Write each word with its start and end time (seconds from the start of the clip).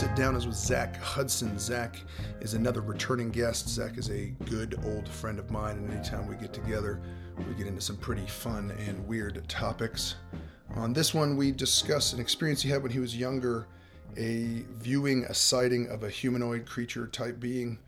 sit 0.00 0.16
down 0.16 0.34
is 0.34 0.46
with 0.46 0.56
Zach 0.56 0.96
Hudson. 0.96 1.58
Zach 1.58 2.00
is 2.40 2.54
another 2.54 2.80
returning 2.80 3.28
guest. 3.28 3.68
Zach 3.68 3.98
is 3.98 4.08
a 4.08 4.32
good 4.46 4.80
old 4.86 5.06
friend 5.06 5.38
of 5.38 5.50
mine, 5.50 5.76
and 5.76 5.92
anytime 5.92 6.26
we 6.26 6.36
get 6.36 6.54
together, 6.54 7.02
we 7.46 7.52
get 7.52 7.66
into 7.66 7.82
some 7.82 7.98
pretty 7.98 8.24
fun 8.24 8.70
and 8.88 9.06
weird 9.06 9.46
topics. 9.46 10.14
On 10.74 10.94
this 10.94 11.12
one, 11.12 11.36
we 11.36 11.52
discuss 11.52 12.14
an 12.14 12.18
experience 12.18 12.62
he 12.62 12.70
had 12.70 12.82
when 12.82 12.92
he 12.92 12.98
was 12.98 13.14
younger, 13.14 13.66
a 14.16 14.64
viewing 14.78 15.24
a 15.24 15.34
sighting 15.34 15.86
of 15.88 16.02
a 16.02 16.08
humanoid 16.08 16.64
creature 16.64 17.06
type 17.06 17.38
being. 17.38 17.78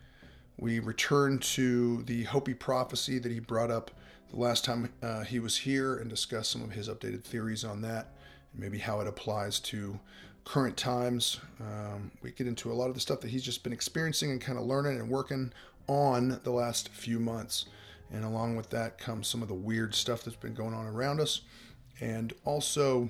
We 0.59 0.77
return 0.77 1.39
to 1.39 2.03
the 2.03 2.25
Hopi 2.25 2.53
prophecy 2.53 3.17
that 3.17 3.31
he 3.31 3.39
brought 3.39 3.71
up 3.71 3.89
the 4.29 4.37
last 4.37 4.63
time 4.63 4.93
uh, 5.01 5.23
he 5.23 5.39
was 5.39 5.57
here 5.57 5.95
and 5.95 6.11
discuss 6.11 6.47
some 6.47 6.61
of 6.61 6.73
his 6.73 6.87
updated 6.89 7.23
theories 7.23 7.63
on 7.63 7.81
that 7.81 8.09
and 8.51 8.61
maybe 8.61 8.77
how 8.77 8.99
it 8.99 9.07
applies 9.07 9.59
to 9.61 9.99
current 10.45 10.77
times. 10.77 11.39
Um, 11.59 12.11
we 12.21 12.31
get 12.31 12.47
into 12.47 12.71
a 12.71 12.73
lot 12.73 12.89
of 12.89 12.95
the 12.95 12.99
stuff 12.99 13.21
that 13.21 13.29
he's 13.29 13.43
just 13.43 13.63
been 13.63 13.73
experiencing 13.73 14.31
and 14.31 14.41
kind 14.41 14.57
of 14.57 14.65
learning 14.65 14.99
and 14.99 15.09
working 15.09 15.53
on 15.87 16.39
the 16.43 16.51
last 16.51 16.89
few 16.89 17.19
months. 17.19 17.65
And 18.11 18.23
along 18.23 18.55
with 18.55 18.69
that 18.69 18.97
comes 18.97 19.27
some 19.27 19.41
of 19.41 19.47
the 19.47 19.53
weird 19.53 19.95
stuff 19.95 20.23
that's 20.23 20.37
been 20.37 20.53
going 20.53 20.73
on 20.73 20.85
around 20.85 21.19
us. 21.19 21.41
And 21.99 22.33
also, 22.45 23.09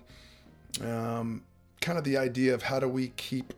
um, 0.82 1.44
kind 1.82 1.98
of 1.98 2.04
the 2.04 2.18
idea 2.18 2.54
of 2.54 2.64
how 2.64 2.80
do 2.80 2.88
we 2.88 3.10
keep 3.10 3.54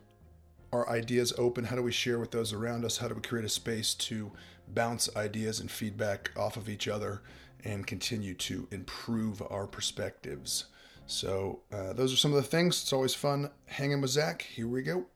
our 0.72 0.88
ideas 0.88 1.32
open? 1.38 1.64
How 1.64 1.76
do 1.76 1.82
we 1.82 1.92
share 1.92 2.18
with 2.18 2.30
those 2.32 2.52
around 2.52 2.84
us? 2.84 2.98
How 2.98 3.08
do 3.08 3.14
we 3.14 3.20
create 3.20 3.44
a 3.44 3.48
space 3.48 3.94
to 3.94 4.32
bounce 4.74 5.08
ideas 5.16 5.60
and 5.60 5.70
feedback 5.70 6.30
off 6.36 6.56
of 6.56 6.68
each 6.68 6.88
other 6.88 7.22
and 7.64 7.86
continue 7.86 8.34
to 8.34 8.66
improve 8.70 9.42
our 9.48 9.66
perspectives? 9.66 10.66
So 11.06 11.60
uh, 11.72 11.92
those 11.92 12.12
are 12.12 12.16
some 12.16 12.32
of 12.32 12.42
the 12.42 12.48
things. 12.48 12.82
It's 12.82 12.92
always 12.92 13.14
fun 13.14 13.50
hanging 13.66 14.00
with 14.00 14.10
Zach. 14.10 14.42
Here 14.42 14.68
we 14.68 14.82
go. 14.82 15.06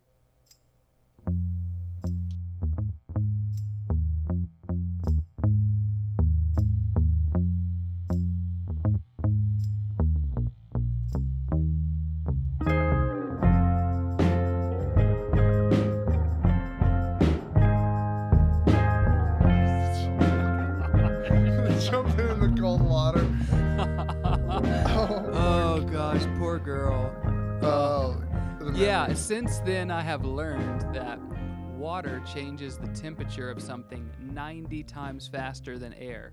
Since 29.31 29.61
then 29.61 29.93
I 29.93 30.03
have 30.03 30.25
learned 30.25 30.93
that 30.93 31.21
water 31.79 32.21
changes 32.35 32.77
the 32.79 32.89
temperature 32.89 33.49
of 33.49 33.63
something 33.63 34.11
90 34.19 34.83
times 34.83 35.29
faster 35.29 35.79
than 35.79 35.95
air. 35.95 36.33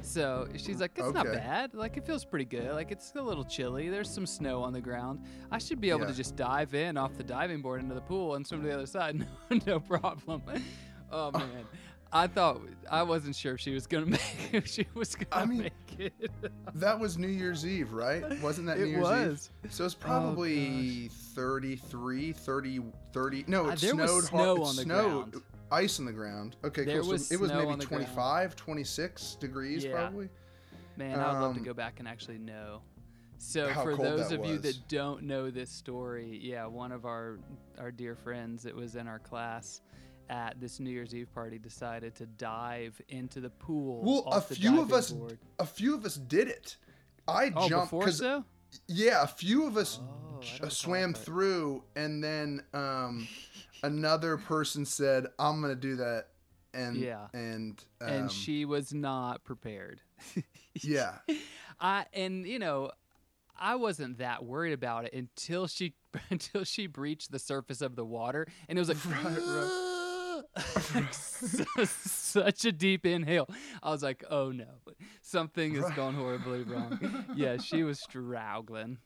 So 0.00 0.48
she's 0.56 0.80
like, 0.80 0.90
it's 0.96 1.14
not 1.14 1.26
bad. 1.26 1.72
Like, 1.72 1.96
it 1.96 2.04
feels 2.04 2.24
pretty 2.24 2.46
good. 2.46 2.72
Like, 2.72 2.90
it's 2.90 3.12
a 3.14 3.22
little 3.22 3.44
chilly. 3.44 3.90
There's 3.90 4.10
some 4.10 4.26
snow 4.26 4.60
on 4.60 4.72
the 4.72 4.80
ground. 4.80 5.20
I 5.52 5.58
should 5.58 5.80
be 5.80 5.90
able 5.90 6.00
Yeah. 6.00 6.06
to 6.08 6.14
just 6.14 6.34
dive 6.34 6.74
in 6.74 6.96
off 6.96 7.16
the 7.16 7.22
diving 7.22 7.62
board 7.62 7.80
into 7.80 7.94
the 7.94 8.00
pool 8.00 8.34
and 8.34 8.44
swim 8.44 8.62
to 8.62 8.66
the 8.66 8.74
other 8.74 8.86
side. 8.86 9.24
No, 9.48 9.58
no 9.64 9.78
problem. 9.78 10.42
Oh, 11.12 11.30
oh. 11.32 11.38
man. 11.38 11.64
I 12.12 12.26
thought, 12.26 12.60
I 12.90 13.02
wasn't 13.02 13.34
sure 13.34 13.54
if 13.54 13.60
she 13.60 13.72
was 13.72 13.86
going 13.86 14.04
to 14.06 14.10
make 14.10 14.20
if 14.52 14.66
she 14.66 14.86
was 14.94 15.14
going 15.14 15.26
to 15.30 15.36
I 15.36 15.44
mean, 15.46 15.62
make 15.62 15.72
it. 15.98 16.30
That 16.74 16.98
was 16.98 17.16
New 17.18 17.28
Year's 17.28 17.66
Eve, 17.66 17.92
right? 17.92 18.40
Wasn't 18.42 18.66
that 18.66 18.78
It 18.78 18.82
New 18.84 18.86
Year's 18.90 19.02
was. 19.02 19.50
Oh, 19.52 19.66
Eve? 19.66 19.72
So 19.74 19.84
it's 19.84 19.94
probably 19.94 21.08
33, 21.08 22.32
30, 22.32 22.80
30. 23.12 23.44
No, 23.46 23.66
Uh, 23.66 23.72
it 23.72 23.80
there 23.80 23.94
was 23.96 24.10
snowed 24.10 24.24
snow 24.24 24.38
hard. 24.38 24.58
It 24.58 24.62
on 24.62 24.76
the 24.76 24.82
snowed, 24.82 25.30
ground. 25.32 25.44
ice 25.70 25.98
on 25.98 26.04
the 26.06 26.12
ground. 26.12 26.56
Okay, 26.64 26.84
There 26.84 27.00
cool. 27.00 27.10
was 27.10 27.28
so 27.28 27.34
it 27.34 27.40
was 27.40 27.50
maybe 27.52 27.66
on 27.66 27.78
the 27.78 27.86
ground. 27.86 28.06
25, 28.06 28.56
26 28.56 29.34
degrees 29.36 29.84
Yeah. 29.84 29.92
probably. 29.92 30.28
Man, 30.96 31.18
I'd 31.18 31.40
love 31.40 31.54
to 31.54 31.60
Um, 31.60 31.64
go 31.64 31.72
back 31.74 31.98
and 31.98 32.08
actually 32.08 32.38
know. 32.38 32.82
So 33.38 33.72
for 33.74 33.96
those 33.96 34.30
of 34.32 34.44
you 34.44 34.58
that 34.58 34.78
don't 34.88 35.24
know 35.24 35.50
this 35.50 35.70
story, 35.70 36.38
yeah, 36.42 36.66
one 36.66 36.92
of 36.92 37.04
our 37.06 37.38
our 37.78 37.90
dear 37.90 38.14
friends 38.14 38.62
that 38.62 38.74
was 38.76 38.94
in 38.96 39.08
our 39.08 39.18
class 39.18 39.80
at 40.30 40.60
this 40.60 40.80
New 40.80 40.90
Year's 40.90 41.14
Eve 41.14 41.32
party 41.34 41.58
decided 41.58 42.14
to 42.16 42.26
dive 42.26 43.00
into 43.08 43.40
the 43.40 43.50
pool. 43.50 44.02
Well, 44.04 44.32
a 44.34 44.40
few 44.40 44.80
of 44.80 44.92
us 44.92 45.10
board. 45.12 45.38
a 45.58 45.66
few 45.66 45.94
of 45.94 46.04
us 46.04 46.16
did 46.16 46.48
it. 46.48 46.76
I 47.28 47.52
Oh, 47.54 47.68
jumped 47.68 47.86
before 47.86 48.10
so? 48.10 48.44
yeah, 48.88 49.22
a 49.22 49.26
few 49.26 49.66
of 49.66 49.76
us 49.76 50.00
Oh, 50.02 50.40
j- 50.40 50.68
swam 50.68 51.14
through 51.14 51.84
and 51.96 52.22
then 52.22 52.62
um 52.74 53.28
another 53.82 54.36
person 54.38 54.84
said, 54.84 55.26
"I'm 55.38 55.60
going 55.60 55.74
to 55.74 55.80
do 55.80 55.96
that." 55.96 56.28
And 56.74 56.96
Yeah. 56.96 57.26
and 57.34 57.82
um, 58.00 58.08
and 58.08 58.32
she 58.32 58.64
was 58.64 58.92
not 58.94 59.44
prepared. 59.44 60.00
yeah. 60.82 61.18
I 61.80 62.06
and 62.14 62.46
you 62.46 62.58
know, 62.58 62.90
I 63.58 63.74
wasn't 63.76 64.18
that 64.18 64.44
worried 64.44 64.72
about 64.72 65.04
it 65.04 65.12
until 65.12 65.66
she 65.66 65.94
until 66.30 66.64
she 66.64 66.86
breached 66.86 67.30
the 67.30 67.38
surface 67.38 67.82
of 67.82 67.94
the 67.96 68.04
water, 68.04 68.46
and 68.68 68.78
it 68.78 68.80
was 68.80 68.88
like, 68.88 69.04
like 69.24 69.36
su- 69.36 69.91
such 71.84 72.64
a 72.64 72.72
deep 72.72 73.06
inhale. 73.06 73.48
I 73.82 73.90
was 73.90 74.02
like, 74.02 74.24
oh 74.30 74.50
no, 74.50 74.66
something 75.22 75.74
has 75.76 75.90
gone 75.92 76.14
horribly 76.14 76.62
wrong. 76.64 77.24
yeah, 77.34 77.56
she 77.58 77.82
was 77.82 78.00
struggling. 78.00 78.98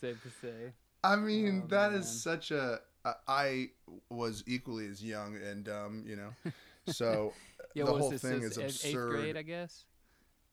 Safe 0.00 0.22
to 0.22 0.30
say. 0.46 0.72
I 1.02 1.16
mean, 1.16 1.62
Oh, 1.64 1.68
that 1.68 1.92
is 1.92 2.04
man. 2.06 2.36
such 2.36 2.50
a. 2.50 2.80
I 3.26 3.70
was 4.10 4.44
equally 4.46 4.86
as 4.86 5.02
young 5.02 5.36
and 5.36 5.64
dumb, 5.64 6.04
you 6.06 6.16
know. 6.16 6.32
So 6.86 7.34
Yeah, 7.74 7.84
the 7.84 7.92
whole 7.92 8.10
this? 8.10 8.22
thing 8.22 8.40
this 8.40 8.56
is 8.56 8.58
absurd. 8.58 9.14
Eighth 9.14 9.20
grade, 9.22 9.36
I 9.36 9.42
guess. 9.42 9.84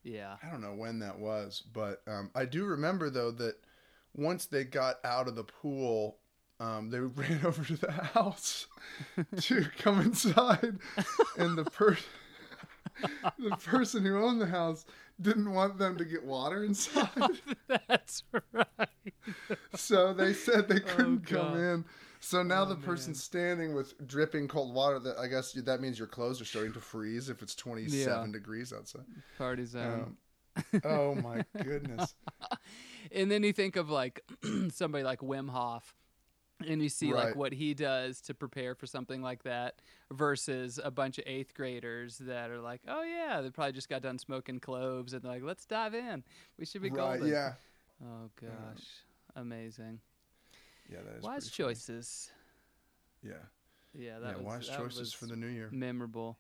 Yeah. 0.04 0.36
I 0.44 0.50
don't 0.52 0.62
know 0.62 0.74
when 0.76 1.00
that 1.00 1.18
was, 1.18 1.64
but 1.74 2.02
um, 2.06 2.30
I 2.36 2.46
do 2.46 2.66
remember 2.66 3.10
though 3.10 3.32
that 3.32 3.56
once 4.14 4.46
they 4.46 4.64
got 4.66 4.98
out 5.04 5.28
of 5.28 5.36
the 5.36 5.44
pool, 5.46 6.18
um, 6.60 6.90
they 6.90 7.00
ran 7.22 7.46
over 7.46 7.64
to 7.64 7.78
the 7.78 7.92
house 7.92 8.68
to 9.42 9.66
come 9.78 10.00
inside, 10.02 10.78
and 11.38 11.58
the 11.58 11.66
per- 11.66 11.98
the 13.40 13.56
person 13.58 14.04
who 14.06 14.18
owned 14.24 14.42
the 14.42 14.48
house 14.48 14.86
didn't 15.22 15.52
want 15.52 15.78
them 15.78 15.98
to 15.98 16.06
get 16.06 16.24
water 16.24 16.64
inside, 16.64 17.10
That's 17.88 18.24
right. 18.54 19.14
so 19.76 20.14
they 20.14 20.34
said 20.34 20.68
they 20.68 20.80
couldn't 20.80 21.26
come 21.26 21.38
Oh, 21.40 21.50
God. 21.50 21.58
in. 21.58 21.86
So 22.20 22.42
now 22.44 22.64
Oh, 22.64 22.66
the 22.66 22.76
person 22.76 23.12
man. 23.12 23.16
standing 23.16 23.74
with 23.76 24.08
dripping 24.08 24.48
cold 24.48 24.74
water. 24.74 24.98
That 25.00 25.18
I 25.20 25.28
guess 25.28 25.54
that 25.54 25.80
means 25.82 26.00
your 26.00 26.08
clothes 26.08 26.42
are 26.42 26.46
starting 26.46 26.74
to 26.74 26.80
freeze 26.82 27.30
if 27.30 27.42
it's 27.44 27.54
twenty-seven 27.56 28.26
Yeah. 28.28 28.32
degrees 28.32 28.74
outside. 28.74 29.04
Party 29.38 29.66
zone. 29.66 30.18
Um, 30.74 30.82
oh 30.84 31.14
my 31.16 31.46
goodness! 31.64 32.16
and 33.12 33.30
then 33.30 33.44
you 33.44 33.54
think 33.54 33.76
of 33.76 33.92
like 33.92 34.24
somebody 34.74 35.04
like 35.04 35.20
Wim 35.20 35.50
Hof, 35.52 35.94
and 36.66 36.82
you 36.82 36.90
see 36.90 37.14
like 37.14 37.36
what 37.36 37.54
he 37.54 37.74
does 37.74 38.22
to 38.22 38.34
prepare 38.34 38.74
for 38.76 38.86
something 38.88 39.22
like 39.22 39.44
that, 39.44 39.82
versus 40.12 40.80
a 40.84 40.90
bunch 40.92 41.18
of 41.20 41.24
eighth 41.28 41.54
graders 41.54 42.18
that 42.20 42.50
are 42.50 42.60
like, 42.60 42.82
oh 42.88 43.04
yeah, 43.04 43.42
they 43.42 43.50
probably 43.50 43.74
just 43.74 43.90
got 43.90 44.02
done 44.02 44.18
smoking 44.18 44.60
cloves, 44.60 45.14
and 45.14 45.22
they're 45.22 45.32
like, 45.34 45.44
let's 45.44 45.66
dive 45.66 45.94
in. 45.94 46.24
We 46.58 46.66
should 46.66 46.82
be 46.82 46.90
right? 46.90 47.20
golden. 47.20 47.28
Yeah. 47.30 47.54
Oh 48.04 48.30
gosh, 48.40 48.84
amazing. 49.36 50.00
Yeah, 50.90 51.00
that 51.06 51.18
is 51.18 51.24
Wise 51.24 51.50
pretty 51.50 51.64
funny. 51.64 51.74
choices. 51.76 52.32
Yeah, 53.24 53.34
Yeah, 53.94 54.20
that 54.20 54.30
yeah, 54.30 54.36
was 54.38 54.46
wise 54.46 54.68
that 54.70 54.78
choices 54.78 55.00
was 55.00 55.14
for 55.14 55.26
the 55.26 55.36
new 55.36 55.48
year. 55.48 55.70
memorable. 55.72 56.38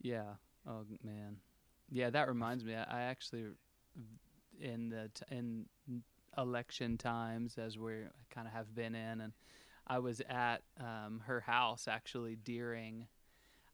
Yeah. 0.00 0.22
Oh 0.66 0.84
man. 1.02 1.36
Yeah, 1.90 2.10
that 2.10 2.28
reminds 2.28 2.64
me. 2.64 2.74
I, 2.74 2.82
I 2.84 3.02
actually, 3.04 3.44
in 4.60 4.90
the 4.90 5.10
t- 5.14 5.34
in 5.34 5.66
election 6.38 6.96
times, 6.96 7.58
as 7.58 7.76
we 7.78 7.92
kind 8.30 8.46
of 8.46 8.52
have 8.52 8.74
been 8.74 8.94
in, 8.94 9.20
and 9.20 9.32
I 9.86 9.98
was 9.98 10.22
at 10.28 10.62
um, 10.78 11.22
her 11.26 11.40
house 11.40 11.88
actually 11.88 12.36
during. 12.36 13.06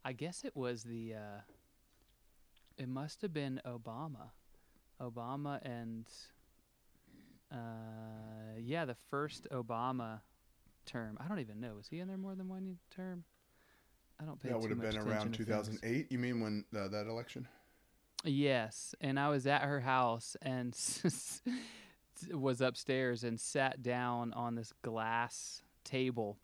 I 0.05 0.13
guess 0.13 0.45
it 0.45 0.57
was 0.57 0.83
the. 0.85 1.15
Uh, 1.15 1.41
it 2.77 2.89
must 2.89 3.23
have 3.23 3.33
been 3.33 3.61
Obama, 3.67 4.31
Obama 5.01 5.61
and. 5.63 6.07
Uh, 7.53 8.59
yeah, 8.59 8.85
the 8.85 8.97
first 9.11 9.47
Obama 9.53 10.21
term. 10.87 11.17
I 11.21 11.29
don't 11.29 11.41
even 11.41 11.61
know. 11.61 11.75
Was 11.77 11.89
he 11.89 12.01
in 12.01 12.09
there 12.09 12.17
more 12.17 12.35
than 12.35 12.49
one 12.49 12.79
term? 12.91 13.25
I 14.21 14.25
don't 14.25 14.41
pay 14.41 14.49
That 14.49 14.61
would 14.61 14.71
have 14.71 14.81
been 14.81 14.97
around 14.97 15.35
2008. 15.35 16.11
You 16.11 16.19
mean 16.19 16.41
when 16.41 16.65
uh, 16.77 16.89
that 16.89 17.07
election? 17.07 17.49
Yes, 18.25 18.95
and 19.01 19.19
I 19.21 19.29
was 19.29 19.47
at 19.47 19.63
her 19.63 19.81
house 19.81 20.37
and 20.41 20.75
was 22.33 22.61
upstairs 22.61 23.25
and 23.25 23.39
sat 23.41 23.83
down 23.83 24.33
on 24.33 24.55
this 24.55 24.73
glass 24.83 25.63
table. 25.85 26.39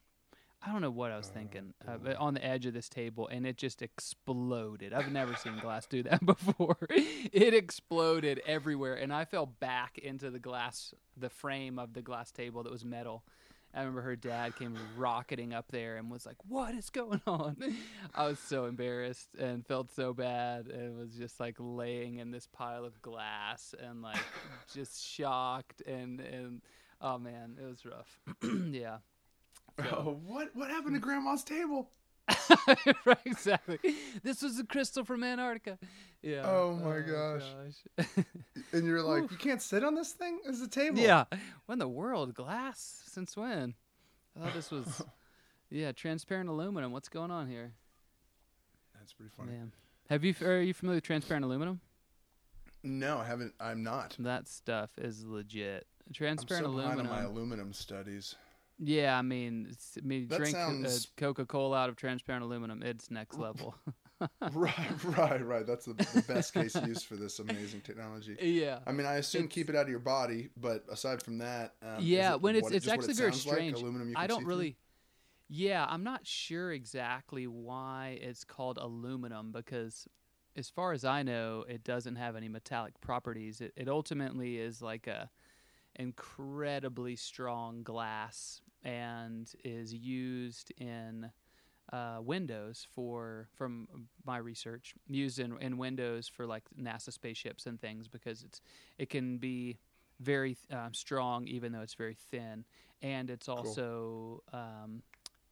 I 0.63 0.71
don't 0.71 0.83
know 0.83 0.91
what 0.91 1.11
I 1.11 1.17
was 1.17 1.31
Oh, 1.31 1.35
thinking, 1.39 1.73
uh, 1.89 2.15
on 2.19 2.35
the 2.35 2.45
edge 2.45 2.67
of 2.67 2.75
this 2.75 2.89
table, 2.91 3.27
and 3.29 3.47
it 3.47 3.57
just 3.57 3.81
exploded. 3.81 4.93
I've 4.93 5.11
never 5.11 5.35
seen 5.37 5.59
glass 5.59 5.87
do 5.87 6.03
that 6.03 6.25
before. 6.27 6.77
it 6.91 7.55
exploded 7.55 8.43
everywhere, 8.47 8.95
and 8.95 9.11
I 9.13 9.25
fell 9.25 9.47
back 9.47 9.97
into 9.99 10.31
the 10.31 10.39
glass, 10.39 10.93
the 11.17 11.31
frame 11.31 11.79
of 11.79 11.95
the 11.95 12.03
glass 12.03 12.31
table 12.31 12.63
that 12.63 12.71
was 12.73 12.85
metal, 12.85 13.25
I 13.73 13.81
remember 13.81 14.03
her 14.03 14.17
dad 14.17 14.57
came 14.57 14.77
rocketing 14.97 15.55
up 15.55 15.71
there 15.71 15.97
and 15.97 16.11
was 16.11 16.27
like, 16.27 16.37
"What 16.49 16.75
is 16.75 16.91
going 16.91 17.23
on?" 17.27 17.57
I 18.15 18.27
was 18.27 18.39
so 18.41 18.65
embarrassed 18.65 19.29
and 19.39 19.65
felt 19.65 19.93
so 19.93 20.13
bad 20.13 20.67
and 20.67 20.99
was 20.99 21.15
just 21.15 21.39
like 21.39 21.55
laying 21.59 22.17
in 22.17 22.31
this 22.33 22.47
pile 22.47 22.85
of 22.85 23.01
glass 23.01 23.75
and 23.81 24.03
like 24.03 24.19
just 24.75 25.05
shocked 25.05 25.83
and 25.87 26.21
and 26.21 26.63
oh 27.01 27.19
man, 27.19 27.57
it 27.61 27.67
was 27.67 27.85
rough. 27.87 28.21
yeah. 28.73 28.99
Oh, 29.79 30.19
what 30.27 30.51
what 30.55 30.71
happened 30.71 30.95
to 30.95 31.01
mm. 31.01 31.05
Grandma's 31.05 31.45
table? 31.45 31.91
right, 33.05 33.19
exactly. 33.25 33.79
This 34.23 34.43
was 34.43 34.59
a 34.59 34.65
crystal 34.65 35.05
from 35.05 35.23
Antarctica. 35.25 35.79
Yeah. 36.23 36.43
Oh, 36.45 36.79
oh 36.81 36.85
my 36.85 37.01
gosh. 37.01 37.43
gosh. 37.97 38.25
And 38.73 38.87
you're 38.87 39.03
like, 39.03 39.31
you 39.31 39.37
can't 39.37 39.61
sit 39.61 39.83
on 39.83 39.95
this 39.95 40.13
thing 40.13 40.39
as 40.49 40.61
a 40.61 40.69
table. 40.69 40.99
yeah. 41.01 41.25
When 41.67 41.79
the 41.79 41.89
world 41.89 42.35
glass? 42.35 43.03
Since 43.07 43.37
when? 43.37 43.75
I 44.37 44.45
thought 44.45 44.55
this 44.55 44.71
was 44.71 45.03
yeah 45.71 45.93
transparent 45.93 46.49
aluminum. 46.49 46.93
What's 46.93 47.09
going 47.09 47.31
on 47.31 47.49
here? 47.49 47.73
That's 48.99 49.13
pretty 49.13 49.33
funny. 49.37 49.53
Man, 49.53 49.73
have 50.09 50.25
you 50.25 50.35
are 50.43 50.61
you 50.61 50.75
familiar 50.75 50.99
with 50.99 51.05
transparent 51.05 51.45
aluminum? 51.45 51.81
No, 52.83 53.19
I 53.19 53.25
haven't. 53.25 53.55
I'm 53.61 53.83
not. 53.83 54.17
That 54.19 54.49
stuff 54.49 54.91
is 54.99 55.25
legit. 55.25 55.87
Transparent 56.13 56.67
I'm 56.67 56.73
so 56.73 56.79
aluminum. 56.79 57.07
my 57.07 57.23
aluminum 57.23 57.73
studies. 57.73 58.37
Yeah, 58.83 59.19
I 59.19 59.23
mean, 59.23 59.77
I 59.99 60.07
mean, 60.07 60.29
That 60.29 60.39
drink 60.39 60.55
sounds- 60.57 61.07
uh, 61.07 61.09
Coca 61.21 61.45
Cola 61.45 61.77
out 61.79 61.91
of 61.91 61.97
transparent 61.97 62.45
aluminum. 62.45 62.83
It's 62.83 63.11
next 63.11 63.39
level. 63.39 63.75
right, 64.53 65.05
right, 65.05 65.45
right. 65.45 65.67
That's 65.67 65.85
the, 65.85 65.93
the 65.93 66.25
best 66.27 66.55
case 66.55 66.75
use 66.87 67.03
for 67.03 67.17
this 67.17 67.39
amazing 67.41 67.83
technology. 67.83 68.37
yeah. 68.41 68.79
I 68.87 68.93
mean, 68.93 69.07
I 69.07 69.17
assume 69.17 69.41
It's- 69.45 69.55
keep 69.55 69.69
it 69.69 69.77
out 69.77 69.83
of 69.83 69.91
your 69.91 69.99
body, 69.99 70.49
but 70.57 70.85
aside 70.91 71.23
from 71.23 71.39
that, 71.39 71.75
um, 71.83 71.97
Yeah, 72.01 72.35
it 72.35 72.41
when 72.41 72.57
it's 72.57 72.65
what- 72.65 72.73
it's 72.75 72.89
actually 72.89 73.11
it 73.13 73.17
very 73.19 73.33
sounds 73.33 73.47
like, 73.47 73.55
strange. 73.57 73.77
aluminum 73.81 74.15
I 74.17 74.27
don't 74.27 74.39
see 74.39 74.45
through? 74.45 74.49
really. 74.49 74.77
Yeah, 75.53 75.85
I'm 75.89 76.05
not 76.05 76.27
sure 76.27 76.71
exactly 76.73 77.47
why 77.49 78.19
it's 78.23 78.45
called 78.45 78.79
aluminum 78.79 79.51
because, 79.53 80.07
as 80.57 80.71
far 80.71 80.93
as 80.93 81.05
I 81.05 81.23
know, 81.25 81.65
it 81.69 81.83
doesn't 81.85 82.17
have 82.17 82.37
any 82.37 82.49
metallic 82.49 82.99
properties. 83.01 83.61
It, 83.61 83.73
it 83.77 83.89
ultimately 83.89 84.59
is 84.59 84.81
like 84.81 85.07
a 85.09 85.29
incredibly 85.97 87.17
strong 87.17 87.83
glass 87.83 88.61
and 88.83 89.51
is 89.65 89.93
used 89.93 90.73
in 90.79 91.31
uh, 91.93 92.19
Windows 92.21 92.87
for, 92.95 93.49
from 93.57 93.89
my 94.25 94.39
research, 94.39 94.95
used 95.09 95.39
in, 95.39 95.61
in 95.61 95.77
Windows 95.77 96.29
for 96.29 96.47
like 96.47 96.65
NASA 96.81 97.13
spaceships 97.13 97.67
and 97.67 97.81
things 97.81 98.09
because 98.09 98.43
it's 98.43 98.61
it 98.99 99.11
can 99.11 99.39
be 99.39 99.79
very 100.21 100.57
um, 100.71 100.93
strong 100.93 101.47
even 101.47 101.73
though 101.73 101.81
it's 101.81 101.95
very 101.95 102.17
thin, 102.31 102.65
and 103.03 103.31
it's 103.31 103.49
also 103.49 104.43
um, 104.53 105.03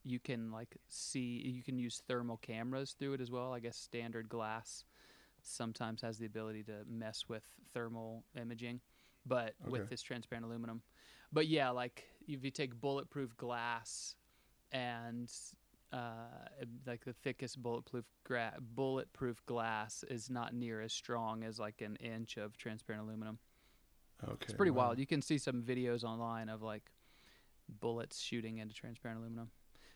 you 0.04 0.18
can 0.18 0.50
like 0.50 0.76
see 0.88 1.42
you 1.44 1.62
can 1.62 1.78
use 1.78 2.02
thermal 2.06 2.36
cameras 2.38 2.94
through 2.98 3.14
it 3.14 3.20
as 3.20 3.30
well. 3.30 3.52
I 3.52 3.60
guess 3.60 3.76
standard 3.76 4.28
glass 4.28 4.84
sometimes 5.42 6.02
has 6.02 6.18
the 6.18 6.26
ability 6.26 6.62
to 6.64 6.84
mess 6.86 7.24
with 7.28 7.44
thermal 7.72 8.24
imaging, 8.40 8.80
but 9.26 9.54
with 9.66 9.88
this 9.88 10.02
transparent 10.02 10.46
aluminum. 10.46 10.82
But 11.32 11.46
yeah, 11.46 11.70
like 11.70 12.04
if 12.34 12.44
you 12.44 12.50
take 12.50 12.78
bulletproof 12.80 13.36
glass 13.36 14.14
and 14.70 15.32
uh, 15.92 16.46
like 16.86 17.04
the 17.04 17.12
thickest 17.12 17.62
bulletproof 17.62 18.04
gra- 18.24 18.56
bulletproof 18.60 19.44
glass 19.46 20.04
is 20.10 20.28
not 20.28 20.54
near 20.54 20.80
as 20.80 20.92
strong 20.92 21.42
as 21.42 21.58
like 21.58 21.80
an 21.80 21.96
inch 21.96 22.36
of 22.36 22.56
transparent 22.56 23.04
aluminum. 23.04 23.38
Okay, 24.22 24.36
It's 24.42 24.52
pretty 24.52 24.70
wow. 24.70 24.88
wild. 24.88 24.98
You 24.98 25.06
can 25.06 25.22
see 25.22 25.38
some 25.38 25.62
videos 25.62 26.04
online 26.04 26.48
of 26.48 26.62
like 26.62 26.90
bullets 27.68 28.20
shooting 28.20 28.58
into 28.58 28.74
transparent 28.74 29.20
aluminum. 29.20 29.50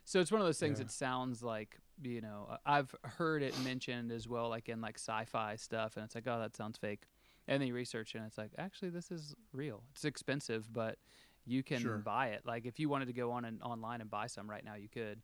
So 0.04 0.20
it's 0.20 0.32
one 0.32 0.40
of 0.40 0.46
those 0.46 0.58
things 0.58 0.78
Yeah. 0.78 0.84
that 0.84 0.92
sounds 0.92 1.42
like, 1.42 1.76
you 2.02 2.20
know, 2.20 2.56
I've 2.66 2.94
heard 3.04 3.42
it 3.42 3.54
mentioned 3.64 4.10
as 4.10 4.26
well, 4.28 4.48
like 4.48 4.68
in 4.68 4.80
like 4.80 4.98
sci-fi 4.98 5.56
stuff, 5.56 5.96
and 5.96 6.04
it's 6.04 6.14
like, 6.14 6.26
oh, 6.26 6.40
that 6.40 6.56
sounds 6.56 6.78
fake. 6.78 7.04
And 7.46 7.60
then 7.60 7.68
you 7.68 7.74
research 7.74 8.14
and 8.14 8.24
it's 8.24 8.38
like, 8.38 8.52
actually, 8.58 8.90
this 8.90 9.10
is 9.10 9.34
real. 9.52 9.82
It's 9.92 10.04
expensive, 10.04 10.72
but 10.72 10.98
you 11.46 11.62
can 11.62 11.80
Sure. 11.80 11.98
buy 11.98 12.28
it. 12.28 12.42
Like 12.44 12.66
if 12.66 12.78
you 12.78 12.88
wanted 12.88 13.06
to 13.06 13.12
go 13.12 13.32
on 13.32 13.44
and 13.44 13.62
online 13.62 14.00
and 14.00 14.10
buy 14.10 14.26
some 14.26 14.48
right 14.48 14.64
now, 14.64 14.74
you 14.74 14.88
could, 14.88 15.20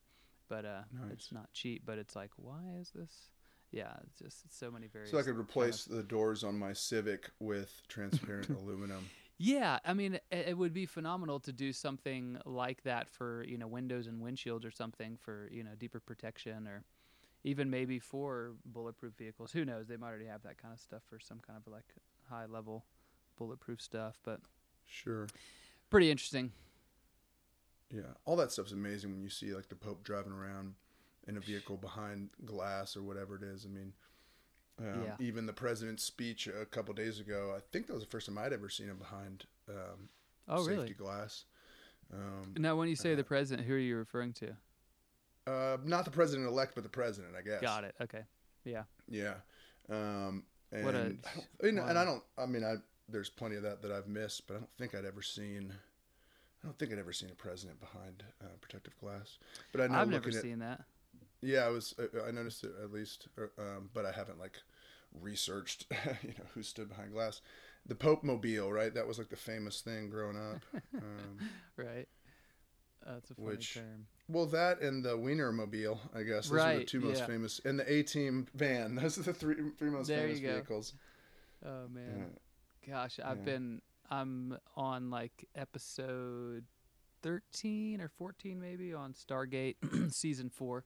but 0.48 0.64
uh, 0.64 0.82
it's 1.12 1.30
not 1.32 1.52
cheap. 1.52 1.82
But 1.84 1.98
it's 1.98 2.16
like, 2.16 2.30
why 2.36 2.62
is 2.80 2.90
this? 2.94 3.30
Yeah, 3.70 3.92
it's 4.04 4.18
just 4.18 4.58
so 4.58 4.70
many 4.70 4.86
various. 4.86 5.10
So 5.10 5.18
I 5.18 5.20
could 5.20 5.26
kind 5.34 5.40
of- 5.40 5.44
replace 5.44 5.84
the 5.84 6.02
doors 6.02 6.42
on 6.42 6.58
my 6.58 6.72
Civic 6.72 7.30
with 7.38 7.82
transparent 7.88 8.48
aluminum. 8.58 9.08
Yeah, 9.40 9.78
I 9.84 9.92
mean, 9.94 10.14
it, 10.14 10.24
it 10.32 10.58
would 10.58 10.72
be 10.72 10.84
phenomenal 10.86 11.38
to 11.40 11.52
do 11.52 11.72
something 11.72 12.38
like 12.44 12.82
that 12.82 13.08
for 13.08 13.44
you 13.44 13.56
know 13.58 13.68
windows 13.68 14.06
and 14.08 14.20
windshields 14.20 14.64
or 14.64 14.70
something 14.72 15.16
for 15.16 15.48
you 15.52 15.62
know 15.62 15.74
deeper 15.78 16.00
protection 16.00 16.66
or 16.66 16.82
even 17.44 17.70
maybe 17.70 18.00
for 18.00 18.54
bulletproof 18.64 19.12
vehicles. 19.16 19.52
Who 19.52 19.64
knows? 19.64 19.86
They 19.86 19.96
might 19.96 20.08
already 20.08 20.26
have 20.26 20.42
that 20.42 20.58
kind 20.60 20.74
of 20.74 20.80
stuff 20.80 21.02
for 21.08 21.20
some 21.20 21.38
kind 21.38 21.56
of 21.64 21.72
like 21.72 21.84
high 22.28 22.46
level 22.46 22.84
bulletproof 23.36 23.80
stuff, 23.80 24.18
but 24.24 24.40
Sure. 24.86 25.28
Pretty 25.90 26.10
interesting. 26.10 26.52
Yeah, 27.90 28.02
all 28.26 28.36
that 28.36 28.52
stuff's 28.52 28.72
amazing 28.72 29.10
when 29.10 29.22
you 29.22 29.30
see 29.30 29.54
like 29.54 29.68
the 29.68 29.74
Pope 29.74 30.04
driving 30.04 30.32
around 30.32 30.74
in 31.26 31.36
a 31.36 31.40
vehicle 31.40 31.76
behind 31.76 32.30
glass 32.44 32.96
or 32.96 33.02
whatever 33.02 33.36
it 33.36 33.42
is. 33.42 33.64
I 33.64 33.68
mean, 33.68 33.92
um, 34.78 35.04
Yeah. 35.04 35.16
even 35.20 35.46
the 35.46 35.52
president's 35.52 36.04
speech 36.04 36.46
a 36.46 36.66
couple 36.66 36.92
days 36.94 37.18
ago, 37.20 37.54
I 37.56 37.60
think 37.72 37.86
that 37.86 37.94
was 37.94 38.02
the 38.04 38.10
first 38.10 38.26
time 38.26 38.38
I'd 38.38 38.52
ever 38.52 38.68
seen 38.68 38.88
him 38.88 38.98
behind 38.98 39.46
um, 39.68 40.08
Oh, 40.48 40.58
safety 40.62 40.76
really? 40.76 40.94
glass. 40.94 41.44
Um, 42.12 42.54
Now, 42.56 42.76
when 42.76 42.88
you 42.88 42.96
say 42.96 43.14
the 43.14 43.20
uh, 43.20 43.24
president, 43.24 43.66
who 43.66 43.74
are 43.74 43.78
you 43.78 43.96
referring 43.96 44.32
to? 44.34 44.56
uh, 45.46 45.78
not 45.82 46.04
the 46.04 46.10
president 46.10 46.46
elect, 46.46 46.74
but 46.74 46.84
the 46.84 46.90
president, 46.90 47.34
I 47.34 47.40
guess. 47.42 47.60
Got 47.62 47.84
it. 47.84 47.94
Okay. 48.02 48.22
Yeah. 48.64 48.84
Yeah. 49.08 49.34
Um, 49.88 50.44
and, 50.72 50.84
What 50.84 50.94
a- 50.94 51.16
I 51.62 51.66
and 51.68 51.80
I 51.98 52.04
don't. 52.04 52.22
I 52.36 52.44
mean, 52.44 52.62
I 52.64 52.76
there's 53.08 53.30
plenty 53.30 53.56
of 53.56 53.62
that 53.62 53.82
that 53.82 53.90
I've 53.92 54.08
missed, 54.08 54.46
but 54.46 54.54
I 54.54 54.58
don't 54.58 54.70
think 54.78 54.94
I'd 54.94 55.04
ever 55.04 55.22
seen. 55.22 55.72
I 56.62 56.66
don't 56.66 56.78
think 56.78 56.92
I'd 56.92 56.98
ever 56.98 57.12
seen 57.12 57.30
a 57.30 57.34
president 57.34 57.80
behind 57.80 58.24
uh, 58.42 58.46
protective 58.60 58.98
glass. 58.98 59.38
But 59.72 59.80
I 59.80 59.86
know 59.86 59.94
I've 59.98 60.08
never 60.08 60.28
at 60.28 60.34
seen 60.34 60.58
that. 60.58 60.82
Yeah, 61.40 61.60
I 61.66 61.68
was. 61.68 61.94
I- 61.98 62.28
I 62.28 62.30
noticed 62.32 62.64
it 62.64 62.72
at 62.82 62.92
least, 62.92 63.28
or, 63.36 63.50
um, 63.58 63.90
but 63.94 64.04
I 64.04 64.12
haven't 64.12 64.38
like 64.40 64.58
researched, 65.20 65.86
you 66.22 66.30
know, 66.30 66.44
who 66.54 66.62
stood 66.62 66.88
behind 66.88 67.12
glass. 67.12 67.40
The 67.86 67.94
Pope 67.94 68.22
Mobile, 68.24 68.70
right? 68.72 68.92
That 68.92 69.06
was 69.06 69.18
like 69.18 69.30
the 69.30 69.36
famous 69.36 69.80
thing 69.80 70.10
growing 70.10 70.36
up. 70.36 70.60
Um, 70.96 71.48
Right. 71.76 72.08
That's 73.06 73.30
a 73.30 73.34
funny 73.34 73.46
Which- 73.48 73.74
term. 73.74 74.06
well, 74.28 74.46
that 74.46 74.80
and 74.82 75.02
the 75.04 75.16
Wiener 75.16 75.52
Mobile, 75.52 75.98
I 76.14 76.22
guess. 76.24 76.48
Those 76.50 76.60
are 76.60 76.76
the 76.78 76.84
two 76.84 77.00
most 77.00 77.18
yeah. 77.20 77.26
famous, 77.26 77.60
and 77.64 77.78
the 77.78 77.90
A 77.90 78.02
Team 78.02 78.48
van. 78.54 78.94
Those 79.00 79.16
are 79.18 79.22
the 79.22 79.32
three 79.32 79.56
three 79.78 79.90
most 79.90 80.08
There 80.08 80.20
famous 80.22 80.40
you 80.40 80.46
go. 80.48 80.52
vehicles. 80.54 80.92
Oh 81.64 81.84
Yeah. 81.94 82.24
Gosh, 82.88 83.18
I've 83.24 83.38
Yeah. 83.38 83.44
been 83.44 83.82
I'm 84.10 84.56
on 84.76 85.10
like 85.10 85.46
episode 85.54 86.64
13 87.22 88.00
or 88.00 88.08
14 88.08 88.58
maybe 88.60 88.94
on 88.94 89.12
Stargate 89.12 89.76
season 90.12 90.48
4 90.48 90.84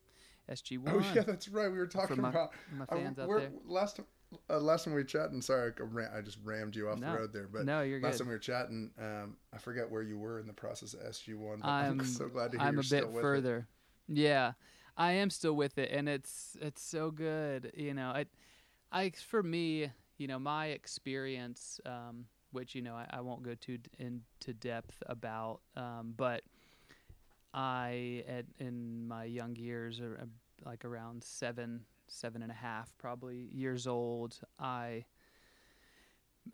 SG1 0.51 0.83
Oh 0.89 0.99
yeah, 1.15 1.23
that's 1.23 1.49
right. 1.49 1.71
We 1.71 1.79
were 1.79 1.87
talking 1.87 2.21
my- 2.21 2.31
about 2.31 2.51
my 2.77 2.85
uh, 2.89 2.97
fans 2.97 3.19
out 3.19 3.29
there. 3.29 3.53
last 3.67 3.97
time. 3.97 4.07
Uh, 4.49 4.59
last 4.59 4.85
time 4.85 4.95
we 4.95 5.01
were 5.01 5.05
chatting, 5.05 5.43
sorry, 5.43 5.73
I, 5.79 5.83
ran, 5.83 6.11
I 6.17 6.23
just 6.23 6.39
rammed 6.43 6.75
you 6.75 6.89
off 6.89 6.99
No. 6.99 7.13
the 7.13 7.19
road 7.19 7.33
there. 7.35 7.49
But 7.53 7.67
no, 7.67 7.83
you're 7.83 8.01
last 8.01 8.13
good. 8.13 8.19
time 8.21 8.29
we 8.29 8.35
were 8.35 8.39
chatting, 8.39 8.91
um, 8.99 9.37
I 9.53 9.59
forget 9.59 9.91
where 9.91 10.01
you 10.03 10.17
were 10.19 10.41
in 10.41 10.47
the 10.47 10.55
process 10.55 10.95
of 10.95 11.01
SG 11.01 11.37
One. 11.37 11.59
But 11.61 11.69
I'm, 11.69 12.01
I'm 12.01 12.07
so 12.07 12.29
glad 12.29 12.53
to 12.53 12.59
hear 12.59 12.67
I'm 12.67 12.73
you're 12.75 12.81
a 12.81 12.85
still 12.85 13.01
bit 13.01 13.09
with 13.09 13.19
it. 13.19 13.23
further. 13.23 13.69
Yeah. 14.09 14.53
I 14.97 15.13
am 15.13 15.29
still 15.31 15.53
with 15.55 15.77
it 15.79 15.91
and 15.93 16.09
it's 16.09 16.57
it's 16.61 16.83
so 16.83 17.11
good, 17.11 17.73
you 17.77 17.93
know. 17.95 18.09
I 18.09 18.25
I 18.91 19.11
for 19.11 19.43
me, 19.43 19.91
you 20.19 20.27
know, 20.27 20.39
my 20.39 20.67
experience 20.67 21.81
um 21.87 22.27
which 22.53 22.75
you 22.75 22.83
know 22.83 22.95
I, 22.95 23.07
I 23.11 23.21
won't 23.23 23.43
go 23.43 23.55
too 23.55 23.79
d- 23.79 23.91
into 23.99 24.53
depth 24.55 25.03
about 25.07 25.61
um 25.77 26.15
but 26.17 26.43
I 27.55 28.25
at 28.29 28.47
in 28.59 29.07
my 29.09 29.25
young 29.25 29.57
years 29.57 30.01
uh, 30.01 30.25
like 30.65 30.85
around 30.85 31.23
seven 31.25 31.85
seven 32.09 32.43
and 32.43 32.51
a 32.51 32.55
half 32.55 32.97
probably 32.99 33.49
years 33.53 33.87
old 33.87 34.39
I 34.59 35.05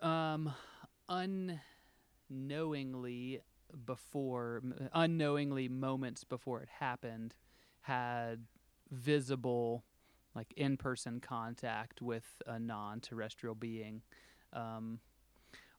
um 0.01 0.53
unknowingly 2.31 3.41
before 3.87 4.63
unknowingly 4.95 5.69
moments 5.69 6.25
before 6.25 6.61
it 6.63 6.69
happened 6.69 7.35
had 7.83 8.47
visible 8.91 9.85
like 10.39 10.53
in-person 10.57 11.19
contact 11.21 12.01
with 12.01 12.25
a 12.47 12.59
non-terrestrial 12.61 13.57
being 13.57 14.01
um, 14.53 15.01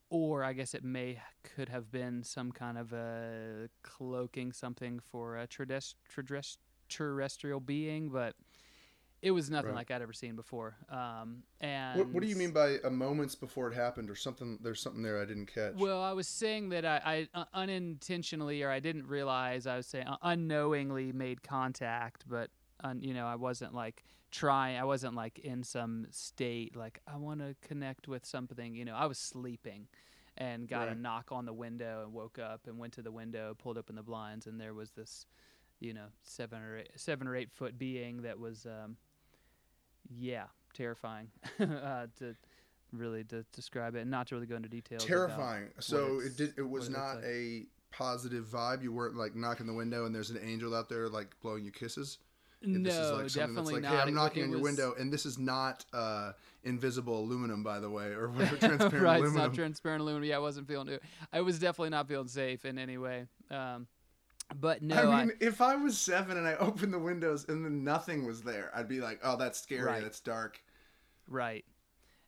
or 0.09 0.43
i 0.43 0.51
guess 0.51 0.73
it 0.73 0.83
may 0.83 1.17
could 1.43 1.69
have 1.69 1.89
been 1.91 2.21
some 2.23 2.51
kind 2.51 2.77
of 2.77 2.91
a 2.91 3.69
cloaking 3.83 4.51
something 4.51 4.99
for 4.99 5.37
a 5.37 5.47
terres- 5.47 5.95
terres- 6.13 6.57
terrestrial 6.89 7.61
being 7.61 8.09
but 8.09 8.35
it 9.21 9.31
was 9.31 9.49
nothing 9.49 9.71
Right. 9.71 9.79
like 9.79 9.91
I'd 9.91 10.01
ever 10.01 10.13
seen 10.13 10.37
before. 10.37 10.77
Um, 10.87 11.43
and 11.59 11.99
What, 11.99 12.07
what 12.07 12.23
do 12.23 12.29
you 12.29 12.37
mean 12.37 12.51
by 12.51 12.77
a 12.85 12.89
moments 12.89 13.35
before 13.35 13.69
it 13.69 13.75
happened, 13.75 14.09
or 14.09 14.15
something? 14.15 14.57
There's 14.63 14.79
something 14.79 15.03
there 15.03 15.21
I 15.21 15.25
didn't 15.25 15.47
catch. 15.53 15.73
Well, 15.75 16.01
I 16.01 16.13
was 16.13 16.25
saying 16.25 16.69
that 16.69 16.85
I, 16.85 17.01
I 17.03 17.27
uh, 17.37 17.43
unintentionally, 17.53 18.63
or 18.63 18.69
I 18.71 18.79
didn't 18.79 19.07
realize, 19.07 19.67
I 19.67 19.75
was 19.75 19.87
saying 19.87 20.07
uh, 20.07 20.15
unknowingly 20.21 21.11
made 21.11 21.43
contact, 21.43 22.23
but 22.29 22.49
un, 22.81 23.01
you 23.01 23.13
know, 23.13 23.27
I 23.27 23.35
wasn't 23.35 23.73
like 23.73 24.05
trying. 24.31 24.77
I 24.77 24.83
wasn't 24.83 25.15
like 25.15 25.39
in 25.39 25.63
some 25.63 26.07
state 26.11 26.75
like 26.75 26.99
I 27.07 27.17
want 27.17 27.39
to 27.39 27.55
connect 27.67 28.07
with 28.07 28.25
something. 28.25 28.75
You 28.75 28.85
know, 28.85 28.95
I 28.95 29.05
was 29.05 29.17
sleeping, 29.17 29.87
and 30.37 30.67
got 30.67 30.87
a 30.87 30.95
knock 30.95 31.31
on 31.31 31.45
the 31.45 31.53
window 31.53 32.01
and 32.03 32.13
woke 32.13 32.39
up 32.39 32.61
and 32.67 32.77
went 32.77 32.93
to 32.93 33.01
the 33.01 33.11
window, 33.11 33.55
pulled 33.57 33.77
open 33.77 33.95
the 33.95 34.03
blinds, 34.03 34.47
and 34.47 34.59
there 34.59 34.73
was 34.73 34.91
this, 34.91 35.25
you 35.79 35.93
know, 35.93 36.07
seven 36.23 36.61
or 36.61 36.77
eight, 36.77 36.89
seven 36.95 37.27
or 37.27 37.35
eight 37.35 37.51
foot 37.51 37.77
being 37.77 38.21
that 38.21 38.39
was, 38.39 38.65
um, 38.65 38.95
yeah, 40.17 40.45
terrifying 40.73 41.27
uh, 41.59 42.07
to 42.17 42.35
really 42.91 43.23
to 43.25 43.43
describe 43.53 43.95
it, 43.95 44.01
and 44.01 44.11
not 44.11 44.27
to 44.27 44.35
really 44.35 44.47
go 44.47 44.55
into 44.55 44.69
details. 44.69 45.03
about- 45.03 45.07
Terrifying. 45.07 45.67
So 45.79 46.19
it 46.19 46.37
did. 46.37 46.53
It 46.57 46.67
was 46.67 46.89
not 46.89 47.17
like. 47.17 47.25
a 47.25 47.65
positive 47.91 48.45
vibe. 48.45 48.83
You 48.83 48.91
weren't 48.91 49.15
like 49.15 49.35
knocking 49.35 49.65
the 49.65 49.73
window 49.73 50.05
and 50.05 50.13
there's 50.13 50.29
an 50.29 50.39
angel 50.43 50.75
out 50.75 50.89
there 50.89 51.09
like 51.09 51.35
blowing 51.41 51.65
you 51.65 51.71
kisses. 51.71 52.19
If 52.61 52.67
No, 52.67 52.83
this 52.83 52.95
is 52.95 52.99
like 52.99 53.29
something 53.29 53.55
definitely 53.55 53.73
that's 53.73 53.83
like, 53.83 53.83
not. 53.83 54.03
Hey, 54.03 54.09
I'm 54.09 54.15
knocking 54.15 54.41
it 54.41 54.45
on 54.45 54.51
your 54.51 54.59
was- 54.59 54.71
window, 54.71 54.93
and 54.99 55.11
this 55.13 55.25
is 55.25 55.37
not 55.37 55.85
uh, 55.93 56.33
invisible 56.63 57.19
aluminum, 57.19 57.63
by 57.63 57.79
the 57.79 57.89
way, 57.89 58.07
or 58.07 58.27
whatever 58.29 58.57
transparent 58.57 59.01
right, 59.01 59.23
it's 59.23 59.33
not 59.33 59.53
transparent 59.53 60.01
aluminum. 60.01 60.27
Yeah, 60.27 60.37
I 60.37 60.39
wasn't 60.39 60.67
feeling 60.67 60.89
it. 60.89 61.01
I 61.31 61.41
was 61.41 61.59
definitely 61.59 61.91
not 61.91 62.07
feeling 62.07 62.27
safe 62.27 62.65
in 62.65 62.77
any 62.77 62.97
way. 62.97 63.25
Um, 63.49 63.87
but 64.59 64.81
no, 64.81 65.11
I 65.11 65.21
I, 65.21 65.25
mean, 65.25 65.37
if 65.39 65.61
I 65.61 65.75
was 65.75 65.97
seven 65.97 66.37
and 66.37 66.47
I 66.47 66.55
opened 66.59 66.93
the 66.93 66.99
windows 66.99 67.45
and 67.47 67.63
then 67.63 67.83
nothing 67.83 68.25
was 68.25 68.41
there, 68.41 68.71
I'd 68.73 68.87
be 68.87 68.99
like, 68.99 69.19
"Oh, 69.23 69.37
that's 69.37 69.61
scary. 69.61 69.83
Right. 69.83 70.01
That's 70.03 70.19
dark." 70.19 70.59
right. 71.27 71.63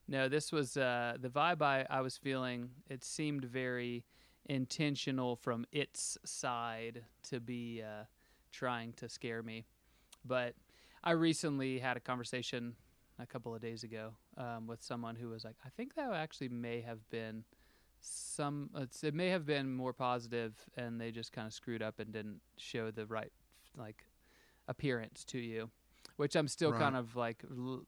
No, 0.08 0.28
this 0.28 0.52
was 0.52 0.76
uh, 0.76 1.16
the 1.22 1.30
vibe 1.30 1.62
I, 1.62 1.86
I 1.90 2.02
was 2.02 2.18
feeling. 2.18 2.70
It 2.90 3.04
seemed 3.04 3.46
very 3.46 4.04
intentional 4.48 5.36
from 5.38 5.66
its 5.72 6.18
side 6.26 7.04
to 7.30 7.40
be 7.40 7.82
uh, 7.82 8.04
trying 8.52 8.92
to 8.94 9.08
scare 9.08 9.42
me. 9.42 9.66
But 10.26 10.56
I 11.04 11.12
recently 11.12 11.80
had 11.80 11.98
a 11.98 12.00
conversation 12.00 12.76
a 13.20 13.26
couple 13.26 13.54
of 13.56 13.62
days 13.62 13.84
ago 13.84 14.12
um, 14.38 14.68
with 14.68 14.82
someone 14.84 15.16
who 15.16 15.30
was 15.30 15.44
like, 15.44 15.56
I 15.66 15.70
think 15.70 15.96
that 15.96 16.12
actually 16.14 16.50
may 16.50 16.82
have 16.82 17.08
been 17.10 17.44
some, 18.00 18.70
it's, 18.76 19.04
it 19.04 19.14
may 19.14 19.30
have 19.30 19.46
been 19.46 19.72
more 19.72 19.94
positive 19.94 20.54
and 20.76 21.00
they 21.00 21.12
just 21.12 21.32
kind 21.32 21.46
of 21.48 21.54
screwed 21.54 21.82
up 21.84 22.00
and 22.00 22.12
didn't 22.12 22.42
show 22.58 22.90
the 22.92 23.06
right 23.06 23.32
like 23.78 24.06
appearance 24.68 25.24
to 25.26 25.40
you, 25.40 25.70
which 26.18 26.36
I'm 26.36 26.48
still 26.48 26.72
Right. 26.72 26.82
kind 26.82 26.96
of 26.96 27.16
like 27.16 27.44
l- 27.50 27.86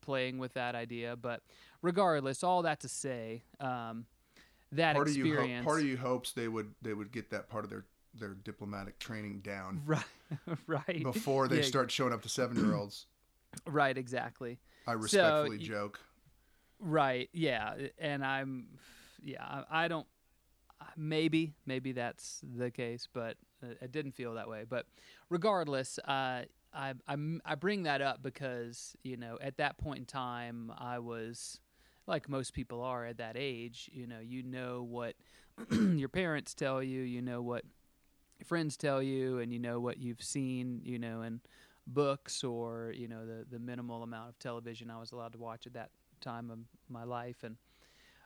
playing 0.00 0.38
with 0.38 0.54
that 0.54 0.74
idea. 0.74 1.16
But 1.16 1.42
regardless, 1.82 2.44
all 2.44 2.62
that 2.62 2.80
to 2.80 2.88
say, 2.88 3.42
um, 3.60 4.06
that 4.72 4.94
part 4.94 5.08
of 5.08 5.16
you, 5.16 5.24
experience. 5.26 5.64
ho- 5.64 5.70
part 5.70 5.80
of 5.80 5.86
you 5.86 5.96
hopes 5.96 6.32
they 6.32 6.46
would 6.48 6.74
they 6.82 6.92
would 6.94 7.10
get 7.10 7.30
that 7.30 7.48
part 7.48 7.64
of 7.64 7.70
their 7.70 7.84
their 8.18 8.34
diplomatic 8.34 8.98
training 8.98 9.40
down 9.40 9.82
Right, 9.86 10.04
right, 10.66 11.02
before 11.02 11.48
they 11.48 11.58
Yeah. 11.58 11.62
start 11.62 11.90
showing 11.90 12.12
up 12.12 12.22
to 12.22 12.28
seven 12.28 12.56
year 12.56 12.74
olds. 12.74 13.06
right, 13.66 13.96
exactly. 13.96 14.58
I 14.86 14.92
respectfully 14.92 15.58
y- 15.58 15.64
joke. 15.64 16.00
Right. 16.80 17.28
Yeah. 17.32 17.74
And 17.98 18.24
I'm, 18.24 18.66
yeah, 19.22 19.64
I, 19.70 19.88
don't, 19.88 20.06
maybe, 20.96 21.52
maybe 21.66 21.92
that's 21.92 22.40
the 22.56 22.70
case, 22.70 23.08
but 23.12 23.36
it 23.62 23.90
didn't 23.90 24.12
feel 24.12 24.34
that 24.34 24.48
way. 24.48 24.64
But 24.68 24.86
regardless, 25.28 25.98
uh, 26.06 26.44
I, 26.72 26.94
I'm, 27.06 27.40
I 27.44 27.54
bring 27.54 27.84
that 27.84 28.00
up 28.00 28.22
because, 28.22 28.94
you 29.02 29.16
know, 29.16 29.38
at 29.40 29.56
that 29.56 29.78
point 29.78 29.98
in 30.00 30.04
time, 30.04 30.72
I 30.78 30.98
was 30.98 31.60
like 32.06 32.28
most 32.28 32.54
people 32.54 32.82
are 32.82 33.04
at 33.06 33.18
that 33.18 33.36
age, 33.36 33.90
you 33.92 34.06
know, 34.06 34.20
you 34.20 34.42
know 34.42 34.82
what 34.88 35.14
your 35.70 36.08
parents 36.08 36.54
tell 36.54 36.82
you, 36.82 37.00
you 37.00 37.20
know 37.22 37.42
what 37.42 37.64
your 38.38 38.46
friends 38.46 38.76
tell 38.76 39.02
you, 39.02 39.38
and 39.38 39.52
you 39.52 39.58
know 39.58 39.80
what 39.80 39.98
you've 39.98 40.22
seen, 40.22 40.80
you 40.84 40.98
know, 40.98 41.22
in 41.22 41.40
books 41.86 42.44
or, 42.44 42.92
you 42.96 43.08
know, 43.08 43.26
the, 43.26 43.46
the 43.50 43.58
minimal 43.58 44.02
amount 44.02 44.28
of 44.28 44.38
television 44.38 44.90
I 44.90 44.98
was 44.98 45.12
allowed 45.12 45.32
to 45.32 45.38
watch 45.38 45.66
at 45.66 45.74
that 45.74 45.90
time 46.20 46.50
of 46.50 46.58
my 46.88 47.04
life. 47.04 47.42
And 47.42 47.56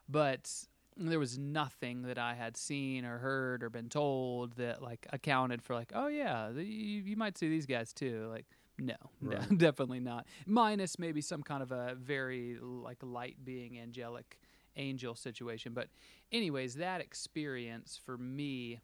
but 0.09 0.50
there 0.97 1.19
was 1.19 1.38
nothing 1.38 2.02
that 2.02 2.19
I 2.19 2.35
had 2.35 2.57
seen 2.57 3.04
or 3.04 3.19
heard 3.19 3.62
or 3.62 3.71
been 3.71 3.88
told 3.88 4.57
that 4.57 4.83
like 4.83 5.07
accounted 5.12 5.62
for 5.62 5.75
like 5.75 5.92
oh 5.95 6.09
yeah 6.09 6.50
the, 6.52 6.62
you, 6.62 7.02
you 7.02 7.16
might 7.16 7.38
see 7.38 7.49
these 7.49 7.66
guys 7.66 7.92
too. 7.92 8.28
Like 8.31 8.47
no, 8.78 8.97
no 9.21 9.38
definitely 9.57 10.00
not. 10.00 10.26
Minus 10.47 10.99
maybe 10.99 11.21
some 11.21 11.42
kind 11.42 11.62
of 11.62 11.73
a 11.73 11.95
very 11.95 12.59
like 12.61 12.99
light 13.02 13.37
being 13.45 13.78
angelic 13.78 14.38
angel 14.76 15.14
situation. 15.14 15.73
But 15.73 15.88
anyways 16.31 16.75
that 16.75 17.00
experience 17.00 17.99
for 18.04 18.19
me 18.19 18.81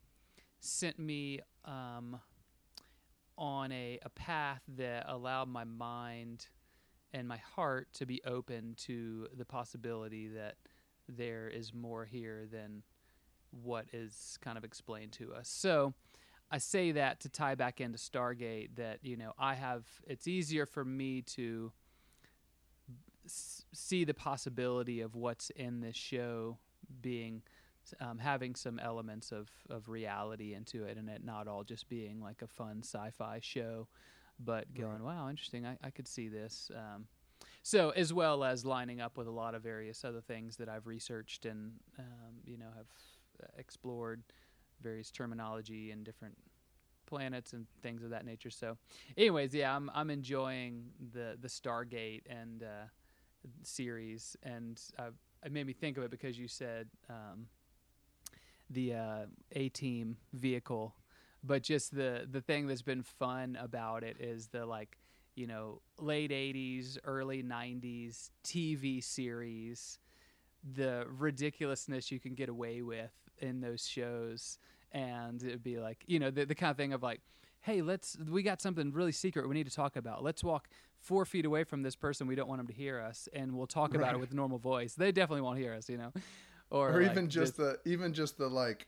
sent 0.60 0.98
me 0.98 1.40
um, 1.64 2.20
on 3.36 3.72
a, 3.72 3.98
a 4.02 4.08
path 4.10 4.62
that 4.76 5.04
allowed 5.08 5.48
my 5.48 5.64
mind 5.64 6.46
and 7.12 7.26
my 7.26 7.38
heart 7.38 7.88
to 7.94 8.06
be 8.06 8.20
open 8.24 8.74
to 8.76 9.28
the 9.36 9.44
possibility 9.44 10.28
that 10.28 10.56
there 11.08 11.48
is 11.48 11.72
more 11.72 12.04
here 12.04 12.46
than 12.50 12.82
what 13.50 13.86
is 13.92 14.38
kind 14.42 14.58
of 14.58 14.64
explained 14.64 15.12
to 15.12 15.32
us. 15.32 15.48
So 15.48 15.94
I 16.50 16.58
say 16.58 16.92
that 16.92 17.20
to 17.20 17.28
tie 17.28 17.54
back 17.54 17.80
into 17.80 17.98
Stargate 17.98 18.76
that, 18.76 18.98
you 19.02 19.16
know, 19.16 19.32
I 19.38 19.54
have, 19.54 19.84
it's 20.06 20.28
easier 20.28 20.66
for 20.66 20.84
me 20.84 21.22
to 21.22 21.72
see 23.26 24.04
the 24.04 24.14
possibility 24.14 25.00
of 25.00 25.14
what's 25.14 25.50
in 25.50 25.80
this 25.80 25.96
show 25.96 26.58
being 27.00 27.42
um, 28.00 28.18
having 28.18 28.54
some 28.54 28.78
elements 28.78 29.33
of, 29.33 29.49
of 29.71 29.88
reality 29.88 30.54
into 30.54 30.85
it 30.85 30.97
and 30.97 31.09
it 31.09 31.25
not 31.25 31.49
all 31.49 31.64
just 31.64 31.88
being 31.88 32.21
like 32.21 32.42
a 32.42 32.47
fun 32.47 32.80
sci-fi 32.83 33.38
show 33.42 33.88
but 34.40 34.73
going 34.75 35.02
wow 35.02 35.28
interesting. 35.28 35.66
I, 35.66 35.76
I 35.83 35.90
could 35.90 36.09
see 36.09 36.28
this. 36.28 36.71
Um, 36.75 37.07
so 37.62 37.90
as 37.90 38.12
well 38.12 38.45
as 38.45 38.64
lining 38.64 39.00
up 39.00 39.16
with 39.16 39.26
a 39.26 39.33
lot 39.33 39.54
of 39.54 39.62
various 39.62 40.04
other 40.04 40.21
things 40.21 40.57
that 40.57 40.68
i've 40.68 40.87
researched 40.87 41.45
and 41.45 41.73
um, 41.99 42.35
you 42.45 42.57
know 42.57 42.68
have 42.76 42.87
uh, 43.42 43.47
explored 43.59 44.23
various 44.80 45.11
terminology 45.11 45.90
and 45.90 46.04
different 46.04 46.37
planets 47.07 47.52
and 47.52 47.66
things 47.83 48.02
of 48.02 48.11
that 48.11 48.25
nature. 48.26 48.50
So 48.50 48.76
anyways 49.16 49.54
yeah 49.54 49.75
i'm, 49.75 49.90
I'm 49.95 50.11
enjoying 50.11 50.90
the 51.12 51.37
the 51.40 51.49
stargate 51.49 52.23
and 52.28 52.62
uh, 52.62 52.87
series 53.62 54.37
and 54.42 54.80
uh, 54.99 55.11
it 55.45 55.52
made 55.52 55.66
me 55.66 55.73
think 55.73 55.97
of 55.97 56.04
it 56.04 56.11
because 56.11 56.38
you 56.38 56.49
said 56.49 56.88
um, 57.09 57.47
the 58.70 58.94
uh, 58.94 59.26
A 59.52 59.68
team 59.68 60.16
vehicle, 60.32 60.94
but 61.42 61.62
just 61.62 61.94
the 61.94 62.26
the 62.30 62.40
thing 62.40 62.66
that's 62.66 62.82
been 62.82 63.02
fun 63.02 63.56
about 63.60 64.02
it 64.04 64.16
is 64.20 64.48
the 64.48 64.66
like 64.66 64.98
you 65.34 65.46
know 65.46 65.80
late 65.98 66.30
'80s, 66.30 66.98
early 67.04 67.42
'90s 67.42 68.30
TV 68.44 69.02
series, 69.02 69.98
the 70.75 71.06
ridiculousness 71.08 72.10
you 72.10 72.20
can 72.20 72.34
get 72.34 72.48
away 72.48 72.82
with 72.82 73.12
in 73.38 73.60
those 73.60 73.87
shows, 73.87 74.58
and 74.92 75.42
it'd 75.42 75.62
be 75.62 75.78
like 75.78 76.04
you 76.06 76.18
know 76.18 76.30
the 76.30 76.44
the 76.44 76.54
kind 76.54 76.70
of 76.70 76.76
thing 76.76 76.92
of 76.92 77.02
like. 77.02 77.20
Hey, 77.60 77.82
let's. 77.82 78.16
We 78.16 78.44
got 78.44 78.62
something 78.62 78.92
really 78.92 79.10
secret 79.10 79.46
we 79.48 79.54
need 79.54 79.66
to 79.66 79.75
talk 79.75 79.96
about. 79.96 80.22
Let's 80.22 80.44
walk 80.44 80.68
four 81.00 81.25
feet 81.25 81.44
away 81.44 81.64
from 81.64 81.82
this 81.82 81.96
person 81.96 82.26
we 82.26 82.37
don't 82.37 82.48
want 82.48 82.60
them 82.60 82.68
to 82.68 82.72
hear 82.72 83.00
us, 83.00 83.28
and 83.32 83.52
we'll 83.52 83.66
talk 83.66 83.94
about 83.94 84.14
it 84.14 84.20
with 84.20 84.32
normal 84.32 84.58
voice. 84.58 84.94
They 84.94 85.10
definitely 85.10 85.42
won't 85.42 85.58
hear 85.58 85.75
us, 85.75 85.88
you 85.88 85.98
know. 85.98 86.12
Or, 86.70 86.90
Or 86.90 87.02
like, 87.02 87.10
even 87.10 87.28
just 87.30 87.56
the 87.56 87.78
even 87.84 88.12
just 88.12 88.37
the 88.38 88.48
like 88.48 88.87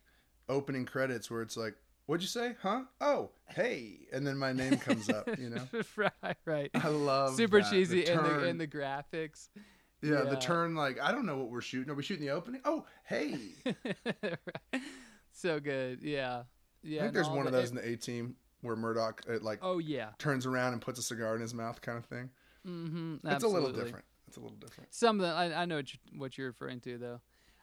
opening 0.48 0.84
credits 0.84 1.30
where 1.30 1.42
it's 1.42 1.56
like, 1.56 1.74
"What'd 2.06 2.22
you 2.22 2.28
say? 2.28 2.54
Huh? 2.60 2.82
Oh, 3.00 3.30
hey!" 3.48 4.00
And 4.12 4.26
then 4.26 4.36
my 4.36 4.52
name 4.52 4.76
comes 4.76 5.08
up. 5.08 5.26
You 5.38 5.50
know, 5.50 5.62
right, 5.96 6.36
right. 6.44 6.70
I 6.74 6.88
love 6.88 7.36
Super 7.36 7.60
that. 7.62 7.70
cheesy 7.70 8.04
in 8.06 8.18
the 8.22 8.44
in 8.46 8.58
the 8.58 8.66
graphics. 8.66 9.48
yeah, 10.02 10.24
yeah. 10.24 10.24
the 10.24 10.36
turn 10.36 10.74
like 10.74 11.00
I 11.00 11.10
don't 11.12 11.24
know 11.24 11.38
what 11.38 11.48
we're 11.50 11.62
shooting. 11.62 11.90
Are 11.90 11.94
we 11.94 12.02
shooting 12.02 12.26
the 12.26 12.32
opening? 12.32 12.60
Oh, 12.64 12.84
hey! 13.04 13.38
so 15.32 15.60
good, 15.60 16.02
yeah, 16.02 16.42
yeah. 16.82 17.00
I 17.00 17.02
think 17.04 17.14
there's 17.14 17.28
one 17.28 17.46
of 17.46 17.52
the- 17.52 17.58
those 17.60 17.70
in 17.70 17.76
the 17.76 17.88
A 17.88 17.96
Team 17.96 18.36
where 18.62 18.76
Murdock 18.76 19.22
it, 19.28 19.42
like 19.42 19.60
oh 19.62 19.78
yeah, 19.78 20.10
turns 20.18 20.44
around 20.46 20.74
and 20.74 20.82
puts 20.82 20.98
a 20.98 21.02
cigar 21.02 21.34
in 21.34 21.40
his 21.40 21.54
mouth, 21.54 21.80
kind 21.80 21.96
of 21.98 22.04
thing. 22.04 22.30
mm-hmm. 22.66 23.26
It's 23.26 23.44
a 23.44 23.48
little 23.48 23.72
different. 23.72 24.04
It's 24.28 24.36
a 24.36 24.40
little 24.40 24.56
different. 24.58 24.94
Some 24.94 25.18
of 25.20 25.26
the, 25.26 25.32
I, 25.32 25.62
I 25.62 25.64
know 25.64 25.82
what 26.16 26.38
you're 26.38 26.46
referring 26.48 26.78
to 26.80 26.98
though, 26.98 27.20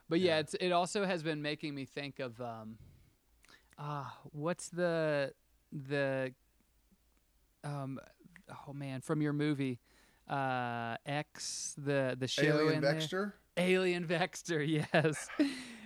but 0.10 0.20
yeah, 0.20 0.36
Yeah. 0.36 0.40
it's 0.40 0.54
it 0.56 0.72
also 0.72 1.06
has 1.06 1.24
been 1.24 1.42
making 1.42 1.76
me 1.76 1.86
think 1.86 2.20
of 2.20 2.40
um, 2.42 2.78
ah, 3.78 4.18
what's 4.32 4.70
the 4.70 5.34
the 5.72 6.34
um, 7.64 8.00
oh 8.68 8.74
man, 8.74 9.02
from 9.02 9.22
your 9.22 9.34
movie, 9.34 9.80
uh, 10.30 10.96
X 11.06 11.76
the 11.78 12.16
the 12.18 12.28
show 12.28 12.44
Alien 12.44 12.76
in 12.76 12.82
there? 12.82 12.94
Vexter. 12.94 13.36
Alien 13.58 14.06
Vexter, 14.06 14.62
yes. 14.64 15.28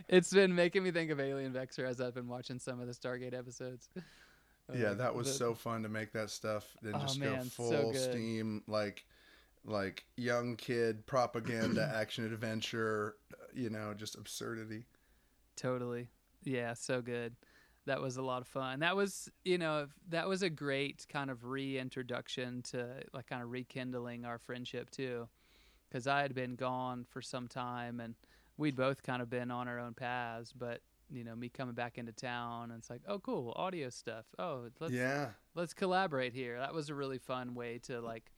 it's 0.10 0.34
been 0.34 0.54
making 0.54 0.84
me 0.84 0.92
think 0.92 1.10
of 1.10 1.20
Alien 1.22 1.54
Vexter 1.54 1.86
as 1.86 2.02
I've 2.02 2.14
been 2.14 2.28
watching 2.28 2.60
some 2.60 2.82
of 2.82 2.88
the 2.88 2.94
Stargate 2.94 3.34
episodes. 3.34 3.88
yeah, 4.74 4.94
that 4.94 5.16
was 5.16 5.34
so 5.34 5.54
fun 5.54 5.84
to 5.84 5.90
make 5.90 6.12
that 6.12 6.30
stuff 6.30 6.66
and 6.84 6.94
Oh, 6.96 7.00
just 7.00 7.18
man, 7.20 7.38
go 7.38 7.44
so 7.44 7.50
full 7.50 7.92
good. 7.94 8.02
steam 8.12 8.64
like 8.68 9.06
like 9.64 10.06
young 10.18 10.56
kid 10.58 11.06
propaganda 11.06 11.90
action 11.96 12.26
adventure 12.26 13.16
uh, 13.34 13.41
you 13.54 13.70
know 13.70 13.94
just 13.94 14.16
absurdity 14.16 14.86
Totally. 15.56 16.10
Yeah, 16.44 16.74
so 16.74 17.02
good. 17.02 17.36
That 17.86 18.02
was 18.02 18.18
a 18.18 18.22
lot 18.22 18.42
of 18.42 18.48
fun. 18.48 18.80
That 18.80 18.96
was, 18.96 19.30
you 19.44 19.58
know, 19.58 19.88
that 20.10 20.28
was 20.28 20.44
a 20.44 20.50
great 20.50 21.06
kind 21.10 21.30
of 21.30 21.46
reintroduction 21.46 22.62
to 22.64 22.88
like 23.14 23.28
kind 23.28 23.42
of 23.42 23.52
rekindling 23.52 24.26
our 24.26 24.38
friendship 24.38 24.90
too. 24.90 25.28
Cuz 25.92 26.08
I 26.08 26.22
had 26.22 26.34
been 26.34 26.56
gone 26.56 27.06
for 27.10 27.22
some 27.22 27.48
time 27.48 28.00
and 28.00 28.16
we'd 28.58 28.76
both 28.76 29.04
kind 29.04 29.22
of 29.22 29.30
been 29.30 29.52
on 29.52 29.68
our 29.68 29.80
own 29.80 29.94
paths, 29.94 30.54
but 30.54 30.82
you 31.10 31.24
know, 31.24 31.36
me 31.36 31.50
coming 31.50 31.76
back 31.76 31.98
into 31.98 32.14
town 32.14 32.72
and 32.72 32.80
it's 32.80 32.90
like, 32.90 33.02
"Oh, 33.06 33.20
cool, 33.20 33.52
audio 33.56 33.90
stuff. 33.90 34.26
Oh, 34.40 34.70
let's 34.80 34.94
yeah 34.94 35.32
let's 35.56 35.74
collaborate 35.74 36.34
here. 36.34 36.58
That 36.60 36.74
was 36.74 36.90
a 36.90 36.96
really 36.96 37.18
fun 37.20 37.54
way 37.54 37.80
to 37.80 38.00
like 38.00 38.32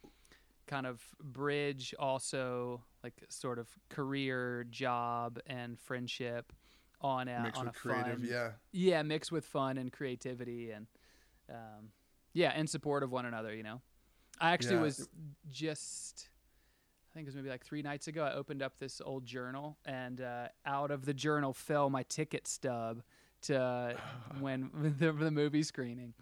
kind 0.67 0.85
of 0.87 1.01
bridge 1.21 1.93
also 1.99 2.83
like 3.03 3.13
sort 3.29 3.59
of 3.59 3.67
career, 3.89 4.65
job, 4.69 5.39
and 5.47 5.79
friendship 5.79 6.53
on 7.01 7.27
a 7.27 7.41
mixed 7.41 7.59
on 7.59 7.67
with 7.67 7.75
a 7.75 7.79
creative 7.79 8.19
fun, 8.19 8.27
yeah 8.29 8.49
yeah, 8.71 9.03
mixed 9.03 9.31
with 9.31 9.45
fun 9.45 9.77
and 9.77 9.91
creativity 9.91 10.71
and 10.71 10.87
um, 11.49 11.89
yeah, 12.33 12.57
in 12.57 12.65
support 12.67 13.03
of 13.03 13.11
one 13.11 13.25
another. 13.25 13.53
You 13.53 13.63
know, 13.63 13.81
I 14.39 14.51
actually 14.51 14.77
Yeah. 14.77 14.81
was 14.83 15.09
just. 15.51 16.29
I 17.11 17.13
think 17.13 17.27
it 17.27 17.29
was 17.29 17.35
maybe 17.35 17.49
like 17.49 17.63
three 17.63 17.83
nights 17.83 18.07
ago. 18.07 18.23
I 18.23 18.33
opened 18.33 18.63
up 18.63 18.79
this 18.79 18.99
old 18.99 19.23
journal, 19.23 19.77
and 19.85 20.19
uh, 20.19 20.47
out 20.65 20.89
of 20.89 21.05
the 21.05 21.13
journal 21.13 21.53
fell 21.53 21.91
my 21.91 22.01
ticket 22.03 22.47
stub 22.47 23.03
to 23.43 23.95
when 24.39 24.71
the, 24.99 25.11
the 25.11 25.29
movie 25.29 25.61
screening. 25.61 26.13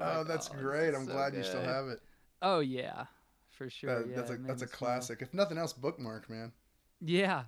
oh 0.00 0.24
that's 0.24 0.48
this 0.48 0.60
great 0.60 0.94
i'm 0.94 1.04
so 1.06 1.12
glad 1.12 1.34
you 1.34 1.44
still 1.44 1.62
have 1.62 1.86
it 1.88 2.00
Oh 2.44 2.58
yeah, 2.58 3.04
for 3.52 3.70
sure. 3.70 4.00
That- 4.02 4.08
yeah, 4.10 4.16
that's 4.16 4.30
a 4.30 4.36
that's 4.36 4.62
a 4.62 4.66
me 4.66 4.68
smile. 4.70 4.78
classic 4.78 5.22
if 5.22 5.32
nothing 5.34 5.58
else 5.58 5.72
bookmark 5.72 6.28
man 6.28 6.52
Yeah, 7.00 7.44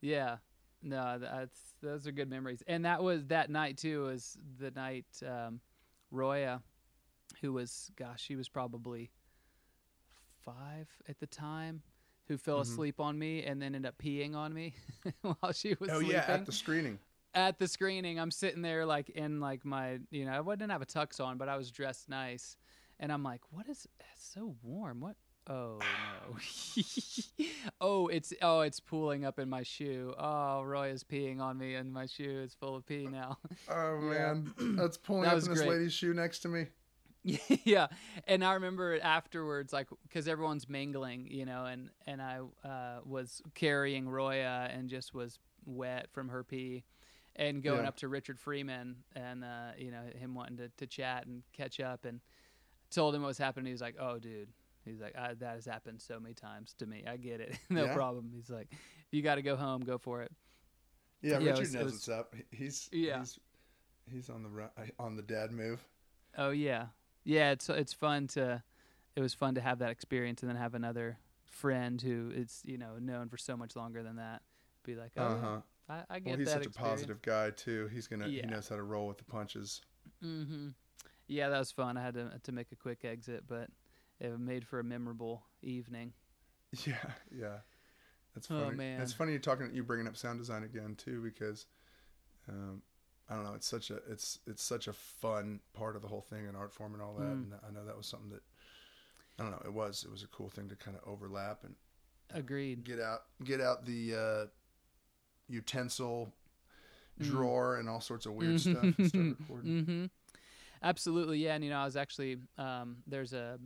yeah. 0.00 0.38
No, 0.82 1.18
that's 1.18 1.60
those 1.82 2.06
are 2.06 2.12
good 2.12 2.30
memories. 2.30 2.62
And 2.66 2.84
that 2.84 3.02
was 3.02 3.26
that 3.26 3.50
night 3.50 3.76
too. 3.78 4.04
Was 4.04 4.38
the 4.58 4.70
night 4.70 5.06
um, 5.26 5.60
Roya, 6.10 6.62
who 7.40 7.52
was 7.52 7.90
gosh, 7.96 8.22
she 8.22 8.36
was 8.36 8.48
probably 8.48 9.10
five 10.44 10.88
at 11.08 11.18
the 11.18 11.26
time, 11.26 11.82
who 12.26 12.38
fell 12.38 12.58
Mhm. 12.58 12.62
asleep 12.62 13.00
on 13.00 13.18
me 13.18 13.42
and 13.44 13.60
then 13.60 13.74
ended 13.74 13.88
up 13.88 13.98
peeing 13.98 14.34
on 14.36 14.52
me 14.54 14.74
while 15.22 15.52
she 15.52 15.74
was 15.80 15.90
oh 15.90 15.98
sleeping. 15.98 16.10
yeah 16.10 16.24
at 16.28 16.46
the 16.46 16.52
screening 16.52 16.98
at 17.34 17.58
the 17.58 17.68
screening, 17.68 18.18
I'm 18.18 18.30
sitting 18.30 18.62
there 18.62 18.86
like 18.86 19.10
in 19.10 19.38
like 19.40 19.64
my, 19.64 19.98
you 20.10 20.24
know, 20.24 20.48
I 20.48 20.54
didn't 20.54 20.70
have 20.70 20.82
a 20.82 20.86
tux 20.86 21.22
on, 21.22 21.36
but 21.38 21.48
I 21.48 21.56
was 21.56 21.70
dressed 21.70 22.08
nice, 22.08 22.56
and 22.98 23.12
I'm 23.12 23.22
like, 23.22 23.42
what 23.50 23.68
is? 23.68 23.86
It's 24.12 24.24
so 24.32 24.56
warm. 24.62 25.00
What? 25.00 25.16
Oh 25.48 25.78
no. 25.78 26.36
oh, 27.80 28.08
it's 28.08 28.32
oh, 28.42 28.60
it's 28.60 28.80
pooling 28.80 29.24
up 29.24 29.38
in 29.38 29.48
my 29.48 29.62
shoe. 29.62 30.14
Oh, 30.18 30.62
Roy 30.62 30.90
is 30.90 31.04
peeing 31.04 31.40
on 31.40 31.56
me, 31.58 31.74
and 31.74 31.92
my 31.92 32.06
shoe 32.06 32.42
is 32.44 32.54
full 32.54 32.76
of 32.76 32.84
pee 32.86 33.06
now. 33.06 33.38
oh 33.70 33.98
man 34.00 34.52
that's 34.76 34.96
pulling 35.06 35.22
That 35.22 35.36
up 35.36 35.42
in 35.42 35.48
this 35.50 35.58
great. 35.58 35.70
lady's 35.70 35.92
shoe 35.92 36.12
next 36.14 36.40
to 36.40 36.48
me 36.48 36.66
yeah, 37.64 37.88
and 38.26 38.44
I 38.44 38.54
remember 38.54 38.98
afterwards, 39.02 39.72
like, 39.72 39.88
because 40.02 40.28
everyone's 40.28 40.68
mingling, 40.68 41.26
you 41.30 41.44
know, 41.44 41.66
and 41.66 41.90
and 42.06 42.22
I 42.22 42.38
uh, 42.64 43.00
was 43.04 43.42
carrying 43.54 44.08
Roya 44.08 44.68
and 44.72 44.88
just 44.88 45.12
was 45.12 45.38
wet 45.66 46.06
from 46.12 46.28
her 46.28 46.44
pee, 46.44 46.84
and 47.36 47.62
going 47.62 47.82
Yeah. 47.82 47.88
up 47.88 47.96
to 47.96 48.08
Richard 48.08 48.38
Freeman 48.38 48.98
and 49.16 49.44
uh, 49.44 49.72
you 49.76 49.90
know 49.90 50.04
him 50.16 50.34
wanting 50.34 50.58
to, 50.58 50.68
to 50.78 50.86
chat 50.86 51.26
and 51.26 51.42
catch 51.52 51.80
up, 51.80 52.04
and 52.04 52.20
told 52.90 53.14
him 53.14 53.22
what 53.22 53.28
was 53.28 53.38
happening. 53.38 53.66
He 53.66 53.72
was 53.72 53.80
like, 53.82 53.96
"Oh, 54.00 54.18
dude." 54.18 54.48
He's 54.88 55.00
like, 55.00 55.16
I, 55.16 55.34
that 55.34 55.54
has 55.54 55.64
happened 55.66 56.00
so 56.00 56.18
many 56.18 56.34
times 56.34 56.74
to 56.78 56.86
me. 56.86 57.04
I 57.06 57.16
get 57.16 57.40
it. 57.40 57.56
no 57.70 57.84
Yeah? 57.86 57.94
problem. 57.94 58.30
He's 58.34 58.50
like, 58.50 58.68
if 58.72 58.78
you 59.12 59.22
got 59.22 59.36
to 59.36 59.42
go 59.42 59.56
home, 59.56 59.82
go 59.82 59.98
for 59.98 60.22
it. 60.22 60.32
yeah, 61.22 61.32
Yeah, 61.32 61.36
it 61.36 61.40
richard 61.50 61.58
was- 61.60 61.74
it 61.74 61.78
knows 61.78 61.84
was- 61.84 61.92
what's 61.94 62.08
up 62.08 62.34
he's 62.50 62.88
Yeah. 62.92 63.18
he's 63.20 63.38
he's 64.10 64.30
on 64.30 64.42
the 64.42 64.70
on 64.98 65.16
the 65.16 65.22
dad 65.22 65.52
move 65.52 65.80
Oh 66.36 66.50
yeah, 66.50 66.86
yeah. 67.24 67.50
It's 67.52 67.68
it's 67.68 67.92
fun 67.92 68.26
to, 68.28 68.62
it 69.16 69.20
was 69.20 69.34
fun 69.34 69.54
to 69.56 69.60
have 69.60 69.78
that 69.80 69.90
experience 69.90 70.42
and 70.42 70.48
then 70.50 70.56
have 70.56 70.74
another 70.74 71.18
friend 71.46 72.00
who 72.00 72.30
is 72.34 72.60
you 72.64 72.78
know 72.78 72.98
known 73.00 73.28
for 73.28 73.36
so 73.38 73.56
much 73.56 73.74
longer 73.76 74.02
than 74.02 74.16
that. 74.16 74.42
Be 74.84 74.94
like, 74.94 75.12
oh, 75.16 75.22
uh-huh 75.24 75.60
I, 75.90 76.02
I 76.10 76.18
get 76.20 76.30
well 76.30 76.38
he's 76.38 76.50
such 76.52 76.66
a 76.66 76.70
positive 76.70 77.20
guy 77.22 77.50
too 77.50 77.88
he's 77.92 78.06
gonna 78.06 78.28
Yeah. 78.28 78.42
he 78.42 78.46
knows 78.48 78.68
how 78.68 78.76
to 78.76 78.82
roll 78.82 79.08
with 79.08 79.18
the 79.18 79.24
punches 79.24 79.80
Mm-hmm. 80.24 80.68
Yeah, 81.28 81.48
that 81.50 81.58
was 81.58 81.70
fun. 81.72 81.96
I 81.96 82.02
had 82.02 82.14
to 82.14 82.30
to 82.44 82.52
make 82.52 82.72
a 82.72 82.76
quick 82.76 83.04
exit, 83.04 83.44
but 83.46 83.68
it 84.20 84.38
made 84.40 84.66
for 84.66 84.78
a 84.80 84.84
memorable 84.84 85.44
evening. 85.62 86.12
Yeah, 86.86 86.94
yeah. 87.34 87.56
That's 88.34 88.50
Oh, 88.50 88.64
funny. 88.64 88.76
man. 88.76 89.00
It's 89.00 89.12
funny 89.12 89.32
you're 89.32 89.40
talking 89.40 89.70
you 89.72 89.82
bringing 89.82 90.06
up 90.06 90.16
sound 90.16 90.38
design 90.38 90.64
again 90.64 90.94
too 90.96 91.22
because 91.22 91.66
um, 92.48 92.82
I 93.28 93.34
don't 93.34 93.44
know, 93.44 93.54
it's 93.54 93.66
such 93.66 93.90
a 93.90 93.96
it's 94.10 94.38
it's 94.46 94.62
such 94.62 94.86
a 94.88 94.92
fun 94.92 95.60
part 95.72 95.96
of 95.96 96.02
the 96.02 96.08
whole 96.08 96.20
thing 96.20 96.46
and 96.46 96.56
art 96.56 96.72
form 96.72 96.92
and 96.94 97.02
all 97.02 97.14
that. 97.14 97.24
Mm. 97.24 97.32
And 97.32 97.52
I 97.66 97.72
know 97.72 97.84
that 97.86 97.96
was 97.96 98.06
something 98.06 98.30
that 98.30 98.42
I 99.38 99.42
don't 99.44 99.52
know, 99.52 99.62
it 99.64 99.72
was 99.72 100.04
it 100.04 100.10
was 100.10 100.22
a 100.22 100.28
cool 100.28 100.48
thing 100.50 100.68
to 100.68 100.76
kind 100.76 100.96
of 100.96 101.08
overlap 101.08 101.64
and 101.64 101.74
Agreed. 102.34 102.84
get 102.84 103.00
out 103.00 103.20
get 103.44 103.60
out 103.60 103.86
the 103.86 104.14
uh, 104.14 104.46
utensil 105.48 106.32
Mm. 107.20 107.24
drawer 107.30 107.78
and 107.78 107.88
all 107.88 108.00
sorts 108.00 108.26
of 108.26 108.34
weird 108.34 108.60
stuff 108.60 108.80
and 108.80 109.08
start 109.08 109.24
recording. 109.40 109.70
Mm-hmm. 109.84 110.04
Absolutely, 110.84 111.38
yeah. 111.38 111.54
And 111.56 111.64
you 111.64 111.70
know, 111.70 111.78
I 111.80 111.84
was 111.84 111.96
actually 111.96 112.36
um, 112.58 112.98
there's 113.08 113.32
a 113.32 113.58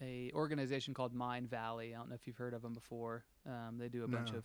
a 0.00 0.30
organization 0.34 0.94
called 0.94 1.14
Mindvalley. 1.14 1.94
I 1.94 1.98
don't 1.98 2.08
know 2.08 2.14
if 2.14 2.26
you've 2.26 2.36
heard 2.36 2.54
of 2.54 2.62
them 2.62 2.74
before. 2.74 3.24
Um, 3.46 3.78
they 3.78 3.88
do 3.88 4.04
a 4.04 4.08
bunch 4.08 4.30
of 4.30 4.44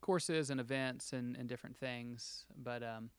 courses 0.00 0.50
and 0.50 0.60
events 0.60 1.12
and, 1.12 1.36
and 1.36 1.48
different 1.48 1.76
things, 1.76 2.46
but 2.62 2.82
um, 2.82 3.10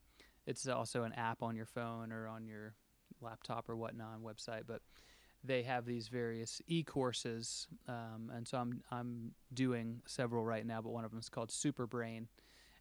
it's 0.46 0.68
also 0.68 1.04
an 1.04 1.14
app 1.14 1.42
on 1.42 1.56
your 1.56 1.66
phone 1.66 2.12
or 2.12 2.28
on 2.28 2.46
your 2.46 2.74
laptop 3.22 3.70
or 3.70 3.76
whatnot 3.76 4.20
website. 4.22 4.64
But 4.68 4.82
they 5.44 5.64
have 5.64 5.86
these 5.86 6.08
various 6.08 6.62
e-courses, 6.68 7.68
um, 7.88 8.32
and 8.34 8.48
so 8.48 8.58
I'm 8.58 8.82
I'm 8.92 9.32
doing 9.54 10.02
several 10.08 10.44
right 10.44 10.66
now. 10.66 10.82
But 10.82 10.92
one 10.92 11.06
of 11.06 11.12
them 11.12 11.20
is 11.20 11.30
called 11.30 11.50
Superbrain, 11.50 12.28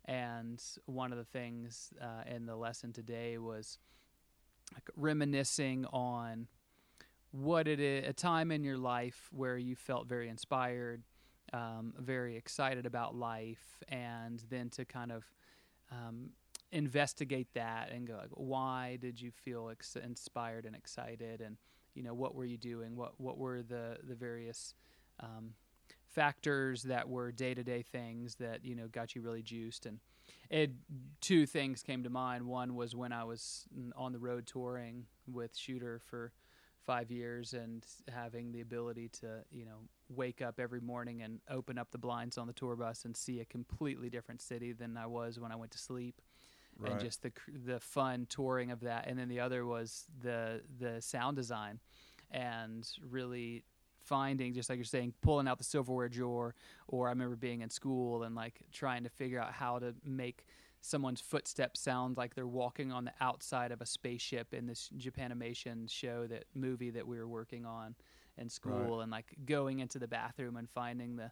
and 0.06 0.62
one 0.86 1.12
of 1.12 1.18
the 1.18 1.24
things 1.24 1.92
uh, 2.00 2.22
in 2.26 2.46
the 2.46 2.56
lesson 2.56 2.92
today 2.92 3.38
was 3.38 3.78
like 4.72 4.88
reminiscing 4.96 5.86
on 5.86 6.46
what 7.34 7.66
it 7.66 7.80
is 7.80 8.08
a 8.08 8.12
time 8.12 8.50
in 8.50 8.62
your 8.62 8.78
life 8.78 9.28
where 9.32 9.58
you 9.58 9.74
felt 9.74 10.06
very 10.06 10.28
inspired 10.28 11.02
um, 11.52 11.92
very 11.98 12.36
excited 12.36 12.86
about 12.86 13.14
life 13.14 13.82
and 13.88 14.42
then 14.50 14.68
to 14.70 14.84
kind 14.84 15.12
of 15.12 15.24
um, 15.90 16.30
investigate 16.72 17.48
that 17.54 17.90
and 17.92 18.06
go 18.06 18.14
like 18.14 18.30
why 18.30 18.98
did 19.00 19.20
you 19.20 19.30
feel 19.30 19.68
ex- 19.70 19.96
inspired 19.96 20.66
and 20.66 20.74
excited? 20.74 21.40
And 21.40 21.56
you 21.94 22.02
know 22.02 22.14
what 22.14 22.34
were 22.34 22.44
you 22.44 22.56
doing? 22.56 22.96
What 22.96 23.12
what 23.18 23.38
were 23.38 23.62
the 23.62 23.98
the 24.02 24.14
various 24.14 24.74
um, 25.20 25.50
factors 26.08 26.82
that 26.84 27.08
were 27.08 27.30
day-to-day 27.30 27.82
things 27.82 28.34
that 28.36 28.64
you 28.64 28.74
know 28.74 28.88
got 28.88 29.14
you 29.14 29.22
really 29.22 29.42
juiced? 29.42 29.86
And 29.86 30.00
it 30.50 30.72
two 31.20 31.46
things 31.46 31.82
came 31.82 32.02
to 32.02 32.10
mind. 32.10 32.44
One 32.46 32.74
was 32.74 32.96
when 32.96 33.12
i 33.12 33.22
was 33.22 33.66
mm, 33.78 33.90
on 33.96 34.12
the 34.12 34.18
road 34.18 34.46
touring 34.46 35.04
with 35.26 35.56
shooter 35.56 36.00
for 36.04 36.32
five 36.86 37.10
years 37.10 37.54
and 37.54 37.84
having 38.12 38.52
the 38.52 38.60
ability 38.60 39.08
to 39.08 39.26
you 39.50 39.64
know 39.64 39.78
wake 40.08 40.42
up 40.42 40.60
every 40.60 40.80
morning 40.80 41.22
and 41.22 41.40
open 41.50 41.78
up 41.78 41.90
the 41.90 41.98
blinds 41.98 42.36
on 42.38 42.46
the 42.46 42.52
tour 42.52 42.76
bus 42.76 43.04
and 43.04 43.16
see 43.16 43.40
a 43.40 43.44
completely 43.44 44.10
different 44.10 44.40
city 44.40 44.72
than 44.72 44.96
i 44.96 45.06
was 45.06 45.38
when 45.40 45.50
i 45.52 45.56
went 45.56 45.70
to 45.70 45.78
sleep 45.78 46.20
Right. 46.76 46.90
and 46.90 47.00
just 47.00 47.22
the 47.22 47.30
the 47.66 47.78
fun 47.78 48.26
touring 48.28 48.72
of 48.72 48.80
that. 48.80 49.06
And 49.06 49.16
then 49.16 49.28
the 49.28 49.38
other 49.38 49.64
was 49.64 50.06
the 50.20 50.60
the 50.80 51.00
sound 51.00 51.36
design, 51.36 51.78
and 52.32 52.84
really 53.08 53.62
finding 54.02 54.52
just 54.54 54.68
like 54.68 54.76
you're 54.76 54.84
saying, 54.84 55.14
pulling 55.22 55.46
out 55.46 55.58
the 55.58 55.62
silverware 55.64 56.08
drawer. 56.08 56.56
Or 56.88 57.06
I 57.06 57.10
remember 57.10 57.36
being 57.36 57.60
in 57.60 57.70
school 57.70 58.24
and 58.24 58.34
like 58.34 58.60
trying 58.72 59.04
to 59.04 59.08
figure 59.08 59.40
out 59.40 59.52
how 59.52 59.78
to 59.78 59.94
make 60.04 60.46
someone's 60.84 61.20
footsteps 61.22 61.80
sound 61.80 62.18
like 62.18 62.34
they're 62.34 62.46
walking 62.46 62.92
on 62.92 63.06
the 63.06 63.12
outside 63.18 63.72
of 63.72 63.80
a 63.80 63.86
spaceship 63.86 64.52
in 64.52 64.66
this 64.66 64.90
Japanimation 64.98 65.90
show 65.90 66.26
that 66.26 66.44
movie 66.54 66.90
that 66.90 67.06
we 67.06 67.16
were 67.16 67.26
working 67.26 67.64
on 67.64 67.94
in 68.36 68.50
school, 68.50 69.00
and 69.00 69.10
like 69.10 69.34
going 69.46 69.78
into 69.78 69.98
the 69.98 70.08
bathroom 70.08 70.56
and 70.56 70.68
finding 70.68 71.16
the 71.16 71.30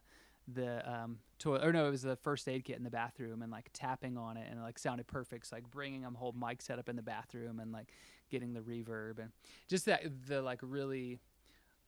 the 0.53 0.91
um 0.91 1.19
toilet 1.39 1.63
or 1.63 1.71
no 1.71 1.87
it 1.87 1.91
was 1.91 2.01
the 2.01 2.17
first 2.17 2.49
aid 2.49 2.65
kit 2.65 2.75
in 2.75 2.83
the 2.83 2.89
bathroom 2.89 3.41
and 3.41 3.49
like 3.49 3.69
tapping 3.71 4.17
on 4.17 4.35
it 4.35 4.45
and 4.49 4.59
it 4.59 4.63
like 4.63 4.79
sounded 4.79 5.05
perfect. 5.07 5.47
So 5.47 5.55
like 5.55 5.69
bringing 5.69 6.03
a 6.03 6.09
whole 6.09 6.33
mic 6.33 6.61
set 6.61 6.79
up 6.79 6.89
in 6.89 6.95
the 6.95 7.03
bathroom 7.03 7.59
and 7.59 7.71
like 7.71 7.93
getting 8.31 8.53
the 8.53 8.59
reverb 8.59 9.19
and 9.19 9.29
just 9.69 9.85
that 9.85 10.01
the 10.27 10.41
like 10.41 10.59
really 10.63 11.19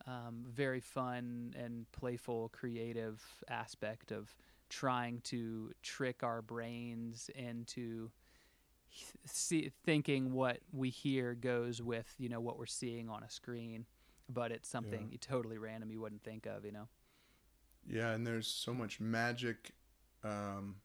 um, 0.07 0.45
very 0.47 0.81
fun 0.81 1.53
and 1.57 1.91
playful 1.91 2.49
creative 2.49 3.23
aspect 3.49 4.11
of 4.11 4.35
trying 4.69 5.21
to 5.21 5.71
trick 5.83 6.23
our 6.23 6.41
brains 6.41 7.29
into 7.35 8.11
see, 9.25 9.71
thinking 9.85 10.31
what 10.33 10.59
we 10.71 10.89
hear 10.89 11.33
goes 11.33 11.81
with 11.81 12.13
you 12.17 12.29
know 12.29 12.39
what 12.39 12.57
we're 12.57 12.65
seeing 12.65 13.09
on 13.09 13.23
a 13.23 13.29
screen, 13.29 13.85
but 14.29 14.51
it's 14.51 14.69
something 14.69 15.09
Yeah. 15.11 15.17
totally 15.21 15.57
random 15.57 15.91
you 15.91 15.99
wouldn't 16.01 16.23
think 16.23 16.45
of. 16.45 16.65
You 16.65 16.71
know. 16.71 16.87
Yeah, 17.87 18.11
and 18.13 18.25
there's 18.25 18.47
so 18.47 18.73
much 18.73 18.99
magic, 18.99 19.71
um, 20.23 20.77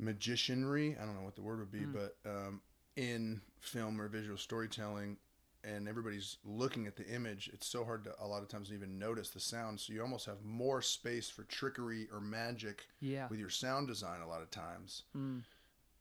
magicianry. 0.00 1.00
I 1.00 1.04
don't 1.04 1.14
know 1.14 1.22
what 1.22 1.36
the 1.36 1.42
word 1.42 1.60
would 1.60 1.72
be, 1.72 1.80
Mm. 1.86 1.92
but 1.92 2.16
um, 2.26 2.62
in 2.96 3.40
film 3.60 4.00
or 4.00 4.08
visual 4.08 4.36
storytelling, 4.36 5.18
and 5.64 5.88
everybody's 5.88 6.36
looking 6.44 6.86
at 6.86 6.96
the 6.96 7.06
image. 7.08 7.48
It's 7.52 7.66
so 7.66 7.84
hard 7.84 8.04
to 8.04 8.14
a 8.20 8.26
lot 8.26 8.42
of 8.42 8.48
times 8.48 8.72
even 8.72 8.98
notice 8.98 9.30
the 9.30 9.40
sound. 9.40 9.80
So 9.80 9.92
you 9.92 10.02
almost 10.02 10.26
have 10.26 10.44
more 10.44 10.82
space 10.82 11.28
for 11.30 11.44
trickery 11.44 12.08
or 12.12 12.20
magic 12.20 12.86
Yeah. 13.00 13.28
with 13.28 13.38
your 13.40 13.50
sound 13.50 13.88
design. 13.88 14.20
A 14.20 14.28
lot 14.28 14.42
of 14.42 14.50
times, 14.50 15.04
Mm, 15.16 15.42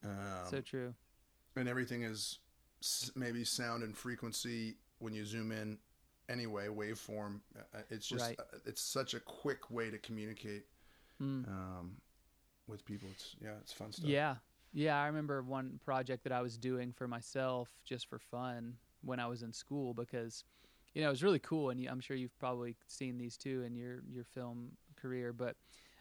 um, 0.04 0.48
so 0.50 0.62
true. 0.62 0.94
and 1.56 1.68
everything 1.70 2.04
is 2.04 2.40
maybe 3.16 3.44
sound 3.46 3.84
and 3.84 3.98
frequency 3.98 4.78
when 5.00 5.14
you 5.14 5.26
zoom 5.26 5.52
in. 5.52 5.80
Anyway, 6.30 6.68
waveform. 6.68 7.42
uh, 7.74 7.82
It's 7.90 8.08
just 8.08 8.26
Right. 8.26 8.40
uh, 8.40 8.60
it's 8.66 8.82
such 8.82 9.14
a 9.14 9.20
quick 9.20 9.70
way 9.72 9.90
to 9.90 9.98
communicate 10.00 10.68
Mm. 11.22 11.48
um, 11.48 12.02
with 12.68 12.84
people. 12.86 13.10
It's 13.12 13.36
yeah, 13.42 13.58
it's 13.60 13.72
fun 13.74 13.92
stuff. 13.92 14.06
Yeah. 14.06 14.38
Yeah, 14.76 15.00
I 15.00 15.06
remember 15.06 15.44
one 15.44 15.80
project 15.80 16.24
that 16.24 16.34
I 16.34 16.42
was 16.42 16.58
doing 16.58 16.92
for 16.94 17.08
myself 17.08 17.70
just 17.86 18.08
for 18.08 18.18
fun 18.18 18.78
when 19.04 19.20
I 19.20 19.28
was 19.28 19.44
in 19.44 19.54
school 19.54 19.94
because 19.94 20.44
you 20.94 21.02
know, 21.02 21.08
it 21.08 21.12
was 21.12 21.24
really 21.24 21.40
cool 21.40 21.72
and 21.72 21.80
you, 21.80 21.90
I'm 21.90 22.00
sure 22.00 22.16
you've 22.16 22.38
probably 22.40 22.76
seen 22.88 23.18
these 23.18 23.36
too 23.38 23.64
in 23.64 23.76
your 23.76 24.04
your 24.12 24.24
film 24.24 24.72
career, 24.96 25.34
but 25.34 25.56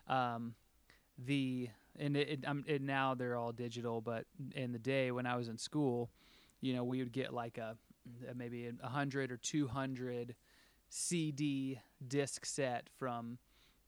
um 0.08 0.54
the 1.18 1.68
and 1.98 2.16
it, 2.16 2.28
it, 2.28 2.44
it 2.66 2.82
now 2.82 3.14
they're 3.14 3.36
all 3.36 3.52
digital, 3.52 4.00
but 4.00 4.24
in 4.54 4.72
the 4.72 4.78
day 4.78 5.10
when 5.10 5.26
I 5.26 5.36
was 5.36 5.48
in 5.48 5.58
school, 5.58 6.10
you 6.60 6.74
know, 6.74 6.84
we 6.84 6.98
would 6.98 7.12
get 7.12 7.32
like 7.34 7.58
a 7.58 7.76
a- 8.30 8.34
maybe 8.34 8.66
a 8.66 8.72
100 8.80 9.30
or 9.30 9.36
200 9.36 10.34
CD 10.88 11.80
disc 12.06 12.44
set 12.44 12.88
from 12.98 13.38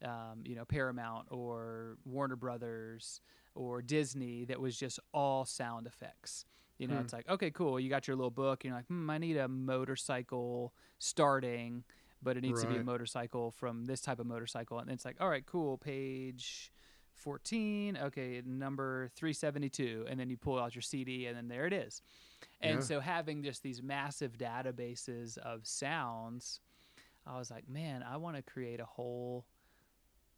um, 0.04 0.42
you 0.44 0.54
know 0.54 0.64
Paramount 0.64 1.28
or 1.30 1.96
Warner 2.04 2.36
Brothers 2.36 3.20
or 3.54 3.82
Disney 3.82 4.44
that 4.46 4.60
was 4.60 4.76
just 4.78 4.98
all 5.12 5.44
sound 5.44 5.86
effects. 5.86 6.44
You 6.88 6.94
know, 6.94 7.00
Hmm. 7.00 7.04
it's 7.04 7.12
like 7.12 7.28
okay, 7.28 7.50
cool. 7.50 7.80
You 7.80 7.88
got 7.88 8.06
your 8.06 8.16
little 8.16 8.30
book. 8.30 8.64
And 8.64 8.68
you're 8.70 8.78
like, 8.78 8.86
hmm, 8.86 9.08
I 9.10 9.18
need 9.18 9.36
a 9.36 9.48
motorcycle 9.48 10.74
starting, 10.98 11.84
but 12.22 12.36
it 12.36 12.42
needs 12.42 12.60
to 12.60 12.66
be 12.66 12.76
a 12.76 12.84
motorcycle 12.84 13.50
from 13.52 13.86
this 13.86 14.00
type 14.00 14.18
of 14.20 14.26
motorcycle. 14.26 14.78
And 14.78 14.90
it's 14.90 15.04
like, 15.04 15.16
all 15.20 15.28
right, 15.28 15.44
cool. 15.46 15.78
Page 15.78 16.70
14. 17.14 17.96
Okay, 18.04 18.42
number 18.44 19.08
372. 19.16 20.06
And 20.08 20.18
then 20.20 20.28
you 20.28 20.36
pull 20.36 20.58
out 20.58 20.74
your 20.74 20.82
CD, 20.82 21.26
and 21.26 21.36
then 21.36 21.48
there 21.48 21.66
it 21.66 21.72
is. 21.72 22.02
And 22.60 22.74
Yeah. 22.80 22.80
so 22.80 23.00
having 23.00 23.42
just 23.42 23.62
these 23.62 23.82
massive 23.82 24.36
databases 24.36 25.38
of 25.38 25.66
sounds, 25.66 26.60
I 27.26 27.38
was 27.38 27.50
like, 27.50 27.68
man, 27.68 28.02
I 28.02 28.16
want 28.18 28.36
to 28.36 28.42
create 28.42 28.80
a 28.80 28.84
whole. 28.84 29.46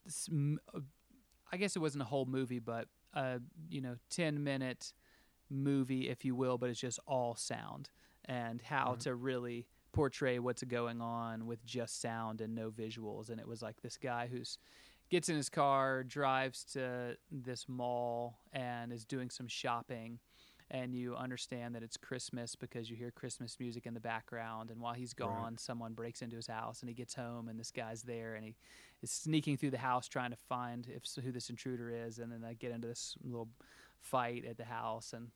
uh, 0.06 0.80
I 1.52 1.56
guess 1.56 1.76
it 1.76 1.80
wasn't 1.80 2.02
a 2.02 2.06
whole 2.06 2.26
movie, 2.26 2.59
but 2.61 2.88
a 3.14 3.40
you 3.68 3.80
know 3.80 3.96
ten 4.11 4.42
minute 4.44 4.92
movie, 5.50 6.09
if 6.09 6.24
you 6.24 6.35
will, 6.35 6.59
but 6.59 6.70
it's 6.70 6.80
just 6.80 6.98
all 7.06 7.35
sound 7.37 7.90
and 8.24 8.62
how 8.62 8.90
Right. 8.90 9.00
to 9.00 9.14
really 9.14 9.66
portray 9.92 10.38
what's 10.38 10.62
going 10.64 11.00
on 11.00 11.46
with 11.46 11.64
just 11.64 12.00
sound 12.00 12.40
and 12.40 12.54
no 12.54 12.70
visuals. 12.70 13.30
And 13.30 13.40
it 13.40 13.46
was 13.48 13.62
like 13.62 13.80
this 13.82 13.96
guy 13.96 14.26
who's 14.26 14.59
gets 15.09 15.28
in 15.28 15.37
his 15.37 15.48
car, 15.48 16.02
drives 16.02 16.64
to 16.64 17.16
this 17.30 17.68
mall, 17.68 18.40
and 18.52 18.92
is 18.92 19.04
doing 19.04 19.30
some 19.30 19.46
shopping. 19.46 20.18
And 20.68 20.92
you 20.92 21.14
understand 21.14 21.76
that 21.76 21.85
it's 21.85 21.96
Christmas 21.96 22.56
because 22.56 22.90
you 22.90 22.96
hear 22.96 23.12
Christmas 23.12 23.56
music 23.61 23.87
in 23.87 23.94
the 23.94 24.00
background. 24.00 24.72
And 24.72 24.80
while 24.80 24.94
he's 24.94 25.14
gone, 25.14 25.59
someone 25.59 25.94
breaks 25.94 26.22
into 26.22 26.35
his 26.35 26.48
house, 26.48 26.80
and 26.80 26.88
he 26.88 26.94
gets 26.94 27.14
home, 27.14 27.46
and 27.48 27.59
this 27.59 27.70
guy's 27.70 28.02
there, 28.02 28.35
and 28.35 28.44
he 28.44 28.56
is 29.00 29.12
sneaking 29.12 29.59
through 29.59 29.70
the 29.70 29.78
house 29.78 30.09
trying 30.09 30.30
to 30.32 30.37
find 30.37 30.88
if 30.88 31.04
who 31.22 31.30
this 31.30 31.50
intruder 31.50 31.90
is. 31.90 32.18
And 32.18 32.32
then 32.32 32.40
they 32.40 32.54
get 32.54 32.72
into 32.72 32.88
this 32.88 33.16
little 33.22 33.48
fight 34.11 34.45
at 34.45 34.57
the 34.57 34.64
house, 34.64 35.12
and 35.12 35.29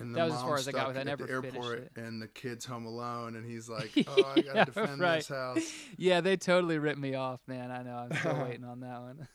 And 0.00 0.14
That 0.14 0.24
was 0.26 0.34
as 0.34 0.42
far 0.42 0.56
as 0.56 0.68
I 0.68 0.72
got 0.72 0.88
with 0.88 0.96
it. 0.96 1.00
I 1.00 1.02
at 1.02 1.06
never 1.06 1.26
the 1.26 1.40
finished 1.42 1.56
airport, 1.56 1.78
it. 1.78 1.92
and 1.96 2.22
the 2.22 2.28
kid's 2.28 2.64
home 2.64 2.86
alone, 2.86 3.36
and 3.36 3.44
he's 3.44 3.68
like, 3.78 3.92
"Oh, 4.06 4.24
I 4.24 4.40
gotta 4.42 4.52
Yeah, 4.54 4.64
defend 4.64 5.00
right. 5.00 5.16
this 5.16 5.28
house." 5.28 5.72
yeah, 5.96 6.20
they 6.20 6.36
totally 6.36 6.78
ripped 6.78 6.98
me 7.00 7.14
off, 7.14 7.40
man. 7.46 7.70
I 7.70 7.82
know. 7.82 7.96
I'm 7.96 8.16
still 8.16 8.36
waiting 8.42 8.64
on 8.64 8.80
that 8.80 9.00
one. 9.00 9.28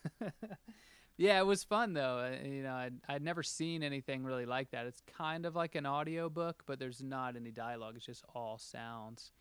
yeah, 1.18 1.40
it 1.40 1.46
was 1.46 1.64
fun 1.64 1.94
though. 1.94 2.20
Uh, 2.20 2.46
You 2.48 2.64
know, 2.64 2.74
I'd, 2.74 2.94
I'd 3.08 3.22
never 3.22 3.44
seen 3.44 3.84
anything 3.84 4.24
really 4.24 4.46
like 4.46 4.72
that. 4.72 4.86
It's 4.86 5.02
kind 5.18 5.46
of 5.46 5.56
like 5.56 5.76
an 5.76 5.86
audio 5.86 6.30
book, 6.30 6.64
but 6.66 6.80
there's 6.80 7.02
not 7.04 7.36
any 7.36 7.52
dialogue. 7.52 7.96
It's 7.98 8.06
just 8.06 8.24
all 8.34 8.58
sounds. 8.58 9.32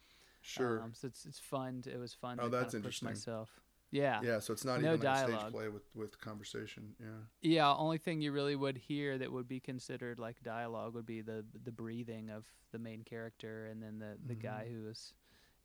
Sure. 0.41 0.81
Um, 0.83 0.93
so 0.95 1.07
it's 1.07 1.25
it's 1.25 1.38
fun. 1.38 1.83
To, 1.83 1.93
it 1.93 1.99
was 1.99 2.15
fun. 2.15 2.38
Oh, 2.41 2.45
to 2.45 2.51
that's 2.51 2.73
kinda 2.75 2.88
push 2.88 3.01
interesting. 3.03 3.09
myself. 3.09 3.62
Yeah. 3.92 4.20
yeah, 4.24 4.38
so 4.40 4.52
it's 4.55 4.64
not 4.64 4.81
no 4.81 4.94
even 4.94 5.07
like 5.07 5.28
a 5.28 5.33
stage 5.38 5.52
play 5.52 5.68
with 5.68 5.85
with 5.94 6.18
conversation. 6.20 6.94
Yeah. 6.98 7.07
Yeah, 7.42 7.74
only 7.74 7.98
thing 7.98 8.20
you 8.22 8.33
really 8.33 8.57
would 8.57 8.78
hear 8.78 9.18
that 9.18 9.31
would 9.31 9.46
be 9.46 9.61
considered 9.61 10.18
like 10.18 10.42
dialogue 10.42 10.94
would 10.94 11.07
be 11.07 11.20
the 11.20 11.44
the 11.64 11.70
breathing 11.72 12.31
of 12.31 12.46
the 12.72 12.78
main 12.78 13.05
character 13.05 13.66
and 13.66 13.83
then 13.83 13.98
the 13.98 14.16
the 14.26 14.35
guy 14.35 14.64
Mm-hmm. 14.66 14.83
who 14.85 14.88
is 14.88 15.12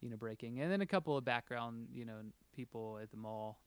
you 0.01 0.09
know 0.09 0.17
breaking 0.17 0.59
and 0.59 0.71
then 0.71 0.81
a 0.81 0.85
couple 0.85 1.15
of 1.17 1.23
background, 1.25 1.87
you 1.93 2.05
know, 2.05 2.19
people 2.53 2.99
at 3.01 3.09
the 3.11 3.17
mall. 3.17 3.59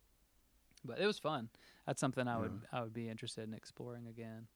But 0.85 0.99
it 1.01 1.07
was 1.07 1.18
fun. 1.18 1.49
That's 1.87 2.01
something 2.01 2.29
I 2.29 2.37
would 2.38 2.61
I 2.70 2.83
would 2.83 2.92
be 2.94 3.09
interested 3.09 3.49
in 3.49 3.55
exploring 3.55 4.07
again. 4.09 4.46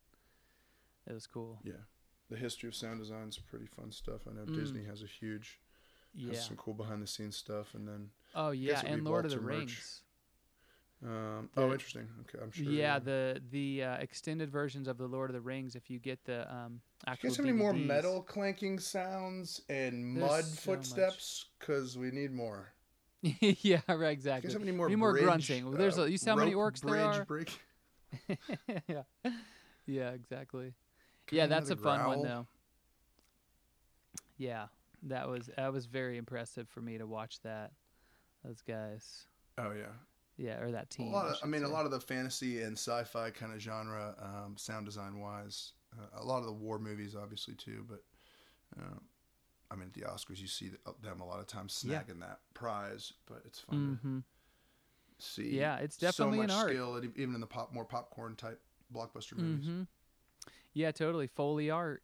It 1.07 1.13
was 1.13 1.27
cool. 1.27 1.59
Yeah. 1.65 1.83
The 2.31 2.37
history 2.37 2.69
of 2.69 2.75
sound 2.75 2.99
design 3.01 3.29
is 3.29 3.39
pretty 3.39 3.67
fun 3.67 3.91
stuff. 3.93 4.23
I 4.29 4.33
know 4.35 4.45
Mm. 4.47 4.55
Disney 4.55 4.85
has 4.85 5.03
a 5.03 5.07
huge, 5.07 5.61
Yeah. 6.15 6.31
has 6.35 6.47
some 6.47 6.57
cool 6.57 6.73
behind 6.75 7.03
the 7.03 7.07
scenes 7.07 7.37
stuff, 7.37 7.75
and 7.75 7.87
then 7.87 8.11
Oh 8.35 8.51
yeah, 8.51 8.83
and 8.85 9.05
Lord 9.05 9.25
of 9.25 9.31
the 9.31 9.41
Rings. 9.41 10.03
um, 11.05 11.49
The- 11.55 11.63
oh, 11.63 11.73
interesting. 11.73 12.09
Okay, 12.23 12.43
I'm 12.43 12.51
sure. 12.51 12.65
Yeah, 12.65 12.99
the 12.99 13.41
the 13.51 13.85
uh, 13.85 13.97
extended 13.97 14.51
versions 14.51 14.89
of 14.89 14.99
the 14.99 15.07
Lord 15.07 15.31
of 15.31 15.35
the 15.35 15.41
Rings. 15.41 15.77
If 15.77 15.91
you 15.91 15.99
get 15.99 16.25
the 16.25 16.53
um, 16.53 16.81
actual 17.07 17.27
you 17.27 17.31
guys 17.31 17.37
have 17.37 17.47
any 17.47 17.57
more 17.57 17.73
metal 17.73 18.23
clanking 18.23 18.79
sounds 18.79 19.61
and 19.69 20.17
There's 20.17 20.31
mud 20.31 20.45
so 20.45 20.73
footsteps? 20.73 21.47
Because 21.59 21.97
we 21.97 22.11
need 22.11 22.33
more. 22.33 22.73
yeah, 23.23 23.81
right, 23.89 24.13
exactly. 24.13 24.49
guys 24.49 24.53
have 24.55 24.63
any 24.63 24.73
more? 24.73 24.89
Need 24.89 24.97
more 24.97 25.13
bridge, 25.13 25.25
grunting. 25.25 25.71
There's 25.71 25.99
uh, 25.99 26.03
a- 26.03 26.09
you 26.09 26.19
see 26.19 26.29
how 26.31 26.37
many 26.37 26.55
rope 26.55 26.75
orcs 26.75 26.81
there 26.81 27.01
are? 27.01 27.25
break? 27.25 27.59
yeah, 28.89 29.03
yeah, 29.87 30.11
exactly. 30.11 30.75
Can 31.27 31.39
yeah, 31.39 31.47
that's 31.47 31.71
a 31.71 31.73
another 31.75 31.83
fun 31.83 32.07
one 32.07 32.23
though. 32.23 32.47
Yeah, 34.37 34.67
that 35.05 35.29
was 35.29 35.49
that 35.57 35.73
was 35.73 35.87
very 35.87 36.19
impressive 36.19 36.69
for 36.69 36.81
me 36.81 36.99
to 36.99 37.07
watch 37.07 37.41
that. 37.43 37.73
Those 38.45 38.61
guys, 38.61 39.27
Oh 39.59 39.71
yeah. 39.73 39.87
yeah, 40.37 40.61
or 40.61 40.71
that 40.71 40.85
A 40.85 40.87
team. 40.89 41.13
lot 41.13 41.27
of, 41.27 41.33
I 41.33 41.37
should 41.39 41.49
mean, 41.49 41.63
a 41.65 41.69
lot 41.69 41.85
of 41.87 41.91
the 41.91 42.01
fantasy 42.01 42.63
and 42.63 42.77
sci-fi 42.77 43.31
kind 43.31 43.53
of 43.55 43.61
genre, 43.61 44.15
um, 44.21 44.57
sound 44.59 44.85
design 44.87 45.19
wise. 45.21 45.73
Uh, 45.99 46.21
a 46.21 46.25
lot 46.25 46.39
of 46.41 46.47
the 46.47 46.53
war 46.53 46.79
movies, 46.79 47.15
obviously 47.15 47.55
too. 47.55 47.85
But 47.89 48.03
uh, 48.79 48.99
I 49.71 49.77
mean, 49.77 49.87
at 49.87 49.95
the 49.95 50.03
Oscars, 50.03 50.41
you 50.41 50.47
see 50.49 50.73
them 51.03 51.21
a 51.21 51.27
lot 51.27 51.41
of 51.41 51.47
times 51.47 51.83
Yeah. 51.87 52.03
snagging 52.03 52.21
that 52.21 52.41
prize. 52.53 53.13
But 53.27 53.43
it's 53.47 53.61
fun 53.61 53.99
Mhm. 54.05 54.25
to 55.19 55.25
see. 55.25 55.57
Yeah, 55.57 55.77
it's 55.79 55.97
definitely 55.97 56.39
so 56.39 56.43
an 56.43 56.49
much 56.49 56.57
art. 56.57 56.71
skill, 56.71 57.03
even 57.17 57.35
in 57.37 57.41
the 57.41 57.47
pop, 57.47 57.73
more 57.73 57.85
popcorn 57.85 58.37
type 58.37 58.61
blockbuster 58.93 59.37
movies. 59.39 59.67
Mhm. 59.67 59.87
Yeah, 60.75 60.91
totally. 60.91 61.29
Foley 61.29 61.71
art. 61.71 62.03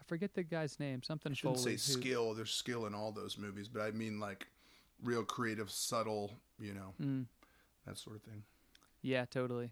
I 0.00 0.04
forget 0.04 0.32
the 0.34 0.44
guy's 0.44 0.78
name. 0.80 1.02
Something 1.02 1.32
I 1.32 1.34
shouldn't 1.34 1.58
Foley. 1.58 1.76
say 1.76 1.92
who- 1.92 2.00
skill. 2.00 2.34
There's 2.34 2.54
skill 2.54 2.86
in 2.86 2.94
all 2.94 3.10
those 3.12 3.36
movies, 3.36 3.68
but 3.68 3.82
I 3.82 3.90
mean 3.90 4.20
like 4.20 4.46
real 5.02 5.24
creative, 5.24 5.70
subtle. 5.70 6.40
You 6.58 6.74
know, 6.74 6.94
Mm. 7.00 7.26
that 7.86 7.96
sort 7.98 8.16
of 8.16 8.22
thing. 8.22 8.42
Yeah, 9.02 9.24
totally. 9.26 9.70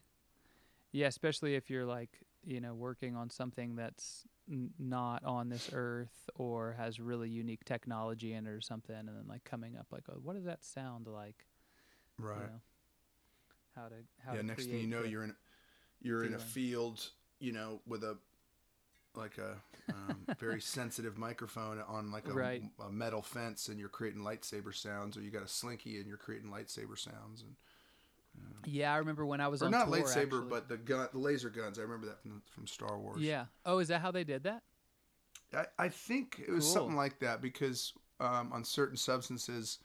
Yeah, 0.92 1.08
especially 1.08 1.56
if 1.56 1.68
you're 1.68 1.84
like, 1.84 2.20
you 2.44 2.60
know, 2.60 2.74
working 2.74 3.16
on 3.16 3.28
something 3.28 3.74
that's 3.74 4.24
n- 4.48 4.72
not 4.78 5.24
on 5.24 5.48
this 5.48 5.70
earth 5.72 6.30
or 6.36 6.74
has 6.74 7.00
really 7.00 7.28
unique 7.28 7.64
technology 7.64 8.32
in 8.34 8.46
it 8.46 8.50
or 8.50 8.60
something, 8.60 8.94
and 8.94 9.08
then 9.08 9.26
like 9.26 9.42
coming 9.44 9.76
up 9.76 9.88
like, 9.90 10.04
oh, 10.08 10.20
what 10.22 10.34
does 10.36 10.44
that 10.44 10.64
sound 10.64 11.08
like? 11.08 11.44
Right. 12.18 12.36
You 12.36 12.42
know, 12.46 12.60
how 13.74 13.88
to 13.88 13.94
how 14.24 14.32
yeah 14.34 14.40
to 14.40 14.46
next 14.46 14.64
thing 14.66 14.78
you 14.78 14.86
know 14.86 15.02
the- 15.02 15.08
you're 15.08 15.24
in 15.24 15.36
you're 16.00 16.24
in 16.24 16.32
a 16.34 16.38
field 16.38 17.10
you 17.40 17.52
know 17.52 17.80
with 17.86 18.04
a 18.04 18.16
like 19.16 19.38
a 19.38 19.56
um, 19.92 20.26
very 20.38 20.60
sensitive 20.60 21.16
microphone 21.18 21.80
on 21.88 22.10
like 22.10 22.28
a, 22.28 22.32
Right. 22.32 22.62
a 22.86 22.90
metal 22.90 23.22
fence 23.22 23.68
and 23.68 23.78
you're 23.78 23.88
creating 23.88 24.22
lightsaber 24.22 24.74
sounds 24.74 25.16
or 25.16 25.20
you 25.22 25.30
got 25.30 25.42
a 25.42 25.48
slinky 25.48 25.96
and 25.98 26.06
you're 26.06 26.16
creating 26.16 26.50
lightsaber 26.50 26.98
sounds 26.98 27.42
and 27.42 27.54
Yeah, 28.66 28.92
I 28.92 28.96
remember 28.98 29.24
when 29.24 29.40
I 29.40 29.48
was 29.48 29.62
or 29.62 29.66
on 29.66 29.72
not 29.72 29.86
tour, 29.86 29.94
lightsaber 29.96 30.24
actually. 30.24 30.50
but 30.50 30.68
the 30.68 30.76
gun 30.76 31.08
the 31.12 31.18
laser 31.18 31.50
guns 31.50 31.78
i 31.78 31.82
remember 31.82 32.06
that 32.06 32.20
from, 32.22 32.42
from 32.52 32.66
star 32.66 32.98
wars 32.98 33.22
yeah. 33.22 33.46
Oh, 33.64 33.78
is 33.78 33.88
that 33.88 34.00
how 34.00 34.10
they 34.10 34.24
did 34.24 34.42
that? 34.44 34.62
I, 35.54 35.66
I 35.78 35.88
think 35.88 36.42
it 36.46 36.50
was 36.50 36.64
Cool. 36.64 36.72
something 36.72 36.96
like 36.96 37.18
that 37.20 37.40
because 37.40 37.92
um, 38.20 38.52
on 38.52 38.64
certain 38.64 38.96
substances 38.96 39.78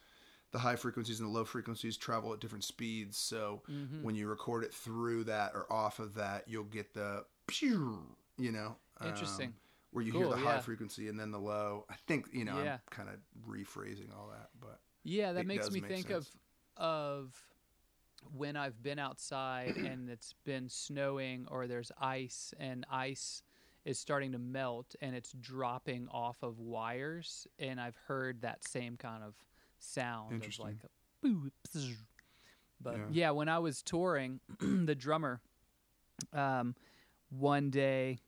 the 0.50 0.58
high 0.58 0.76
frequencies 0.76 1.20
and 1.20 1.28
the 1.28 1.32
low 1.32 1.44
frequencies 1.44 1.96
travel 1.96 2.32
at 2.32 2.40
different 2.40 2.64
speeds 2.64 3.16
so 3.16 3.62
Mhm. 3.70 4.02
when 4.02 4.14
you 4.14 4.28
record 4.28 4.64
it 4.64 4.74
through 4.74 5.24
that 5.24 5.52
or 5.54 5.72
off 5.72 5.98
of 5.98 6.14
that 6.14 6.44
you'll 6.48 6.64
get 6.64 6.92
the 6.94 7.24
pew, 7.46 8.00
you 8.38 8.52
know 8.52 8.76
um, 9.02 9.08
Interesting. 9.10 9.54
where 9.90 10.04
you 10.04 10.12
hear 10.12 10.28
the 10.28 10.36
high 10.36 10.54
yeah. 10.54 10.60
frequency 10.60 11.08
and 11.08 11.18
then 11.18 11.30
the 11.30 11.38
low. 11.38 11.84
I 11.90 11.94
think 12.06 12.28
you 12.32 12.44
know 12.44 12.62
Yeah. 12.62 12.74
I'm 12.74 12.80
kind 12.90 13.08
of 13.08 13.16
rephrasing 13.48 14.16
all 14.16 14.28
that, 14.32 14.50
but 14.60 14.80
Yeah, 15.04 15.32
that 15.32 15.46
makes 15.46 15.70
me 15.70 15.80
think 15.80 16.08
sense. 16.08 16.28
of 16.76 16.82
of 16.84 17.42
when 18.36 18.56
I've 18.56 18.80
been 18.82 18.98
outside 18.98 19.76
and 19.76 20.08
it's 20.08 20.34
been 20.44 20.68
snowing 20.68 21.46
or 21.50 21.66
there's 21.66 21.90
ice 22.00 22.54
and 22.58 22.86
ice 22.90 23.42
is 23.84 23.98
starting 23.98 24.30
to 24.32 24.38
melt 24.38 24.94
and 25.00 25.14
it's 25.16 25.32
dropping 25.32 26.06
off 26.08 26.36
of 26.42 26.58
wires 26.60 27.48
and 27.58 27.80
I've 27.80 27.96
heard 28.06 28.42
that 28.42 28.66
same 28.66 28.96
kind 28.96 29.24
of 29.24 29.34
sound 29.80 30.44
of 30.44 30.58
like 30.60 30.76
a 30.84 30.88
boo, 31.26 31.50
bzz. 31.74 31.96
but 32.80 32.96
Yeah. 32.96 33.04
yeah. 33.10 33.30
when 33.32 33.48
I 33.48 33.58
was 33.58 33.82
touring 33.82 34.38
the 34.60 34.94
drummer 34.94 35.40
um 36.32 36.76
one 37.30 37.70
day 37.70 38.20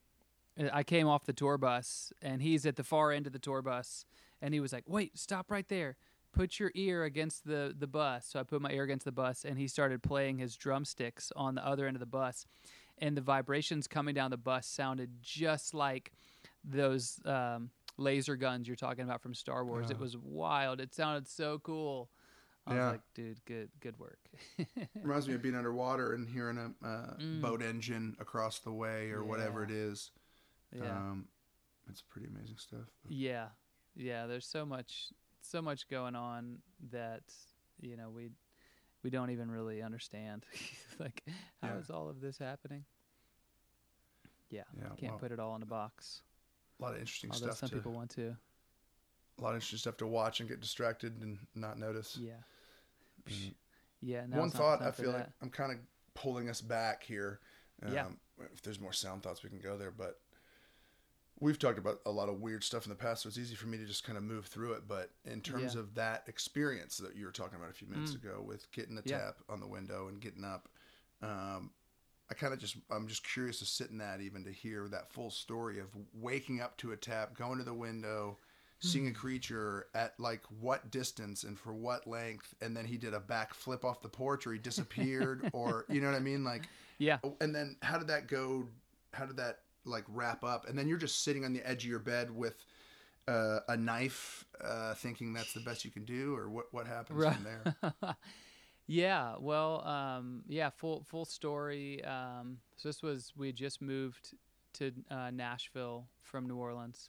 I 0.72 0.82
came 0.84 1.06
off 1.08 1.24
the 1.24 1.32
tour 1.32 1.58
bus 1.58 2.12
and 2.22 2.40
he's 2.42 2.64
at 2.66 2.76
the 2.76 2.84
far 2.84 3.10
end 3.12 3.26
of 3.26 3.32
the 3.32 3.38
tour 3.38 3.62
bus 3.62 4.04
and 4.40 4.54
he 4.54 4.60
was 4.60 4.72
like, 4.72 4.84
"Wait, 4.86 5.18
stop 5.18 5.50
right 5.50 5.68
there. 5.68 5.96
Put 6.32 6.58
your 6.60 6.70
ear 6.74 7.04
against 7.04 7.44
the 7.46 7.74
the 7.76 7.86
bus." 7.86 8.26
So 8.26 8.40
I 8.40 8.42
put 8.44 8.60
my 8.60 8.70
ear 8.70 8.84
against 8.84 9.04
the 9.04 9.12
bus 9.12 9.44
and 9.44 9.58
he 9.58 9.66
started 9.68 10.02
playing 10.02 10.38
his 10.38 10.56
drumsticks 10.56 11.32
on 11.36 11.54
the 11.54 11.66
other 11.66 11.86
end 11.86 11.96
of 11.96 12.00
the 12.00 12.06
bus 12.06 12.46
and 12.98 13.16
the 13.16 13.20
vibrations 13.20 13.86
coming 13.88 14.14
down 14.14 14.30
the 14.30 14.36
bus 14.36 14.66
sounded 14.66 15.10
just 15.20 15.74
like 15.74 16.12
those 16.64 17.18
um, 17.24 17.70
laser 17.96 18.36
guns 18.36 18.66
you're 18.66 18.76
talking 18.76 19.04
about 19.04 19.20
from 19.20 19.34
Star 19.34 19.64
Wars. 19.64 19.90
It 19.90 19.98
was 19.98 20.16
wild. 20.16 20.80
It 20.80 20.94
sounded 20.94 21.28
so 21.28 21.58
cool. 21.58 22.08
I 22.66 22.74
Yeah. 22.74 22.82
was 22.84 22.92
like, 22.92 23.00
"Dude, 23.14 23.44
good 23.44 23.70
good 23.80 23.98
work." 23.98 24.20
reminds 25.02 25.28
me 25.28 25.34
of 25.34 25.42
being 25.42 25.54
underwater 25.56 26.12
and 26.14 26.28
hearing 26.28 26.58
a 26.58 26.86
uh, 26.86 27.16
Mm. 27.18 27.40
boat 27.42 27.60
engine 27.62 28.16
across 28.20 28.60
the 28.60 28.72
way 28.72 29.10
or 29.10 29.22
whatever 29.24 29.62
it 29.64 29.70
is. 29.70 30.10
Yeah. 30.74 30.96
Um, 30.96 31.26
it's 31.88 32.02
pretty 32.02 32.26
amazing 32.28 32.56
stuff. 32.58 32.88
Yeah, 33.08 33.46
yeah. 33.96 34.26
There's 34.26 34.46
so 34.46 34.64
much, 34.66 35.08
so 35.42 35.60
much 35.62 35.88
going 35.88 36.14
on 36.16 36.58
that 36.90 37.22
you 37.80 37.96
know 37.96 38.10
we 38.10 38.30
we 39.02 39.10
don't 39.10 39.30
even 39.30 39.50
really 39.50 39.82
understand. 39.82 40.44
like, 40.98 41.22
how 41.62 41.76
is 41.76 41.86
Yeah. 41.90 41.96
all 41.96 42.08
of 42.08 42.20
this 42.20 42.38
happening? 42.38 42.84
Yeah, 44.50 44.62
Yeah, 44.76 44.88
can't 44.96 45.12
well, 45.12 45.18
put 45.18 45.32
it 45.32 45.40
all 45.40 45.56
in 45.56 45.62
a 45.62 45.66
box. 45.66 46.22
a 46.78 46.82
lot 46.82 46.92
of 46.94 46.98
interesting 47.00 47.30
Although 47.32 47.46
stuff. 47.46 47.58
some 47.58 47.68
To, 47.70 47.74
people 47.76 47.92
want 47.92 48.10
to. 48.12 48.36
a 49.38 49.42
lot 49.42 49.50
of 49.50 49.54
interesting 49.56 49.78
stuff 49.78 49.96
to 49.98 50.06
watch 50.06 50.40
and 50.40 50.48
get 50.48 50.60
distracted 50.60 51.20
and 51.22 51.38
not 51.54 51.78
notice. 51.78 52.16
Yeah, 52.16 52.34
Mhm. 53.26 53.54
yeah. 54.00 54.20
One 54.22 54.30
now's 54.30 54.38
not 54.38 54.52
the 54.52 54.58
thought 54.58 54.82
I 54.82 54.90
feel 54.92 55.12
like. 55.12 55.28
I'm 55.42 55.50
kind 55.50 55.72
of 55.72 55.78
pulling 56.14 56.48
us 56.48 56.60
back 56.60 57.02
here. 57.02 57.40
Um, 57.82 57.92
Yeah. 57.92 58.08
If 58.52 58.62
there's 58.62 58.80
more 58.80 58.92
sound 58.92 59.22
thoughts, 59.22 59.42
we 59.44 59.50
can 59.50 59.60
go 59.60 59.76
there. 59.78 59.90
But 59.92 60.20
we've 61.44 61.58
talked 61.58 61.78
about 61.78 62.00
a 62.06 62.10
lot 62.10 62.28
of 62.30 62.40
weird 62.40 62.64
stuff 62.64 62.86
in 62.86 62.88
the 62.90 62.96
past, 62.96 63.22
so 63.22 63.28
it's 63.28 63.36
easy 63.38 63.54
for 63.54 63.66
me 63.66 63.76
to 63.76 63.84
just 63.84 64.02
kind 64.02 64.16
of 64.16 64.24
move 64.24 64.46
through 64.46 64.72
it. 64.72 64.88
But 64.88 65.10
in 65.26 65.42
terms 65.42 65.74
Yeah. 65.74 65.80
of 65.80 65.94
that 65.94 66.24
experience 66.26 66.96
that 66.96 67.14
you 67.16 67.26
were 67.26 67.32
talking 67.32 67.56
about 67.56 67.70
a 67.70 67.74
few 67.74 67.86
minutes 67.86 68.12
Mm. 68.12 68.24
ago 68.24 68.42
with 68.44 68.70
getting 68.72 68.94
the 68.94 69.02
Yeah. 69.02 69.18
tap 69.18 69.36
on 69.48 69.60
the 69.60 69.66
window 69.66 70.08
and 70.08 70.20
getting 70.20 70.44
up, 70.44 70.68
um, 71.22 71.70
I 72.30 72.34
kind 72.34 72.54
of 72.54 72.58
just 72.58 72.76
I'm 72.90 73.06
just 73.06 73.22
curious 73.28 73.58
to 73.58 73.66
sit 73.66 73.90
in 73.90 73.98
that 73.98 74.22
even 74.22 74.42
to 74.44 74.50
hear 74.50 74.88
that 74.88 75.12
full 75.12 75.30
story 75.30 75.78
of 75.78 75.88
waking 76.14 76.62
up 76.62 76.78
to 76.78 76.92
a 76.92 76.96
tap, 76.96 77.36
going 77.36 77.58
to 77.58 77.64
the 77.64 77.74
window, 77.74 78.38
seeing 78.80 79.06
a 79.08 79.10
Hmm. 79.10 79.16
creature 79.16 79.86
at 79.94 80.18
like 80.18 80.42
what 80.60 80.90
distance 80.90 81.44
and 81.44 81.58
for 81.58 81.74
what 81.74 82.06
length, 82.06 82.54
and 82.62 82.74
then 82.74 82.86
he 82.86 82.96
did 82.96 83.12
a 83.12 83.20
back 83.20 83.52
flip 83.52 83.84
off 83.84 84.00
the 84.00 84.08
porch 84.08 84.46
or 84.46 84.54
he 84.54 84.58
disappeared 84.58 85.44
or 85.52 85.84
you 85.90 86.00
know 86.00 86.06
what 86.10 86.16
I 86.16 86.20
mean, 86.20 86.42
like 86.42 86.70
yeah, 86.98 87.18
and 87.42 87.54
then 87.54 87.76
how 87.82 87.98
did 87.98 88.08
that 88.08 88.28
go? 88.28 88.66
How 89.12 89.26
did 89.26 89.36
that 89.36 89.60
like 89.84 90.04
wrap 90.08 90.44
up? 90.44 90.68
And 90.68 90.78
then 90.78 90.88
you're 90.88 90.98
just 90.98 91.22
sitting 91.24 91.44
on 91.44 91.52
the 91.52 91.66
edge 91.68 91.84
of 91.84 91.90
your 91.90 91.98
bed 91.98 92.30
with 92.30 92.64
uh, 93.28 93.60
a 93.68 93.76
knife, 93.76 94.44
uh, 94.62 94.94
thinking 94.94 95.32
that's 95.32 95.52
the 95.54 95.60
best 95.60 95.84
you 95.84 95.90
can 95.90 96.04
do, 96.04 96.34
or 96.36 96.48
what? 96.50 96.66
What 96.72 96.86
happens 96.86 97.18
Right. 97.18 97.34
from 97.34 97.44
there? 97.44 98.16
yeah. 98.86 99.34
Well, 99.38 99.86
um, 99.86 100.42
yeah. 100.48 100.70
Full 100.70 101.02
full 101.04 101.24
story. 101.24 102.04
Um, 102.04 102.58
so 102.76 102.88
this 102.88 103.02
was 103.02 103.32
we 103.36 103.48
had 103.48 103.56
just 103.56 103.80
moved 103.80 104.34
to 104.74 104.92
uh, 105.10 105.30
Nashville 105.32 106.06
from 106.22 106.46
New 106.46 106.56
Orleans, 106.56 107.08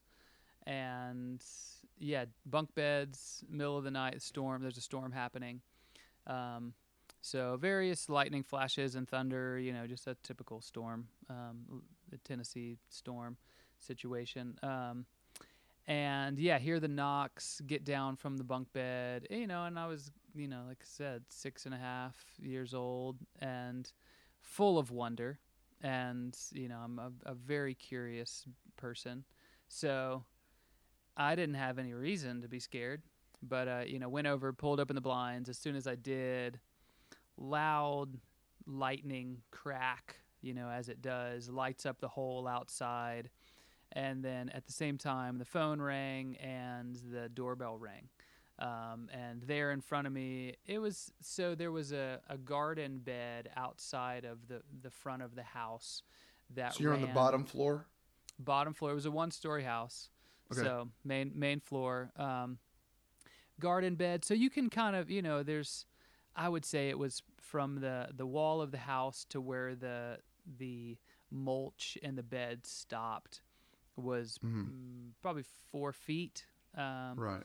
and 0.65 1.43
yeah, 1.99 2.25
bunk 2.45 2.73
beds, 2.75 3.43
middle 3.49 3.77
of 3.77 3.83
the 3.83 3.91
night, 3.91 4.21
storm. 4.21 4.61
There's 4.61 4.77
a 4.77 4.81
storm 4.81 5.11
happening. 5.11 5.61
Um, 6.27 6.73
so 7.21 7.57
various 7.59 8.07
lightning 8.09 8.43
flashes 8.43 8.95
and 8.95 9.07
thunder. 9.07 9.57
You 9.59 9.73
know, 9.73 9.87
just 9.87 10.07
a 10.07 10.15
typical 10.23 10.61
storm, 10.61 11.07
um, 11.29 11.83
the 12.09 12.17
Tennessee 12.17 12.77
storm 12.89 13.37
situation. 13.79 14.57
Um, 14.63 15.05
and 15.87 16.39
yeah, 16.39 16.57
hear 16.57 16.79
the 16.79 16.87
knocks, 16.87 17.61
get 17.67 17.83
down 17.83 18.15
from 18.15 18.37
the 18.37 18.43
bunk 18.43 18.73
bed, 18.73 19.27
you 19.29 19.47
know, 19.47 19.65
and 19.65 19.77
I 19.77 19.87
was, 19.87 20.11
you 20.33 20.47
know, 20.47 20.63
like 20.67 20.79
I 20.81 20.85
said, 20.85 21.23
six 21.29 21.65
and 21.65 21.75
a 21.75 21.77
half 21.77 22.15
years 22.39 22.73
old 22.73 23.17
and 23.39 23.91
full 24.41 24.79
of 24.79 24.91
wonder. 24.91 25.39
And, 25.81 26.35
you 26.51 26.69
know, 26.69 26.79
I'm 26.83 26.97
a, 26.97 27.11
a 27.25 27.35
very 27.35 27.75
curious 27.75 28.45
person. 28.77 29.23
So 29.67 30.23
I 31.15 31.35
didn't 31.35 31.55
have 31.55 31.77
any 31.77 31.93
reason 31.93 32.41
to 32.41 32.47
be 32.47 32.59
scared, 32.59 33.03
but, 33.43 33.67
uh, 33.67 33.83
you 33.85 33.99
know, 33.99 34.09
went 34.09 34.25
over, 34.25 34.51
pulled 34.53 34.79
open 34.79 34.95
the 34.95 35.01
blinds. 35.01 35.49
As 35.49 35.57
soon 35.59 35.75
as 35.75 35.85
I 35.85 35.95
did, 35.95 36.59
loud 37.37 38.17
lightning 38.65 39.41
crack, 39.51 40.15
you 40.45 40.53
know, 40.53 40.69
as 40.69 40.89
it 40.89 41.01
does, 41.01 41.49
lights 41.49 41.85
up 41.85 41.99
the 41.99 42.07
whole 42.09 42.47
outside 42.47 43.29
and 43.93 44.23
then 44.23 44.49
at 44.49 44.65
the 44.65 44.73
same 44.73 44.97
time 44.97 45.37
the 45.37 45.45
phone 45.45 45.81
rang 45.81 46.35
and 46.37 46.97
the 47.11 47.29
doorbell 47.29 47.77
rang 47.77 48.09
um, 48.59 49.09
and 49.13 49.41
there 49.43 49.71
in 49.71 49.81
front 49.81 50.07
of 50.07 50.13
me 50.13 50.55
it 50.65 50.79
was 50.79 51.11
so 51.21 51.55
there 51.55 51.71
was 51.71 51.91
a, 51.91 52.19
a 52.29 52.37
garden 52.37 52.99
bed 52.99 53.49
outside 53.55 54.25
of 54.25 54.47
the, 54.47 54.61
the 54.81 54.89
front 54.89 55.21
of 55.21 55.35
the 55.35 55.43
house 55.43 56.01
that 56.55 56.75
So 56.75 56.83
you're 56.83 56.93
on 56.93 57.01
the 57.01 57.07
bottom 57.07 57.45
floor. 57.45 57.87
bottom 58.39 58.73
floor 58.73 58.91
it 58.91 58.95
was 58.95 59.05
a 59.05 59.11
one 59.11 59.31
story 59.31 59.63
house 59.63 60.09
Okay. 60.51 60.61
so 60.61 60.89
main 61.03 61.31
main 61.35 61.59
floor 61.59 62.11
um, 62.17 62.57
garden 63.59 63.95
bed 63.95 64.25
so 64.25 64.33
you 64.33 64.49
can 64.49 64.69
kind 64.69 64.95
of 64.95 65.09
you 65.09 65.21
know 65.21 65.43
there's 65.43 65.85
i 66.35 66.47
would 66.49 66.65
say 66.65 66.89
it 66.89 66.97
was 66.99 67.21
from 67.39 67.79
the 67.79 68.07
the 68.15 68.25
wall 68.25 68.61
of 68.61 68.71
the 68.71 68.77
house 68.77 69.25
to 69.29 69.39
where 69.39 69.75
the 69.75 70.17
the 70.45 70.97
mulch 71.31 71.97
and 72.03 72.17
the 72.17 72.23
bed 72.23 72.65
stopped 72.65 73.41
was 73.95 74.37
Mhm. 74.39 74.71
mm, 74.71 75.11
probably 75.21 75.43
four 75.43 75.91
feet 75.93 76.45
um, 76.75 77.17
Right. 77.17 77.43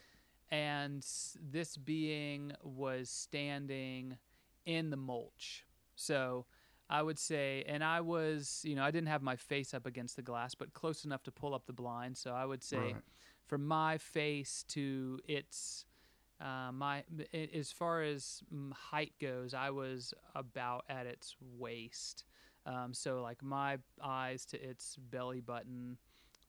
and 0.50 1.06
this 1.40 1.76
being 1.76 2.52
was 2.62 3.08
standing 3.08 4.18
in 4.66 4.90
the 4.90 4.96
mulch. 4.96 5.64
So 5.94 6.46
I 6.88 7.02
would 7.02 7.18
say, 7.20 7.62
and 7.68 7.84
I 7.84 8.00
was, 8.00 8.62
you 8.64 8.74
know, 8.74 8.82
I 8.82 8.90
didn't 8.90 9.06
have 9.08 9.22
my 9.22 9.36
face 9.36 9.72
up 9.74 9.86
against 9.86 10.16
the 10.16 10.22
glass, 10.22 10.56
but 10.56 10.72
close 10.72 11.04
enough 11.04 11.22
to 11.24 11.30
pull 11.30 11.54
up 11.54 11.66
the 11.66 11.72
blind. 11.72 12.16
So 12.16 12.34
I 12.34 12.44
would 12.44 12.64
say, 12.64 12.94
Right. 12.94 13.04
from 13.46 13.64
my 13.66 13.98
face 13.98 14.64
to 14.68 15.20
its, 15.28 15.84
uh, 16.40 16.72
my 16.72 17.04
as 17.54 17.70
far 17.70 18.02
as 18.02 18.42
mm, 18.52 18.72
height 18.72 19.12
goes, 19.20 19.54
I 19.54 19.70
was 19.70 20.12
about 20.34 20.84
at 20.88 21.06
its 21.06 21.36
waist. 21.40 22.24
Um, 22.66 22.92
so 22.94 23.22
like 23.22 23.42
my 23.42 23.78
eyes 24.02 24.44
to 24.46 24.62
its 24.62 24.96
belly 24.96 25.40
button, 25.40 25.98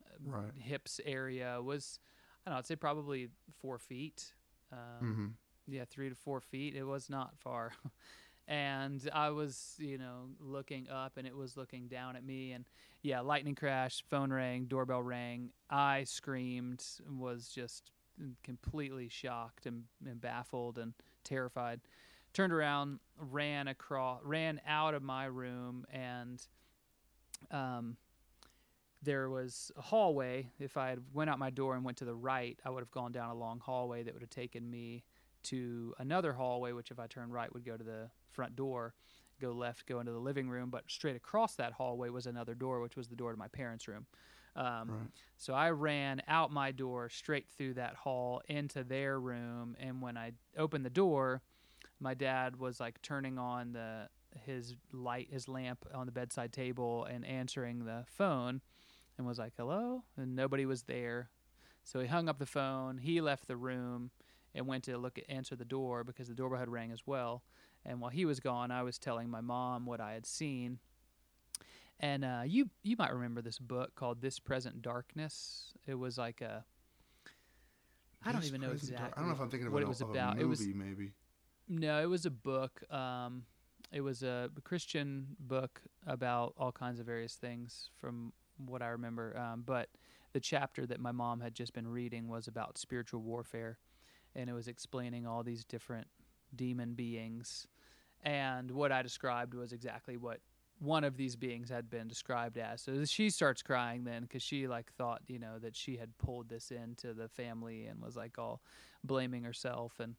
uh, 0.06 0.18
Right. 0.26 0.54
hips 0.60 1.00
area 1.06 1.60
was, 1.62 2.00
I 2.46 2.50
don't 2.50 2.56
know, 2.56 2.60
I'd 2.60 2.68
say 2.68 2.76
probably 2.76 3.30
four 3.62 3.78
feet. 3.80 4.34
Um, 4.72 5.20
hmm 5.20 5.36
yeah, 5.68 5.86
three 5.90 6.10
to 6.10 6.16
four 6.16 6.42
feet. 6.42 6.76
It 6.76 6.84
was 6.84 7.10
not 7.10 7.38
far. 7.38 7.72
and 8.48 9.08
I 9.14 9.30
was, 9.30 9.76
you 9.80 9.98
know, 9.98 10.30
looking 10.40 10.90
up 10.90 11.14
and 11.18 11.28
it 11.28 11.36
was 11.36 11.58
looking 11.58 11.88
down 11.88 12.16
at 12.16 12.24
me. 12.24 12.52
And 12.52 12.66
yeah, 13.02 13.22
lightning 13.22 13.56
crash, 13.56 14.04
phone 14.10 14.32
rang, 14.32 14.66
doorbell 14.66 15.02
rang. 15.04 15.52
I 15.70 16.04
screamed, 16.04 16.84
was 17.10 17.50
just 17.50 17.92
completely 18.44 19.08
shocked 19.10 19.66
and, 19.66 19.84
and 20.06 20.20
baffled 20.22 20.78
and 20.78 20.94
terrified. 21.24 21.82
Turned 22.34 22.54
around, 22.54 23.00
ran 23.18 23.68
across, 23.68 24.22
ran 24.24 24.62
out 24.66 24.94
of 24.94 25.04
my 25.04 25.26
room, 25.26 25.86
and 25.92 26.42
um, 27.52 27.98
there 29.04 29.30
was 29.30 29.72
a 29.78 29.82
hallway. 29.82 30.50
If 30.60 30.78
I 30.78 30.90
had 30.90 31.00
went 31.14 31.30
out 31.30 31.40
my 31.40 31.50
door 31.50 31.76
and 31.76 31.84
went 31.84 31.98
to 31.98 32.06
the 32.06 32.16
right, 32.16 32.58
I 32.64 32.70
would 32.70 32.82
have 32.82 32.92
gone 32.92 33.12
down 33.12 33.30
a 33.30 33.36
long 33.36 33.60
hallway 33.60 34.04
that 34.04 34.14
would 34.14 34.24
have 34.24 34.30
taken 34.30 34.70
me 34.70 35.04
to 35.44 35.94
another 35.98 36.34
hallway, 36.34 36.72
which 36.72 36.92
if 36.92 37.00
I 37.00 37.08
turned 37.08 37.34
right 37.34 37.52
would 37.54 37.66
go 37.66 37.76
to 37.76 37.84
the 37.84 38.10
front 38.32 38.56
door, 38.56 38.94
go 39.42 39.52
left, 39.52 39.86
go 39.88 40.00
into 40.00 40.12
the 40.12 40.20
living 40.20 40.50
room. 40.50 40.70
But 40.70 40.84
straight 40.88 41.16
across 41.16 41.56
that 41.56 41.74
hallway 41.74 42.10
was 42.10 42.28
another 42.28 42.54
door, 42.54 42.80
which 42.80 42.96
was 42.96 43.08
the 43.08 43.16
door 43.16 43.32
to 43.32 43.38
my 43.38 43.48
parents' 43.48 43.88
room. 43.88 44.06
Um, 44.56 44.90
Right. 44.90 45.08
So 45.38 45.54
I 45.54 45.72
ran 45.72 46.22
out 46.28 46.52
my 46.52 46.72
door 46.72 47.10
straight 47.10 47.48
through 47.58 47.74
that 47.76 47.96
hall 47.96 48.42
into 48.48 48.84
their 48.84 49.20
room, 49.20 49.76
and 49.80 50.02
when 50.02 50.18
I 50.18 50.34
opened 50.58 50.86
the 50.86 50.92
door, 50.92 51.42
my 52.02 52.14
dad 52.14 52.58
was 52.58 52.80
like 52.82 53.02
turning 53.02 53.38
on 53.38 53.72
the 53.74 54.10
his 54.46 54.76
light, 54.92 55.28
his 55.32 55.48
lamp 55.48 55.86
on 55.94 56.06
the 56.06 56.12
bedside 56.12 56.52
table, 56.54 57.06
and 57.06 57.26
answering 57.26 57.86
the 57.86 58.04
phone. 58.08 58.62
and 59.18 59.28
was 59.28 59.38
like, 59.38 59.54
"Hello," 59.56 60.04
and 60.18 60.36
nobody 60.36 60.66
was 60.66 60.84
there. 60.84 61.30
So 61.84 62.00
he 62.00 62.08
hung 62.08 62.28
up 62.30 62.40
the 62.40 62.46
phone. 62.46 62.98
He 62.98 63.22
left 63.22 63.48
the 63.48 63.58
room 63.58 64.10
and 64.56 64.68
went 64.68 64.84
to 64.86 64.98
look 64.98 65.18
at 65.18 65.30
answer 65.30 65.56
the 65.56 65.66
door 65.66 66.04
because 66.04 66.28
the 66.28 66.34
doorbell 66.34 66.60
had 66.60 66.70
rang 66.70 66.92
as 66.92 67.06
well. 67.06 67.44
And 67.86 68.00
while 68.02 68.10
he 68.12 68.26
was 68.26 68.40
gone, 68.40 68.72
I 68.72 68.84
was 68.84 68.98
telling 69.00 69.30
my 69.30 69.42
mom 69.42 69.86
what 69.86 70.00
I 70.00 70.14
had 70.14 70.26
seen. 70.26 70.80
And 72.00 72.24
uh, 72.26 72.42
you 72.46 72.70
you 72.84 72.96
might 72.98 73.14
remember 73.14 73.42
this 73.42 73.60
book 73.60 73.94
called 73.96 74.22
This 74.22 74.40
Present 74.40 74.82
Darkness. 74.82 75.74
It 75.86 75.96
was 75.96 76.18
like 76.18 76.42
a 76.42 76.66
I 78.24 78.32
don't 78.32 78.42
This 78.42 78.50
even 78.50 78.62
know 78.62 78.74
Dark- 78.74 79.14
I 79.18 79.20
don't 79.20 79.30
know 79.30 79.36
if 79.36 79.42
I'm 79.42 79.50
thinking 79.50 79.72
what 79.72 79.82
it 79.84 79.88
was 79.88 80.02
about. 80.02 80.38
a 80.38 80.42
It 80.42 80.46
was- 80.46 80.66
maybe. 80.66 81.12
No, 81.74 82.02
it 82.02 82.10
was 82.10 82.26
a 82.26 82.30
book. 82.32 82.84
Um, 82.92 83.44
it 83.94 84.02
was 84.02 84.24
a 84.24 84.50
Christian 84.66 85.38
book 85.40 85.82
about 86.06 86.54
all 86.58 86.74
kinds 86.74 87.00
of 87.00 87.06
various 87.06 87.36
things, 87.36 87.90
from 87.98 88.34
what 88.58 88.82
I 88.82 88.88
remember. 88.88 89.38
Um, 89.38 89.64
but 89.66 89.88
the 90.34 90.42
chapter 90.42 90.86
that 90.86 91.00
my 91.00 91.14
mom 91.14 91.40
had 91.40 91.56
just 91.56 91.72
been 91.72 91.88
reading 91.88 92.28
was 92.28 92.50
about 92.50 92.78
spiritual 92.78 93.22
warfare, 93.22 93.78
and 94.36 94.50
it 94.50 94.54
was 94.54 94.68
explaining 94.68 95.26
all 95.26 95.44
these 95.44 95.64
different 95.64 96.08
demon 96.54 96.94
beings. 96.94 97.68
And 98.22 98.70
what 98.72 98.92
I 98.92 99.02
described 99.02 99.54
was 99.54 99.72
exactly 99.72 100.18
what 100.18 100.42
one 100.80 101.06
of 101.06 101.16
these 101.16 101.38
beings 101.38 101.70
had 101.70 101.90
been 101.90 102.10
described 102.10 102.58
as. 102.58 102.82
So 102.82 103.06
she 103.06 103.30
starts 103.30 103.62
crying 103.62 104.04
then 104.04 104.24
because 104.24 104.44
she 104.44 104.68
like 104.68 104.92
thought 104.92 105.22
you 105.28 105.40
know 105.40 105.58
that 105.60 105.78
she 105.78 105.96
had 105.96 106.18
pulled 106.18 106.50
this 106.50 106.70
into 106.70 107.14
the 107.14 107.30
family 107.30 107.86
and 107.86 108.02
was 108.02 108.18
like 108.18 108.38
all 108.38 108.62
blaming 109.06 109.44
herself 109.44 110.00
and 110.02 110.16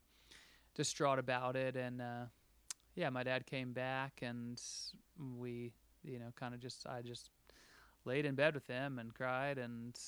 distraught 0.75 1.19
about 1.19 1.57
it 1.57 1.77
and 1.77 2.01
uh 2.01 2.25
yeah 2.95 3.11
my 3.11 3.23
dad 3.23 3.47
came 3.47 3.73
back 3.73 4.21
and 4.23 4.61
we 5.39 5.73
you 6.05 6.19
know 6.19 6.33
kind 6.37 6.55
of 6.55 6.61
just 6.61 6.87
i 6.87 7.03
just 7.03 7.31
laid 8.05 8.25
in 8.25 8.35
bed 8.35 8.55
with 8.55 8.67
him 8.67 8.99
and 8.99 9.15
cried 9.15 9.59
and 9.59 9.99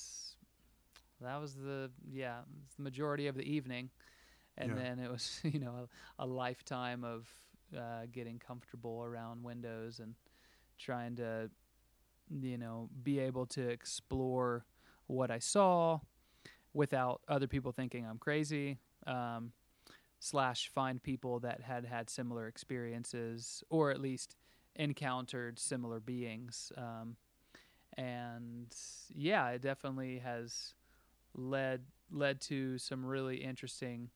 that 1.21 1.39
was 1.39 1.55
the 1.55 1.89
yeah 2.11 2.39
the 2.75 2.81
majority 2.83 3.27
of 3.27 3.35
the 3.35 3.43
evening 3.43 3.89
and 4.57 4.69
Yeah. 4.69 4.75
then 4.75 4.99
it 4.99 5.09
was 5.11 5.39
you 5.43 5.59
know 5.59 5.87
a, 6.19 6.23
a 6.23 6.25
lifetime 6.25 7.03
of 7.03 7.27
uh 7.77 8.05
getting 8.11 8.39
comfortable 8.39 9.03
around 9.03 9.43
windows 9.43 9.99
and 9.99 10.15
trying 10.77 11.15
to 11.15 11.49
you 12.41 12.57
know 12.57 12.89
be 13.03 13.19
able 13.19 13.45
to 13.45 13.61
explore 13.69 14.65
what 15.07 15.31
i 15.31 15.39
saw 15.39 15.99
without 16.73 17.21
other 17.27 17.47
people 17.47 17.71
thinking 17.71 18.05
i'm 18.05 18.17
crazy 18.17 18.77
um 19.07 19.51
slash 20.25 20.71
find 20.73 21.03
people 21.03 21.39
that 21.39 21.61
had 21.61 21.85
had 21.85 22.09
similar 22.09 22.47
experiences 22.47 23.63
or 23.69 23.91
at 23.91 24.01
least 24.01 24.35
encountered 24.75 25.59
similar 25.59 25.99
beings. 25.99 26.71
Um, 26.77 27.15
and 27.97 28.75
yeah 29.13 29.49
it 29.51 29.61
definitely 29.61 30.19
has 30.19 30.73
led 31.35 31.81
led 32.11 32.41
to 32.41 32.77
some 32.77 33.05
really 33.05 33.37
interesting 33.37 34.09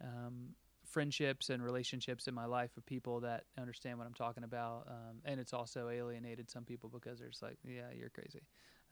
um, 0.00 0.50
friendships 0.86 1.50
and 1.50 1.62
relationships 1.62 2.28
in 2.28 2.34
my 2.34 2.46
life 2.46 2.76
of 2.76 2.86
people 2.86 3.20
that 3.20 3.44
understand 3.58 3.98
what 3.98 4.06
I'm 4.06 4.14
talking 4.14 4.44
about. 4.44 4.86
Um, 4.88 5.16
and 5.24 5.40
it's 5.40 5.52
also 5.52 5.88
alienated 5.88 6.48
some 6.48 6.64
people 6.64 6.88
because 6.88 7.18
there's 7.18 7.40
like 7.42 7.58
yeah 7.64 7.90
you're 7.92 8.10
crazy. 8.10 8.42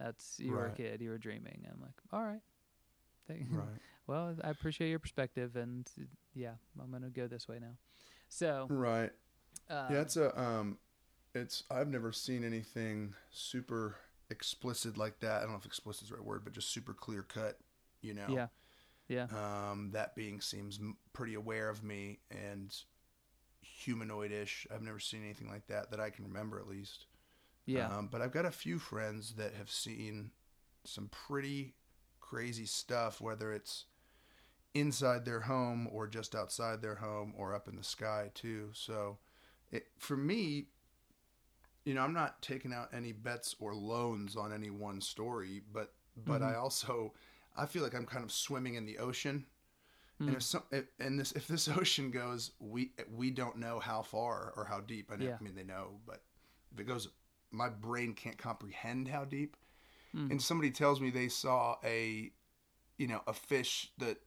That's 0.00 0.40
you 0.40 0.52
were 0.52 0.66
a 0.66 0.72
kid 0.72 1.00
you 1.00 1.10
were 1.10 1.18
dreaming. 1.18 1.64
I'm 1.72 1.80
like 1.80 1.94
all 2.12 2.24
right. 2.24 2.42
Right. 3.56 3.82
Well, 4.06 4.34
I 4.42 4.50
appreciate 4.50 4.90
your 4.90 4.98
perspective, 4.98 5.56
and 5.56 5.88
yeah, 6.34 6.54
I'm 6.80 6.90
gonna 6.90 7.10
go 7.10 7.26
this 7.26 7.48
way 7.48 7.58
now. 7.60 7.76
So, 8.28 8.66
Right. 8.68 9.10
um, 9.70 9.86
yeah, 9.92 10.00
it's 10.00 10.16
a 10.16 10.40
um, 10.40 10.78
it's 11.34 11.64
I've 11.70 11.88
never 11.88 12.12
seen 12.12 12.44
anything 12.44 13.14
super 13.30 13.96
explicit 14.30 14.96
like 14.96 15.20
that. 15.20 15.38
I 15.38 15.42
don't 15.42 15.52
know 15.52 15.58
if 15.58 15.66
explicit 15.66 16.04
is 16.04 16.08
the 16.10 16.16
right 16.16 16.24
word, 16.24 16.42
but 16.44 16.52
just 16.52 16.70
super 16.70 16.94
clear 16.94 17.22
cut. 17.22 17.58
You 18.00 18.14
know. 18.14 18.28
yeah, 18.28 18.46
yeah, 19.08 19.26
Um, 19.30 19.90
that 19.92 20.14
being 20.14 20.40
seems 20.40 20.78
pretty 21.12 21.34
aware 21.34 21.68
of 21.68 21.82
me 21.84 22.18
and 22.30 22.74
humanoid-ish. 23.60 24.66
I've 24.72 24.82
never 24.82 24.98
seen 24.98 25.22
anything 25.24 25.48
like 25.48 25.66
that 25.68 25.90
that 25.90 26.00
I 26.00 26.10
can 26.10 26.24
remember, 26.24 26.58
at 26.58 26.68
least. 26.68 27.06
yeah, 27.66 27.86
Um, 27.88 28.08
but 28.10 28.20
I've 28.20 28.32
got 28.32 28.44
a 28.44 28.50
few 28.50 28.78
friends 28.78 29.34
that 29.34 29.54
have 29.54 29.70
seen 29.70 30.32
some 30.84 31.08
pretty 31.08 31.74
crazy 32.20 32.66
stuff, 32.66 33.20
whether 33.20 33.52
it's 33.52 33.86
inside 34.74 35.24
their 35.24 35.40
home 35.40 35.88
or 35.92 36.06
just 36.06 36.34
outside 36.34 36.80
their 36.82 36.96
home 36.96 37.34
or 37.36 37.54
up 37.54 37.68
in 37.68 37.76
the 37.76 37.84
sky 37.84 38.30
too. 38.34 38.70
So, 38.72 39.18
it, 39.70 39.86
for 39.98 40.16
me, 40.16 40.66
you 41.84 41.94
know, 41.94 42.02
I'm 42.02 42.12
not 42.14 42.40
taking 42.42 42.72
out 42.72 42.90
any 42.94 43.12
bets 43.12 43.56
or 43.58 43.74
loans 43.74 44.36
on 44.36 44.52
any 44.52 44.70
one 44.70 45.00
story, 45.00 45.62
but 45.72 45.92
but 46.26 46.42
I 46.42 46.54
also 46.54 47.12
I 47.56 47.66
feel 47.66 47.82
like 47.82 47.94
I'm 47.94 48.06
kind 48.06 48.24
of 48.24 48.32
swimming 48.32 48.74
in 48.74 48.84
the 48.86 48.98
ocean. 48.98 49.46
And 50.20 50.30
Mm. 50.30 50.36
if 50.36 50.42
some 50.44 50.62
if, 50.70 50.84
and 51.00 51.18
this 51.18 51.32
if 51.32 51.48
this 51.48 51.68
ocean 51.76 52.10
goes, 52.10 52.52
we 52.60 52.92
we 53.12 53.30
don't 53.30 53.56
know 53.58 53.80
how 53.80 54.02
far 54.02 54.52
or 54.56 54.64
how 54.64 54.80
deep. 54.80 55.10
I, 55.12 55.16
know, 55.16 55.24
Yeah. 55.26 55.36
I 55.40 55.42
mean, 55.42 55.54
they 55.54 55.64
know, 55.64 56.00
but 56.06 56.22
if 56.72 56.78
it 56.80 56.84
goes, 56.84 57.08
my 57.50 57.68
brain 57.68 58.14
can't 58.14 58.38
comprehend 58.38 59.08
how 59.08 59.24
deep. 59.24 59.56
Mm. 60.14 60.30
And 60.32 60.42
somebody 60.42 60.70
tells 60.70 61.00
me 61.00 61.10
they 61.10 61.28
saw 61.28 61.76
a, 61.84 62.30
you 62.98 63.06
know, 63.08 63.22
a 63.26 63.32
fish 63.32 63.90
that 63.98 64.18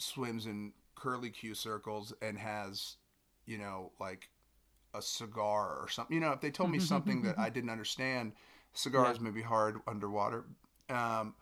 swims 0.00 0.46
in 0.46 0.72
curly 0.94 1.30
Q 1.30 1.54
circles 1.54 2.12
and 2.22 2.38
has, 2.38 2.96
you 3.46 3.58
know, 3.58 3.92
like 4.00 4.30
a 4.94 5.02
cigar 5.02 5.78
or 5.80 5.88
something. 5.88 6.14
You 6.14 6.20
know, 6.20 6.32
if 6.32 6.40
they 6.40 6.50
told 6.50 6.70
me 6.70 6.78
something 6.78 7.22
that 7.22 7.38
I 7.38 7.50
didn't 7.50 7.70
understand, 7.70 8.32
cigars 8.72 9.18
Yeah. 9.18 9.24
may 9.24 9.30
be 9.30 9.42
hard 9.42 9.80
underwater. 9.86 10.44
Um, 10.88 11.34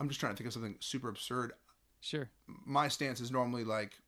I'm 0.00 0.08
just 0.08 0.20
trying 0.20 0.32
to 0.32 0.36
think 0.36 0.46
of 0.48 0.52
something 0.54 0.76
super 0.80 1.08
absurd 1.08 1.52
sure, 2.00 2.30
my 2.46 2.88
stance 2.88 3.20
is 3.20 3.30
normally 3.30 3.64
like, 3.64 3.98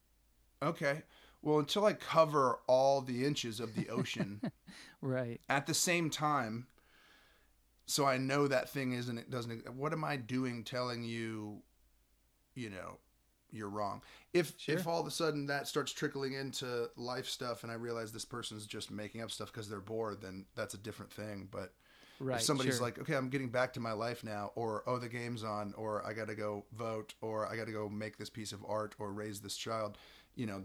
okay, 0.63 1.03
well, 1.43 1.59
until 1.59 1.85
I 1.87 1.95
cover 1.95 2.61
all 2.67 3.01
the 3.01 3.25
inches 3.25 3.61
of 3.61 3.75
the 3.75 3.89
ocean 3.91 4.43
right, 5.03 5.41
at 5.49 5.67
the 5.67 5.75
same 5.75 6.11
time, 6.11 6.67
so 7.87 8.05
I 8.07 8.19
know 8.19 8.47
that 8.49 8.71
thing 8.71 8.93
isn't, 8.93 9.19
it 9.19 9.31
doesn't, 9.31 9.75
what 9.75 9.93
am 9.93 10.05
I 10.05 10.17
doing 10.17 10.65
telling 10.65 11.03
you, 11.03 11.63
you 12.55 12.71
know, 12.71 12.99
you're 13.53 13.69
wrong? 13.69 14.03
If, 14.33 14.55
Sure. 14.59 14.77
if 14.77 14.87
all 14.87 15.01
of 15.01 15.07
a 15.07 15.11
sudden 15.11 15.47
that 15.47 15.67
starts 15.69 15.93
trickling 15.93 16.35
into 16.35 16.89
life 16.97 17.27
stuff 17.27 17.63
and 17.63 17.71
I 17.73 17.77
realize 17.77 18.13
this 18.13 18.25
person's 18.25 18.67
just 18.67 18.91
making 18.91 19.23
up 19.23 19.31
stuff 19.31 19.53
because 19.53 19.69
they're 19.69 19.81
bored, 19.81 20.21
then 20.21 20.47
that's 20.55 20.75
a 20.75 20.79
different 20.79 21.13
thing. 21.13 21.49
But 21.51 21.73
right. 22.21 22.37
if 22.37 22.43
somebody's 22.43 22.77
sure. 22.77 22.83
like, 22.85 22.99
okay, 22.99 23.15
I'm 23.15 23.29
getting 23.29 23.49
back 23.51 23.73
to 23.75 23.81
my 23.81 23.93
life 23.93 24.23
now, 24.25 24.53
or 24.55 24.83
oh, 24.87 24.99
the 24.99 25.09
game's 25.09 25.43
on, 25.45 25.75
or 25.77 26.07
I 26.07 26.13
got 26.13 26.29
to 26.29 26.35
go 26.35 26.65
vote, 26.77 27.15
or 27.21 27.47
I 27.47 27.57
got 27.57 27.67
to 27.67 27.73
go 27.73 27.89
make 27.89 28.17
this 28.19 28.31
piece 28.31 28.53
of 28.53 28.65
art, 28.69 28.95
or 28.99 29.13
raise 29.13 29.41
this 29.41 29.57
child, 29.57 29.99
you 30.37 30.47
know, 30.47 30.65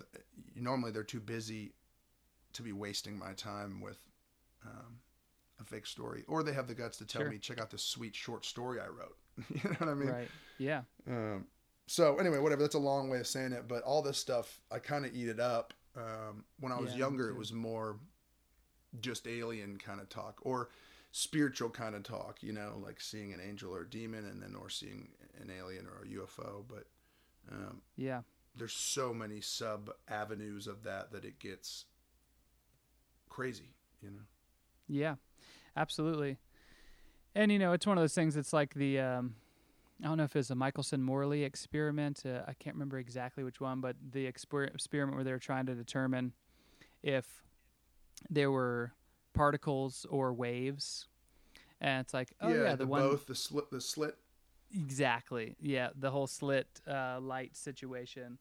normally 0.56 0.92
they're 0.92 1.04
too 1.04 1.20
busy 1.20 1.74
to 2.54 2.62
be 2.62 2.72
wasting 2.72 3.18
my 3.18 3.34
time 3.34 3.82
with 3.82 3.98
um, 4.66 5.00
a 5.60 5.64
fake 5.64 5.86
story, 5.86 6.24
or 6.28 6.44
they 6.44 6.54
have 6.54 6.68
the 6.68 6.76
guts 6.76 6.98
to 6.98 7.06
tell 7.06 7.22
Sure. 7.22 7.32
me, 7.32 7.38
check 7.38 7.60
out 7.60 7.70
this 7.72 7.84
sweet 7.84 8.16
short 8.16 8.46
story 8.46 8.80
I 8.80 8.88
wrote. 8.88 9.18
you 9.54 9.70
know 9.70 9.76
what 9.80 9.90
I 9.90 9.94
mean? 9.94 10.10
right, 10.10 10.30
yeah, 10.58 10.82
Um, 11.10 11.46
so 11.88 12.18
anyway, 12.18 12.40
whatever. 12.40 12.62
That's 12.62 12.76
a 12.76 12.80
long 12.80 13.10
way 13.10 13.20
of 13.20 13.28
saying 13.28 13.54
it, 13.54 13.68
but 13.68 13.84
all 13.84 14.02
this 14.02 14.18
stuff, 14.18 14.60
I 14.72 14.80
kind 14.80 15.06
of 15.06 15.16
eat 15.16 15.28
it 15.28 15.40
up. 15.40 15.74
Um, 15.96 16.44
when 16.60 16.72
I 16.72 16.80
was 16.80 16.92
Yeah, 16.92 17.00
younger, 17.00 17.30
it 17.30 17.38
was 17.38 17.54
more 17.54 17.98
just 19.02 19.28
alien 19.28 19.78
kind 19.78 20.00
of 20.00 20.10
talk 20.10 20.40
or 20.42 20.70
spiritual 21.12 21.70
kind 21.70 21.96
of 21.96 22.04
talk. 22.04 22.42
You 22.42 22.54
know, 22.54 22.82
like 22.84 23.00
seeing 23.00 23.34
an 23.34 23.40
angel 23.40 23.74
or 23.74 23.82
a 23.82 23.90
demon, 23.90 24.26
and 24.26 24.42
then 24.42 24.56
or 24.56 24.70
seeing 24.70 25.10
an 25.40 25.52
alien 25.56 25.86
or 25.86 26.04
a 26.04 26.08
UFO. 26.08 26.64
But 26.68 26.88
um, 27.52 27.82
yeah, 27.96 28.22
there's 28.58 28.74
so 28.74 29.14
many 29.14 29.40
sub 29.42 29.92
avenues 30.08 30.68
of 30.68 30.84
that 30.84 31.12
that 31.12 31.24
it 31.24 31.40
gets 31.40 31.86
crazy. 33.30 33.76
You 34.02 34.12
know. 34.12 34.24
yeah, 34.88 35.16
absolutely. 35.78 36.38
And 37.34 37.52
you 37.52 37.60
know, 37.60 37.74
it's 37.74 37.86
one 37.88 37.98
of 37.98 38.02
those 38.02 38.14
things. 38.14 38.36
It's 38.38 38.54
like 38.54 38.74
the 38.74 39.00
um, 39.00 39.36
I 40.04 40.08
don't 40.08 40.18
know 40.18 40.24
if 40.26 40.36
it's 40.36 40.50
a 40.50 40.56
Michelson 40.56 41.02
Morley 41.02 41.44
experiment. 41.44 42.24
Uh, 42.26 42.42
I 42.48 42.54
can't 42.54 42.76
remember 42.76 43.00
exactly 43.00 43.44
which 43.44 43.62
one, 43.62 43.80
but 43.80 43.96
the 44.12 44.30
exper- 44.30 44.68
experiment 44.74 45.16
where 45.16 45.24
they 45.24 45.32
were 45.32 45.40
trying 45.40 45.66
to 45.68 45.76
determine 45.76 46.34
if 47.02 47.44
there 48.30 48.52
were 48.52 48.92
particles 49.34 50.06
or 50.10 50.34
waves. 50.34 51.08
And 51.80 52.02
it's 52.02 52.14
like, 52.14 52.30
oh 52.42 52.50
yeah, 52.50 52.76
the, 52.76 52.88
one 52.88 53.02
both 53.02 53.26
the 53.26 53.36
slit 53.36 53.70
the 53.70 53.82
slit. 53.82 54.18
Exactly. 54.74 55.56
Yeah, 55.62 55.90
the 55.98 56.12
whole 56.12 56.28
slit 56.28 56.68
uh, 56.88 57.20
light 57.22 57.56
situation. 57.56 58.38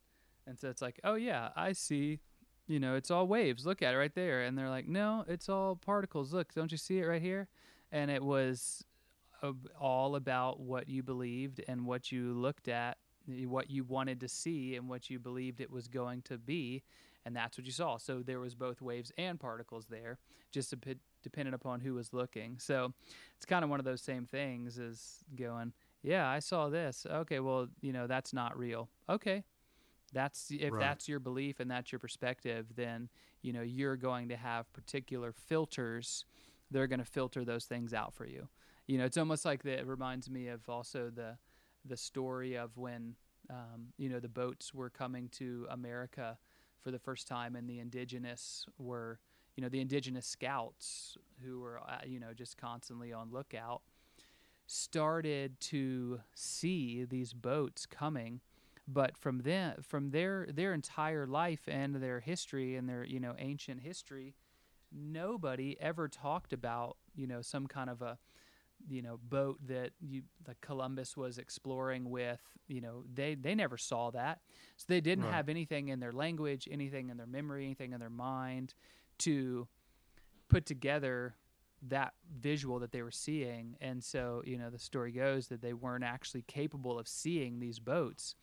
And 0.47 0.59
so 0.59 0.69
it's 0.69 0.83
like, 0.83 0.99
oh 1.05 1.15
yeah, 1.15 1.51
I 1.55 1.73
see. 1.73 2.21
You 2.67 2.81
know, 2.81 2.95
it's 2.95 3.11
all 3.11 3.27
waves. 3.29 3.67
Look 3.67 3.83
at 3.83 3.93
it 3.93 3.99
right 3.99 4.15
there. 4.15 4.43
And 4.43 4.57
they're 4.57 4.71
like, 4.71 4.89
no, 4.89 5.25
it's 5.29 5.49
all 5.49 5.77
particles. 5.77 6.33
Look, 6.33 6.55
don't 6.55 6.73
you 6.73 6.79
see 6.79 6.99
it 6.99 7.05
right 7.05 7.21
here? 7.21 7.49
And 7.93 8.11
it 8.11 8.23
was 8.23 8.85
all 9.81 10.17
about 10.17 10.61
what 10.61 10.89
you 10.89 11.03
believed 11.03 11.63
and 11.69 11.85
what 11.87 12.11
you 12.13 12.33
looked 12.35 12.69
at, 12.69 12.99
what 13.47 13.71
you 13.71 13.85
wanted 13.85 14.21
to 14.21 14.29
see, 14.29 14.77
and 14.77 14.89
what 14.89 15.11
you 15.11 15.19
believed 15.19 15.61
it 15.61 15.71
was 15.71 15.89
going 15.89 16.23
to 16.23 16.39
be. 16.39 16.83
And 17.27 17.35
that's 17.35 17.57
what 17.57 17.65
you 17.67 17.73
saw. 17.73 17.97
So 17.97 18.21
there 18.23 18.39
was 18.39 18.55
both 18.55 18.83
waves 18.83 19.11
and 19.17 19.41
particles 19.41 19.87
there, 19.87 20.19
just 20.53 20.73
a 20.73 20.77
bit 20.77 20.99
depending 21.23 21.55
upon 21.55 21.81
who 21.81 21.95
was 21.95 22.13
looking. 22.13 22.59
So 22.59 22.93
it's 23.37 23.47
kind 23.47 23.65
of 23.65 23.71
one 23.71 23.79
of 23.81 23.87
those 23.87 24.03
same 24.03 24.27
things 24.27 24.79
as 24.79 25.25
going, 25.35 25.73
yeah, 26.03 26.29
I 26.29 26.39
saw 26.41 26.69
this. 26.69 27.07
Okay, 27.11 27.41
well, 27.41 27.69
you 27.81 27.93
know, 27.95 28.07
that's 28.07 28.35
not 28.35 28.59
real. 28.59 28.91
Okay. 29.09 29.43
That's 30.13 30.51
if 30.51 30.71
Right. 30.73 30.81
that's 30.81 31.09
your 31.09 31.19
belief 31.19 31.61
and 31.61 31.71
that's 31.71 31.91
your 31.91 31.99
perspective, 31.99 32.67
then 32.77 33.09
you 33.43 33.53
know 33.53 33.63
you're 33.63 33.97
going 33.97 34.29
to 34.29 34.37
have 34.37 34.73
particular 34.73 35.33
filters. 35.33 36.25
They're 36.71 36.87
going 36.87 37.01
to 37.01 37.05
filter 37.05 37.45
those 37.45 37.65
things 37.65 37.93
out 37.93 38.15
for 38.15 38.27
you. 38.27 38.49
You 38.87 38.99
know, 38.99 39.05
it's 39.05 39.17
almost 39.17 39.45
like 39.45 39.63
the, 39.63 39.79
it 39.79 39.87
reminds 39.87 40.29
me 40.31 40.49
of 40.49 40.69
also 40.69 41.11
the 41.15 41.37
the 41.87 41.97
story 41.97 42.57
of 42.57 42.77
when 42.77 43.15
um, 43.51 43.93
you 43.99 44.09
know 44.09 44.21
the 44.21 44.29
boats 44.29 44.73
were 44.73 44.91
coming 44.91 45.29
to 45.31 45.67
America 45.71 46.39
for 46.83 46.91
the 46.91 46.99
first 46.99 47.27
time, 47.27 47.57
and 47.57 47.69
the 47.69 47.81
indigenous 47.81 48.67
were 48.79 49.19
you 49.57 49.63
know 49.63 49.69
the 49.69 49.81
indigenous 49.81 50.27
scouts 50.27 51.17
who 51.45 51.61
were 51.61 51.81
uh, 51.81 51.99
you 52.07 52.21
know 52.21 52.33
just 52.35 52.57
constantly 52.57 53.13
on 53.13 53.31
lookout 53.31 53.83
started 54.67 55.61
to 55.61 56.21
see 56.35 57.05
these 57.05 57.33
boats 57.33 57.87
coming. 57.87 58.41
But 58.87 59.17
from 59.17 59.39
them 59.39 59.77
from 59.81 60.11
their 60.11 60.47
their 60.53 60.75
entire 60.75 61.27
life 61.27 61.63
and 61.67 61.97
their 61.97 62.21
history 62.21 62.77
and 62.77 62.87
their 62.87 63.05
you 63.05 63.19
know 63.19 63.35
ancient 63.39 63.81
history 63.81 64.35
nobody 64.93 65.77
ever 65.81 66.07
talked 66.07 66.53
about 66.53 66.97
you 67.17 67.27
know 67.27 67.41
some 67.41 67.67
kind 67.67 67.91
of 67.91 68.03
a 68.03 68.19
you 68.89 69.03
know 69.03 69.19
boat 69.29 69.59
that 69.67 69.91
you 70.01 70.23
like 70.47 70.61
Columbus 70.61 71.17
was 71.17 71.39
exploring 71.39 72.11
with 72.11 72.41
you 72.69 72.81
know 72.81 73.05
they 73.13 73.35
they 73.35 73.55
never 73.55 73.77
saw 73.77 74.11
that 74.11 74.41
so 74.77 74.85
they 74.89 75.01
didn't 75.01 75.25
Right. 75.25 75.33
have 75.35 75.49
anything 75.49 75.89
in 75.89 76.01
their 76.01 76.13
language 76.13 76.69
anything 76.71 77.11
in 77.11 77.17
their 77.17 77.27
memory 77.27 77.65
anything 77.65 77.93
in 77.93 78.01
their 78.01 78.11
mind 78.11 78.75
to 79.19 79.67
put 80.49 80.67
together 80.67 81.35
that 81.89 82.15
visual 82.41 82.79
that 82.79 82.93
they 82.93 83.03
were 83.03 83.11
seeing 83.11 83.77
and 83.81 84.03
so 84.03 84.43
you 84.47 84.57
know 84.59 84.71
the 84.71 84.79
story 84.79 85.13
goes 85.13 85.49
that 85.49 85.61
they 85.61 85.73
weren't 85.75 86.05
actually 86.05 86.43
capable 86.43 86.99
of 86.99 87.07
seeing 87.09 87.61
these 87.61 87.79
boats 87.79 88.35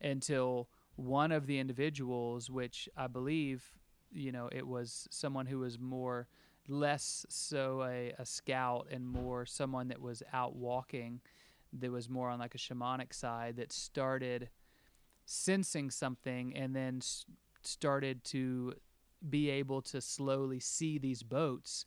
until 0.00 0.68
one 0.96 1.32
of 1.32 1.46
the 1.46 1.58
individuals 1.58 2.50
which 2.50 2.88
i 2.96 3.06
believe 3.06 3.72
you 4.12 4.32
know 4.32 4.48
it 4.52 4.66
was 4.66 5.06
someone 5.10 5.46
who 5.46 5.58
was 5.58 5.78
more 5.78 6.28
less 6.68 7.24
so 7.28 7.82
a, 7.82 8.12
a 8.18 8.26
scout 8.26 8.86
and 8.90 9.06
more 9.06 9.46
someone 9.46 9.88
that 9.88 10.00
was 10.00 10.22
out 10.32 10.54
walking 10.54 11.20
that 11.72 11.90
was 11.90 12.08
more 12.08 12.30
on 12.30 12.38
like 12.38 12.54
a 12.54 12.58
shamanic 12.58 13.12
side 13.12 13.56
that 13.56 13.72
started 13.72 14.48
sensing 15.24 15.90
something 15.90 16.54
and 16.56 16.74
then 16.74 16.98
s- 16.98 17.26
started 17.62 18.24
to 18.24 18.74
be 19.28 19.50
able 19.50 19.82
to 19.82 20.00
slowly 20.00 20.60
see 20.60 20.98
these 20.98 21.22
boats 21.22 21.84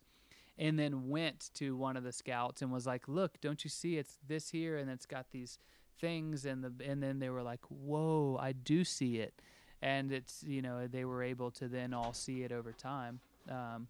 and 0.58 0.78
then 0.78 1.08
went 1.08 1.50
to 1.54 1.76
one 1.76 1.96
of 1.96 2.04
the 2.04 2.12
scouts 2.12 2.62
and 2.62 2.70
was 2.70 2.86
like 2.86 3.08
look 3.08 3.40
don't 3.40 3.64
you 3.64 3.70
see? 3.70 3.96
It's 3.96 4.18
this 4.26 4.50
here 4.50 4.76
and 4.76 4.90
it's 4.90 5.06
got 5.06 5.26
these 5.32 5.58
things 6.00 6.44
and 6.44 6.62
the 6.62 6.72
and 6.84 7.02
then 7.02 7.18
they 7.18 7.28
were 7.30 7.42
like 7.42 7.64
whoa 7.68 8.38
i 8.40 8.52
do 8.52 8.84
see 8.84 9.18
it. 9.18 9.34
And 9.80 10.12
it's 10.12 10.44
you 10.46 10.62
know 10.62 10.86
they 10.86 11.04
were 11.04 11.22
able 11.22 11.50
to 11.52 11.66
then 11.66 11.92
all 11.92 12.12
see 12.12 12.42
it 12.42 12.52
over 12.52 12.72
time. 12.72 13.20
Um, 13.50 13.88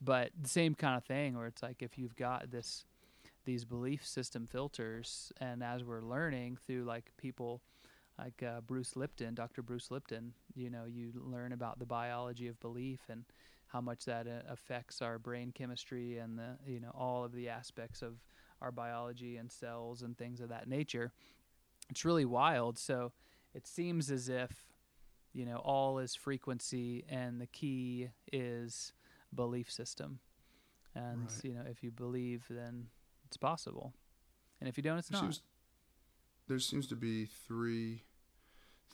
but 0.00 0.30
the 0.40 0.48
same 0.48 0.74
kind 0.74 0.96
of 0.96 1.04
thing 1.04 1.36
where 1.36 1.46
it's 1.46 1.62
like 1.62 1.82
if 1.82 1.98
you've 1.98 2.16
got 2.16 2.50
this 2.50 2.84
these 3.44 3.64
belief 3.64 4.06
system 4.06 4.46
filters 4.46 5.32
and 5.40 5.62
as 5.62 5.82
we're 5.82 6.02
learning 6.02 6.58
through 6.66 6.84
like 6.84 7.10
people 7.16 7.60
like 8.18 8.42
uh, 8.42 8.60
bruce 8.60 8.96
lipton 8.96 9.34
dr 9.34 9.62
bruce 9.62 9.90
lipton 9.90 10.32
you 10.54 10.68
know 10.68 10.84
you 10.86 11.10
learn 11.14 11.52
about 11.52 11.78
the 11.78 11.86
biology 11.86 12.48
of 12.48 12.60
belief 12.60 13.00
and 13.08 13.24
how 13.68 13.80
much 13.80 14.04
that 14.04 14.26
uh, 14.26 14.52
affects 14.52 15.00
our 15.00 15.18
brain 15.18 15.52
chemistry 15.52 16.18
and 16.18 16.38
the 16.38 16.56
you 16.66 16.80
know 16.80 16.90
all 16.94 17.24
of 17.24 17.32
the 17.32 17.48
aspects 17.48 18.02
of 18.02 18.14
our 18.60 18.72
biology 18.72 19.36
and 19.36 19.50
cells 19.50 20.02
and 20.02 20.16
things 20.18 20.40
of 20.40 20.48
that 20.50 20.68
nature. 20.68 21.12
It's 21.88 22.04
really 22.04 22.24
wild. 22.24 22.78
So 22.78 23.12
it 23.54 23.66
seems 23.66 24.10
as 24.10 24.28
if 24.28 24.50
you 25.32 25.46
know 25.46 25.56
all 25.56 25.98
is 25.98 26.14
frequency 26.14 27.04
and 27.08 27.40
the 27.40 27.46
key 27.46 28.10
is 28.32 28.92
belief 29.34 29.70
system 29.70 30.20
and 30.94 31.22
Right. 31.30 31.44
you 31.44 31.54
know 31.54 31.62
if 31.68 31.82
you 31.82 31.90
believe 31.90 32.44
then 32.50 32.88
it's 33.26 33.36
possible 33.36 33.94
and 34.60 34.68
if 34.68 34.76
you 34.76 34.82
don't 34.82 34.98
it's 34.98 35.08
There 35.08 35.20
not 35.22 35.32
seems, 35.34 35.42
there 36.48 36.58
seems 36.58 36.86
to 36.88 36.96
be 36.96 37.26
three 37.26 38.02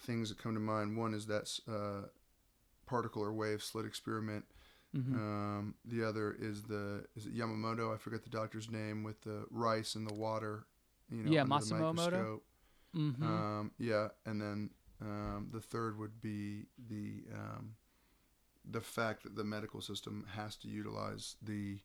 things 0.01 0.28
that 0.28 0.37
come 0.39 0.53
to 0.55 0.61
mind. 0.61 0.97
One 0.97 1.14
is 1.14 1.26
that 1.26 1.49
uh, 1.66 2.09
particle 2.84 3.22
or 3.22 3.32
wave 3.32 3.62
slit 3.62 3.87
experiment. 3.87 4.45
Mhm. 4.95 5.14
Um, 5.14 5.74
the 5.84 6.05
other 6.05 6.32
is 6.39 6.62
the 6.64 7.07
is 7.16 7.26
it 7.26 7.34
Yamamoto? 7.34 7.95
I 7.95 7.97
forget 7.99 8.22
the 8.22 8.30
doctor's 8.30 8.70
name 8.70 9.03
with 9.03 9.22
the 9.22 9.47
rice 9.51 9.95
and 9.95 10.07
the 10.07 10.14
water. 10.14 10.66
You 11.11 11.22
know, 11.22 11.30
Yeah, 11.32 11.45
Masamoto? 11.45 12.41
Mhm. 12.95 13.22
Um, 13.22 13.72
yeah, 13.78 14.09
and 14.26 14.41
then 14.41 14.70
um, 15.01 15.49
the 15.53 15.61
third 15.61 15.97
would 15.99 16.20
be 16.20 16.66
the 16.89 17.24
um, 17.32 17.76
the 18.70 18.80
fact 18.80 19.22
that 19.22 19.36
the 19.36 19.44
medical 19.44 19.80
system 19.80 20.26
has 20.34 20.56
to 20.56 20.68
utilize 20.68 21.36
the 21.42 21.78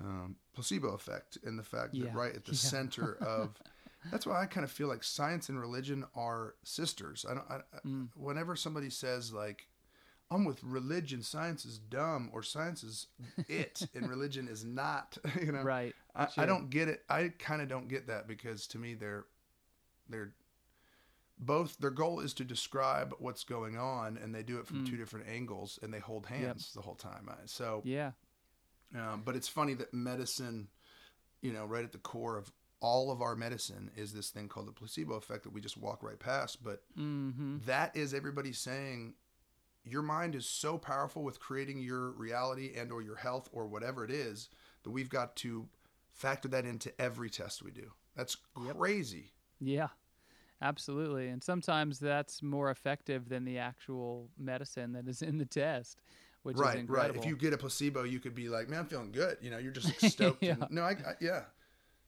um, 0.00 0.36
placebo 0.54 0.88
effect, 0.88 1.38
and 1.44 1.58
the 1.58 1.62
fact 1.62 1.94
Yeah. 1.94 2.06
that 2.06 2.14
right 2.14 2.34
at 2.34 2.44
the 2.44 2.52
Yeah. 2.56 2.56
center 2.58 3.16
of 3.22 3.60
that's 4.10 4.26
why 4.26 4.42
I 4.42 4.46
kind 4.46 4.64
of 4.64 4.70
feel 4.70 4.88
like 4.88 5.02
science 5.02 5.48
and 5.48 5.58
religion 5.60 6.04
are 6.14 6.54
sisters. 6.64 7.24
I 7.28 7.34
don't. 7.34 7.50
I, 7.50 7.60
Mm. 7.86 8.08
Whenever 8.16 8.56
somebody 8.56 8.90
says 8.90 9.32
like. 9.32 9.66
I'm 10.30 10.46
with 10.46 10.64
religion. 10.64 11.22
Science 11.22 11.66
is 11.66 11.78
dumb, 11.78 12.30
or 12.32 12.42
science 12.42 12.82
is 12.82 13.08
it, 13.46 13.86
and 13.94 14.08
religion 14.08 14.48
is 14.48 14.64
not. 14.64 15.18
You 15.40 15.52
know, 15.52 15.62
right 15.62 15.94
I, 16.16 16.26
I 16.38 16.46
don't 16.46 16.70
get 16.70 16.88
it. 16.88 17.02
I 17.10 17.30
kind 17.38 17.60
of 17.60 17.68
don't 17.68 17.88
get 17.88 18.06
that 18.06 18.26
because 18.26 18.66
to 18.68 18.78
me 18.78 18.94
they're 18.94 19.26
they're 20.08 20.32
both 21.38 21.76
their 21.78 21.90
goal 21.90 22.20
is 22.20 22.32
to 22.34 22.44
describe 22.44 23.14
what's 23.18 23.44
going 23.44 23.76
on 23.76 24.16
and 24.16 24.34
they 24.34 24.42
do 24.42 24.58
it 24.58 24.66
from 24.66 24.84
Mm. 24.84 24.90
two 24.90 24.96
different 24.96 25.28
angles 25.28 25.78
and 25.82 25.92
they 25.92 25.98
hold 25.98 26.26
hands 26.26 26.72
the 26.74 26.80
whole 26.80 26.94
time. 26.94 27.28
So, 27.46 27.82
yeah 27.84 28.12
um, 28.94 29.22
but 29.24 29.34
it's 29.34 29.48
funny 29.48 29.74
that 29.74 29.92
medicine, 29.92 30.68
you 31.42 31.52
know, 31.52 31.64
right 31.66 31.84
at 31.84 31.90
the 31.92 31.98
core 31.98 32.36
of 32.36 32.52
all 32.80 33.10
of 33.10 33.20
our 33.22 33.34
medicine 33.34 33.90
is 33.96 34.12
this 34.12 34.30
thing 34.30 34.46
called 34.46 34.68
the 34.68 34.72
placebo 34.72 35.14
effect 35.14 35.42
that 35.42 35.52
we 35.52 35.60
just 35.60 35.76
walk 35.76 36.02
right 36.02 36.18
past. 36.20 36.62
But 36.62 36.82
mm-hmm. 36.96 37.58
that 37.66 37.96
is 37.96 38.14
everybody 38.14 38.52
saying 38.52 39.14
your 39.84 40.02
mind 40.02 40.34
is 40.34 40.46
so 40.46 40.78
powerful 40.78 41.24
with 41.24 41.40
creating 41.40 41.78
your 41.78 42.10
reality 42.12 42.72
and 42.76 42.92
or 42.92 43.02
your 43.02 43.16
health 43.16 43.48
or 43.52 43.66
whatever 43.66 44.04
it 44.04 44.10
is 44.10 44.48
that 44.84 44.90
we've 44.90 45.08
got 45.10 45.34
to 45.36 45.66
factor 46.12 46.46
that 46.48 46.64
into 46.64 46.92
every 47.00 47.28
test 47.28 47.62
we 47.62 47.70
do 47.72 47.90
that's 48.14 48.36
Yep. 48.64 48.76
crazy 48.78 49.32
Yeah, 49.60 49.88
absolutely. 50.62 51.28
And 51.28 51.42
sometimes 51.42 51.98
that's 51.98 52.42
more 52.42 52.70
effective 52.70 53.28
than 53.28 53.44
the 53.44 53.58
actual 53.58 54.28
medicine 54.38 54.92
that 54.92 55.08
is 55.08 55.22
in 55.22 55.38
the 55.38 55.46
test, 55.46 56.00
which 56.42 56.56
is 56.56 56.60
right 56.60 56.84
right 56.88 57.16
if 57.16 57.24
you 57.24 57.36
get 57.36 57.52
a 57.52 57.56
placebo 57.56 58.02
you 58.02 58.20
could 58.20 58.34
be 58.34 58.50
like 58.50 58.68
man 58.68 58.80
i'm 58.80 58.86
feeling 58.86 59.10
good 59.10 59.38
you 59.40 59.50
know 59.50 59.56
you're 59.56 59.72
just 59.72 59.98
stoked 60.10 60.42
Yeah. 60.42 60.56
and, 60.60 60.66
no 60.70 60.82
I, 60.82 60.90
I 60.90 61.14
yeah 61.18 61.44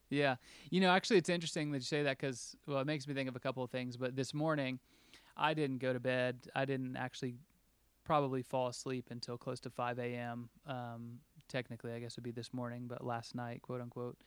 Yeah. 0.09 0.35
You 0.69 0.81
know, 0.81 0.89
actually, 0.89 1.17
it's 1.17 1.29
interesting 1.29 1.71
that 1.71 1.79
you 1.79 1.83
say 1.83 2.03
that 2.03 2.17
because, 2.17 2.55
well, 2.65 2.79
it 2.79 2.87
makes 2.87 3.07
me 3.07 3.13
think 3.13 3.27
of 3.27 3.35
a 3.35 3.39
couple 3.39 3.63
of 3.63 3.71
things. 3.71 3.97
But 3.97 4.15
this 4.15 4.33
morning, 4.33 4.79
I 5.35 5.53
didn't 5.53 5.79
go 5.79 5.93
to 5.93 5.99
bed. 5.99 6.47
I 6.55 6.65
didn't 6.65 6.95
actually 6.95 7.35
probably 8.03 8.41
fall 8.41 8.67
asleep 8.67 9.07
until 9.09 9.37
close 9.37 9.59
to 9.61 9.69
5 9.69 9.99
a.m. 9.99 10.49
Um, 10.65 11.19
technically, 11.49 11.91
I 11.91 11.99
guess 11.99 12.13
it 12.13 12.17
would 12.17 12.23
be 12.23 12.31
this 12.31 12.53
morning, 12.53 12.85
but 12.87 13.03
last 13.03 13.35
night, 13.35 13.61
quote 13.61 13.81
unquote. 13.81 14.17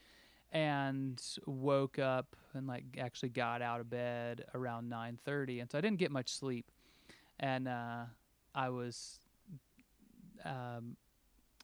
And 0.53 1.23
woke 1.47 2.01
up 2.01 2.35
and 2.55 2.67
like 2.67 2.85
actually 2.99 3.29
got 3.29 3.63
out 3.63 3.81
of 3.81 3.89
bed 3.89 4.45
around 4.53 4.91
9:30, 4.91 5.61
and 5.61 5.71
so 5.71 5.79
I 5.79 5.81
didn't 5.81 5.99
get 5.99 6.11
much 6.11 6.33
sleep. 6.33 6.67
And 7.39 7.69
uh, 7.69 8.07
I 8.55 8.69
was 8.71 9.21
um, 10.45 10.97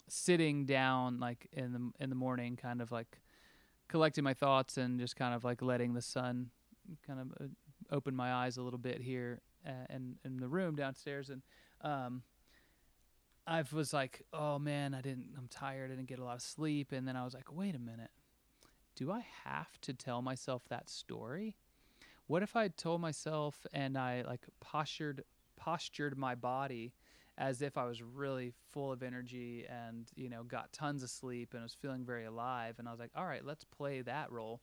sitting 0.08 0.66
down 0.66 1.18
like 1.18 1.48
in 1.52 1.72
the 1.72 1.90
in 2.00 2.10
the 2.10 2.16
morning, 2.16 2.56
kind 2.56 2.80
of 2.80 2.92
like 2.92 3.18
collecting 3.88 4.24
my 4.24 4.34
thoughts 4.34 4.76
and 4.76 4.98
just 4.98 5.16
kind 5.16 5.34
of 5.34 5.44
like 5.44 5.62
letting 5.62 5.94
the 5.94 6.02
sun 6.02 6.50
kind 7.06 7.20
of 7.20 7.32
uh, 7.40 7.94
open 7.94 8.14
my 8.14 8.32
eyes 8.32 8.56
a 8.56 8.62
little 8.62 8.78
bit 8.78 9.00
here 9.00 9.40
uh, 9.66 9.94
in 9.94 10.16
in 10.24 10.38
the 10.38 10.48
room 10.48 10.76
downstairs. 10.76 11.30
And 11.30 11.42
um 11.82 12.22
I 13.46 13.62
was 13.72 13.92
like 13.92 14.22
oh 14.32 14.58
man 14.58 14.94
I 14.94 15.00
didn't 15.00 15.28
I'm 15.36 15.48
tired. 15.48 15.90
I 15.90 15.94
didn't 15.94 16.08
get 16.08 16.18
a 16.18 16.24
lot 16.24 16.36
of 16.36 16.42
sleep. 16.42 16.92
And 16.92 17.06
then 17.06 17.16
I 17.16 17.24
was 17.24 17.34
like 17.34 17.52
wait 17.52 17.74
a 17.74 17.80
minute 17.80 18.10
do 18.96 19.12
I 19.12 19.24
have 19.44 19.80
to 19.82 19.92
tell 19.92 20.22
myself 20.22 20.62
that 20.68 20.88
story? 20.88 21.54
What 22.26 22.42
if 22.42 22.56
I 22.56 22.68
told 22.68 23.00
myself 23.00 23.66
and 23.72 23.96
I 23.96 24.24
like 24.26 24.46
postured 24.60 25.22
postured 25.56 26.18
my 26.18 26.34
body 26.34 26.92
as 27.38 27.62
if 27.62 27.76
I 27.78 27.84
was 27.84 28.02
really 28.02 28.52
full 28.72 28.90
of 28.90 29.02
energy 29.02 29.64
and 29.68 30.10
you 30.16 30.28
know 30.28 30.42
got 30.42 30.72
tons 30.72 31.02
of 31.02 31.10
sleep 31.10 31.54
and 31.54 31.62
was 31.62 31.74
feeling 31.74 32.04
very 32.04 32.24
alive 32.24 32.76
and 32.78 32.88
I 32.88 32.90
was 32.90 32.98
like 32.98 33.12
all 33.14 33.26
right 33.26 33.44
let's 33.44 33.64
play 33.64 34.00
that 34.00 34.32
role. 34.32 34.60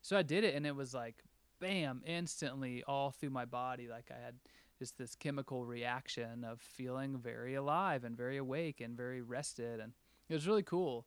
So 0.00 0.16
I 0.16 0.22
did 0.22 0.44
it 0.44 0.54
and 0.54 0.66
it 0.66 0.74
was 0.74 0.94
like 0.94 1.16
bam 1.60 2.02
instantly 2.06 2.82
all 2.88 3.10
through 3.10 3.30
my 3.30 3.44
body 3.44 3.88
like 3.88 4.10
I 4.10 4.24
had 4.24 4.36
just 4.78 4.96
this 4.96 5.14
chemical 5.14 5.64
reaction 5.66 6.44
of 6.44 6.60
feeling 6.60 7.18
very 7.18 7.54
alive 7.54 8.04
and 8.04 8.16
very 8.16 8.36
awake 8.36 8.80
and 8.80 8.96
very 8.96 9.22
rested 9.22 9.80
and 9.80 9.92
it 10.28 10.34
was 10.34 10.46
really 10.46 10.62
cool 10.62 11.06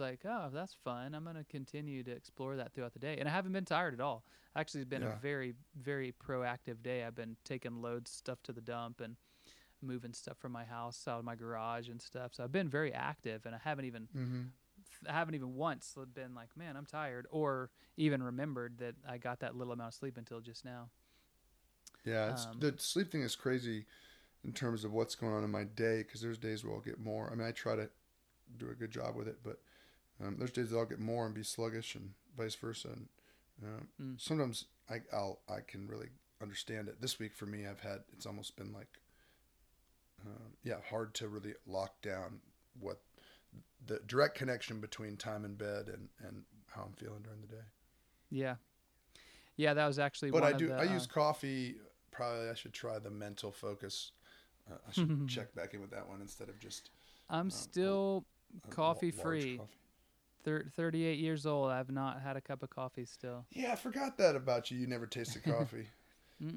like, 0.00 0.20
oh, 0.24 0.50
that's 0.52 0.74
fun. 0.74 1.14
I'm 1.14 1.24
gonna 1.24 1.44
continue 1.44 2.02
to 2.04 2.10
explore 2.12 2.56
that 2.56 2.72
throughout 2.74 2.92
the 2.92 2.98
day, 2.98 3.16
and 3.18 3.28
I 3.28 3.32
haven't 3.32 3.52
been 3.52 3.64
tired 3.64 3.94
at 3.94 4.00
all. 4.00 4.24
Actually, 4.56 4.82
it's 4.82 4.90
been 4.90 5.02
Yeah. 5.02 5.08
a 5.16 5.20
very, 5.20 5.54
very 5.80 6.12
proactive 6.12 6.82
day. 6.82 7.04
I've 7.04 7.14
been 7.14 7.36
taking 7.44 7.82
loads 7.82 8.10
of 8.10 8.14
stuff 8.16 8.42
to 8.44 8.52
the 8.52 8.60
dump 8.60 9.00
and 9.00 9.16
moving 9.82 10.12
stuff 10.14 10.38
from 10.38 10.52
my 10.52 10.64
house 10.64 11.06
out 11.08 11.20
of 11.20 11.24
my 11.24 11.36
garage 11.36 11.88
and 11.88 12.00
stuff. 12.02 12.34
So 12.34 12.44
I've 12.44 12.52
been 12.52 12.68
very 12.70 12.92
active, 12.92 13.46
and 13.46 13.54
I 13.54 13.58
haven't 13.62 13.86
even 13.86 14.08
Mm-hmm. 14.16 14.42
I 15.08 15.12
haven't 15.12 15.34
even 15.34 15.54
once 15.54 15.96
been 16.14 16.34
like, 16.34 16.56
man, 16.56 16.76
I'm 16.76 16.86
tired, 16.86 17.26
or 17.30 17.70
even 17.96 18.22
remembered 18.22 18.78
that 18.78 18.94
I 19.08 19.18
got 19.18 19.40
that 19.40 19.56
little 19.56 19.72
amount 19.72 19.88
of 19.88 19.94
sleep 19.94 20.16
until 20.16 20.40
just 20.40 20.64
now. 20.64 20.90
Yeah, 22.04 22.28
it's, 22.28 22.46
Um, 22.46 22.58
the 22.58 22.74
sleep 22.78 23.10
thing 23.10 23.22
is 23.22 23.36
crazy 23.36 23.86
in 24.44 24.52
terms 24.52 24.84
of 24.84 24.92
what's 24.92 25.14
going 25.14 25.34
on 25.34 25.44
in 25.44 25.50
my 25.50 25.64
day 25.64 25.98
because 26.02 26.20
there's 26.20 26.38
days 26.38 26.64
where 26.64 26.74
I'll 26.74 26.80
get 26.80 27.00
more. 27.00 27.30
I 27.32 27.36
mean, 27.36 27.46
I 27.46 27.52
try 27.52 27.76
to 27.76 27.90
do 28.58 28.70
a 28.70 28.74
good 28.74 28.90
job 28.90 29.16
with 29.16 29.28
it, 29.28 29.38
but 29.44 29.60
um, 30.22 30.36
there's 30.38 30.50
days 30.50 30.70
that 30.70 30.76
I'll 30.78 30.84
get 30.84 31.00
more 31.00 31.26
and 31.26 31.34
be 31.34 31.42
sluggish, 31.42 31.94
and 31.94 32.10
vice 32.36 32.54
versa. 32.54 32.88
And 32.88 33.08
uh, 33.62 33.82
Mm. 34.02 34.20
sometimes 34.20 34.66
I 34.90 35.00
I'll 35.12 35.40
I 35.48 35.60
can 35.66 35.86
really 35.86 36.08
understand 36.42 36.88
it. 36.88 37.00
This 37.00 37.18
week 37.18 37.32
for 37.34 37.46
me, 37.46 37.66
I've 37.66 37.80
had 37.80 38.00
it's 38.12 38.26
almost 38.26 38.56
been 38.56 38.72
like 38.72 39.00
uh, 40.24 40.48
yeah 40.62 40.76
hard 40.90 41.14
to 41.14 41.28
really 41.28 41.54
lock 41.66 42.00
down 42.02 42.40
what 42.80 43.00
the 43.86 44.00
direct 44.06 44.36
connection 44.36 44.80
between 44.80 45.16
time 45.16 45.44
in 45.44 45.54
bed 45.54 45.88
and 45.88 46.08
and 46.26 46.42
how 46.74 46.82
I'm 46.82 46.92
feeling 46.92 47.22
during 47.22 47.40
the 47.40 47.46
day. 47.48 47.62
Yeah, 48.30 48.56
yeah, 49.56 49.74
that 49.74 49.86
was 49.86 49.98
actually. 49.98 50.30
But 50.30 50.42
I 50.44 50.52
do. 50.52 50.68
The, 50.68 50.74
I 50.74 50.84
uh, 50.84 50.94
use 50.94 51.06
coffee. 51.06 51.76
Probably 52.10 52.48
I 52.48 52.54
should 52.54 52.72
try 52.72 52.98
the 52.98 53.10
mental 53.10 53.50
focus. 53.52 54.12
Uh, 54.70 54.76
I 54.88 54.92
should 54.92 55.10
check 55.28 55.54
back 55.54 55.74
in 55.74 55.80
with 55.80 55.90
that 55.90 56.08
one 56.08 56.20
instead 56.20 56.48
of 56.48 56.58
just 56.58 56.90
I'm 57.28 57.48
uh, 57.48 57.50
still 57.50 58.24
uh, 58.66 58.70
Coffee 58.70 59.10
large 59.10 59.22
free. 59.22 59.56
coffee. 59.58 59.72
Thir- 60.44 60.66
38 60.76 61.18
years 61.18 61.46
old. 61.46 61.70
I've 61.70 61.90
not 61.90 62.20
had 62.20 62.36
a 62.36 62.40
cup 62.40 62.62
of 62.62 62.70
coffee 62.70 63.04
still. 63.04 63.44
Yeah, 63.50 63.72
I 63.72 63.76
forgot 63.76 64.16
that 64.18 64.36
about 64.36 64.70
you. 64.70 64.78
You 64.78 64.86
never 64.86 65.06
tasted 65.06 65.44
coffee 65.44 65.86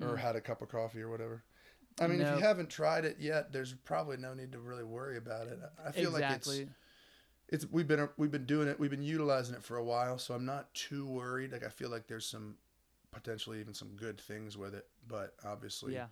or 0.01 0.17
had 0.17 0.35
a 0.35 0.41
cup 0.41 0.61
of 0.61 0.69
coffee 0.69 1.01
or 1.01 1.09
whatever. 1.09 1.43
I 1.99 2.07
mean, 2.07 2.21
if 2.21 2.35
you 2.35 2.43
haven't 2.43 2.69
tried 2.69 3.05
it 3.05 3.17
yet, 3.19 3.51
there's 3.51 3.73
probably 3.73 4.17
no 4.17 4.33
need 4.33 4.51
to 4.51 4.59
really 4.59 4.83
worry 4.83 5.17
about 5.17 5.47
it. 5.47 5.59
I 5.83 5.91
feel 5.91 6.15
exactly. 6.15 6.59
like 6.59 6.67
it's 6.67 7.63
it's 7.63 7.71
we've 7.71 7.87
been 7.87 8.07
we've 8.17 8.31
been 8.31 8.45
doing 8.45 8.67
it, 8.67 8.79
we've 8.79 8.91
been 8.91 9.01
utilizing 9.01 9.55
it 9.55 9.63
for 9.63 9.77
a 9.77 9.83
while, 9.83 10.19
so 10.19 10.33
I'm 10.33 10.45
not 10.45 10.73
too 10.73 11.07
worried. 11.07 11.53
Like 11.53 11.65
I 11.65 11.69
feel 11.69 11.89
like 11.89 12.07
there's 12.07 12.25
some 12.25 12.55
potentially 13.11 13.59
even 13.59 13.73
some 13.73 13.89
good 13.95 14.19
things 14.19 14.57
with 14.57 14.75
it, 14.75 14.85
but 15.07 15.33
obviously 15.45 15.93
yeah. 15.93 16.07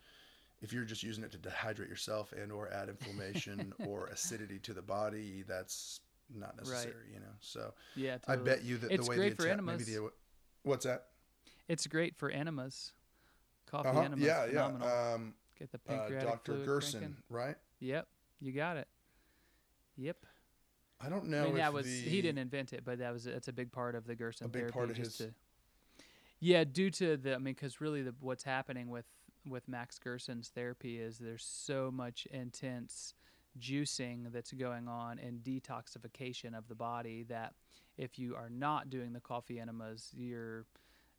if 0.62 0.74
you're 0.74 0.86
just 0.86 1.04
using 1.04 1.24
it 1.24 1.32
to 1.34 1.38
dehydrate 1.38 1.90
yourself 1.90 2.32
and 2.32 2.52
or 2.52 2.72
add 2.72 2.90
inflammation 2.90 3.74
or 3.86 4.08
acidity 4.08 4.60
to 4.60 4.74
the 4.74 4.82
body, 4.82 5.44
that's 5.48 6.00
not 6.34 6.58
necessary, 6.58 7.12
you 7.14 7.20
know. 7.20 7.34
So 7.40 7.74
Yeah. 7.96 8.18
I 8.28 8.36
bet 8.36 8.64
you 8.64 8.78
that 8.78 8.92
It's 8.92 9.06
the 9.06 9.10
way 9.10 9.16
great 9.18 9.30
the 9.32 9.36
for 9.44 9.44
Ita- 9.44 9.54
enemas. 9.54 9.86
the 9.86 10.10
what's 10.64 10.86
that? 10.86 11.10
It's 11.68 11.86
great 11.88 12.16
for 12.16 12.30
enemas. 12.30 12.94
Coffee 13.66 13.90
Uh-huh. 13.90 14.02
enemas. 14.02 14.26
Yeah, 14.26 14.46
phenomenal. 14.48 14.88
yeah. 14.88 15.14
Um, 15.14 15.36
Get 15.58 15.72
the 15.72 15.78
uh, 15.78 15.88
pancreatic 15.88 16.30
Dr. 16.30 16.52
fluid 16.54 16.66
Gerson, 16.66 17.00
cranking. 17.00 17.24
right? 17.30 17.56
Yep. 17.80 18.08
You 18.42 18.52
got 18.52 18.78
it. 18.78 18.88
Yep. 19.98 20.26
I 21.00 21.10
don't 21.10 21.28
know. 21.28 21.42
I 21.42 21.44
mean, 21.46 21.52
if 21.54 21.58
that 21.58 21.74
was 21.74 21.86
the, 21.86 21.92
he 22.10 22.22
didn't 22.22 22.40
invent 22.40 22.74
it, 22.74 22.84
but 22.86 23.00
that 23.00 23.12
was 23.14 23.24
that's 23.26 23.48
a 23.48 23.54
big 23.54 23.72
part 23.72 23.96
of 23.96 24.06
the 24.06 24.16
Gerson 24.16 24.46
A 24.46 24.50
big 24.50 24.62
therapy. 24.62 24.74
part 24.74 24.90
of 24.92 24.98
his- 24.98 25.18
to, 25.18 25.34
yeah, 26.40 26.64
due 26.64 26.90
to 26.92 27.18
the 27.18 27.36
I 27.36 27.38
mean, 27.38 27.54
because 27.54 27.80
really 27.82 28.02
the 28.02 28.14
what's 28.20 28.44
happening 28.44 28.90
with 28.90 29.06
with 29.46 29.68
Max 29.68 30.00
Gerson's 30.00 30.50
therapy 30.50 31.00
is 31.00 31.20
there's 31.20 31.44
so 31.46 31.92
much 31.92 32.26
intense 32.28 33.14
juicing 33.60 34.32
that's 34.32 34.52
going 34.52 34.88
on 34.88 35.20
and 35.20 35.40
detoxification 35.44 36.58
of 36.58 36.68
the 36.68 36.76
body 36.76 37.24
that 37.30 37.54
if 37.98 38.20
you 38.20 38.36
are 38.36 38.50
not 38.50 38.90
doing 38.90 39.14
the 39.14 39.20
coffee 39.20 39.60
enemas, 39.60 40.12
you're 40.16 40.66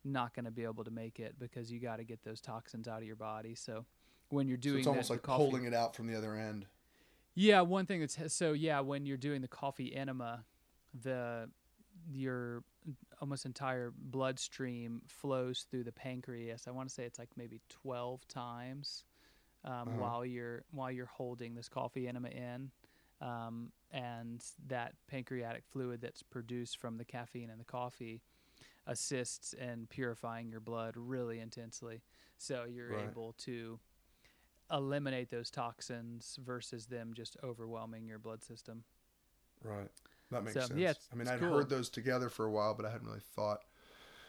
not 0.03 0.33
going 0.33 0.45
to 0.45 0.51
be 0.51 0.63
able 0.63 0.83
to 0.83 0.91
make 0.91 1.19
it 1.19 1.35
because 1.39 1.71
you 1.71 1.79
got 1.79 1.97
to 1.97 2.03
get 2.03 2.23
those 2.23 2.39
toxins 2.39 2.87
out 2.87 2.99
of 2.99 3.03
your 3.07 3.15
body. 3.15 3.55
So 3.55 3.85
when 4.29 4.47
you're 4.47 4.57
So 4.57 4.61
doing 4.61 4.77
it's 4.79 4.85
the- 4.85 4.89
almost 4.91 5.09
like 5.09 5.21
coffee, 5.23 5.43
holding 5.43 5.65
it 5.65 5.73
out 5.73 5.95
from 5.95 6.07
the 6.07 6.15
other 6.17 6.35
end. 6.35 6.65
yeah, 7.33 7.61
one 7.61 7.85
thing 7.85 7.99
that's 8.01 8.17
so 8.33 8.53
yeah, 8.53 8.79
when 8.81 9.05
you're 9.05 9.17
doing 9.17 9.41
the 9.41 9.47
coffee 9.47 9.95
enema, 9.95 10.45
the 11.01 11.49
your 12.09 12.63
almost 13.19 13.45
entire 13.45 13.91
bloodstream 13.97 15.01
flows 15.07 15.65
through 15.69 15.83
the 15.83 15.91
pancreas. 15.91 16.65
I 16.67 16.71
want 16.71 16.87
to 16.87 16.93
say 16.93 17.03
it's 17.03 17.19
like 17.19 17.29
maybe 17.35 17.59
12 17.69 18.25
times 18.27 19.03
um, 19.67 19.89
Uh-huh. 19.89 19.99
while 19.99 20.25
you're 20.25 20.63
while 20.71 20.91
you're 20.91 21.05
holding 21.05 21.55
this 21.55 21.69
coffee 21.69 22.07
enema 22.07 22.29
in. 22.29 22.71
Um, 23.21 23.71
and 23.91 24.43
that 24.67 24.93
pancreatic 25.07 25.63
fluid 25.65 26.01
that's 26.01 26.23
produced 26.23 26.77
from 26.79 26.97
the 26.97 27.05
caffeine 27.05 27.49
in 27.49 27.57
the 27.57 27.65
coffee 27.65 28.21
assists 28.85 29.53
in 29.53 29.87
purifying 29.89 30.49
your 30.49 30.59
blood 30.59 30.93
really 30.97 31.39
intensely. 31.39 32.01
So 32.37 32.65
you're 32.65 32.91
Right. 32.91 33.09
able 33.11 33.33
to 33.39 33.79
eliminate 34.71 35.29
those 35.31 35.49
toxins 35.49 36.37
versus 36.43 36.85
them 36.87 37.13
just 37.15 37.37
overwhelming 37.43 38.07
your 38.07 38.19
blood 38.19 38.43
system. 38.43 38.83
Right. 39.63 39.89
That 40.31 40.43
makes 40.43 40.53
So, 40.53 40.67
sense. 40.67 40.79
yeah, 40.81 40.93
I 41.11 41.15
mean, 41.15 41.27
I'd 41.27 41.39
cool. 41.39 41.53
heard 41.53 41.69
those 41.69 41.89
together 41.89 42.29
for 42.29 42.45
a 42.45 42.51
while, 42.51 42.73
but 42.73 42.85
I 42.85 42.91
hadn't 42.91 43.07
really 43.07 43.21
thought 43.35 43.61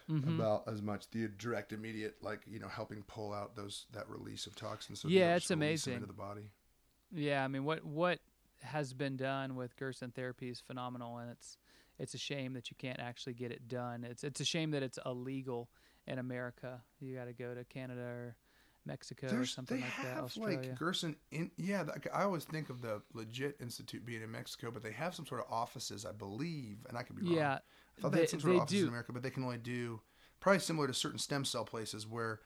Mhm. 0.09 0.35
about 0.35 0.67
as 0.67 0.81
much 0.81 1.09
the 1.11 1.27
direct, 1.27 1.71
immediate, 1.71 2.21
like 2.23 2.41
you 2.47 2.59
know, 2.59 2.67
helping 2.67 3.03
pull 3.03 3.31
out 3.33 3.55
those 3.55 3.85
that 3.91 4.09
release 4.09 4.47
of 4.47 4.55
toxins. 4.55 4.99
So 5.01 5.07
Yeah, 5.07 5.35
it's 5.35 5.43
just 5.47 5.51
release 5.51 5.83
them 5.85 5.93
amazing. 5.93 5.93
into 5.95 6.07
the 6.07 6.13
body. 6.13 6.51
Yeah, 7.11 7.43
I 7.43 7.47
mean, 7.47 7.63
what 7.63 7.83
what 7.85 8.19
has 8.61 8.93
been 8.93 9.15
done 9.17 9.55
with 9.55 9.75
Gerson 9.77 10.11
therapy 10.11 10.49
is 10.49 10.59
phenomenal, 10.59 11.17
and 11.17 11.29
it's 11.31 11.57
it's 11.97 12.13
a 12.13 12.17
shame 12.17 12.53
that 12.53 12.71
you 12.71 12.75
can't 12.77 12.99
actually 12.99 13.33
get 13.33 13.51
it 13.51 13.67
done. 13.67 14.03
It's 14.03 14.23
it's 14.23 14.39
a 14.41 14.45
shame 14.45 14.71
that 14.71 14.83
it's 14.83 14.97
illegal 15.05 15.69
in 16.07 16.17
America. 16.19 16.81
You 16.99 17.15
got 17.15 17.25
to 17.25 17.33
go 17.33 17.53
to 17.53 17.63
Canada 17.65 18.01
or 18.01 18.35
Mexico 18.85 19.27
or 19.35 19.45
something 19.45 19.77
they 19.77 19.83
like 19.83 19.95
that. 19.97 20.15
have 20.15 20.23
Australia. 20.23 20.57
like 20.57 20.75
Gerson 20.79 21.15
in 21.31 21.51
yeah. 21.57 21.85
I 22.13 22.23
always 22.23 22.45
think 22.45 22.69
of 22.69 22.81
the 22.81 23.01
legit 23.13 23.57
institute 23.59 24.05
being 24.05 24.21
in 24.23 24.31
Mexico, 24.31 24.71
but 24.71 24.81
they 24.81 24.93
have 24.93 25.13
some 25.13 25.25
sort 25.27 25.41
of 25.41 25.51
offices, 25.51 26.05
I 26.05 26.11
believe, 26.13 26.85
and 26.87 26.97
I 26.97 27.03
could 27.03 27.15
be 27.17 27.21
wrong. 27.23 27.33
yeah, 27.35 27.59
I 27.99 28.01
thought 28.01 28.11
they, 28.11 28.15
they- 28.17 28.21
had 28.21 28.29
some 28.29 28.39
sort 28.39 28.55
of 28.55 28.61
offices 28.61 28.79
do. 28.79 28.83
in 28.85 28.89
America, 28.89 29.13
but 29.13 29.21
they 29.23 29.29
can 29.29 29.43
only 29.43 29.57
do 29.57 30.01
probably 30.39 30.59
similar 30.59 30.87
to 30.87 30.93
certain 30.93 31.19
stem 31.19 31.43
cell 31.45 31.65
places 31.65 32.07
where 32.07 32.39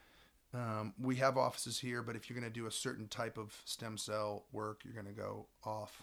um, 0.52 0.94
we 1.00 1.16
have 1.16 1.36
offices 1.36 1.78
here, 1.80 2.02
but 2.02 2.14
if 2.16 2.28
you're 2.28 2.38
going 2.38 2.50
to 2.52 2.60
do 2.60 2.66
a 2.66 2.70
certain 2.70 3.08
type 3.08 3.38
of 3.38 3.60
stem 3.64 3.96
cell 3.96 4.44
work, 4.52 4.82
you're 4.84 4.94
going 4.94 5.06
to 5.06 5.12
go 5.12 5.46
off, 5.64 6.02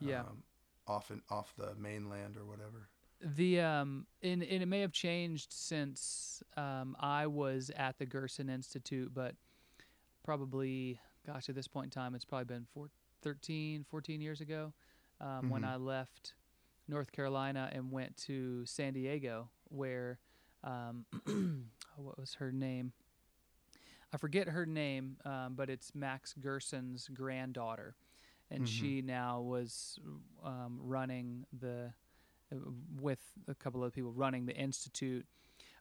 Yeah. 0.00 0.20
um, 0.20 0.42
off 0.86 1.10
and 1.10 1.20
off 1.30 1.52
the 1.58 1.74
mainland 1.76 2.36
or 2.36 2.44
whatever. 2.46 2.88
The 3.22 3.60
um 3.60 4.06
and, 4.22 4.42
and 4.42 4.62
it 4.62 4.66
may 4.66 4.80
have 4.80 4.92
changed 4.92 5.52
since 5.52 6.42
um 6.56 6.96
I 6.98 7.26
was 7.26 7.70
at 7.76 7.98
the 7.98 8.06
Gerson 8.06 8.48
Institute, 8.48 9.12
but 9.12 9.34
probably 10.24 10.98
gosh 11.26 11.48
at 11.48 11.54
this 11.54 11.68
point 11.68 11.86
in 11.86 11.90
time 11.90 12.14
it's 12.14 12.24
probably 12.24 12.46
been 12.46 12.66
four, 12.72 12.88
13, 13.22 13.84
14 13.90 14.20
years 14.20 14.40
ago 14.40 14.72
um, 15.20 15.50
when 15.50 15.62
Mhm. 15.62 15.68
I 15.68 15.76
left 15.76 16.32
North 16.90 17.12
Carolina 17.12 17.70
and 17.72 17.90
went 17.90 18.16
to 18.18 18.66
San 18.66 18.92
Diego 18.92 19.48
where 19.68 20.18
um 20.64 21.06
what 21.96 22.18
was 22.18 22.34
her 22.34 22.52
name? 22.52 22.92
I 24.12 24.16
forget 24.16 24.48
her 24.48 24.66
name, 24.66 25.16
um, 25.24 25.54
but 25.54 25.70
it's 25.70 25.94
Max 25.94 26.34
Gerson's 26.40 27.08
granddaughter, 27.08 27.94
and 28.50 28.64
Mhm. 28.64 28.66
she 28.66 29.02
now 29.02 29.40
was 29.40 30.00
um, 30.44 30.78
running 30.82 31.46
the 31.58 31.92
uh, 32.52 32.56
with 33.00 33.20
a 33.46 33.54
couple 33.54 33.84
of 33.84 33.92
people 33.92 34.12
running 34.12 34.46
the 34.46 34.56
institute. 34.56 35.26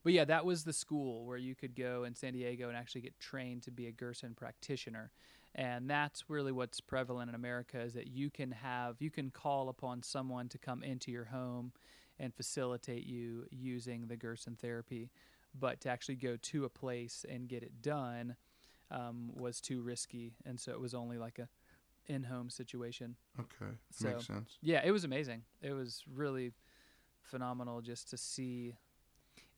But 0.03 0.13
yeah, 0.13 0.25
that 0.25 0.45
was 0.45 0.63
the 0.63 0.73
school 0.73 1.25
where 1.25 1.37
you 1.37 1.55
could 1.55 1.75
go 1.75 2.03
in 2.03 2.13
San 2.15 2.33
Diego 2.33 2.69
and 2.69 2.77
actually 2.77 3.01
get 3.01 3.19
trained 3.19 3.63
to 3.63 3.71
be 3.71 3.87
a 3.87 3.91
Gerson 3.91 4.35
practitioner. 4.35 5.11
And 5.55 5.89
that's 5.89 6.29
really 6.29 6.51
what's 6.51 6.79
prevalent 6.79 7.29
in 7.29 7.35
America 7.35 7.79
is 7.81 7.93
that 7.93 8.07
you 8.07 8.29
can 8.29 8.51
have 8.51 8.97
you 8.99 9.09
can 9.09 9.29
call 9.31 9.69
upon 9.69 10.03
someone 10.03 10.47
to 10.49 10.57
come 10.57 10.83
into 10.83 11.11
your 11.11 11.25
home 11.25 11.73
and 12.19 12.33
facilitate 12.33 13.05
you 13.05 13.45
using 13.49 14.07
the 14.07 14.15
Gerson 14.15 14.55
therapy, 14.55 15.09
but 15.57 15.81
to 15.81 15.89
actually 15.89 16.15
go 16.15 16.37
to 16.37 16.65
a 16.65 16.69
place 16.69 17.25
and 17.27 17.47
get 17.47 17.63
it 17.63 17.81
done 17.81 18.35
um, 18.91 19.31
was 19.33 19.61
too 19.61 19.81
risky, 19.81 20.33
and 20.45 20.59
so 20.59 20.71
it 20.71 20.79
was 20.79 20.93
only 20.93 21.17
like 21.17 21.39
a 21.39 21.47
in-home 22.07 22.49
situation. 22.49 23.15
Okay, 23.39 23.71
So- 23.91 24.09
makes 24.09 24.25
sense. 24.27 24.57
Yeah, 24.61 24.81
it 24.83 24.91
was 24.91 25.03
amazing. 25.03 25.43
It 25.61 25.73
was 25.73 26.03
really 26.11 26.53
phenomenal 27.21 27.81
just 27.81 28.09
to 28.09 28.17
see 28.17 28.75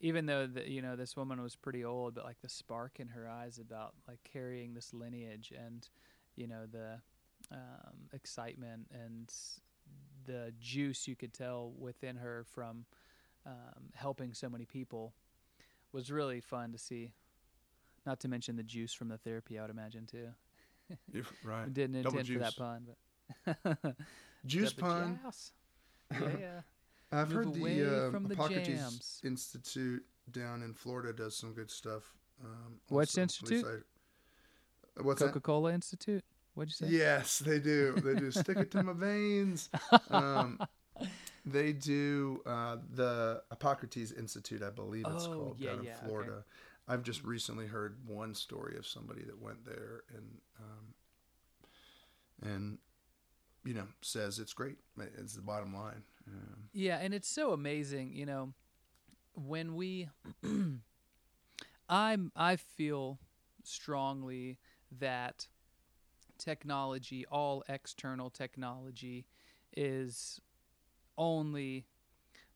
even 0.01 0.25
though 0.25 0.47
the, 0.47 0.69
you 0.69 0.81
know 0.81 0.95
this 0.95 1.15
woman 1.15 1.41
was 1.41 1.55
pretty 1.55 1.85
old 1.85 2.15
but 2.15 2.25
like 2.25 2.39
the 2.41 2.49
spark 2.49 2.99
in 2.99 3.07
her 3.09 3.29
eyes 3.29 3.59
about 3.59 3.93
like 4.07 4.19
carrying 4.23 4.73
this 4.73 4.93
lineage 4.93 5.53
and 5.57 5.87
you 6.35 6.47
know 6.47 6.65
the 6.71 6.99
um, 7.51 8.09
excitement 8.13 8.87
and 8.91 9.31
the 10.25 10.51
juice 10.59 11.07
you 11.07 11.15
could 11.15 11.33
tell 11.33 11.71
within 11.77 12.15
her 12.17 12.45
from 12.51 12.85
um, 13.45 13.89
helping 13.95 14.33
so 14.33 14.49
many 14.49 14.65
people 14.65 15.13
was 15.93 16.11
really 16.11 16.41
fun 16.41 16.71
to 16.71 16.77
see 16.77 17.13
not 18.05 18.19
to 18.19 18.27
mention 18.27 18.55
the 18.55 18.63
juice 18.63 18.93
from 18.93 19.07
the 19.07 19.17
therapy 19.17 19.57
i 19.57 19.61
would 19.61 19.71
imagine 19.71 20.05
too 20.05 20.27
If, 21.13 21.31
right, 21.43 21.71
didn't 21.73 22.01
Double 22.01 22.19
intend 22.19 22.27
for 22.33 22.39
that 22.39 22.49
juice. 22.49 22.55
pun 22.55 22.85
but 23.45 23.95
juice 24.45 24.73
pun. 24.73 25.19
juice. 25.23 25.51
yeah 26.11 26.61
I've 27.11 27.29
Move 27.29 27.45
heard 27.45 27.53
the, 27.53 28.07
uh, 28.07 28.11
from 28.11 28.23
the 28.23 28.29
Hippocrates 28.29 28.67
jams. 28.67 29.21
Institute 29.23 30.03
down 30.31 30.63
in 30.63 30.73
Florida 30.73 31.11
does 31.13 31.35
some 31.35 31.53
good 31.53 31.69
stuff. 31.69 32.03
Um, 32.43 32.79
also. 32.89 33.21
Institute? 33.21 33.65
I- 33.65 35.01
what's 35.01 35.21
Coca 35.21 35.39
Cola 35.39 35.73
Institute. 35.73 36.23
What'd 36.53 36.73
you 36.79 36.87
say? 36.87 36.93
Yes, 36.93 37.39
they 37.39 37.59
do. 37.59 37.93
They 38.03 38.13
do. 38.19 38.29
Stick 38.31 38.57
it 38.57 38.71
to 38.71 38.83
my 38.83 38.93
veins. 38.95 39.69
Um, 40.09 40.59
they 41.45 41.71
do 41.73 42.41
uh, 42.45 42.77
the 42.93 43.41
Hippocrates 43.49 44.11
Institute, 44.11 44.61
I 44.61 44.69
believe 44.69 45.05
it's 45.07 45.25
Oh, 45.25 45.33
called, 45.33 45.55
yeah, 45.59 45.69
down 45.71 45.79
in 45.79 45.85
yeah, 45.85 45.95
okay. 45.97 46.05
Florida. 46.07 46.43
I've 46.87 47.03
just 47.03 47.23
recently 47.23 47.67
heard 47.67 47.97
one 48.05 48.35
story 48.35 48.75
of 48.77 48.85
somebody 48.85 49.23
that 49.23 49.41
went 49.41 49.65
there 49.65 50.03
and 50.13 50.37
um, 50.59 52.49
and 52.51 52.77
you 53.63 53.73
know 53.73 53.87
says 54.01 54.39
it's 54.39 54.53
great. 54.53 54.75
It's 55.17 55.35
the 55.35 55.41
bottom 55.41 55.73
line. 55.73 56.03
Yeah, 56.73 56.97
and 57.01 57.13
it's 57.13 57.27
so 57.27 57.51
amazing, 57.51 58.13
you 58.13 58.25
know, 58.25 58.53
when 59.33 59.75
we 59.75 60.09
I'm 61.89 62.31
I 62.35 62.55
feel 62.55 63.19
strongly 63.63 64.57
that 64.99 65.47
technology, 66.37 67.25
all 67.31 67.63
external 67.69 68.29
technology 68.29 69.25
is 69.75 70.39
only 71.17 71.85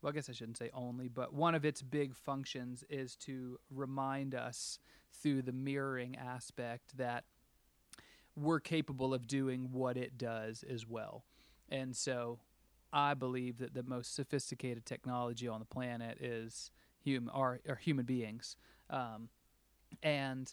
well, 0.01 0.11
I 0.11 0.13
guess 0.13 0.30
I 0.30 0.34
shouldn't 0.34 0.57
say 0.57 0.69
only, 0.73 1.07
but 1.07 1.34
one 1.34 1.55
of 1.55 1.65
its 1.65 1.82
big 1.82 2.15
functions 2.15 2.84
is 2.89 3.15
to 3.17 3.59
remind 3.71 4.36
us 4.36 4.80
through 5.11 5.41
the 5.41 5.51
mirroring 5.51 6.15
aspect 6.15 6.95
that 6.97 7.23
we're 8.36 8.59
capable 8.59 9.13
of 9.13 9.28
doing 9.28 9.69
what 9.71 9.97
it 9.97 10.17
does 10.17 10.63
as 10.69 10.88
well. 10.88 11.26
And 11.69 11.95
so 11.95 12.39
I 12.96 13.14
believe 13.14 13.58
that 13.58 13.74
the 13.74 13.84
most 13.84 14.16
sophisticated 14.16 14.86
technology 14.86 15.50
on 15.50 15.60
the 15.60 15.66
planet 15.66 16.18
is 16.22 16.72
human 17.04 17.30
are, 17.30 17.60
are 17.68 17.76
human 17.76 18.06
beings. 18.06 18.56
Um, 18.89 19.28
and 20.02 20.52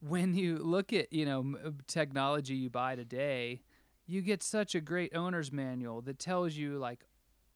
when 0.00 0.34
you 0.34 0.58
look 0.58 0.92
at 0.92 1.12
you 1.12 1.26
know 1.26 1.54
technology 1.88 2.54
you 2.54 2.70
buy 2.70 2.94
today, 2.94 3.62
you 4.06 4.22
get 4.22 4.44
such 4.44 4.76
a 4.76 4.80
great 4.80 5.14
owner's 5.14 5.50
manual 5.50 6.00
that 6.02 6.20
tells 6.20 6.54
you 6.54 6.78
like 6.78 7.04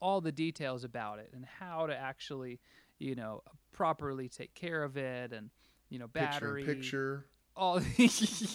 all 0.01 0.21
the 0.21 0.33
details 0.33 0.83
about 0.83 1.21
it 1.21 1.31
and 1.33 1.45
how 1.45 1.87
to 1.87 1.97
actually 1.97 2.59
you 2.99 3.15
know 3.15 3.43
properly 3.73 4.29
take 4.29 4.55
care 4.55 4.83
of 4.83 4.97
it 4.97 5.33
and 5.33 5.51
you 5.89 5.99
know 6.01 6.07
picture 6.09 6.55
battery 6.55 6.63
in 6.63 6.75
picture. 6.75 7.27
all 7.55 7.81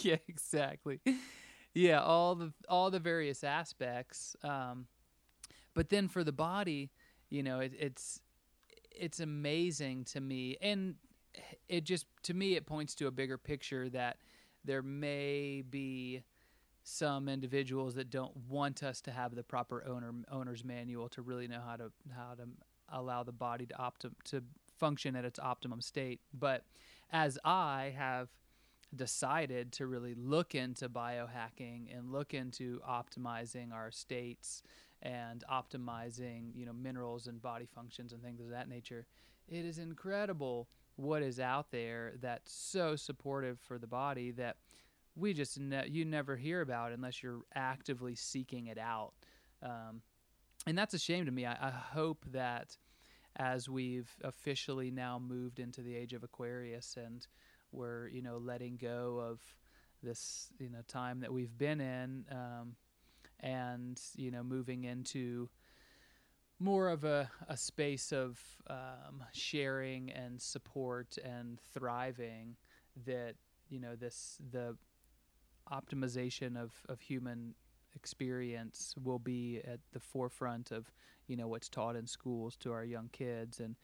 yeah 0.01 0.17
exactly 0.27 0.99
yeah 1.73 2.01
all 2.01 2.35
the 2.35 2.51
all 2.67 2.89
the 2.91 2.99
various 2.99 3.43
aspects 3.43 4.35
um 4.43 4.87
but 5.75 5.89
then 5.89 6.07
for 6.07 6.23
the 6.23 6.31
body 6.31 6.89
you 7.29 7.43
know 7.43 7.59
it, 7.59 7.73
it's 7.79 8.21
it's 8.97 9.19
amazing 9.19 10.05
to 10.05 10.21
me. 10.21 10.57
And 10.61 10.95
it 11.67 11.83
just 11.83 12.05
to 12.23 12.33
me 12.33 12.55
it 12.55 12.65
points 12.65 12.95
to 12.95 13.07
a 13.07 13.11
bigger 13.11 13.37
picture 13.37 13.89
that 13.89 14.17
there 14.63 14.81
may 14.81 15.63
be 15.69 16.23
some 16.83 17.27
individuals 17.27 17.95
that 17.95 18.09
don't 18.09 18.35
want 18.47 18.83
us 18.83 19.01
to 19.01 19.11
have 19.11 19.35
the 19.35 19.43
proper 19.43 19.83
owner 19.87 20.11
owner's 20.31 20.63
manual 20.63 21.09
to 21.09 21.21
really 21.21 21.47
know 21.47 21.61
how 21.65 21.75
to 21.75 21.91
how 22.15 22.33
to 22.35 22.47
allow 22.89 23.23
the 23.23 23.31
body 23.31 23.65
to 23.65 23.75
optim 23.75 24.11
to 24.23 24.41
function 24.77 25.15
at 25.15 25.25
its 25.25 25.39
optimum 25.39 25.81
state. 25.81 26.19
But 26.33 26.63
as 27.11 27.37
i 27.45 27.93
have 27.95 28.29
decided 28.95 29.71
to 29.71 29.85
really 29.85 30.15
look 30.15 30.55
into 30.55 30.87
biohacking 30.87 31.95
and 31.95 32.11
look 32.11 32.33
into 32.33 32.79
optimizing 32.87 33.73
our 33.73 33.91
states 33.91 34.63
and 35.05 35.43
optimizing 35.51 36.49
you 36.55 36.65
know 36.65 36.73
minerals 36.73 37.27
and 37.27 37.41
body 37.41 37.67
functions 37.73 38.11
and 38.11 38.21
things 38.21 38.41
of 38.41 38.49
that 38.49 38.67
nature 38.67 39.05
it 39.47 39.63
is 39.63 39.77
incredible 39.77 40.67
what 40.95 41.21
is 41.21 41.39
out 41.39 41.71
there 41.71 42.13
that's 42.21 42.51
so 42.53 42.95
supportive 42.95 43.59
for 43.59 43.77
the 43.77 43.87
body 43.87 44.31
that 44.31 44.57
we 45.15 45.33
just 45.33 45.59
ne- 45.59 45.87
you 45.87 46.05
never 46.05 46.35
hear 46.35 46.61
about 46.61 46.91
unless 46.91 47.23
you're 47.23 47.41
actively 47.53 48.15
seeking 48.15 48.67
it 48.67 48.77
out. 48.77 49.13
Um, 49.63 50.01
and 50.67 50.77
that's 50.77 50.93
a 50.93 50.99
shame 50.99 51.25
to 51.25 51.31
me. 51.31 51.45
I, 51.45 51.53
I 51.53 51.69
hope 51.69 52.25
that 52.31 52.77
as 53.37 53.69
we've 53.69 54.09
officially 54.23 54.91
now 54.91 55.19
moved 55.19 55.59
into 55.59 55.81
the 55.81 55.95
age 55.95 56.13
of 56.13 56.23
aquarius 56.23 56.95
and 56.97 57.27
we're 57.73 58.07
you 58.07 58.21
know 58.21 58.37
letting 58.37 58.77
go 58.77 59.19
of 59.19 59.41
this 60.01 60.47
you 60.57 60.69
know 60.69 60.79
time 60.87 61.19
that 61.19 61.33
we've 61.33 61.57
been 61.57 61.81
in 61.81 62.23
um, 62.31 62.75
and 63.39 63.99
you 64.15 64.31
know 64.31 64.43
moving 64.43 64.83
into 64.83 65.49
more 66.59 66.89
of 66.89 67.03
a, 67.03 67.29
a 67.49 67.57
space 67.57 68.11
of 68.11 68.39
um, 68.69 69.23
sharing 69.33 70.09
and 70.11 70.41
support 70.41 71.17
and 71.23 71.59
thriving 71.73 72.55
that 73.05 73.35
you 73.69 73.79
know 73.79 73.95
this 73.95 74.37
the 74.51 74.75
optimization 75.71 76.55
of, 76.55 76.71
of 76.87 77.01
human 77.01 77.55
experience 77.95 78.93
will 79.03 79.19
be 79.19 79.61
at 79.65 79.79
the 79.93 79.99
forefront 79.99 80.71
of 80.71 80.91
you 81.27 81.35
know 81.35 81.47
what's 81.47 81.69
taught 81.69 81.95
in 81.95 82.05
schools 82.05 82.55
to 82.55 82.71
our 82.71 82.83
young 82.83 83.09
kids 83.11 83.59
and 83.59 83.75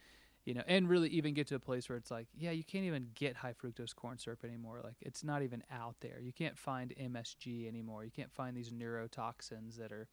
you 0.45 0.53
know 0.53 0.63
and 0.67 0.89
really 0.89 1.09
even 1.09 1.33
get 1.33 1.47
to 1.47 1.55
a 1.55 1.59
place 1.59 1.87
where 1.89 1.97
it's 1.97 2.11
like 2.11 2.27
yeah 2.37 2.51
you 2.51 2.63
can't 2.63 2.85
even 2.85 3.07
get 3.15 3.35
high 3.35 3.53
fructose 3.53 3.95
corn 3.95 4.17
syrup 4.17 4.43
anymore. 4.43 4.81
Like 4.83 4.95
it's 5.01 5.23
not 5.23 5.43
even 5.43 5.63
out 5.71 5.95
there. 6.01 6.19
You 6.21 6.33
can't 6.33 6.57
find 6.57 6.93
msg 6.99 7.67
anymore. 7.67 8.03
You 8.03 8.11
can't 8.11 8.31
find 8.31 8.55
these 8.55 8.71
neurotoxins 8.71 9.77
that 9.77 9.91
are 9.91 10.07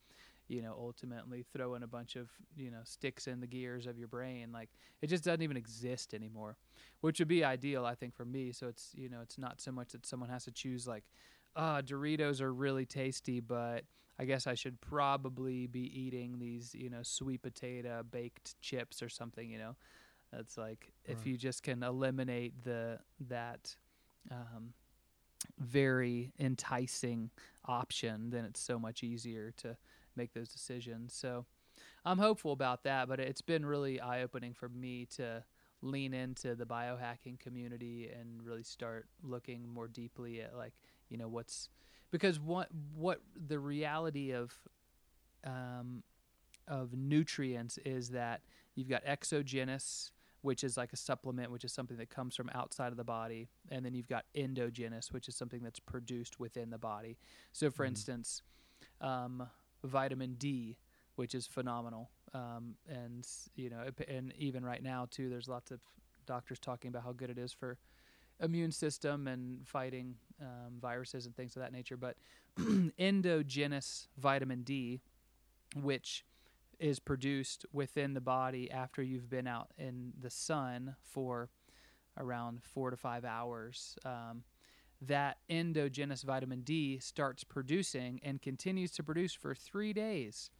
you 0.48 0.62
know 0.62 0.74
ultimately 0.78 1.44
throwing 1.52 1.82
a 1.82 1.86
bunch 1.86 2.16
of 2.16 2.30
you 2.56 2.70
know 2.70 2.80
sticks 2.84 3.26
in 3.26 3.40
the 3.40 3.46
gears 3.46 3.86
of 3.86 3.98
your 3.98 4.08
brain. 4.08 4.50
Like 4.52 4.70
it 5.02 5.08
just 5.08 5.24
doesn't 5.24 5.42
even 5.42 5.56
exist 5.56 6.14
anymore 6.14 6.56
which 7.00 7.18
would 7.18 7.28
be 7.28 7.44
ideal 7.44 7.84
i 7.84 7.94
think 7.94 8.14
for 8.14 8.24
me. 8.24 8.52
So 8.52 8.68
it's 8.68 8.90
you 8.94 9.08
know 9.08 9.20
it's 9.22 9.38
not 9.38 9.60
so 9.60 9.72
much 9.72 9.92
that 9.92 10.06
someone 10.06 10.30
has 10.30 10.44
to 10.44 10.50
choose 10.52 10.86
like 10.86 11.04
ah 11.56 11.80
doritos 11.80 12.40
are 12.40 12.52
really 12.52 12.84
tasty 12.86 13.40
but 13.40 13.84
i 14.18 14.24
guess 14.24 14.46
i 14.46 14.54
should 14.54 14.80
probably 14.80 15.66
be 15.66 15.80
eating 15.98 16.38
these 16.38 16.74
you 16.74 16.90
know 16.90 17.02
sweet 17.02 17.42
potato 17.42 18.02
baked 18.08 18.60
chips 18.60 19.02
or 19.02 19.08
something 19.08 19.48
you 19.50 19.58
know 19.58 19.74
that's 20.32 20.58
like 20.58 20.92
if 21.04 21.26
you 21.26 21.36
just 21.36 21.62
can 21.62 21.82
eliminate 21.82 22.64
the 22.64 22.98
that 23.28 23.74
um, 24.30 24.74
very 25.58 26.32
enticing 26.38 27.30
option 27.66 28.30
then 28.30 28.44
it's 28.44 28.60
so 28.60 28.78
much 28.78 29.02
easier 29.02 29.52
to 29.56 29.76
make 30.16 30.32
those 30.34 30.48
decisions. 30.48 31.14
So 31.14 31.46
i'm 32.04 32.18
hopeful 32.18 32.52
about 32.52 32.82
that 32.82 33.08
but 33.08 33.20
it's 33.20 33.40
been 33.40 33.64
really 33.64 34.00
eye-opening 34.00 34.52
for 34.52 34.68
me 34.68 35.06
to 35.06 35.44
lean 35.80 36.12
into 36.12 36.54
the 36.54 36.64
biohacking 36.64 37.38
community 37.38 38.10
and 38.18 38.42
really 38.44 38.64
start 38.64 39.06
looking 39.22 39.68
more 39.68 39.86
deeply 39.86 40.40
at 40.40 40.56
like 40.56 40.72
you 41.08 41.16
know 41.16 41.28
what's 41.28 41.68
because 42.10 42.40
what 42.40 42.68
what 42.94 43.20
the 43.46 43.58
reality 43.58 44.32
of 44.32 44.52
um, 45.44 46.02
of 46.66 46.94
nutrients 46.96 47.78
is 47.84 48.10
that 48.10 48.40
you've 48.74 48.88
got 48.88 49.02
exogenous 49.04 50.10
which 50.42 50.62
is 50.64 50.76
like 50.76 50.92
a 50.92 50.96
supplement 50.96 51.50
which 51.50 51.64
is 51.64 51.72
something 51.72 51.96
that 51.96 52.10
comes 52.10 52.34
from 52.36 52.48
outside 52.54 52.90
of 52.92 52.96
the 52.96 53.04
body 53.04 53.48
and 53.70 53.84
then 53.84 53.94
you've 53.94 54.08
got 54.08 54.24
endogenous 54.34 55.12
which 55.12 55.28
is 55.28 55.34
something 55.36 55.62
that's 55.62 55.80
produced 55.80 56.38
within 56.40 56.70
the 56.70 56.78
body 56.78 57.16
so 57.52 57.70
for 57.70 57.84
Mhm. 57.84 57.88
instance 57.88 58.42
um, 59.00 59.48
vitamin 59.84 60.34
d 60.34 60.76
which 61.16 61.34
is 61.34 61.46
phenomenal 61.46 62.10
um, 62.34 62.74
and 62.88 63.26
you 63.56 63.68
know 63.70 63.84
and 64.08 64.32
even 64.36 64.64
right 64.64 64.82
now 64.82 65.06
too 65.10 65.28
there's 65.28 65.48
lots 65.48 65.70
of 65.70 65.80
doctors 66.26 66.58
talking 66.58 66.88
about 66.88 67.02
how 67.04 67.12
good 67.12 67.30
it 67.30 67.38
is 67.38 67.52
for 67.52 67.78
immune 68.40 68.70
system 68.70 69.26
and 69.26 69.66
fighting 69.66 70.14
um, 70.40 70.78
viruses 70.80 71.26
and 71.26 71.34
things 71.34 71.56
of 71.56 71.62
that 71.62 71.72
nature 71.72 71.96
but 71.96 72.16
endogenous 72.98 74.08
vitamin 74.18 74.62
d 74.62 75.00
which 75.74 76.24
is 76.78 76.98
produced 77.00 77.66
within 77.72 78.14
the 78.14 78.20
body 78.20 78.70
after 78.70 79.02
you've 79.02 79.30
been 79.30 79.46
out 79.46 79.70
in 79.78 80.12
the 80.20 80.30
sun 80.30 80.94
for 81.02 81.50
around 82.16 82.62
four 82.62 82.90
to 82.90 82.96
five 82.96 83.24
hours. 83.24 83.96
Um, 84.04 84.44
that 85.00 85.38
endogenous 85.48 86.22
vitamin 86.22 86.62
D 86.62 86.98
starts 86.98 87.44
producing 87.44 88.20
and 88.22 88.42
continues 88.42 88.90
to 88.92 89.02
produce 89.02 89.32
for 89.32 89.54
three 89.54 89.92
days. 89.92 90.50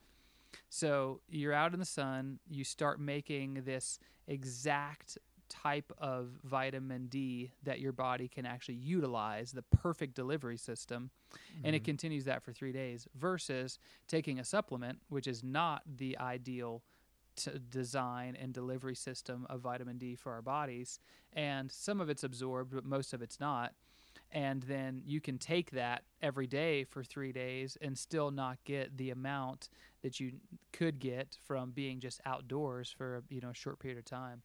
So 0.68 1.20
you're 1.28 1.52
out 1.52 1.74
in 1.74 1.80
the 1.80 1.86
sun, 1.86 2.38
you 2.48 2.64
start 2.64 3.00
making 3.00 3.62
this 3.64 3.98
exact 4.26 5.18
type 5.48 5.92
of 5.98 6.38
vitamin 6.44 7.06
D 7.08 7.52
that 7.62 7.80
your 7.80 7.92
body 7.92 8.28
can 8.28 8.46
actually 8.46 8.76
utilize, 8.76 9.52
the 9.52 9.62
perfect 9.62 10.14
delivery 10.14 10.56
system, 10.56 11.10
and 11.64 11.74
it 11.74 11.80
Mhm. 11.80 11.84
continues 11.84 12.24
that 12.24 12.42
for 12.42 12.52
three 12.52 12.72
days 12.72 13.08
versus 13.14 13.78
taking 14.06 14.38
a 14.38 14.44
supplement, 14.44 15.00
which 15.08 15.26
is 15.26 15.42
not 15.42 15.82
the 15.86 16.16
ideal 16.18 16.82
t- 17.36 17.52
design 17.70 18.34
and 18.34 18.52
delivery 18.52 18.96
system 18.96 19.46
of 19.48 19.60
vitamin 19.60 19.96
D 19.98 20.14
for 20.16 20.32
our 20.32 20.42
bodies. 20.42 20.98
And 21.32 21.70
some 21.70 22.00
of 22.00 22.08
it's 22.10 22.24
absorbed, 22.24 22.74
but 22.74 22.84
most 22.84 23.12
of 23.14 23.22
it's 23.22 23.38
not. 23.38 23.74
And 24.30 24.64
then 24.64 25.02
you 25.06 25.20
can 25.20 25.38
take 25.38 25.70
that 25.70 26.04
every 26.20 26.46
day 26.46 26.84
for 26.84 27.02
three 27.04 27.32
days 27.32 27.76
and 27.80 27.96
still 27.96 28.30
not 28.30 28.62
get 28.64 28.96
the 28.98 29.10
amount 29.10 29.68
that 30.02 30.20
you 30.20 30.40
could 30.72 30.98
get 30.98 31.38
from 31.40 31.70
being 31.70 32.00
just 32.00 32.20
outdoors 32.26 32.90
for 32.90 33.22
you 33.30 33.40
know 33.40 33.50
a 33.50 33.54
short 33.54 33.78
period 33.78 33.98
of 33.98 34.04
time. 34.04 34.42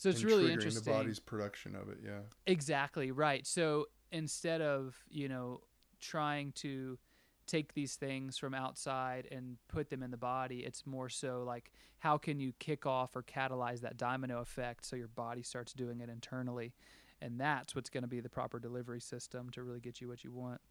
So 0.00 0.08
it's 0.08 0.24
really 0.24 0.50
interesting. 0.50 0.82
the 0.82 0.90
body's 0.98 1.18
production 1.18 1.76
of 1.76 1.90
it. 1.90 1.98
Yeah. 2.02 2.20
Exactly 2.46 3.10
right. 3.10 3.46
So 3.46 3.88
instead 4.10 4.62
of 4.62 4.96
you 5.10 5.28
know 5.28 5.60
trying 6.00 6.52
to 6.52 6.98
take 7.46 7.74
these 7.74 7.96
things 7.96 8.38
from 8.38 8.54
outside 8.54 9.28
and 9.30 9.58
put 9.68 9.90
them 9.90 10.02
in 10.02 10.10
the 10.10 10.16
body, 10.16 10.60
it's 10.60 10.86
more 10.86 11.10
so 11.10 11.42
like 11.46 11.70
how 11.98 12.16
can 12.16 12.40
you 12.40 12.54
kick 12.58 12.86
off 12.86 13.14
or 13.14 13.22
catalyze 13.22 13.82
that 13.82 13.98
domino 13.98 14.40
effect 14.40 14.86
so 14.86 14.96
your 14.96 15.08
body 15.08 15.42
starts 15.42 15.74
doing 15.74 16.00
it 16.00 16.08
internally, 16.08 16.72
and 17.20 17.38
that's 17.38 17.74
what's 17.74 17.90
going 17.90 18.02
to 18.02 18.08
be 18.08 18.20
the 18.20 18.30
proper 18.30 18.58
delivery 18.58 19.02
system 19.02 19.50
to 19.50 19.62
really 19.62 19.80
get 19.80 20.00
you 20.00 20.08
what 20.08 20.24
you 20.24 20.32
want. 20.32 20.62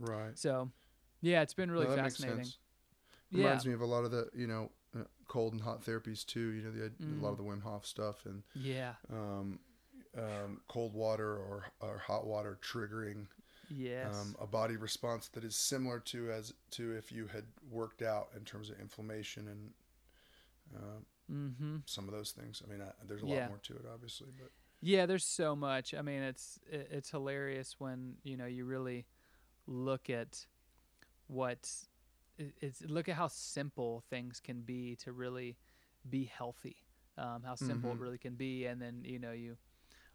Right. 0.00 0.38
So, 0.38 0.70
yeah, 1.20 1.42
it's 1.42 1.52
been 1.52 1.70
really 1.70 1.86
No, 1.86 1.96
fascinating. 1.96 2.44
sense. 2.44 2.56
Yeah. 3.30 3.44
Reminds 3.44 3.66
me 3.66 3.74
of 3.74 3.82
a 3.82 3.86
lot 3.86 4.04
of 4.06 4.10
the 4.10 4.30
you 4.34 4.46
know 4.46 4.70
cold 5.28 5.52
and 5.52 5.62
hot 5.62 5.84
therapies 5.84 6.24
too. 6.24 6.48
You 6.52 6.62
know 6.62 6.70
the 6.70 6.84
a 6.86 7.20
lot 7.22 7.30
Mm. 7.30 7.32
of 7.32 7.36
the 7.38 7.44
Wim 7.44 7.62
Hof 7.62 7.86
stuff 7.86 8.24
and 8.26 8.42
Yeah. 8.54 8.94
um, 9.10 9.58
um, 10.16 10.60
cold 10.68 10.94
water 10.94 11.36
or 11.36 11.64
or 11.80 11.98
hot 11.98 12.26
water 12.26 12.58
triggering 12.62 13.26
Yes. 13.70 14.14
um, 14.14 14.36
a 14.40 14.46
body 14.46 14.76
response 14.76 15.28
that 15.28 15.42
is 15.42 15.56
similar 15.56 15.98
to 16.00 16.30
as 16.30 16.52
to 16.72 16.92
if 16.92 17.10
you 17.10 17.26
had 17.26 17.44
worked 17.70 18.02
out 18.02 18.28
in 18.36 18.44
terms 18.44 18.68
of 18.70 18.78
inflammation 18.78 19.48
and 19.48 19.72
uh, 20.76 21.00
mm-hmm. 21.32 21.76
some 21.86 22.06
of 22.06 22.12
those 22.14 22.32
things. 22.32 22.62
I 22.64 22.70
mean, 22.70 22.82
I, 22.82 22.90
there's 23.06 23.22
a 23.22 23.26
Yeah. 23.26 23.40
lot 23.42 23.48
more 23.48 23.58
to 23.58 23.74
it, 23.76 23.86
obviously, 23.92 24.28
but 24.38 24.50
Yeah, 24.80 25.06
there's 25.06 25.24
so 25.24 25.56
much. 25.56 25.94
I 25.94 26.02
mean, 26.02 26.22
it's 26.22 26.58
it- 26.70 26.88
it's 26.90 27.10
hilarious 27.10 27.80
when 27.80 28.18
you 28.22 28.36
know 28.36 28.46
you 28.46 28.66
really 28.66 29.06
look 29.66 30.10
at 30.10 30.46
what 31.26 31.86
it's 32.38 32.82
look 32.82 33.08
at 33.08 33.16
how 33.16 33.28
simple 33.28 34.02
things 34.10 34.40
can 34.40 34.62
be 34.62 34.96
to 34.96 35.12
really 35.12 35.56
be 36.08 36.24
healthy. 36.24 36.76
Um, 37.16 37.42
how 37.44 37.54
simple 37.54 37.92
Mhm. 37.92 37.94
it 37.94 37.98
really 37.98 38.18
can 38.18 38.34
be, 38.34 38.66
and 38.66 38.80
then 38.80 39.02
you 39.04 39.18
know 39.18 39.32
you 39.32 39.56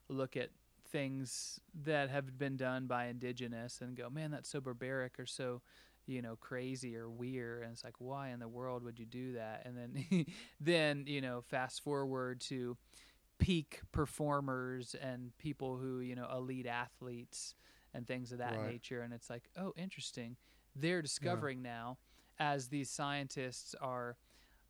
look 0.09 0.35
at 0.37 0.49
things 0.89 1.59
that 1.83 2.09
have 2.09 2.37
been 2.37 2.57
done 2.57 2.87
by 2.87 3.05
indigenous 3.07 3.81
and 3.81 3.95
go, 3.95 4.09
man, 4.09 4.31
that's 4.31 4.49
so 4.49 4.59
barbaric 4.61 5.19
or 5.19 5.25
so 5.25 5.61
you 6.07 6.21
know 6.21 6.35
crazy 6.37 6.95
or 6.95 7.09
weird 7.09 7.63
and 7.63 7.71
it's 7.71 7.83
like 7.83 7.95
why 7.99 8.29
in 8.29 8.39
the 8.39 8.47
world 8.47 8.83
would 8.83 8.99
you 8.99 9.05
do 9.05 9.33
that 9.33 9.61
and 9.65 9.77
then 9.77 10.25
then 10.59 11.03
you 11.07 11.21
know 11.21 11.41
fast 11.41 11.83
forward 11.83 12.41
to 12.41 12.75
peak 13.39 13.79
performers 13.91 14.95
and 15.01 15.31
people 15.37 15.77
who 15.77 15.99
you 15.99 16.15
know 16.15 16.27
elite 16.35 16.65
athletes 16.67 17.55
and 17.93 18.07
things 18.07 18.31
of 18.31 18.39
that 18.39 18.59
Right. 18.59 18.61
nature 18.61 19.01
and 19.01 19.13
it's 19.13 19.29
like 19.29 19.49
oh 19.57 19.73
interesting 19.77 20.35
they're 20.75 21.01
discovering 21.01 21.61
now 21.61 21.97
as 22.39 22.67
these 22.67 22.89
scientists 22.89 23.75
are 23.81 24.17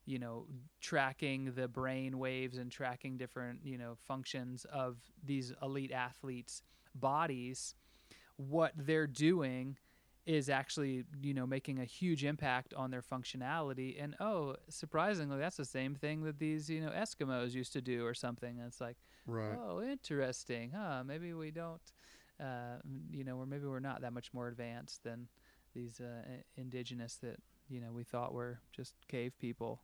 you 0.06 0.18
know 0.18 0.46
tracking 0.80 1.52
the 1.54 1.68
brain 1.68 2.18
waves 2.18 2.58
and 2.58 2.70
tracking 2.72 3.16
different 3.16 3.60
you 3.64 3.78
know 3.78 3.94
functions 4.06 4.66
of 4.72 4.96
these 5.24 5.52
elite 5.62 5.92
athletes 5.92 6.62
bodies 6.94 7.74
what 8.36 8.72
they're 8.76 9.06
doing 9.06 9.76
is 10.26 10.48
actually 10.48 11.04
you 11.22 11.34
know 11.34 11.46
making 11.46 11.78
a 11.78 11.84
huge 11.84 12.24
impact 12.24 12.74
on 12.74 12.90
their 12.90 13.02
functionality. 13.02 14.02
And 14.02 14.14
oh 14.20 14.56
surprisingly 14.68 15.38
that's 15.38 15.56
the 15.56 15.64
same 15.64 15.94
thing 15.94 16.22
that 16.24 16.38
these 16.38 16.68
you 16.68 16.80
know 16.80 16.90
eskimos 16.90 17.54
used 17.54 17.72
to 17.72 17.80
do 17.80 18.04
or 18.04 18.14
something. 18.14 18.58
And 18.58 18.68
it's 18.68 18.80
like 18.80 18.96
right. 19.26 19.56
oh 19.58 19.82
interesting. 19.82 20.72
Huh 20.76 21.02
maybe 21.04 21.32
we 21.32 21.50
don't 21.50 21.80
uh, 22.38 22.78
you 23.10 23.24
know 23.24 23.36
or 23.36 23.46
maybe 23.46 23.66
we're 23.66 23.80
not 23.80 24.02
that 24.02 24.12
much 24.12 24.32
more 24.32 24.48
advanced 24.48 25.02
than 25.04 25.28
these 25.74 26.00
uh, 26.00 26.22
indigenous 26.56 27.16
that 27.16 27.36
you 27.70 27.80
know 27.80 27.92
we 27.94 28.04
thought 28.04 28.34
were 28.34 28.60
just 28.72 28.94
cave 29.08 29.32
people 29.38 29.80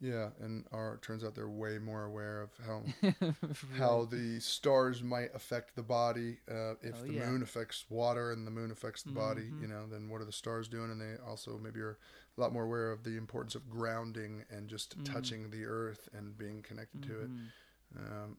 Yeah, 0.00 0.30
and 0.40 0.64
are 0.72 0.98
turns 1.00 1.22
out 1.24 1.34
they're 1.34 1.48
way 1.48 1.78
more 1.78 2.04
aware 2.04 2.42
of 2.42 2.50
how 2.66 2.82
how 3.78 4.04
the 4.06 4.40
stars 4.40 5.02
might 5.02 5.34
affect 5.34 5.76
the 5.76 5.82
body. 5.82 6.38
Uh, 6.50 6.74
if 6.82 7.00
Oh, 7.00 7.04
the 7.06 7.12
yeah. 7.14 7.26
moon 7.30 7.42
affects 7.42 7.84
water 7.88 8.32
and 8.32 8.46
the 8.46 8.50
moon 8.50 8.70
affects 8.72 9.02
the 9.04 9.12
body, 9.12 9.52
Mhm. 9.52 9.62
you 9.62 9.68
know, 9.68 9.86
then 9.86 10.08
what 10.08 10.20
are 10.20 10.24
the 10.26 10.32
stars 10.32 10.68
doing? 10.68 10.90
And 10.90 11.00
they 11.00 11.14
also 11.24 11.56
maybe 11.58 11.80
are 11.80 11.96
a 12.36 12.40
lot 12.40 12.52
more 12.52 12.64
aware 12.64 12.90
of 12.90 13.04
the 13.04 13.16
importance 13.16 13.54
of 13.54 13.70
grounding 13.70 14.44
and 14.50 14.68
just 14.68 14.98
Mhm. 14.98 15.04
touching 15.04 15.50
the 15.50 15.64
earth 15.64 16.08
and 16.12 16.36
being 16.36 16.60
connected 16.62 17.02
to 17.04 17.20
it. 17.22 17.30
Mhm. 17.30 17.50
Um, 17.96 18.36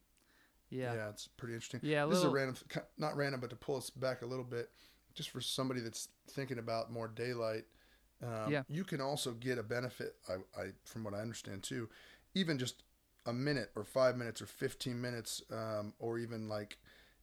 yeah 0.70 0.94
yeah. 0.94 1.10
it's 1.10 1.28
pretty 1.28 1.54
interesting. 1.54 1.80
yeah 1.84 2.04
a 2.04 2.08
this 2.10 2.18
is 2.18 2.26
a 2.26 2.30
random, 2.30 2.58
not 2.98 3.16
random, 3.16 3.40
but 3.40 3.50
to 3.52 3.56
pull 3.56 3.78
us 3.78 3.90
back 3.90 4.22
a 4.22 4.26
little 4.26 4.44
bit, 4.46 4.70
just 5.14 5.30
for 5.30 5.40
somebody 5.40 5.80
that's 5.80 6.10
thinking 6.28 6.60
about 6.60 6.92
more 6.92 7.08
daylight. 7.08 7.66
Um, 8.26 8.58
Yeah. 8.58 8.64
You 8.68 8.84
can 8.86 9.02
also 9.02 9.34
get 9.34 9.60
a 9.60 9.64
benefit, 9.64 10.16
I, 10.30 10.36
I, 10.60 10.66
from 10.86 11.04
what 11.04 11.14
I 11.14 11.20
understand 11.20 11.64
too, 11.64 11.90
even 12.34 12.58
just 12.58 12.84
a 13.26 13.34
minute 13.34 13.72
or 13.76 13.84
five 13.84 14.18
minutes 14.18 14.42
or 14.42 14.48
15 14.48 15.00
minutes, 15.02 15.42
um, 15.52 15.94
or 16.00 16.18
even 16.20 16.50
like 16.50 16.78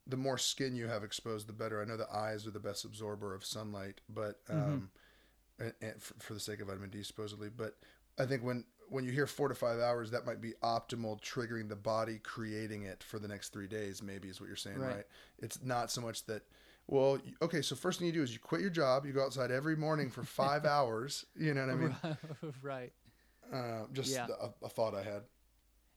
the 0.07 0.17
more 0.17 0.39
skin 0.39 0.77
you 0.77 0.89
have 0.89 1.05
exposed, 1.05 1.49
the 1.49 1.53
better. 1.53 1.81
I 1.81 1.85
know 1.85 1.97
the 1.97 2.13
eyes 2.15 2.47
are 2.47 2.51
the 2.53 2.61
best 2.61 2.85
absorber 2.85 3.35
of 3.35 3.45
sunlight, 3.45 4.01
but 4.09 4.41
Mm-hmm. 4.53 4.79
um, 4.79 4.91
and, 5.59 5.73
and 5.83 6.03
for, 6.03 6.15
for 6.19 6.35
the 6.35 6.41
sake 6.41 6.61
of 6.61 6.69
vitamin 6.69 6.91
D, 6.91 7.03
supposedly. 7.03 7.49
But 7.49 7.77
I 8.19 8.27
think 8.27 8.43
when 8.43 8.65
when 8.89 9.05
you 9.05 9.13
hear 9.13 9.27
four 9.27 9.49
to 9.49 9.55
five 9.55 9.81
hours, 9.81 10.11
that 10.11 10.27
might 10.27 10.41
be 10.43 10.53
optimal, 10.63 11.21
triggering 11.23 11.69
the 11.69 11.77
body, 11.77 12.19
creating 12.23 12.83
it 12.83 13.03
for 13.03 13.19
the 13.19 13.29
next 13.29 13.51
three 13.53 13.69
days. 13.69 14.03
Maybe 14.03 14.29
is 14.29 14.41
what 14.41 14.49
you're 14.49 14.57
saying, 14.57 14.83
Right. 14.83 14.97
right? 14.97 15.05
It's 15.39 15.63
not 15.63 15.91
so 15.91 16.01
much 16.01 16.27
that. 16.27 16.43
Well, 16.89 17.19
okay. 17.41 17.63
So 17.63 17.75
first 17.77 17.99
thing 17.99 18.07
you 18.07 18.13
do 18.13 18.23
is 18.23 18.33
you 18.33 18.39
quit 18.41 18.61
your 18.61 18.71
job. 18.71 19.07
You 19.07 19.13
go 19.13 19.25
outside 19.25 19.51
every 19.51 19.77
morning 19.77 20.11
for 20.11 20.25
five 20.25 20.65
hours. 20.77 21.25
You 21.35 21.55
know 21.55 21.67
what 21.67 21.71
I 21.71 21.77
mean? 21.77 21.97
right 22.63 22.93
Uh, 23.53 23.87
just 23.93 24.11
Yeah. 24.13 24.27
a, 24.41 24.51
a 24.65 24.69
thought 24.69 24.95
I 24.95 25.03
had. 25.03 25.23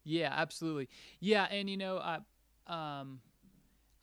Yeah, 0.03 0.31
absolutely. 0.31 0.89
Yeah, 1.19 1.45
and 1.45 1.69
you 1.69 1.77
know, 1.77 1.97
I 1.97 2.19
um 2.67 3.21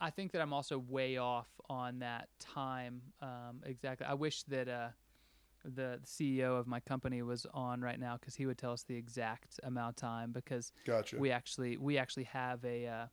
I 0.01 0.11
think 0.11 0.33
that 0.33 0.43
I'm 0.43 0.53
also 0.53 0.79
way 0.79 1.17
off 1.17 1.49
on 1.71 2.01
that 2.01 2.29
time. 2.41 3.03
Um 3.21 3.63
exactly. 3.65 4.07
I 4.07 4.15
wish 4.15 4.43
that 4.45 4.69
uh 4.69 4.89
the 5.65 6.01
CEO 6.05 6.57
of 6.57 6.67
my 6.67 6.81
company 6.81 7.23
was 7.23 7.47
on 7.55 7.81
right 7.81 8.01
now 8.01 8.17
cuz 8.17 8.35
he 8.35 8.47
would 8.47 8.59
tell 8.59 8.73
us 8.73 8.83
the 8.83 8.97
exact 8.97 9.61
amount 9.63 9.91
of 9.91 9.97
time 9.97 10.33
because 10.33 10.73
Gotcha. 10.85 11.17
we 11.19 11.31
actually 11.31 11.77
we 11.77 11.99
actually 11.99 12.25
have 12.25 12.65
a 12.65 12.87
uh, 12.87 13.07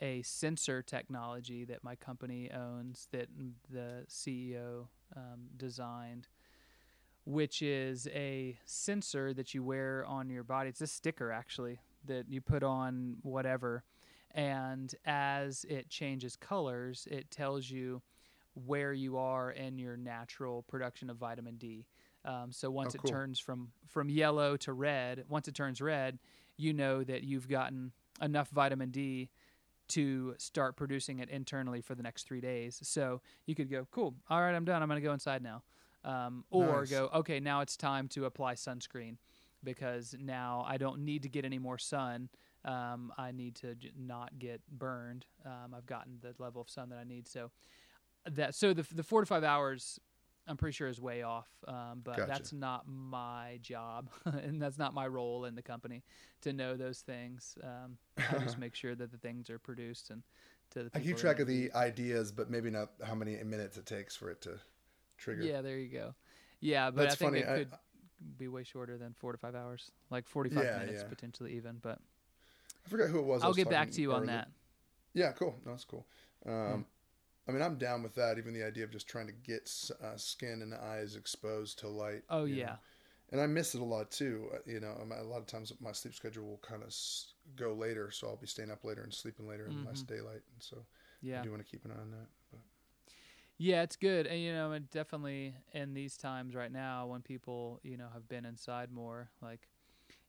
a 0.00 0.22
sensor 0.22 0.82
technology 0.82 1.64
that 1.64 1.82
my 1.82 1.94
company 1.96 2.50
owns 2.52 3.08
that 3.12 3.28
the 3.70 4.04
CEO 4.08 4.86
um, 5.16 5.48
designed, 5.56 6.28
which 7.24 7.62
is 7.62 8.06
a 8.14 8.58
sensor 8.64 9.34
that 9.34 9.54
you 9.54 9.62
wear 9.62 10.04
on 10.06 10.30
your 10.30 10.44
body. 10.44 10.68
It's 10.70 10.80
a 10.80 10.86
sticker 10.86 11.32
actually 11.32 11.80
that 12.06 12.28
you 12.28 12.40
put 12.40 12.62
on 12.62 13.16
whatever, 13.22 13.84
and 14.32 14.94
as 15.04 15.64
it 15.68 15.88
changes 15.88 16.36
colors, 16.36 17.08
it 17.10 17.30
tells 17.30 17.70
you 17.70 18.02
where 18.66 18.92
you 18.92 19.16
are 19.16 19.50
in 19.50 19.78
your 19.78 19.96
natural 19.96 20.62
production 20.62 21.10
of 21.10 21.16
vitamin 21.16 21.56
D. 21.56 21.86
Um, 22.24 22.50
so 22.52 22.70
once 22.70 22.94
Oh, 22.94 23.00
it 23.02 23.08
turns 23.08 23.38
from 23.38 23.70
from 23.86 24.08
yellow 24.10 24.56
to 24.58 24.72
red, 24.72 25.24
once 25.28 25.48
it 25.48 25.54
turns 25.54 25.80
red, 25.80 26.18
you 26.56 26.72
know 26.72 27.04
that 27.04 27.22
you've 27.24 27.48
gotten 27.48 27.92
enough 28.20 28.48
vitamin 28.50 28.90
D 28.90 29.30
to 29.88 30.34
start 30.38 30.76
producing 30.76 31.18
it 31.18 31.28
internally 31.28 31.80
for 31.80 31.94
the 31.94 32.02
next 32.02 32.26
three 32.26 32.40
days. 32.40 32.78
So 32.82 33.20
you 33.46 33.54
could 33.54 33.70
go, 33.70 33.86
cool, 33.90 34.14
all 34.28 34.40
right, 34.40 34.54
I'm 34.54 34.64
done. 34.64 34.82
I'm 34.82 34.88
going 34.88 35.00
to 35.00 35.06
go 35.06 35.12
inside 35.12 35.42
now. 35.42 35.62
Um, 36.04 36.44
or 36.50 36.80
Nice. 36.80 36.90
go, 36.90 37.10
okay, 37.14 37.40
now 37.40 37.60
it's 37.60 37.76
time 37.76 38.08
to 38.08 38.24
apply 38.24 38.54
sunscreen 38.54 39.16
because 39.64 40.14
now 40.18 40.64
I 40.66 40.76
don't 40.76 41.00
need 41.04 41.22
to 41.24 41.28
get 41.28 41.44
any 41.44 41.58
more 41.58 41.76
sun. 41.78 42.28
Um, 42.64 43.12
I 43.18 43.32
need 43.32 43.56
to 43.56 43.74
j- 43.74 43.92
not 43.98 44.38
get 44.38 44.60
burned. 44.70 45.26
Um, 45.44 45.74
I've 45.76 45.86
gotten 45.86 46.18
the 46.20 46.34
level 46.38 46.62
of 46.62 46.70
sun 46.70 46.88
that 46.90 46.98
I 46.98 47.04
need. 47.04 47.26
So 47.26 47.50
that 48.30 48.54
so 48.54 48.72
the 48.72 48.86
the 48.94 49.02
four 49.02 49.20
to 49.20 49.26
five 49.26 49.44
hours, 49.44 49.98
I'm 50.48 50.56
pretty 50.56 50.74
sure 50.74 50.88
is 50.88 51.00
way 51.00 51.22
off. 51.22 51.48
Um, 51.66 52.00
but 52.02 52.16
Gotcha. 52.16 52.32
that's 52.32 52.52
not 52.52 52.84
my 52.88 53.58
job, 53.62 54.08
and 54.24 54.60
that's 54.60 54.78
not 54.78 54.94
my 54.94 55.06
role 55.06 55.44
in 55.44 55.54
the 55.54 55.62
company 55.62 56.02
to 56.40 56.52
know 56.52 56.76
those 56.76 57.00
things. 57.00 57.56
Um, 57.62 57.98
I 58.18 58.38
just 58.38 58.58
make 58.58 58.74
sure 58.74 58.94
that 58.94 59.12
the 59.12 59.18
things 59.18 59.50
are 59.50 59.58
produced 59.58 60.10
and 60.10 60.22
to 60.70 60.84
the. 60.84 60.90
I 60.94 61.00
keep 61.00 61.18
track 61.18 61.38
of 61.38 61.46
the 61.46 61.70
ideas, 61.74 62.32
but 62.32 62.50
maybe 62.50 62.70
not 62.70 62.90
how 63.04 63.14
many 63.14 63.36
minutes 63.44 63.76
it 63.76 63.86
takes 63.86 64.16
for 64.16 64.30
it 64.30 64.40
to 64.42 64.58
trigger. 65.18 65.42
Yeah, 65.42 65.60
there 65.60 65.78
you 65.78 65.88
go. 65.88 66.14
Yeah, 66.60 66.90
but 66.90 67.04
That's 67.04 67.14
I 67.14 67.16
think 67.16 67.32
funny. 67.32 67.40
it 67.40 67.48
I- 67.48 67.54
could 67.54 67.68
be 68.38 68.48
way 68.48 68.64
shorter 68.64 68.98
than 68.98 69.14
four 69.14 69.32
to 69.32 69.38
five 69.38 69.54
hours, 69.54 69.92
like 70.10 70.26
forty-five 70.26 70.64
Yeah, 70.64 70.78
minutes 70.80 71.02
yeah. 71.02 71.08
potentially 71.08 71.52
even. 71.56 71.76
But 71.82 71.98
I 72.86 72.88
forgot 72.88 73.10
who 73.10 73.18
it 73.18 73.26
was. 73.26 73.42
I 73.42 73.44
I'll 73.44 73.48
was 73.50 73.56
get 73.56 73.68
back 73.70 73.90
to 73.90 74.00
you 74.00 74.12
on 74.12 74.26
that. 74.26 74.48
Yeah, 75.14 75.32
cool. 75.32 75.58
No, 75.64 75.72
that's 75.72 75.84
cool. 75.84 76.06
Um, 76.46 76.52
Hmm. 76.54 76.80
I 77.48 77.52
mean, 77.52 77.62
I'm 77.62 77.78
down 77.78 78.02
with 78.02 78.14
that. 78.16 78.38
Even 78.38 78.52
the 78.52 78.62
idea 78.64 78.84
of 78.84 78.90
just 78.90 79.08
trying 79.08 79.26
to 79.26 79.32
get 79.32 79.70
uh, 80.02 80.16
skin 80.16 80.62
and 80.62 80.74
eyes 80.74 81.16
exposed 81.16 81.78
to 81.80 81.88
light. 81.88 82.22
Oh 82.28 82.44
yeah, 82.44 82.66
know. 82.66 82.76
and 83.32 83.40
I 83.40 83.46
miss 83.46 83.74
it 83.74 83.80
a 83.80 83.84
lot 83.84 84.10
too. 84.10 84.50
Uh, 84.54 84.58
You 84.66 84.80
know, 84.80 84.94
a 85.18 85.24
lot 85.24 85.38
of 85.38 85.46
times 85.46 85.72
my 85.80 85.92
sleep 85.92 86.14
schedule 86.14 86.44
will 86.46 86.58
kind 86.58 86.82
of 86.82 86.94
go 87.56 87.72
later, 87.72 88.10
so 88.10 88.28
I'll 88.28 88.36
be 88.36 88.46
staying 88.46 88.70
up 88.70 88.84
later 88.84 89.02
and 89.02 89.12
sleeping 89.14 89.48
later 89.48 89.66
in 89.66 89.84
less 89.84 90.02
daylight, 90.02 90.42
and 90.52 90.60
so 90.62 90.84
yeah, 91.22 91.40
I 91.40 91.42
do 91.44 91.50
want 91.50 91.64
to 91.64 91.70
keep 91.70 91.84
an 91.84 91.92
eye 91.92 92.00
on 92.00 92.10
that. 92.10 92.28
But 92.50 92.60
Yeah, 93.56 93.82
it's 93.82 93.96
good, 93.96 94.26
and 94.26 94.40
you 94.40 94.52
know, 94.52 94.72
and 94.72 94.88
definitely 94.90 95.54
in 95.72 95.92
these 95.94 96.16
times 96.16 96.54
right 96.54 96.70
now, 96.70 97.06
when 97.06 97.22
people 97.22 97.80
you 97.82 97.96
know 97.96 98.08
have 98.12 98.28
been 98.28 98.44
inside 98.44 98.92
more, 98.92 99.30
like 99.42 99.68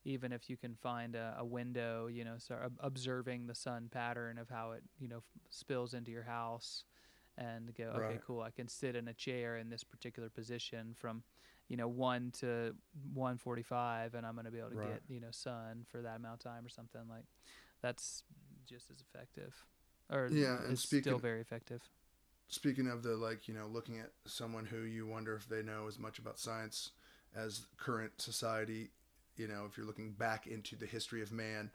even 0.05 0.31
if 0.31 0.49
you 0.49 0.57
can 0.57 0.75
find 0.75 1.15
a, 1.15 1.35
a 1.39 1.45
window, 1.45 2.07
you 2.07 2.25
know, 2.25 2.37
observing 2.79 3.47
the 3.47 3.55
sun 3.55 3.89
pattern 3.91 4.37
of 4.37 4.49
how 4.49 4.71
it 4.71 4.83
you 4.99 5.07
know 5.07 5.17
f- 5.17 5.41
spills 5.51 5.93
into 5.93 6.11
your 6.11 6.23
house, 6.23 6.85
and 7.39 7.73
go, 7.73 7.85
okay, 7.85 7.99
Right. 7.99 8.21
cool, 8.27 8.41
I 8.41 8.51
can 8.51 8.67
sit 8.67 8.95
in 8.95 9.07
a 9.07 9.13
chair 9.13 9.57
in 9.57 9.69
this 9.69 9.83
particular 9.83 10.29
position 10.29 10.93
from 10.95 11.23
you 11.69 11.77
know 11.77 11.87
one 11.87 12.31
to 12.39 12.75
one 13.13 13.37
forty 13.37 13.63
five, 13.63 14.13
and 14.13 14.25
I'm 14.25 14.33
going 14.33 14.45
to 14.45 14.51
be 14.51 14.59
able 14.59 14.69
to 14.71 14.75
Right. 14.75 14.89
get 14.89 15.01
you 15.07 15.19
know 15.19 15.31
sun 15.31 15.85
for 15.89 16.01
that 16.01 16.17
amount 16.17 16.35
of 16.35 16.39
time 16.51 16.65
or 16.65 16.69
something 16.69 17.01
like 17.09 17.25
that's 17.81 18.23
just 18.67 18.91
as 18.91 19.01
effective, 19.01 19.55
or 20.11 20.27
Yeah, 20.31 20.57
and 20.63 20.71
it's 20.73 20.81
still 20.83 20.99
speaking- 20.99 21.19
very 21.19 21.41
effective. 21.41 21.81
Speaking 22.51 22.87
of 22.87 23.03
the 23.03 23.15
like, 23.15 23.47
you 23.47 23.53
know, 23.53 23.67
looking 23.67 23.99
at 23.99 24.11
someone 24.25 24.65
who 24.65 24.81
you 24.81 25.05
wonder 25.05 25.35
if 25.35 25.47
they 25.47 25.61
know 25.61 25.87
as 25.87 25.99
much 25.99 26.17
about 26.17 26.39
science 26.39 26.91
as 27.35 27.67
current 27.77 28.19
society, 28.19 28.89
you 29.37 29.47
know, 29.47 29.65
if 29.69 29.77
you're 29.77 29.85
looking 29.85 30.13
back 30.13 30.47
into 30.47 30.75
the 30.75 30.87
history 30.87 31.21
of 31.21 31.31
man, 31.31 31.69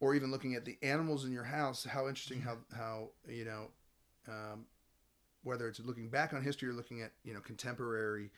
or 0.00 0.16
even 0.16 0.32
looking 0.32 0.56
at 0.56 0.64
the 0.64 0.76
animals 0.82 1.24
in 1.24 1.30
your 1.32 1.44
house, 1.44 1.84
how 1.84 2.08
interesting 2.08 2.40
how 2.40 2.56
how 2.76 3.10
you 3.28 3.44
know, 3.44 3.70
um, 4.26 4.66
whether 5.46 5.68
it's 5.68 5.78
looking 5.78 6.08
back 6.10 6.34
on 6.34 6.42
history 6.42 6.68
or 6.68 6.72
looking 6.72 7.00
at 7.02 7.12
you 7.24 7.32
know 7.32 7.40
contemporary, 7.40 8.30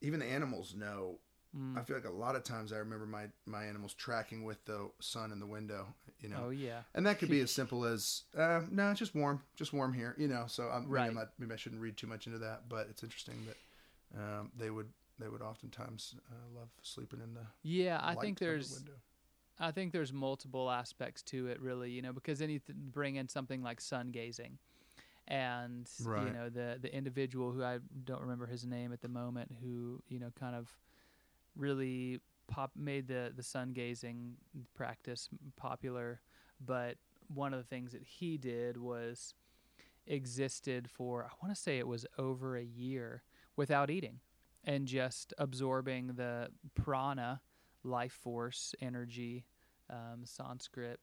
even 0.00 0.20
the 0.20 0.26
animals 0.26 0.74
know. 0.74 1.18
Mm. 1.56 1.78
I 1.78 1.82
feel 1.82 1.96
like 1.96 2.04
a 2.06 2.10
lot 2.10 2.36
of 2.36 2.44
times 2.44 2.72
I 2.72 2.76
remember 2.78 3.04
my 3.06 3.26
my 3.46 3.64
animals 3.64 3.94
tracking 3.94 4.44
with 4.44 4.64
the 4.64 4.90
sun 5.00 5.32
in 5.32 5.40
the 5.40 5.46
window, 5.46 5.86
you 6.20 6.28
know, 6.28 6.44
Oh 6.46 6.50
yeah. 6.50 6.82
and 6.94 7.04
that 7.06 7.18
could 7.18 7.28
be 7.28 7.40
as 7.40 7.50
simple 7.60 7.84
as, 7.84 8.22
uh, 8.36 8.62
no, 8.70 8.90
it's 8.90 8.98
just 8.98 9.14
warm, 9.14 9.42
just 9.56 9.72
warm 9.72 9.92
here, 9.92 10.14
you 10.18 10.28
know. 10.28 10.44
So 10.46 10.68
I'm, 10.68 10.82
maybe, 10.82 10.92
Right. 10.92 11.08
I'm 11.08 11.14
not, 11.14 11.30
maybe 11.38 11.52
I 11.52 11.56
shouldn't 11.56 11.80
read 11.82 11.96
too 11.96 12.06
much 12.06 12.26
into 12.26 12.38
that, 12.40 12.68
but 12.68 12.86
it's 12.90 13.02
interesting 13.02 13.36
that 13.46 14.20
um, 14.20 14.50
they 14.56 14.70
would 14.70 14.88
they 15.18 15.28
would 15.28 15.42
oftentimes 15.42 16.14
uh, 16.30 16.58
love 16.58 16.68
sleeping 16.82 17.20
in 17.20 17.34
the 17.34 17.46
Yeah, 17.62 18.00
I 18.02 18.14
think 18.14 18.38
the 18.38 18.46
there's 18.46 18.72
window. 18.72 18.92
I 19.60 19.70
think 19.70 19.92
there's 19.92 20.12
multiple 20.12 20.70
aspects 20.70 21.22
to 21.22 21.46
it 21.46 21.60
really, 21.60 21.90
you 21.90 22.02
know, 22.02 22.12
because 22.12 22.40
then 22.40 22.50
you 22.50 22.58
th- 22.58 22.76
bring 22.76 23.14
in 23.16 23.28
something 23.28 23.62
like 23.62 23.80
sun 23.80 24.10
gazing. 24.10 24.58
And 25.26 25.88
you 26.26 26.32
know, 26.32 26.48
the 26.50 26.78
the 26.80 26.94
individual 26.94 27.52
who 27.52 27.62
I 27.62 27.78
don't 28.04 28.20
remember 28.20 28.46
his 28.46 28.66
name 28.66 28.92
at 28.92 29.00
the 29.00 29.08
moment 29.08 29.50
who, 29.62 30.02
you 30.08 30.18
know, 30.18 30.30
kind 30.38 30.54
of 30.54 30.70
really 31.56 32.20
pop 32.46 32.72
made 32.76 33.08
the 33.08 33.32
the 33.34 33.42
sun 33.42 33.72
gazing 33.72 34.34
practice 34.74 35.28
popular, 35.56 36.20
but 36.64 36.96
one 37.32 37.54
of 37.54 37.58
the 37.58 37.64
things 37.64 37.92
that 37.92 38.02
he 38.02 38.36
did 38.36 38.76
was 38.76 39.34
existed 40.06 40.90
for 40.90 41.24
I 41.24 41.32
want 41.42 41.54
to 41.54 41.60
say 41.60 41.78
it 41.78 41.86
was 41.86 42.04
over 42.18 42.56
a 42.56 42.62
year 42.64 43.22
without 43.56 43.88
eating 43.88 44.20
and 44.62 44.86
just 44.86 45.32
absorbing 45.38 46.08
the 46.08 46.48
prana 46.74 47.40
life 47.82 48.12
force 48.12 48.74
energy 48.82 49.46
um, 49.88 50.22
sanskrit 50.24 51.00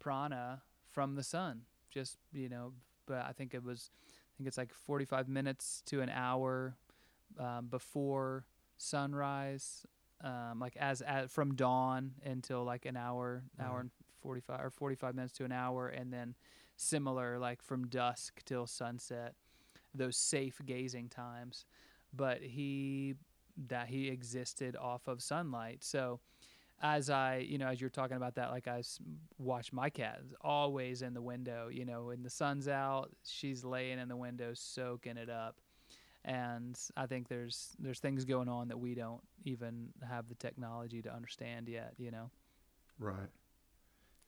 prana 0.00 0.62
from 0.88 1.14
the 1.14 1.22
sun. 1.22 1.62
Just 1.90 2.18
you 2.32 2.48
know 2.48 2.72
but 3.10 3.26
i 3.28 3.32
think 3.32 3.54
it 3.54 3.64
was 3.64 3.90
i 3.98 4.32
think 4.36 4.48
it's 4.48 4.58
like 4.58 4.72
45 4.72 5.28
minutes 5.28 5.82
to 5.86 6.00
an 6.00 6.08
hour 6.08 6.76
um, 7.38 7.66
before 7.66 8.46
sunrise 8.76 9.84
um, 10.22 10.58
like 10.60 10.76
as, 10.76 11.00
as 11.00 11.30
from 11.30 11.54
dawn 11.54 12.12
until 12.24 12.64
like 12.64 12.86
an 12.86 12.96
hour 12.96 13.42
hour 13.60 13.80
and 13.80 13.90
45 14.22 14.60
or 14.60 14.70
45 14.70 15.14
minutes 15.14 15.32
to 15.34 15.44
an 15.44 15.52
hour 15.52 15.88
and 15.88 16.12
then 16.12 16.34
similar 16.76 17.38
like 17.38 17.62
from 17.62 17.86
dusk 17.86 18.42
till 18.44 18.66
sunset 18.66 19.34
those 19.94 20.16
safe 20.16 20.60
gazing 20.64 21.08
times. 21.08 21.66
But 22.12 22.42
he 22.42 23.14
that 23.68 23.88
he 23.88 24.08
existed 24.08 24.76
off 24.76 25.06
of 25.06 25.22
sunlight. 25.22 25.84
So 25.84 26.20
as 26.82 27.10
i 27.10 27.36
you 27.36 27.58
know 27.58 27.66
as 27.66 27.80
you're 27.80 27.90
talking 27.90 28.16
about 28.16 28.34
that 28.34 28.50
like 28.50 28.66
I 28.66 28.82
watch 29.38 29.72
my 29.72 29.90
cat 29.90 30.20
always 30.40 31.02
in 31.02 31.12
the 31.14 31.22
window 31.22 31.68
you 31.70 31.84
know 31.84 32.04
when 32.04 32.22
the 32.22 32.30
sun's 32.30 32.68
out 32.68 33.10
she's 33.24 33.64
laying 33.64 33.98
in 33.98 34.08
the 34.08 34.16
window 34.16 34.52
soaking 34.54 35.16
it 35.16 35.28
up 35.28 35.56
and 36.24 36.78
i 36.96 37.06
think 37.06 37.28
there's 37.28 37.76
there's 37.78 38.00
things 38.00 38.24
going 38.24 38.48
on 38.48 38.68
that 38.68 38.78
we 38.78 38.94
don't 38.94 39.22
even 39.44 39.88
have 40.08 40.28
the 40.28 40.34
technology 40.34 41.02
to 41.02 41.12
understand 41.12 41.68
yet 41.68 41.94
you 41.98 42.10
know 42.10 42.30
Right. 42.98 43.30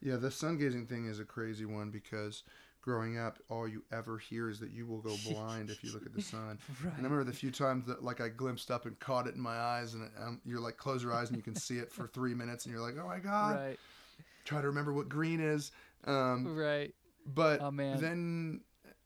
Yeah, 0.00 0.16
the 0.16 0.30
sun 0.30 0.58
gazing 0.58 0.86
thing 0.86 1.06
is 1.06 1.20
a 1.20 1.24
crazy 1.24 1.64
one 1.64 1.90
because 1.90 2.42
growing 2.82 3.16
up, 3.18 3.38
all 3.48 3.66
you 3.66 3.82
ever 3.92 4.18
hear 4.18 4.50
is 4.50 4.58
that 4.60 4.70
you 4.72 4.84
will 4.86 5.00
go 5.00 5.14
blind 5.30 5.70
if 5.70 5.82
you 5.82 5.92
look 5.92 6.04
at 6.04 6.12
the 6.14 6.20
sun. 6.20 6.58
right 6.84 6.92
And 6.96 7.06
I 7.06 7.08
remember 7.08 7.24
the 7.24 7.32
few 7.32 7.50
times 7.50 7.86
that 7.86 8.02
like 8.04 8.20
I 8.20 8.28
glimpsed 8.28 8.70
up 8.70 8.84
and 8.86 8.98
caught 8.98 9.26
it 9.26 9.34
in 9.34 9.40
my 9.40 9.56
eyes, 9.56 9.94
and 9.94 10.10
um, 10.20 10.40
you're 10.44 10.60
like 10.60 10.76
close 10.76 11.02
your 11.02 11.12
eyes 11.14 11.28
and 11.28 11.36
you 11.36 11.42
can 11.42 11.54
see 11.54 11.78
it 11.78 11.90
for 11.90 12.06
three 12.08 12.34
minutes, 12.34 12.66
and 12.66 12.74
you're 12.74 12.82
like, 12.84 12.96
oh 13.02 13.06
my 13.06 13.18
god. 13.18 13.56
right 13.56 13.78
Try 14.44 14.60
to 14.60 14.66
remember 14.66 14.92
what 14.92 15.08
green 15.08 15.40
is. 15.40 15.70
Um, 16.04 16.56
right 16.56 16.92
but 17.24 17.60
Oh, 17.62 17.70
man. 17.70 18.00
then, 18.00 18.60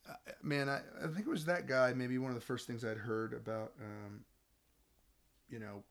uh, 0.08 0.14
man, 0.42 0.70
I, 0.70 0.80
I 1.02 1.06
think 1.08 1.26
it 1.26 1.30
was 1.30 1.44
that 1.44 1.66
guy. 1.66 1.92
Maybe 1.92 2.16
one 2.16 2.30
of 2.30 2.34
the 2.34 2.44
first 2.44 2.66
things 2.66 2.82
I'd 2.84 2.96
heard 2.96 3.34
about. 3.34 3.72
Um, 3.78 4.24
you 5.50 5.58
know, 5.58 5.82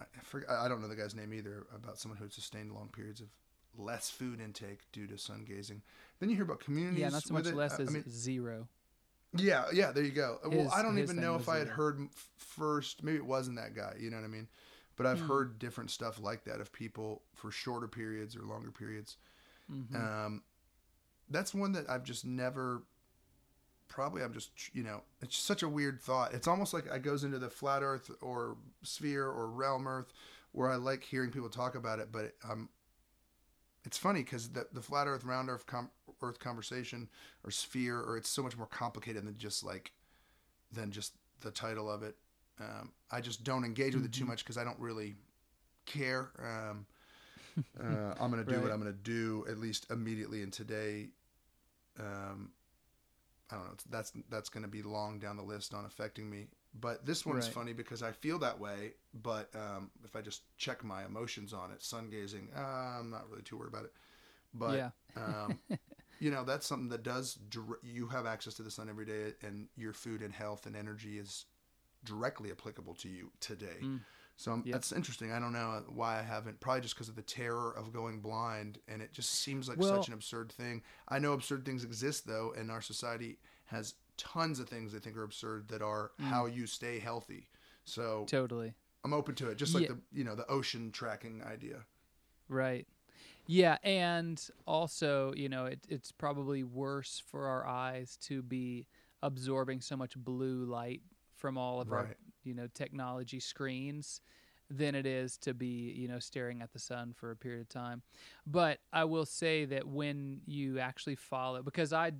I, 0.00 0.04
forget, 0.22 0.48
I 0.50 0.66
don't 0.68 0.80
know 0.80 0.88
the 0.88 0.96
guy's 0.96 1.14
name 1.14 1.34
either. 1.34 1.66
About 1.74 1.98
someone 1.98 2.16
who 2.16 2.24
had 2.24 2.32
sustained 2.32 2.72
long 2.72 2.88
periods 2.88 3.20
of 3.20 3.26
less 3.78 4.10
food 4.10 4.40
intake 4.40 4.80
due 4.92 5.06
to 5.06 5.18
sun 5.18 5.44
gazing. 5.46 5.82
Then 6.20 6.28
you 6.30 6.36
hear 6.36 6.44
about 6.44 6.60
communities. 6.60 7.00
yeah 7.00 7.08
not 7.08 7.22
so 7.22 7.34
much 7.34 7.46
it. 7.46 7.54
less 7.54 7.78
as 7.78 7.88
I 7.88 7.92
mean, 7.92 8.04
zero 8.08 8.68
yeah, 9.36 9.64
yeah, 9.72 9.90
there 9.90 10.04
you 10.04 10.12
go. 10.12 10.38
well, 10.46 10.70
I 10.72 10.82
don't 10.82 10.98
even 10.98 11.16
know 11.16 11.34
if 11.34 11.48
I 11.48 11.56
had 11.58 11.66
zero. 11.66 11.76
heard 11.76 12.00
first. 12.36 13.02
Maybe 13.02 13.16
it 13.16 13.26
wasn't 13.26 13.56
that 13.56 13.74
guy. 13.74 13.96
You 13.98 14.10
know 14.10 14.16
what 14.18 14.24
I 14.24 14.28
mean? 14.28 14.46
But 14.96 15.06
I've 15.06 15.18
Hmm. 15.20 15.26
heard 15.26 15.58
different 15.58 15.90
stuff 15.90 16.20
like 16.20 16.44
that 16.44 16.60
of 16.60 16.72
people 16.72 17.22
for 17.34 17.50
shorter 17.50 17.88
periods 17.88 18.36
or 18.36 18.42
longer 18.42 18.70
periods. 18.70 19.16
Mhm. 19.68 19.94
Um, 19.96 20.42
that's 21.28 21.52
one 21.52 21.72
that 21.72 21.90
I've 21.90 22.04
just 22.04 22.24
never. 22.24 22.82
Probably, 23.88 24.22
I'm 24.22 24.32
just 24.32 24.50
you 24.72 24.82
know, 24.82 25.02
it's 25.20 25.36
such 25.36 25.62
a 25.62 25.68
weird 25.68 26.00
thought. 26.00 26.32
It's 26.32 26.46
almost 26.48 26.72
like 26.72 26.86
it 26.86 27.02
goes 27.02 27.22
into 27.24 27.38
the 27.38 27.50
flat 27.50 27.82
Earth 27.82 28.10
or 28.20 28.56
sphere 28.82 29.26
or 29.26 29.48
realm 29.48 29.86
Earth, 29.86 30.12
where 30.52 30.70
I 30.70 30.76
like 30.76 31.02
hearing 31.04 31.30
people 31.30 31.48
talk 31.48 31.74
about 31.74 31.98
it, 31.98 32.10
but 32.12 32.34
um, 32.48 32.68
it's 33.84 33.98
funny 33.98 34.22
because 34.22 34.48
the 34.50 34.66
the 34.72 34.82
flat 34.82 35.06
Earth, 35.06 35.24
round 35.24 35.48
Earth, 35.50 35.66
com- 35.66 35.90
Earth 36.22 36.38
conversation 36.38 37.08
or 37.44 37.50
sphere, 37.50 38.00
or 38.00 38.16
it's 38.16 38.28
so 38.28 38.42
much 38.42 38.56
more 38.56 38.66
complicated 38.66 39.24
than 39.26 39.36
just 39.36 39.62
like 39.64 39.92
than 40.72 40.90
just 40.90 41.14
the 41.40 41.50
title 41.50 41.90
of 41.90 42.02
it. 42.02 42.16
Um, 42.60 42.92
I 43.10 43.20
just 43.20 43.44
don't 43.44 43.64
engage 43.64 43.94
with 43.94 44.04
it 44.04 44.12
too 44.12 44.24
Mhm. 44.24 44.28
much 44.28 44.44
because 44.44 44.56
I 44.56 44.64
don't 44.64 44.78
really 44.78 45.16
care. 45.86 46.30
Um, 46.38 46.86
uh, 47.80 48.14
I'm 48.20 48.30
going 48.30 48.44
to 48.44 48.50
do 48.52 48.60
what 48.62 48.70
I'm 48.70 48.80
going 48.80 48.92
to 48.92 48.98
do 48.98 49.44
at 49.48 49.58
least 49.58 49.86
immediately. 49.90 50.42
And 50.42 50.52
today, 50.52 51.08
um, 51.98 52.52
I 53.50 53.56
don't 53.56 53.66
know. 53.66 53.74
That's 53.90 54.12
that's 54.30 54.48
going 54.48 54.62
to 54.62 54.68
be 54.68 54.82
long 54.82 55.18
down 55.18 55.36
the 55.36 55.42
list 55.42 55.74
on 55.74 55.84
affecting 55.84 56.28
me. 56.30 56.48
But 56.80 57.06
this 57.06 57.24
one's 57.24 57.44
Right. 57.46 57.54
funny 57.54 57.72
because 57.72 58.02
I 58.02 58.10
feel 58.12 58.38
that 58.40 58.58
way. 58.58 58.94
But 59.14 59.48
um, 59.54 59.90
if 60.04 60.16
I 60.16 60.20
just 60.20 60.42
check 60.58 60.82
my 60.82 61.04
emotions 61.04 61.52
on 61.52 61.70
it, 61.70 61.82
sun 61.82 62.10
gazing, 62.10 62.48
uh, 62.56 62.60
I'm 62.98 63.10
not 63.10 63.28
really 63.30 63.42
too 63.42 63.56
worried 63.56 63.68
about 63.72 63.84
it. 63.84 63.92
But 64.52 64.76
yeah 64.76 64.90
um, 65.16 65.58
you 66.20 66.30
know 66.30 66.44
that's 66.44 66.66
something 66.66 66.88
that 66.90 67.02
does 67.02 67.34
dir- 67.50 67.80
you 67.82 68.06
have 68.08 68.24
access 68.26 68.54
to 68.54 68.62
the 68.62 68.70
sun 68.70 68.88
every 68.88 69.04
day 69.04 69.34
and 69.42 69.66
your 69.76 69.92
food 69.92 70.22
and 70.22 70.32
health 70.32 70.66
and 70.66 70.76
energy 70.76 71.18
is 71.18 71.46
directly 72.04 72.50
applicable 72.52 72.94
to 72.94 73.08
you 73.08 73.30
today 73.40 73.78
Mm. 73.82 74.00
so 74.36 74.54
Yep. 74.64 74.72
that's 74.72 74.92
interesting 74.92 75.32
i 75.32 75.40
don't 75.40 75.52
know 75.52 75.82
why 75.88 76.18
i 76.18 76.22
haven't 76.22 76.60
probably 76.60 76.82
just 76.82 76.94
because 76.94 77.08
of 77.08 77.16
the 77.16 77.22
terror 77.22 77.72
of 77.76 77.92
going 77.92 78.20
blind 78.20 78.78
and 78.86 79.02
it 79.02 79.12
just 79.12 79.30
seems 79.30 79.68
like 79.68 79.78
Well- 79.78 79.96
such 79.96 80.08
an 80.08 80.14
absurd 80.14 80.52
thing 80.52 80.82
i 81.08 81.18
know 81.18 81.32
absurd 81.32 81.64
things 81.64 81.82
exist 81.82 82.26
though 82.26 82.52
and 82.56 82.70
our 82.70 82.82
society 82.82 83.38
has 83.66 83.94
tons 84.16 84.60
of 84.60 84.68
things 84.68 84.92
they 84.92 84.98
think 84.98 85.16
are 85.16 85.22
absurd 85.24 85.68
that 85.68 85.82
are 85.82 86.12
Mm. 86.20 86.30
how 86.30 86.46
you 86.46 86.66
stay 86.66 86.98
healthy 86.98 87.48
so 87.84 88.24
totally 88.26 88.72
i'm 89.04 89.12
open 89.12 89.34
to 89.34 89.48
it 89.48 89.56
just 89.56 89.74
like 89.74 89.82
Yeah. 89.82 89.88
the 89.88 89.98
you 90.12 90.24
know 90.24 90.34
the 90.34 90.46
ocean 90.50 90.90
tracking 90.92 91.42
idea 91.42 91.84
Right. 92.48 92.86
Yeah, 93.46 93.78
and 93.82 94.38
also, 94.66 95.32
you 95.34 95.48
know, 95.48 95.64
it, 95.66 95.80
it's 95.88 96.12
probably 96.12 96.62
worse 96.62 97.22
for 97.26 97.46
our 97.46 97.66
eyes 97.66 98.16
to 98.22 98.42
be 98.42 98.86
absorbing 99.22 99.80
so 99.80 99.96
much 99.96 100.16
blue 100.16 100.64
light 100.64 101.00
from 101.36 101.56
all 101.58 101.80
of 101.80 101.90
our, 101.92 102.14
you 102.42 102.54
know, 102.54 102.66
technology 102.74 103.40
screens 103.40 104.20
than 104.70 104.94
it 104.94 105.06
is 105.06 105.36
to 105.38 105.52
be, 105.54 105.92
you 105.96 106.08
know, 106.08 106.18
staring 106.18 106.62
at 106.62 106.72
the 106.72 106.78
sun 106.78 107.12
for 107.14 107.30
a 107.30 107.36
period 107.36 107.60
of 107.62 107.68
time. 107.68 108.02
But 108.46 108.80
I 108.92 109.04
will 109.04 109.26
say 109.26 109.64
that 109.66 109.86
when 109.86 110.40
you 110.46 110.78
actually 110.78 111.16
follow, 111.16 111.62
because 111.62 111.92
I 111.92 112.12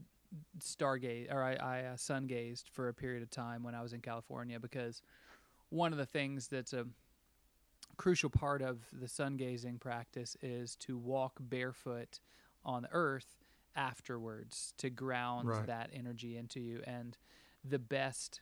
stargaze 0.58 1.32
or 1.32 1.42
I, 1.42 1.54
I 1.54 1.84
uh, 1.84 1.96
sun 1.96 2.26
gazed 2.26 2.68
for 2.72 2.88
a 2.88 2.94
period 2.94 3.22
of 3.22 3.30
time 3.30 3.62
when 3.62 3.74
I 3.74 3.82
was 3.82 3.92
in 3.92 4.00
California, 4.00 4.58
because 4.60 5.02
one 5.70 5.92
of 5.92 5.98
the 5.98 6.06
things 6.06 6.48
that's 6.48 6.72
a 6.72 6.86
crucial 7.96 8.30
part 8.30 8.62
of 8.62 8.80
the 8.92 9.08
sun 9.08 9.36
gazing 9.36 9.78
practice 9.78 10.36
is 10.42 10.76
to 10.76 10.96
walk 10.96 11.34
barefoot 11.40 12.20
on 12.64 12.82
the 12.82 12.88
earth 12.92 13.36
afterwards 13.76 14.74
to 14.78 14.90
ground 14.90 15.48
Right. 15.48 15.66
that 15.66 15.90
energy 15.92 16.36
into 16.36 16.60
you 16.60 16.80
and 16.86 17.16
the 17.64 17.78
best 17.78 18.40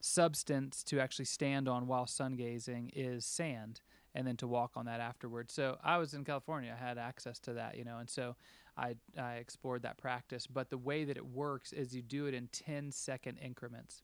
substance 0.00 0.82
to 0.84 1.00
actually 1.00 1.24
stand 1.24 1.68
on 1.68 1.86
while 1.86 2.06
sun 2.06 2.34
gazing 2.34 2.90
is 2.94 3.24
sand 3.24 3.80
and 4.14 4.26
then 4.26 4.36
to 4.36 4.46
walk 4.46 4.72
on 4.76 4.84
that 4.86 5.00
afterwards. 5.00 5.54
So 5.54 5.78
I 5.82 5.98
was 5.98 6.12
in 6.14 6.24
California, 6.24 6.76
I 6.78 6.84
had 6.84 6.98
access 6.98 7.38
to 7.40 7.54
that, 7.54 7.76
you 7.78 7.84
know, 7.84 7.98
and 7.98 8.10
so 8.10 8.36
I 8.76 8.96
I 9.18 9.34
explored 9.34 9.82
that 9.82 9.98
practice. 9.98 10.46
But 10.46 10.70
the 10.70 10.78
way 10.78 11.04
that 11.04 11.16
it 11.16 11.26
works 11.26 11.72
is 11.72 11.94
you 11.94 12.02
do 12.02 12.26
it 12.26 12.34
in 12.34 12.48
10 12.48 12.92
second 12.92 13.38
increments. 13.38 14.02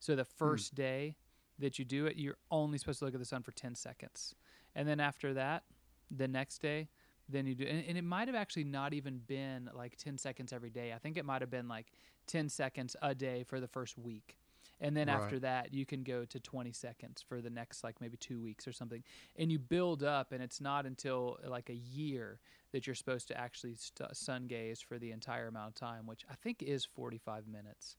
So 0.00 0.16
the 0.16 0.24
hmm. 0.24 0.28
first 0.36 0.74
day 0.74 1.16
that 1.58 1.78
you 1.78 1.84
do 1.84 2.06
it, 2.06 2.16
you're 2.16 2.38
only 2.50 2.78
supposed 2.78 2.98
to 3.00 3.04
look 3.04 3.14
at 3.14 3.20
the 3.20 3.26
sun 3.26 3.42
for 3.42 3.52
10 3.52 3.74
seconds. 3.74 4.34
And 4.74 4.88
then 4.88 5.00
after 5.00 5.34
that, 5.34 5.64
the 6.10 6.28
next 6.28 6.58
day, 6.58 6.88
then 7.28 7.46
you 7.46 7.54
do 7.54 7.64
and, 7.64 7.84
and 7.86 7.96
it 7.96 8.04
might 8.04 8.28
have 8.28 8.34
actually 8.34 8.64
not 8.64 8.92
even 8.92 9.18
been 9.26 9.70
like 9.74 9.96
10 9.96 10.18
seconds 10.18 10.52
every 10.52 10.70
day. 10.70 10.92
I 10.92 10.98
think 10.98 11.16
it 11.16 11.24
might 11.24 11.40
have 11.40 11.50
been 11.50 11.68
like 11.68 11.92
10 12.26 12.48
seconds 12.48 12.96
a 13.02 13.14
day 13.14 13.44
for 13.44 13.60
the 13.60 13.68
first 13.68 13.98
week. 13.98 14.36
And 14.82 14.96
then 14.96 15.08
Right. 15.08 15.16
after 15.16 15.38
that, 15.40 15.72
you 15.72 15.86
can 15.86 16.02
go 16.04 16.26
to 16.26 16.40
20 16.40 16.72
seconds 16.72 17.22
for 17.26 17.40
the 17.40 17.50
next 17.50 17.84
like 17.84 18.00
maybe 18.00 18.18
2 18.18 18.42
weeks 18.42 18.68
or 18.68 18.72
something. 18.72 19.02
And 19.36 19.50
you 19.52 19.58
build 19.58 20.02
up 20.02 20.32
and 20.32 20.42
it's 20.42 20.60
not 20.60 20.86
until 20.86 21.38
like 21.46 21.70
a 21.70 21.74
year 21.74 22.40
that 22.72 22.86
you're 22.86 22.96
supposed 22.96 23.28
to 23.28 23.38
actually 23.40 23.76
st- 23.76 24.16
sun 24.16 24.46
gaze 24.48 24.80
for 24.82 24.98
the 24.98 25.12
entire 25.12 25.48
amount 25.48 25.68
of 25.68 25.74
time, 25.74 26.06
which 26.06 26.24
I 26.30 26.34
think 26.34 26.62
is 26.62 26.84
45 26.84 27.46
minutes. 27.48 27.96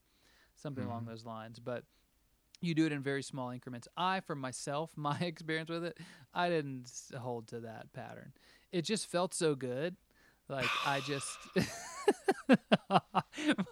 Something 0.56 0.84
along 0.84 1.04
Mhm. 1.04 1.08
those 1.08 1.24
lines, 1.24 1.58
but 1.60 1.84
you 2.60 2.74
do 2.74 2.86
it 2.86 2.92
in 2.92 3.02
very 3.02 3.22
small 3.22 3.50
increments. 3.50 3.88
I, 3.96 4.20
for 4.20 4.34
myself, 4.36 4.92
my 4.96 5.18
experience 5.20 5.70
with 5.70 5.84
it, 5.84 5.98
I 6.34 6.48
didn't 6.50 6.90
hold 7.18 7.48
to 7.48 7.60
that 7.60 7.92
pattern. 7.92 8.32
It 8.72 8.82
just 8.82 9.06
felt 9.08 9.34
so 9.34 9.54
good. 9.54 9.96
Like 10.48 10.78
I 10.84 11.00
just 11.00 11.38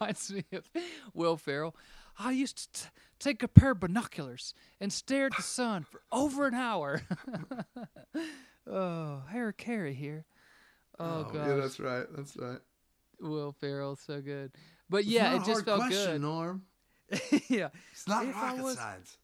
reminds 0.00 0.32
me 0.32 0.44
of 0.52 0.70
Will 1.14 1.36
Ferrell. 1.36 1.76
I 2.18 2.32
used 2.32 2.74
to 2.74 2.82
t- 2.84 2.88
take 3.18 3.42
a 3.42 3.48
pair 3.48 3.72
of 3.72 3.80
binoculars 3.80 4.54
and 4.80 4.92
stare 4.92 5.26
at 5.26 5.36
the 5.36 5.42
sun 5.42 5.84
for 5.84 6.02
over 6.12 6.46
an 6.46 6.54
hour. 6.54 7.02
oh, 8.66 9.22
Harry 9.30 9.52
Caray 9.54 9.94
here. 9.94 10.24
Oh, 10.98 11.26
oh 11.28 11.32
gosh, 11.32 11.46
yeah, 11.48 11.54
that's 11.56 11.80
right. 11.80 12.06
That's 12.16 12.36
right. 12.36 12.58
Will 13.20 13.52
Ferrell, 13.52 13.96
so 13.96 14.20
good. 14.20 14.52
But 14.90 15.04
yeah, 15.04 15.36
it 15.36 15.44
just 15.44 15.64
felt 15.64 15.88
good. 15.88 16.20
Norm. 16.20 16.62
yeah, 17.48 17.68
It's 17.92 18.06
not 18.08 18.26
If 18.26 18.34
rocket 18.34 18.62
was- 18.62 18.76
science. 18.76 19.16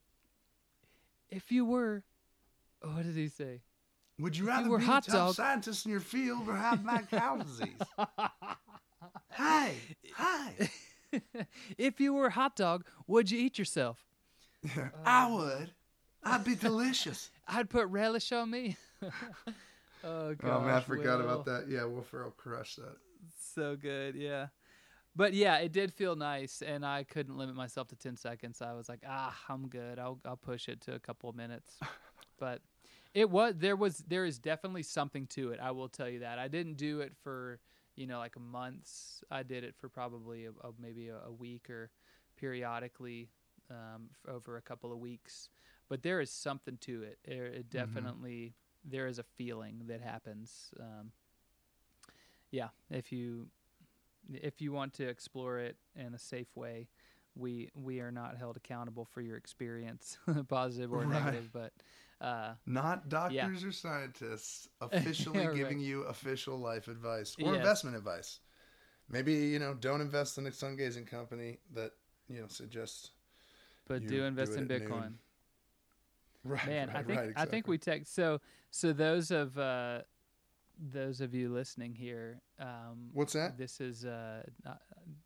if 1.30 1.50
you 1.52 1.64
were, 1.64 2.02
what 2.82 3.02
did 3.04 3.16
he 3.16 3.28
say? 3.28 3.62
Would 4.18 4.36
you 4.36 4.44
you 4.44 4.48
rather 4.50 4.68
were 4.68 4.78
be 4.78 4.84
hot 4.84 5.04
the 5.06 5.12
top 5.12 5.34
scientist 5.36 5.86
in 5.86 5.92
your 5.92 6.00
field 6.00 6.48
or 6.48 6.56
have 6.56 6.84
mad 6.84 7.08
cow 7.10 7.36
disease? 7.42 7.78
Hi, 9.30 9.74
hi. 10.14 10.70
if 11.78 12.00
you 12.00 12.12
were 12.12 12.26
a 12.26 12.30
hot 12.30 12.56
dog, 12.56 12.84
would 13.06 13.30
you 13.30 13.38
eat 13.38 13.58
yourself? 13.58 14.04
I 15.04 15.30
would. 15.30 15.72
I'd 16.24 16.44
be 16.44 16.54
delicious. 16.54 17.30
I'd 17.48 17.70
put 17.70 17.86
relish 17.88 18.32
on 18.32 18.50
me. 18.50 18.76
oh 20.04 20.34
god. 20.34 20.38
oh 20.42 20.60
man, 20.60 20.74
I 20.74 20.80
forgot 20.80 21.20
about 21.20 21.44
that. 21.46 21.66
Yeah, 21.68 21.84
Will 21.84 22.02
Ferrell 22.02 22.32
crushed 22.32 22.76
that. 22.76 22.96
So 23.54 23.76
good, 23.76 24.14
yeah. 24.14 24.48
But 25.16 25.34
yeah, 25.34 25.56
it 25.56 25.72
did 25.72 25.92
feel 25.92 26.14
nice, 26.14 26.62
and 26.62 26.84
I 26.84 27.04
couldn't 27.04 27.36
limit 27.36 27.56
myself 27.56 27.88
to 27.88 27.96
ten 27.96 28.16
seconds. 28.16 28.60
I 28.60 28.74
was 28.74 28.88
like, 28.88 29.02
ah, 29.08 29.36
I'm 29.48 29.68
good. 29.68 29.98
I'll 29.98 30.18
I'll 30.24 30.36
push 30.36 30.68
it 30.68 30.80
to 30.82 30.94
a 30.94 30.98
couple 30.98 31.30
of 31.30 31.36
minutes. 31.36 31.78
but 32.38 32.60
it 33.14 33.30
was 33.30 33.54
there 33.56 33.76
was 33.76 33.98
there 34.08 34.24
is 34.24 34.38
definitely 34.38 34.82
something 34.82 35.26
to 35.28 35.50
it. 35.50 35.60
I 35.60 35.70
will 35.70 35.88
tell 35.88 36.08
you 36.08 36.20
that. 36.20 36.38
I 36.38 36.48
didn't 36.48 36.76
do 36.76 37.00
it 37.00 37.12
for 37.22 37.58
you 37.98 38.06
know 38.06 38.18
like 38.18 38.38
months. 38.40 39.22
I 39.30 39.42
did 39.42 39.64
it 39.64 39.74
for 39.76 39.88
probably 39.88 40.46
a, 40.46 40.50
a, 40.50 40.72
maybe 40.80 41.08
a, 41.08 41.18
a 41.26 41.32
week 41.32 41.70
or 41.70 41.90
periodically 42.36 43.30
um, 43.70 44.10
over 44.28 44.56
a 44.56 44.62
couple 44.62 44.92
of 44.92 44.98
weeks. 44.98 45.50
But 45.88 46.02
there 46.02 46.20
is 46.20 46.30
something 46.30 46.78
to 46.82 47.02
it. 47.02 47.18
It, 47.24 47.34
it 47.54 47.70
definitely 47.70 48.54
there 48.84 49.08
is 49.08 49.18
a 49.18 49.24
feeling 49.24 49.82
that 49.88 50.00
happens. 50.02 50.70
Um, 50.80 51.12
yeah, 52.50 52.68
if 52.90 53.12
you 53.12 53.48
if 54.32 54.60
you 54.60 54.72
want 54.72 54.94
to 54.94 55.08
explore 55.08 55.58
it 55.58 55.76
in 55.96 56.14
a 56.14 56.18
safe 56.18 56.56
way, 56.56 56.88
we 57.36 57.70
we 57.74 58.00
are 58.00 58.12
not 58.12 58.36
held 58.38 58.56
accountable 58.56 59.04
for 59.06 59.20
your 59.22 59.36
experience, 59.36 60.18
positive 60.48 60.92
or 60.92 61.06
Right. 61.06 61.22
negative. 61.24 61.50
But 61.52 61.72
uh, 62.20 62.52
Not 62.66 63.08
doctors 63.08 63.64
or 63.64 63.72
scientists 63.72 64.68
officially 64.80 65.46
right. 65.46 65.56
giving 65.56 65.80
you 65.80 66.02
official 66.02 66.58
life 66.58 66.88
advice 66.88 67.36
or 67.40 67.46
Yes. 67.46 67.56
investment 67.56 67.96
advice. 67.96 68.40
Maybe, 69.10 69.34
you 69.34 69.58
know, 69.58 69.74
don't 69.74 70.00
invest 70.00 70.36
in 70.38 70.46
a 70.46 70.52
sun 70.52 70.76
gazing 70.76 71.06
company 71.06 71.58
that, 71.74 71.92
you 72.28 72.40
know, 72.40 72.46
suggests 72.48 73.10
but 73.86 74.06
do 74.06 74.24
invest 74.24 74.52
do 74.52 74.58
in 74.58 74.68
Bitcoin. 74.68 75.12
Right. 76.44 76.66
Man, 76.66 76.88
right, 76.88 76.96
I 76.96 77.02
think 77.02 77.20
right, 77.20 77.30
I 77.36 77.44
think 77.44 77.68
we 77.68 77.78
take 77.78 78.06
so 78.06 78.40
so 78.70 78.92
those 78.92 79.30
of 79.30 79.58
uh, 79.58 80.00
those 80.92 81.20
of 81.20 81.34
you 81.34 81.48
listening 81.50 81.94
here. 81.94 82.40
Um, 82.60 83.10
What's 83.12 83.32
that? 83.34 83.58
This 83.58 83.80
is 83.80 84.04
uh, 84.04 84.42
uh, 84.66 84.74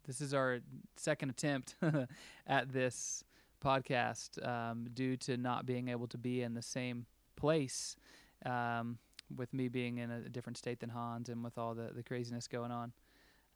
this 0.06 0.20
is 0.20 0.34
our 0.34 0.60
second 0.96 1.30
attempt 1.30 1.76
at 2.46 2.72
this 2.72 3.22
podcast 3.62 4.44
um, 4.46 4.88
due 4.92 5.16
to 5.18 5.36
not 5.36 5.66
being 5.66 5.88
able 5.88 6.06
to 6.08 6.18
be 6.18 6.42
in 6.42 6.54
the 6.54 6.62
same 6.62 7.06
place. 7.36 7.96
Um, 8.44 8.98
with 9.36 9.54
me 9.54 9.68
being 9.68 9.96
in 9.96 10.10
a 10.10 10.28
different 10.28 10.58
state 10.58 10.80
than 10.80 10.90
Hans, 10.90 11.30
and 11.30 11.42
with 11.42 11.56
all 11.56 11.74
the, 11.74 11.90
the 11.94 12.02
craziness 12.02 12.46
going 12.46 12.70
on, 12.70 12.92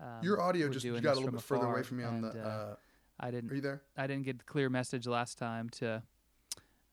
um, 0.01 0.23
Your 0.23 0.41
audio 0.41 0.69
just 0.69 0.85
got 0.85 1.17
a 1.17 1.21
little 1.21 1.31
bit 1.31 1.43
further 1.43 1.67
away 1.67 1.83
from 1.83 1.99
me 1.99 2.05
on 2.05 2.21
the. 2.21 2.31
and, 2.31 2.41
Uh, 2.41 2.77
I 3.19 3.31
didn't 3.31 3.51
are 3.51 3.55
you 3.55 3.61
there? 3.63 3.83
I 3.97 4.07
didn't 4.07 4.25
get 4.25 4.39
the 4.39 4.45
clear 4.45 4.69
message 4.69 5.07
last 5.07 5.39
time 5.39 5.71
to 5.71 6.03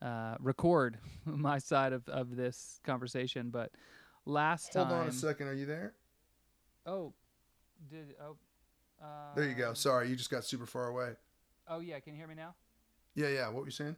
uh, 0.02 0.36
record 0.40 0.98
my 1.26 1.58
side 1.58 1.92
of, 1.92 2.08
of 2.08 2.36
this 2.36 2.80
conversation, 2.84 3.50
but 3.50 3.72
last 4.26 4.74
Hold 4.74 4.88
time. 4.88 4.96
Hold 4.96 5.02
on 5.04 5.10
a 5.10 5.14
second. 5.14 5.48
Are 5.48 5.54
you 5.54 5.66
there? 5.66 5.94
Oh, 6.86 7.14
did 7.90 8.16
oh. 8.22 8.38
Uh, 9.02 9.36
There 9.36 9.50
you 9.50 9.56
go. 9.56 9.74
Sorry, 9.74 10.10
you 10.10 10.16
just 10.16 10.30
got 10.30 10.46
super 10.46 10.66
far 10.66 10.88
away. 10.88 11.12
Oh 11.68 11.80
yeah, 11.80 12.00
can 12.00 12.14
you 12.14 12.20
hear 12.20 12.28
me 12.28 12.36
now? 12.36 12.56
Yeah, 13.16 13.30
yeah. 13.30 13.48
What 13.48 13.62
were 13.62 13.66
you 13.66 13.72
saying? 13.72 13.96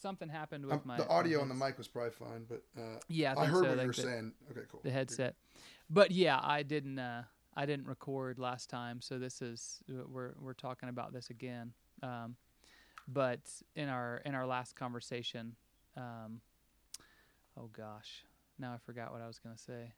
Something 0.00 0.28
happened 0.28 0.64
with 0.64 0.74
Um, 0.74 0.82
my 0.84 0.96
the 0.96 1.08
audio 1.08 1.40
on 1.40 1.48
the 1.48 1.54
mic 1.54 1.78
was 1.78 1.86
probably 1.86 2.10
fine, 2.10 2.44
but 2.48 2.62
uh, 2.76 2.98
Yeah, 3.08 3.34
I, 3.36 3.42
I, 3.42 3.46
heard 3.46 3.64
so, 3.64 3.68
what 3.68 3.78
like 3.78 3.82
you 3.82 3.86
were 3.88 3.92
the, 3.92 4.02
saying. 4.02 4.32
Okay, 4.50 4.60
cool. 4.70 4.80
The 4.82 4.90
headset, 4.90 5.36
but 5.88 6.10
yeah, 6.10 6.40
I 6.42 6.62
didn't. 6.62 6.98
Uh, 6.98 7.22
I 7.58 7.64
didn't 7.64 7.86
record 7.86 8.38
last 8.38 8.68
time, 8.68 9.00
so 9.00 9.18
this 9.18 9.40
is 9.40 9.80
we're 9.88 10.34
we're 10.38 10.54
talking 10.54 10.88
about 10.88 11.12
this 11.12 11.30
again. 11.30 11.72
Um, 12.02 12.36
but 13.08 13.40
in 13.74 13.88
our 13.88 14.20
in 14.26 14.34
our 14.34 14.46
last 14.46 14.76
conversation, 14.76 15.56
um, 15.96 16.40
oh 17.56 17.70
gosh, 17.72 18.24
now 18.58 18.72
I 18.74 18.78
forgot 18.78 19.12
what 19.12 19.22
I 19.22 19.26
was 19.26 19.38
gonna 19.38 19.56
say. 19.56 19.92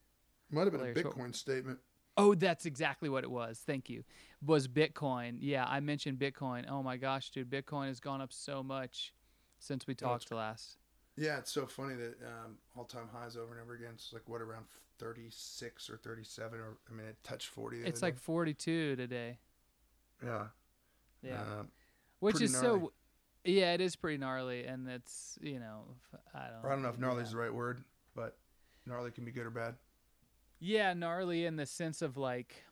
Might 0.50 0.64
have 0.64 0.72
been 0.72 0.82
a 0.82 0.94
Bitcoin 0.94 1.34
statement. 1.34 1.78
Oh, 2.19 2.35
that's 2.35 2.66
exactly 2.66 3.09
what 3.09 3.23
it 3.25 3.31
was. 3.31 3.62
Thank 3.64 3.89
you. 3.89 4.03
Was 4.45 4.66
Bitcoin? 4.69 5.39
Yeah, 5.41 5.64
I 5.66 5.81
mentioned 5.81 6.19
Bitcoin. 6.19 6.64
Oh 6.69 6.83
my 6.83 6.97
gosh, 6.97 7.31
dude, 7.31 7.49
Bitcoin 7.49 7.87
has 7.87 8.01
gone 8.01 8.21
up 8.21 8.33
so 8.33 8.62
much 8.62 9.14
since 9.61 9.87
we 9.87 9.95
Oh, 9.95 10.07
talked 10.09 10.31
last. 10.33 10.79
Yeah, 11.16 11.39
it's 11.39 11.51
so 11.53 11.66
funny 11.66 11.95
that 11.95 12.16
um, 12.25 12.59
all-time 12.77 13.09
highs 13.12 13.37
over 13.37 13.53
and 13.55 13.62
over 13.62 13.75
again. 13.75 13.91
It's 13.95 14.12
like 14.12 14.23
what 14.29 14.41
around 14.41 14.66
36 14.99 15.89
or 15.91 15.97
37, 15.97 16.59
or 16.61 16.77
I 16.91 16.93
mean, 16.95 17.07
it 17.07 17.16
touched 17.25 17.49
40. 17.49 17.83
the 17.83 17.89
It's 17.89 18.03
like 18.03 18.19
42 18.19 18.97
today. 18.97 19.39
yeah, 20.25 20.47
Yeah, 21.23 21.41
Um, 21.61 21.69
which 22.21 22.41
is 22.41 22.53
gnarly. 22.53 22.81
so. 22.81 22.93
Yeah, 23.45 23.73
it 23.75 23.81
is 23.81 23.97
pretty 23.97 24.19
gnarly, 24.19 24.64
and 24.66 24.87
it's 24.89 25.39
you 25.41 25.59
know 25.61 25.85
I 26.35 26.49
don't. 26.49 26.64
or 26.64 26.71
I 26.71 26.75
don't 26.75 26.83
know 26.83 26.89
if 26.91 26.99
gnarly 26.99 27.23
is 27.23 27.31
the 27.31 27.37
right 27.39 27.55
word, 27.55 27.83
but 28.14 28.37
gnarly 28.87 29.11
can 29.12 29.25
be 29.25 29.31
good 29.31 29.47
or 29.47 29.51
bad. 29.51 29.77
Yeah, 30.61 30.92
gnarly 30.94 31.44
in 31.44 31.56
the 31.56 31.66
sense 31.66 32.02
of 32.02 32.16
like, 32.16 32.64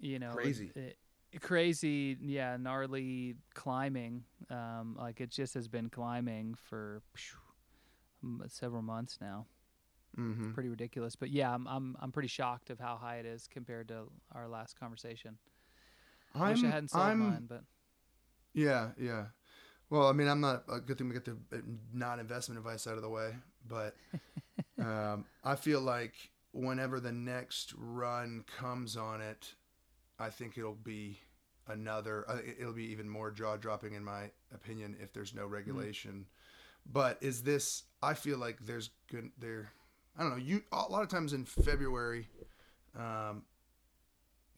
you 0.00 0.18
know, 0.18 0.32
Crazy. 0.32 0.70
it- 0.74 0.98
crazy. 1.40 2.16
Yeah, 2.20 2.56
gnarly 2.58 3.36
climbing. 3.54 4.24
Um, 4.50 4.96
like 4.98 5.20
it 5.20 5.30
just 5.30 5.54
has 5.54 5.68
been 5.68 5.88
climbing 5.88 6.54
for 6.54 7.02
phew, 7.14 8.42
several 8.48 8.82
months 8.82 9.18
now. 9.20 9.46
Mm-hmm. 10.18 10.52
Pretty 10.52 10.68
ridiculous. 10.68 11.16
But 11.16 11.30
yeah, 11.30 11.54
I'm 11.54 11.66
I'm 11.66 11.96
I'm 12.00 12.12
pretty 12.12 12.28
shocked 12.28 12.68
of 12.70 12.78
how 12.78 12.96
high 12.96 13.16
it 13.16 13.26
is 13.26 13.48
compared 13.50 13.88
to 13.88 14.04
our 14.34 14.46
last 14.46 14.78
conversation. 14.78 15.38
I 16.34 16.48
I'm, 16.48 16.54
wish 16.54 16.64
I 16.64 16.66
hadn't 16.66 16.90
sold 16.90 17.04
I'm, 17.04 17.18
mine, 17.18 17.46
but 17.48 17.62
Yeah, 18.52 18.90
yeah. 19.00 19.26
Well, 19.90 20.08
I 20.08 20.12
mean, 20.12 20.28
I'm 20.28 20.40
not 20.40 20.64
a 20.70 20.80
good 20.80 20.96
thing 20.96 21.08
to 21.08 21.14
get 21.14 21.24
the 21.24 21.32
uh, 21.56 21.60
non-investment 21.92 22.58
advice 22.58 22.86
out 22.86 22.96
of 22.96 23.02
the 23.02 23.10
way, 23.10 23.34
but 23.68 23.94
um, 24.78 25.26
I 25.44 25.54
feel 25.54 25.80
like 25.82 26.14
whenever 26.52 27.00
the 27.00 27.12
next 27.12 27.72
run 27.76 28.44
comes 28.58 28.96
on 28.96 29.20
it, 29.20 29.54
I 30.18 30.30
think 30.30 30.56
it'll 30.58 30.74
be 30.74 31.18
another. 31.66 32.28
Uh, 32.28 32.36
it- 32.36 32.56
it'll 32.60 32.72
be 32.72 32.84
even 32.92 33.08
more 33.08 33.30
jaw-dropping, 33.30 33.94
in 33.94 34.04
my 34.04 34.30
opinion, 34.54 34.96
if 35.00 35.12
there's 35.12 35.34
no 35.34 35.46
regulation. 35.46 36.26
But 36.84 37.18
is 37.22 37.42
this? 37.42 37.84
I 38.02 38.14
feel 38.14 38.38
like 38.38 38.58
there's 38.60 38.90
good 39.08 39.30
there. 39.38 39.72
I 40.16 40.22
don't 40.22 40.30
know. 40.30 40.36
You 40.36 40.62
a 40.72 40.82
lot 40.88 41.02
of 41.02 41.08
times 41.08 41.32
in 41.32 41.44
February, 41.44 42.28
um, 42.96 43.44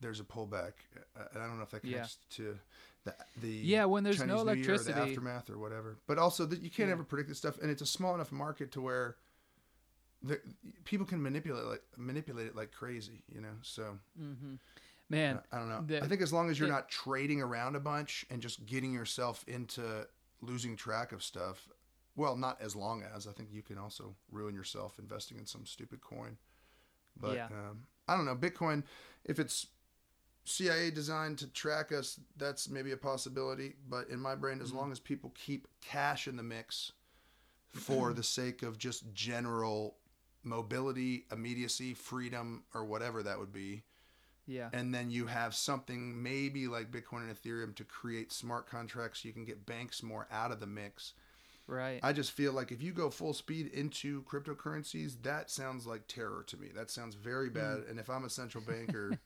there's 0.00 0.20
a 0.20 0.24
pullback, 0.24 0.72
Uh, 1.16 1.24
and 1.32 1.42
I 1.42 1.46
don't 1.46 1.56
know 1.58 1.62
if 1.62 1.70
that 1.70 1.84
Yeah. 1.84 1.92
connects 1.98 2.16
to 2.30 2.58
the 3.04 3.14
the 3.36 3.48
Yeah, 3.50 3.84
when 3.84 4.02
there's 4.02 4.16
Chinese 4.16 4.30
no 4.30 4.36
Year 4.38 4.46
or 4.46 4.54
electricity. 4.56 4.92
the 4.94 5.00
aftermath 5.02 5.50
or 5.50 5.58
whatever. 5.58 5.98
But 6.06 6.18
also 6.18 6.46
that 6.46 6.60
you 6.60 6.70
can't 6.70 6.88
Yeah. 6.88 6.94
ever 6.94 7.04
predict 7.04 7.28
this 7.28 7.38
stuff, 7.38 7.58
and 7.58 7.70
it's 7.70 7.82
a 7.82 7.86
small 7.86 8.14
enough 8.14 8.32
market 8.32 8.72
to 8.72 8.80
where 8.80 9.16
the, 10.26 10.40
people 10.84 11.06
can 11.06 11.22
manipulate 11.22 11.64
like 11.66 11.82
manipulate 11.96 12.46
it 12.46 12.56
like 12.56 12.72
crazy, 12.72 13.22
you 13.32 13.40
know. 13.40 13.54
So 13.62 13.98
hmm 14.18 14.54
Man, 15.10 15.38
I 15.52 15.58
don't 15.58 15.68
know. 15.68 15.84
the- 15.86 16.02
I 16.02 16.08
think 16.08 16.22
as 16.22 16.32
long 16.32 16.48
as 16.50 16.58
you're 16.58 16.66
the- 16.68 16.74
not 16.74 16.88
trading 16.88 17.40
around 17.42 17.76
a 17.76 17.80
bunch 17.80 18.24
and 18.30 18.40
just 18.40 18.64
getting 18.64 18.92
yourself 18.92 19.44
into 19.46 20.08
losing 20.40 20.76
track 20.76 21.12
of 21.12 21.22
stuff, 21.22 21.68
well, 22.16 22.36
not 22.36 22.58
as 22.60 22.74
long 22.74 23.02
as 23.02 23.26
I 23.26 23.32
think 23.32 23.50
you 23.52 23.62
can 23.62 23.76
also 23.76 24.16
ruin 24.30 24.54
yourself 24.54 24.98
investing 24.98 25.38
in 25.38 25.46
some 25.46 25.66
stupid 25.66 26.00
coin. 26.00 26.38
But 27.16 27.34
Yeah. 27.36 27.46
um, 27.46 27.86
I 28.08 28.16
don't 28.16 28.24
know. 28.24 28.34
Bitcoin, 28.36 28.82
if 29.24 29.38
it's 29.38 29.66
CIA 30.44 30.90
designed 30.90 31.38
to 31.38 31.46
track 31.48 31.92
us, 31.92 32.18
that's 32.36 32.68
maybe 32.68 32.92
a 32.92 32.96
possibility. 32.96 33.74
But 33.88 34.08
in 34.08 34.18
my 34.20 34.34
brain, 34.34 34.60
as 34.62 34.72
Mhm. 34.72 34.76
long 34.76 34.92
as 34.92 35.00
people 35.00 35.30
keep 35.34 35.68
cash 35.80 36.26
in 36.28 36.36
the 36.36 36.42
mix 36.42 36.92
for 37.72 38.12
the 38.12 38.22
sake 38.22 38.62
of 38.62 38.78
just 38.78 39.12
general 39.12 39.98
mobility, 40.44 41.24
immediacy, 41.32 41.94
freedom, 41.94 42.64
or 42.74 42.84
whatever 42.84 43.22
that 43.22 43.38
would 43.38 43.52
be, 43.52 43.82
yeah, 44.46 44.68
and 44.72 44.94
then 44.94 45.10
you 45.10 45.26
have 45.26 45.54
something 45.54 46.22
maybe 46.22 46.66
like 46.68 46.90
Bitcoin 46.90 47.28
and 47.28 47.34
Ethereum 47.34 47.74
to 47.76 47.84
create 47.84 48.32
smart 48.32 48.66
contracts. 48.68 49.24
You 49.24 49.32
can 49.32 49.44
get 49.44 49.64
banks 49.66 50.02
more 50.02 50.26
out 50.30 50.52
of 50.52 50.60
the 50.60 50.66
mix. 50.66 51.14
right. 51.66 51.98
I 52.02 52.12
just 52.12 52.32
feel 52.32 52.52
like 52.52 52.70
if 52.72 52.82
you 52.82 52.92
go 52.92 53.08
full 53.08 53.32
speed 53.32 53.68
into 53.68 54.22
cryptocurrencies, 54.24 55.22
that 55.22 55.50
sounds 55.50 55.86
like 55.86 56.06
terror 56.08 56.44
to 56.48 56.58
me. 56.58 56.68
That 56.74 56.90
sounds 56.90 57.14
very 57.14 57.48
Hmm. 57.48 57.54
bad. 57.54 57.78
And 57.88 57.98
if 57.98 58.10
I'm 58.10 58.24
a 58.26 58.30
central 58.30 58.62
banker, 58.62 59.18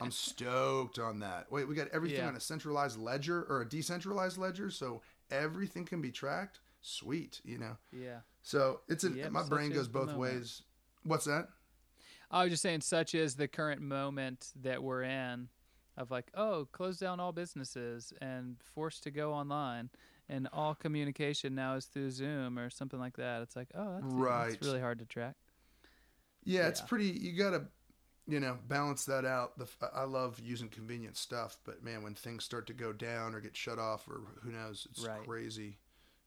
I'm 0.00 0.10
stoked 0.12 1.00
on 1.00 1.18
that. 1.20 1.50
Wait, 1.50 1.66
we 1.66 1.74
got 1.74 1.88
everything 1.88 2.18
Yeah. 2.18 2.28
on 2.28 2.36
a 2.36 2.40
centralized 2.40 2.98
ledger 3.00 3.42
or 3.48 3.62
a 3.62 3.68
decentralized 3.68 4.38
ledger, 4.38 4.70
so 4.70 5.02
everything 5.28 5.84
can 5.84 6.00
be 6.00 6.12
tracked. 6.12 6.60
Sweet, 6.82 7.40
you 7.44 7.58
know. 7.58 7.76
yeah. 7.92 8.20
So 8.42 8.80
it's 8.88 9.04
an, 9.04 9.16
Yep, 9.16 9.30
my 9.32 9.42
brain 9.44 9.70
goes 9.70 9.88
both 9.88 10.14
ways. 10.14 10.62
What's 11.04 11.24
that? 11.26 11.48
I 12.30 12.44
was 12.44 12.52
just 12.52 12.62
saying, 12.62 12.80
such 12.80 13.14
is 13.14 13.36
the 13.36 13.48
current 13.48 13.80
moment 13.82 14.52
that 14.62 14.82
we're 14.82 15.02
in 15.02 15.48
of 15.96 16.10
like, 16.10 16.30
oh, 16.34 16.66
close 16.72 16.96
down 16.98 17.20
all 17.20 17.32
businesses 17.32 18.12
and 18.20 18.56
forced 18.74 19.02
to 19.02 19.10
go 19.10 19.32
online, 19.32 19.90
and 20.28 20.48
all 20.52 20.74
communication 20.74 21.54
now 21.54 21.74
is 21.74 21.84
through 21.84 22.10
Zoom 22.10 22.58
or 22.58 22.70
something 22.70 22.98
like 22.98 23.16
that. 23.18 23.42
It's 23.42 23.54
like, 23.54 23.68
oh, 23.74 23.92
that's, 23.94 24.04
Right. 24.06 24.50
that's 24.52 24.62
really 24.62 24.80
hard 24.80 24.98
to 25.00 25.04
track. 25.04 25.36
Yeah, 26.44 26.68
it's 26.68 26.80
pretty. 26.80 27.06
You 27.06 27.36
gotta, 27.36 27.64
you 28.26 28.40
know, 28.40 28.58
balance 28.66 29.04
that 29.04 29.24
out. 29.24 29.58
The 29.58 29.68
I 29.94 30.04
love 30.04 30.40
using 30.40 30.68
convenient 30.68 31.16
stuff, 31.16 31.58
but 31.64 31.84
man, 31.84 32.02
when 32.02 32.14
things 32.14 32.44
start 32.44 32.66
to 32.68 32.72
go 32.72 32.92
down 32.92 33.34
or 33.34 33.40
get 33.40 33.54
shut 33.54 33.78
off 33.78 34.08
or 34.08 34.22
who 34.42 34.50
knows, 34.50 34.86
it's 34.90 35.06
Right. 35.06 35.22
crazy. 35.24 35.78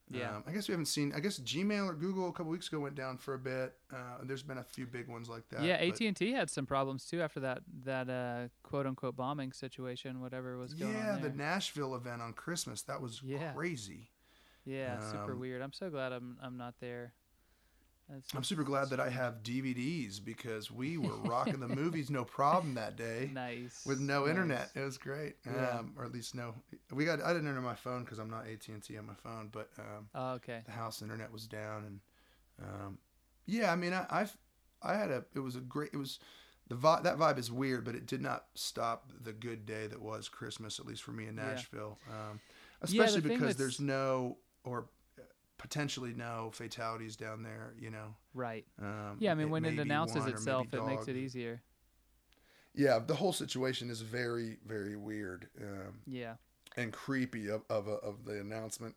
Yeah. 0.10 0.36
Um, 0.38 0.43
I 0.47 0.51
guess 0.51 0.68
we 0.68 0.74
haven't 0.74 0.86
seen. 0.86 1.12
I 1.16 1.20
guess 1.20 1.39
Gmail 1.39 1.88
or 1.88 1.93
Google 1.93 2.30
a 2.30 2.32
couple 2.32 2.51
weeks 2.51 2.68
ago 2.68 2.80
went 2.80 2.95
down 2.95 3.18
for 3.18 3.34
a 3.34 3.39
bit. 3.39 3.74
Uh, 3.91 4.20
there's 4.24 4.43
been 4.43 4.60
a 4.60 4.64
few 4.64 4.86
big 4.86 5.08
ones 5.08 5.28
like 5.30 5.49
that. 5.49 5.64
yeah, 5.64 5.76
AT 5.76 5.99
and 6.01 6.16
T 6.16 6.32
had 6.32 6.49
some 6.49 6.66
problems 6.68 7.06
too 7.06 7.22
after 7.22 7.39
that 7.39 7.64
that 7.86 8.10
uh, 8.10 8.47
quote 8.62 8.86
unquote 8.86 9.16
bombing 9.16 9.51
situation, 9.51 10.22
whatever 10.22 10.58
was 10.58 10.74
going 10.76 10.93
yeah, 10.93 11.14
on 11.14 11.24
Yeah, 11.24 11.30
the. 11.30 11.36
Nashville 11.36 11.95
event 11.95 12.22
on 12.22 12.34
Christmas 12.34 12.84
that 12.84 13.01
was 13.01 13.22
Yeah. 13.24 13.51
crazy. 13.53 14.10
yeah, 14.64 14.99
super 14.99 15.34
um, 15.34 15.39
weird. 15.39 15.62
I'm 15.62 15.74
so 15.74 15.89
glad 15.89 16.12
I'm 16.12 16.38
I'm 16.41 16.58
not 16.58 16.76
there. 16.80 17.14
That's 18.10 18.36
I'm 18.36 18.43
super 18.43 18.64
glad 18.64 18.91
that 18.91 18.99
I 18.99 19.10
have 19.10 19.41
DVDs 19.41 20.24
because 20.24 20.70
we 20.70 20.97
were 20.97 21.16
rocking 21.24 21.60
the 21.60 21.68
movies 21.68 22.10
no 22.12 22.24
problem 22.24 22.76
that 22.76 22.95
day. 22.95 23.32
nice 23.34 23.82
with 23.86 23.99
no 23.99 24.22
nice. 24.22 24.30
internet. 24.30 24.70
It 24.76 24.82
was 24.82 24.97
great, 24.99 25.38
Yeah. 25.45 25.80
um, 25.80 25.93
or 25.97 26.06
at 26.06 26.12
least 26.12 26.36
no. 26.36 26.53
We 26.91 27.03
got. 27.06 27.22
I 27.22 27.34
didn't 27.34 27.47
enter 27.47 27.62
my 27.62 27.74
phone 27.76 28.03
because 28.03 28.20
I'm 28.20 28.30
not 28.30 28.45
AT 28.47 28.68
and 28.68 28.84
T 28.84 28.97
on 28.97 29.08
my 29.08 29.16
phone, 29.16 29.49
but 29.51 29.70
um, 29.80 30.08
Oh, 30.14 30.34
okay. 30.34 30.62
the 30.66 30.72
house 30.72 31.01
internet 31.01 31.32
was 31.32 31.47
down, 31.47 31.84
and 31.86 31.99
um, 32.70 32.97
yeah, 33.47 33.72
I 33.72 33.76
mean, 33.76 33.93
I, 33.93 34.06
I've 34.10 34.38
I 34.84 34.95
had 34.95 35.10
a. 35.10 35.26
It 35.34 35.39
was 35.39 35.56
a 35.56 35.62
great. 35.62 35.89
It 35.93 35.97
was 35.97 36.20
the 36.68 36.76
vibe. 36.76 37.03
That 37.03 37.18
vibe 37.18 37.39
is 37.39 37.51
weird, 37.51 37.86
but 37.86 37.95
it 37.95 38.06
did 38.06 38.22
not 38.22 38.45
stop 38.53 39.12
the 39.24 39.34
good 39.34 39.66
day 39.66 39.88
that 39.88 39.99
was 40.01 40.30
Christmas, 40.30 40.80
at 40.80 40.86
least 40.86 41.01
for 41.01 41.12
me 41.12 41.26
in 41.26 41.36
Yeah. 41.38 41.45
Nashville. 41.53 41.97
Um, 42.08 42.16
Yeah, 42.16 42.38
the 42.82 42.86
especially 43.08 43.22
thing 43.22 43.39
because 43.39 43.56
there's 43.56 43.80
no 43.80 44.38
or 44.64 44.86
potentially 45.58 46.14
no 46.14 46.51
fatalities 46.53 47.16
down 47.16 47.43
there. 47.43 47.74
You 47.80 47.91
know. 47.91 48.16
Right. 48.34 48.66
Um, 48.82 49.18
Yeah, 49.20 49.32
I 49.32 49.36
mean, 49.36 49.49
when 49.49 49.66
it 49.66 49.80
announces 49.80 50.26
itself, 50.26 50.68
it 50.74 50.86
makes 50.86 51.08
it 51.08 51.16
easier. 51.16 51.62
Yeah, 52.74 52.99
the 52.99 53.16
whole 53.16 53.32
situation 53.32 53.89
is 53.89 54.01
very, 54.01 54.58
very 54.66 54.97
weird. 54.97 55.47
Um, 55.62 56.01
Yeah. 56.06 56.36
and 56.76 56.91
creepy 56.91 57.49
of 57.49 57.64
of, 57.70 57.88
of 57.88 58.26
the 58.26 58.39
announcement. 58.39 58.95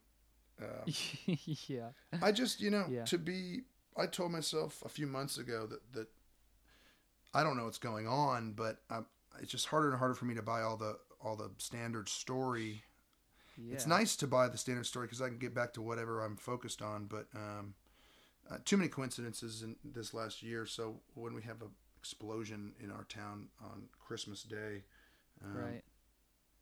Uh, 0.60 0.84
yeah. 1.68 1.90
I 2.20 2.32
just 2.32 2.60
you 2.60 2.70
know 2.70 2.86
Yeah. 2.90 3.04
to 3.04 3.18
be. 3.18 3.62
I 3.96 4.06
told 4.06 4.30
myself 4.32 4.82
a 4.84 4.88
few 4.88 5.06
months 5.06 5.38
ago 5.38 5.66
that 5.66 5.92
that 5.92 6.08
I 7.34 7.42
don't 7.44 7.56
know 7.56 7.64
what's 7.64 7.78
going 7.78 8.08
on, 8.08 8.52
but 8.52 8.80
I'm, 8.90 9.06
it's 9.40 9.52
just 9.52 9.66
harder 9.66 9.90
and 9.90 9.98
harder 9.98 10.14
for 10.14 10.24
me 10.24 10.34
to 10.34 10.42
buy 10.42 10.62
all 10.62 10.76
the 10.76 10.98
all 11.20 11.36
the 11.36 11.50
standard 11.58 12.08
story. 12.08 12.82
Yeah. 13.60 13.74
It's 13.74 13.86
nice 13.86 14.14
to 14.16 14.26
buy 14.26 14.48
the 14.48 14.56
standard 14.58 14.86
story 14.86 15.06
because 15.06 15.20
I 15.20 15.28
can 15.28 15.38
get 15.38 15.54
back 15.54 15.72
to 15.74 15.82
whatever 15.82 16.20
I'm 16.24 16.36
focused 16.36 16.80
on, 16.80 17.06
but 17.06 17.26
um, 17.34 17.74
uh, 18.50 18.58
too 18.64 18.76
many 18.76 18.88
coincidences 18.88 19.62
in 19.62 19.76
this 19.84 20.14
last 20.14 20.42
year. 20.42 20.64
So 20.64 21.00
when 21.14 21.34
we 21.34 21.42
have 21.42 21.60
a 21.62 21.66
explosion 21.98 22.72
in 22.80 22.90
our 22.92 23.04
town 23.04 23.48
on 23.60 23.88
Christmas 23.98 24.42
Day, 24.44 24.84
um, 25.44 25.54
Right. 25.56 25.82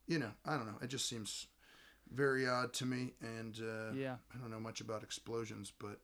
you 0.07 0.17
know, 0.17 0.31
I 0.45 0.57
don't 0.57 0.65
know. 0.65 0.77
It 0.81 0.87
just 0.87 1.07
seems 1.07 1.47
very 2.11 2.47
odd 2.47 2.73
to 2.73 2.85
me, 2.85 3.13
and 3.21 3.55
uh, 3.61 3.91
Yeah. 3.93 4.17
I 4.33 4.37
don't 4.39 4.49
know 4.49 4.59
much 4.59 4.81
about 4.81 5.03
explosions, 5.03 5.71
but 5.77 5.99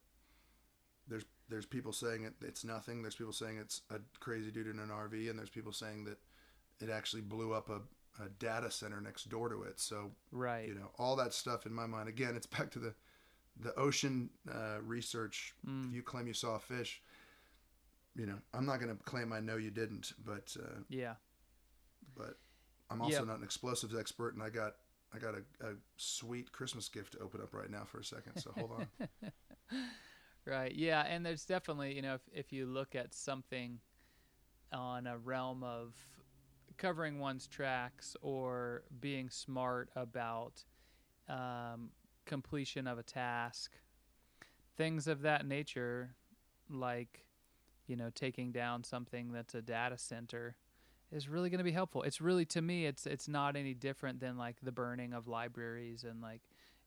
there's 1.07 1.25
there's 1.49 1.65
people 1.65 1.91
saying 1.91 2.23
it, 2.23 2.33
it's 2.41 2.63
nothing. 2.63 3.01
There's 3.01 3.15
people 3.15 3.33
saying 3.33 3.57
it's 3.57 3.81
a 3.89 3.99
crazy 4.19 4.49
dude 4.51 4.67
in 4.67 4.79
an 4.79 4.89
RV, 4.89 5.29
and 5.29 5.37
there's 5.37 5.49
people 5.49 5.73
saying 5.73 6.05
that 6.05 6.17
it 6.79 6.89
actually 6.89 7.21
blew 7.21 7.53
up 7.53 7.69
a, 7.69 7.81
a 8.19 8.29
data 8.29 8.69
center 8.69 9.01
next 9.01 9.29
door 9.29 9.49
to 9.49 9.63
it. 9.63 9.79
So 9.79 10.11
Right. 10.31 10.67
you 10.67 10.75
know, 10.75 10.91
all 10.99 11.15
that 11.17 11.33
stuff 11.33 11.65
in 11.65 11.73
my 11.73 11.85
mind. 11.87 12.09
Again, 12.09 12.35
it's 12.35 12.45
back 12.47 12.71
to 12.71 12.79
the 12.79 12.93
the 13.59 13.73
ocean 13.75 14.29
uh, 14.51 14.81
research. 14.81 15.53
Mm. 15.67 15.89
If 15.89 15.95
you 15.95 16.01
claim 16.03 16.27
you 16.27 16.33
saw 16.33 16.55
a 16.55 16.59
fish, 16.59 17.01
you 18.15 18.25
know, 18.25 18.37
I'm 18.53 18.65
not 18.65 18.79
going 18.79 18.95
to 18.95 19.03
claim 19.03 19.31
I 19.31 19.39
know 19.39 19.57
you 19.57 19.69
didn't, 19.71 20.13
but 20.25 20.55
uh, 20.59 20.79
Yeah. 20.89 21.15
but 22.15 22.37
I'm 22.89 23.01
also 23.01 23.19
Yep. 23.19 23.27
not 23.27 23.37
an 23.37 23.43
explosives 23.43 23.95
expert, 23.95 24.33
and 24.33 24.43
I 24.43 24.49
got 24.49 24.73
I 25.13 25.19
got 25.19 25.35
a, 25.35 25.67
a 25.67 25.73
sweet 25.97 26.51
Christmas 26.51 26.89
gift 26.89 27.13
to 27.13 27.19
open 27.19 27.41
up 27.41 27.53
right 27.53 27.69
now 27.69 27.83
for 27.85 27.99
a 27.99 28.03
second. 28.03 28.37
So 28.37 28.51
hold 28.51 28.71
on. 28.71 29.31
Right. 30.45 30.75
Yeah, 30.75 31.03
and 31.07 31.25
there's 31.25 31.45
definitely, 31.45 31.95
you 31.95 32.01
know, 32.01 32.15
if 32.15 32.21
if 32.33 32.51
you 32.51 32.65
look 32.65 32.95
at 32.95 33.13
something 33.13 33.79
on 34.73 35.07
a 35.07 35.17
realm 35.17 35.63
of 35.63 35.93
covering 36.77 37.19
one's 37.19 37.47
tracks 37.47 38.15
or 38.21 38.83
being 38.99 39.29
smart 39.29 39.89
about 39.95 40.63
um, 41.29 41.89
completion 42.25 42.87
of 42.87 42.97
a 42.97 43.03
task, 43.03 43.71
things 44.77 45.07
of 45.07 45.21
that 45.21 45.45
nature, 45.45 46.15
like 46.69 47.25
you 47.87 47.95
know, 47.97 48.09
taking 48.13 48.51
down 48.51 48.83
something 48.83 49.33
that's 49.33 49.55
a 49.55 49.61
data 49.61 49.97
center 49.97 50.55
is 51.11 51.27
really 51.29 51.49
going 51.49 51.59
to 51.59 51.63
be 51.63 51.71
helpful. 51.71 52.01
It's 52.03 52.21
really 52.21 52.45
to 52.47 52.61
me 52.61 52.85
it's 52.85 53.05
it's 53.05 53.27
not 53.27 53.55
any 53.55 53.73
different 53.73 54.19
than 54.19 54.37
like 54.37 54.57
the 54.61 54.71
burning 54.71 55.13
of 55.13 55.27
libraries 55.27 56.03
and 56.03 56.21
like 56.21 56.41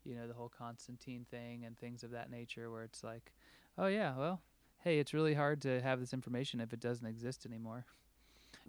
you 0.04 0.14
know 0.14 0.26
the 0.26 0.34
whole 0.34 0.48
Constantine 0.48 1.26
thing 1.30 1.64
and 1.64 1.78
things 1.78 2.02
of 2.02 2.10
that 2.12 2.30
nature 2.30 2.70
where 2.70 2.84
it's 2.84 3.04
like, 3.04 3.32
oh 3.78 3.86
yeah, 3.86 4.16
well, 4.16 4.40
hey, 4.82 4.98
it's 4.98 5.14
really 5.14 5.34
hard 5.34 5.60
to 5.62 5.80
have 5.80 6.00
this 6.00 6.12
information 6.12 6.60
if 6.60 6.72
it 6.72 6.80
doesn't 6.80 7.06
exist 7.06 7.46
anymore. 7.46 7.84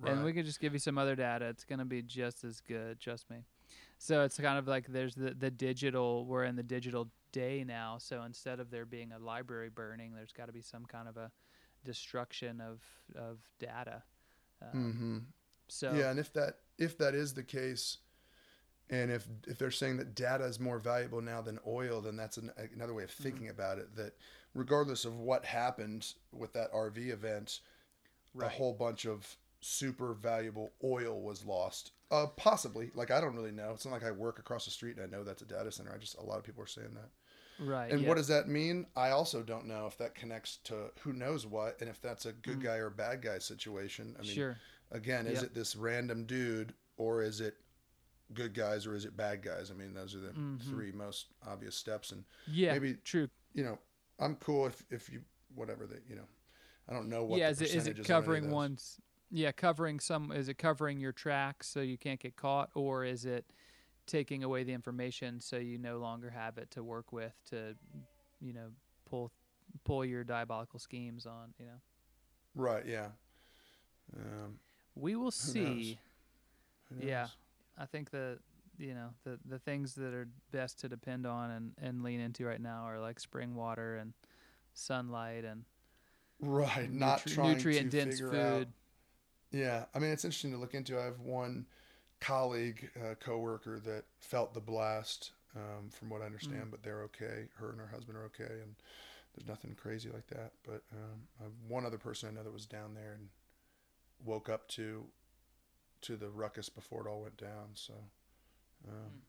And 0.05 0.23
we 0.23 0.33
could 0.33 0.45
just 0.45 0.59
give 0.59 0.73
you 0.73 0.79
some 0.79 0.97
other 0.97 1.15
data. 1.15 1.45
It's 1.47 1.63
going 1.65 1.79
to 1.79 1.85
be 1.85 2.01
just 2.01 2.43
as 2.43 2.59
good, 2.61 2.99
trust 2.99 3.29
me. 3.29 3.37
So 3.97 4.23
it's 4.23 4.37
kind 4.39 4.57
of 4.57 4.67
like 4.67 4.87
there's 4.87 5.15
the 5.15 5.33
the 5.33 5.51
digital. 5.51 6.25
We're 6.25 6.45
in 6.45 6.55
the 6.55 6.63
digital 6.63 7.09
day 7.31 7.63
now. 7.65 7.97
So 7.99 8.23
instead 8.23 8.59
of 8.59 8.69
there 8.71 8.85
being 8.85 9.11
a 9.11 9.19
library 9.19 9.69
burning, 9.69 10.13
there's 10.15 10.31
got 10.31 10.47
to 10.47 10.53
be 10.53 10.61
some 10.61 10.85
kind 10.85 11.07
of 11.07 11.17
a 11.17 11.31
destruction 11.83 12.61
of 12.61 12.81
of 13.15 13.39
data. 13.59 14.03
Um, 14.61 14.67
hmm 14.73 15.17
So 15.67 15.87
yeah, 15.89 16.09
and 16.11 16.19
if 16.19 16.33
that 16.33 16.59
if 16.77 16.97
that 16.97 17.15
is 17.15 17.33
the 17.33 17.43
case, 17.43 17.97
and 18.89 19.11
if 19.11 19.27
if 19.47 19.57
they're 19.57 19.71
saying 19.71 19.97
that 19.97 20.15
data 20.15 20.45
is 20.45 20.59
more 20.59 20.79
valuable 20.79 21.21
now 21.21 21.41
than 21.41 21.59
oil, 21.67 22.01
then 22.01 22.15
that's 22.15 22.37
an, 22.37 22.51
another 22.75 22.93
way 22.93 23.03
of 23.03 23.11
Mm-hmm. 23.21 23.23
thinking 23.23 23.49
about 23.49 23.77
it. 23.79 23.95
That 23.95 24.15
regardless 24.53 25.05
of 25.05 25.17
what 25.19 25.45
happened 25.45 26.13
with 26.31 26.53
that 26.53 26.71
RV 26.73 27.09
event, 27.09 27.61
Right. 28.33 28.47
a 28.47 28.49
whole 28.49 28.73
bunch 28.73 29.05
of 29.05 29.37
super 29.61 30.13
valuable 30.13 30.71
oil 30.83 31.21
was 31.21 31.43
lost. 31.45 31.91
Uh, 32.11 32.27
possibly. 32.37 32.91
Like 32.93 33.11
I 33.11 33.19
don't 33.19 33.35
really 33.35 33.51
know. 33.51 33.71
It's 33.73 33.85
not 33.85 33.91
like 33.91 34.03
I 34.05 34.11
work 34.11 34.39
across 34.39 34.65
the 34.65 34.71
street 34.71 34.97
and 34.97 35.05
I 35.05 35.09
know 35.17 35.23
that's 35.23 35.41
a 35.41 35.45
data 35.45 35.71
center. 35.71 35.91
I 35.93 35.97
just 35.97 36.17
a 36.17 36.23
lot 36.23 36.37
of 36.37 36.43
people 36.43 36.63
are 36.63 36.67
saying 36.67 36.93
that. 36.95 37.09
right. 37.65 37.91
And 37.91 38.01
yeah. 38.01 38.07
what 38.07 38.17
does 38.17 38.27
that 38.27 38.47
mean? 38.47 38.85
I 38.95 39.09
also 39.09 39.41
don't 39.41 39.65
know 39.65 39.87
if 39.87 39.97
that 39.97 40.13
connects 40.15 40.57
to 40.65 40.91
who 41.01 41.11
knows 41.13 41.45
what, 41.47 41.81
and 41.81 41.89
if 41.89 41.99
that's 42.01 42.25
a 42.27 42.33
good 42.33 42.61
guy 42.61 42.75
or 42.75 42.89
bad 42.89 43.21
guy 43.21 43.39
situation. 43.39 44.15
I 44.17 44.21
mean, 44.21 44.31
Mm. 44.31 44.35
sure. 44.35 44.57
again, 44.91 45.27
is 45.27 45.41
Yep. 45.41 45.43
it 45.43 45.53
this 45.53 45.75
random 45.75 46.25
dude 46.25 46.73
or 46.97 47.21
is 47.23 47.41
it 47.41 47.57
good 48.33 48.53
guys 48.53 48.85
or 48.87 48.95
is 48.95 49.05
it 49.05 49.17
bad 49.17 49.41
guys? 49.41 49.69
I 49.71 49.73
mean, 49.73 49.93
those 49.93 50.13
are 50.15 50.19
the 50.19 50.29
Mhm. 50.31 50.61
three 50.69 50.91
most 50.91 51.27
obvious 51.45 51.75
steps. 51.75 52.11
And 52.11 52.23
Yeah, 52.47 52.73
maybe 52.73 52.93
true. 53.03 53.27
you 53.53 53.63
know, 53.63 53.79
I'm 54.19 54.35
cool 54.37 54.67
if 54.67 54.83
if 54.91 55.09
you 55.09 55.23
whatever 55.55 55.85
that 55.87 56.03
you 56.07 56.15
know. 56.15 56.27
I 56.87 56.93
don't 56.93 57.09
know 57.09 57.25
what. 57.25 57.39
yeah, 57.39 57.49
is 57.49 57.59
it 57.61 57.71
is 57.75 57.87
it 57.87 57.89
on 57.91 57.95
any 57.95 57.99
of 58.01 58.07
covering 58.07 58.51
one's? 58.51 59.01
Yeah, 59.29 59.51
covering 59.51 59.99
some. 59.99 60.31
Is 60.31 60.47
it 60.47 60.57
covering 60.57 60.99
your 60.99 61.11
tracks 61.11 61.67
so 61.67 61.81
you 61.81 61.97
can't 61.97 62.19
get 62.19 62.35
caught, 62.35 62.69
or 62.75 63.03
is 63.03 63.25
it 63.25 63.45
taking 64.05 64.43
away 64.43 64.63
the 64.63 64.71
information 64.73 65.41
so 65.41 65.57
you 65.57 65.77
no 65.77 65.97
longer 65.97 66.29
have 66.29 66.57
it 66.57 66.71
to 66.71 66.81
work 66.83 67.11
with 67.11 67.33
to, 67.49 67.75
you 68.39 68.53
know, 68.53 68.67
pull 69.09 69.31
pull 69.83 70.05
your 70.05 70.23
diabolical 70.23 70.79
schemes 70.79 71.25
on? 71.25 71.53
You 71.59 71.65
know, 71.65 71.81
Right. 72.55 72.85
Yeah. 72.85 73.09
Um, 74.15 74.59
we 74.95 75.15
will 75.15 75.25
knows? 75.25 75.35
see. 75.35 75.99
who 76.89 77.05
Yeah. 77.05 77.27
I 77.77 77.85
think 77.85 78.09
the 78.11 78.39
you 78.79 78.93
know 78.93 79.09
the 79.25 79.39
the 79.45 79.59
things 79.59 79.93
that 79.95 80.13
are 80.13 80.29
best 80.51 80.79
to 80.79 80.87
depend 80.89 81.25
on 81.27 81.51
and 81.51 81.73
and 81.81 82.01
lean 82.01 82.19
into 82.21 82.45
right 82.45 82.61
now 82.61 82.83
are 82.85 82.99
like 82.99 83.19
spring 83.19 83.55
water 83.55 83.97
and 83.97 84.13
sunlight 84.73 85.43
and 85.43 85.65
Right. 86.39 86.89
Not 86.91 87.19
nutri- 87.25 87.33
trying 87.33 87.53
nutrient 87.53 87.91
to 87.91 87.97
dense 88.05 88.19
food. 88.19 88.35
out. 88.35 88.67
Yeah. 89.51 89.85
I 89.95 89.99
mean, 89.99 90.11
it's 90.11 90.25
interesting 90.25 90.51
to 90.51 90.57
look 90.57 90.73
into. 90.73 90.99
I 90.99 91.03
have 91.05 91.19
one 91.19 91.65
colleague, 92.19 92.89
uh, 92.99 93.15
coworker 93.15 93.79
that 93.81 94.03
felt 94.19 94.53
the 94.53 94.61
blast. 94.61 95.31
Um, 95.55 95.89
from 95.89 96.09
what 96.09 96.21
I 96.21 96.25
understand, 96.25 96.65
Mm. 96.67 96.71
but 96.71 96.83
they're 96.83 97.01
okay. 97.03 97.47
Her 97.55 97.71
and 97.71 97.79
her 97.79 97.87
husband 97.87 98.15
are 98.15 98.25
okay, 98.25 98.59
and 98.61 98.75
there's 99.33 99.47
nothing 99.47 99.73
crazy 99.73 100.07
like 100.09 100.27
that. 100.27 100.51
But 100.63 100.83
um, 100.91 101.27
I 101.39 101.43
have 101.43 101.53
one 101.67 101.83
other 101.83 101.97
person 101.97 102.29
I 102.29 102.31
know 102.33 102.43
that 102.43 102.53
was 102.53 102.67
down 102.67 102.93
there 102.93 103.13
and 103.13 103.29
woke 104.23 104.49
up 104.49 104.67
to 104.69 105.07
to 106.01 106.15
the 106.15 106.29
ruckus 106.29 106.69
before 106.69 107.07
it 107.07 107.09
all 107.09 107.21
went 107.21 107.37
down. 107.37 107.69
So 107.73 107.93
um, 108.87 109.23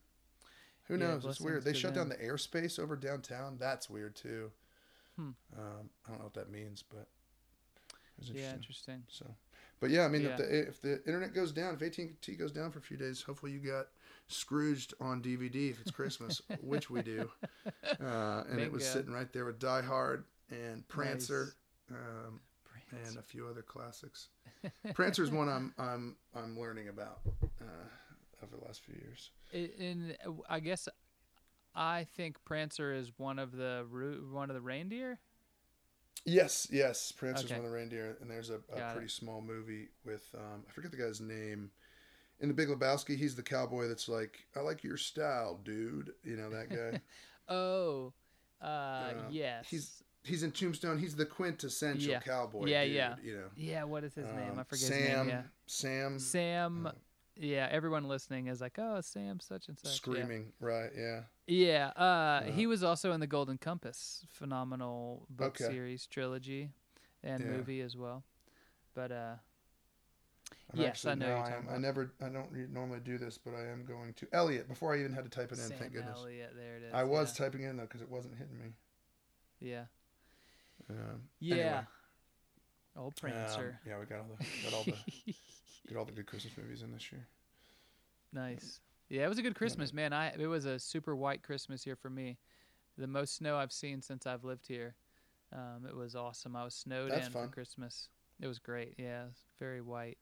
who 0.84 0.96
Hmm. 0.96 1.00
Yeah, 1.00 1.08
knows? 1.08 1.24
It's 1.24 1.40
weird. 1.40 1.64
They 1.64 1.72
shut 1.72 1.94
them. 1.94 2.10
down 2.10 2.18
the 2.18 2.22
airspace 2.22 2.78
over 2.78 2.94
downtown. 2.94 3.56
That's 3.58 3.88
weird 3.88 4.14
too. 4.14 4.52
Hmm. 5.16 5.30
Um, 5.56 5.88
I 6.04 6.10
don't 6.10 6.18
know 6.18 6.24
what 6.24 6.34
that 6.34 6.50
means, 6.50 6.82
but 6.82 7.08
it's 8.18 8.28
Yeah, 8.28 8.52
interesting. 8.54 8.56
interesting. 8.56 9.04
So, 9.08 9.34
but 9.80 9.90
yeah, 9.90 10.04
I 10.04 10.08
mean, 10.08 10.22
Yeah. 10.22 10.30
if 10.30 10.36
the 10.38 10.68
if 10.68 10.80
the 10.80 11.04
internet 11.04 11.34
goes 11.34 11.52
down, 11.52 11.74
if 11.74 11.82
AT 11.82 11.98
and 11.98 12.20
T 12.22 12.34
goes 12.34 12.52
down 12.52 12.70
for 12.70 12.78
a 12.78 12.82
few 12.82 12.96
days, 12.96 13.22
hopefully 13.22 13.52
you 13.52 13.58
got 13.60 13.86
Scrooged 14.30 14.92
on 15.00 15.22
DVD 15.22 15.70
if 15.70 15.80
it's 15.80 15.90
Christmas, 15.90 16.42
which 16.60 16.90
we 16.90 17.00
do. 17.02 17.30
Uh, 17.98 18.44
and 18.50 18.60
it 18.60 18.70
was 18.70 18.84
sitting 18.86 19.10
right 19.12 19.32
there 19.32 19.46
with 19.46 19.58
Die 19.58 19.80
Hard 19.82 20.24
and 20.50 20.86
Prancer, 20.88 21.54
um, 21.90 22.40
and 23.06 23.16
a 23.16 23.22
few 23.22 23.46
other 23.46 23.62
classics. 23.62 24.28
Prancer 24.94 25.22
is 25.22 25.30
one 25.30 25.48
I'm 25.48 25.72
I'm 25.78 26.16
I'm 26.36 26.58
learning 26.60 26.88
about 26.88 27.20
uh, 27.60 27.64
over 28.42 28.54
the 28.56 28.64
last 28.66 28.82
few 28.82 28.96
years. 28.96 29.30
I- 29.54 29.70
in 29.82 30.14
I 30.48 30.60
guess 30.60 30.88
I 31.74 32.04
think 32.16 32.36
Prancer 32.44 32.92
is 32.92 33.12
one 33.18 33.38
of 33.38 33.52
the 33.52 33.86
one 34.30 34.50
of 34.50 34.54
the 34.54 34.60
reindeer. 34.60 35.18
Yes, 36.24 36.66
yes, 36.70 37.12
Prancer's 37.12 37.46
Okay. 37.46 37.54
one 37.56 37.64
of 37.64 37.70
the 37.70 37.76
reindeer, 37.76 38.16
and 38.20 38.30
there's 38.30 38.50
a, 38.50 38.56
a 38.72 38.78
Got 38.78 38.90
it. 38.90 38.94
pretty 38.94 39.08
small 39.08 39.40
movie 39.40 39.88
with 40.04 40.26
um, 40.36 40.64
I 40.68 40.72
forget 40.72 40.90
the 40.90 40.96
guy's 40.96 41.20
name. 41.20 41.70
In 42.40 42.48
the 42.48 42.54
Big 42.54 42.68
Lebowski, 42.68 43.16
he's 43.16 43.34
the 43.34 43.42
cowboy 43.42 43.88
that's 43.88 44.08
like, 44.08 44.46
"I 44.54 44.60
like 44.60 44.84
your 44.84 44.96
style, 44.96 45.58
dude." 45.64 46.12
You 46.24 46.36
know 46.36 46.50
that 46.50 46.68
guy. 46.70 47.00
Oh, 47.50 48.12
uh, 48.60 48.64
Uh, 48.66 49.12
yes. 49.30 49.66
he's 49.70 50.02
he's 50.22 50.42
in 50.42 50.52
Tombstone. 50.52 50.98
He's 50.98 51.16
the 51.16 51.24
quintessential 51.24 52.10
Yeah. 52.10 52.20
cowboy. 52.20 52.66
Yeah, 52.66 52.84
dude, 52.84 52.94
yeah. 52.94 53.14
You 53.24 53.36
know, 53.38 53.48
yeah. 53.56 53.84
What 53.84 54.04
is 54.04 54.14
his 54.14 54.26
name? 54.26 54.52
I 54.56 54.58
Um, 54.60 54.64
forget 54.66 54.88
Sam. 54.88 54.98
his 54.98 55.16
name. 55.16 55.28
Yeah. 55.28 55.42
Sam. 55.66 56.18
Sam. 56.18 56.86
uh, 56.88 56.92
yeah. 57.38 57.68
Everyone 57.70 58.04
listening 58.08 58.48
is 58.48 58.60
like, 58.60 58.78
oh, 58.78 59.00
Sam, 59.00 59.40
such 59.40 59.68
and 59.68 59.78
such. 59.78 59.90
yeah. 59.90 59.94
screaming. 59.96 60.52
Right. 60.60 60.90
Yeah. 60.96 61.20
Yeah, 61.46 61.86
uh, 61.88 62.42
he 62.42 62.66
was 62.66 62.82
also 62.84 63.12
in 63.12 63.20
the 63.20 63.26
Golden 63.26 63.56
Compass, 63.56 64.26
phenomenal 64.28 65.26
book 65.30 65.58
Okay. 65.60 65.72
series 65.72 66.06
trilogy, 66.06 66.72
and 67.22 67.42
Yeah. 67.42 67.50
movie 67.50 67.80
as 67.80 67.96
well. 67.96 68.22
But 68.94 69.12
uh, 69.12 69.34
I'm 70.72 70.80
Yes, 70.80 70.88
actually, 71.06 71.12
I 71.12 71.14
know 71.14 71.36
I, 71.36 71.50
am, 71.52 71.66
I 71.70 71.78
never. 71.78 72.12
I 72.20 72.28
don't 72.28 72.50
re- 72.50 72.66
normally 72.70 73.00
do 73.00 73.16
this, 73.16 73.38
but 73.38 73.54
I 73.54 73.66
am 73.68 73.84
going 73.86 74.12
to 74.14 74.26
Elliott 74.32 74.68
before 74.68 74.94
I 74.94 74.98
even 75.00 75.12
had 75.14 75.24
to 75.24 75.30
type 75.30 75.52
it 75.52 75.58
in. 75.58 75.64
Sam 75.64 75.78
thank 75.78 75.92
goodness. 75.92 76.18
Elliott, 76.18 76.52
there 76.56 76.76
it 76.76 76.82
is. 76.82 76.92
I 76.94 77.04
was 77.04 77.38
yeah. 77.38 77.44
typing 77.46 77.62
in 77.62 77.76
though 77.78 77.84
because 77.84 78.02
it 78.02 78.10
wasn't 78.10 78.36
hitting 78.36 78.58
me. 78.58 78.72
yeah, 79.60 79.84
Um, 80.90 81.22
yeah. 81.40 81.54
anyway, 81.54 81.80
Old 82.96 83.14
um, 83.24 83.30
Prancer. 83.30 83.80
yeah, 83.86 83.98
we 83.98 84.04
got 84.06 84.18
all 84.20 84.26
the 84.38 84.44
got 84.64 84.74
all 84.74 84.84
the 84.84 84.94
get 85.88 85.96
all 85.96 86.04
the 86.04 86.12
good 86.12 86.26
Christmas 86.26 86.52
movies 86.56 86.82
in 86.82 86.92
this 86.92 87.10
year. 87.10 87.26
nice. 88.32 88.80
Yeah, 89.10 89.24
it 89.24 89.28
was 89.28 89.38
a 89.38 89.42
good 89.42 89.54
Christmas, 89.54 89.94
man. 89.94 90.12
I 90.12 90.34
it 90.38 90.46
was 90.46 90.66
a 90.66 90.78
super 90.78 91.16
white 91.16 91.42
Christmas 91.42 91.82
here 91.82 91.96
for 91.96 92.10
me. 92.10 92.36
The 92.98 93.06
most 93.06 93.36
snow 93.36 93.56
I've 93.56 93.72
seen 93.72 94.02
since 94.02 94.26
I've 94.26 94.44
lived 94.44 94.66
here. 94.68 94.94
Um, 95.50 95.86
it 95.88 95.96
was 95.96 96.14
awesome. 96.14 96.54
I 96.54 96.64
was 96.64 96.74
snowed 96.74 97.10
That's 97.12 97.28
in 97.28 97.32
fun. 97.32 97.46
for 97.48 97.54
Christmas. 97.54 98.08
It 98.38 98.46
was 98.48 98.58
great. 98.58 98.94
Yeah, 98.98 99.24
was 99.24 99.38
very 99.58 99.80
white. 99.80 100.18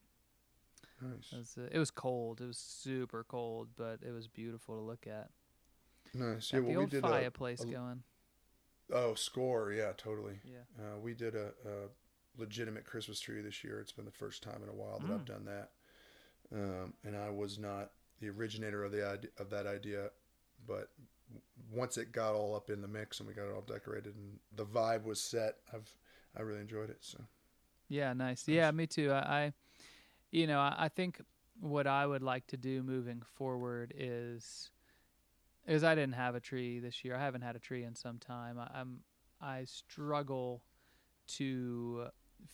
Nice, 1.03 1.33
It 1.33 1.37
was, 1.39 1.59
uh, 1.59 1.69
it 1.73 1.79
was 1.81 1.91
cold. 1.91 2.41
It 2.41 2.47
was 2.47 2.59
super 2.59 3.25
cold, 3.29 3.69
but 3.77 3.99
it 4.07 4.13
was 4.13 4.29
beautiful 4.29 4.77
to 4.77 4.81
look 4.83 5.07
at. 5.09 5.31
nice. 6.15 6.53
Yeah, 6.53 6.61
Got 6.61 6.67
well, 6.69 6.75
the 6.75 6.81
we 6.81 6.87
did 6.87 7.03
fireplace 7.03 7.61
a- 7.63 7.67
going. 7.67 8.03
Oh, 8.93 9.15
score. 9.15 9.73
Yeah, 9.73 9.93
totally. 9.97 10.39
Yeah. 10.45 10.59
Uh, 10.79 10.99
we 11.01 11.13
did 11.13 11.35
a, 11.35 11.47
a 11.67 11.89
legitimate 12.39 12.85
Christmas 12.85 13.21
tree 13.21 13.41
this 13.41 13.63
year. 13.65 13.81
It's 13.81 13.93
been 13.93 14.05
the 14.05 14.11
first 14.11 14.43
time 14.43 14.63
in 14.63 14.69
a 14.69 14.73
while 14.73 14.99
that 15.01 15.11
I've 15.11 15.21
Mm. 15.23 15.27
done 15.27 15.45
that. 15.47 15.71
Um, 16.53 16.95
and 17.05 17.17
I 17.17 17.31
was 17.31 17.59
not 17.59 17.93
the 18.21 18.29
originator 18.29 18.85
of 18.85 18.93
the 18.93 19.07
idea, 19.07 19.31
of 19.39 19.51
that 19.51 19.67
idea, 19.67 20.11
but 20.67 20.91
once 21.73 21.99
it 21.99 22.13
got 22.13 22.35
all 22.35 22.55
up 22.55 22.71
in 22.71 22.81
the 22.81 22.89
mix 22.89 23.19
and 23.19 23.29
we 23.29 23.35
got 23.35 23.47
it 23.47 23.53
all 23.53 23.63
decorated 23.63 24.15
and 24.15 24.39
the 24.55 24.65
vibe 24.65 25.05
was 25.05 25.21
set, 25.21 25.57
I've 25.73 25.93
I 26.37 26.43
really 26.43 26.61
enjoyed 26.61 26.91
it. 26.91 26.99
So 27.01 27.19
Yeah, 27.89 28.13
nice. 28.13 28.47
Nice. 28.47 28.55
Yeah, 28.55 28.71
me 28.71 28.87
too. 28.87 29.11
I, 29.13 29.19
I 29.19 29.53
you 30.31 30.47
know, 30.47 30.61
I, 30.61 30.75
I 30.79 30.89
think 30.89 31.21
what 31.61 31.87
I 31.87 32.07
would 32.07 32.23
like 32.23 32.47
to 32.49 32.57
do 32.57 32.83
moving 32.83 33.23
forward 33.37 33.93
is, 33.97 34.71
is 35.67 35.83
I 35.83 35.95
didn't 35.95 36.15
have 36.15 36.35
a 36.35 36.41
tree 36.41 36.79
this 36.79 37.05
year. 37.05 37.17
I 37.17 37.21
haven't 37.21 37.43
had 37.43 37.57
a 37.57 37.61
tree 37.61 37.85
in 37.85 37.95
some 37.95 38.19
time. 38.19 38.59
I, 38.59 38.69
I'm 38.79 39.01
I 39.41 39.65
struggle 39.65 40.63
to 41.29 42.07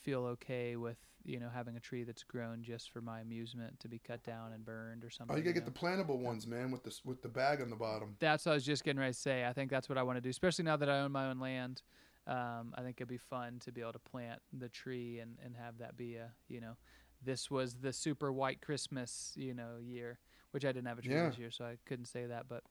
feel 0.03 0.25
okay 0.25 0.77
with 0.77 0.97
you 1.25 1.39
know 1.39 1.49
having 1.53 1.77
a 1.77 1.81
tree 1.81 2.03
that's 2.05 2.25
grown 2.25 2.63
just 2.63 2.91
for 2.91 3.01
my 3.01 3.21
amusement 3.21 3.79
to 3.81 3.89
be 3.89 3.99
cut 3.99 4.23
down 4.25 4.53
and 4.53 4.65
burned 4.65 5.05
or 5.05 5.11
something. 5.11 5.35
oh, 5.35 5.39
you 5.39 5.45
gotta 5.45 5.55
get 5.55 5.65
know? 5.67 5.73
the 5.73 5.79
plantable 5.79 6.19
ones, 6.19 6.47
man, 6.47 6.71
with 6.71 6.83
the 6.83 6.97
with 7.05 7.23
the 7.23 7.29
bag 7.29 7.61
on 7.61 7.71
the 7.71 7.77
bottom. 7.77 8.17
That's 8.19 8.47
what 8.47 8.53
I 8.53 8.55
was 8.55 8.65
just 8.65 8.85
getting 8.85 9.01
ready 9.01 9.13
to 9.13 9.19
say. 9.19 9.45
I 9.45 9.53
think 9.53 9.71
that's 9.71 9.89
what 9.89 9.99
I 9.99 10.03
want 10.03 10.17
to 10.17 10.21
do, 10.21 10.31
especially 10.31 10.65
now 10.65 10.77
that 10.77 10.89
I 10.91 11.01
own 11.01 11.13
my 11.13 11.29
own 11.29 11.39
land. 11.41 11.83
Um, 12.27 12.73
I 12.77 12.83
think 12.83 12.99
it'd 12.99 13.09
be 13.09 13.19
fun 13.19 13.59
to 13.65 13.73
be 13.73 13.81
able 13.81 13.95
to 13.95 13.99
plant 13.99 14.41
the 14.53 14.69
tree 14.69 15.19
and, 15.19 15.37
and 15.45 15.57
have 15.57 15.79
that 15.79 15.97
be 15.97 16.15
a, 16.15 16.31
you 16.49 16.61
know, 16.61 16.77
this 17.25 17.51
was 17.51 17.75
the 17.75 17.93
super 17.93 18.33
white 18.33 18.61
Christmas, 18.61 19.33
you 19.35 19.55
know, 19.55 19.79
year, 19.81 20.21
which 20.53 20.65
I 20.65 20.69
didn't 20.69 20.87
have 20.87 21.01
a 21.01 21.03
tree 21.03 21.15
Yeah. 21.15 21.31
this 21.31 21.39
year, 21.39 21.51
so 21.51 21.65
I 21.65 21.79
couldn't 21.85 22.05
say 22.05 22.27
that, 22.27 22.47
but 22.49 22.63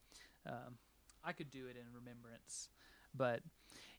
um, 0.45 0.77
I 1.23 1.33
could 1.33 1.49
do 1.51 1.65
it 1.67 1.75
in 1.75 1.83
remembrance. 1.93 2.69
But 3.13 3.41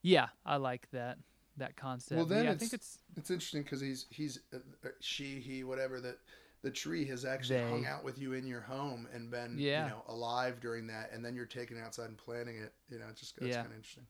yeah, 0.01 0.29
I 0.47 0.57
like 0.57 0.91
that 0.93 1.19
that 1.57 1.77
concept. 1.77 2.17
Well, 2.17 2.27
then 2.27 2.45
yeah, 2.45 2.51
I 2.53 2.55
think 2.57 2.73
it's- 2.73 2.99
it's 3.09 3.19
It's 3.19 3.31
interesting 3.31 3.63
because 3.63 3.81
he's 3.81 4.07
he's 4.11 4.41
uh, 4.53 4.59
uh, 4.85 4.89
she 5.01 5.41
he 5.41 5.65
whatever 5.65 6.01
that 6.01 6.19
the 6.63 6.71
tree 6.71 7.05
has 7.07 7.25
actually 7.25 7.57
They. 7.61 7.69
hung 7.71 7.87
out 7.87 8.05
with 8.05 8.19
you 8.19 8.33
in 8.35 8.47
your 8.47 8.61
home 8.61 9.09
and 9.13 9.31
been 9.31 9.59
Yeah. 9.59 9.85
you 9.85 9.91
know 9.91 10.05
alive 10.09 10.61
during 10.61 10.87
that, 10.89 11.11
and 11.13 11.25
then 11.25 11.35
you're 11.35 11.47
taking 11.47 11.77
it 11.77 11.81
outside 11.81 12.09
and 12.09 12.17
planting 12.19 12.57
it. 12.57 12.73
You 12.89 12.99
know, 12.99 13.07
it's 13.11 13.21
just 13.21 13.37
it's 13.39 13.49
Yeah. 13.49 13.63
kind 13.63 13.67
of 13.73 13.77
interesting. 13.77 14.07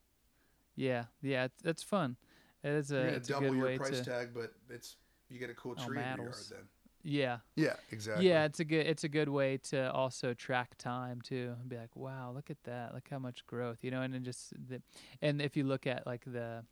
yeah, 0.75 1.05
yeah, 1.21 1.45
it's, 1.45 1.63
it's 1.63 1.83
fun. 1.83 2.17
It 2.63 2.71
is 2.71 2.91
a, 2.91 2.95
You're 2.95 3.05
gonna 3.05 3.17
a 3.17 3.19
double 3.19 3.49
good 3.49 3.57
your 3.57 3.65
way 3.67 3.77
price 3.77 3.99
to 3.99 4.05
tag, 4.05 4.29
but 4.33 4.53
it's 4.69 4.95
you 5.29 5.37
get 5.39 5.49
a 5.49 5.53
cool 5.55 5.75
Oh, 5.77 5.85
tree 5.85 5.99
in 6.01 6.15
your 6.17 6.25
yard 6.27 6.35
then. 6.49 6.67
yeah. 7.03 7.39
Yeah, 7.55 7.75
exactly. 7.91 8.27
Yeah, 8.27 8.45
it's 8.45 8.59
a 8.59 8.65
good 8.65 8.87
it's 8.87 9.03
a 9.03 9.09
good 9.09 9.29
way 9.29 9.57
to 9.69 9.91
also 9.91 10.33
track 10.33 10.77
time 10.77 11.21
too, 11.21 11.55
and 11.59 11.67
be 11.69 11.75
like, 11.77 11.95
wow, 11.95 12.31
look 12.31 12.49
at 12.49 12.63
that, 12.63 12.93
look 12.93 13.07
how 13.09 13.19
much 13.19 13.45
growth, 13.47 13.83
you 13.83 13.91
know, 13.91 14.01
and 14.01 14.13
then 14.13 14.23
just 14.23 14.53
the, 14.69 14.81
and 15.21 15.41
if 15.41 15.57
you 15.57 15.63
look 15.65 15.85
at 15.87 16.05
like 16.07 16.23
the 16.25 16.63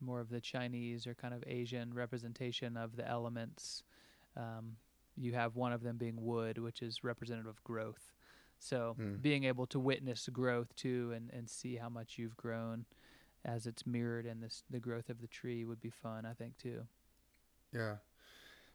more 0.00 0.20
of 0.20 0.28
the 0.30 0.40
Chinese 0.40 1.06
or 1.06 1.14
kind 1.14 1.34
of 1.34 1.42
Asian 1.46 1.94
representation 1.94 2.76
of 2.76 2.96
the 2.96 3.06
elements, 3.08 3.82
um, 4.36 4.76
you 5.16 5.32
have 5.34 5.56
one 5.56 5.72
of 5.72 5.82
them 5.82 5.96
being 5.96 6.16
wood, 6.22 6.58
which 6.58 6.82
is 6.82 7.04
representative 7.04 7.48
of 7.48 7.62
growth. 7.64 8.12
So 8.58 8.96
Mm. 8.98 9.22
being 9.22 9.44
able 9.44 9.66
to 9.68 9.78
witness 9.80 10.28
growth 10.32 10.74
too, 10.76 11.12
and 11.14 11.30
and 11.32 11.48
see 11.48 11.76
how 11.76 11.88
much 11.88 12.18
you've 12.18 12.36
grown 12.36 12.86
as 13.44 13.66
it's 13.66 13.86
mirrored 13.86 14.26
in 14.26 14.40
this 14.40 14.64
the 14.70 14.80
growth 14.80 15.08
of 15.10 15.20
the 15.20 15.28
tree 15.28 15.64
would 15.64 15.80
be 15.80 15.90
fun, 15.90 16.26
I 16.26 16.32
think 16.34 16.56
too. 16.58 16.86
Yeah, 17.72 17.96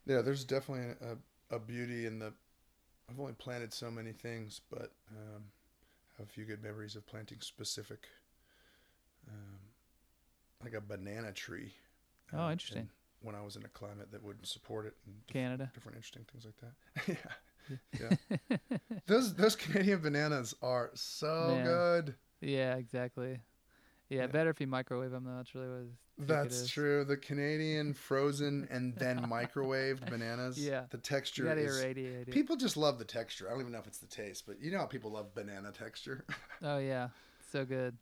yeah. 0.06 0.22
There's 0.22 0.46
definitely 0.46 0.96
a, 1.02 1.56
a 1.56 1.60
beauty 1.60 2.06
in 2.06 2.20
the. 2.20 2.34
I've 3.10 3.20
only 3.20 3.34
planted 3.34 3.74
so 3.74 3.92
many 3.92 4.14
things, 4.14 4.62
but 4.70 4.94
um, 5.12 5.44
have 6.18 6.28
a 6.28 6.32
few 6.32 6.46
good 6.46 6.64
memories 6.64 6.96
of 6.96 7.06
planting 7.06 7.40
specific, 7.42 8.08
um, 9.28 9.51
like 10.64 10.74
a 10.74 10.82
banana 10.82 11.32
tree. 11.32 11.74
Oh, 12.34 12.44
uh, 12.44 12.52
interesting. 12.52 12.90
when 13.22 13.36
I 13.36 13.42
was 13.42 13.56
in 13.56 13.64
a 13.64 13.68
climate 13.68 14.12
that 14.12 14.24
would 14.24 14.46
support 14.46 14.86
it 14.88 14.96
and 15.06 15.16
dif- 15.28 15.34
Canada. 15.34 15.70
different 15.74 15.98
interesting 15.98 16.26
things 16.32 16.46
like 16.46 16.58
that. 16.58 17.18
yeah. 18.00 18.08
Yeah. 18.50 18.78
those 19.08 19.34
those 19.36 19.56
Canadian 19.56 20.00
bananas 20.02 20.56
are 20.62 20.90
so 20.94 21.48
Man. 21.56 21.66
good. 21.66 22.16
Yeah, 22.42 22.76
exactly. 22.76 23.40
Yeah, 24.10 24.22
Yeah. 24.22 24.28
better 24.28 24.50
if 24.50 24.60
you 24.60 24.68
microwave 24.68 25.12
them. 25.12 25.26
Though. 25.26 25.36
That's 25.38 25.54
really 25.54 25.68
what 25.68 25.76
I 25.76 25.80
think 25.80 25.90
it 26.22 26.28
That's 26.28 26.68
true. 26.68 27.06
The 27.06 27.18
Canadian 27.18 27.94
frozen 28.08 28.68
and 28.72 28.96
then 28.96 29.22
microwaved 29.30 30.10
bananas. 30.10 30.58
Yeah. 30.58 30.84
The 30.90 30.98
texture 30.98 31.52
is. 31.58 31.80
irradiate 31.80 32.28
it. 32.28 32.32
People 32.32 32.56
just 32.56 32.76
love 32.78 32.98
the 33.00 33.06
texture. 33.06 33.48
I 33.48 33.52
don't 33.52 33.62
even 33.62 33.72
know 33.72 33.80
if 33.80 33.88
it's 33.88 34.00
the 34.00 34.08
taste, 34.08 34.46
but 34.48 34.60
you 34.60 34.72
know 34.72 34.80
how 34.80 34.86
people 34.86 35.12
love 35.12 35.34
banana 35.36 35.72
texture. 35.72 36.26
Oh 36.64 36.80
yeah, 36.80 37.10
so 37.52 37.64
good. 37.66 37.96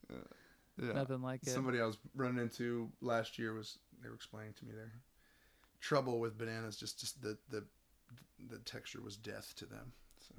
Yeah. 0.81 0.93
Nothing 0.93 1.21
like 1.21 1.41
it. 1.43 1.49
Somebody 1.49 1.81
I 1.81 1.85
was 1.85 1.97
running 2.15 2.41
into 2.41 2.89
last 3.01 3.37
year 3.37 3.53
was 3.53 3.79
they 4.01 4.09
were 4.09 4.15
explaining 4.15 4.53
to 4.53 4.65
me 4.65 4.73
their 4.73 4.91
trouble 5.79 6.19
with 6.19 6.37
bananas. 6.37 6.77
Just 6.77 6.99
just 6.99 7.21
the 7.21 7.37
the 7.49 7.65
the 8.49 8.59
texture 8.59 9.01
was 9.01 9.17
death 9.17 9.53
to 9.57 9.65
them. 9.65 9.91
So 10.27 10.35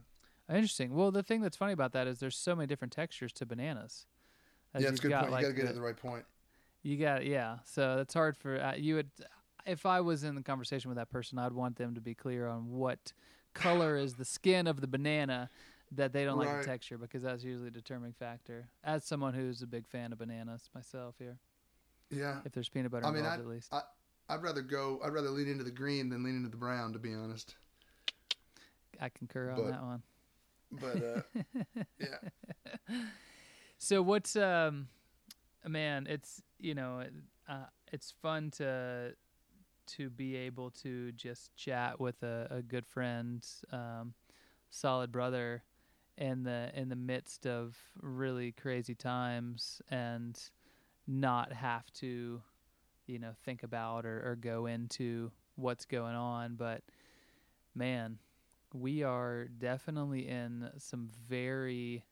Interesting. 0.55 0.95
Well, 0.95 1.11
the 1.11 1.23
thing 1.23 1.43
that's 1.43 1.57
funny 1.57 1.73
about 1.73 1.93
that 1.93 2.07
is 2.07 2.19
there's 2.19 2.37
so 2.37 2.57
many 2.57 2.67
different 2.67 2.93
textures 2.93 3.33
to 3.35 3.47
bananas. 3.47 4.07
As 4.75 4.83
yeah, 4.83 4.89
it's 4.89 5.01
good 5.01 5.11
got, 5.11 5.23
point. 5.23 5.33
like, 5.33 5.43
you 5.43 5.49
got 5.49 5.55
to 5.55 5.57
get 5.57 5.63
the- 5.65 5.69
at 5.69 5.75
the 5.75 5.81
right 5.81 5.97
point. 5.97 6.25
You 6.83 6.97
got 6.97 7.27
yeah. 7.27 7.59
So 7.65 7.97
that's 7.97 8.15
hard 8.15 8.37
for 8.37 8.59
uh, 8.59 8.75
you 8.75 8.95
would. 8.95 9.11
If 9.67 9.85
I 9.85 10.01
was 10.01 10.25
in 10.25 10.35
the 10.35 10.43
conversation 10.43 10.89
with 10.89 10.97
that 10.97 11.11
person, 11.11 11.39
I'd 11.39 11.53
want 11.53 11.77
them 11.77 11.95
to 11.95 12.01
be 12.01 12.15
clear 12.15 12.49
on 12.49 12.71
what 12.71 13.13
color 13.53 13.97
is 13.97 14.15
the 14.15 14.25
skin 14.25 14.67
of 14.67 14.81
the 14.81 14.87
banana 14.87 15.51
that 15.93 16.13
they 16.13 16.25
don't 16.25 16.39
like 16.39 16.61
the 16.61 16.65
texture 16.65 16.99
because 16.99 17.23
that's 17.23 17.43
usually 17.43 17.69
a 17.69 17.73
determining 17.73 18.13
factor. 18.13 18.69
As 18.85 19.05
someone 19.05 19.35
who's 19.35 19.63
a 19.63 19.67
big 19.67 19.87
fan 19.89 20.13
of 20.13 20.19
bananas 20.19 20.69
myself 20.75 21.17
here, 21.19 21.39
Yeah. 22.11 22.41
if 22.45 22.53
there's 22.53 22.69
peanut 22.69 22.91
butter 22.93 23.07
I 23.07 23.11
mean, 23.11 23.19
involved 23.19 23.41
at 23.41 23.47
least. 23.47 23.75
I'd 24.29 24.43
rather 24.43 24.63
go. 24.63 25.01
I'd 25.05 25.13
rather 25.13 25.31
lean 25.31 25.49
into 25.49 25.65
the 25.65 25.73
green 25.73 26.09
than 26.09 26.23
lean 26.23 26.37
into 26.37 26.49
the 26.49 26.57
brown, 26.57 26.93
to 26.93 26.99
be 27.01 27.13
honest. 27.13 27.57
I 29.01 29.09
concur 29.09 29.51
on 29.51 29.57
but- 29.57 29.71
that 29.71 29.83
one. 29.83 30.03
But 30.73 31.03
uh, 31.03 31.83
yeah, 31.99 32.99
So 33.79 34.03
what's 34.03 34.37
um, 34.37 34.87
man? 35.67 36.07
It's 36.09 36.41
you 36.61 36.75
know, 36.75 37.03
uh, 37.49 37.65
it's 37.93 38.13
fun 38.23 38.53
to 38.53 39.15
to 39.97 40.11
be 40.11 40.37
able 40.37 40.71
to 40.71 41.11
just 41.13 41.57
chat 41.57 41.99
with 41.99 42.23
a, 42.23 42.47
a 42.51 42.63
good 42.63 42.87
friend, 42.87 43.45
um, 43.73 44.15
solid 44.71 45.11
brother, 45.11 45.65
in 46.21 46.45
the 46.45 46.71
in 46.75 46.89
the 46.89 46.97
midst 46.97 47.47
of 47.47 47.77
really 48.01 48.53
crazy 48.53 48.95
times, 48.95 49.83
and 49.91 50.39
not 51.07 51.53
have 51.53 51.91
to, 51.95 52.41
you 53.07 53.19
know, 53.19 53.33
think 53.45 53.65
about 53.65 54.07
or, 54.07 54.23
or 54.31 54.37
go 54.37 54.67
into 54.67 55.33
what's 55.57 55.87
going 55.87 56.15
on. 56.15 56.55
But 56.55 56.83
man, 57.75 58.19
we 58.75 59.03
are 59.03 59.47
definitely 59.47 60.29
in 60.29 60.71
some 60.79 61.09
very 61.29 62.05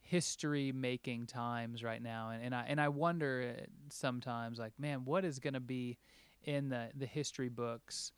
history 0.00 0.72
making 0.72 1.24
times 1.26 1.84
right 1.84 2.02
now 2.02 2.30
and, 2.30 2.42
and 2.42 2.52
I 2.52 2.64
and 2.66 2.80
I 2.80 2.88
wonder 2.88 3.54
sometimes 3.90 4.58
like 4.58 4.72
man 4.76 5.04
what 5.04 5.24
is 5.24 5.38
going 5.38 5.54
to 5.54 5.60
be 5.60 5.98
in 6.42 6.68
the 6.68 6.88
the 6.96 7.06
history 7.06 7.48
books 7.48 8.10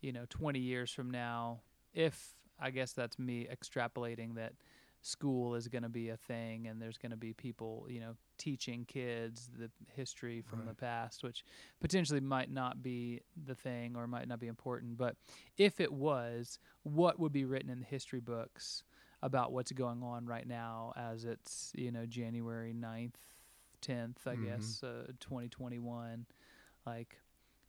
you 0.00 0.10
know 0.10 0.24
20 0.30 0.58
years 0.58 0.90
from 0.90 1.10
now 1.10 1.60
if 1.92 2.33
I 2.60 2.70
guess 2.70 2.92
that's 2.92 3.18
me 3.18 3.46
extrapolating 3.52 4.34
that 4.36 4.52
school 5.02 5.54
is 5.54 5.68
going 5.68 5.82
to 5.82 5.88
be 5.90 6.08
a 6.08 6.16
thing 6.16 6.66
and 6.66 6.80
there's 6.80 6.96
going 6.96 7.10
to 7.10 7.16
be 7.16 7.34
people 7.34 7.86
you 7.90 8.00
know 8.00 8.16
teaching 8.38 8.86
kids 8.86 9.50
the 9.58 9.70
history 9.94 10.40
from 10.40 10.60
Right. 10.60 10.68
the 10.68 10.74
past 10.74 11.22
which 11.22 11.44
potentially 11.80 12.20
might 12.20 12.50
not 12.50 12.82
be 12.82 13.20
the 13.46 13.54
thing 13.54 13.96
or 13.96 14.06
might 14.06 14.26
not 14.26 14.40
be 14.40 14.46
important 14.46 14.96
but 14.96 15.16
if 15.58 15.78
it 15.78 15.92
was 15.92 16.58
what 16.84 17.20
would 17.20 17.32
be 17.32 17.44
written 17.44 17.68
in 17.68 17.80
the 17.80 17.84
history 17.84 18.20
books 18.20 18.82
about 19.22 19.52
what's 19.52 19.72
going 19.72 20.02
on 20.02 20.24
right 20.24 20.46
now 20.48 20.94
as 20.96 21.24
it's 21.26 21.70
you 21.74 21.92
know 21.92 22.06
January 22.06 22.72
9th 22.72 23.16
10th 23.82 24.26
I 24.26 24.36
Mhm. 24.36 24.42
guess 24.42 24.82
uh, 24.82 25.08
2021 25.20 26.24
like 26.86 27.18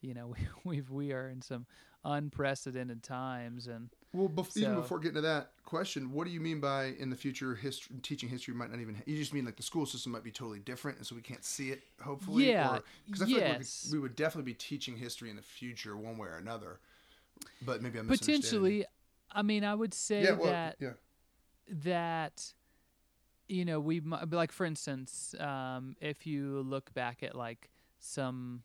you 0.01 0.13
know 0.13 0.27
we 0.63 0.75
we've 0.77 0.89
we 0.89 1.11
are 1.11 1.27
in 1.27 1.41
some 1.41 1.65
unprecedented 2.05 3.03
times 3.03 3.67
and 3.67 3.89
well, 4.13 4.29
bef- 4.29 4.55
even 4.55 4.75
before 4.75 4.99
getting 4.99 5.15
to 5.15 5.21
that 5.21 5.49
question, 5.65 6.13
what 6.13 6.25
do 6.25 6.31
you 6.31 6.39
mean 6.39 6.61
by 6.61 6.93
in 6.99 7.09
the 7.09 7.17
future 7.17 7.53
history 7.53 7.97
teaching 8.01 8.29
history 8.29 8.53
might 8.53 8.71
not 8.71 8.79
even? 8.79 9.01
You 9.05 9.17
just 9.17 9.33
mean 9.33 9.43
like 9.43 9.57
the 9.57 9.63
school 9.63 9.85
system 9.85 10.13
might 10.13 10.23
be 10.23 10.31
totally 10.31 10.59
different, 10.59 10.99
and 10.99 11.05
so 11.05 11.15
we 11.15 11.21
can't 11.21 11.43
see 11.43 11.71
it. 11.71 11.83
Hopefully, 12.01 12.49
Yeah, 12.49 12.79
Because 13.05 13.23
I 13.23 13.25
feel 13.25 13.35
like 13.39 13.43
we, 13.45 13.49
yes. 13.57 13.81
could, 13.83 13.93
we 13.93 13.99
would 13.99 14.15
definitely 14.15 14.49
be 14.49 14.55
teaching 14.55 14.95
history 14.95 15.29
in 15.29 15.35
the 15.35 15.41
future, 15.41 15.97
one 15.97 16.17
way 16.17 16.29
or 16.29 16.37
another. 16.37 16.79
But 17.61 17.81
maybe 17.81 17.99
I'm 17.99 18.07
potentially 18.07 18.85
I 19.31 19.41
mean 19.41 19.65
I 19.65 19.75
would 19.75 19.93
say 19.93 20.23
Yeah. 20.23 20.31
Well. 20.33 20.49
that 20.49 20.77
yeah. 20.79 20.91
that 21.83 22.53
you 23.49 23.65
know 23.65 23.81
we 23.81 23.99
mi- 23.99 24.17
like 24.31 24.53
for 24.53 24.65
instance 24.65 25.35
um, 25.39 25.97
if 25.99 26.25
you 26.25 26.61
look 26.61 26.93
back 26.93 27.21
at 27.21 27.35
like 27.35 27.69
some 27.99 28.63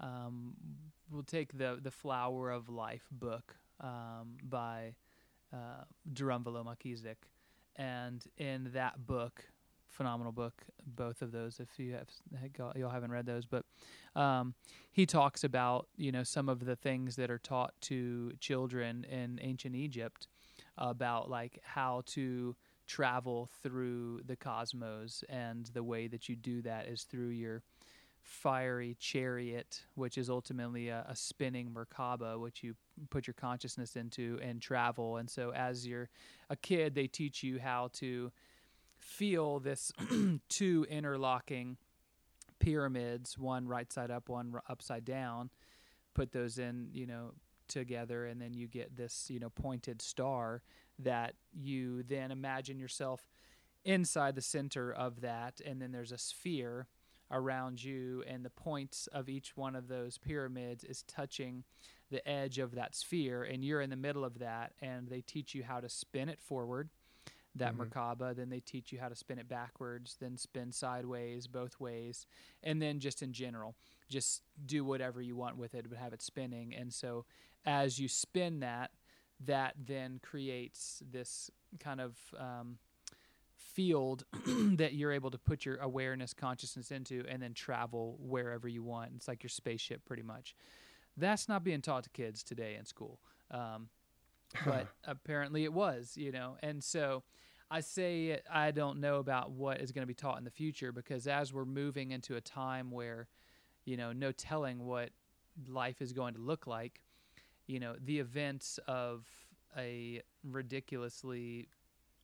um, 0.00 0.54
we'll 1.12 1.22
take 1.22 1.56
the 1.56 1.78
the 1.82 1.90
flower 1.90 2.50
of 2.50 2.68
life 2.68 3.08
book 3.12 3.56
um, 3.80 4.36
by 4.42 4.94
uh, 5.52 5.84
Drunvalo 6.12 6.64
Melchizedek 6.64 7.18
and 7.76 8.24
in 8.38 8.70
that 8.72 9.06
book 9.06 9.44
phenomenal 9.88 10.32
book 10.32 10.62
both 10.86 11.20
of 11.20 11.32
those 11.32 11.60
if 11.60 11.78
you 11.78 11.92
have 11.92 12.08
y'all 12.74 12.90
haven't 12.90 13.12
read 13.12 13.26
those 13.26 13.44
but 13.44 13.64
um, 14.16 14.54
he 14.90 15.04
talks 15.04 15.44
about 15.44 15.86
you 15.96 16.10
know 16.10 16.22
some 16.22 16.48
of 16.48 16.64
the 16.64 16.76
things 16.76 17.16
that 17.16 17.30
are 17.30 17.38
taught 17.38 17.74
to 17.80 18.32
children 18.40 19.04
in 19.04 19.38
ancient 19.42 19.74
Egypt 19.74 20.28
about 20.78 21.28
like 21.28 21.60
how 21.62 22.02
to 22.06 22.56
travel 22.86 23.48
through 23.62 24.20
the 24.26 24.36
cosmos 24.36 25.22
and 25.28 25.66
the 25.74 25.82
way 25.82 26.08
that 26.08 26.28
you 26.28 26.36
do 26.36 26.62
that 26.62 26.86
is 26.86 27.04
through 27.04 27.28
your 27.28 27.62
fiery 28.22 28.96
chariot 29.00 29.82
which 29.94 30.16
is 30.16 30.30
ultimately 30.30 30.88
a, 30.88 31.04
a 31.08 31.16
spinning 31.16 31.74
merkaba 31.74 32.38
which 32.38 32.62
you 32.62 32.74
put 33.10 33.26
your 33.26 33.34
consciousness 33.34 33.96
into 33.96 34.38
and 34.42 34.60
travel. 34.60 35.16
And 35.16 35.28
so 35.28 35.52
as 35.52 35.86
you're 35.86 36.08
a 36.48 36.56
kid 36.56 36.94
they 36.94 37.06
teach 37.06 37.42
you 37.42 37.58
how 37.58 37.90
to 37.94 38.30
feel 38.96 39.58
this 39.58 39.92
two 40.48 40.86
interlocking 40.88 41.76
pyramids 42.60 43.36
one 43.36 43.66
right 43.66 43.92
side 43.92 44.10
up 44.10 44.28
one 44.28 44.52
r- 44.54 44.62
upside 44.68 45.04
down. 45.04 45.50
Put 46.14 46.32
those 46.32 46.58
in 46.58 46.88
you 46.92 47.06
know 47.06 47.32
together 47.68 48.26
and 48.26 48.40
then 48.40 48.54
you 48.54 48.68
get 48.68 48.96
this 48.96 49.28
you 49.30 49.40
know 49.40 49.48
pointed 49.48 50.02
star 50.02 50.62
that 50.98 51.34
you 51.52 52.02
then 52.04 52.30
imagine 52.30 52.78
yourself 52.78 53.28
inside 53.84 54.36
the 54.36 54.42
center 54.42 54.92
of 54.92 55.22
that. 55.22 55.60
And 55.64 55.82
then 55.82 55.90
there's 55.90 56.12
a 56.12 56.18
sphere 56.18 56.86
around 57.32 57.82
you 57.82 58.22
and 58.26 58.44
the 58.44 58.50
points 58.50 59.06
of 59.08 59.28
each 59.28 59.56
one 59.56 59.74
of 59.74 59.88
those 59.88 60.18
pyramids 60.18 60.84
is 60.84 61.02
touching 61.04 61.64
the 62.10 62.26
edge 62.28 62.58
of 62.58 62.74
that 62.74 62.94
sphere 62.94 63.42
and 63.42 63.64
you're 63.64 63.80
in 63.80 63.90
the 63.90 63.96
middle 63.96 64.24
of 64.24 64.38
that 64.38 64.72
and 64.80 65.08
they 65.08 65.22
teach 65.22 65.54
you 65.54 65.62
how 65.62 65.80
to 65.80 65.88
spin 65.88 66.28
it 66.28 66.40
forward 66.40 66.90
that 67.54 67.74
Mhm. 67.74 67.88
merkaba 67.88 68.34
then 68.36 68.48
they 68.50 68.60
teach 68.60 68.92
you 68.92 69.00
how 69.00 69.08
to 69.08 69.14
spin 69.14 69.38
it 69.38 69.48
backwards 69.48 70.16
then 70.20 70.36
spin 70.36 70.72
sideways 70.72 71.46
both 71.46 71.78
ways 71.80 72.26
and 72.62 72.80
then 72.82 73.00
just 73.00 73.22
in 73.22 73.32
general 73.32 73.74
just 74.08 74.42
do 74.66 74.84
whatever 74.84 75.20
you 75.22 75.34
want 75.36 75.56
with 75.56 75.74
it 75.74 75.88
but 75.88 75.98
have 75.98 76.12
it 76.12 76.22
spinning 76.22 76.74
and 76.74 76.92
so 76.92 77.24
as 77.64 77.98
you 77.98 78.08
spin 78.08 78.60
that 78.60 78.90
that 79.40 79.74
then 79.78 80.20
creates 80.22 81.02
this 81.10 81.50
kind 81.80 82.00
of 82.00 82.16
um, 82.38 82.78
field 83.72 84.24
that 84.46 84.94
you're 84.94 85.12
able 85.12 85.30
to 85.30 85.38
put 85.38 85.64
your 85.64 85.76
awareness 85.76 86.34
consciousness 86.34 86.90
into 86.90 87.24
and 87.28 87.42
then 87.42 87.54
travel 87.54 88.16
wherever 88.20 88.68
you 88.68 88.82
want. 88.82 89.12
It's 89.16 89.28
like 89.28 89.42
your 89.42 89.50
spaceship 89.50 90.04
pretty 90.04 90.22
much. 90.22 90.54
That's 91.16 91.48
not 91.48 91.64
being 91.64 91.82
taught 91.82 92.04
to 92.04 92.10
kids 92.10 92.42
today 92.42 92.76
in 92.78 92.84
school 92.84 93.18
um, 93.50 93.88
but 94.64 94.88
apparently 95.04 95.64
it 95.64 95.72
was 95.72 96.16
you 96.16 96.32
know? 96.32 96.56
And 96.62 96.82
so 96.82 97.22
i 97.72 97.80
say 97.80 98.38
i 98.52 98.70
don't 98.70 99.00
know 99.00 99.16
about 99.16 99.50
what 99.50 99.80
is 99.80 99.92
going 99.92 100.02
to 100.02 100.06
be 100.06 100.12
taught 100.14 100.36
in 100.36 100.44
the 100.44 100.50
future 100.50 100.92
because 100.92 101.26
as 101.26 101.54
we're 101.54 101.64
moving 101.64 102.10
into 102.10 102.36
a 102.36 102.40
time 102.40 102.90
where 102.90 103.26
you 103.86 103.96
know 103.96 104.12
no 104.12 104.30
telling 104.30 104.84
what 104.84 105.08
life 105.66 106.02
is 106.02 106.12
going 106.12 106.34
to 106.34 106.40
look 106.40 106.66
like 106.66 107.00
you 107.66 107.80
know 107.80 107.94
the 108.04 108.18
events 108.18 108.78
of 108.86 109.26
a 109.76 110.20
ridiculously 110.44 111.66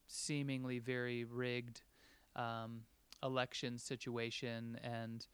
seemingly 0.09 0.79
very 0.79 1.25
rigged 1.25 1.83
um, 2.37 2.81
election 3.23 3.79
situation 3.79 4.79
and 4.83 5.27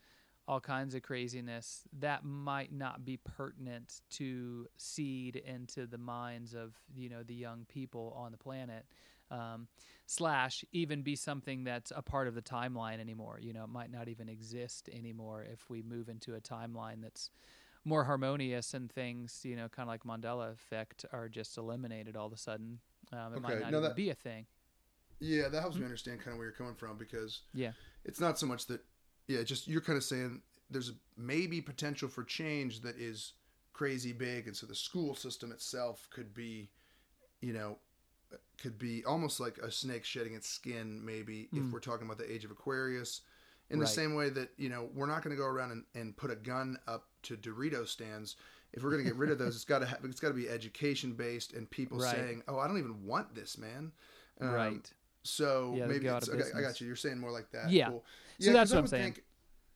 all 0.46 0.60
kinds 0.60 0.94
of 0.94 1.02
craziness 1.02 1.82
that 2.00 2.22
might 2.22 2.70
not 2.72 3.04
be 3.04 3.16
pertinent 3.16 4.02
to 4.10 4.66
seed 4.76 5.36
into 5.36 5.86
the 5.86 5.96
minds 5.96 6.54
of 6.54 6.74
you 6.94 7.08
know 7.08 7.22
the 7.22 7.34
young 7.34 7.64
people 7.66 8.14
on 8.16 8.30
the 8.30 8.36
planet 8.36 8.84
um, 9.30 9.66
slash 10.06 10.64
even 10.72 11.00
be 11.00 11.16
something 11.16 11.64
that's 11.64 11.92
a 11.96 12.02
part 12.02 12.28
of 12.28 12.34
the 12.34 12.42
timeline 12.42 13.00
anymore 13.00 13.38
you 13.40 13.54
know 13.54 13.64
it 13.64 13.70
might 13.70 13.90
not 13.90 14.06
even 14.08 14.28
exist 14.28 14.90
anymore 14.92 15.46
if 15.50 15.70
we 15.70 15.80
move 15.80 16.10
into 16.10 16.34
a 16.34 16.40
timeline 16.40 17.00
that's 17.00 17.30
more 17.84 18.04
harmonious 18.04 18.74
and 18.74 18.90
things, 18.90 19.40
you 19.44 19.56
know, 19.56 19.68
kind 19.68 19.88
of 19.88 19.88
like 19.88 20.04
Mandela 20.04 20.52
effect, 20.52 21.04
are 21.12 21.28
just 21.28 21.58
eliminated 21.58 22.16
all 22.16 22.26
of 22.26 22.32
a 22.32 22.36
sudden. 22.36 22.78
Um, 23.12 23.34
it 23.34 23.42
might 23.42 23.60
not 23.60 23.70
no, 23.70 23.78
even 23.78 23.82
that- 23.90 23.96
be 23.96 24.10
a 24.10 24.14
thing. 24.14 24.46
Yeah, 25.24 25.48
that 25.48 25.60
helps 25.60 25.76
me 25.76 25.84
understand 25.84 26.20
kind 26.20 26.32
of 26.32 26.38
where 26.38 26.46
you're 26.46 26.56
coming 26.56 26.74
from 26.74 26.96
because 26.98 27.42
Yeah. 27.52 27.72
it's 28.04 28.20
not 28.20 28.38
so 28.38 28.46
much 28.46 28.66
that 28.66 28.80
yeah, 29.26 29.42
just 29.42 29.66
you're 29.66 29.80
kind 29.80 29.96
of 29.96 30.04
saying 30.04 30.42
there's 30.70 30.92
maybe 31.16 31.60
potential 31.60 32.08
for 32.08 32.24
change 32.24 32.82
that 32.82 32.96
is 32.98 33.32
crazy 33.72 34.12
big 34.12 34.46
and 34.46 34.56
so 34.56 34.66
the 34.66 34.74
school 34.74 35.14
system 35.14 35.50
itself 35.50 36.06
could 36.10 36.32
be 36.32 36.70
you 37.40 37.52
know 37.52 37.76
could 38.60 38.78
be 38.78 39.04
almost 39.04 39.40
like 39.40 39.58
a 39.58 39.70
snake 39.70 40.04
shedding 40.04 40.34
its 40.34 40.48
skin 40.48 41.04
maybe 41.04 41.48
if 41.52 41.64
Mm. 41.64 41.72
we're 41.72 41.80
talking 41.80 42.06
about 42.06 42.18
the 42.18 42.30
age 42.32 42.44
of 42.44 42.50
Aquarius 42.50 43.22
in 43.70 43.78
the 43.80 43.86
same 43.86 44.14
way 44.14 44.28
that 44.30 44.50
you 44.58 44.68
know 44.68 44.88
we're 44.94 45.06
not 45.06 45.22
going 45.22 45.34
to 45.34 45.40
go 45.40 45.46
around 45.48 45.72
and, 45.72 45.84
and 45.94 46.16
put 46.16 46.30
a 46.30 46.36
gun 46.36 46.78
up 46.86 47.08
to 47.22 47.36
Dorito 47.36 47.86
stands 47.86 48.36
if 48.72 48.82
we're 48.82 48.90
going 48.90 49.02
to 49.02 49.08
get 49.10 49.16
rid 49.18 49.30
of 49.30 49.38
those 49.38 49.54
it's 49.56 49.64
got 49.64 49.80
to 49.80 49.86
have 49.86 49.98
it's 50.04 50.20
got 50.20 50.28
to 50.28 50.34
be 50.34 50.48
education 50.48 51.12
based 51.14 51.52
and 51.54 51.68
people 51.70 51.98
Right. 51.98 52.10
saying 52.10 52.42
oh 52.48 52.58
I 52.58 52.66
don't 52.68 52.78
even 52.78 53.04
want 53.04 53.34
this 53.34 53.56
man 53.58 53.92
Um, 54.40 54.50
right. 54.52 54.92
So 55.24 55.74
Yeah, 55.76 55.86
maybe 55.86 56.04
go 56.04 56.16
it's, 56.16 56.28
okay, 56.28 56.50
I 56.54 56.60
got 56.60 56.80
you. 56.80 56.86
You're 56.86 56.94
saying 56.96 57.18
more 57.18 57.32
like 57.32 57.50
that. 57.50 57.70
Yeah. 57.70 57.88
Cool. 57.88 58.04
So 58.38 58.46
'cause 58.46 58.54
that's 58.54 58.70
what 58.70 58.78
I'm 58.78 58.86
saying. 58.86 59.16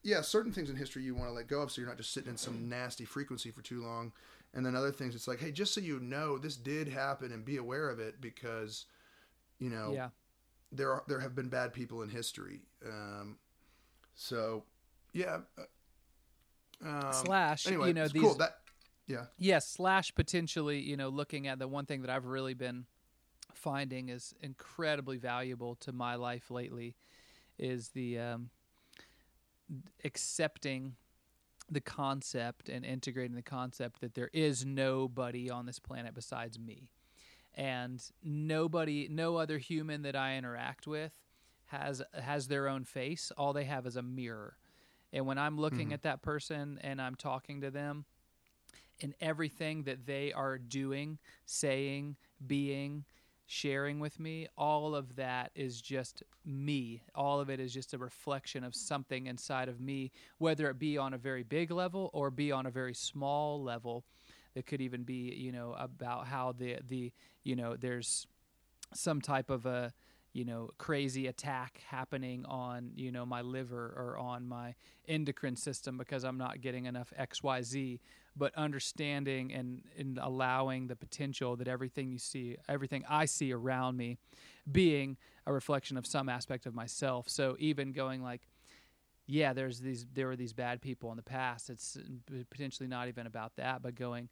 yeah, 0.03 0.21
certain 0.21 0.53
things 0.53 0.69
in 0.69 0.75
history 0.77 1.03
you 1.03 1.13
want 1.15 1.27
to 1.29 1.33
let 1.33 1.47
go 1.47 1.61
of, 1.61 1.71
so 1.71 1.81
you're 1.81 1.89
not 1.89 1.97
just 1.97 2.13
sitting 2.13 2.29
in 2.29 2.37
some 2.37 2.69
nasty 2.69 3.03
frequency 3.03 3.51
for 3.51 3.61
too 3.61 3.81
long. 3.83 4.13
And 4.53 4.65
then 4.65 4.75
other 4.75 4.91
things, 4.91 5.13
it's 5.15 5.27
like, 5.27 5.39
hey, 5.39 5.51
just 5.51 5.73
so 5.73 5.81
you 5.81 5.99
know, 5.99 6.37
this 6.37 6.55
did 6.55 6.87
happen, 6.87 7.31
and 7.31 7.43
be 7.43 7.57
aware 7.57 7.89
of 7.89 7.99
it 7.99 8.19
because, 8.21 8.85
you 9.59 9.69
know, 9.69 9.91
Yeah. 9.93 10.09
there 10.71 10.91
are 10.93 11.03
there 11.07 11.19
have 11.19 11.35
been 11.35 11.49
bad 11.49 11.73
people 11.73 12.01
in 12.01 12.09
history. 12.09 12.61
Um, 12.85 13.37
so, 14.15 14.63
yeah. 15.13 15.41
uh, 15.57 15.63
Um, 16.81 17.11
Slash, 17.11 17.67
anyway, 17.67 17.89
you 17.89 17.93
know, 17.93 18.07
these 18.07 18.21
cool. 18.21 18.35
That 18.35 18.61
yeah. 19.05 19.25
Yes, 19.37 19.67
slash 19.67 20.13
potentially, 20.15 20.79
you 20.79 20.95
know, 20.95 21.09
looking 21.09 21.45
at 21.47 21.59
the 21.59 21.67
one 21.67 21.85
thing 21.85 22.01
that 22.01 22.09
I've 22.09 22.25
really 22.25 22.53
been 22.53 22.85
finding 23.59 24.09
is 24.09 24.33
incredibly 24.41 25.17
valuable 25.17 25.75
to 25.75 25.91
my 25.91 26.15
life 26.15 26.49
lately 26.49 26.95
is 27.57 27.89
the 27.89 28.17
um, 28.19 28.49
accepting 30.03 30.95
the 31.69 31.81
concept 31.81 32.69
and 32.69 32.85
integrating 32.85 33.35
the 33.35 33.41
concept 33.43 34.01
that 34.01 34.15
there 34.15 34.29
is 34.33 34.65
nobody 34.65 35.49
on 35.49 35.65
this 35.65 35.79
planet 35.79 36.13
besides 36.15 36.57
me. 36.59 36.89
And 37.55 38.03
nobody, 38.23 39.07
no 39.09 39.37
other 39.37 39.57
human 39.57 40.03
that 40.03 40.15
I 40.15 40.37
interact 40.37 40.87
with 40.87 41.11
has 41.67 42.01
has 42.13 42.47
their 42.47 42.67
own 42.67 42.85
face. 42.85 43.31
All 43.37 43.53
they 43.53 43.65
have 43.65 43.85
is 43.85 43.95
a 43.95 44.01
mirror. 44.01 44.57
And 45.13 45.25
when 45.27 45.37
I'm 45.37 45.59
looking 45.59 45.89
Mhm. 45.89 45.93
at 45.93 46.03
that 46.03 46.21
person 46.21 46.79
and 46.81 47.01
I'm 47.01 47.15
talking 47.15 47.61
to 47.61 47.71
them, 47.71 48.05
and 49.01 49.13
everything 49.21 49.83
that 49.83 50.05
they 50.05 50.31
are 50.33 50.57
doing, 50.57 51.17
saying, 51.45 52.15
being, 52.45 53.05
sharing 53.49 53.99
with 53.99 54.19
me, 54.19 54.47
all 54.55 54.95
of 54.95 55.15
that 55.15 55.51
is 55.55 55.81
just 55.81 56.21
me. 56.45 57.01
All 57.15 57.39
of 57.39 57.49
it 57.49 57.59
is 57.59 57.73
just 57.73 57.95
a 57.95 57.97
reflection 57.97 58.63
of 58.63 58.75
something 58.75 59.25
inside 59.25 59.67
of 59.67 59.81
me, 59.81 60.11
whether 60.37 60.69
it 60.69 60.77
be 60.77 60.99
on 60.99 61.15
a 61.15 61.17
very 61.17 61.41
big 61.41 61.71
level 61.71 62.11
or 62.13 62.29
be 62.29 62.51
on 62.51 62.67
a 62.67 62.71
very 62.71 62.93
small 62.93 63.61
level. 63.61 64.03
It 64.53 64.67
could 64.67 64.81
even 64.81 65.01
be, 65.01 65.33
you 65.35 65.51
know, 65.51 65.75
about 65.79 66.27
how 66.27 66.51
the 66.51 66.77
the 66.87 67.11
you 67.43 67.55
know 67.55 67.75
there's 67.75 68.27
some 68.93 69.19
type 69.19 69.49
of 69.49 69.65
a 69.65 69.93
you 70.33 70.45
know 70.45 70.69
crazy 70.77 71.27
attack 71.27 71.81
happening 71.87 72.45
on 72.45 72.91
you 72.95 73.11
know 73.11 73.25
my 73.25 73.41
liver 73.41 73.93
or 73.95 74.17
on 74.17 74.47
my 74.47 74.75
endocrine 75.07 75.55
system 75.55 75.97
because 75.97 76.23
I'm 76.23 76.37
not 76.37 76.61
getting 76.61 76.85
enough 76.85 77.11
XYZ 77.19 77.99
but 78.35 78.53
understanding 78.55 79.51
and, 79.51 79.81
and 79.97 80.17
allowing 80.21 80.87
the 80.87 80.95
potential 80.95 81.55
that 81.55 81.67
everything 81.67 82.11
you 82.11 82.19
see 82.19 82.57
everything 82.67 83.03
I 83.09 83.25
see 83.25 83.51
around 83.51 83.97
me 83.97 84.17
being 84.71 85.17
a 85.45 85.53
reflection 85.53 85.97
of 85.97 86.05
some 86.05 86.29
aspect 86.29 86.65
of 86.67 86.75
myself. 86.75 87.27
So 87.27 87.55
even 87.59 87.91
going 87.91 88.21
like 88.21 88.41
yeah 89.25 89.53
there's 89.53 89.79
these 89.79 90.05
there 90.13 90.27
were 90.27 90.35
these 90.35 90.53
bad 90.53 90.81
people 90.81 91.09
in 91.09 91.17
the 91.17 91.23
past. 91.23 91.69
It's 91.69 91.97
potentially 92.51 92.87
not 92.87 93.07
even 93.07 93.25
about 93.25 93.55
that 93.55 93.81
but 93.81 93.95
going 93.95 94.29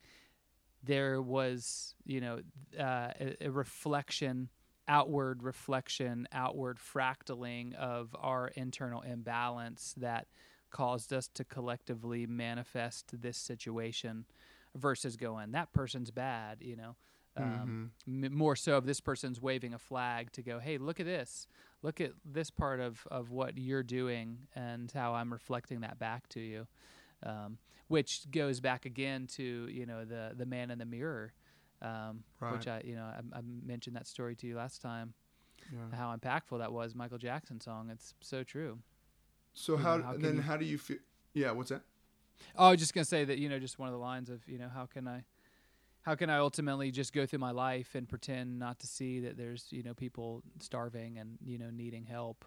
there 0.83 1.21
was 1.21 1.95
you 2.05 2.21
know 2.21 2.39
uh, 2.79 3.09
a, 3.19 3.35
a 3.41 3.49
reflection 3.49 4.49
outward 4.87 5.43
reflection, 5.43 6.27
outward 6.31 6.77
fractaling 6.77 7.73
of 7.75 8.15
our 8.19 8.49
internal 8.49 9.01
imbalance 9.01 9.93
that 9.97 10.27
caused 10.69 11.13
us 11.13 11.27
to 11.33 11.43
collectively 11.43 12.25
manifest 12.25 13.21
this 13.21 13.37
situation 13.37 14.25
versus 14.75 15.15
going, 15.15 15.51
that 15.51 15.73
person's 15.73 16.11
bad, 16.11 16.57
you 16.61 16.75
know. 16.75 16.95
Um, 17.35 17.91
m- 18.07 18.33
more 18.33 18.55
so 18.55 18.77
if 18.77 18.85
this 18.85 18.99
person's 18.99 19.39
waving 19.39 19.73
a 19.73 19.77
flag 19.77 20.31
to 20.31 20.41
go, 20.41 20.59
hey, 20.59 20.79
look 20.79 20.99
at 20.99 21.05
this. 21.05 21.47
Look 21.83 22.01
at 22.01 22.11
this 22.25 22.49
part 22.49 22.79
of, 22.79 23.05
of 23.11 23.31
what 23.31 23.57
you're 23.57 23.83
doing 23.83 24.39
and 24.55 24.91
how 24.91 25.13
I'm 25.13 25.31
reflecting 25.31 25.81
that 25.81 25.99
back 25.99 26.27
to 26.29 26.39
you. 26.39 26.67
Um, 27.23 27.59
which 27.87 28.29
goes 28.31 28.59
back 28.59 28.85
again 28.85 29.27
to, 29.27 29.43
you 29.43 29.85
know, 29.85 30.03
the, 30.03 30.33
the 30.35 30.45
man 30.45 30.71
in 30.71 30.79
the 30.79 30.85
mirror 30.85 31.31
um, 31.81 32.23
which 32.53 32.67
I, 32.67 32.81
you 32.83 32.95
know, 32.95 33.03
I, 33.03 33.37
I 33.37 33.41
mentioned 33.65 33.95
that 33.95 34.07
story 34.07 34.35
to 34.37 34.47
you 34.47 34.55
last 34.55 34.81
time. 34.81 35.13
Yeah. 35.71 35.97
How 35.97 36.15
impactful 36.15 36.59
that 36.59 36.71
was, 36.71 36.95
Michael 36.95 37.17
Jackson 37.17 37.59
song. 37.59 37.89
It's 37.91 38.13
so 38.21 38.43
true. 38.43 38.79
So 39.53 39.73
you 39.73 39.77
know, 39.79 39.83
how, 39.83 40.01
how 40.01 40.13
then 40.17 40.35
you- 40.37 40.41
how 40.41 40.57
do 40.57 40.65
you 40.65 40.77
feel? 40.77 40.97
Yeah. 41.33 41.51
What's 41.51 41.69
that? 41.69 41.81
Oh, 42.55 42.67
I 42.67 42.71
was 42.71 42.79
just 42.79 42.93
gonna 42.93 43.05
say 43.05 43.25
that 43.25 43.37
you 43.39 43.49
know, 43.49 43.59
just 43.59 43.79
one 43.79 43.87
of 43.89 43.93
the 43.93 43.99
lines 43.99 44.29
of 44.29 44.47
you 44.47 44.57
know, 44.59 44.69
how 44.69 44.85
can 44.85 45.07
I, 45.07 45.23
how 46.03 46.15
can 46.15 46.29
I 46.29 46.37
ultimately 46.37 46.91
just 46.91 47.11
go 47.11 47.25
through 47.25 47.39
my 47.39 47.51
life 47.51 47.95
and 47.95 48.07
pretend 48.07 48.59
not 48.59 48.79
to 48.79 48.87
see 48.87 49.19
that 49.21 49.35
there's 49.37 49.65
you 49.71 49.83
know 49.83 49.93
people 49.93 50.43
starving 50.59 51.17
and 51.17 51.37
you 51.43 51.57
know 51.57 51.69
needing 51.71 52.05
help? 52.05 52.45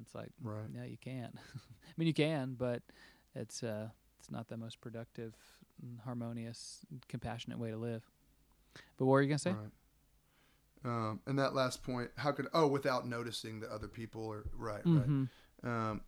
It's 0.00 0.14
like 0.14 0.30
Right. 0.42 0.70
no, 0.72 0.84
you 0.84 0.96
can't. 0.98 1.34
I 1.56 1.92
mean, 1.96 2.06
you 2.06 2.14
can, 2.14 2.54
but 2.58 2.82
it's 3.34 3.62
uh, 3.62 3.88
it's 4.20 4.30
not 4.30 4.48
the 4.48 4.56
most 4.56 4.80
productive, 4.80 5.34
harmonious, 6.04 6.80
compassionate 7.08 7.58
way 7.58 7.70
to 7.70 7.76
live. 7.76 8.08
But 8.96 9.06
what 9.06 9.12
were 9.12 9.22
you 9.22 9.28
gonna 9.28 9.38
say? 9.38 9.52
Right. 9.52 9.70
Um, 10.84 11.20
and 11.26 11.38
that 11.38 11.54
last 11.54 11.82
point, 11.82 12.10
how 12.16 12.32
could 12.32 12.48
oh, 12.52 12.66
without 12.66 13.06
noticing 13.06 13.60
that 13.60 13.70
other 13.70 13.88
people 13.88 14.30
are 14.32 14.44
right, 14.56 14.84
Mhm. 14.84 15.28
right. 15.62 15.90
Um, 15.90 16.00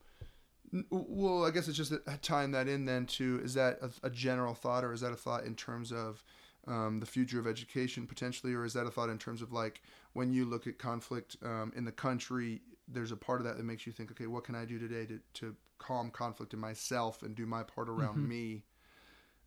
well, 0.90 1.44
I 1.44 1.50
guess 1.52 1.68
it's 1.68 1.76
just 1.76 1.90
that- 1.92 2.22
tying 2.22 2.50
that 2.52 2.66
in 2.66 2.84
then 2.84 3.06
to 3.06 3.40
is 3.44 3.54
that 3.54 3.78
a, 3.80 3.90
a 4.06 4.10
general 4.10 4.54
thought 4.54 4.82
or 4.84 4.92
is 4.92 5.00
that 5.02 5.12
a 5.12 5.16
thought 5.16 5.44
in 5.44 5.54
terms 5.54 5.92
of 5.92 6.24
um, 6.66 6.98
the 6.98 7.06
future 7.06 7.38
of 7.38 7.46
education 7.46 8.06
potentially, 8.06 8.54
or 8.54 8.64
is 8.64 8.72
that 8.72 8.86
a 8.86 8.90
thought 8.90 9.10
in 9.10 9.18
terms 9.18 9.42
of 9.42 9.52
like 9.52 9.82
when 10.14 10.32
you 10.32 10.44
look 10.46 10.66
at 10.66 10.78
conflict 10.78 11.36
um, 11.42 11.72
in 11.76 11.84
the 11.84 11.92
country, 11.92 12.62
there's 12.88 13.12
a 13.12 13.16
part 13.16 13.40
of 13.40 13.44
that 13.46 13.56
that 13.58 13.64
makes 13.64 13.86
you 13.86 13.92
think, 13.92 14.10
okay, 14.10 14.26
what 14.26 14.42
can 14.44 14.54
I 14.54 14.64
do 14.64 14.78
today 14.78 15.04
to, 15.06 15.20
to 15.34 15.54
calm 15.78 16.10
conflict 16.10 16.52
in 16.54 16.58
myself 16.58 17.22
and 17.22 17.34
do 17.36 17.44
my 17.46 17.62
part 17.62 17.88
around 17.88 18.16
Mhm. 18.18 18.28
me? 18.28 18.64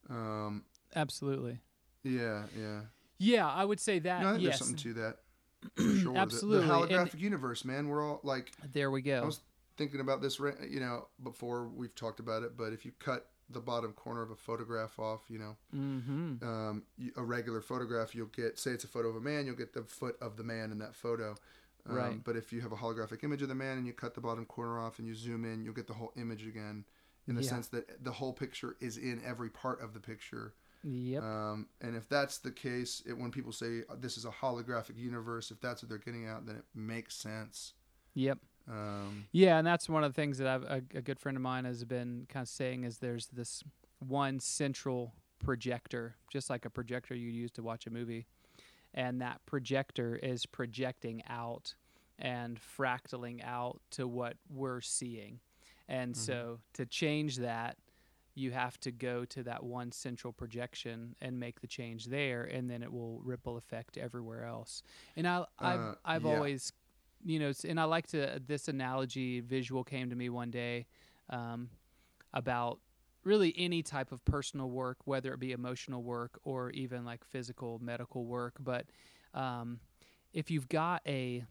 Um, 0.10 0.64
Absolutely. 0.95 1.60
yeah, 2.03 2.45
yeah. 2.57 2.81
Yeah, 3.18 3.48
I 3.48 3.65
would 3.65 3.80
say 3.80 3.99
that. 3.99 4.22
No, 4.22 4.30
I 4.30 4.31
think 4.34 4.44
yes, 4.44 4.60
there's 4.60 4.69
something 4.69 4.94
to 4.94 4.99
that. 5.02 5.18
Sure. 6.02 6.14
The- 6.14 6.19
Absolutely, 6.19 6.68
The, 6.68 6.73
and- 6.73 6.89
holographic 6.89 7.19
universe, 7.19 7.65
man. 7.65 7.88
We're 7.88 8.07
all 8.07 8.19
like 8.23 8.52
there 8.73 8.91
we 8.91 9.02
go. 9.02 9.22
I 9.22 9.26
was 9.26 9.41
thinking 9.76 9.99
about 9.99 10.22
this, 10.22 10.39
you 10.39 10.80
know, 10.80 11.07
before 11.23 11.68
we've 11.68 11.95
talked 11.95 12.19
about 12.19 12.44
it. 12.44 12.56
But 12.56 12.73
if 12.73 12.85
you 12.85 12.91
cut 12.99 13.27
the 13.49 13.60
bottom 13.60 13.94
corner 13.94 14.22
of 14.22 14.31
a 14.31 14.35
photograph 14.35 14.99
off, 14.99 15.22
you 15.30 15.39
know, 15.39 15.56
mm-hmm. 15.76 16.48
um, 16.48 16.84
a 17.15 17.23
regular 17.23 17.61
photograph, 17.61 18.14
you'll 18.14 18.27
get, 18.27 18.60
say 18.60 18.72
it's 18.72 18.84
a 18.84 18.88
photo 18.88 19.07
of 19.10 19.15
a 19.15 19.22
man, 19.22 19.45
you'll 19.45 19.56
get 19.56 19.73
the 19.73 19.84
foot 19.84 20.18
of 20.22 20.35
the 20.38 20.44
man 20.44 20.72
in 20.72 20.80
that 20.80 20.95
photo. 20.95 21.35
Um, 21.89 21.95
Right. 21.95 22.23
But 22.23 22.35
if 22.35 22.52
you 22.52 22.60
have 22.61 22.73
a 22.73 22.76
holographic 22.76 23.23
image 23.23 23.41
of 23.41 23.48
the 23.48 23.56
man 23.56 23.77
and 23.77 23.88
you 23.88 23.94
cut 23.94 24.14
the 24.14 24.22
bottom 24.22 24.45
corner 24.45 24.80
off 24.80 24.99
and 24.99 25.07
you 25.07 25.15
zoom 25.15 25.45
in, 25.45 25.64
you'll 25.64 25.73
get 25.73 25.88
the 25.88 25.94
whole 25.94 26.11
image 26.18 26.45
again. 26.45 26.84
In 27.27 27.35
the 27.35 27.41
Yeah. 27.44 27.49
sense 27.49 27.68
that 27.69 28.03
the 28.03 28.11
whole 28.11 28.34
picture 28.34 28.76
is 28.80 28.98
in 28.98 29.22
every 29.26 29.49
part 29.49 29.81
of 29.81 29.94
the 29.94 29.99
picture. 29.99 30.53
Yep. 30.84 31.24
Um, 31.24 31.68
and 31.82 31.95
if 31.95 32.08
that's 32.08 32.38
the 32.38 32.52
case, 32.52 33.02
it, 33.06 33.14
when 33.18 33.32
people 33.32 33.52
say 33.52 33.84
uh, 33.90 33.95
this 33.99 34.18
is 34.18 34.26
a 34.26 34.30
holographic 34.30 34.98
universe, 34.98 35.52
if 35.52 35.60
that's 35.60 35.82
what 35.82 35.90
they're 35.90 35.98
getting 35.98 36.28
at, 36.28 36.45
then 36.45 36.56
it 36.58 36.66
makes 36.76 37.16
sense. 37.16 37.74
yep. 38.14 38.38
Um, 38.70 39.26
Yeah, 39.32 39.58
and 39.58 39.66
that's 39.68 39.88
one 39.88 40.04
of 40.04 40.14
the 40.14 40.22
things 40.22 40.38
that 40.40 40.48
I've, 40.48 40.64
a, 40.64 40.82
a 40.95 41.02
good 41.02 41.20
friend 41.20 41.38
of 41.38 41.41
mine 41.41 41.66
has 41.66 41.84
been 41.86 42.26
kind 42.30 42.44
of 42.44 42.49
saying 42.49 42.84
is 42.84 42.98
there's 42.98 43.28
this 43.28 43.64
one 43.99 44.40
central 44.40 45.14
projector, 45.40 46.16
just 46.32 46.49
like 46.49 46.66
a 46.66 46.70
projector 46.70 47.16
you 47.16 47.30
use 47.30 47.52
to 47.52 47.64
watch 47.64 47.88
a 47.88 47.90
movie, 47.90 48.26
and 48.94 49.22
that 49.22 49.40
projector 49.45 50.16
is 50.18 50.45
projecting 50.45 51.24
out 51.30 51.76
and 52.20 52.60
fractaling 52.60 53.44
out 53.44 53.80
to 53.91 54.08
what 54.08 54.36
we're 54.49 54.82
seeing, 54.82 55.40
and 55.88 56.14
Mhm. 56.14 56.18
so 56.18 56.60
to 56.74 56.86
change 56.86 57.38
that. 57.38 57.78
You 58.38 58.51
have 58.51 58.80
to 58.81 58.91
go 58.91 59.26
to 59.26 59.43
that 59.43 59.64
one 59.64 59.91
central 59.91 60.31
projection 60.31 61.15
and 61.22 61.39
make 61.39 61.59
the 61.61 61.68
change 61.68 62.05
there, 62.05 62.43
and 62.43 62.69
then 62.69 62.84
it 62.84 62.91
will 62.91 63.19
ripple 63.23 63.57
effect 63.57 63.97
everywhere 63.97 64.45
else. 64.45 64.84
And 65.15 65.27
I, 65.27 65.45
I've, 65.59 65.80
Uh, 65.80 65.95
I've 66.05 66.26
yeah. 66.26 66.35
always 66.35 66.73
you 67.23 67.39
know, 67.39 67.51
and 67.68 67.80
I 67.80 67.85
like 67.85 68.07
to 68.07 68.39
this 68.45 68.68
analogy 68.68 69.39
visual 69.39 69.84
came 69.84 70.09
to 70.09 70.15
me 70.15 70.30
one 70.30 70.51
day 70.51 70.85
um, 71.30 71.69
about 72.34 72.80
really 73.23 73.53
any 73.57 73.81
type 73.84 74.11
of 74.11 74.23
personal 74.23 74.69
work, 74.69 74.97
whether 75.05 75.34
it 75.34 75.39
be 75.39 75.51
emotional 75.51 76.03
work 76.03 76.39
or 76.43 76.69
even 76.72 77.03
like 77.03 77.26
physical 77.26 77.80
medical 77.80 78.26
work. 78.26 78.55
But 78.59 78.85
um, 79.34 79.80
if 80.31 80.49
you've 80.51 80.69
got 80.69 81.01
a, 81.05 81.43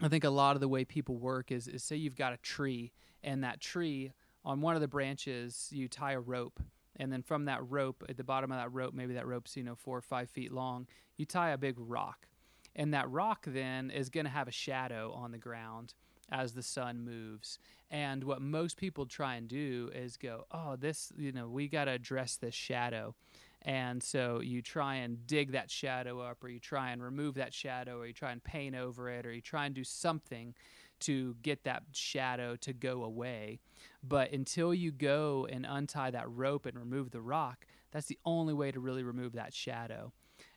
I 0.00 0.08
think 0.08 0.24
a 0.24 0.30
lot 0.30 0.56
of 0.56 0.60
the 0.60 0.68
way 0.68 0.84
people 0.84 1.16
work 1.16 1.50
is, 1.50 1.68
is 1.68 1.82
say 1.82 1.96
you've 1.96 2.16
got 2.16 2.32
a 2.32 2.38
tree, 2.38 2.92
and 3.22 3.42
that 3.44 3.60
tree 3.60 4.12
on 4.44 4.60
one 4.60 4.74
of 4.74 4.80
the 4.80 4.88
branches 4.88 5.68
you 5.72 5.88
tie 5.88 6.12
a 6.12 6.20
rope, 6.20 6.60
and 6.96 7.12
then 7.12 7.22
from 7.22 7.46
that 7.46 7.68
rope 7.68 8.04
at 8.08 8.16
the 8.16 8.24
bottom 8.24 8.52
of 8.52 8.58
that 8.58 8.72
rope, 8.72 8.94
maybe 8.94 9.14
that 9.14 9.26
rope's 9.26 9.56
you 9.56 9.64
know 9.64 9.74
four 9.74 9.96
or 9.96 10.02
five 10.02 10.30
feet 10.30 10.52
long, 10.52 10.86
you 11.16 11.24
tie 11.24 11.50
a 11.50 11.58
big 11.58 11.76
rock, 11.78 12.28
and 12.76 12.92
that 12.94 13.10
rock 13.10 13.44
then 13.46 13.90
is 13.90 14.10
going 14.10 14.26
to 14.26 14.30
have 14.30 14.48
a 14.48 14.52
shadow 14.52 15.12
on 15.12 15.32
the 15.32 15.38
ground 15.38 15.94
as 16.30 16.52
the 16.52 16.62
sun 16.62 17.04
moves. 17.04 17.58
And 17.90 18.24
what 18.24 18.40
most 18.40 18.76
people 18.76 19.06
try 19.06 19.36
and 19.36 19.46
do 19.46 19.90
is 19.94 20.16
go, 20.16 20.46
oh, 20.50 20.74
this, 20.76 21.12
you 21.16 21.32
know, 21.32 21.48
we 21.48 21.68
got 21.68 21.84
to 21.84 21.92
address 21.92 22.36
this 22.36 22.54
shadow. 22.54 23.14
And 23.62 24.02
so 24.02 24.40
you 24.40 24.60
try 24.60 24.96
and 24.96 25.26
dig 25.26 25.52
that 25.52 25.70
shadow 25.70 26.20
up, 26.20 26.42
or 26.42 26.48
you 26.48 26.58
try 26.58 26.90
and 26.90 27.02
remove 27.02 27.34
that 27.36 27.54
shadow, 27.54 27.98
or 27.98 28.06
you 28.06 28.12
try 28.12 28.32
and 28.32 28.42
paint 28.42 28.74
over 28.74 29.08
it, 29.08 29.24
or 29.24 29.32
you 29.32 29.40
try 29.40 29.64
and 29.66 29.74
do 29.74 29.84
something 29.84 30.54
to 31.00 31.36
get 31.42 31.64
that 31.64 31.82
shadow 31.92 32.56
to 32.56 32.72
go 32.72 33.04
away. 33.04 33.58
But 34.02 34.32
until 34.32 34.74
you 34.74 34.90
go 34.92 35.46
and 35.50 35.66
untie 35.68 36.10
that 36.10 36.30
rope 36.30 36.66
and 36.66 36.78
remove 36.78 37.10
the 37.10 37.20
rock, 37.20 37.66
that's 37.90 38.06
the 38.06 38.18
only 38.24 38.54
way 38.54 38.70
to 38.72 38.80
really 38.80 39.02
remove 39.02 39.32
that 39.32 39.54
shadow. 39.54 40.12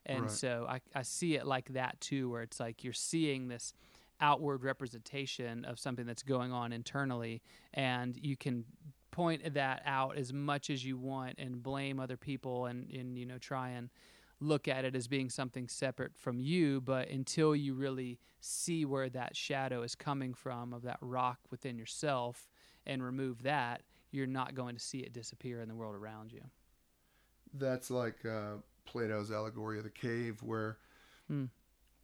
And 0.05 0.21
Right. 0.21 0.31
so 0.31 0.65
I, 0.69 0.81
I 0.95 1.01
see 1.03 1.35
it 1.35 1.45
like 1.45 1.73
that 1.73 1.99
too, 1.99 2.29
where 2.29 2.41
it's 2.41 2.59
like 2.59 2.83
you're 2.83 2.93
seeing 2.93 3.47
this 3.47 3.73
outward 4.19 4.63
representation 4.63 5.63
of 5.65 5.79
something 5.79 6.05
that's 6.05 6.23
going 6.23 6.51
on 6.51 6.73
internally, 6.73 7.41
and 7.73 8.17
you 8.17 8.35
can 8.35 8.65
point 9.11 9.53
that 9.53 9.81
out 9.85 10.17
as 10.17 10.31
much 10.33 10.69
as 10.69 10.85
you 10.85 10.97
want 10.97 11.35
and 11.39 11.61
blame 11.63 11.99
other 11.99 12.17
people 12.17 12.65
and, 12.65 12.89
and 12.91 13.17
you 13.17 13.25
know 13.25 13.37
try 13.37 13.69
and 13.69 13.89
look 14.39 14.67
at 14.67 14.85
it 14.85 14.95
as 14.95 15.07
being 15.07 15.29
something 15.29 15.67
separate 15.67 16.15
from 16.15 16.39
you 16.39 16.79
but 16.81 17.09
until 17.09 17.55
you 17.55 17.73
really 17.73 18.19
see 18.39 18.85
where 18.85 19.09
that 19.09 19.35
shadow 19.35 19.81
is 19.81 19.95
coming 19.95 20.33
from 20.33 20.73
of 20.73 20.83
that 20.83 20.97
rock 21.01 21.39
within 21.49 21.77
yourself 21.77 22.47
and 22.85 23.03
remove 23.03 23.43
that 23.43 23.81
you're 24.11 24.27
not 24.27 24.53
going 24.55 24.75
to 24.75 24.81
see 24.81 24.99
it 24.99 25.11
disappear 25.11 25.59
in 25.61 25.67
the 25.67 25.75
world 25.75 25.95
around 25.95 26.31
you 26.31 26.41
That's 27.53 27.89
like 27.89 28.25
uh, 28.25 28.57
Plato's 28.85 29.31
allegory 29.31 29.77
of 29.77 29.83
the 29.83 29.89
cave, 29.89 30.41
where 30.43 30.77
Hmm. 31.27 31.45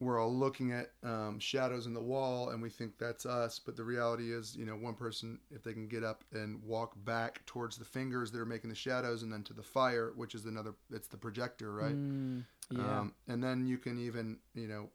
We're 0.04 0.20
all 0.22 0.34
looking 0.34 0.72
at 0.72 0.92
um, 1.04 1.40
shadows 1.40 1.86
in 1.86 1.94
the 1.94 2.02
wall, 2.02 2.50
and 2.50 2.62
we 2.62 2.70
think 2.70 2.98
that's 2.98 3.26
us. 3.26 3.60
But 3.60 3.76
the 3.76 3.84
reality 3.84 4.34
is, 4.34 4.56
you 4.56 4.66
know, 4.66 4.76
one 4.76 4.94
person, 4.96 5.40
if 5.52 5.64
they 5.64 5.74
can 5.74 5.88
get 5.88 6.04
up 6.04 6.24
and 6.34 6.62
walk 6.64 6.94
back 7.06 7.46
towards 7.46 7.78
the 7.78 7.86
fingers 7.86 8.32
that 8.32 8.40
are 8.40 8.46
making 8.46 8.70
the 8.70 8.76
shadows, 8.76 9.24
and 9.24 9.32
then 9.32 9.44
to 9.44 9.54
the 9.54 9.64
fire, 9.64 10.12
which 10.16 10.36
is 10.36 10.46
another, 10.46 10.74
it's 10.92 11.08
the 11.08 11.18
projector, 11.18 11.74
right? 11.74 11.96
Mm, 11.96 12.44
yeah 12.72 13.00
Um, 13.00 13.14
and 13.28 13.44
then 13.44 13.66
you 13.68 13.78
can 13.78 14.00
even, 14.00 14.38
you 14.54 14.68
know, 14.68 14.90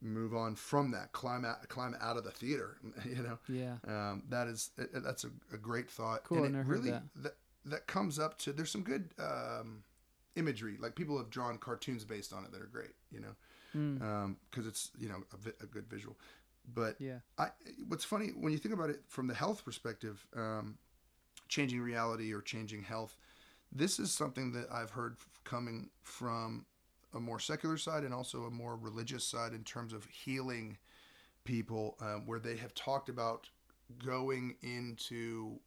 move 0.00 0.34
on 0.34 0.54
from 0.56 0.90
that, 0.90 1.12
climb 1.12 1.44
out, 1.44 1.68
climb 1.68 1.96
out 2.00 2.16
of 2.16 2.24
the 2.24 2.30
theater. 2.30 2.78
You 3.04 3.22
know, 3.22 3.38
yeah 3.48 3.74
um, 3.86 4.22
that 4.28 4.48
is 4.48 4.70
that's 4.76 5.24
a, 5.24 5.30
a 5.52 5.58
great 5.58 5.90
thought. 5.90 6.24
Cool, 6.24 6.44
And 6.44 6.56
I 6.56 6.60
it 6.60 6.66
really 6.66 6.90
that. 6.90 7.02
that 7.16 7.36
that 7.64 7.86
comes 7.86 8.18
up 8.18 8.38
to 8.38 8.52
there's 8.52 8.70
some 8.70 8.82
good 8.82 9.10
um, 9.18 9.84
imagery. 10.36 10.76
Like 10.80 10.94
people 10.94 11.16
have 11.18 11.30
drawn 11.30 11.58
cartoons 11.58 12.04
based 12.04 12.32
on 12.32 12.44
it 12.44 12.52
that 12.52 12.60
are 12.60 12.66
great. 12.72 12.94
You 13.12 13.20
know, 13.20 13.34
Mm, 13.76 14.36
because 14.50 14.66
it's 14.66 14.90
you 14.98 15.08
know 15.08 15.22
a, 15.32 15.36
vi- 15.36 15.56
a 15.62 15.66
good 15.66 15.88
visual. 15.88 16.16
But 16.74 16.96
yeah 16.98 17.18
I, 17.38 17.48
what's 17.88 18.04
funny 18.04 18.28
when 18.28 18.52
you 18.52 18.58
think 18.58 18.74
about 18.74 18.90
it 18.90 19.00
from 19.08 19.26
the 19.26 19.34
health 19.34 19.64
perspective, 19.64 20.24
um, 20.36 20.76
changing 21.48 21.80
reality 21.80 22.32
or 22.32 22.40
changing 22.40 22.82
health, 22.82 23.16
this 23.72 23.98
is 23.98 24.12
something 24.12 24.52
that 24.52 24.66
I've 24.72 24.90
heard 24.90 25.16
f- 25.18 25.28
coming 25.44 25.90
from 26.02 26.66
a 27.14 27.20
more 27.20 27.38
secular 27.40 27.76
side 27.76 28.04
and 28.04 28.14
also 28.14 28.44
a 28.44 28.50
more 28.50 28.76
religious 28.76 29.24
side 29.24 29.52
in 29.52 29.64
terms 29.64 29.92
of 29.92 30.04
healing 30.06 30.78
people, 31.44 31.96
um, 32.00 32.26
where 32.26 32.38
they 32.40 32.56
have 32.56 32.74
talked 32.74 33.08
about 33.08 33.48
going 34.04 34.56
into 34.62 35.58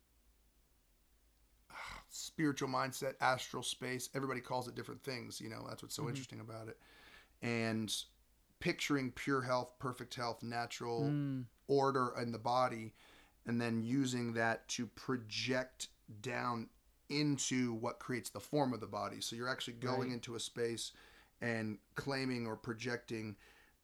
ah, 1.71 2.01
spiritual 2.09 2.69
mindset, 2.69 3.13
astral 3.21 3.63
space. 3.63 4.09
Everybody 4.15 4.41
calls 4.41 4.67
it 4.67 4.75
different 4.75 5.03
things. 5.03 5.39
You 5.41 5.49
know, 5.49 5.65
that's 5.67 5.81
what's 5.83 5.95
so 5.95 6.03
Mhm. 6.03 6.09
interesting 6.09 6.39
about 6.39 6.67
it. 6.67 6.79
And 7.45 7.95
picturing 8.59 9.11
pure 9.11 9.41
health, 9.43 9.73
perfect 9.77 10.15
health, 10.15 10.41
natural 10.41 11.01
Mm, 11.11 11.45
order 11.67 12.13
in 12.19 12.31
the 12.31 12.39
body, 12.39 12.93
and 13.45 13.61
then 13.61 13.83
using 13.83 14.33
that 14.33 14.67
to 14.69 14.87
project 14.87 15.89
down 16.21 16.69
into 17.09 17.73
what 17.75 17.99
creates 17.99 18.31
the 18.31 18.39
form 18.39 18.73
of 18.73 18.79
the 18.79 18.87
body. 18.87 19.21
So 19.21 19.35
you're 19.35 19.47
actually 19.49 19.73
going 19.73 20.09
Right. 20.09 20.13
into 20.13 20.35
a 20.35 20.39
space 20.39 20.91
and 21.41 21.77
claiming 21.93 22.47
or 22.47 22.55
projecting, 22.55 23.35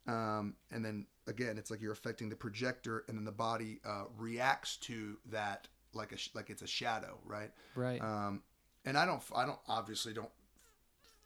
um, 0.07 0.55
and 0.71 0.83
then 0.83 1.05
again, 1.27 1.59
it's 1.59 1.69
like 1.69 1.81
you're 1.81 1.91
affecting 1.91 2.29
the 2.29 2.35
projector, 2.35 3.03
and 3.07 3.15
then 3.15 3.25
the 3.25 3.31
body 3.31 3.79
uh, 3.85 4.05
reacts 4.17 4.77
to 4.77 5.19
that 5.25 5.67
like 5.93 6.11
a 6.11 6.17
sh- 6.17 6.29
like 6.33 6.49
it's 6.49 6.63
a 6.63 6.67
shadow, 6.67 7.19
right? 7.25 7.51
right 7.75 8.01
Um, 8.01 8.41
and 8.85 8.97
I 8.97 9.05
don't, 9.05 9.21
I 9.35 9.45
don't 9.45 9.59
obviously 9.67 10.13
don't 10.13 10.31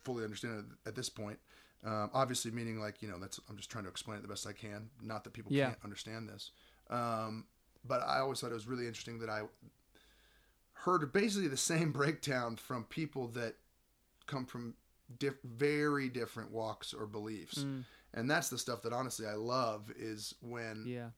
fully 0.04 0.24
understand 0.24 0.60
it 0.60 0.90
at 0.90 0.96
this 0.96 1.10
point. 1.10 1.40
Um, 1.86 2.10
obviously, 2.14 2.50
meaning 2.52 2.80
like 2.80 3.02
you 3.02 3.08
know, 3.08 3.20
that's 3.20 3.40
I'm 3.50 3.58
just 3.58 3.70
trying 3.70 3.84
to 3.84 3.90
explain 3.92 4.18
it 4.18 4.22
the 4.24 4.28
best 4.28 4.48
I 4.48 4.54
can. 4.54 4.90
Not 5.02 5.24
that 5.24 5.34
people 5.34 5.54
Yeah. 5.54 5.68
can't 5.68 5.80
understand 5.84 6.28
this. 6.28 6.52
Um, 6.90 7.46
but 7.88 8.02
I 8.02 8.20
always 8.20 8.40
thought 8.40 8.50
it 8.52 8.56
was 8.56 8.68
really 8.68 8.88
interesting 8.88 9.20
that 9.20 9.30
I 9.30 9.44
heard 10.74 11.12
basically 11.14 11.48
the 11.48 11.58
same 11.58 11.92
breakdown 12.02 12.56
from 12.56 12.84
people 12.86 13.28
that 13.30 13.56
come 14.26 14.46
from 14.46 14.74
diff- 15.20 15.42
very 15.44 16.10
different 16.10 16.52
walks 16.52 16.94
or 16.94 17.06
beliefs, 17.06 17.60
Mm, 17.60 17.84
and 18.14 18.30
that's 18.32 18.50
the 18.50 18.58
stuff 18.58 18.82
that 18.84 18.94
honestly 18.94 19.28
I 19.28 19.34
love 19.36 19.92
is 19.98 20.34
when 20.42 20.86
yeah 20.88 21.10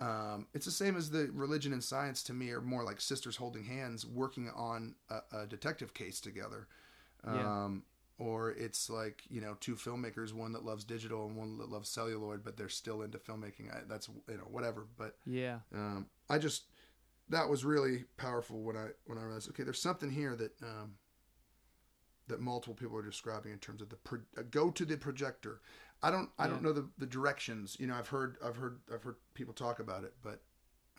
um, 0.00 0.46
it's 0.54 0.64
the 0.64 0.70
same 0.70 0.96
as 0.96 1.10
the 1.10 1.28
religion 1.32 1.72
and 1.72 1.82
science 1.82 2.22
to 2.24 2.32
me 2.32 2.50
are 2.52 2.60
more 2.60 2.84
like 2.84 3.00
sisters 3.00 3.34
holding 3.36 3.64
hands 3.64 4.06
working 4.06 4.48
on 4.54 4.94
a, 5.10 5.38
a 5.38 5.46
detective 5.46 5.92
case 5.92 6.20
together. 6.20 6.68
Yeah. 7.26 7.64
Or 8.18 8.50
it's 8.50 8.90
like, 8.90 9.22
you 9.30 9.40
know, 9.40 9.56
two 9.60 9.76
filmmakers, 9.76 10.32
one 10.32 10.52
that 10.52 10.64
loves 10.64 10.84
digital 10.84 11.26
and 11.26 11.36
one 11.36 11.58
that 11.58 11.70
loves 11.70 11.88
celluloid, 11.88 12.42
but 12.42 12.56
they're 12.56 12.68
still 12.68 13.02
into 13.02 13.18
filmmaking. 13.18 13.72
I, 13.72 13.82
that's, 13.88 14.08
you 14.28 14.36
know, 14.36 14.48
whatever. 14.50 14.86
But 14.96 15.16
yeah 15.24 15.58
um, 15.72 16.06
I 16.28 16.38
just, 16.38 16.64
that 17.28 17.48
was 17.48 17.64
really 17.64 18.04
powerful 18.16 18.60
when 18.60 18.76
I, 18.76 18.88
when 19.06 19.18
I 19.18 19.22
realized, 19.22 19.48
okay, 19.50 19.62
there's 19.62 19.80
something 19.80 20.10
here 20.10 20.34
that, 20.34 20.52
um, 20.62 20.94
that 22.26 22.40
multiple 22.40 22.74
people 22.74 22.96
are 22.96 23.02
describing 23.02 23.52
in 23.52 23.58
terms 23.58 23.80
of 23.80 23.88
the 23.88 23.96
pro- 23.96 24.18
uh, 24.36 24.42
go 24.50 24.70
to 24.70 24.84
the 24.84 24.96
projector. 24.96 25.60
I 26.02 26.10
don't 26.10 26.30
I 26.38 26.46
don't 26.46 26.62
know 26.62 26.72
the, 26.72 26.88
the 26.98 27.06
directions. 27.06 27.76
You 27.80 27.88
know, 27.88 27.94
I've 27.94 28.08
heard 28.08 28.36
I've 28.44 28.56
heard 28.56 28.78
I've 28.92 29.02
heard 29.02 29.16
people 29.34 29.52
talk 29.52 29.80
about 29.80 30.04
it, 30.04 30.14
but 30.22 30.40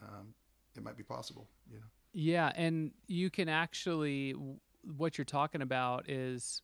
um, 0.02 0.34
it 0.76 0.84
might 0.84 0.98
be 0.98 1.04
possible. 1.04 1.48
You 1.72 1.78
know. 1.78 1.86
Yeah, 2.12 2.52
and 2.56 2.91
you 3.08 3.30
can 3.30 3.48
actually 3.48 4.36
what 4.98 5.18
you're 5.18 5.26
talking 5.26 5.62
about 5.62 6.10
is 6.10 6.62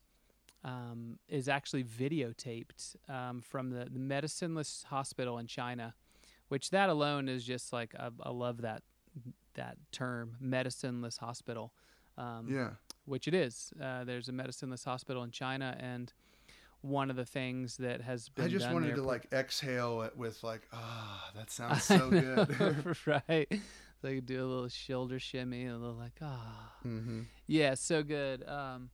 um, 0.66 1.18
is 1.28 1.48
actually 1.48 1.84
videotaped 1.84 2.96
um, 3.08 3.40
from 3.40 3.70
the, 3.70 3.86
the 3.90 4.00
medicineless 4.00 4.84
hospital 4.84 5.38
in 5.38 5.46
China, 5.46 5.94
which 6.48 6.70
that 6.70 6.88
alone 6.88 7.28
is 7.28 7.44
just 7.44 7.72
like 7.72 7.94
I, 7.98 8.08
I 8.22 8.30
love 8.30 8.62
that 8.62 8.82
that 9.54 9.78
term 9.92 10.36
medicineless 10.42 11.18
hospital, 11.18 11.72
um, 12.18 12.48
Yeah. 12.50 12.70
which 13.06 13.26
it 13.28 13.32
is. 13.34 13.72
Uh, 13.80 14.04
there's 14.04 14.28
a 14.28 14.32
medicineless 14.32 14.84
hospital 14.84 15.22
in 15.22 15.30
China, 15.30 15.76
and 15.78 16.12
one 16.82 17.10
of 17.10 17.16
the 17.16 17.24
things 17.24 17.76
that 17.78 18.00
has 18.02 18.28
been 18.28 18.44
I 18.44 18.48
just 18.48 18.70
wanted 18.70 18.90
to 18.90 18.96
for- 18.96 19.02
like 19.02 19.28
exhale 19.32 20.02
it 20.02 20.16
with 20.16 20.42
like 20.42 20.62
ah 20.72 21.30
that 21.36 21.50
sounds 21.58 21.84
so 21.84 22.10
good. 22.10 22.96
right? 23.06 23.50
So 24.02 24.08
you 24.08 24.20
do 24.20 24.44
a 24.44 24.46
little 24.46 24.68
shoulder 24.68 25.18
shimmy, 25.18 25.66
a 25.66 25.76
little 25.76 25.94
like 25.96 26.18
ah. 26.20 26.72
mm-hmm. 26.84 27.22
Yeah, 27.46 27.74
so 27.74 28.02
good. 28.02 28.46
Um, 28.48 28.90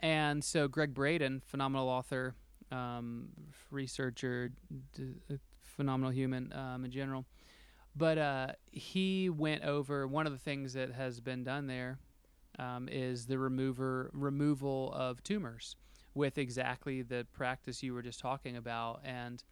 and 0.00 0.42
so 0.42 0.68
Gregg 0.68 0.94
Braden, 0.94 1.42
phenomenal 1.46 1.88
author, 1.88 2.34
um, 2.72 3.28
researcher, 3.70 4.50
d- 4.94 5.14
uh, 5.30 5.34
phenomenal 5.62 6.10
human 6.12 6.52
um, 6.52 6.84
in 6.84 6.90
general. 6.90 7.24
But 7.96 8.18
uh, 8.18 8.46
he 8.70 9.28
went 9.28 9.64
over 9.64 10.06
one 10.06 10.26
of 10.26 10.32
the 10.32 10.38
things 10.38 10.72
that 10.74 10.92
has 10.92 11.20
been 11.20 11.42
done 11.42 11.66
there 11.66 11.98
um, 12.58 12.88
is 12.88 13.26
the 13.26 13.38
remover 13.38 14.10
removal 14.12 14.92
of 14.94 15.22
tumors 15.22 15.76
with 16.14 16.38
exactly 16.38 17.02
the 17.02 17.26
practice 17.32 17.82
you 17.82 17.94
were 17.94 18.02
just 18.02 18.20
talking 18.20 18.56
about. 18.56 19.00
And 19.04 19.42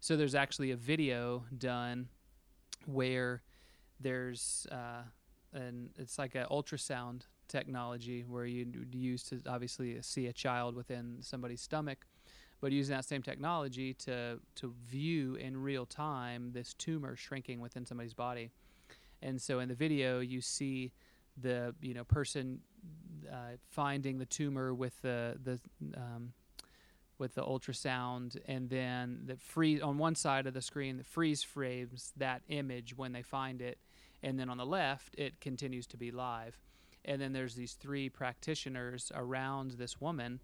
so 0.00 0.16
there's 0.16 0.34
actually 0.34 0.70
a 0.70 0.76
video 0.76 1.44
done 1.56 2.08
where 2.86 3.42
there's 3.98 4.66
uh, 4.70 5.02
and 5.52 5.90
it's 5.96 6.18
like 6.18 6.34
an 6.34 6.46
ultrasound 6.50 7.22
technology 7.50 8.24
where 8.26 8.46
you 8.46 8.64
d- 8.64 8.98
use 8.98 9.22
to 9.24 9.40
obviously 9.46 10.00
see 10.02 10.26
a 10.28 10.32
child 10.32 10.74
within 10.74 11.18
somebody's 11.20 11.60
stomach, 11.60 12.06
but 12.60 12.72
using 12.72 12.94
that 12.96 13.04
same 13.04 13.22
technology 13.22 13.92
to 13.94 14.38
to 14.54 14.74
view 14.86 15.34
in 15.34 15.56
real 15.56 15.86
time 15.86 16.52
this 16.52 16.74
tumor 16.74 17.16
shrinking 17.16 17.60
within 17.60 17.84
somebody's 17.84 18.14
body. 18.14 18.50
And 19.22 19.40
so 19.40 19.60
in 19.60 19.68
the 19.68 19.74
video, 19.74 20.20
you 20.20 20.40
see 20.40 20.92
the 21.40 21.74
you 21.80 21.94
know 21.94 22.04
person 22.04 22.60
uh, 23.30 23.56
finding 23.70 24.18
the 24.18 24.26
tumor 24.26 24.72
with 24.74 25.00
the 25.02 25.36
the 25.42 25.60
um, 25.96 26.32
with 27.18 27.34
the 27.34 27.42
ultrasound, 27.42 28.38
and 28.46 28.70
then 28.70 29.20
the 29.26 29.36
freeze 29.36 29.82
on 29.82 29.98
one 29.98 30.14
side 30.14 30.46
of 30.46 30.54
the 30.54 30.62
screen, 30.62 30.96
the 30.96 31.04
freeze 31.04 31.42
frames 31.42 32.12
that 32.16 32.42
image 32.48 32.96
when 32.96 33.12
they 33.12 33.22
find 33.22 33.60
it, 33.60 33.78
and 34.22 34.38
then 34.38 34.48
on 34.48 34.56
the 34.56 34.66
left, 34.66 35.14
it 35.18 35.40
continues 35.40 35.86
to 35.88 35.96
be 35.96 36.10
live. 36.10 36.58
And 37.04 37.20
then 37.20 37.32
there's 37.32 37.54
these 37.54 37.72
three 37.74 38.08
practitioners 38.08 39.10
around 39.14 39.72
this 39.72 40.00
woman, 40.00 40.40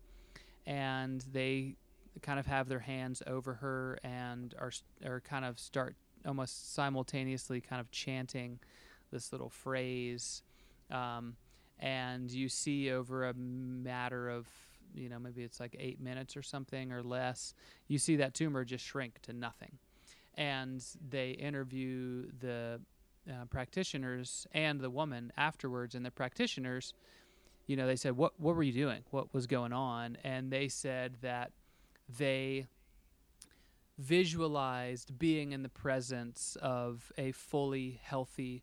and 0.67 1.23
they 1.33 1.77
kind 2.23 2.39
of 2.41 2.47
have 2.47 2.69
their 2.69 2.81
hands 2.81 3.23
over 3.27 3.55
her 3.55 3.99
and 4.03 4.55
are 4.59 4.73
are 5.05 5.21
kind 5.21 5.45
of 5.45 5.59
start 5.59 5.97
almost 6.27 6.75
simultaneously 6.75 7.61
kind 7.61 7.81
of 7.81 7.91
chanting 7.91 8.59
this 9.11 9.33
little 9.33 9.51
phrase. 9.51 10.43
Um, 10.91 11.37
and 11.79 12.31
you 12.31 12.49
see 12.49 12.91
over 12.91 13.27
a 13.27 13.35
matter 13.35 14.31
of 14.31 14.47
you 14.95 15.09
know 15.09 15.19
maybe 15.19 15.43
it's 15.43 15.61
like 15.61 15.77
eight 15.79 16.01
minutes 16.01 16.37
or 16.37 16.43
something 16.43 16.91
or 16.91 17.03
less 17.03 17.55
you 17.89 17.99
see 17.99 18.17
that 18.17 18.35
tumor 18.35 18.65
just 18.65 18.85
shrink 18.85 19.21
to 19.21 19.33
nothing 19.33 19.79
and 20.37 20.85
they 21.09 21.31
interview 21.31 22.27
the 22.41 22.81
uh, 23.31 23.45
practitioners 23.47 24.47
and 24.53 24.81
the 24.81 24.91
woman 24.91 25.33
afterwards 25.37 25.95
and 25.95 26.05
the 26.05 26.11
practitioners 26.11 26.93
you 27.67 27.77
know 27.77 27.87
they 27.87 27.97
said 27.97 28.17
what 28.17 28.39
what 28.39 28.55
were 28.55 28.63
you 28.63 28.73
doing 28.73 29.03
what 29.11 29.33
was 29.35 29.47
going 29.47 29.73
on 29.73 30.17
and 30.23 30.51
they 30.51 30.69
said 30.69 31.17
that 31.23 31.51
they 32.19 32.67
visualized 33.99 35.19
being 35.19 35.53
in 35.53 35.63
the 35.63 35.69
presence 35.69 36.57
of 36.61 37.11
a 37.17 37.33
fully 37.33 37.99
healthy 38.03 38.63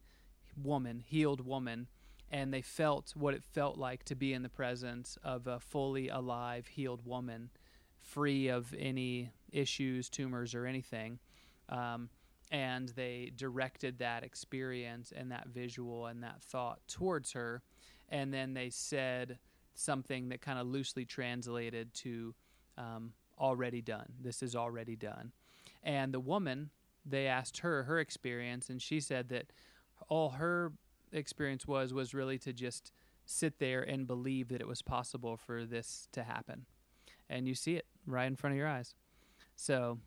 woman 0.62 1.00
healed 1.00 1.46
woman 1.46 1.88
and 2.34 2.52
they 2.52 2.64
felt 2.64 3.14
what 3.16 3.36
it 3.36 3.44
felt 3.44 3.78
like 3.78 4.04
to 4.04 4.16
be 4.16 4.34
in 4.34 4.42
the 4.42 4.50
presence 4.50 5.20
of 5.24 5.46
a 5.46 5.60
fully 5.60 6.10
alive, 6.10 6.66
healed 6.66 7.06
woman, 7.06 7.52
free 8.02 8.48
of 8.48 8.74
any 8.78 9.30
issues, 9.52 10.10
tumors, 10.10 10.56
or 10.56 10.66
anything. 10.66 11.20
Um, 11.70 12.10
and 12.54 12.90
they 12.90 13.32
directed 13.36 13.98
that 13.98 14.24
experience 14.24 15.12
and 15.14 15.32
that 15.32 15.48
visual 15.48 16.06
and 16.06 16.22
that 16.22 16.44
thought 16.44 16.80
towards 16.88 17.32
her. 17.32 17.64
And 18.10 18.32
then 18.32 18.54
they 18.54 18.70
said 18.70 19.40
something 19.74 20.30
that 20.30 20.42
kind 20.42 20.60
of 20.60 20.68
loosely 20.68 21.04
translated 21.04 21.92
to 21.96 22.36
um, 22.78 23.14
already 23.40 23.82
done. 23.82 24.06
This 24.22 24.44
is 24.44 24.56
already 24.56 24.96
done. 24.96 25.32
And 25.82 26.14
the 26.14 26.20
woman, 26.20 26.70
they 27.04 27.26
asked 27.26 27.58
her 27.58 27.84
her 27.84 28.00
experience, 28.00 28.70
and 28.70 28.80
she 28.80 29.00
said 29.00 29.30
that 29.30 29.48
all 30.08 30.30
her 30.30 30.74
experience 31.12 31.68
was 31.68 31.92
was 31.92 32.14
really 32.14 32.38
to 32.38 32.54
just 32.54 32.92
sit 33.26 33.58
there 33.58 33.82
and 33.82 34.06
believe 34.06 34.50
that 34.50 34.62
it 34.62 34.68
was 34.68 34.82
possible 34.82 35.38
for 35.38 35.66
this 35.66 36.08
to 36.12 36.24
happen 36.24 36.66
and 37.30 37.48
you 37.48 37.56
see 37.56 37.76
it 37.76 37.86
right 38.06 38.26
in 38.26 38.36
front 38.36 38.54
of 38.54 38.58
your 38.58 38.68
eyes 38.68 38.96
so 39.56 40.00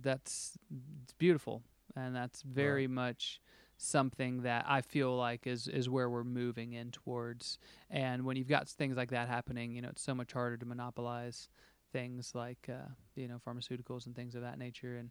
that's 0.00 0.56
it's 1.04 1.12
beautiful 1.14 1.62
and 1.96 2.14
that's 2.14 2.42
very 2.42 2.86
right. 2.86 2.94
much 2.94 3.40
something 3.76 4.42
that 4.42 4.64
I 4.68 4.80
feel 4.80 5.16
like 5.16 5.46
is 5.46 5.66
is 5.68 5.88
where 5.88 6.08
we're 6.08 6.24
moving 6.24 6.72
in 6.72 6.90
towards. 6.90 7.58
And 7.90 8.24
when 8.24 8.36
you've 8.36 8.48
got 8.48 8.68
things 8.68 8.96
like 8.96 9.10
that 9.10 9.28
happening, 9.28 9.74
you 9.74 9.82
know, 9.82 9.88
it's 9.88 10.02
so 10.02 10.14
much 10.14 10.32
harder 10.32 10.56
to 10.56 10.66
monopolize 10.66 11.48
things 11.92 12.34
like 12.34 12.68
uh, 12.68 12.88
you 13.14 13.28
know 13.28 13.38
pharmaceuticals 13.46 14.06
and 14.06 14.14
things 14.14 14.34
of 14.34 14.42
that 14.42 14.58
nature, 14.58 14.96
and 14.96 15.10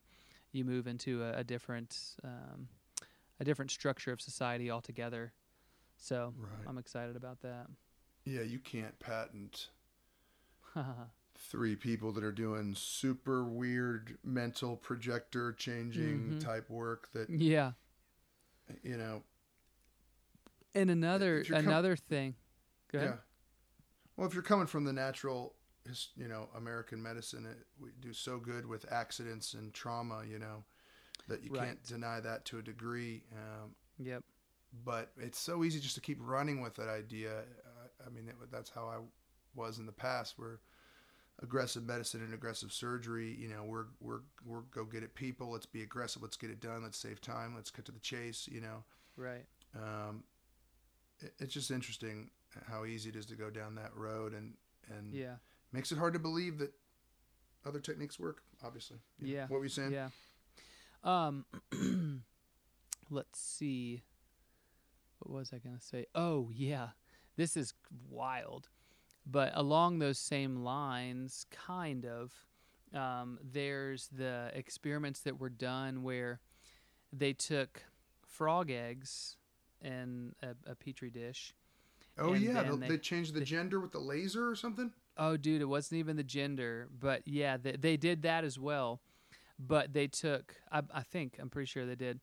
you 0.52 0.66
move 0.66 0.88
into 0.88 1.24
a, 1.24 1.40
a 1.40 1.44
different 1.44 2.16
um, 2.24 2.68
a 3.40 3.44
different 3.44 3.72
structure 3.72 4.12
of 4.12 4.22
society 4.22 4.72
altogether. 4.72 5.34
So 5.98 6.34
right. 6.38 6.68
I'm 6.68 6.78
excited 6.78 7.16
about 7.16 7.41
that. 7.41 7.68
Yeah, 8.26 8.41
you 8.41 8.60
can't 8.60 8.98
patent 8.99 9.70
three 11.50 11.76
people 11.76 12.12
that 12.14 12.24
are 12.24 12.32
doing 12.32 12.76
super 12.76 13.44
weird 13.44 14.18
mental 14.24 14.76
projector 14.76 15.54
changing 15.54 16.20
mm-hmm. 16.20 16.40
type 16.40 16.70
work 16.70 17.10
that 17.14 17.30
Yeah. 17.30 17.72
You 18.84 18.98
know. 18.98 19.24
And 20.74 20.90
another 20.90 21.44
another 21.50 21.96
com- 21.96 22.06
thing. 22.08 22.36
Go 22.92 23.00
ahead. 23.00 23.10
Yeah. 23.12 23.18
Well, 24.16 24.28
if 24.28 24.34
you're 24.34 24.44
coming 24.44 24.68
from 24.68 24.86
the 24.86 24.94
natural 24.94 25.56
you 26.16 26.28
know, 26.28 26.48
American 26.56 27.02
medicine, 27.02 27.46
it, 27.46 27.58
we 27.82 27.90
do 28.00 28.14
so 28.14 28.38
good 28.38 28.68
with 28.68 28.90
accidents 28.92 29.56
and 29.56 29.74
trauma, 29.74 30.22
you 30.30 30.38
know, 30.38 30.64
that 31.28 31.44
you 31.44 31.52
right. 31.52 31.66
can't 31.66 31.84
deny 31.84 32.20
that 32.20 32.46
to 32.46 32.60
a 32.60 32.62
degree. 32.62 33.24
Um, 33.34 33.72
yep 33.98 34.24
but 34.86 35.12
it's 35.18 35.40
so 35.40 35.64
easy 35.64 35.80
just 35.80 35.96
to 35.96 36.02
keep 36.02 36.18
running 36.22 36.62
with 36.62 36.76
that 36.76 36.88
idea. 36.88 37.40
Uh, 37.40 38.06
I 38.06 38.10
mean, 38.10 38.28
it, 38.28 38.36
that's 38.52 38.70
how 38.70 38.86
I 38.86 38.98
was 39.56 39.80
in 39.80 39.86
the 39.86 39.92
past, 39.92 40.36
where 40.38 40.60
aggressive 41.42 41.84
medicine 41.84 42.22
and 42.22 42.34
aggressive 42.34 42.72
surgery, 42.72 43.36
you 43.38 43.48
know, 43.48 43.64
we're 43.64 43.86
we're 44.00 44.22
we're 44.46 44.62
go 44.72 44.86
get 44.86 45.04
it, 45.04 45.16
people. 45.16 45.52
Let's 45.52 45.66
be 45.66 45.82
aggressive. 45.84 46.22
Let's 46.22 46.38
get 46.38 46.50
it 46.50 46.60
done. 46.60 46.84
Let's 46.84 46.98
save 46.98 47.22
time. 47.22 47.54
Let's 47.56 47.72
cut 47.72 47.86
to 47.86 47.92
the 47.92 48.00
chase. 48.00 48.48
You 48.52 48.62
know, 48.62 48.84
right. 49.18 49.46
Um, 49.76 50.24
it, 51.20 51.34
it's 51.40 51.54
just 51.54 51.72
interesting 51.72 52.30
how 52.68 52.86
easy 52.86 53.10
it 53.10 53.16
is 53.16 53.26
to 53.28 53.36
go 53.36 53.50
down 53.50 53.76
that 53.76 53.96
road, 53.96 54.34
and 54.34 54.54
and 54.96 55.14
yeah, 55.14 55.36
makes 55.72 55.92
it 55.92 55.98
hard 55.98 56.14
to 56.14 56.20
believe 56.20 56.58
that 56.60 56.74
other 57.66 57.80
techniques 57.80 58.20
work. 58.20 58.44
Obviously, 58.64 58.98
yeah. 59.20 59.48
What 59.48 59.58
were 59.58 59.66
you 59.66 59.70
saying? 59.70 59.92
Yeah. 59.92 60.10
Um, 61.04 61.46
let's 63.10 63.40
see 63.40 64.04
what 65.22 65.38
was 65.38 65.52
I 65.54 65.60
going 65.60 65.78
to 65.78 65.84
say? 65.84 66.06
Oh, 66.16 66.50
yeah. 66.52 66.90
This 67.38 67.56
is 67.56 67.74
wild. 68.10 68.70
But 69.26 69.52
along 69.56 69.99
those 69.99 70.18
same 70.18 70.64
lines, 70.64 71.45
kind 71.52 72.06
of, 72.06 72.34
um, 72.93 73.39
there's 73.43 74.10
the 74.11 74.52
experiments 74.53 75.22
that 75.22 75.39
were 75.39 75.49
done 75.49 76.03
where 76.03 76.39
they 77.14 77.34
took 77.34 77.84
frog 78.26 78.72
eggs 78.72 79.38
in 79.81 80.34
a, 80.41 80.72
a 80.72 80.76
petri 80.76 81.10
dish. 81.10 81.53
Oh 82.18 82.34
yeah, 82.34 82.64
they, 82.64 82.88
they, 82.88 82.98
changed 82.98 83.34
the 83.34 83.39
they, 83.39 83.45
gender 83.45 83.80
with 83.80 83.91
the 83.91 83.99
laser 83.99 84.49
or 84.49 84.56
something. 84.56 84.91
Oh, 85.18 85.38
dude, 85.38 85.61
it 85.61 85.65
wasn't 85.65 85.99
even 85.99 86.18
the 86.18 86.23
gender, 86.23 86.89
but 86.99 87.22
yeah, 87.26 87.57
they, 87.57 87.73
they 87.73 87.98
did 87.98 88.23
that 88.23 88.43
as 88.43 88.60
well. 88.60 89.02
But 89.60 89.93
they 89.93 90.07
took, 90.07 90.56
I, 90.72 90.81
I 90.93 91.03
think, 91.03 91.38
I'm 91.39 91.49
pretty 91.49 91.68
sure 91.68 91.85
they 91.85 91.95
did 91.95 92.19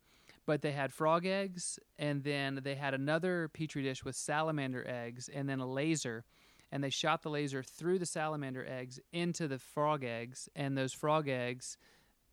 but 0.49 0.63
they 0.63 0.73
had 0.73 0.91
frog 0.91 1.27
eggs 1.27 1.79
and 1.99 2.25
then 2.25 2.61
they 2.63 2.75
had 2.75 2.95
another 2.95 3.51
petri 3.53 3.83
dish 3.83 4.03
with 4.03 4.17
salamander 4.17 4.83
eggs 4.89 5.29
and 5.29 5.47
then 5.47 5.61
a 5.61 5.67
laser 5.67 6.25
and 6.71 6.83
they 6.83 6.91
shot 6.91 7.23
the 7.23 7.31
laser 7.31 7.63
through 7.63 7.99
the 7.99 8.07
salamander 8.07 8.67
eggs 8.67 9.01
into 9.13 9.49
the 9.49 9.59
frog 9.59 10.05
eggs 10.05 10.49
and 10.55 10.77
those 10.77 10.93
frog 10.93 11.29
eggs 11.29 11.79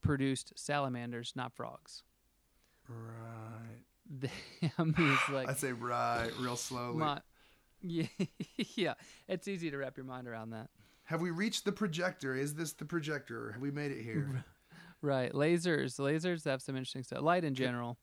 produced 0.02 0.54
salamanders 0.56 1.34
not 1.36 1.54
frogs. 1.54 2.04
Right. 2.88 4.30
I 4.78 4.84
mean, 4.84 5.18
like 5.32 5.50
i 5.50 5.54
say 5.54 5.72
right 5.72 6.30
real 6.40 6.56
slowly. 6.56 6.98
My, 6.98 7.22
yeah 7.82 8.08
yeah. 8.76 8.94
It's 9.28 9.48
easy 9.48 9.72
to 9.72 9.78
wrap 9.78 9.98
your 9.98 10.06
mind 10.06 10.28
around 10.28 10.52
that. 10.52 10.70
Have 11.06 11.22
we 11.22 11.32
reached 11.32 11.66
the 11.66 11.72
projector? 11.72 12.36
Is 12.36 12.56
this 12.56 12.74
the 12.74 12.86
projector? 12.86 13.52
Have 13.52 13.62
we 13.62 13.72
made 13.72 13.92
it 13.92 14.02
here? 14.02 14.44
Right. 15.02 15.32
Lasers 15.34 16.00
lasers 16.00 16.46
have 16.46 16.64
some 16.64 16.76
interesting 16.76 17.04
stuff. 17.04 17.22
Light 17.22 17.44
in 17.44 17.54
general 17.54 18.00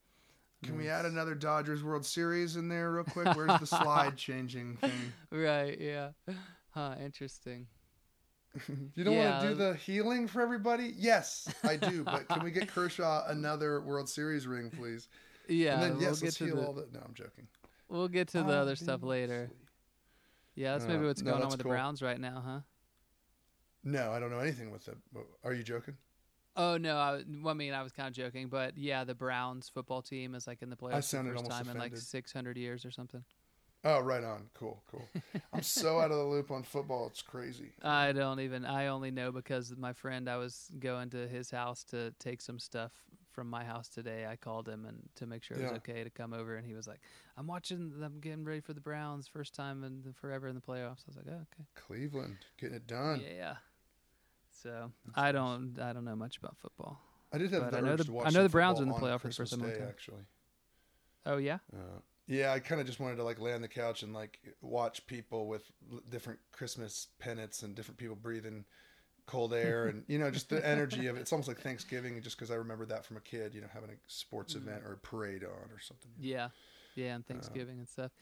can 0.62 0.76
we 0.76 0.88
add 0.88 1.04
another 1.04 1.34
Dodgers 1.34 1.82
World 1.82 2.06
Series 2.06 2.56
in 2.56 2.68
there 2.68 2.92
real 2.92 3.04
quick? 3.04 3.34
Where's 3.36 3.58
the 3.60 3.66
slide 3.66 4.16
changing 4.16 4.76
thing? 4.76 5.12
Right, 5.30 5.78
yeah. 5.80 6.10
Huh, 6.70 6.94
interesting. 7.02 7.66
you 8.94 9.04
don't 9.04 9.14
yeah. 9.14 9.30
want 9.30 9.42
to 9.42 9.48
do 9.48 9.54
the 9.54 9.74
healing 9.74 10.28
for 10.28 10.40
everybody? 10.40 10.94
Yes, 10.96 11.52
I 11.64 11.76
do. 11.76 12.04
but 12.04 12.28
can 12.28 12.42
we 12.42 12.50
get 12.50 12.68
Kershaw 12.74 13.24
another 13.28 13.80
World 13.80 14.08
Series 14.08 14.46
ring, 14.46 14.70
please? 14.70 15.08
Yeah. 15.48 15.74
And 15.74 15.82
then, 15.82 16.00
yes, 16.00 16.20
we'll 16.20 16.26
let's 16.26 16.36
heal 16.36 16.56
the, 16.56 16.66
all 16.66 16.72
the. 16.72 16.86
No, 16.92 17.00
I'm 17.04 17.14
joking. 17.14 17.48
We'll 17.88 18.08
get 18.08 18.28
to 18.28 18.42
the 18.42 18.54
other 18.54 18.76
stuff 18.76 19.02
later. 19.02 19.50
Yeah, 20.54 20.72
that's 20.72 20.86
maybe 20.86 21.04
uh, 21.04 21.08
what's 21.08 21.22
no, 21.22 21.32
going 21.32 21.42
on 21.42 21.48
with 21.48 21.62
cool. 21.62 21.70
the 21.70 21.76
Browns 21.76 22.02
right 22.02 22.20
now, 22.20 22.42
huh? 22.44 22.60
No, 23.84 24.12
I 24.12 24.20
don't 24.20 24.30
know 24.30 24.38
anything 24.38 24.70
with 24.70 24.86
it. 24.88 24.96
Are 25.44 25.52
you 25.52 25.62
joking? 25.62 25.96
Oh 26.54 26.76
no, 26.76 26.96
I, 26.96 27.22
well, 27.42 27.52
I 27.52 27.56
mean 27.56 27.72
I 27.72 27.82
was 27.82 27.92
kind 27.92 28.08
of 28.08 28.14
joking, 28.14 28.48
but 28.48 28.76
yeah, 28.76 29.04
the 29.04 29.14
Browns 29.14 29.70
football 29.72 30.02
team 30.02 30.34
is 30.34 30.46
like 30.46 30.62
in 30.62 30.70
the 30.70 30.76
playoffs 30.76 31.10
for 31.10 31.22
the 31.22 31.30
first 31.30 31.46
time 31.46 31.62
offended. 31.62 31.74
in 31.76 31.78
like 31.78 31.96
600 31.96 32.56
years 32.56 32.84
or 32.84 32.90
something. 32.90 33.24
Oh, 33.84 33.98
right 33.98 34.22
on. 34.22 34.48
Cool, 34.54 34.82
cool. 34.88 35.08
I'm 35.52 35.62
so 35.62 35.98
out 35.98 36.12
of 36.12 36.16
the 36.16 36.24
loop 36.24 36.52
on 36.52 36.62
football. 36.62 37.08
It's 37.08 37.22
crazy. 37.22 37.72
I 37.82 38.12
don't 38.12 38.38
even. 38.38 38.64
I 38.64 38.88
only 38.88 39.10
know 39.10 39.32
because 39.32 39.74
my 39.76 39.92
friend. 39.92 40.28
I 40.28 40.36
was 40.36 40.70
going 40.78 41.10
to 41.10 41.26
his 41.26 41.50
house 41.50 41.82
to 41.84 42.12
take 42.20 42.40
some 42.40 42.60
stuff 42.60 42.92
from 43.32 43.50
my 43.50 43.64
house 43.64 43.88
today. 43.88 44.26
I 44.30 44.36
called 44.36 44.68
him 44.68 44.84
and 44.84 44.98
to 45.16 45.26
make 45.26 45.42
sure 45.42 45.56
it 45.56 45.62
was 45.62 45.70
yeah. 45.72 45.76
okay 45.78 46.04
to 46.04 46.10
come 46.10 46.32
over, 46.32 46.54
and 46.56 46.64
he 46.64 46.74
was 46.74 46.86
like, 46.86 47.00
"I'm 47.36 47.48
watching. 47.48 47.92
I'm 48.04 48.20
getting 48.20 48.44
ready 48.44 48.60
for 48.60 48.72
the 48.72 48.80
Browns, 48.80 49.26
first 49.26 49.52
time 49.52 49.82
in 49.82 50.12
forever 50.12 50.46
in 50.46 50.54
the 50.54 50.60
playoffs." 50.60 51.00
I 51.00 51.08
was 51.08 51.16
like, 51.16 51.26
"Oh, 51.28 51.46
okay." 51.52 51.66
Cleveland 51.74 52.38
getting 52.60 52.76
it 52.76 52.86
done. 52.86 53.20
Yeah. 53.36 53.54
So 54.62 54.92
I 55.14 55.32
don't 55.32 55.78
I 55.80 55.92
don't 55.92 56.04
know 56.04 56.16
much 56.16 56.38
about 56.38 56.56
football. 56.58 57.00
I 57.32 57.38
did 57.38 57.50
have 57.52 57.70
the 57.70 57.78
I 57.78 57.80
know 57.80 57.96
the 57.96 58.20
I 58.24 58.30
know 58.30 58.42
the 58.42 58.48
Browns 58.48 58.78
are 58.78 58.82
in 58.84 58.88
the 58.88 58.94
playoff 58.94 59.20
for 59.20 59.28
the 59.28 59.34
first 59.34 59.58
time. 59.58 59.70
Day, 59.70 59.84
actually. 59.88 60.22
Oh 61.26 61.36
yeah. 61.38 61.58
Uh, 61.72 62.00
Yeah, 62.26 62.52
I 62.52 62.60
kind 62.60 62.80
of 62.80 62.86
just 62.86 63.00
wanted 63.00 63.16
to 63.16 63.24
like 63.24 63.40
lay 63.40 63.52
on 63.52 63.62
the 63.62 63.68
couch 63.68 64.02
and 64.02 64.12
like 64.12 64.38
watch 64.60 65.06
people 65.06 65.48
with 65.48 65.70
l- 65.90 66.00
different 66.10 66.38
Christmas 66.52 67.08
pennants 67.18 67.62
and 67.62 67.74
different 67.74 67.98
people 67.98 68.16
breathing 68.16 68.64
cold 69.26 69.54
air 69.54 69.86
and 69.86 70.04
you 70.08 70.18
know 70.18 70.30
just 70.30 70.48
the 70.50 70.64
energy 70.74 71.06
of 71.06 71.16
it. 71.16 71.20
It's 71.20 71.32
almost 71.32 71.48
like 71.48 71.60
Thanksgiving, 71.60 72.20
just 72.22 72.36
because 72.36 72.50
I 72.50 72.54
remember 72.56 72.86
that 72.86 73.04
from 73.04 73.16
a 73.16 73.20
kid. 73.20 73.54
You 73.54 73.62
know, 73.62 73.68
having 73.72 73.90
a 73.90 73.94
sports 74.06 74.54
Mm. 74.54 74.58
event 74.58 74.82
or 74.84 74.92
a 74.92 74.98
parade 74.98 75.42
on 75.44 75.70
or 75.72 75.80
something. 75.80 76.10
Yeah, 76.20 76.48
yeah, 76.94 77.14
and 77.14 77.26
Thanksgiving 77.26 77.78
and 77.78 77.88
stuff. 77.88 78.12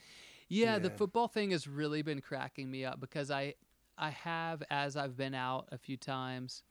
Yeah, 0.48 0.78
the 0.78 0.90
football 0.90 1.28
thing 1.28 1.50
has 1.52 1.68
really 1.68 2.02
been 2.02 2.20
cracking 2.20 2.70
me 2.70 2.84
up 2.84 2.98
because 3.00 3.30
I, 3.30 3.54
I 4.00 4.10
have 4.10 4.62
as 4.70 4.96
I've 4.96 5.16
been 5.16 5.34
out 5.34 5.68
a 5.70 5.78
few 5.78 5.96
times, 5.96 6.62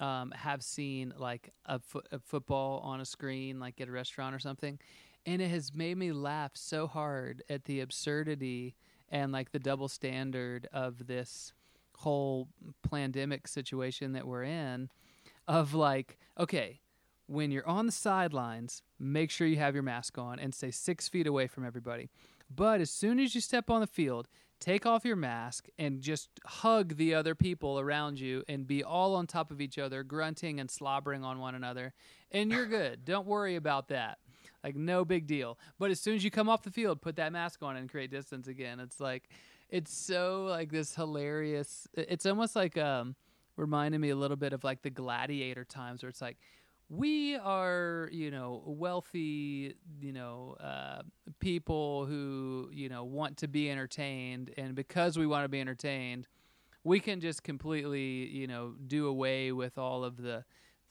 um, 0.00 0.32
have 0.32 0.62
seen 0.62 1.14
like 1.16 1.52
a, 1.64 1.78
fo- 1.78 2.02
a 2.10 2.18
football 2.18 2.80
on 2.80 3.00
a 3.00 3.04
screen, 3.04 3.60
like 3.60 3.80
at 3.80 3.88
a 3.88 3.92
restaurant 3.92 4.34
or 4.34 4.40
something, 4.40 4.78
and 5.24 5.40
it 5.40 5.48
has 5.48 5.72
made 5.72 5.96
me 5.96 6.10
laugh 6.12 6.50
so 6.54 6.88
hard 6.88 7.44
at 7.48 7.64
the 7.64 7.80
absurdity 7.80 8.74
and 9.08 9.30
like 9.30 9.52
the 9.52 9.60
double 9.60 9.88
standard 9.88 10.66
of 10.72 11.06
this 11.06 11.52
whole 11.98 12.48
pandemic 12.90 13.46
situation 13.46 14.12
that 14.12 14.26
we're 14.26 14.42
in, 14.42 14.90
of 15.46 15.74
like, 15.74 16.18
okay, 16.38 16.80
when 17.26 17.52
you're 17.52 17.68
on 17.68 17.86
the 17.86 17.92
sidelines, 17.92 18.82
make 18.98 19.30
sure 19.30 19.46
you 19.46 19.58
have 19.58 19.74
your 19.74 19.82
mask 19.84 20.18
on 20.18 20.40
and 20.40 20.54
stay 20.54 20.72
six 20.72 21.08
feet 21.08 21.26
away 21.26 21.46
from 21.46 21.64
everybody. 21.64 22.10
But 22.54 22.80
as 22.80 22.90
soon 22.90 23.20
as 23.20 23.34
you 23.34 23.40
step 23.40 23.70
on 23.70 23.80
the 23.80 23.86
field, 23.86 24.26
take 24.62 24.86
off 24.86 25.04
your 25.04 25.16
mask 25.16 25.66
and 25.76 26.00
just 26.00 26.30
hug 26.46 26.96
the 26.96 27.14
other 27.14 27.34
people 27.34 27.80
around 27.80 28.20
you 28.20 28.44
and 28.48 28.64
be 28.64 28.84
all 28.84 29.16
on 29.16 29.26
top 29.26 29.50
of 29.50 29.60
each 29.60 29.76
other, 29.76 30.04
grunting 30.04 30.60
and 30.60 30.70
slobbering 30.70 31.24
on 31.24 31.40
one 31.40 31.56
another. 31.56 31.92
And 32.30 32.50
you're 32.50 32.66
good. 32.80 33.04
Don't 33.04 33.26
worry 33.26 33.56
about 33.56 33.88
that. 33.88 34.18
Like, 34.62 34.76
no 34.76 35.04
big 35.04 35.26
deal. 35.26 35.58
But 35.80 35.90
as 35.90 36.00
soon 36.00 36.14
as 36.14 36.22
you 36.22 36.30
come 36.30 36.48
off 36.48 36.62
the 36.62 36.70
field, 36.70 37.02
put 37.02 37.16
that 37.16 37.32
mask 37.32 37.62
on 37.62 37.76
and 37.76 37.90
create 37.90 38.12
distance 38.12 38.46
again. 38.46 38.78
It's 38.78 39.00
like, 39.00 39.28
it's 39.68 39.92
so 39.92 40.44
like 40.48 40.70
this 40.70 40.94
hilarious. 40.94 41.88
It's 41.94 42.24
almost 42.24 42.54
like, 42.54 42.78
um, 42.78 43.16
reminded 43.56 44.00
me 44.00 44.10
a 44.10 44.16
little 44.16 44.36
bit 44.36 44.52
of 44.52 44.62
like 44.62 44.82
the 44.82 44.90
gladiator 44.90 45.64
times 45.64 46.02
where 46.02 46.10
it's 46.10 46.22
like, 46.22 46.38
we 46.94 47.36
are 47.36 48.10
you 48.12 48.30
know 48.30 48.62
wealthy 48.66 49.74
you 49.98 50.12
know 50.12 50.54
uh, 50.60 51.00
people 51.40 52.04
who 52.04 52.68
you 52.72 52.88
know 52.88 53.02
want 53.04 53.38
to 53.38 53.48
be 53.48 53.70
entertained. 53.70 54.52
And 54.58 54.74
because 54.74 55.18
we 55.18 55.26
want 55.26 55.44
to 55.44 55.48
be 55.48 55.60
entertained 55.60 56.28
we 56.84 57.00
can 57.00 57.20
just 57.20 57.42
completely 57.42 58.26
you 58.28 58.46
know 58.46 58.74
do 58.86 59.06
away 59.06 59.52
with 59.52 59.78
all 59.78 60.04
of 60.04 60.16
the 60.16 60.44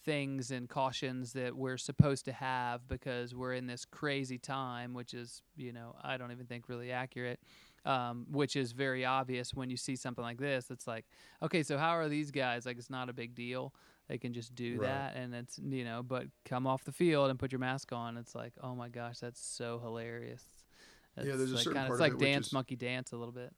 things 0.03 0.49
and 0.49 0.67
cautions 0.67 1.33
that 1.33 1.55
we're 1.55 1.77
supposed 1.77 2.25
to 2.25 2.31
have 2.31 2.87
because 2.87 3.35
we're 3.35 3.53
in 3.53 3.67
this 3.67 3.85
crazy 3.85 4.39
time 4.39 4.95
which 4.95 5.13
is 5.13 5.43
you 5.55 5.71
know 5.71 5.95
i 6.03 6.17
don't 6.17 6.31
even 6.31 6.47
think 6.47 6.67
really 6.67 6.91
accurate 6.91 7.39
um, 7.85 8.27
which 8.29 8.55
is 8.55 8.71
very 8.73 9.05
obvious 9.05 9.53
when 9.53 9.69
you 9.69 9.77
see 9.77 9.95
something 9.95 10.23
like 10.23 10.37
this. 10.37 10.69
It's 10.69 10.87
like 10.87 11.05
okay 11.41 11.63
so 11.63 11.77
how 11.77 11.91
are 11.91 12.09
these 12.09 12.31
guys? 12.31 12.65
Like 12.65 12.77
it's 12.77 12.89
not 12.89 13.09
a 13.09 13.13
big 13.13 13.35
deal 13.35 13.73
they 14.11 14.17
can 14.17 14.33
just 14.33 14.53
do 14.55 14.77
Right. 14.77 14.87
that 14.87 15.15
and 15.15 15.33
it's 15.33 15.57
you 15.57 15.85
know 15.85 16.03
but 16.03 16.25
come 16.43 16.67
off 16.67 16.83
the 16.83 16.91
field 16.91 17.29
and 17.29 17.39
put 17.39 17.49
your 17.53 17.59
mask 17.59 17.93
on 17.93 18.17
it's 18.17 18.35
like 18.35 18.51
oh 18.61 18.75
my 18.75 18.89
gosh 18.89 19.19
that's 19.19 19.39
so 19.39 19.79
hilarious 19.79 20.43
Yeah, 21.15 21.23
It's 21.23 21.37
there's 21.37 21.51
a 21.53 21.55
like 21.55 21.63
certain 21.63 21.75
kinda, 21.79 21.87
part 21.87 22.01
it's 22.01 22.05
of 22.07 22.13
like 22.13 22.21
it 22.21 22.25
dance 22.25 22.47
is- 22.47 22.53
monkey 22.53 22.75
dance 22.75 23.13
a 23.13 23.17
little 23.17 23.31
bit 23.31 23.53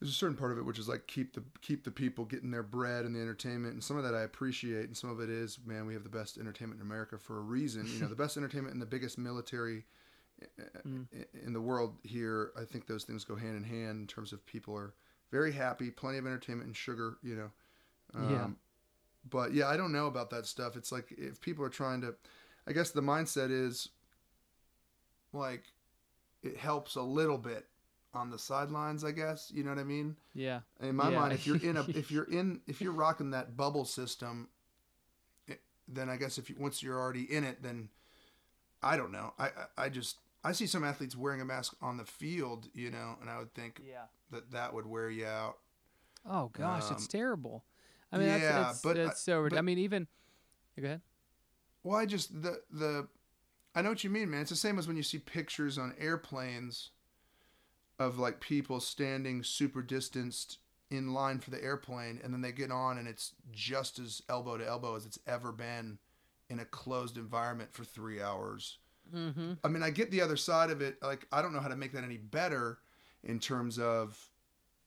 There's 0.00 0.10
a 0.10 0.14
certain 0.14 0.38
part 0.38 0.52
of 0.52 0.58
it 0.58 0.62
which 0.64 0.78
is 0.78 0.88
like 0.88 1.06
keep 1.06 1.34
the 1.34 1.42
keep 1.60 1.84
the 1.84 1.90
people 1.90 2.24
getting 2.24 2.50
their 2.50 2.62
bread 2.62 3.04
and 3.04 3.14
the 3.14 3.20
entertainment, 3.20 3.74
and 3.74 3.84
some 3.84 3.98
of 3.98 4.04
that 4.04 4.14
I 4.14 4.22
appreciate, 4.22 4.86
and 4.86 4.96
some 4.96 5.10
of 5.10 5.20
it 5.20 5.28
is, 5.28 5.58
man, 5.66 5.84
we 5.86 5.92
have 5.92 6.02
the 6.02 6.08
best 6.08 6.38
entertainment 6.38 6.80
in 6.80 6.86
America 6.86 7.18
for 7.18 7.36
a 7.36 7.40
reason. 7.42 7.84
You 7.86 8.00
know, 8.00 8.08
the 8.08 8.14
best 8.24 8.36
entertainment 8.38 8.72
and 8.72 8.80
the 8.82 8.86
biggest 8.86 9.18
military 9.18 9.84
uh, 10.58 10.62
Mm. 10.88 11.06
in 11.46 11.52
the 11.52 11.60
world 11.60 11.98
here. 12.04 12.52
I 12.58 12.64
think 12.64 12.86
those 12.86 13.04
things 13.04 13.22
go 13.22 13.36
hand 13.36 13.54
in 13.56 13.62
hand 13.64 14.00
in 14.00 14.06
terms 14.06 14.32
of 14.32 14.44
people 14.46 14.74
are 14.76 14.94
very 15.30 15.52
happy, 15.52 15.90
plenty 15.90 16.18
of 16.18 16.26
entertainment 16.26 16.66
and 16.66 16.76
sugar. 16.76 17.18
You 17.22 17.36
know, 17.36 17.50
um, 18.14 18.30
Yeah. 18.30 18.48
But 19.28 19.52
yeah, 19.54 19.68
I 19.68 19.76
don't 19.76 19.92
know 19.92 20.06
about 20.06 20.30
that 20.30 20.46
stuff. 20.46 20.76
It's 20.76 20.92
like 20.92 21.12
if 21.16 21.40
people 21.40 21.64
are 21.64 21.68
trying 21.70 22.00
to, 22.02 22.14
I 22.66 22.72
guess 22.72 22.90
the 22.90 23.00
mindset 23.02 23.50
is 23.50 23.88
like 25.32 25.64
it 26.42 26.56
helps 26.56 26.96
a 26.96 27.02
little 27.02 27.38
bit 27.38 27.66
on 28.14 28.30
the 28.30 28.38
sidelines. 28.38 29.04
I 29.04 29.12
guess 29.12 29.50
you 29.54 29.62
know 29.62 29.70
what 29.70 29.78
I 29.78 29.84
mean. 29.84 30.16
yeah 30.34 30.60
In 30.80 30.96
my 30.96 31.10
Yeah. 31.10 31.18
mind, 31.20 31.34
if 31.34 31.46
you're 31.46 31.56
in 31.56 31.76
a, 31.76 31.82
if 31.94 32.10
you're 32.10 32.24
in, 32.30 32.60
if 32.66 32.80
you're 32.80 32.92
rocking 32.92 33.30
that 33.30 33.56
bubble 33.56 33.84
system, 33.84 34.48
it, 35.46 35.60
then 35.88 36.08
I 36.08 36.16
guess 36.16 36.38
if 36.38 36.50
you 36.50 36.56
once 36.58 36.82
you're 36.82 36.98
already 36.98 37.22
in 37.32 37.44
it, 37.44 37.62
then 37.62 37.88
I 38.82 38.96
don't 38.96 39.12
know. 39.12 39.32
I, 39.38 39.46
I 39.46 39.84
I 39.84 39.88
just 39.88 40.18
I 40.44 40.52
see 40.52 40.66
some 40.66 40.84
athletes 40.84 41.16
wearing 41.16 41.40
a 41.40 41.44
mask 41.44 41.74
on 41.80 41.96
the 41.96 42.04
field, 42.04 42.68
you 42.74 42.90
know, 42.90 43.16
and 43.20 43.30
I 43.30 43.38
would 43.38 43.54
think 43.54 43.80
yeah 43.86 44.06
that 44.30 44.50
that 44.52 44.74
would 44.74 44.86
wear 44.86 45.10
you 45.10 45.26
out. 45.26 45.58
oh 46.28 46.48
gosh 46.48 46.90
it's 46.90 47.06
Um, 47.06 47.08
terrible 47.08 47.64
i 48.12 48.18
mean 48.18 48.28
yeah, 48.28 48.38
that's, 48.38 48.72
it's, 48.74 48.82
but 48.82 48.96
it's 48.96 49.22
so 49.22 49.40
rid- 49.40 49.50
but- 49.50 49.58
i 49.58 49.62
mean 49.62 49.78
even 49.78 50.06
go 50.78 50.84
ahead 50.86 51.00
Well, 51.82 51.98
I 51.98 52.06
just 52.06 52.42
the 52.42 52.60
the 52.70 53.08
I 53.74 53.80
know 53.82 53.88
what 53.88 54.04
you 54.04 54.10
mean, 54.10 54.30
man. 54.30 54.42
It's 54.42 54.50
the 54.50 54.56
same 54.56 54.78
as 54.78 54.86
when 54.86 54.98
you 54.98 55.02
see 55.02 55.18
pictures 55.18 55.78
on 55.78 55.94
airplanes 55.98 56.90
of 57.98 58.18
like 58.18 58.38
people 58.40 58.80
standing 58.80 59.42
super 59.42 59.80
distanced 59.82 60.58
in 60.90 61.14
line 61.14 61.38
for 61.40 61.50
the 61.50 61.62
airplane 61.64 62.20
and 62.22 62.34
then 62.34 62.42
they 62.42 62.52
get 62.52 62.70
on 62.70 62.98
and 62.98 63.08
it's 63.08 63.32
just 63.50 63.98
as 63.98 64.20
elbow 64.28 64.58
to 64.58 64.66
elbow 64.66 64.94
as 64.94 65.06
it's 65.06 65.18
ever 65.26 65.50
been 65.52 65.98
in 66.50 66.58
a 66.58 66.64
closed 66.66 67.16
environment 67.16 67.72
for 67.72 67.82
3 67.84 68.20
hours. 68.20 68.78
mm-hmm. 69.14 69.54
I 69.64 69.68
mean, 69.68 69.82
I 69.82 69.88
get 69.90 70.10
the 70.10 70.20
other 70.20 70.36
side 70.36 70.70
of 70.70 70.82
it. 70.82 71.02
Like, 71.02 71.26
I 71.32 71.40
don't 71.40 71.54
know 71.54 71.60
how 71.60 71.68
to 71.68 71.76
make 71.76 71.92
that 71.92 72.04
any 72.04 72.18
better 72.18 72.78
in 73.24 73.38
terms 73.40 73.78
of 73.78 74.18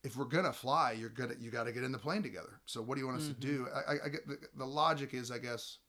if 0.06 0.15
we're 0.15 0.23
gonna 0.26 0.53
fly, 0.53 0.91
you're 0.94 1.10
gonna 1.10 1.34
you 1.40 1.52
got 1.52 1.64
to 1.65 1.72
get 1.73 1.84
in 1.84 1.91
the 1.91 1.98
plane 1.98 2.23
together. 2.23 2.60
So, 2.65 2.82
what 2.82 2.95
do 2.95 3.02
you 3.02 3.07
want 3.07 3.19
us 3.19 3.27
Mhm. 3.27 3.34
to 3.36 3.40
do? 3.41 3.68
I, 3.73 3.80
I, 3.94 3.95
I 4.06 4.10
get 4.10 4.27
the, 4.27 4.38
the 4.56 4.65
logic 4.65 5.14
is, 5.14 5.32
I 5.32 5.40
guess. 5.40 5.80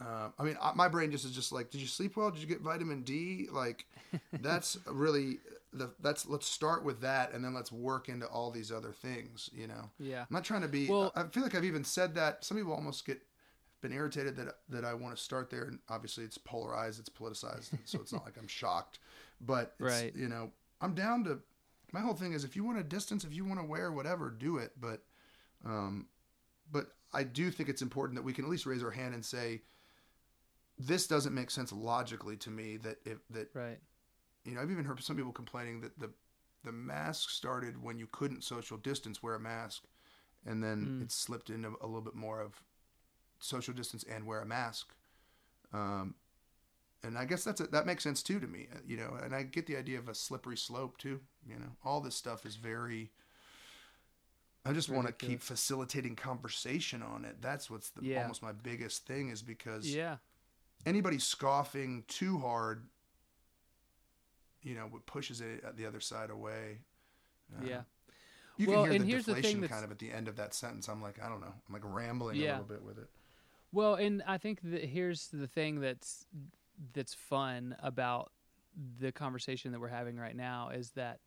Uh, 0.00 0.28
I 0.38 0.42
mean, 0.42 0.56
I, 0.60 0.72
my 0.74 0.88
brain 0.88 1.10
just 1.12 1.24
is 1.24 1.30
just 1.32 1.52
like, 1.52 1.70
did 1.70 1.80
you 1.80 1.86
sleep 1.86 2.16
well? 2.16 2.30
Did 2.30 2.40
you 2.40 2.48
get 2.48 2.60
vitamin 2.60 3.02
D? 3.02 3.46
Like, 3.50 3.86
that's 4.40 4.76
really 4.86 5.38
the 5.72 5.90
that's 6.00 6.26
let's 6.28 6.46
start 6.46 6.84
with 6.84 7.00
that, 7.02 7.32
and 7.32 7.44
then 7.44 7.54
let's 7.54 7.70
work 7.72 8.08
into 8.08 8.26
all 8.26 8.50
these 8.50 8.72
other 8.72 8.92
things. 8.92 9.48
You 9.54 9.68
know, 9.68 9.90
yeah 9.98 10.20
I'm 10.22 10.26
not 10.30 10.44
trying 10.44 10.62
to 10.62 10.68
be. 10.68 10.88
Well- 10.88 11.12
I 11.14 11.22
I 11.22 11.28
feel 11.28 11.42
like 11.44 11.54
I've 11.54 11.64
even 11.64 11.84
said 11.84 12.14
that. 12.16 12.44
Some 12.44 12.56
people 12.56 12.72
almost 12.72 13.06
get 13.06 13.20
been 13.80 13.92
irritated 13.92 14.36
that 14.36 14.56
that 14.70 14.84
I 14.84 14.94
want 14.94 15.16
to 15.16 15.22
start 15.22 15.48
there, 15.50 15.64
and 15.64 15.78
obviously 15.88 16.24
it's 16.24 16.38
polarized, 16.38 16.98
it's 16.98 17.08
politicized, 17.08 17.70
so 17.84 18.00
it's 18.00 18.12
not 18.12 18.24
like 18.24 18.36
I'm 18.36 18.48
shocked. 18.48 18.98
But 19.40 19.74
it's, 19.78 20.02
Right. 20.02 20.16
you 20.16 20.28
know, 20.28 20.50
I'm 20.80 20.94
down 20.94 21.22
to. 21.24 21.38
My 21.92 22.00
whole 22.00 22.14
thing 22.14 22.32
is, 22.32 22.44
if 22.44 22.56
you 22.56 22.64
want 22.64 22.78
to 22.78 22.84
distance, 22.84 23.24
if 23.24 23.32
you 23.32 23.44
want 23.44 23.60
to 23.60 23.66
wear 23.66 23.92
whatever, 23.92 24.30
do 24.30 24.58
it. 24.58 24.72
But, 24.80 25.04
um, 25.64 26.08
but 26.70 26.88
I 27.12 27.24
do 27.24 27.50
think 27.50 27.68
it's 27.68 27.82
important 27.82 28.16
that 28.16 28.22
we 28.24 28.32
can 28.32 28.44
at 28.44 28.50
least 28.50 28.66
raise 28.66 28.82
our 28.82 28.90
hand 28.90 29.14
and 29.14 29.24
say, 29.24 29.62
this 30.78 31.06
doesn't 31.06 31.34
make 31.34 31.50
sense 31.50 31.72
logically 31.72 32.36
to 32.38 32.50
me. 32.50 32.78
That 32.78 32.96
if 33.04 33.18
that 33.30 33.50
right 33.54 33.78
you 34.44 34.54
know, 34.54 34.60
I've 34.60 34.70
even 34.70 34.84
heard 34.84 35.02
some 35.02 35.16
people 35.16 35.32
complaining 35.32 35.80
that 35.80 35.98
the 35.98 36.10
the 36.64 36.72
mask 36.72 37.28
started 37.30 37.82
when 37.82 37.98
you 37.98 38.06
couldn't 38.10 38.42
social 38.42 38.78
distance 38.78 39.22
wear 39.22 39.34
a 39.34 39.40
mask, 39.40 39.84
and 40.46 40.62
then 40.64 40.86
Mm. 40.86 41.02
it 41.02 41.12
slipped 41.12 41.50
into 41.50 41.76
a 41.80 41.86
little 41.86 42.00
bit 42.00 42.14
more 42.14 42.40
of 42.40 42.62
social 43.38 43.74
distance 43.74 44.02
and 44.04 44.26
wear 44.26 44.40
a 44.40 44.46
mask. 44.46 44.94
Um, 45.72 46.14
and 47.04 47.18
I 47.18 47.24
guess 47.24 47.44
that's 47.44 47.60
a, 47.60 47.66
that 47.68 47.86
makes 47.86 48.02
sense 48.02 48.22
too 48.22 48.40
to 48.40 48.46
me, 48.46 48.68
uh, 48.74 48.78
you 48.86 48.96
know. 48.96 49.16
And 49.22 49.34
I 49.34 49.42
get 49.42 49.66
the 49.66 49.76
idea 49.76 49.98
of 49.98 50.08
a 50.08 50.14
slippery 50.14 50.56
slope 50.56 50.98
too. 50.98 51.20
You 51.48 51.56
know, 51.56 51.70
all 51.84 52.00
this 52.00 52.14
stuff 52.16 52.46
is 52.46 52.56
very. 52.56 53.10
I 54.66 54.72
just 54.72 54.88
want 54.88 55.06
to 55.06 55.12
keep 55.12 55.42
facilitating 55.42 56.16
conversation 56.16 57.02
on 57.02 57.26
it. 57.26 57.36
That's 57.42 57.70
what's 57.70 57.90
the, 57.90 58.02
Yeah. 58.02 58.22
almost 58.22 58.42
my 58.42 58.52
biggest 58.52 59.06
thing 59.06 59.28
is 59.28 59.42
because 59.42 59.94
yeah 59.94 60.16
anybody 60.86 61.18
scoffing 61.18 62.04
too 62.08 62.38
hard, 62.38 62.86
you 64.62 64.74
know, 64.74 64.90
pushes 65.06 65.40
it 65.42 65.62
at 65.64 65.76
the 65.76 65.84
other 65.86 66.00
side 66.00 66.30
away. 66.30 66.78
Uh, 67.54 67.66
yeah 67.66 67.82
You 68.56 68.66
Well, 68.66 68.84
can 68.84 68.84
hear 68.84 68.94
and 68.94 69.04
the 69.04 69.10
here's 69.10 69.26
the 69.26 69.34
thing 69.34 69.42
deflation 69.42 69.68
kind 69.68 69.84
of 69.84 69.90
at 69.90 69.98
the 69.98 70.10
end 70.10 70.28
of 70.28 70.36
that 70.36 70.54
sentence. 70.54 70.88
I'm 70.88 71.02
like, 71.02 71.22
I 71.22 71.28
don't 71.28 71.40
know. 71.40 71.52
I'm 71.68 71.72
like 71.74 71.82
rambling 71.84 72.36
Yeah. 72.36 72.58
a 72.58 72.62
little 72.62 72.76
bit 72.76 72.82
with 72.82 72.98
it. 72.98 73.08
Well, 73.72 73.96
and 73.96 74.22
I 74.26 74.38
think 74.38 74.60
that 74.62 74.84
here's 74.84 75.28
the 75.28 75.46
thing 75.48 75.80
that's 75.80 76.26
that's 76.92 77.14
fun 77.14 77.76
about 77.82 78.30
the 78.98 79.12
conversation 79.12 79.72
that 79.72 79.80
we're 79.80 79.88
having 79.88 80.16
right 80.16 80.36
now 80.36 80.70
is 80.70 80.90
that 80.90 81.20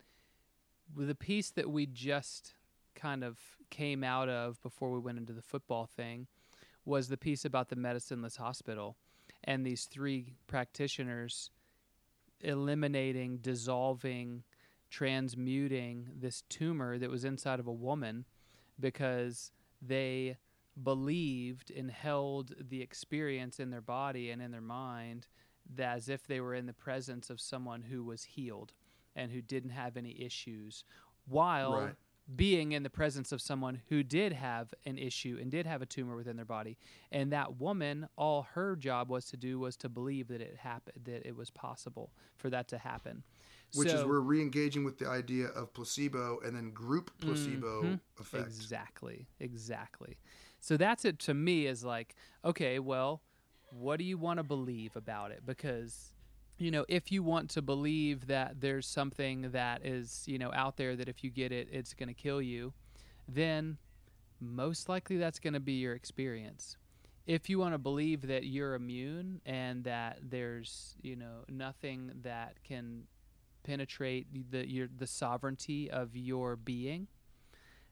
the 0.96 1.14
piece 1.14 1.50
that 1.50 1.70
we 1.70 1.86
just 1.86 2.54
kind 2.94 3.22
of 3.22 3.38
came 3.70 4.02
out 4.02 4.28
of 4.28 4.60
before 4.62 4.90
we 4.90 4.98
went 4.98 5.18
into 5.18 5.32
the 5.32 5.42
football 5.42 5.86
thing 5.86 6.26
was 6.84 7.08
the 7.08 7.16
piece 7.16 7.44
about 7.44 7.68
the 7.68 7.76
medicineless 7.76 8.36
hospital 8.36 8.96
and 9.44 9.64
these 9.64 9.84
three 9.84 10.34
practitioners 10.46 11.50
eliminating, 12.40 13.38
dissolving, 13.38 14.42
transmuting 14.90 16.08
this 16.18 16.42
tumor 16.48 16.98
that 16.98 17.10
was 17.10 17.24
inside 17.24 17.60
of 17.60 17.66
a 17.66 17.72
woman 17.72 18.24
because 18.80 19.52
they 19.82 20.36
believed 20.82 21.70
and 21.70 21.90
held 21.90 22.54
the 22.68 22.82
experience 22.82 23.58
in 23.60 23.70
their 23.70 23.80
body 23.80 24.30
and 24.30 24.40
in 24.42 24.50
their 24.50 24.60
mind 24.60 25.26
that 25.74 25.96
as 25.96 26.08
if 26.08 26.26
they 26.26 26.40
were 26.40 26.54
in 26.54 26.66
the 26.66 26.72
presence 26.72 27.30
of 27.30 27.40
someone 27.40 27.82
who 27.82 28.02
was 28.02 28.24
healed 28.24 28.72
and 29.16 29.32
who 29.32 29.42
didn't 29.42 29.70
have 29.70 29.96
any 29.96 30.20
issues, 30.20 30.84
while 31.26 31.72
Right. 31.72 31.94
being 32.36 32.72
in 32.72 32.82
the 32.82 32.90
presence 32.90 33.32
of 33.32 33.40
someone 33.40 33.80
who 33.88 34.02
did 34.02 34.32
have 34.32 34.72
an 34.86 34.98
issue 34.98 35.38
and 35.40 35.50
did 35.50 35.66
have 35.66 35.82
a 35.82 35.86
tumor 35.86 36.14
within 36.14 36.36
their 36.36 36.44
body. 36.44 36.76
And 37.10 37.32
that 37.32 37.58
woman, 37.58 38.08
all 38.16 38.42
her 38.52 38.76
job 38.76 39.08
was 39.08 39.24
to 39.26 39.36
do 39.36 39.58
was 39.58 39.76
to 39.78 39.88
believe 39.88 40.28
that 40.28 40.40
it 40.40 40.56
happened, 40.58 41.04
that 41.04 41.26
it 41.26 41.34
was 41.36 41.50
possible 41.50 42.12
for 42.36 42.50
that 42.50 42.68
to 42.68 42.78
happen. 42.78 43.24
Which 43.74 43.88
is 43.88 44.04
we're 44.04 44.20
re-engaging 44.20 44.84
with 44.84 44.98
the 44.98 45.08
idea 45.08 45.46
of 45.48 45.72
placebo 45.74 46.38
and 46.44 46.56
then 46.56 46.70
group 46.70 47.10
placebo 47.20 47.82
Mhm. 47.82 48.00
effect. 48.20 48.46
Exactly. 48.46 49.26
Exactly. 49.40 50.16
So 50.60 50.76
that's 50.76 51.04
it 51.04 51.18
to 51.20 51.34
me 51.34 51.66
is 51.66 51.84
like, 51.84 52.14
okay, 52.44 52.78
well, 52.78 53.22
what 53.70 53.98
do 53.98 54.04
you 54.04 54.18
want 54.18 54.38
to 54.38 54.42
believe 54.42 54.96
about 54.96 55.30
it? 55.30 55.44
Because, 55.44 56.14
you 56.58 56.70
know, 56.70 56.84
if 56.88 57.12
you 57.12 57.22
want 57.22 57.50
to 57.50 57.62
believe 57.62 58.26
that 58.26 58.60
there's 58.60 58.86
something 58.86 59.50
that 59.52 59.84
is, 59.84 60.24
you 60.26 60.38
know, 60.38 60.52
out 60.52 60.76
there 60.76 60.96
that 60.96 61.08
if 61.08 61.22
you 61.22 61.30
get 61.30 61.52
it, 61.52 61.68
it's 61.70 61.94
going 61.94 62.08
to 62.08 62.14
kill 62.14 62.42
you, 62.42 62.72
then 63.28 63.78
most 64.40 64.88
likely 64.88 65.16
that's 65.16 65.38
going 65.38 65.54
to 65.54 65.60
be 65.60 65.74
your 65.74 65.94
experience. 65.94 66.76
If 67.26 67.50
you 67.50 67.58
want 67.58 67.74
to 67.74 67.78
believe 67.78 68.22
that 68.28 68.44
you're 68.44 68.74
immune 68.74 69.42
and 69.44 69.84
that 69.84 70.18
there's, 70.22 70.96
you 71.02 71.14
know, 71.14 71.44
nothing 71.48 72.10
that 72.22 72.62
can 72.64 73.04
penetrate 73.64 74.50
the 74.50 74.66
your 74.66 74.88
the 74.96 75.06
sovereignty 75.06 75.90
of 75.90 76.16
your 76.16 76.56
being, 76.56 77.06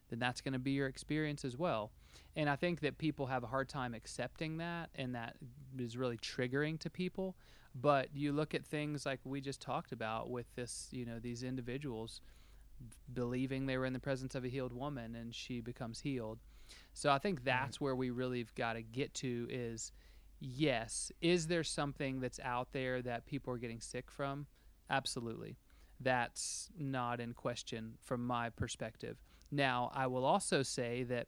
then 0.09 0.17
that's 0.17 0.41
going 0.41 0.53
to 0.53 0.59
be 0.59 0.71
your 0.71 0.87
experience 0.87 1.45
as 1.45 1.55
well. 1.55 1.91
And 2.37 2.47
I 2.47 2.55
think 2.55 2.81
that 2.81 2.99
people 2.99 3.25
have 3.25 3.43
a 3.43 3.47
hard 3.47 3.67
time 3.67 3.95
accepting 3.95 4.57
that, 4.57 4.91
and 4.93 5.15
that 5.15 5.35
is 5.77 5.97
really 5.97 6.17
triggering 6.17 6.79
to 6.81 6.89
people. 6.89 7.35
But 7.73 8.09
you 8.13 8.31
look 8.31 8.53
at 8.53 8.63
things 8.63 9.07
like 9.07 9.19
we 9.23 9.41
just 9.41 9.59
talked 9.59 9.91
about 9.91 10.29
with 10.29 10.45
this, 10.55 10.87
you 10.91 11.03
know, 11.03 11.17
these 11.19 11.41
individuals 11.41 12.21
believing 13.11 13.65
they 13.65 13.75
were 13.75 13.87
in 13.87 13.93
the 13.93 13.99
presence 13.99 14.35
of 14.35 14.45
a 14.45 14.49
healed 14.49 14.71
woman 14.71 15.15
and 15.15 15.33
she 15.33 15.61
becomes 15.61 15.99
healed. 15.99 16.37
So 16.93 17.09
I 17.09 17.17
think 17.17 17.39
mm-hmm. 17.39 17.45
that's 17.45 17.81
where 17.81 17.95
we 17.95 18.11
really 18.11 18.37
have 18.39 18.53
got 18.53 18.73
to 18.73 18.83
get 18.83 19.15
to 19.15 19.47
is 19.49 19.91
yes, 20.39 21.11
is 21.21 21.47
there 21.47 21.63
something 21.63 22.19
that's 22.19 22.39
out 22.43 22.71
there 22.71 23.01
that 23.01 23.25
people 23.25 23.51
are 23.51 23.57
getting 23.57 23.81
sick 23.81 24.11
from? 24.11 24.45
Absolutely. 24.91 25.57
That's 25.99 26.69
not 26.77 27.19
in 27.19 27.33
question 27.33 27.93
from 28.03 28.25
my 28.27 28.51
perspective. 28.51 29.17
Now, 29.51 29.91
I 29.95 30.05
will 30.05 30.25
also 30.25 30.61
say 30.61 31.03
that 31.03 31.27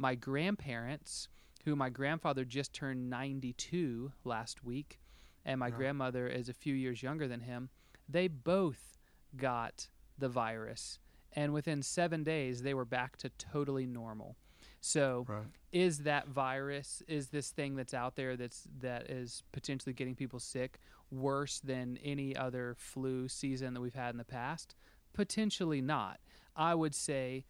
my 0.00 0.14
grandparents, 0.14 1.28
who 1.66 1.76
my 1.76 1.90
grandfather 1.90 2.42
just 2.44 2.72
turned 2.72 3.10
92 3.10 4.12
last 4.24 4.64
week, 4.64 4.98
and 5.44 5.60
my 5.60 5.66
Right. 5.66 5.74
grandmother 5.76 6.26
is 6.26 6.48
a 6.48 6.54
few 6.54 6.74
years 6.74 7.02
younger 7.02 7.28
than 7.28 7.40
him, 7.40 7.68
they 8.08 8.26
both 8.26 8.98
got 9.36 9.90
the 10.16 10.28
virus. 10.28 10.98
And 11.32 11.52
within 11.52 11.82
seven 11.82 12.24
days, 12.24 12.62
they 12.62 12.72
were 12.74 12.86
back 12.86 13.18
to 13.18 13.28
totally 13.30 13.86
normal. 13.86 14.36
So, 14.80 15.26
Right. 15.28 15.46
is 15.70 15.98
that 16.04 16.28
virus, 16.28 17.02
is 17.06 17.28
this 17.28 17.50
thing 17.50 17.76
that's 17.76 17.92
out 17.94 18.16
there 18.16 18.36
that's 18.36 18.66
that 18.80 19.10
is 19.10 19.42
potentially 19.52 19.92
getting 19.92 20.16
people 20.16 20.40
sick 20.40 20.80
worse 21.10 21.60
than 21.60 21.98
any 21.98 22.34
other 22.34 22.74
flu 22.74 23.28
season 23.28 23.74
that 23.74 23.80
we've 23.82 23.94
had 23.94 24.14
in 24.14 24.16
the 24.18 24.24
past? 24.24 24.74
Potentially 25.12 25.82
not. 25.82 26.20
I 26.56 26.74
would 26.74 26.94
say 26.94 27.44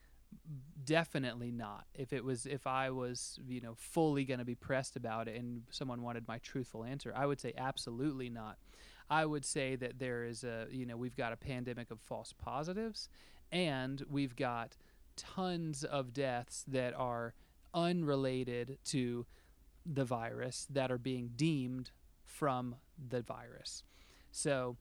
definitely 0.85 1.51
not. 1.51 1.85
If 1.95 2.13
it 2.13 2.25
was 2.25 2.47
if 2.47 2.67
I 2.67 2.91
was, 2.91 3.39
you 3.47 3.61
know, 3.61 3.75
fully 3.77 4.25
going 4.25 4.39
to 4.39 4.45
be 4.45 4.55
pressed 4.55 4.97
about 4.97 5.29
it 5.29 5.37
and 5.37 5.63
someone 5.71 6.03
wanted 6.03 6.27
my 6.27 6.39
truthful 6.39 6.85
answer, 6.85 7.13
I 7.15 7.27
would 7.27 7.41
say 7.41 7.53
absolutely 7.57 8.29
not. 8.29 8.59
I 9.09 9.27
would 9.27 9.45
say 9.45 9.77
that 9.77 9.99
there 9.99 10.25
is 10.25 10.45
a, 10.45 10.67
you 10.71 10.87
know, 10.87 10.97
we've 10.97 11.17
got 11.17 11.33
a 11.33 11.37
pandemic 11.37 11.91
of 11.91 12.01
false 12.01 12.33
positives 12.33 13.09
and 13.51 14.05
we've 14.09 14.37
got 14.37 14.77
tons 15.17 15.83
of 15.85 16.13
deaths 16.13 16.65
that 16.69 16.95
are 16.95 17.35
unrelated 17.75 18.79
to 18.85 19.27
the 19.85 20.05
virus 20.05 20.67
that 20.71 20.91
are 20.91 20.99
being 20.99 21.31
deemed 21.35 21.91
from 22.25 22.77
the 23.09 23.23
virus. 23.23 23.83
So, 24.31 24.77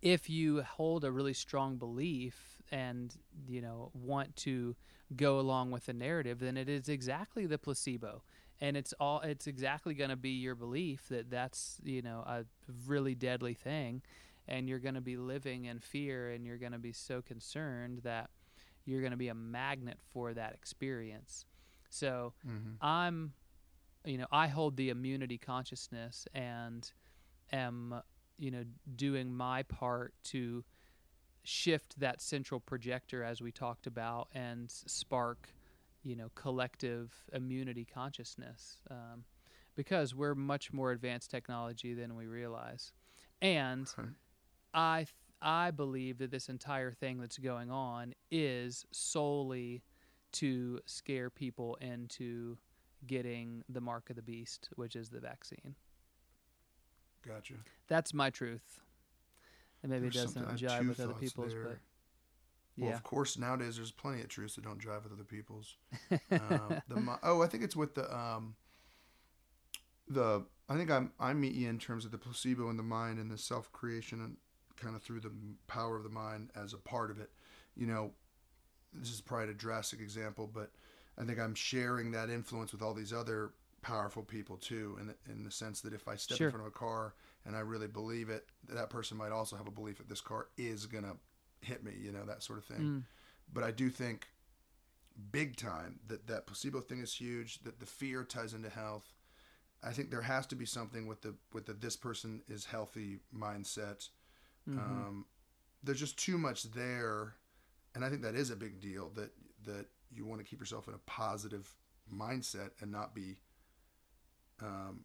if 0.00 0.30
you 0.30 0.62
hold 0.62 1.04
a 1.04 1.12
really 1.12 1.34
strong 1.34 1.76
belief 1.76 2.53
and 2.70 3.14
you 3.48 3.60
know 3.60 3.90
want 3.94 4.34
to 4.36 4.74
go 5.16 5.38
along 5.38 5.70
with 5.70 5.86
the 5.86 5.92
narrative, 5.92 6.38
then 6.40 6.56
it 6.56 6.68
is 6.68 6.88
exactly 6.88 7.46
the 7.46 7.58
placebo, 7.58 8.22
and 8.60 8.76
it's 8.76 8.92
all 9.00 9.20
it's 9.20 9.46
exactly 9.46 9.94
going 9.94 10.10
to 10.10 10.16
be 10.16 10.30
your 10.30 10.54
belief 10.54 11.08
that 11.08 11.30
that's 11.30 11.78
you 11.84 12.02
know 12.02 12.20
a 12.26 12.44
really 12.86 13.14
deadly 13.14 13.54
thing, 13.54 14.02
and 14.48 14.68
you're 14.68 14.78
going 14.78 14.94
to 14.94 15.00
be 15.00 15.16
living 15.16 15.64
in 15.66 15.78
fear, 15.78 16.30
and 16.30 16.44
you're 16.46 16.58
going 16.58 16.72
to 16.72 16.78
be 16.78 16.92
so 16.92 17.20
concerned 17.22 18.00
that 18.04 18.30
you're 18.84 19.00
going 19.00 19.12
to 19.12 19.16
be 19.16 19.28
a 19.28 19.34
magnet 19.34 19.98
for 20.12 20.34
that 20.34 20.52
experience. 20.54 21.44
So 21.90 22.34
Mm-hmm. 22.46 22.74
I'm, 22.80 23.32
you 24.04 24.18
know, 24.18 24.26
I 24.32 24.48
hold 24.48 24.76
the 24.76 24.90
immunity 24.90 25.38
consciousness 25.38 26.26
and 26.34 26.90
am, 27.52 28.00
you 28.38 28.50
know, 28.50 28.64
doing 28.96 29.32
my 29.34 29.62
part 29.62 30.14
to 30.24 30.64
shift 31.44 31.98
that 32.00 32.20
central 32.20 32.60
projector 32.60 33.22
as 33.22 33.40
we 33.40 33.52
talked 33.52 33.86
about 33.86 34.28
and 34.34 34.70
spark, 34.70 35.48
you 36.02 36.16
know, 36.16 36.30
collective 36.34 37.12
immunity 37.32 37.84
consciousness. 37.84 38.78
Um, 38.90 39.24
because 39.76 40.14
we're 40.14 40.34
much 40.34 40.72
more 40.72 40.92
advanced 40.92 41.30
technology 41.30 41.94
than 41.94 42.14
we 42.14 42.26
realize. 42.26 42.92
And 43.42 43.88
Right. 43.98 44.08
I 44.72 44.98
th- 45.04 45.14
I 45.42 45.72
believe 45.72 46.18
that 46.18 46.30
this 46.30 46.48
entire 46.48 46.92
thing 46.92 47.18
that's 47.18 47.36
going 47.38 47.70
on 47.70 48.14
is 48.30 48.86
solely 48.92 49.82
to 50.32 50.80
scare 50.86 51.28
people 51.28 51.74
into 51.76 52.56
getting 53.06 53.62
the 53.68 53.80
mark 53.80 54.08
of 54.08 54.16
the 54.16 54.22
beast, 54.22 54.70
which 54.76 54.96
is 54.96 55.10
the 55.10 55.20
vaccine. 55.20 55.74
Gotcha. 57.26 57.54
That's 57.88 58.14
my 58.14 58.30
truth. 58.30 58.80
And 59.84 59.92
maybe 59.92 60.08
There's 60.08 60.16
it 60.32 60.34
doesn't 60.34 60.56
jive 60.58 60.88
with 60.88 60.98
other 60.98 61.12
people's, 61.12 61.52
there. 61.52 61.62
but 61.62 61.78
Well, 62.78 62.88
yeah. 62.88 62.96
of 62.96 63.02
course, 63.02 63.36
nowadays 63.36 63.76
there's 63.76 63.90
plenty 63.90 64.22
of 64.22 64.28
truths 64.28 64.54
that 64.54 64.64
don't 64.64 64.78
drive 64.78 65.04
with 65.04 65.12
other 65.12 65.24
people's. 65.24 65.76
um, 66.10 66.80
the 66.88 67.18
oh, 67.22 67.42
I 67.42 67.46
think 67.48 67.62
it's 67.62 67.76
with 67.76 67.94
the 67.94 68.10
um, 68.16 68.56
the 70.08 70.46
I 70.70 70.76
think 70.78 70.90
I'm 70.90 71.12
I 71.20 71.34
meet 71.34 71.52
you 71.52 71.68
in 71.68 71.78
terms 71.78 72.06
of 72.06 72.12
the 72.12 72.18
placebo 72.18 72.70
in 72.70 72.78
the 72.78 72.82
mind 72.82 73.18
and 73.18 73.30
the 73.30 73.36
self 73.36 73.70
creation 73.72 74.20
and 74.22 74.36
kind 74.76 74.96
of 74.96 75.02
through 75.02 75.20
the 75.20 75.32
power 75.66 75.96
of 75.96 76.02
the 76.02 76.08
mind 76.08 76.50
as 76.56 76.72
a 76.72 76.78
part 76.78 77.10
of 77.10 77.20
it. 77.20 77.30
You 77.76 77.86
know, 77.86 78.12
this 78.94 79.10
is 79.12 79.20
probably 79.20 79.50
a 79.50 79.54
drastic 79.54 80.00
example, 80.00 80.50
but 80.52 80.70
I 81.18 81.24
think 81.24 81.38
I'm 81.38 81.54
sharing 81.54 82.10
that 82.12 82.30
influence 82.30 82.72
with 82.72 82.80
all 82.80 82.94
these 82.94 83.12
other 83.12 83.52
powerful 83.82 84.22
people 84.22 84.56
too, 84.56 84.96
in 84.98 85.08
the, 85.08 85.14
in 85.30 85.44
the 85.44 85.50
sense 85.50 85.82
that 85.82 85.92
if 85.92 86.08
I 86.08 86.16
step 86.16 86.38
Sure. 86.38 86.46
in 86.48 86.52
front 86.52 86.66
of 86.66 86.72
a 86.72 86.76
car 86.78 87.14
and 87.46 87.56
I 87.56 87.60
really 87.60 87.86
believe 87.88 88.28
it, 88.30 88.48
that 88.68 88.90
person 88.90 89.16
might 89.16 89.32
also 89.32 89.56
have 89.56 89.66
a 89.66 89.70
belief 89.70 89.98
that 89.98 90.08
this 90.08 90.20
car 90.20 90.48
is 90.56 90.86
gonna 90.86 91.16
hit 91.60 91.82
me. 91.84 91.92
You 92.00 92.12
know, 92.12 92.24
that 92.24 92.42
sort 92.42 92.58
of 92.58 92.64
thing 92.64 92.80
Mm, 92.80 93.02
but 93.52 93.64
I 93.64 93.70
do 93.70 93.90
think 93.90 94.28
big 95.30 95.56
time 95.56 96.00
that 96.08 96.26
that 96.26 96.46
placebo 96.46 96.80
thing 96.80 97.00
is 97.00 97.14
huge. 97.14 97.60
That 97.60 97.78
the 97.80 97.86
fear 97.86 98.24
ties 98.24 98.54
into 98.54 98.68
health. 98.70 99.12
I 99.82 99.92
think 99.92 100.10
there 100.10 100.22
has 100.22 100.46
to 100.46 100.56
be 100.56 100.64
something 100.66 101.06
with 101.06 101.20
the 101.22 101.34
with 101.52 101.66
the 101.66 101.74
this 101.74 101.96
person 101.96 102.42
is 102.48 102.64
healthy 102.64 103.18
mindset. 103.36 104.08
mhm. 104.68 104.78
Um, 104.78 105.26
there's 105.82 106.00
just 106.00 106.18
too 106.18 106.38
much 106.38 106.62
there, 106.72 107.34
and 107.94 108.02
I 108.04 108.08
think 108.08 108.22
that 108.22 108.34
is 108.34 108.50
a 108.50 108.56
big 108.56 108.80
deal. 108.80 109.10
That 109.10 109.30
that 109.64 109.86
you 110.10 110.24
want 110.24 110.40
to 110.40 110.46
keep 110.46 110.60
yourself 110.60 110.88
in 110.88 110.94
a 110.94 110.98
positive 110.98 111.68
mindset 112.12 112.70
and 112.80 112.90
not 112.90 113.14
be, 113.14 113.36
um, 114.60 115.04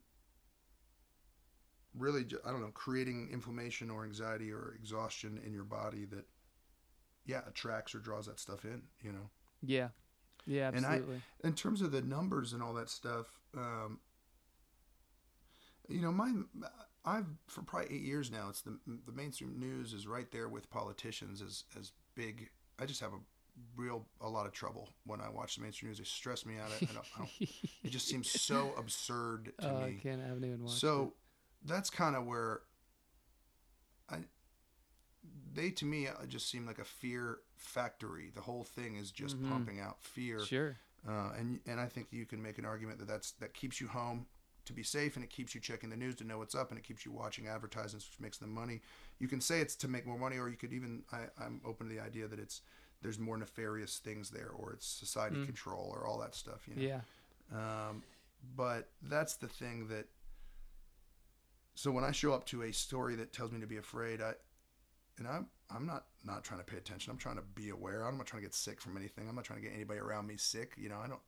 really 2.00 2.26
I 2.46 2.52
don't 2.52 2.62
know 2.62 2.72
creating 2.74 3.30
inflammation 3.32 3.90
or 3.92 4.04
anxiety 4.06 4.52
or 4.52 4.74
exhaustion 4.80 5.40
in 5.46 5.54
your 5.54 5.64
body 5.66 6.06
that, 6.06 6.26
yeah, 7.26 7.42
attracts 7.48 7.94
or 7.94 8.00
draws 8.00 8.26
that 8.26 8.40
stuff 8.40 8.66
in. 8.66 8.82
You 9.04 9.12
know 9.12 9.30
yeah. 9.62 9.90
Yeah, 10.46 10.70
and 10.74 10.86
I- 10.86 10.94
absolutely. 10.96 11.22
in 11.44 11.54
terms 11.54 11.82
of 11.82 11.92
the 11.92 12.02
numbers 12.02 12.54
and 12.54 12.64
all 12.64 12.74
that 12.76 12.90
stuff, 12.90 13.28
um, 13.56 14.00
you 15.88 16.02
know, 16.02 16.12
my 16.12 16.32
I've 17.06 17.26
for 17.48 17.62
probably 17.62 17.96
eight 17.96 18.02
years 18.04 18.32
now. 18.32 18.50
It's 18.50 18.62
the 18.62 18.78
the 19.06 19.12
mainstream 19.12 19.60
news 19.60 19.94
is 19.94 20.08
right 20.08 20.30
there 20.32 20.48
with 20.50 20.70
politicians 20.70 21.42
as 21.42 21.64
as 21.78 21.92
big. 22.16 22.50
I 22.80 22.86
just 22.86 23.02
have 23.02 23.14
a 23.14 23.20
real 23.76 24.06
a 24.22 24.30
lot 24.30 24.46
of 24.46 24.54
trouble 24.54 24.90
when 25.06 25.20
I 25.22 25.30
watch 25.30 25.56
the 25.56 25.62
mainstream 25.62 25.90
news. 25.90 25.98
They 25.98 26.04
stress 26.06 26.46
me 26.46 26.56
out. 26.58 26.70
I 26.82 26.86
don't, 26.86 26.98
I 27.16 27.18
don't, 27.20 27.30
it 27.84 27.90
just 27.90 28.08
seems 28.08 28.30
so 28.32 28.74
absurd 28.78 29.52
to 29.62 29.70
oh, 29.70 29.78
I 29.84 29.86
me. 29.92 30.00
can't. 30.02 30.22
I 30.22 30.28
haven't 30.28 30.46
even 30.46 30.64
watched 30.64 30.78
So 30.78 31.04
it. 31.04 31.10
That's 31.66 31.90
kind 31.90 32.16
of 32.16 32.26
where 32.26 32.62
I 34.10 34.20
they 35.54 35.72
to 35.72 35.86
me 35.86 36.08
uh, 36.08 36.26
just 36.28 36.50
seem 36.50 36.66
like 36.66 36.80
a 36.80 36.86
fear 36.86 37.40
factory. 37.56 38.32
The 38.34 38.42
whole 38.42 38.64
thing 38.64 38.96
is 38.96 39.12
just 39.12 39.38
Mhm. 39.42 39.50
pumping 39.50 39.80
out 39.80 40.02
fear 40.02 40.40
Sure. 40.40 40.78
uh, 41.08 41.32
and 41.38 41.60
and 41.66 41.80
I 41.80 41.88
think 41.88 42.08
you 42.12 42.26
can 42.26 42.42
make 42.42 42.58
an 42.58 42.66
argument 42.66 43.00
that 43.00 43.08
that's 43.08 43.32
that 43.34 43.54
keeps 43.54 43.82
you 43.82 43.88
home 43.88 44.28
to 44.66 44.74
be 44.74 44.84
safe 44.84 45.16
and 45.16 45.24
it 45.24 45.30
keeps 45.32 45.56
you 45.56 45.62
checking 45.62 45.90
the 45.90 45.98
news 45.98 46.16
to 46.16 46.24
know 46.24 46.38
what's 46.38 46.54
up 46.56 46.70
and 46.70 46.78
it 46.78 46.84
keeps 46.84 47.04
you 47.06 47.12
watching 47.12 47.48
advertisements 47.48 48.08
which 48.08 48.20
makes 48.20 48.38
them 48.38 48.54
money 48.54 48.82
you 49.18 49.28
can 49.28 49.42
say 49.42 49.62
it's 49.62 49.76
to 49.76 49.88
make 49.88 50.06
more 50.06 50.20
money 50.20 50.38
or 50.38 50.48
you 50.48 50.58
could 50.58 50.72
even 50.74 51.04
I, 51.12 51.22
i'm 51.40 51.60
open 51.66 51.88
to 51.90 51.96
the 51.96 52.00
idea 52.00 52.28
that 52.28 52.38
it's 52.40 52.62
there's 53.02 53.18
more 53.18 53.36
nefarious 53.38 53.98
things 53.98 54.30
there 54.30 54.50
or 54.50 54.74
it's 54.74 54.86
society 54.86 55.38
Mm. 55.38 55.46
control 55.46 55.90
or 55.92 56.06
all 56.06 56.20
that 56.20 56.36
stuff 56.36 56.68
you 56.68 56.76
know 56.76 56.82
Yeah. 57.52 57.90
um, 57.90 58.04
but 58.56 58.90
that's 59.02 59.36
the 59.38 59.48
thing 59.48 59.88
that. 59.88 60.06
So 61.80 61.92
when 61.92 62.04
I 62.04 62.12
show 62.12 62.34
up 62.34 62.46
to 62.48 62.64
a 62.64 62.74
story 62.74 63.16
that 63.16 63.32
tells 63.32 63.54
me 63.54 63.62
to 63.62 63.66
be 63.66 63.78
afraid, 63.78 64.20
I, 64.22 64.34
and 65.18 65.26
I'm 65.26 65.48
I'm 65.74 65.86
not 65.86 66.08
not 66.26 66.44
trying 66.44 66.60
to 66.60 66.66
pay 66.66 66.76
attention. 66.76 67.10
I'm 67.10 67.18
trying 67.18 67.38
to 67.38 67.42
be 67.56 67.70
aware. 67.70 68.04
I'm 68.06 68.18
not 68.18 68.26
trying 68.28 68.42
to 68.42 68.48
get 68.48 68.54
sick 68.54 68.82
from 68.82 68.98
anything. 68.98 69.30
I'm 69.30 69.36
not 69.36 69.46
trying 69.46 69.62
to 69.62 69.66
get 69.66 69.74
anybody 69.74 70.02
around 70.02 70.28
me 70.28 70.36
sick. 70.36 70.74
You 70.78 70.90
know, 70.90 71.00
I 71.00 71.08
don't. 71.08 71.22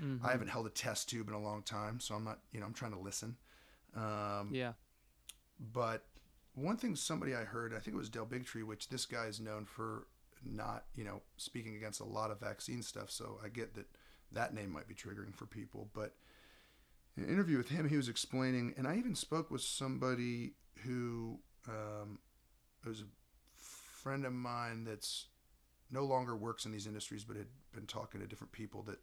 Mhm. 0.00 0.24
I 0.24 0.30
haven't 0.30 0.46
held 0.46 0.64
a 0.68 0.70
test 0.70 1.08
tube 1.08 1.26
in 1.26 1.34
a 1.34 1.40
long 1.40 1.64
time, 1.64 1.98
so 1.98 2.14
I'm 2.14 2.22
not. 2.22 2.38
You 2.52 2.60
know, 2.60 2.66
I'm 2.66 2.72
trying 2.72 2.92
to 2.92 3.00
listen. 3.00 3.36
Um, 3.96 4.50
Yeah. 4.54 4.74
but 5.58 6.06
one 6.54 6.76
thing 6.76 6.94
somebody 6.94 7.34
I 7.34 7.42
heard, 7.42 7.74
I 7.74 7.80
think 7.80 7.96
it 7.96 7.98
was 7.98 8.08
Del 8.08 8.26
Bigtree, 8.26 8.62
which 8.62 8.88
this 8.90 9.06
guy 9.06 9.26
is 9.26 9.40
known 9.40 9.64
for 9.66 10.06
not, 10.44 10.84
you 10.94 11.02
know, 11.02 11.20
speaking 11.36 11.74
against 11.74 11.98
a 11.98 12.04
lot 12.04 12.30
of 12.30 12.38
vaccine 12.38 12.80
stuff. 12.84 13.10
So 13.10 13.40
I 13.42 13.48
get 13.48 13.74
that 13.74 13.88
that 14.30 14.54
name 14.54 14.70
might 14.70 14.86
be 14.86 14.94
triggering 14.94 15.34
for 15.34 15.46
people. 15.46 15.90
But 15.92 16.14
in 17.16 17.24
an 17.24 17.30
interview 17.30 17.56
with 17.56 17.68
him, 17.68 17.88
he 17.88 17.96
was 17.96 18.08
explaining, 18.08 18.74
and 18.76 18.86
I 18.86 18.96
even 18.96 19.14
spoke 19.14 19.50
with 19.50 19.62
somebody 19.62 20.52
who 20.84 21.38
um, 21.68 22.18
was 22.84 23.00
a 23.00 23.04
friend 23.56 24.24
of 24.24 24.32
mine 24.32 24.84
that's 24.84 25.26
no 25.90 26.04
longer 26.04 26.36
works 26.36 26.66
in 26.66 26.72
these 26.72 26.86
industries, 26.86 27.24
but 27.24 27.36
had 27.36 27.46
been 27.74 27.86
talking 27.86 28.20
to 28.20 28.26
different 28.26 28.52
people 28.52 28.82
that 28.82 28.98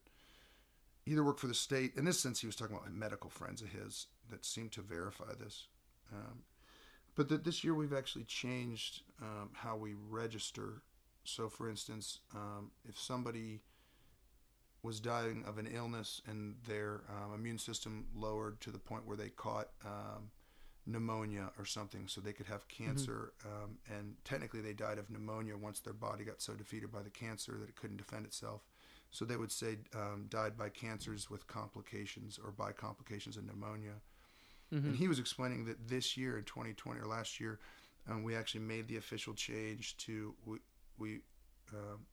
either 1.06 1.24
work 1.24 1.40
for 1.40 1.48
the 1.48 1.54
state. 1.54 1.94
In 1.96 2.06
this 2.06 2.20
sense, 2.20 2.40
he 2.40 2.48
was 2.48 2.56
talking 2.56 2.76
about 2.76 2.92
medical 2.92 3.30
friends 3.30 3.62
of 3.62 3.70
his 3.70 4.08
that 4.30 4.46
seemed 4.46 4.72
to 4.74 4.82
verify 4.82 5.34
this. 5.40 5.68
Um, 6.12 6.44
but 7.16 7.30
that 7.30 7.44
this 7.44 7.64
year 7.64 7.74
we've 7.74 7.94
actually 7.94 8.26
changed 8.26 9.02
um, 9.22 9.50
how 9.54 9.76
we 9.76 9.94
register. 10.10 10.84
So, 11.24 11.50
for 11.50 11.70
instance, 11.70 12.20
um, 12.36 12.72
if 12.88 13.00
somebody 13.00 13.62
was 14.84 15.00
dying 15.00 15.44
of 15.48 15.58
an 15.58 15.68
illness 15.74 16.22
and 16.28 16.56
their 16.68 17.02
um, 17.10 17.34
immune 17.34 17.58
system 17.58 18.06
lowered 18.16 18.60
to 18.62 18.70
the 18.70 18.78
point 18.78 19.08
where 19.08 19.16
they 19.16 19.30
caught 19.30 19.70
um, 19.86 20.30
pneumonia 20.86 21.50
or 21.58 21.66
something, 21.66 22.08
so 22.08 22.20
they 22.20 22.34
could 22.34 22.46
have 22.46 22.68
cancer, 22.68 23.32
um, 23.46 23.78
and 23.90 24.16
technically 24.26 24.60
they 24.60 24.74
died 24.74 24.98
of 24.98 25.10
pneumonia 25.10 25.56
once 25.56 25.80
their 25.80 25.94
body 25.94 26.26
got 26.26 26.42
so 26.42 26.54
defeated 26.54 26.92
by 26.92 27.02
the 27.02 27.10
cancer 27.10 27.58
that 27.60 27.70
it 27.70 27.76
couldn't 27.76 27.98
defend 27.98 28.26
itself. 28.26 28.62
So 29.10 29.24
they 29.26 29.38
would 29.38 29.52
say 29.52 29.78
um, 29.96 30.26
died 30.30 30.58
by 30.58 30.70
cancers 30.70 31.30
with 31.30 31.48
complications 31.48 32.38
or 32.44 32.52
by 32.52 32.74
complications 32.74 33.38
of 33.38 33.46
pneumonia. 33.46 34.02
Mhm. 34.74 34.86
And 34.86 34.96
he 34.96 35.08
was 35.08 35.20
explaining 35.20 35.66
that 35.66 35.88
this 35.88 36.18
year 36.18 36.38
in 36.38 36.44
2020 36.46 37.00
or 37.00 37.06
last 37.06 37.40
year, 37.40 37.60
um, 38.08 38.24
we 38.24 38.36
actually 38.36 38.62
made 38.62 38.88
the 38.88 38.98
official 38.98 39.34
change 39.34 39.96
to 39.98 40.36
we, 40.46 40.58
we 40.98 41.22
um, 41.72 42.06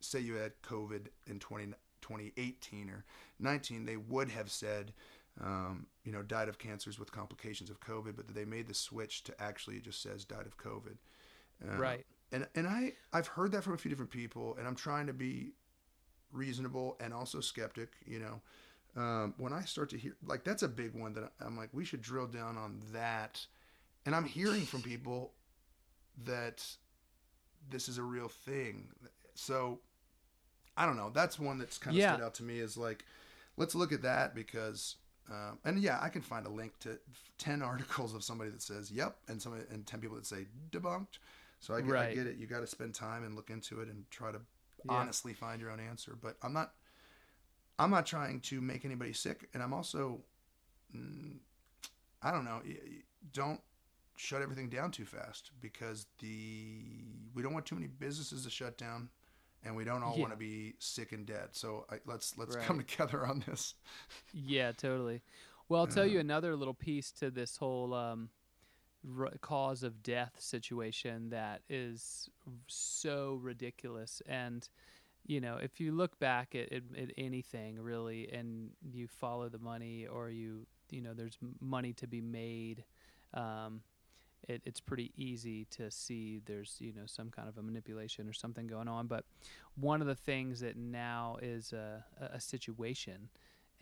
say 0.00 0.20
you 0.20 0.34
had 0.34 0.52
COVID 0.62 1.06
in 1.26 1.38
20, 1.38 1.72
2018 2.00 2.90
or 2.90 3.04
19, 3.38 3.86
they 3.86 3.96
would 3.96 4.30
have 4.30 4.50
said, 4.50 4.92
um, 5.40 5.86
you 6.04 6.12
know, 6.12 6.22
died 6.22 6.48
of 6.48 6.58
cancers 6.58 6.98
with 6.98 7.12
complications 7.12 7.70
of 7.70 7.80
COVID, 7.80 8.16
but 8.16 8.34
they 8.34 8.44
made 8.44 8.66
the 8.66 8.74
switch 8.74 9.24
to 9.24 9.42
actually 9.42 9.76
it 9.76 9.84
just 9.84 10.02
says 10.02 10.24
died 10.24 10.46
of 10.46 10.56
COVID. 10.56 10.96
Uh, 11.62 11.76
right. 11.76 12.06
and 12.32 12.48
and 12.54 12.66
I 12.66 12.92
I've 13.12 13.26
heard 13.26 13.52
that 13.52 13.62
from 13.62 13.74
a 13.74 13.78
few 13.78 13.90
different 13.90 14.10
people, 14.10 14.56
and 14.58 14.66
I'm 14.66 14.74
trying 14.74 15.06
to 15.06 15.12
be 15.12 15.52
reasonable 16.32 16.96
and 17.00 17.12
also 17.12 17.40
skeptic. 17.40 17.90
You 18.06 18.20
know, 18.20 18.40
um, 19.00 19.34
when 19.36 19.52
I 19.52 19.62
start 19.62 19.90
to 19.90 19.98
hear 19.98 20.16
like 20.26 20.44
that's 20.44 20.62
a 20.62 20.68
big 20.68 20.94
one 20.94 21.12
that 21.14 21.32
I'm 21.44 21.56
like 21.56 21.68
we 21.72 21.84
should 21.84 22.02
drill 22.02 22.26
down 22.26 22.56
on 22.56 22.80
that, 22.92 23.44
and 24.06 24.14
I'm 24.14 24.24
hearing 24.24 24.62
from 24.62 24.82
people 24.82 25.32
that 26.24 26.64
this 27.68 27.88
is 27.88 27.98
a 27.98 28.02
real 28.02 28.28
thing. 28.28 28.88
So 29.34 29.80
I 30.76 30.86
don't 30.86 30.96
know. 30.96 31.10
That's 31.12 31.38
one 31.38 31.58
that's 31.58 31.78
kind 31.78 31.96
of 31.96 32.00
Yeah. 32.00 32.14
stood 32.14 32.24
out 32.24 32.34
to 32.34 32.42
me 32.42 32.58
is 32.58 32.76
like 32.76 33.04
let's 33.56 33.74
look 33.74 33.92
at 33.92 34.02
that 34.02 34.34
because. 34.34 34.96
Um, 35.30 35.58
and 35.64 35.78
yeah, 35.78 35.98
I 36.02 36.08
can 36.08 36.22
find 36.22 36.44
a 36.44 36.50
link 36.50 36.76
to 36.80 36.98
ten 37.38 37.62
articles 37.72 38.14
of 38.14 38.24
somebody 38.24 38.50
that 38.50 38.62
says 38.62 38.90
"yep" 38.90 39.16
and 39.28 39.40
somebody 39.40 39.64
and 39.70 39.86
ten 39.86 40.00
people 40.00 40.16
that 40.16 40.26
say 40.26 40.46
"debunked." 40.72 41.18
So 41.60 41.74
I 41.74 41.82
get, 41.82 41.94
I 41.94 42.12
get 42.14 42.26
it. 42.26 42.36
You 42.36 42.46
got 42.48 42.60
to 42.60 42.66
spend 42.66 42.94
time 42.94 43.22
and 43.22 43.36
look 43.36 43.48
into 43.50 43.80
it 43.80 43.88
and 43.88 44.10
try 44.10 44.32
to 44.32 44.40
Yeah. 44.84 44.94
honestly 44.96 45.32
find 45.34 45.60
your 45.60 45.70
own 45.70 45.78
answer. 45.78 46.16
But 46.20 46.36
I'm 46.42 46.52
not. 46.52 46.72
I'm 47.78 47.90
not 47.90 48.06
trying 48.06 48.40
to 48.40 48.60
make 48.60 48.84
anybody 48.84 49.12
sick, 49.12 49.48
and 49.54 49.62
I'm 49.62 49.72
also. 49.72 50.20
Mm, 50.96 51.38
I 52.22 52.30
don't 52.32 52.44
know. 52.44 52.60
Don't 53.32 53.60
shut 54.16 54.42
everything 54.42 54.68
down 54.68 54.90
too 54.90 55.04
fast 55.04 55.50
because 55.60 56.06
the 56.18 56.82
we 57.34 57.42
don't 57.42 57.52
want 57.54 57.66
too 57.66 57.76
many 57.76 57.86
businesses 57.86 58.44
to 58.44 58.50
shut 58.50 58.76
down, 58.76 59.10
and 59.64 59.76
we 59.76 59.84
don't 59.84 60.02
all 60.02 60.14
Yeah. 60.14 60.22
want 60.22 60.32
to 60.32 60.38
be 60.38 60.74
sick 60.78 61.12
and 61.12 61.26
dead. 61.26 61.48
So 61.52 61.86
I, 61.90 61.96
let's 62.06 62.36
let's 62.38 62.56
come 62.56 62.78
together 62.78 63.26
on 63.26 63.44
this. 63.46 63.74
Yeah, 64.32 64.72
totally. 64.72 65.22
Well, 65.68 65.80
I'll 65.82 65.86
tell 65.86 66.06
you 66.06 66.18
another 66.18 66.56
little 66.56 66.74
piece 66.74 67.12
to 67.12 67.30
this 67.30 67.56
whole 67.56 67.94
um, 67.94 68.30
r- 69.16 69.32
cause 69.40 69.84
of 69.84 70.02
death 70.02 70.32
situation 70.38 71.30
that 71.30 71.62
is 71.68 72.28
so 72.66 73.38
ridiculous. 73.40 74.20
And, 74.26 74.68
you 75.26 75.40
know, 75.40 75.58
if 75.62 75.78
you 75.78 75.92
look 75.92 76.18
back 76.18 76.56
at, 76.56 76.72
at, 76.72 76.82
at 76.98 77.12
anything 77.16 77.78
really 77.78 78.28
and 78.32 78.70
you 78.92 79.06
follow 79.06 79.48
the 79.48 79.60
money 79.60 80.08
or 80.08 80.28
you, 80.28 80.66
you 80.90 81.00
know, 81.02 81.14
there's 81.14 81.38
money 81.60 81.92
to 81.94 82.08
be 82.08 82.20
made, 82.20 82.82
um, 83.32 83.82
it, 84.48 84.62
it's 84.64 84.80
pretty 84.80 85.12
easy 85.16 85.66
to 85.72 85.90
see 85.90 86.40
there's, 86.46 86.76
you 86.80 86.92
know, 86.92 87.06
some 87.06 87.30
kind 87.30 87.48
of 87.48 87.58
a 87.58 87.62
manipulation 87.62 88.28
or 88.28 88.32
something 88.32 88.66
going 88.66 88.88
on. 88.88 89.06
But 89.06 89.24
one 89.76 90.00
of 90.00 90.06
the 90.06 90.14
things 90.14 90.60
that 90.60 90.76
now 90.76 91.38
is 91.42 91.72
a, 91.72 92.04
a 92.20 92.40
situation 92.40 93.28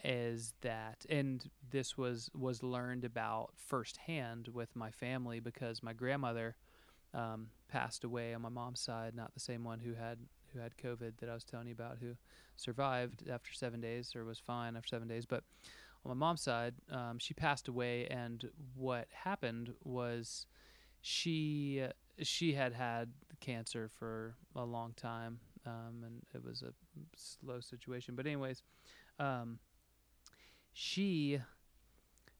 is 0.05 0.55
that 0.61 1.05
and 1.09 1.51
this 1.71 1.99
was 1.99 2.31
was 2.35 2.63
learned 2.63 3.05
about 3.05 3.51
firsthand 3.57 4.49
with 4.53 4.75
my 4.77 4.91
family 4.91 5.41
because 5.41 5.83
my 5.83 5.93
grandmother 5.93 6.55
um, 7.15 7.49
passed 7.69 8.05
away 8.05 8.33
on 8.33 8.41
my 8.43 8.49
mom's 8.49 8.81
side 8.81 9.15
not 9.17 9.35
the 9.35 9.41
same 9.41 9.65
one 9.65 9.81
who 9.81 9.95
had 9.95 10.19
who 10.53 10.61
had 10.61 10.77
covid 10.77 11.13
that 11.19 11.29
i 11.29 11.35
was 11.35 11.43
telling 11.43 11.67
you 11.67 11.73
about 11.73 11.97
who 12.01 12.15
survived 12.55 13.25
after 13.29 13.53
seven 13.53 13.81
days 13.81 14.15
or 14.15 14.25
was 14.25 14.39
fine 14.39 14.77
after 14.77 14.89
seven 14.89 15.09
days 15.09 15.27
but 15.27 15.43
on 16.05 16.11
my 16.11 16.15
mom's 16.15 16.43
side 16.43 16.75
um, 16.91 17.19
she 17.19 17.35
passed 17.35 17.69
away 17.69 18.07
and 18.07 18.49
what 18.75 19.09
happened 19.13 19.73
was 19.85 20.47
she 21.01 21.85
she 22.23 22.53
had 22.53 22.73
had 22.73 23.11
cancer 23.41 23.89
for 23.99 24.35
a 24.57 24.65
long 24.65 24.93
time 24.97 25.39
um, 25.67 26.03
and 26.05 26.23
it 26.35 26.45
was 26.45 26.63
a 26.63 26.73
slow 27.17 27.61
situation. 27.61 28.15
But 28.15 28.27
anyways 28.27 28.63
um, 29.19 29.59
she 30.73 31.41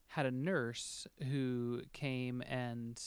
had 0.09 0.27
a 0.27 0.31
nurse 0.31 1.07
who 1.31 1.83
came 1.93 2.43
and 2.49 3.01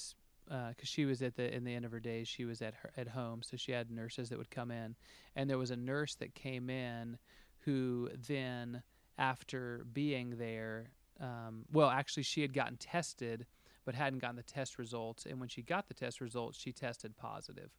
because 0.47 0.89
she 0.89 1.05
was 1.05 1.21
at 1.21 1.35
the 1.35 1.53
in 1.53 1.63
the 1.63 1.73
end 1.73 1.85
of 1.85 1.91
her 1.91 1.99
days 1.99 2.27
she 2.27 2.43
was 2.43 2.61
at 2.61 2.73
her 2.73 2.91
at 2.97 3.07
home 3.07 3.41
so 3.41 3.55
she 3.55 3.71
had 3.71 3.89
nurses 3.89 4.29
that 4.29 4.37
would 4.37 4.51
come 4.51 4.71
in. 4.71 4.95
And 5.35 5.49
there 5.49 5.57
was 5.57 5.71
a 5.71 5.77
nurse 5.77 6.15
that 6.15 6.35
came 6.35 6.69
in 6.69 7.17
who 7.59 8.09
then 8.27 8.83
after 9.21 9.85
being 9.93 10.37
there 10.37 10.91
um, 11.19 11.65
well 11.71 11.89
actually 11.89 12.23
she 12.23 12.41
had 12.41 12.53
gotten 12.53 12.75
tested 12.77 13.45
but 13.85 13.95
hadn't 13.95 14.19
gotten 14.19 14.35
the 14.35 14.43
test 14.43 14.77
results 14.77 15.25
and 15.25 15.39
when 15.39 15.47
she 15.47 15.61
got 15.61 15.87
the 15.87 15.93
test 15.93 16.19
results 16.19 16.59
she 16.59 16.71
tested 16.71 17.15
positive. 17.17 17.69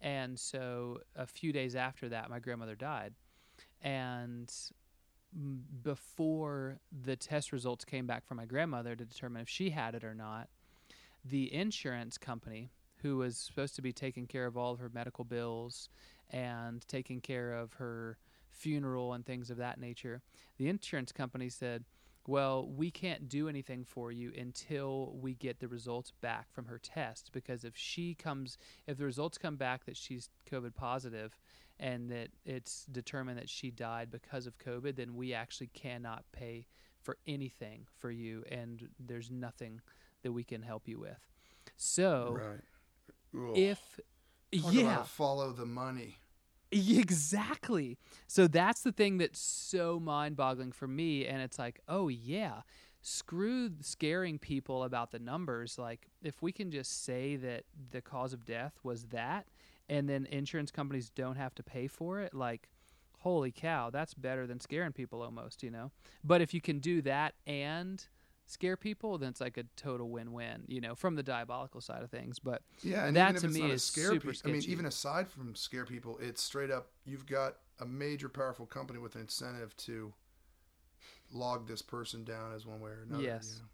and 0.00 0.38
so 0.38 1.00
a 1.16 1.26
few 1.26 1.52
days 1.52 1.74
after 1.74 2.08
that 2.08 2.28
my 2.28 2.38
grandmother 2.38 2.74
died 2.74 3.14
and 3.82 4.52
before 5.82 6.78
the 7.04 7.16
test 7.16 7.52
results 7.52 7.84
came 7.84 8.06
back 8.06 8.26
from 8.26 8.38
my 8.38 8.44
grandmother 8.44 8.96
to 8.96 9.04
determine 9.04 9.42
if 9.42 9.48
she 9.48 9.70
had 9.70 9.94
it 9.94 10.04
or 10.04 10.14
not, 10.14 10.48
the 11.24 11.52
insurance 11.52 12.16
company, 12.16 12.70
who 13.02 13.18
was 13.18 13.36
supposed 13.36 13.76
to 13.76 13.82
be 13.82 13.92
taking 13.92 14.26
care 14.26 14.46
of 14.46 14.56
all 14.56 14.72
of 14.72 14.78
her 14.78 14.90
medical 14.92 15.24
bills 15.24 15.90
and 16.30 16.86
taking 16.88 17.20
care 17.20 17.52
of 17.52 17.74
her 17.74 18.16
funeral 18.56 19.12
and 19.12 19.24
things 19.24 19.50
of 19.50 19.56
that 19.58 19.78
nature, 19.80 20.22
the 20.58 20.68
insurance 20.68 21.12
company 21.12 21.48
said, 21.48 21.84
well, 22.26 22.66
we 22.68 22.90
can't 22.90 23.28
do 23.28 23.48
anything 23.48 23.84
for 23.84 24.10
you 24.10 24.32
until 24.36 25.16
we 25.20 25.34
get 25.34 25.60
the 25.60 25.68
results 25.68 26.12
back 26.20 26.52
from 26.52 26.66
her 26.66 26.78
test 26.78 27.30
because 27.32 27.62
if 27.64 27.76
she 27.76 28.14
comes, 28.14 28.58
if 28.86 28.98
the 28.98 29.04
results 29.04 29.38
come 29.38 29.56
back 29.56 29.84
that 29.84 29.96
she's 29.96 30.28
COVID 30.50 30.74
positive, 30.74 31.38
and 31.78 32.10
that 32.10 32.28
it's 32.44 32.86
determined 32.86 33.38
that 33.38 33.50
she 33.50 33.70
died 33.70 34.10
because 34.10 34.46
of 34.46 34.58
COVID, 34.58 34.96
then 34.96 35.14
we 35.14 35.34
actually 35.34 35.68
cannot 35.68 36.24
pay 36.32 36.66
for 37.02 37.18
anything 37.26 37.86
for 37.98 38.10
you, 38.10 38.42
and 38.50 38.88
there's 38.98 39.30
nothing 39.30 39.80
that 40.22 40.32
we 40.32 40.42
can 40.42 40.62
help 40.62 40.88
you 40.88 40.98
with. 40.98 41.20
So 41.76 42.38
right. 43.32 43.54
If 43.54 44.00
Talk 44.60 44.72
yeah, 44.72 45.02
follow 45.02 45.52
the 45.52 45.66
money. 45.66 46.16
Exactly. 46.98 47.98
So 48.26 48.46
that's 48.46 48.82
the 48.82 48.92
thing 48.92 49.18
that's 49.18 49.38
so 49.40 49.98
mind 50.00 50.36
boggling 50.36 50.72
for 50.72 50.86
me. 50.88 51.26
And 51.26 51.40
it's 51.42 51.58
like, 51.58 51.80
oh, 51.88 52.08
yeah, 52.08 52.62
screw 53.02 53.70
scaring 53.80 54.38
people 54.38 54.84
about 54.84 55.10
the 55.10 55.18
numbers. 55.18 55.78
Like, 55.78 56.08
if 56.22 56.42
we 56.42 56.52
can 56.52 56.70
just 56.70 57.04
say 57.04 57.36
that 57.36 57.64
the 57.90 58.00
cause 58.00 58.32
of 58.32 58.44
death 58.44 58.78
was 58.82 59.06
that, 59.06 59.46
and 59.88 60.08
then 60.08 60.26
insurance 60.26 60.70
companies 60.70 61.10
don't 61.10 61.36
have 61.36 61.54
to 61.56 61.62
pay 61.62 61.86
for 61.86 62.20
it, 62.20 62.34
like, 62.34 62.68
holy 63.20 63.52
cow, 63.52 63.90
that's 63.90 64.14
better 64.14 64.46
than 64.46 64.60
scaring 64.60 64.92
people 64.92 65.22
almost, 65.22 65.62
you 65.62 65.70
know? 65.70 65.90
But 66.24 66.40
if 66.40 66.52
you 66.54 66.60
can 66.60 66.78
do 66.80 67.02
that 67.02 67.34
and 67.46 68.04
scare 68.46 68.76
people, 68.76 69.18
then 69.18 69.30
it's 69.30 69.40
like 69.40 69.56
a 69.56 69.64
total 69.76 70.08
win-win, 70.08 70.62
you 70.66 70.80
know, 70.80 70.94
from 70.94 71.16
the 71.16 71.22
diabolical 71.22 71.80
side 71.80 72.02
of 72.02 72.10
things. 72.10 72.38
But 72.38 72.62
Yeah, 72.82 73.06
and 73.06 73.16
that 73.16 73.30
even 73.30 73.36
if 73.36 73.40
to 73.42 73.46
it's 73.48 73.56
me 73.56 73.70
is 73.70 73.84
scare 73.84 74.10
super 74.10 74.32
pe- 74.32 74.38
I 74.44 74.52
mean, 74.52 74.62
even 74.66 74.86
aside 74.86 75.28
from 75.28 75.54
scare 75.54 75.84
people, 75.84 76.18
it's 76.20 76.42
straight 76.42 76.70
up. 76.70 76.88
You've 77.04 77.26
got 77.26 77.56
a 77.80 77.86
major, 77.86 78.28
powerful 78.28 78.66
company 78.66 78.98
with 78.98 79.14
an 79.16 79.22
incentive 79.22 79.76
to 79.78 80.12
log 81.32 81.66
this 81.66 81.82
person 81.82 82.24
down 82.24 82.52
as 82.54 82.64
one 82.66 82.80
way 82.80 82.90
or 82.90 83.02
another. 83.08 83.22
Yes. 83.22 83.54
you 83.56 83.62
know? 83.62 83.68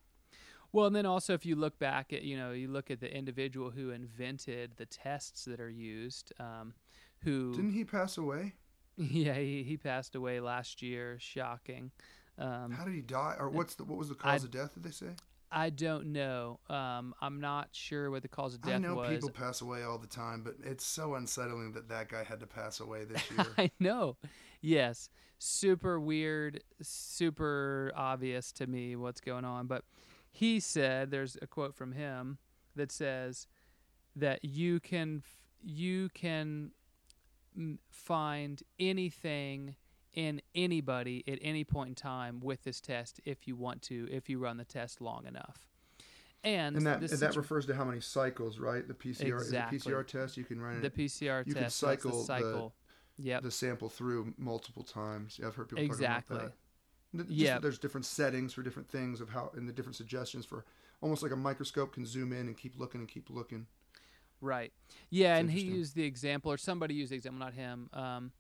Well, 0.73 0.87
and 0.87 0.97
then 0.97 1.05
also 1.05 1.35
if 1.35 1.45
you 1.45 1.55
look 1.55 1.79
back 1.79 2.13
at 2.15 2.23
you 2.23 2.37
know 2.37 2.53
you 2.53 2.69
look 2.69 2.91
at 2.91 3.01
the 3.01 3.15
individual 3.15 3.71
who 3.71 3.91
invented 3.91 4.73
the 4.77 4.87
tests 4.87 5.45
that 5.45 5.61
are 5.61 5.71
used, 5.71 6.33
um, 6.41 6.73
who 7.21 7.55
Didn't 7.55 7.73
he 7.73 7.85
pass 7.85 8.17
away? 8.17 8.55
yeah 8.97 9.35
he, 9.35 9.63
he 9.63 9.77
passed 9.77 10.15
away 10.15 10.41
last 10.41 10.81
year. 10.83 11.19
Shocking. 11.21 11.91
Um, 12.39 12.71
How 12.73 12.85
did 12.85 12.95
he 12.95 13.03
die? 13.03 13.37
Or 13.39 13.49
what's 13.49 13.75
the 13.75 13.85
what 13.85 13.99
was 13.99 14.09
the 14.09 14.15
cause 14.15 14.45
of 14.45 14.51
death? 14.51 14.75
Did 14.75 14.83
they 14.85 14.91
say? 14.91 15.09
I 15.55 15.69
don't 15.69 16.13
know. 16.15 16.61
Um, 16.71 17.15
I'm 17.21 17.39
not 17.41 17.69
sure 17.73 18.11
what 18.11 18.23
the 18.23 18.29
cause 18.29 18.55
of 18.55 18.63
death 18.63 18.71
was. 18.71 18.75
I 18.75 18.79
know 18.79 18.95
was. 18.95 19.11
people 19.11 19.29
pass 19.29 19.61
away 19.61 19.83
all 19.83 19.99
the 19.99 20.07
time, 20.07 20.43
but 20.43 20.55
it's 20.65 20.85
so 20.85 21.15
unsettling 21.15 21.73
that 21.73 21.91
that 21.91 22.09
guy 22.09 22.25
had 22.25 22.41
to 22.41 22.47
pass 22.47 22.81
away 22.81 23.05
this 23.05 23.23
year. 23.37 23.47
I 23.59 23.71
know. 23.79 24.17
Yes. 24.63 25.11
Super 25.39 26.01
weird, 26.01 26.63
super 26.81 27.93
obvious 27.95 28.51
to 28.53 28.67
me 28.67 28.97
what's 28.97 29.21
going 29.21 29.45
on. 29.45 29.67
But 29.67 29.85
he 30.31 30.59
said, 30.59 31.11
there's 31.11 31.37
a 31.43 31.47
quote 31.47 31.75
from 31.75 31.93
him 31.93 32.39
that 32.75 32.91
says 32.91 33.47
that 34.17 34.43
you 34.45 34.81
can 34.81 35.23
f- 35.25 35.37
you 35.63 36.09
can 36.11 36.71
find 37.91 38.63
anything 38.81 39.77
in 40.15 40.43
anybody 40.55 41.25
at 41.27 41.39
any 41.43 41.65
point 41.65 41.89
in 41.91 41.95
time 41.95 42.41
with 42.41 42.63
this 42.65 42.81
test 42.81 43.21
if 43.25 43.47
you 43.49 43.57
want 43.57 43.83
to, 43.83 44.09
if 44.11 44.29
you 44.29 44.39
run 44.39 44.57
the 44.57 44.65
test 44.65 45.01
long 45.01 45.27
enough. 45.27 45.69
And, 46.45 46.77
and 46.77 46.87
that 46.87 47.01
and 47.01 47.11
that 47.11 47.37
refers 47.37 47.67
to 47.67 47.75
how 47.75 47.85
many 47.85 48.01
cycles, 48.01 48.59
right? 48.59 48.87
The 48.87 48.95
PCR 48.95 49.39
Exactly. 49.41 49.77
is 49.77 49.87
a 49.87 49.91
PCR 49.91 50.07
test. 50.07 50.37
You 50.37 50.45
can 50.45 50.61
run 50.61 50.77
it. 50.77 50.83
the 50.83 50.91
PCR 51.05 51.47
you 51.47 51.55
can 51.55 51.63
test, 51.63 51.81
that's 51.81 52.03
the 52.03 52.09
cycle 52.11 52.19
the- 52.21 52.25
cycle. 52.25 52.75
yep. 53.17 53.43
the 53.43 53.51
sample 53.51 53.89
through 53.89 54.35
multiple 54.39 54.83
times. 54.83 55.39
Yeah, 55.41 55.47
I've 55.49 55.55
heard 55.55 55.69
people 55.69 55.85
Exactly. 55.85 56.37
talking 56.37 56.53
about 57.15 57.29
that. 57.29 57.31
Yeah. 57.31 57.59
There's 57.59 57.79
different 57.79 58.07
settings 58.07 58.53
for 58.55 58.63
different 58.63 58.89
things 58.89 59.21
of 59.21 59.29
how, 59.29 59.51
and 59.55 59.69
the 59.69 59.73
different 59.73 59.97
suggestions 59.97 60.45
for 60.45 60.65
almost 61.01 61.23
like 61.23 61.33
a 61.33 61.37
microscope 61.37 61.93
can 61.95 62.05
zoom 62.07 62.33
in 62.33 62.49
and 62.49 62.57
keep 62.57 62.79
looking 62.79 63.01
and 63.01 63.09
keep 63.09 63.31
looking. 63.31 63.67
Right. 64.41 64.73
Yeah, 65.11 65.35
It's 65.35 65.41
and 65.43 65.51
he 65.51 65.61
used 65.61 65.95
the 65.95 66.05
example, 66.05 66.51
or 66.51 66.57
somebody 66.57 66.95
used 66.95 67.13
the 67.13 67.17
example, 67.17 67.39
not 67.39 67.55
him, 67.55 67.89
um, 67.93 68.33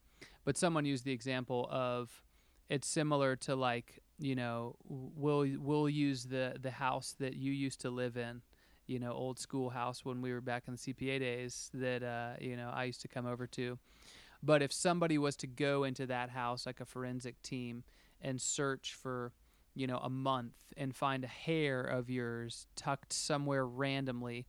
but 0.44 0.56
someone 0.56 0.85
used 0.85 1.05
the 1.05 1.12
example 1.12 1.69
of 1.70 2.23
it's 2.69 2.89
similar 2.89 3.36
to 3.36 3.55
like 3.55 4.01
you 4.19 4.35
know 4.35 4.77
we'll 4.89 5.47
we'll 5.59 5.89
use 5.89 6.24
the 6.24 6.56
the 6.60 6.70
house 6.70 7.14
that 7.19 7.35
you 7.35 7.52
used 7.52 7.81
to 7.82 7.90
live 7.90 8.16
in, 8.16 8.43
you 8.86 8.98
know, 8.98 9.12
old 9.12 9.39
school 9.39 9.70
house 9.70 10.05
when 10.05 10.23
we 10.23 10.32
were 10.32 10.40
back 10.40 10.64
in 10.69 10.74
the 10.74 10.78
CPA 10.78 11.19
days 11.20 11.70
that 11.74 12.02
uh, 12.02 12.35
you 12.40 12.56
know 12.56 12.70
I 12.73 12.85
used 12.85 13.02
to 13.02 13.09
come 13.09 13.27
over 13.27 13.47
to. 13.48 13.78
But 14.43 14.62
if 14.62 14.73
somebody 14.73 15.19
was 15.19 15.36
to 15.36 15.47
go 15.47 15.85
into 15.85 16.06
that 16.06 16.31
house 16.31 16.66
like 16.66 16.81
a 16.81 16.85
forensic 16.85 17.40
team 17.43 17.85
and 18.20 18.40
search 18.40 18.94
for 18.94 19.32
you 19.74 19.86
know 19.86 19.98
a 19.98 20.10
month 20.10 20.73
and 20.77 20.94
find 20.94 21.24
a 21.24 21.28
hair 21.28 21.82
of 21.82 22.10
yours 22.10 22.66
tucked 22.77 23.12
somewhere 23.12 23.66
randomly 23.66 24.47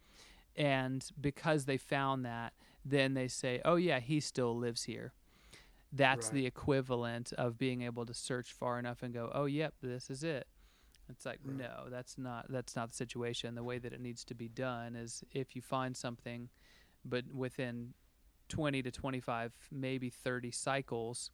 and 0.56 1.10
because 1.20 1.66
they 1.66 1.78
found 1.78 2.26
that 2.26 2.54
then 2.86 3.14
they 3.14 3.28
say 3.28 3.62
oh 3.64 3.76
yeah 3.76 4.00
he 4.00 4.20
still 4.20 4.56
lives 4.56 4.84
here 4.84 5.14
that's 5.96 6.28
Right. 6.28 6.34
the 6.34 6.46
equivalent 6.46 7.34
of 7.34 7.58
being 7.58 7.84
able 7.84 8.06
to 8.06 8.14
search 8.14 8.52
far 8.52 8.80
enough 8.80 9.04
and 9.04 9.14
go 9.14 9.32
oh 9.34 9.46
yep 9.46 9.76
this 9.82 10.10
is 10.10 10.24
it 10.24 10.48
it's 11.10 11.26
like 11.26 11.40
Right. 11.46 11.58
no 11.58 11.86
that's 11.90 12.18
not 12.18 12.48
that's 12.50 12.76
not 12.76 12.90
the 12.90 12.96
situation 12.96 13.56
the 13.56 13.64
way 13.64 13.78
that 13.78 13.94
it 13.94 14.02
needs 14.02 14.24
to 14.26 14.34
be 14.34 14.50
done 14.50 14.96
is 14.96 15.24
if 15.32 15.56
you 15.56 15.62
find 15.62 15.96
something 15.96 16.50
but 17.06 17.26
within 17.34 17.94
20 18.50 18.82
to 18.84 18.92
25 18.92 19.54
maybe 19.72 20.10
30 20.10 20.52
cycles 20.52 21.32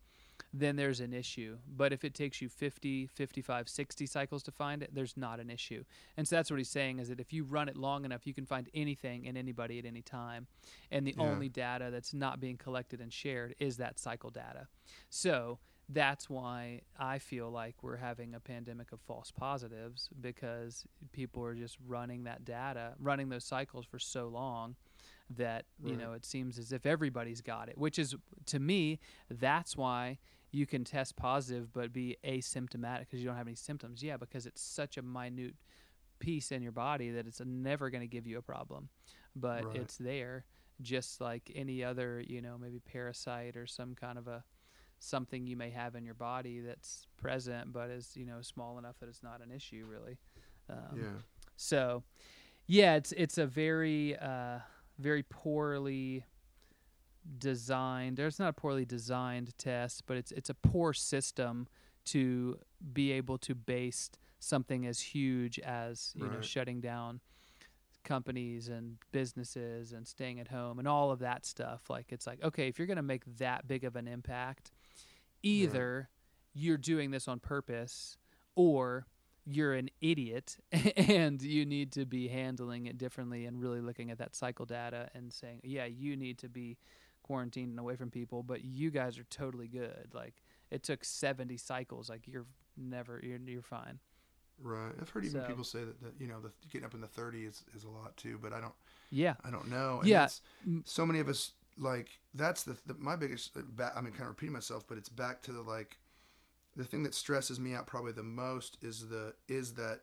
then 0.54 0.76
there's 0.76 1.00
an 1.00 1.14
issue 1.14 1.58
but 1.68 1.94
if 1.94 2.04
it 2.04 2.14
takes 2.16 2.42
you 2.42 2.50
50 2.50 3.08
55 3.08 3.70
60 3.70 4.06
cycles 4.08 4.42
to 4.44 4.52
find 4.52 4.82
it 4.82 4.90
there's 4.94 5.16
not 5.16 5.40
an 5.40 5.50
issue 5.50 5.84
and 6.18 6.28
so 6.28 6.36
that's 6.36 6.50
what 6.50 6.58
he's 6.58 6.70
saying 6.70 6.98
is 7.00 7.10
that 7.10 7.20
if 7.20 7.32
you 7.32 7.44
run 7.44 7.70
it 7.70 7.78
long 7.78 8.04
enough 8.04 8.26
you 8.26 8.34
can 8.34 8.46
find 8.46 8.68
anything 8.74 9.26
in 9.26 9.38
anybody 9.38 9.78
at 9.78 9.86
any 9.86 10.02
time 10.02 10.48
and 10.92 11.06
the 11.06 11.14
Yeah. 11.18 11.24
only 11.24 11.50
data 11.50 11.90
that's 11.92 12.14
not 12.14 12.40
being 12.40 12.58
collected 12.58 13.00
and 13.00 13.14
shared 13.14 13.54
is 13.60 13.78
that 13.78 14.00
cycle 14.00 14.32
data 14.32 14.68
so 15.10 15.60
that's 15.92 16.30
why 16.30 16.82
I 17.00 17.18
feel 17.18 17.50
like 17.50 17.82
we're 17.82 17.96
having 17.98 18.36
a 18.36 18.40
pandemic 18.40 18.92
of 18.92 19.02
false 19.02 19.32
positives 19.32 20.08
because 20.22 20.86
people 21.14 21.44
are 21.44 21.56
just 21.56 21.78
running 21.88 22.26
that 22.26 22.46
data, 22.46 22.94
running 23.00 23.30
those 23.30 23.44
cycles 23.44 23.88
for 23.88 23.98
so 23.98 24.28
long 24.28 24.76
that 25.32 25.66
you 25.84 25.90
Right. 25.96 25.98
know 26.00 26.14
it 26.14 26.26
seems 26.26 26.60
as 26.60 26.72
if 26.72 26.86
everybody's 26.86 27.42
got 27.42 27.70
it. 27.70 27.78
Which 27.80 27.98
is 27.98 28.16
to 28.46 28.60
me, 28.60 29.00
that's 29.32 29.76
why 29.76 30.20
you 30.52 30.66
can 30.66 30.84
test 30.84 31.16
positive 31.16 31.72
but 31.74 31.94
be 31.94 32.18
asymptomatic 32.24 33.02
because 33.02 33.20
you 33.20 33.26
don't 33.28 33.38
have 33.38 33.48
any 33.48 33.56
symptoms. 33.56 34.02
Yeah, 34.02 34.18
because 34.18 34.46
it's 34.46 34.62
such 34.62 34.98
a 34.98 35.02
minute 35.02 35.56
piece 36.20 36.52
in 36.52 36.62
your 36.62 36.72
body 36.72 37.12
that 37.12 37.28
it's 37.28 37.42
never 37.46 37.90
going 37.90 38.02
to 38.02 38.08
give 38.08 38.28
you 38.28 38.38
a 38.38 38.42
problem, 38.42 38.90
but 39.36 39.66
Right. 39.66 39.76
it's 39.78 39.98
there 39.98 40.46
just 40.82 41.20
like 41.20 41.52
any 41.56 41.84
other 41.84 42.24
you 42.26 42.42
know 42.42 42.58
maybe 42.58 42.80
parasite 42.80 43.58
or 43.58 43.68
some 43.68 43.96
kind 43.96 44.18
of 44.18 44.28
a 44.28 44.44
something 45.00 45.46
you 45.46 45.58
may 45.58 45.70
have 45.70 45.96
in 45.96 46.06
your 46.06 46.14
body 46.14 46.62
that's 46.62 47.06
present 47.18 47.72
but 47.74 47.90
is 47.90 48.16
you 48.16 48.26
know 48.26 48.42
small 48.42 48.78
enough 48.78 48.98
that 49.00 49.10
it's 49.10 49.22
not 49.24 49.42
an 49.42 49.52
issue 49.52 49.86
really 49.86 50.18
um, 50.70 50.98
yeah. 50.98 51.04
so 51.58 52.02
yeah 52.66 52.96
it's 52.96 53.12
it's 53.14 53.38
a 53.38 53.46
very 53.46 54.18
uh 54.20 54.60
very 55.00 55.24
poorly 55.24 56.24
designed 57.38 58.18
there's 58.18 58.40
not 58.40 58.50
a 58.50 58.54
poorly 58.54 58.86
designed 58.86 59.56
test 59.58 60.04
but 60.08 60.18
it's 60.18 60.32
it's 60.32 60.50
a 60.50 60.54
poor 60.54 60.94
system 60.94 61.68
to 62.06 62.58
be 62.94 63.12
able 63.12 63.38
to 63.38 63.54
base 63.54 64.10
something 64.40 64.86
as 64.86 65.00
huge 65.00 65.60
as 65.60 66.14
you 66.16 66.26
know 66.26 66.42
shutting 66.42 66.80
down 66.82 67.20
companies 68.04 68.70
and 68.70 68.98
businesses 69.12 69.92
and 69.92 70.08
staying 70.08 70.40
at 70.40 70.48
home 70.48 70.80
and 70.80 70.88
all 70.88 71.12
of 71.12 71.20
that 71.20 71.46
stuff. 71.46 71.90
Like 71.90 72.12
it's 72.12 72.26
like 72.26 72.44
okay 72.44 72.68
if 72.68 72.80
you're 72.80 72.88
going 72.88 72.98
to 72.98 73.04
make 73.04 73.24
that 73.38 73.68
big 73.68 73.84
of 73.84 73.96
an 73.96 74.08
impact 74.08 74.72
either 75.44 76.10
you're 76.54 76.78
doing 76.78 77.12
this 77.12 77.28
on 77.28 77.40
purpose 77.40 78.18
or 78.56 79.06
you're 79.46 79.74
an 79.74 79.90
idiot 80.02 80.58
and 80.96 81.42
you 81.42 81.66
need 81.66 81.92
to 81.94 82.06
be 82.06 82.28
handling 82.28 82.88
it 82.88 82.98
differently 82.98 83.46
and 83.46 83.62
really 83.62 83.80
looking 83.80 84.12
at 84.12 84.18
that 84.18 84.36
cycle 84.36 84.66
data 84.66 85.10
and 85.14 85.32
saying 85.32 85.62
yeah 85.64 85.86
you 85.86 86.18
need 86.18 86.38
to 86.38 86.50
be 86.50 86.78
quarantined 87.30 87.70
and 87.70 87.80
away 87.80 87.96
from 87.96 88.10
people 88.10 88.42
but 88.42 88.64
you 88.66 88.90
guys 88.90 89.20
are 89.20 89.24
totally 89.26 89.68
good 89.68 90.08
like 90.16 90.34
it 90.72 90.82
took 90.82 91.06
70 91.06 91.58
cycles 91.58 92.10
like 92.10 92.28
you're 92.28 92.48
never 92.76 93.20
you're, 93.24 93.38
you're 93.46 93.62
fine 93.62 94.00
Right. 94.62 94.92
I've 95.00 95.10
heard 95.10 95.24
even 95.24 95.42
So- 95.42 95.48
people 95.48 95.64
say 95.64 95.86
that, 95.86 96.02
that 96.02 96.14
you 96.20 96.28
know 96.28 96.42
the, 96.42 96.52
getting 96.70 96.86
up 96.86 96.94
in 96.96 97.00
the 97.02 97.08
30 97.08 97.46
is, 97.46 97.64
is 97.78 97.86
a 97.86 97.90
lot 97.90 98.18
too, 98.18 98.38
but 98.42 98.52
I 98.52 98.60
don't 98.60 98.74
yeah 99.10 99.36
I 99.46 99.52
don't 99.52 99.70
know. 99.70 100.00
And 100.00 100.08
Yeah. 100.10 100.28
So 100.84 101.06
many 101.06 101.20
of 101.20 101.30
us 101.30 101.54
like 101.78 102.10
that's 102.34 102.64
the, 102.64 102.76
the 102.86 102.96
my 102.96 103.16
biggest 103.16 103.56
uh, 103.56 103.62
back. 103.62 103.94
I 103.96 104.02
mean, 104.02 104.12
kind 104.12 104.24
of 104.24 104.30
repeating 104.30 104.52
myself, 104.52 104.84
but 104.86 104.98
it's 104.98 105.08
back 105.08 105.42
to 105.44 105.54
the 105.54 105.62
like 105.62 105.98
the 106.76 106.84
thing 106.84 107.04
that 107.04 107.14
stresses 107.16 107.58
me 107.58 107.74
out 107.74 107.88
probably 107.88 108.12
the 108.12 108.22
most 108.24 108.78
is 108.82 109.08
the 109.08 109.34
is 109.48 109.76
that 109.76 110.02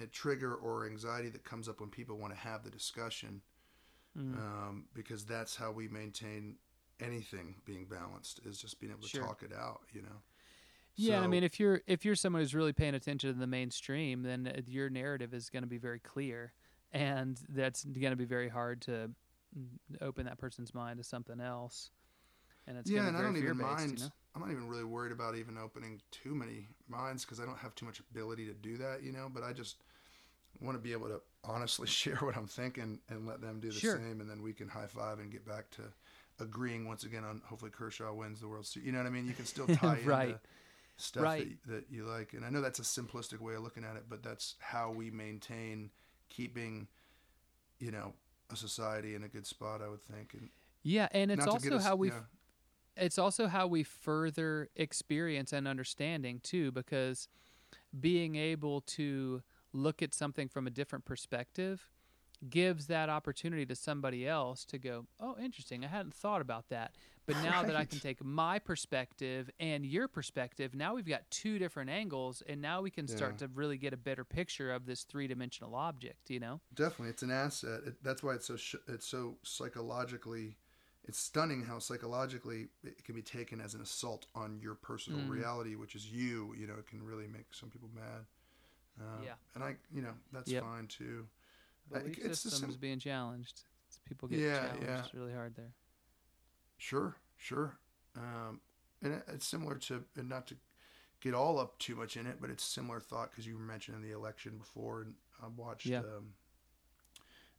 a 0.00 0.06
trigger 0.06 0.54
or 0.54 0.86
anxiety 0.86 1.28
that 1.30 1.42
comes 1.42 1.68
up 1.68 1.80
when 1.80 1.90
people 1.90 2.18
want 2.18 2.32
to 2.32 2.38
have 2.38 2.62
the 2.62 2.70
discussion 2.70 3.40
Mm. 4.20 4.38
um, 4.38 4.84
because 4.94 5.24
that's 5.24 5.56
how 5.56 5.70
we 5.70 5.88
maintain 5.88 6.56
anything 7.00 7.54
being 7.64 7.86
balanced 7.86 8.40
is 8.44 8.58
just 8.58 8.78
being 8.80 8.92
able 8.92 9.02
to 9.02 9.08
Sure. 9.08 9.22
talk 9.22 9.42
it 9.42 9.52
out 9.52 9.80
you 9.92 10.02
know 10.02 10.22
Yeah, 10.96 11.16
and 11.16 11.24
I 11.24 11.28
mean, 11.28 11.44
if 11.44 11.58
you're 11.58 11.80
if 11.86 12.04
you're 12.04 12.14
someone 12.14 12.42
who's 12.42 12.54
really 12.54 12.72
paying 12.72 12.94
attention 12.94 13.32
to 13.32 13.38
the 13.38 13.46
mainstream, 13.46 14.22
then 14.22 14.46
uh, 14.46 14.60
your 14.66 14.90
narrative 14.90 15.32
is 15.32 15.48
going 15.48 15.62
to 15.62 15.68
be 15.68 15.78
very 15.78 15.98
clear, 15.98 16.52
and 16.92 17.40
that's 17.48 17.84
going 17.84 18.10
to 18.10 18.16
be 18.16 18.26
very 18.26 18.48
hard 18.48 18.82
to 18.82 19.10
mm, 19.58 20.02
open 20.02 20.26
that 20.26 20.38
person's 20.38 20.74
mind 20.74 20.98
to 20.98 21.04
something 21.04 21.40
else. 21.40 21.90
And 22.66 22.76
it's 22.76 22.90
yeah, 22.90 23.06
and 23.06 23.16
be 23.16 23.22
I 23.22 23.22
don't 23.22 23.36
even 23.36 23.56
mind. 23.56 23.92
You 23.92 24.04
know? 24.04 24.10
I'm 24.34 24.42
not 24.42 24.50
even 24.50 24.68
really 24.68 24.84
worried 24.84 25.12
about 25.12 25.36
even 25.36 25.56
opening 25.56 26.00
too 26.10 26.34
many 26.34 26.68
minds 26.88 27.24
because 27.24 27.40
I 27.40 27.46
don't 27.46 27.58
have 27.58 27.74
too 27.74 27.86
much 27.86 28.00
ability 28.00 28.46
to 28.46 28.54
do 28.54 28.76
that, 28.78 29.02
you 29.02 29.12
know. 29.12 29.30
But 29.32 29.42
I 29.42 29.52
just 29.52 29.76
want 30.58 30.76
to 30.76 30.82
be 30.82 30.92
able 30.92 31.08
to 31.08 31.20
honestly 31.44 31.86
share 32.00 32.16
what 32.16 32.36
I'm 32.36 32.46
thinking 32.46 32.98
and 33.08 33.26
let 33.26 33.40
them 33.40 33.60
do 33.60 33.68
the 33.70 33.78
Sure. 33.78 33.96
same, 33.96 34.20
and 34.20 34.28
then 34.28 34.42
we 34.42 34.52
can 34.52 34.68
high 34.68 34.86
five 34.86 35.18
and 35.18 35.30
get 35.30 35.46
back 35.46 35.70
to 35.72 35.82
agreeing 36.38 36.86
once 36.88 37.04
again 37.04 37.22
on 37.24 37.42
hopefully 37.44 37.70
Kershaw 37.70 38.12
wins 38.14 38.40
the 38.40 38.48
World 38.48 38.66
Series. 38.66 38.86
You 38.86 38.92
know 38.92 38.98
what 38.98 39.06
I 39.06 39.10
mean? 39.10 39.26
You 39.26 39.34
can 39.34 39.46
still 39.46 39.66
tie 39.74 40.00
Right. 40.04 40.28
into 40.28 40.40
stuff 40.96 41.22
Right. 41.22 41.56
that, 41.66 41.72
that 41.72 41.84
you 41.90 42.04
like. 42.04 42.32
And 42.32 42.44
I 42.44 42.50
know 42.50 42.60
that's 42.60 42.78
a 42.78 42.82
simplistic 42.82 43.40
way 43.40 43.54
of 43.54 43.62
looking 43.62 43.84
at 43.84 43.96
it, 43.96 44.04
but 44.08 44.22
that's 44.22 44.56
how 44.58 44.90
we 44.90 45.10
maintain 45.10 45.90
keeping, 46.28 46.88
you 47.78 47.90
know, 47.90 48.14
a 48.50 48.56
society 48.56 49.14
in 49.14 49.22
a 49.24 49.28
good 49.28 49.46
spot, 49.46 49.80
I 49.82 49.88
would 49.88 50.02
think. 50.04 50.34
And 50.34 50.48
Yeah, 50.82 51.08
and 51.12 51.30
it's 51.30 51.44
not 51.44 51.60
to 51.60 51.62
get 51.62 51.72
also 51.72 51.76
us- 51.76 51.84
how 51.84 51.96
we 51.96 52.08
yeah. 52.08 52.20
it's 52.96 53.18
also 53.18 53.46
how 53.46 53.66
we 53.66 53.82
further 53.82 54.68
experience 54.76 55.52
and 55.52 55.68
understanding 55.68 56.40
too 56.42 56.72
because 56.72 57.28
being 57.98 58.34
able 58.36 58.80
to 58.82 59.42
look 59.72 60.02
at 60.02 60.14
something 60.14 60.48
from 60.48 60.66
a 60.66 60.70
different 60.70 61.04
perspective 61.04 61.90
gives 62.48 62.86
that 62.86 63.10
opportunity 63.10 63.66
to 63.66 63.76
somebody 63.76 64.26
else 64.26 64.64
to 64.64 64.78
go 64.78 65.04
oh 65.20 65.36
interesting 65.42 65.84
i 65.84 65.88
hadn't 65.88 66.14
thought 66.14 66.40
about 66.40 66.70
that 66.70 66.94
but 67.26 67.36
now 67.44 67.62
that 67.62 67.76
i 67.76 67.84
can 67.84 68.00
take 68.00 68.24
my 68.24 68.58
perspective 68.58 69.50
and 69.60 69.84
your 69.84 70.08
perspective 70.08 70.74
now 70.74 70.94
we've 70.94 71.06
got 71.06 71.30
two 71.30 71.58
different 71.58 71.90
angles 71.90 72.42
and 72.48 72.62
now 72.62 72.80
we 72.80 72.90
can 72.90 73.06
start 73.06 73.36
to 73.36 73.46
really 73.48 73.76
get 73.76 73.92
a 73.92 73.96
better 73.96 74.24
picture 74.24 74.72
of 74.72 74.86
this 74.86 75.04
three-dimensional 75.04 75.74
object 75.74 76.30
you 76.30 76.40
know 76.40 76.60
Definitely, 76.74 77.10
it's 77.10 77.22
an 77.22 77.30
asset. 77.30 77.80
It, 77.86 78.02
that's 78.02 78.22
why 78.22 78.32
it's 78.34 78.46
so 78.46 78.56
sh- 78.56 78.76
it's 78.88 79.06
so 79.06 79.36
psychologically. 79.42 80.56
It's 81.04 81.18
stunning 81.18 81.62
how 81.62 81.78
psychologically 81.78 82.68
it 82.82 83.04
can 83.04 83.14
be 83.14 83.22
taken 83.22 83.60
as 83.60 83.74
an 83.74 83.80
assault 83.80 84.26
on 84.34 84.58
your 84.62 84.74
personal 84.74 85.20
Mm. 85.20 85.28
reality, 85.30 85.74
which 85.74 85.94
is 85.94 86.06
you. 86.10 86.54
You 86.58 86.66
know, 86.66 86.74
it 86.78 86.86
can 86.86 87.02
really 87.02 87.26
make 87.26 87.52
some 87.52 87.68
people 87.70 87.88
mad. 87.94 88.26
Uh, 89.00 89.22
Yeah. 89.24 89.34
and 89.54 89.64
I, 89.64 89.76
you 89.92 90.02
know, 90.02 90.14
that's 90.32 90.50
Yep. 90.50 90.62
fine 90.62 90.86
too. 90.86 91.26
I- 91.92 91.98
belief 92.00 92.18
it's 92.18 92.42
the 92.42 92.50
systems 92.50 92.76
being 92.76 92.98
challenged 93.00 93.62
people 94.04 94.28
get 94.28 94.38
Yeah, 94.38 94.58
challenged 94.68 94.86
yeah. 94.86 95.06
really 95.20 95.32
hard 95.32 95.54
there 95.56 95.72
Sure, 96.78 97.16
sure. 97.36 97.78
Um, 98.16 98.60
and 99.02 99.14
it, 99.14 99.24
it's 99.28 99.46
similar 99.46 99.76
to, 99.76 100.04
and 100.16 100.28
not 100.28 100.46
to 100.48 100.56
get 101.20 101.34
all 101.34 101.58
up 101.58 101.78
too 101.78 101.94
much 101.96 102.16
in 102.16 102.26
it, 102.26 102.40
but 102.40 102.48
it's 102.50 102.62
similar 102.64 103.00
thought 103.00 103.30
because 103.30 103.46
you 103.46 103.54
were 103.56 103.62
mentioning 103.64 104.00
the 104.02 104.12
election 104.12 104.56
before, 104.58 105.02
and 105.02 105.14
I 105.42 105.48
watched 105.48 105.86
Yeah. 105.86 105.98
um, 106.00 106.34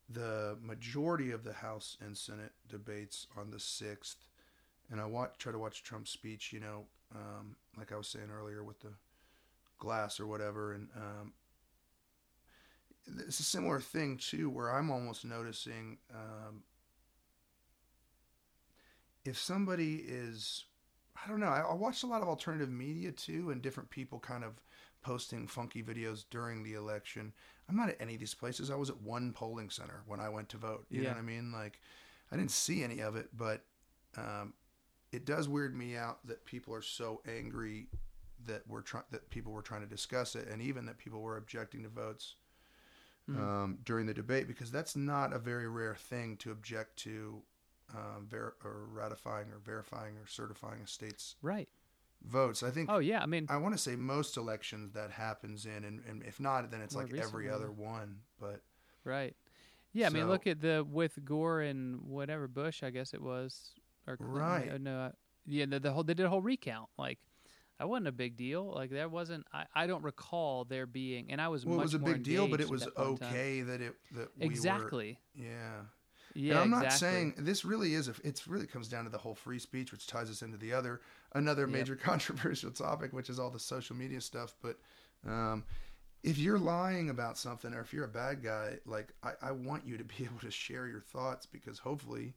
the 0.10 0.58
majority 0.62 1.32
of 1.32 1.44
the 1.44 1.54
House 1.54 1.98
and 2.02 2.18
Senate 2.18 2.54
debates 2.68 3.28
on 3.38 3.52
the 3.52 3.60
sixth, 3.60 4.26
and 4.90 5.00
I 5.00 5.06
watch 5.06 5.38
try 5.38 5.52
to 5.52 5.60
watch 5.60 5.84
Trump's 5.84 6.12
speech. 6.12 6.52
You 6.52 6.60
know, 6.62 6.88
um, 7.14 7.56
like 7.78 7.92
I 7.92 7.96
was 7.98 8.08
saying 8.08 8.30
earlier 8.32 8.64
with 8.64 8.80
the 8.80 8.94
glass 9.82 10.22
or 10.22 10.28
whatever, 10.28 10.72
and 10.72 10.88
um, 10.96 11.34
it's 13.28 13.42
a 13.42 13.44
similar 13.44 13.82
thing 13.82 14.18
too, 14.18 14.50
where 14.50 14.70
I'm 14.70 14.90
almost 14.90 15.26
noticing. 15.26 15.98
Um, 16.14 16.64
if 19.26 19.38
somebody 19.38 20.04
is 20.08 20.66
i 21.24 21.30
don't 21.30 21.40
know 21.40 21.48
I, 21.48 21.60
I 21.60 21.74
watched 21.74 22.04
a 22.04 22.08
lot 22.08 22.22
of 22.22 22.28
alternative 22.28 22.72
media 22.72 23.12
too 23.12 23.52
and 23.52 23.62
different 23.62 23.90
people 23.90 24.20
kind 24.20 24.44
of 24.44 24.60
posting 25.04 25.48
funky 25.48 25.82
videos 25.82 26.26
during 26.30 26.62
the 26.62 26.76
election. 26.76 27.34
I'm 27.68 27.76
not 27.76 27.90
at 27.90 28.00
any 28.00 28.14
of 28.14 28.20
these 28.20 28.36
places. 28.36 28.70
I 28.70 28.76
was 28.76 28.92
at 28.92 29.02
one 29.02 29.34
polling 29.34 29.70
center 29.70 30.04
when 30.08 30.20
i 30.20 30.30
went 30.30 30.50
to 30.50 30.58
vote 30.58 30.86
you 30.90 31.04
know 31.04 31.10
what 31.10 31.18
i 31.18 31.22
mean? 31.22 31.52
Like 31.52 31.80
i 32.32 32.36
didn't 32.36 32.52
see 32.52 32.84
any 32.84 33.02
of 33.02 33.16
it 33.16 33.30
but 33.36 33.64
um, 34.18 34.54
it 35.12 35.26
does 35.26 35.48
weird 35.48 35.76
me 35.76 35.96
out 35.96 36.26
that 36.26 36.46
people 36.46 36.74
are 36.74 36.82
so 36.82 37.22
angry 37.28 37.88
that 38.48 38.64
we're 38.68 38.82
trying 38.82 39.04
that 39.12 39.30
people 39.30 39.52
were 39.52 39.62
trying 39.62 39.82
to 39.82 39.88
discuss 39.88 40.36
it 40.36 40.48
and 40.48 40.62
even 40.62 40.86
that 40.86 40.98
people 40.98 41.22
were 41.22 41.38
objecting 41.38 41.84
to 41.84 41.90
votes 41.90 42.36
Mhm. 43.30 43.38
um, 43.38 43.78
during 43.86 44.08
the 44.08 44.14
debate 44.14 44.48
because 44.48 44.72
that's 44.72 44.96
not 44.96 45.32
a 45.32 45.40
very 45.40 45.68
rare 45.70 45.96
thing 45.96 46.38
to 46.38 46.52
object 46.52 46.98
to 46.98 47.44
um, 47.94 48.26
ver- 48.30 48.56
or 48.64 48.86
ratifying 48.86 49.50
or 49.52 49.60
verifying 49.60 50.18
or 50.18 50.26
certifying 50.26 50.82
a 50.82 50.88
state's 50.88 51.36
right 51.42 51.70
votes. 52.24 52.64
I 52.64 52.72
think 52.72 52.90
oh 52.90 53.00
yeah 53.00 53.22
i 53.22 53.26
mean 53.26 53.48
I 53.50 53.58
want 53.58 53.74
to 53.74 53.78
say 53.78 53.96
most 53.96 54.38
elections 54.38 54.92
that 54.94 55.12
happens 55.12 55.66
in, 55.66 55.84
and, 55.84 56.02
and 56.08 56.24
if 56.24 56.40
not, 56.40 56.70
then 56.72 56.82
it's 56.82 56.96
like 56.96 57.14
every 57.14 57.50
other 57.50 57.72
one. 57.72 58.22
But 58.40 58.62
Right. 59.04 59.36
Yeah, 59.94 60.06
I 60.08 60.10
mean, 60.10 60.28
look 60.30 60.48
at 60.48 60.62
the 60.62 60.86
with 60.90 61.26
Gore 61.26 61.62
and 61.62 62.02
whatever 62.04 62.48
Bush, 62.48 62.82
I 62.82 62.92
guess 62.92 63.14
it 63.14 63.22
was, 63.22 63.72
or 64.08 64.16
Clinton, 64.16 64.36
Right. 64.42 64.82
No, 64.82 65.12
yeah, 65.46 65.66
the, 65.66 65.80
the 65.82 65.92
whole 65.92 66.04
they 66.04 66.14
did 66.14 66.26
a 66.26 66.30
whole 66.30 66.42
recount. 66.42 66.90
Like 66.98 67.20
that 67.82 67.88
wasn't 67.88 68.10
a 68.10 68.12
big 68.12 68.38
deal. 68.38 68.72
Like 68.76 68.92
there 68.92 69.10
wasn't. 69.10 69.48
I, 69.52 69.66
I 69.74 69.88
don't 69.88 70.04
recall 70.04 70.66
there 70.66 70.86
being, 70.86 71.32
and 71.32 71.42
I 71.42 71.48
was 71.48 71.66
well, 71.66 71.80
it 71.80 71.82
was 71.82 71.96
a 71.96 72.00
big 72.00 72.22
deal, 72.22 72.48
but 72.48 72.62
it 72.62 72.70
was 72.70 72.82
that 72.82 72.96
okay 72.96 73.62
that 73.62 73.82
it 73.82 73.96
that 74.16 74.30
we 74.38 74.46
Exactly. 74.46 75.18
were. 75.36 75.44
Yeah. 75.44 75.82
Yeah, 76.36 76.62
and 76.62 76.74
I'm 76.76 76.84
exactly. 76.84 76.88
not 76.88 76.92
saying 76.94 77.34
this 77.40 77.66
really 77.66 77.96
is. 77.96 78.08
A, 78.08 78.14
it's 78.24 78.48
really 78.48 78.68
comes 78.68 78.88
down 78.88 79.06
to 79.06 79.10
the 79.10 79.18
whole 79.18 79.34
free 79.34 79.58
speech, 79.58 79.92
which 79.92 80.06
ties 80.06 80.30
us 80.30 80.44
into 80.44 80.58
the 80.58 80.74
other 80.74 81.02
another 81.34 81.66
Yep. 81.68 81.80
major 81.80 81.96
controversial 82.10 82.70
topic, 82.70 83.14
which 83.14 83.32
is 83.32 83.40
all 83.40 83.50
the 83.50 83.60
social 83.60 83.96
media 83.96 84.22
stuff. 84.22 84.54
But 84.62 84.78
um, 85.28 85.64
if 86.24 86.38
you're 86.38 86.60
lying 86.60 87.10
about 87.10 87.36
something, 87.36 87.74
or 87.74 87.82
if 87.82 87.94
you're 87.94 88.06
a 88.06 88.10
bad 88.10 88.44
guy, 88.44 88.78
like 88.86 89.12
I, 89.24 89.32
I 89.42 89.52
want 89.54 89.88
you 89.88 89.98
to 89.98 90.04
be 90.04 90.14
able 90.24 90.40
to 90.42 90.52
share 90.52 90.88
your 90.88 91.02
thoughts 91.02 91.48
because 91.48 91.80
hopefully, 91.80 92.36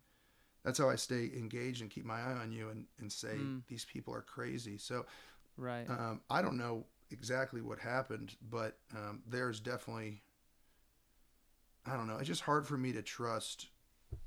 that's 0.65 0.79
how 0.79 0.89
I 0.89 0.97
stay 0.97 1.31
engaged 1.37 1.83
and 1.83 1.91
keep 1.91 2.05
my 2.07 2.19
eye 2.21 2.39
on 2.41 2.51
you 2.51 2.71
and 2.71 2.87
and 2.99 3.13
say 3.13 3.37
Mm. 3.37 3.63
these 3.69 3.85
people 3.85 4.15
are 4.15 4.23
crazy. 4.23 4.79
So 4.79 5.05
right. 5.57 5.89
um, 5.89 6.21
I 6.31 6.43
don't 6.43 6.57
know 6.57 6.87
exactly 7.11 7.61
what 7.61 7.79
happened, 7.79 8.37
but 8.51 8.79
um, 8.97 9.23
there's 9.27 9.61
definitely, 9.61 10.23
I 11.87 11.95
don't 11.97 12.07
know. 12.07 12.17
It's 12.19 12.29
just 12.29 12.43
hard 12.43 12.67
for 12.67 12.77
me 12.77 12.93
to 12.93 13.03
trust 13.03 13.69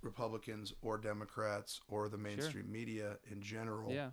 Republicans 0.02 0.74
or 0.82 0.98
Democrats 0.98 1.82
or 1.88 2.08
the 2.10 2.18
mainstream 2.18 2.72
media 2.72 3.18
in 3.32 3.42
general. 3.42 3.92
yeah. 3.92 4.10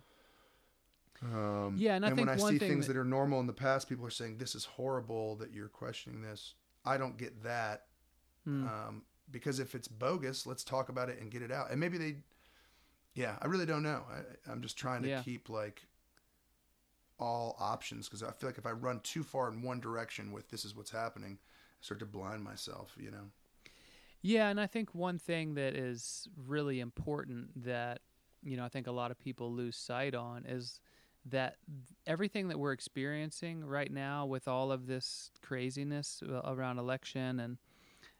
Um, 1.21 1.75
Yeah, 1.77 1.95
and 1.95 2.05
I 2.05 2.09
think 2.09 2.19
when 2.19 2.29
I 2.29 2.35
one 2.37 2.51
see 2.53 2.59
thing 2.59 2.69
things 2.71 2.87
that- 2.87 2.93
that 2.93 2.99
are 2.99 3.05
normal 3.05 3.39
in 3.39 3.47
the 3.47 3.53
past, 3.53 3.87
people 3.87 4.05
are 4.05 4.09
saying 4.11 4.37
this 4.37 4.53
is 4.55 4.65
horrible 4.65 5.35
that 5.37 5.51
you're 5.51 5.69
questioning 5.69 6.21
this. 6.21 6.55
I 6.83 6.97
don't 6.97 7.17
get 7.17 7.43
that 7.43 7.87
Hmm. 8.43 8.67
um, 8.67 9.05
because 9.31 9.59
if 9.59 9.73
it's 9.75 9.87
bogus, 9.87 10.45
let's 10.45 10.63
talk 10.63 10.89
about 10.89 11.09
it 11.09 11.19
and 11.19 11.31
get 11.31 11.41
it 11.41 11.51
out. 11.51 11.71
And 11.71 11.79
maybe 11.79 11.97
they, 11.97 12.17
yeah, 13.13 13.37
I 13.41 13.47
really 13.47 13.65
don't 13.65 13.81
know. 13.81 14.05
I, 14.09 14.51
I'm 14.51 14.61
just 14.61 14.77
trying 14.77 15.01
to 15.03 15.09
Yeah. 15.09 15.23
keep 15.23 15.49
like 15.49 15.87
all 17.19 17.55
options 17.59 18.07
because 18.07 18.23
I 18.23 18.31
feel 18.31 18.49
like 18.49 18.57
if 18.57 18.65
I 18.65 18.71
run 18.71 18.99
too 19.01 19.23
far 19.23 19.49
in 19.51 19.61
one 19.61 19.79
direction 19.79 20.31
with 20.31 20.49
this 20.49 20.65
is 20.65 20.75
what's 20.75 20.91
happening, 20.91 21.37
I 21.41 21.81
start 21.81 21.99
to 21.99 22.05
blind 22.05 22.43
myself. 22.43 22.95
You 22.99 23.11
know. 23.11 23.25
Yeah, 24.21 24.49
and 24.49 24.59
I 24.59 24.67
think 24.67 24.95
one 24.95 25.19
thing 25.19 25.53
that 25.55 25.75
is 25.75 26.27
really 26.47 26.79
important 26.79 27.63
that 27.63 28.01
you 28.43 28.57
know 28.57 28.65
I 28.65 28.69
think 28.69 28.87
a 28.87 28.91
lot 28.91 29.11
of 29.11 29.19
people 29.19 29.51
lose 29.51 29.77
sight 29.77 30.15
on 30.15 30.45
is 30.45 30.79
that 31.27 31.57
everything 32.05 32.49
that 32.49 32.59
we're 32.59 32.71
experiencing 32.71 33.65
right 33.65 33.91
now 33.91 34.25
with 34.25 34.47
all 34.47 34.71
of 34.71 34.85
this 34.85 35.31
craziness 35.41 36.21
uh, 36.27 36.41
around 36.45 36.77
election 36.77 37.39
and 37.39 37.57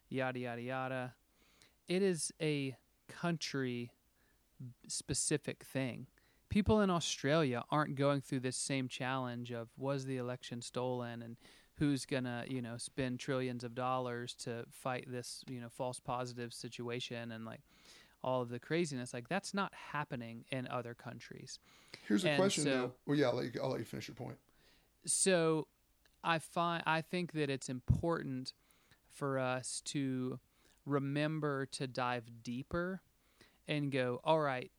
yada 0.10 0.40
yada 0.40 0.62
yada, 0.62 1.14
it 1.88 2.02
is 2.02 2.32
a 2.42 2.76
country 3.08 3.92
specific 4.88 5.64
thing. 5.64 6.08
People 6.56 6.80
in 6.80 6.90
Australia 6.90 7.66
aren't 7.70 7.96
going 7.98 8.22
through 8.22 8.40
this 8.40 8.56
same 8.56 8.88
challenge 8.88 9.52
of 9.52 9.68
was 9.78 10.06
the 10.06 10.16
election 10.16 10.62
stolen 10.62 11.22
and 11.22 11.36
who's 11.74 12.06
gonna 12.06 12.46
you 12.48 12.62
know 12.62 12.78
spend 12.78 13.20
trillions 13.20 13.66
of 13.66 13.76
dollars 13.76 14.34
to 14.36 14.64
fight 14.72 15.04
this 15.12 15.44
you 15.50 15.60
know 15.60 15.68
false 15.68 16.00
positive 16.00 16.54
situation 16.54 17.34
and 17.34 17.44
like 17.44 17.60
all 18.24 18.42
of 18.42 18.48
the 18.48 18.58
craziness 18.58 19.14
like 19.14 19.28
that's 19.28 19.54
not 19.54 19.74
happening 19.92 20.46
in 20.50 20.66
other 20.70 20.94
countries 20.94 21.60
Here's 22.08 22.24
a 22.24 22.30
And 22.30 22.38
question 22.40 22.64
so- 22.64 22.70
though. 22.70 22.92
Well, 23.06 23.18
yeah, 23.18 23.28
I'll 23.28 23.36
let, 23.36 23.54
you, 23.54 23.60
I'll 23.62 23.70
let 23.72 23.80
you 23.80 23.86
finish 23.86 24.08
your 24.08 24.16
point. 24.16 24.38
so 25.06 25.68
i 26.24 26.40
find 26.40 26.82
i 26.88 27.02
think 27.02 27.34
that 27.34 27.50
it's 27.50 27.68
important 27.68 28.54
for 29.10 29.38
us 29.40 29.82
to 29.84 30.40
remember 30.86 31.66
to 31.66 31.86
dive 31.86 32.24
deeper 32.44 33.02
and 33.68 33.92
go 33.92 34.22
all 34.24 34.40
right 34.40 34.72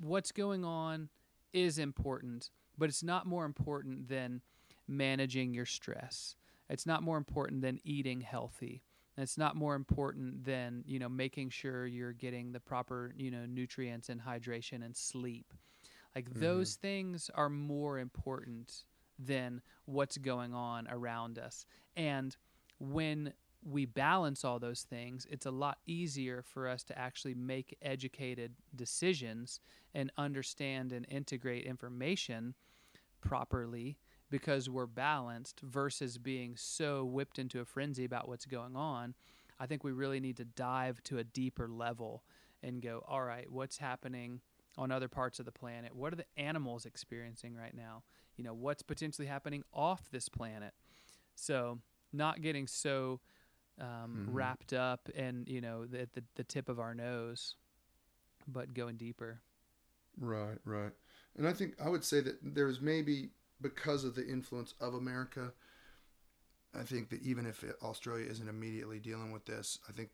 what's 0.00 0.32
going 0.32 0.64
on 0.64 1.08
is 1.52 1.78
important 1.78 2.50
but 2.78 2.88
it's 2.88 3.02
not 3.02 3.26
more 3.26 3.44
important 3.44 4.08
than 4.08 4.40
managing 4.86 5.52
your 5.52 5.66
stress. 5.66 6.36
It's 6.70 6.86
not 6.86 7.02
more 7.02 7.18
important 7.18 7.60
than 7.60 7.80
eating 7.84 8.20
healthy. 8.20 8.82
It's 9.16 9.36
not 9.36 9.56
more 9.56 9.74
important 9.74 10.44
than 10.44 10.84
you 10.86 11.00
know 11.00 11.08
making 11.08 11.50
sure 11.50 11.86
you're 11.86 12.12
getting 12.12 12.52
the 12.52 12.60
proper 12.60 13.12
you 13.16 13.32
know 13.32 13.46
nutrients 13.46 14.08
and 14.08 14.20
hydration 14.20 14.84
and 14.84 14.96
sleep. 14.96 15.52
Like 16.14 16.30
mm-hmm. 16.30 16.40
those 16.40 16.76
things 16.76 17.28
are 17.34 17.48
more 17.50 17.98
important 17.98 18.84
than 19.18 19.60
what's 19.86 20.16
going 20.18 20.54
on 20.54 20.86
around 20.88 21.38
us. 21.38 21.66
And 21.96 22.36
when 22.78 23.32
we 23.64 23.84
balance 23.84 24.44
all 24.44 24.58
those 24.58 24.82
things 24.82 25.26
it's 25.30 25.46
a 25.46 25.50
lot 25.50 25.78
easier 25.86 26.42
for 26.42 26.68
us 26.68 26.84
to 26.84 26.96
actually 26.98 27.34
make 27.34 27.76
educated 27.82 28.52
decisions 28.74 29.60
and 29.94 30.12
understand 30.16 30.92
and 30.92 31.06
integrate 31.10 31.64
information 31.64 32.54
properly 33.20 33.98
because 34.30 34.68
we're 34.68 34.86
balanced 34.86 35.60
versus 35.60 36.18
being 36.18 36.54
so 36.56 37.04
whipped 37.04 37.38
into 37.38 37.60
a 37.60 37.64
frenzy 37.64 38.04
about 38.04 38.28
what's 38.28 38.46
going 38.46 38.76
on. 38.76 39.14
I 39.58 39.66
think 39.66 39.82
we 39.82 39.92
really 39.92 40.20
need 40.20 40.36
to 40.36 40.44
dive 40.44 41.02
to 41.04 41.18
a 41.18 41.24
deeper 41.24 41.68
level 41.68 42.22
and 42.62 42.82
go, 42.82 43.02
all 43.08 43.22
right, 43.22 43.50
what's 43.50 43.78
happening 43.78 44.40
on 44.76 44.92
other 44.92 45.08
parts 45.08 45.38
of 45.38 45.46
the 45.46 45.52
planet? 45.52 45.94
What 45.94 46.12
are 46.12 46.16
the 46.16 46.26
animals 46.36 46.86
experiencing 46.86 47.54
right 47.54 47.74
now? 47.74 48.02
You 48.36 48.44
know, 48.44 48.54
what's 48.54 48.82
potentially 48.82 49.26
happening 49.26 49.64
off 49.72 50.10
this 50.10 50.28
planet? 50.28 50.74
So, 51.34 51.78
not 52.12 52.40
getting 52.40 52.66
so 52.66 53.20
um, 53.80 54.22
Mhm. 54.28 54.34
wrapped 54.34 54.72
up 54.72 55.08
and 55.14 55.48
you 55.48 55.60
know 55.60 55.86
at 55.98 56.12
the, 56.12 56.24
the 56.36 56.44
tip 56.44 56.68
of 56.68 56.78
our 56.80 56.94
nose, 56.94 57.56
but 58.46 58.74
going 58.74 58.96
deeper. 58.96 59.40
Right, 60.20 60.58
right. 60.64 60.92
And 61.36 61.46
I 61.46 61.52
think 61.52 61.74
I 61.80 61.88
would 61.88 62.04
say 62.04 62.20
that 62.20 62.38
there's 62.42 62.80
maybe 62.80 63.30
because 63.60 64.04
of 64.04 64.14
the 64.14 64.26
influence 64.26 64.74
of 64.80 64.94
America, 64.94 65.52
I 66.74 66.82
think 66.82 67.08
that 67.10 67.22
even 67.22 67.46
if 67.46 67.64
it, 67.64 67.76
Australia 67.82 68.26
isn't 68.28 68.48
immediately 68.48 68.98
dealing 68.98 69.32
with 69.32 69.44
this, 69.46 69.78
I 69.88 69.92
think 69.92 70.10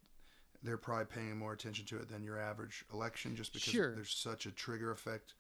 they're 0.63 0.79
probably 0.79 1.07
paying 1.07 1.37
more 1.37 1.53
attention 1.53 1.85
to 1.87 1.99
it 1.99 2.09
than 2.09 2.23
your 2.23 2.39
average 2.39 2.85
election 2.93 3.37
just 3.37 3.53
because 3.53 3.73
Sure. 3.73 3.95
there's 3.95 4.11
such 4.15 4.47
a 4.47 4.51
trigger 4.53 4.91
effect. 4.91 5.35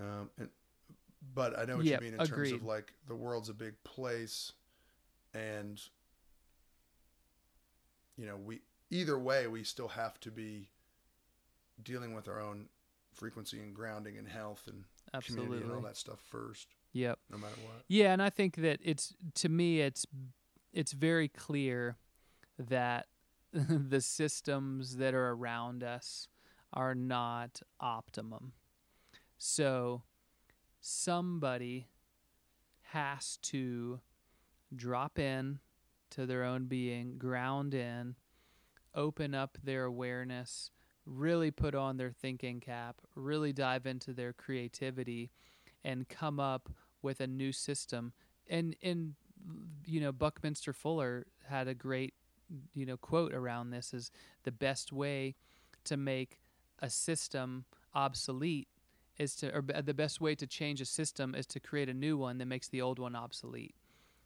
Um, 0.00 0.30
and, 0.38 0.48
but 1.34 1.58
I 1.58 1.64
know 1.64 1.76
what 1.76 1.86
Yep, 1.86 2.00
you 2.00 2.06
mean 2.06 2.14
in 2.14 2.20
terms 2.24 2.52
of 2.52 2.64
like 2.64 2.92
the 3.08 3.14
world's 3.14 3.48
a 3.48 3.54
big 3.54 3.74
place 3.84 4.52
and 5.34 5.80
you 8.16 8.26
know, 8.26 8.36
we 8.36 8.60
either 8.90 9.18
way 9.18 9.46
we 9.46 9.64
still 9.64 9.88
have 9.88 10.18
to 10.20 10.30
be 10.30 10.68
dealing 11.82 12.14
with 12.14 12.28
our 12.28 12.40
own 12.40 12.68
frequency 13.14 13.58
and 13.60 13.74
grounding 13.74 14.16
and 14.18 14.28
health 14.28 14.68
and 14.68 14.84
community 15.24 15.62
and 15.62 15.72
all 15.72 15.80
that 15.82 15.96
stuff 15.96 16.20
first, 16.30 16.68
Yep. 16.92 17.18
no 17.30 17.38
matter 17.38 17.56
what. 17.64 17.84
Yeah, 17.88 18.12
and 18.12 18.22
I 18.22 18.30
think 18.30 18.56
that 18.56 18.80
it's 18.82 19.14
to 19.34 19.48
me 19.48 19.80
it's 19.80 20.06
it's 20.72 20.92
very 20.92 21.28
clear 21.28 21.96
that 22.58 23.06
the 23.52 24.00
systems 24.00 24.96
that 24.96 25.12
are 25.14 25.30
around 25.30 25.82
us 25.82 26.28
are 26.72 26.94
not 26.94 27.60
optimum. 27.80 28.52
So 29.36 30.02
somebody 30.80 31.88
has 32.92 33.38
to 33.42 34.00
drop 34.74 35.18
in 35.18 35.58
to 36.12 36.26
their 36.26 36.44
own 36.44 36.66
being, 36.66 37.18
ground 37.18 37.74
in, 37.74 38.14
open 38.94 39.34
up 39.34 39.58
their 39.62 39.84
awareness, 39.84 40.70
really 41.06 41.50
put 41.50 41.74
on 41.74 41.96
their 41.96 42.12
thinking 42.12 42.60
cap, 42.60 42.96
really 43.14 43.52
dive 43.52 43.86
into 43.86 44.12
their 44.12 44.32
creativity 44.32 45.30
and 45.84 46.08
come 46.08 46.38
up 46.38 46.68
with 47.02 47.20
a 47.20 47.26
new 47.26 47.52
system. 47.52 48.12
And 48.48 48.76
and 48.82 49.14
you 49.84 50.00
know, 50.00 50.12
Buckminster 50.12 50.72
Fuller 50.72 51.26
had 51.48 51.68
a 51.68 51.74
great 51.74 52.14
you 52.74 52.84
know 52.84 52.96
quote 52.96 53.32
around 53.32 53.70
this 53.70 53.94
is 53.94 54.10
the 54.44 54.52
best 54.52 54.92
way 54.92 55.34
to 55.84 55.96
make 55.96 56.38
a 56.80 56.90
system 56.90 57.64
obsolete 57.94 58.68
is 59.18 59.34
to 59.36 59.54
or 59.54 59.64
uh, 59.74 59.80
the 59.80 59.94
best 59.94 60.20
way 60.20 60.34
to 60.34 60.46
change 60.46 60.80
a 60.80 60.84
system 60.84 61.34
is 61.34 61.46
to 61.46 61.60
create 61.60 61.88
a 61.88 61.94
new 61.94 62.16
one 62.16 62.38
that 62.38 62.46
makes 62.46 62.68
the 62.68 62.80
old 62.82 62.98
one 62.98 63.16
obsolete. 63.16 63.74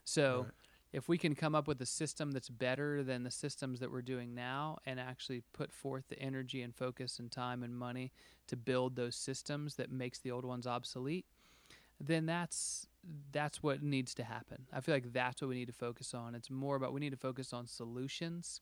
So 0.04 0.42
Right. 0.42 0.52
If 0.96 1.10
we 1.10 1.18
can 1.18 1.34
come 1.34 1.54
up 1.54 1.68
with 1.68 1.78
a 1.82 1.86
system 1.86 2.32
that's 2.32 2.48
better 2.48 3.02
than 3.02 3.22
the 3.22 3.30
systems 3.30 3.80
that 3.80 3.92
we're 3.92 4.00
doing 4.00 4.34
now 4.34 4.78
and 4.86 4.98
actually 4.98 5.42
put 5.52 5.70
forth 5.70 6.04
the 6.08 6.18
energy 6.18 6.62
and 6.62 6.74
focus 6.74 7.18
and 7.18 7.30
time 7.30 7.62
and 7.62 7.76
money 7.76 8.10
to 8.46 8.56
build 8.56 8.96
those 8.96 9.14
systems 9.14 9.74
that 9.74 9.92
makes 9.92 10.20
the 10.20 10.30
old 10.30 10.46
ones 10.46 10.66
obsolete 10.66 11.26
then 12.00 12.24
that's 12.24 12.86
that's 13.30 13.62
what 13.62 13.82
needs 13.82 14.14
to 14.14 14.24
happen. 14.24 14.66
I 14.72 14.80
feel 14.80 14.94
like 14.94 15.12
that's 15.12 15.40
what 15.40 15.48
we 15.48 15.54
need 15.54 15.68
to 15.68 15.72
focus 15.72 16.12
on. 16.12 16.34
It's 16.34 16.50
more 16.50 16.74
about 16.74 16.92
we 16.92 17.00
need 17.00 17.10
to 17.10 17.16
focus 17.16 17.52
on 17.52 17.66
solutions 17.68 18.60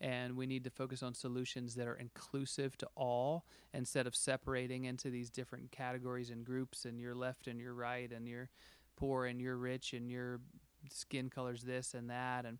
and 0.00 0.36
we 0.36 0.46
need 0.46 0.64
to 0.64 0.70
focus 0.70 1.02
on 1.02 1.14
solutions 1.14 1.74
that 1.76 1.86
are 1.86 1.94
inclusive 1.94 2.76
to 2.78 2.88
all 2.96 3.44
instead 3.72 4.06
of 4.06 4.16
separating 4.16 4.84
into 4.84 5.08
these 5.08 5.30
different 5.30 5.70
categories 5.70 6.30
and 6.30 6.44
groups 6.44 6.84
and 6.84 7.00
you're 7.00 7.14
left 7.14 7.46
and 7.46 7.60
you're 7.60 7.74
right 7.74 8.10
and 8.12 8.26
you're 8.26 8.50
poor 8.96 9.26
and 9.26 9.40
you're 9.40 9.56
rich 9.56 9.92
and 9.92 10.10
your 10.10 10.40
skin 10.90 11.30
colors 11.30 11.62
this 11.62 11.94
and 11.94 12.10
that 12.10 12.44
and 12.44 12.58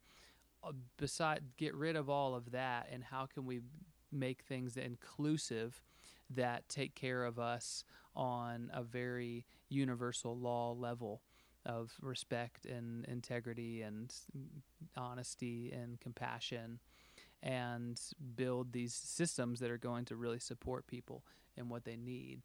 uh, 0.64 0.72
beside 0.96 1.42
get 1.56 1.74
rid 1.74 1.96
of 1.96 2.08
all 2.08 2.34
of 2.34 2.50
that 2.52 2.88
and 2.92 3.04
how 3.04 3.26
can 3.26 3.44
we 3.46 3.60
make 4.12 4.42
things 4.42 4.76
inclusive 4.76 5.82
that 6.30 6.68
take 6.68 6.94
care 6.94 7.24
of 7.24 7.38
us 7.38 7.84
on 8.14 8.70
a 8.72 8.82
very 8.82 9.44
universal 9.68 10.36
law 10.36 10.72
level 10.72 11.22
of 11.64 11.92
respect 12.00 12.64
and 12.64 13.04
integrity 13.06 13.82
and 13.82 14.14
honesty 14.96 15.72
and 15.72 16.00
compassion 16.00 16.78
and 17.42 18.00
build 18.34 18.72
these 18.72 18.94
systems 18.94 19.60
that 19.60 19.70
are 19.70 19.78
going 19.78 20.04
to 20.04 20.16
really 20.16 20.38
support 20.38 20.86
people 20.86 21.24
in 21.56 21.68
what 21.68 21.84
they 21.84 21.96
need. 21.96 22.42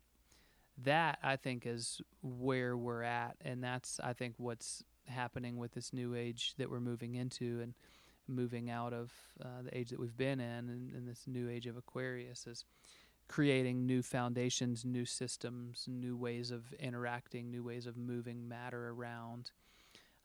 That 0.83 1.19
i 1.21 1.35
think 1.35 1.65
is 1.65 2.01
where 2.21 2.75
we're 2.77 3.03
at 3.03 3.35
and 3.41 3.63
that's 3.63 3.99
i 4.03 4.13
think 4.13 4.35
what's 4.37 4.83
happening 5.07 5.57
with 5.57 5.73
this 5.73 5.93
new 5.93 6.15
age 6.15 6.53
that 6.57 6.69
we're 6.69 6.79
moving 6.79 7.15
into 7.15 7.59
and 7.61 7.73
moving 8.27 8.69
out 8.69 8.93
of 8.93 9.11
uh, 9.43 9.61
the 9.63 9.77
age 9.77 9.89
that 9.89 9.99
we've 9.99 10.17
been 10.17 10.39
in 10.39 10.69
and, 10.69 10.91
and 10.93 11.07
this 11.07 11.23
new 11.27 11.49
age 11.49 11.65
of 11.65 11.75
aquarius 11.75 12.47
is 12.47 12.65
creating 13.27 13.85
new 13.85 14.01
foundations 14.01 14.83
new 14.83 15.05
systems 15.05 15.85
new 15.87 16.17
ways 16.17 16.51
of 16.51 16.73
interacting 16.73 17.49
new 17.49 17.63
ways 17.63 17.85
of 17.85 17.95
moving 17.95 18.47
matter 18.47 18.89
around. 18.89 19.51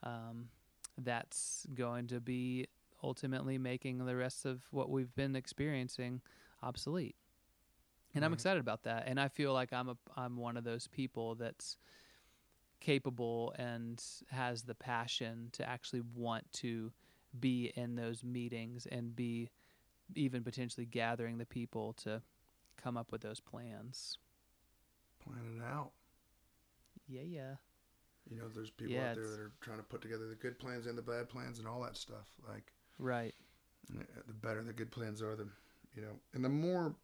Um, 0.03 0.49
that's 0.99 1.67
going 1.75 2.09
to 2.09 2.21
be 2.21 2.67
ultimately 3.03 3.59
making 3.59 4.05
the 4.05 4.17
rest 4.17 4.45
of 4.45 4.63
what 4.71 4.91
we've 4.91 5.15
been 5.15 5.37
experiencing 5.37 6.21
obsolete. 6.63 7.15
And 8.15 8.25
i'm 8.25 8.33
excited 8.33 8.61
about 8.61 8.83
that. 8.85 9.05
And 9.07 9.21
i 9.21 9.29
feel 9.29 9.53
like 9.53 9.73
i'm 9.73 9.89
a 9.89 9.97
i'm 10.17 10.37
one 10.37 10.57
of 10.57 10.65
those 10.65 10.89
people 10.89 11.37
that's 11.37 11.77
capable 12.81 13.55
and 13.59 14.03
has 14.31 14.63
the 14.63 14.75
passion 14.75 15.49
to 15.53 15.69
actually 15.69 16.03
want 16.15 16.51
to 16.53 16.93
be 17.39 17.73
in 17.75 17.97
those 17.97 18.25
meetings 18.25 18.87
and 18.87 19.15
be 19.17 19.51
even 20.15 20.43
potentially 20.45 20.87
gathering 20.87 21.39
the 21.39 21.47
people 21.47 21.93
to 21.95 22.23
come 22.77 22.97
up 22.97 23.11
with 23.13 23.21
those 23.23 23.41
plans. 23.41 24.19
Plan 25.21 25.57
it 25.59 25.65
out. 25.65 25.91
Yeah, 27.09 27.23
yeah. 27.23 27.55
You 28.31 28.37
know, 28.39 28.49
there's 28.49 28.71
people 28.71 28.97
Yeah, 28.97 29.11
out 29.11 29.15
there 29.15 29.29
that 29.31 29.41
are 29.41 29.53
trying 29.61 29.79
to 29.79 29.85
put 29.85 30.03
together 30.03 30.29
the 30.29 30.35
good 30.35 30.59
plans 30.59 30.87
and 30.87 30.99
the 30.99 31.03
bad 31.03 31.29
plans 31.29 31.59
and 31.59 31.69
all 31.69 31.81
that 31.83 31.97
stuff. 31.97 32.27
Like, 32.49 32.73
Right. 32.99 33.35
uh, 33.97 34.03
the 34.27 34.33
better 34.35 34.63
the 34.63 34.73
good 34.73 34.91
plans 34.91 35.23
are, 35.23 35.37
the 35.37 35.47
you 35.95 36.03
know, 36.03 36.19
and 36.35 36.45
the 36.45 36.49
more. 36.49 36.95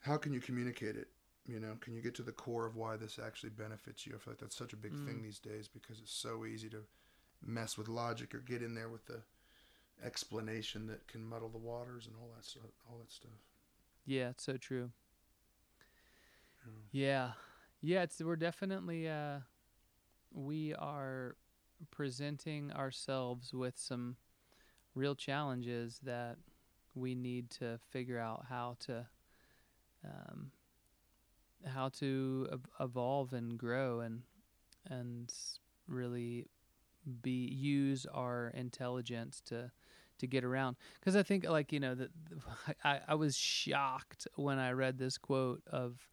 How 0.00 0.16
can 0.16 0.32
you 0.32 0.40
communicate 0.40 0.96
it? 0.96 1.08
You 1.46 1.58
know, 1.58 1.76
can 1.80 1.94
you 1.94 2.02
get 2.02 2.14
to 2.16 2.22
the 2.22 2.32
core 2.32 2.66
of 2.66 2.76
why 2.76 2.96
this 2.96 3.18
actually 3.18 3.50
benefits 3.50 4.06
you? 4.06 4.14
I 4.14 4.18
feel 4.18 4.32
like 4.32 4.40
that's 4.40 4.56
such 4.56 4.72
a 4.72 4.76
big 4.76 4.92
thing 4.92 5.20
Mm. 5.20 5.22
these 5.22 5.38
days 5.38 5.68
because 5.68 5.98
it's 5.98 6.12
so 6.12 6.44
easy 6.44 6.68
to 6.70 6.84
mess 7.42 7.76
with 7.78 7.88
logic 7.88 8.34
or 8.34 8.38
get 8.38 8.62
in 8.62 8.74
there 8.74 8.88
with 8.88 9.06
the 9.06 9.22
explanation 10.04 10.86
that 10.86 11.06
can 11.08 11.24
muddle 11.24 11.48
the 11.48 11.58
waters 11.58 12.06
and 12.06 12.14
all 12.16 12.30
that 12.36 12.44
stuff. 12.44 12.70
All 12.88 12.98
that 12.98 13.10
stuff. 13.10 13.30
Yeah, 14.06 14.30
it's 14.30 14.44
so 14.44 14.56
true. 14.56 14.90
know. 16.66 16.72
Yeah. 16.92 17.32
Yeah, 17.82 18.02
it's 18.02 18.20
we're 18.20 18.36
definitely 18.36 19.08
uh 19.08 19.40
we 20.32 20.74
are 20.74 21.36
presenting 21.90 22.72
ourselves 22.72 23.52
with 23.52 23.76
some 23.78 24.16
real 24.94 25.14
challenges 25.14 25.98
that 26.02 26.36
we 26.94 27.14
need 27.14 27.50
to 27.50 27.78
figure 27.90 28.18
out 28.18 28.44
how 28.48 28.76
to 28.80 29.06
um 30.04 30.50
how 31.66 31.88
to 31.88 32.60
evolve 32.78 33.32
and 33.32 33.58
grow 33.58 34.00
and 34.00 34.22
and 34.88 35.32
really 35.86 36.46
be 37.22 37.48
use 37.48 38.06
our 38.12 38.48
intelligence 38.54 39.40
to 39.46 39.70
to 40.18 40.26
get 40.26 40.44
around. 40.44 40.76
Because 40.98 41.16
i 41.16 41.22
think 41.22 41.48
like 41.48 41.72
you 41.72 41.80
know 41.80 41.94
that 41.94 42.10
I, 42.84 43.00
I 43.08 43.14
was 43.14 43.36
shocked 43.36 44.26
when 44.36 44.58
i 44.58 44.72
read 44.72 44.98
this 44.98 45.18
quote 45.18 45.62
of 45.70 46.08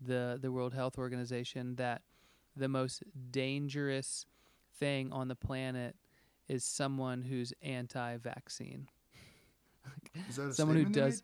the 0.00 0.38
the 0.40 0.52
world 0.52 0.74
health 0.74 0.98
organization 0.98 1.76
that 1.76 2.02
the 2.56 2.68
most 2.68 3.02
dangerous 3.30 4.26
thing 4.78 5.12
on 5.12 5.28
the 5.28 5.34
planet 5.34 5.96
is 6.48 6.64
someone 6.64 7.22
who's 7.22 7.52
anti-vaccine. 7.62 8.88
Is 10.28 10.36
that 10.36 10.48
a 10.48 10.54
someone 10.54 10.76
who 10.76 10.84
does 10.86 11.22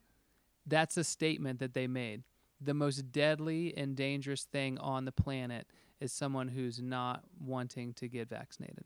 that's 0.66 0.97
a 0.97 1.05
statement 1.05 1.59
that 1.61 1.74
they 1.74 1.86
made 1.86 2.23
the 2.62 2.74
most 2.74 3.12
deadly 3.12 3.76
and 3.76 3.97
dangerous 3.97 4.44
thing 4.44 4.78
on 4.78 5.05
the 5.05 5.12
planet 5.12 5.66
is 6.01 6.12
someone 6.12 6.48
who's 6.48 6.80
not 6.80 7.22
wanting 7.40 7.93
to 7.94 8.09
get 8.09 8.28
vaccinated 8.28 8.84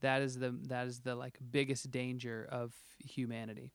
that 0.00 0.22
is 0.22 0.38
the 0.38 0.54
that 0.68 0.86
is 0.86 1.00
the 1.00 1.14
like 1.14 1.38
biggest 1.50 1.90
danger 1.90 2.46
of 2.50 2.72
humanity 2.98 3.72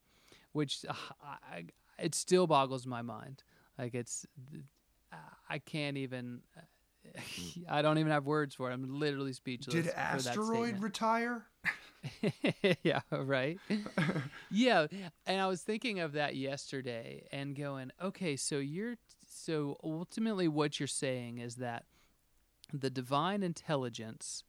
which 0.52 0.86
uh, 0.88 0.94
I, 1.24 1.66
it 2.00 2.16
still 2.16 2.48
boggles 2.48 2.86
my 2.86 3.02
mind 3.02 3.44
like 3.78 3.96
it's 3.96 4.26
i 5.50 5.60
can't 5.60 5.98
even 5.98 6.42
I 7.70 7.82
don't 7.82 7.98
even 7.98 8.12
have 8.12 8.26
words 8.26 8.56
for 8.56 8.70
it. 8.70 8.74
I'm 8.74 9.00
literally 9.00 9.34
speechless. 9.34 9.74
Did 9.74 9.88
asteroid 9.90 10.78
retire? 10.82 11.46
yeah, 12.84 13.02
right. 13.12 13.60
yeah, 14.52 14.88
and 15.26 15.42
I 15.42 15.48
was 15.48 15.62
thinking 15.62 16.00
of 16.00 16.14
that 16.14 16.36
yesterday 16.36 17.28
and 17.32 17.56
going, 17.56 17.92
okay, 18.02 18.36
so 18.36 18.58
you're 18.58 18.96
so 19.44 19.78
ultimately 19.84 20.48
what 20.48 20.80
you're 20.80 20.88
saying 20.88 21.40
is 21.40 21.56
that 21.56 21.86
the 22.72 22.90
divine 22.90 23.42
intelligence 23.42 24.44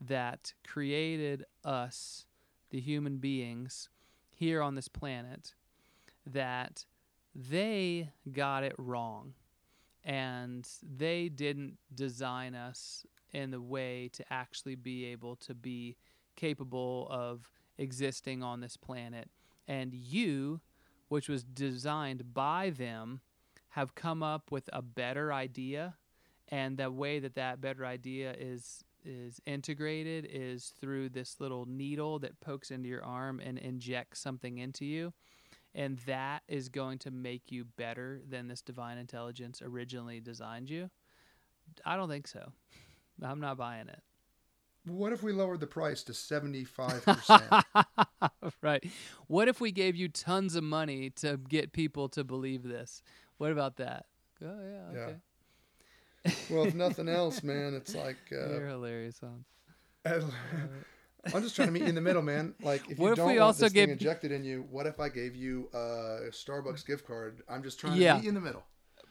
that 0.00 0.54
created 0.66 1.44
us, 1.62 2.24
the 2.70 2.80
human 2.80 3.18
beings 3.18 3.90
here 4.30 4.62
on 4.62 4.74
this 4.74 4.88
planet, 4.88 5.54
that 6.26 6.86
they 7.34 8.08
got 8.32 8.64
it 8.64 8.74
wrong 8.78 9.34
and 10.04 10.66
they 10.82 11.28
didn't 11.28 11.76
design 11.94 12.54
us 12.54 13.04
in 13.32 13.50
the 13.50 13.60
way 13.60 14.08
to 14.14 14.24
actually 14.32 14.74
be 14.74 15.04
able 15.04 15.36
to 15.36 15.54
be 15.54 15.96
capable 16.36 17.06
of 17.10 17.50
existing 17.76 18.42
on 18.42 18.60
this 18.60 18.78
planet. 18.78 19.28
And 19.68 19.92
you, 19.92 20.60
which 21.08 21.28
was 21.28 21.44
designed 21.44 22.32
by 22.32 22.70
them, 22.70 23.20
have 23.70 23.94
come 23.94 24.22
up 24.22 24.50
with 24.50 24.68
a 24.72 24.82
better 24.82 25.32
idea. 25.32 25.94
And 26.48 26.76
the 26.76 26.90
way 26.90 27.20
that 27.20 27.36
that 27.36 27.60
better 27.60 27.86
idea 27.86 28.34
is 28.38 28.84
is 29.02 29.40
integrated 29.46 30.28
is 30.30 30.74
through 30.78 31.08
this 31.08 31.36
little 31.40 31.64
needle 31.66 32.18
that 32.18 32.38
pokes 32.40 32.70
into 32.70 32.86
your 32.86 33.02
arm 33.02 33.40
and 33.42 33.56
injects 33.56 34.20
something 34.20 34.58
into 34.58 34.84
you. 34.84 35.12
And 35.74 35.98
that 36.00 36.42
is 36.48 36.68
going 36.68 36.98
to 36.98 37.10
make 37.10 37.50
you 37.50 37.64
better 37.64 38.20
than 38.28 38.48
this 38.48 38.60
divine 38.60 38.98
intelligence 38.98 39.62
originally 39.62 40.20
designed 40.20 40.68
you. 40.68 40.90
I 41.84 41.96
don't 41.96 42.08
think 42.08 42.26
so. 42.26 42.52
I'm 43.22 43.40
not 43.40 43.56
buying 43.56 43.88
it. 43.88 44.00
What 44.86 45.12
if 45.12 45.22
we 45.22 45.32
lowered 45.32 45.60
the 45.60 45.66
price 45.66 46.02
to 46.04 46.12
75%? 46.12 47.64
right. 48.62 48.84
What 49.26 49.48
if 49.48 49.60
we 49.60 49.72
gave 49.72 49.94
you 49.94 50.08
tons 50.08 50.56
of 50.56 50.64
money 50.64 51.10
to 51.16 51.36
get 51.36 51.72
people 51.72 52.08
to 52.10 52.24
believe 52.24 52.62
this? 52.62 53.02
What 53.40 53.52
about 53.52 53.76
that? 53.78 54.04
Oh 54.44 54.46
yeah. 54.62 54.92
Yeah. 54.92 55.00
Okay. 56.26 56.36
well, 56.50 56.64
if 56.66 56.74
nothing 56.86 57.08
else, 57.08 57.42
man, 57.42 57.72
it's 57.72 57.94
like 57.94 58.18
You're 58.30 58.66
uh, 58.66 58.70
hilarious, 58.72 59.18
Hans. 59.18 59.46
I'm 61.34 61.42
just 61.42 61.56
trying 61.56 61.68
to 61.68 61.72
meet 61.72 61.84
you 61.84 61.88
in 61.88 61.94
the 61.94 62.02
middle, 62.02 62.20
man. 62.20 62.54
Like, 62.62 62.82
if 62.90 62.98
What 62.98 63.06
you 63.06 63.12
if 63.12 63.16
don't 63.16 63.26
we 63.28 63.32
want 63.34 63.40
also 63.46 63.64
this 63.64 63.72
thing 63.72 63.88
injected 63.88 64.30
in 64.30 64.44
you, 64.44 64.66
what 64.70 64.86
if 64.86 65.00
I 65.00 65.08
gave 65.08 65.34
you 65.34 65.70
a 65.72 66.28
Starbucks 66.30 66.86
gift 66.86 67.06
card? 67.06 67.40
I'm 67.48 67.62
just 67.62 67.80
trying 67.80 67.96
Yeah. 67.96 68.12
to 68.12 68.18
meet 68.18 68.24
you 68.24 68.28
in 68.28 68.34
the 68.34 68.40
middle. 68.42 68.62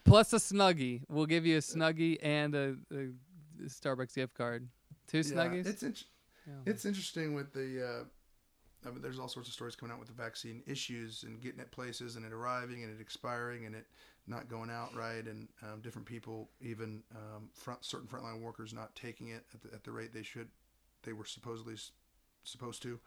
Plus 0.06 0.32
a 0.34 0.36
snuggie. 0.38 1.02
We'll 1.10 1.26
give 1.26 1.48
you 1.48 1.58
a 1.58 1.62
snuggie 1.62 2.18
and 2.22 2.54
a, 2.54 2.76
a 2.92 3.08
Starbucks 3.66 4.14
gift 4.14 4.36
card. 4.36 4.68
Two 5.08 5.18
Yeah, 5.20 5.24
snuggies. 5.24 5.66
it's 5.66 5.82
int- 5.82 6.04
Yeah. 6.46 6.54
it's 6.72 6.86
interesting 6.86 7.34
with 7.34 7.52
the. 7.52 7.84
Uh, 7.84 8.88
I 8.88 8.92
mean, 8.92 9.02
there's 9.02 9.18
all 9.20 9.28
sorts 9.28 9.50
of 9.50 9.54
stories 9.56 9.76
coming 9.76 9.92
out 9.92 10.00
with 10.00 10.08
the 10.08 10.14
vaccine 10.14 10.62
issues 10.68 11.24
and 11.24 11.42
getting 11.42 11.60
it 11.60 11.70
places 11.72 12.16
and 12.16 12.24
it 12.26 12.32
arriving 12.32 12.84
and 12.84 12.94
it 12.98 13.02
expiring 13.02 13.66
and 13.66 13.76
it 13.76 13.88
not 14.30 14.48
going 14.48 14.70
out 14.70 14.96
right 14.96 15.26
and 15.26 15.48
um, 15.64 15.82
different 15.82 16.08
people, 16.08 16.50
even 16.62 17.02
um, 17.16 17.50
front 17.54 17.84
certain 17.84 18.08
frontline 18.08 18.42
workers, 18.42 18.74
not 18.74 18.96
taking 18.96 19.30
it 19.30 19.44
at 19.54 19.62
the, 19.62 19.74
at 19.74 19.84
the 19.84 19.92
rate 19.92 20.14
they 20.14 20.24
should, 20.24 20.48
they 21.04 21.14
were 21.14 21.26
supposedly 21.26 21.74
s- 21.74 21.92
supposed 22.44 22.82
to. 22.84 23.00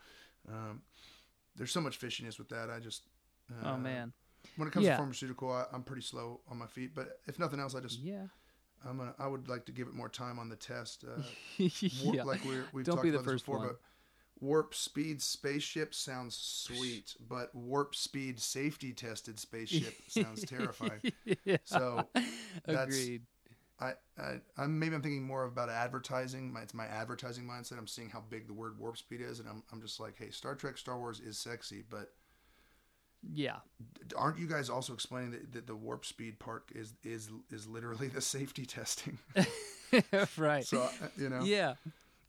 Um, 0.49 0.83
there's 1.57 1.71
so 1.71 1.81
much 1.81 1.99
fishiness 2.01 2.39
with 2.39 2.49
that. 2.49 2.69
I 2.71 2.81
just. 2.81 3.03
Uh, 3.51 3.71
oh 3.71 3.77
man. 3.77 4.13
When 4.57 4.67
it 4.67 4.73
comes 4.73 4.85
Yeah. 4.85 4.93
to 4.93 4.97
pharmaceutical, 4.99 5.53
I, 5.53 5.65
I'm 5.73 5.83
pretty 5.85 6.03
slow 6.03 6.41
on 6.51 6.59
my 6.59 6.67
feet. 6.67 6.95
But 6.95 7.21
if 7.29 7.39
nothing 7.39 7.61
else, 7.61 7.75
I 7.77 7.81
just 7.81 8.01
Yeah. 8.01 8.25
I'm 8.85 8.99
gonna 8.99 9.15
I 9.19 9.29
would 9.29 9.49
like 9.49 9.65
to 9.67 9.73
give 9.73 9.87
it 9.87 9.95
more 9.95 10.09
time 10.09 10.41
on 10.41 10.49
the 10.49 10.57
test. 10.57 11.05
Uh, 11.05 11.23
yeah. 11.59 12.25
like 12.25 12.45
we're, 12.45 12.65
we've 12.73 12.85
Don't 12.85 12.97
talked 12.97 13.05
be 13.05 13.11
the 13.11 13.19
about 13.19 13.27
this 13.27 13.33
first 13.35 13.45
before, 13.47 13.59
one. 13.59 13.69
but 13.69 13.77
warp 14.43 14.75
speed 14.75 15.23
spaceship 15.23 15.95
sounds 15.95 16.37
sweet, 16.37 17.15
but 17.29 17.55
warp 17.55 17.95
speed 17.95 18.39
safety 18.41 18.93
tested 18.93 19.39
spaceship 19.39 19.95
sounds 20.09 20.45
terrifying. 20.45 21.01
yeah. 21.45 21.57
So 21.65 22.07
that's- 22.67 22.87
Agreed. 22.89 23.23
I, 23.81 23.95
I 24.17 24.41
I'm 24.59 24.79
maybe 24.79 24.95
I'm 24.95 25.03
thinking 25.03 25.25
more 25.25 25.45
about 25.45 25.69
advertising. 25.69 26.53
My, 26.53 26.61
it's 26.61 26.75
my 26.75 26.87
advertising 26.87 27.45
mindset. 27.45 27.79
I'm 27.79 27.89
seeing 27.89 28.11
how 28.11 28.23
big 28.31 28.47
the 28.47 28.53
word 28.53 28.79
warp 28.79 28.97
speed 28.97 29.21
is, 29.21 29.41
and 29.41 29.49
I'm 29.49 29.63
I'm 29.73 29.81
just 29.81 29.99
like, 29.99 30.15
hey, 30.19 30.31
Star 30.31 30.55
Trek, 30.55 30.79
Star 30.79 30.99
Wars 30.99 31.19
is 31.19 31.37
sexy, 31.37 31.83
but 31.91 32.13
Yeah. 33.33 33.57
aren't 34.17 34.39
you 34.39 34.47
guys 34.47 34.71
also 34.71 34.93
explaining 34.93 35.33
that, 35.33 35.53
that 35.53 35.67
the 35.67 35.75
warp 35.75 36.05
speed 36.05 36.39
part 36.39 36.65
is 36.75 36.95
is 37.03 37.29
is 37.51 37.67
literally 37.67 38.07
the 38.07 38.21
safety 38.21 38.67
testing? 38.79 39.19
right. 40.37 40.65
so 40.65 40.83
uh, 40.83 40.89
you 41.17 41.29
know, 41.29 41.43
Yeah. 41.43 41.75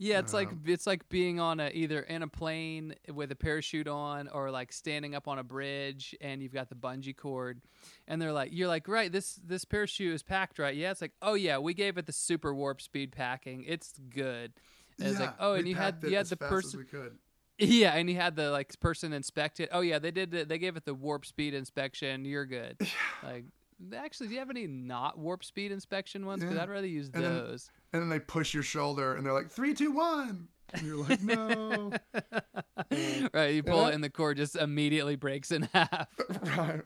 Yeah, 0.03 0.19
it's 0.19 0.33
like 0.33 0.49
Um, 0.49 0.61
it's 0.65 0.85
like 0.85 1.07
being 1.07 1.39
on 1.39 1.59
a 1.61 1.69
either 1.73 2.01
in 2.01 2.23
a 2.23 2.27
plane 2.27 2.93
with 3.07 3.31
a 3.31 3.35
parachute 3.35 3.87
on 3.87 4.27
or 4.27 4.51
like 4.51 4.73
standing 4.73 5.15
up 5.15 5.27
on 5.29 5.39
a 5.39 5.43
bridge 5.43 6.13
and 6.19 6.41
you've 6.43 6.53
got 6.53 6.67
the 6.67 6.75
bungee 6.75 7.15
cord 7.15 7.61
and 8.07 8.21
they're 8.21 8.33
like 8.33 8.49
you're 8.51 8.67
like, 8.67 8.87
"Right, 8.89 9.09
this 9.11 9.39
this 9.45 9.63
parachute 9.63 10.13
is 10.13 10.21
packed 10.21 10.59
right." 10.59 10.75
Yeah, 10.75 10.91
it's 10.91 11.01
like, 11.01 11.13
"Oh 11.21 11.35
yeah, 11.35 11.57
we 11.57 11.73
gave 11.73 11.97
it 11.97 12.05
the 12.05 12.11
super 12.11 12.53
warp 12.53 12.81
speed 12.81 13.13
packing. 13.13 13.63
It's 13.65 13.93
good." 14.09 14.51
And 14.99 15.07
it's 15.07 15.19
like, 15.19 15.35
"Oh, 15.39 15.53
and 15.53 15.67
you 15.67 15.75
had 15.75 16.03
you 16.03 16.17
had 16.17 16.27
the 16.27 16.35
person 16.37 16.79
we 16.79 16.85
could. 16.85 17.17
Yeah, 17.59 17.93
and 17.93 18.09
he 18.09 18.15
had 18.15 18.35
the 18.35 18.49
like 18.49 18.77
person 18.79 19.13
inspect 19.13 19.59
it. 19.59 19.69
Oh 19.71 19.81
yeah, 19.81 19.99
they 19.99 20.11
did. 20.11 20.33
it. 20.33 20.49
They 20.49 20.57
gave 20.57 20.75
it 20.75 20.85
the 20.85 20.93
warp 20.95 21.23
speed 21.25 21.53
inspection. 21.53 22.25
You're 22.25 22.45
good. 22.47 22.77
Like, 23.23 23.45
actually, 23.95 24.27
do 24.27 24.33
you 24.33 24.39
have 24.39 24.49
any 24.49 24.67
not 24.67 25.17
warp 25.17 25.43
speed 25.43 25.71
inspection 25.71 26.25
ones? 26.25 26.41
Because 26.43 26.55
Yeah. 26.57 26.63
I'd 26.63 26.69
rather 26.69 26.87
use 26.87 27.09
And 27.13 27.23
then- 27.23 27.33
those. 27.35 27.69
And 27.93 28.01
then 28.01 28.09
they 28.09 28.19
push 28.19 28.53
your 28.53 28.63
shoulder 28.63 29.15
and 29.15 29.25
they're 29.25 29.33
like, 29.33 29.49
three, 29.51 29.73
two, 29.73 29.91
one. 29.91 30.47
And 30.73 30.81
you're 30.87 30.97
like, 30.97 31.21
no. 31.21 31.91
right, 33.33 33.53
you 33.53 33.61
pull 33.63 33.85
it, 33.87 33.93
and 33.93 34.03
the 34.03 34.09
cord 34.09 34.37
just 34.37 34.55
immediately 34.55 35.15
breaks 35.15 35.51
in 35.51 35.63
half. 35.73 36.07
right. 36.57 36.81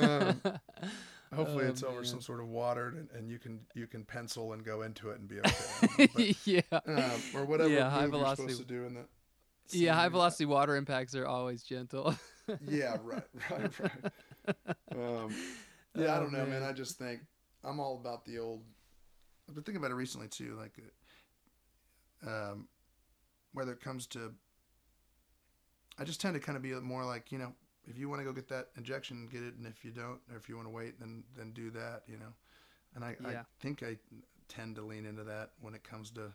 Um, 0.00 0.42
hopefully 1.32 1.66
Oh, 1.66 1.68
it's 1.68 1.82
over 1.84 2.04
some 2.04 2.20
sort 2.20 2.40
of 2.40 2.48
water 2.48 2.88
and, 2.88 3.08
and 3.14 3.30
you 3.30 3.38
can 3.38 3.60
you 3.74 3.86
can 3.86 4.04
pencil 4.04 4.52
and 4.52 4.64
go 4.64 4.82
into 4.82 5.10
it 5.10 5.20
and 5.20 5.28
be 5.28 5.38
okay. 5.38 6.08
But, 6.14 6.46
yeah, 6.46 6.60
um, 6.86 7.12
or 7.34 7.44
whatever 7.44 7.70
Yeah, 7.70 7.88
high 7.88 8.00
you're 8.02 8.08
velocity- 8.10 8.52
supposed 8.52 8.68
to 8.68 8.74
do 8.74 8.84
in 8.84 8.94
the 8.94 9.04
yeah. 9.72 9.94
High 9.94 10.08
velocity 10.08 10.46
water 10.46 10.74
impacts 10.74 11.14
are 11.14 11.26
always 11.26 11.62
gentle. 11.62 12.16
Yeah, 12.66 12.96
right, 13.04 13.22
right, 13.48 13.70
right. 13.78 14.76
Um, 14.92 15.32
yeah, 15.94 16.14
I 16.14 16.16
Oh, 16.18 16.20
don't 16.20 16.32
know, 16.32 16.40
man. 16.46 16.60
man. 16.60 16.62
I 16.62 16.72
just 16.72 16.98
think 16.98 17.20
I'm 17.64 17.80
all 17.80 17.96
about 17.96 18.24
the 18.24 18.38
old. 18.38 18.62
I've 19.48 19.54
been 19.54 19.64
thinking 19.64 19.80
about 19.82 19.90
it 19.90 19.94
recently 19.96 20.28
too, 20.28 20.56
like, 20.56 20.78
um, 22.26 22.68
whether 23.52 23.72
it 23.72 23.80
comes 23.80 24.06
to. 24.08 24.32
I 25.98 26.04
just 26.04 26.20
tend 26.20 26.34
to 26.34 26.40
kind 26.40 26.56
of 26.56 26.62
be 26.62 26.72
more 26.74 27.04
like 27.04 27.30
you 27.32 27.38
know, 27.38 27.52
if 27.86 27.98
you 27.98 28.08
want 28.08 28.20
to 28.20 28.24
go 28.24 28.32
get 28.32 28.48
that 28.48 28.68
injection, 28.76 29.28
get 29.30 29.42
it, 29.42 29.54
and 29.56 29.66
if 29.66 29.84
you 29.84 29.90
don't, 29.90 30.20
or 30.30 30.36
if 30.36 30.48
you 30.48 30.56
want 30.56 30.66
to 30.66 30.72
wait, 30.72 30.98
then 31.00 31.24
then 31.36 31.52
do 31.52 31.70
that, 31.70 32.02
you 32.06 32.16
know. 32.16 32.32
And 32.94 33.04
I, 33.04 33.16
I 33.24 33.42
think 33.60 33.82
I 33.82 33.96
tend 34.48 34.74
to 34.76 34.82
lean 34.82 35.06
into 35.06 35.22
that 35.24 35.50
when 35.60 35.74
it 35.74 35.84
comes 35.84 36.10
to 36.12 36.32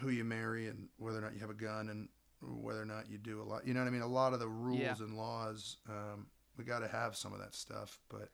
who 0.00 0.08
you 0.08 0.24
marry 0.24 0.66
and 0.66 0.88
whether 0.98 1.18
or 1.18 1.20
not 1.20 1.34
you 1.34 1.38
have 1.40 1.50
a 1.50 1.54
gun 1.54 1.88
and 1.88 2.08
whether 2.42 2.82
or 2.82 2.84
not 2.86 3.08
you 3.08 3.16
do 3.16 3.40
a 3.40 3.44
lot. 3.44 3.64
You 3.64 3.74
know 3.74 3.80
what 3.80 3.86
I 3.86 3.90
mean? 3.90 4.02
A 4.02 4.06
lot 4.08 4.32
of 4.32 4.40
the 4.40 4.48
rules 4.48 4.80
Yeah. 4.80 4.94
and 4.98 5.16
laws, 5.16 5.76
um, 5.88 6.26
we 6.56 6.64
got 6.64 6.80
to 6.80 6.88
have 6.88 7.16
some 7.16 7.32
of 7.32 7.40
that 7.40 7.54
stuff, 7.54 7.98
but 8.08 8.30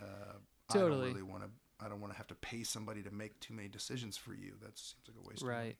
uh, 0.00 0.36
I 0.70 0.78
don't 0.78 1.00
really 1.00 1.22
want 1.22 1.44
to. 1.44 1.50
I 1.84 1.88
don't 1.88 2.00
want 2.00 2.12
to 2.12 2.16
have 2.16 2.28
to 2.28 2.36
pay 2.36 2.62
somebody 2.62 3.02
to 3.02 3.10
make 3.10 3.40
too 3.40 3.54
many 3.54 3.68
decisions 3.68 4.16
for 4.16 4.34
you. 4.34 4.52
That 4.62 4.78
seems 4.78 5.02
like 5.08 5.16
a 5.24 5.28
waste. 5.28 5.42
Right. 5.42 5.76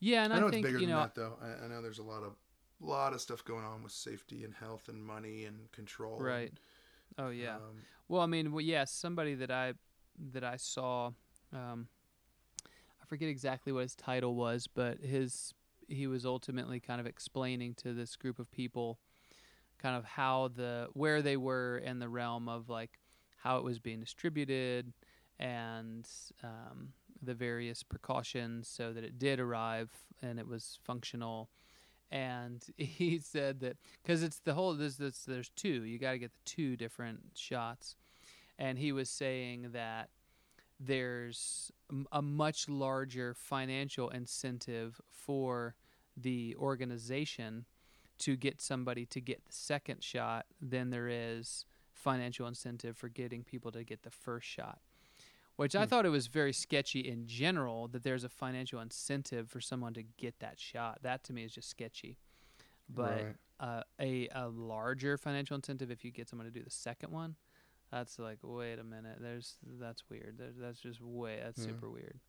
Yeah, 0.00 0.24
and 0.24 0.32
I 0.32 0.36
I, 0.36 0.40
know 0.40 0.48
think 0.48 0.64
it's 0.64 0.68
bigger 0.68 0.78
you 0.78 0.86
than 0.86 0.96
know. 0.96 1.02
that, 1.02 1.14
though. 1.14 1.36
I, 1.42 1.64
I 1.64 1.68
know 1.68 1.82
there's 1.82 1.98
a 1.98 2.02
lot 2.02 2.22
of 2.22 2.36
lot 2.80 3.12
of 3.12 3.20
stuff 3.20 3.44
going 3.44 3.64
on 3.64 3.82
with 3.82 3.92
safety 3.92 4.44
and 4.44 4.54
health 4.54 4.88
and 4.88 5.04
money 5.04 5.44
and 5.44 5.70
control. 5.72 6.18
Right. 6.18 6.52
Oh 7.18 7.30
yeah. 7.30 7.56
Um, 7.56 7.82
Well, 8.08 8.22
I 8.22 8.26
mean, 8.26 8.52
well, 8.52 8.60
yes, 8.60 8.90
somebody 8.90 9.34
that 9.34 9.50
I 9.50 9.74
that 10.32 10.44
I 10.44 10.56
saw, 10.56 11.12
um, 11.52 11.88
I 12.66 13.06
forget 13.06 13.28
exactly 13.28 13.72
what 13.72 13.82
his 13.82 13.94
title 13.94 14.34
was, 14.34 14.66
but 14.66 15.00
his 15.00 15.54
he 15.88 16.06
was 16.06 16.26
ultimately 16.26 16.80
kind 16.80 17.00
of 17.00 17.06
explaining 17.06 17.74
to 17.74 17.92
this 17.92 18.16
group 18.16 18.38
of 18.38 18.50
people, 18.50 18.98
kind 19.78 19.96
of 19.96 20.04
how 20.04 20.48
the 20.54 20.88
where 20.92 21.22
they 21.22 21.36
were 21.36 21.78
in 21.78 21.98
the 21.98 22.08
realm 22.08 22.48
of 22.48 22.68
like 22.68 22.98
how 23.38 23.58
it 23.58 23.64
was 23.64 23.78
being 23.78 24.00
distributed 24.00 24.92
and 25.38 26.08
um, 26.42 26.88
the 27.22 27.34
various 27.34 27.82
precautions 27.82 28.68
so 28.68 28.92
that 28.92 29.04
it 29.04 29.18
did 29.18 29.40
arrive 29.40 29.90
and 30.22 30.38
it 30.38 30.46
was 30.46 30.78
functional. 30.84 31.50
And 32.10 32.62
he 32.76 33.18
said 33.18 33.60
that 33.60 33.76
because 34.02 34.22
it's 34.22 34.38
the 34.38 34.54
whole 34.54 34.74
there's 34.74 34.96
this, 34.96 35.24
there's 35.24 35.50
two 35.50 35.84
you 35.84 35.98
got 35.98 36.12
to 36.12 36.18
get 36.18 36.32
the 36.32 36.50
two 36.50 36.76
different 36.76 37.20
shots, 37.34 37.96
and 38.58 38.78
he 38.78 38.92
was 38.92 39.10
saying 39.10 39.70
that 39.72 40.10
there's 40.78 41.72
a 42.12 42.20
much 42.20 42.68
larger 42.68 43.34
financial 43.34 44.10
incentive 44.10 45.00
for 45.10 45.74
the 46.16 46.54
organization 46.58 47.64
to 48.18 48.36
get 48.36 48.60
somebody 48.60 49.04
to 49.06 49.20
get 49.20 49.44
the 49.44 49.52
second 49.52 50.02
shot 50.02 50.46
than 50.60 50.90
there 50.90 51.08
is 51.08 51.64
financial 51.92 52.46
incentive 52.46 52.96
for 52.96 53.08
getting 53.08 53.42
people 53.42 53.70
to 53.72 53.82
get 53.84 54.02
the 54.02 54.10
first 54.10 54.46
shot 54.46 54.80
which 55.56 55.74
I 55.74 55.84
Hmm. 55.84 55.88
thought 55.88 56.04
it 56.04 56.10
was 56.10 56.26
very 56.26 56.52
sketchy 56.52 57.00
in 57.00 57.26
general 57.26 57.88
that 57.88 58.02
there's 58.02 58.24
a 58.24 58.28
financial 58.28 58.78
incentive 58.78 59.48
for 59.48 59.58
someone 59.58 59.94
to 59.94 60.02
get 60.02 60.38
that 60.40 60.60
shot. 60.60 60.98
That 61.02 61.24
to 61.24 61.32
me 61.32 61.44
is 61.44 61.54
just 61.54 61.70
sketchy. 61.70 62.18
But 62.90 63.24
Right. 63.24 63.36
uh, 63.58 63.82
a 63.98 64.28
a 64.34 64.48
larger 64.50 65.16
financial 65.16 65.54
incentive 65.54 65.90
if 65.90 66.04
you 66.04 66.10
get 66.10 66.28
someone 66.28 66.44
to 66.44 66.50
do 66.52 66.62
the 66.62 66.68
second 66.68 67.10
one, 67.10 67.36
that's 67.90 68.18
like 68.18 68.40
wait 68.42 68.78
a 68.78 68.84
minute, 68.84 69.16
there's 69.18 69.56
that's 69.80 70.10
weird. 70.10 70.36
There, 70.36 70.52
that's 70.54 70.78
just 70.78 71.00
way 71.00 71.40
that's 71.42 71.58
Yeah. 71.58 71.68
super 71.68 71.88
weird. 71.88 72.20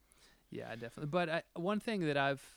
Yeah, 0.50 0.74
definitely. 0.78 1.08
But 1.08 1.28
I, 1.30 1.44
one 1.56 1.82
thing 1.82 2.06
that 2.06 2.16
I've 2.16 2.56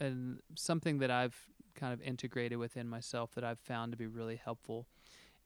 and 0.00 0.42
something 0.54 0.98
that 0.98 1.10
I've 1.10 1.48
kind 1.78 1.92
of 1.92 2.00
integrated 2.02 2.58
within 2.58 2.88
myself 2.88 3.32
that 3.34 3.44
I've 3.44 3.58
found 3.60 3.92
to 3.92 3.98
be 3.98 4.06
really 4.06 4.36
helpful 4.36 4.86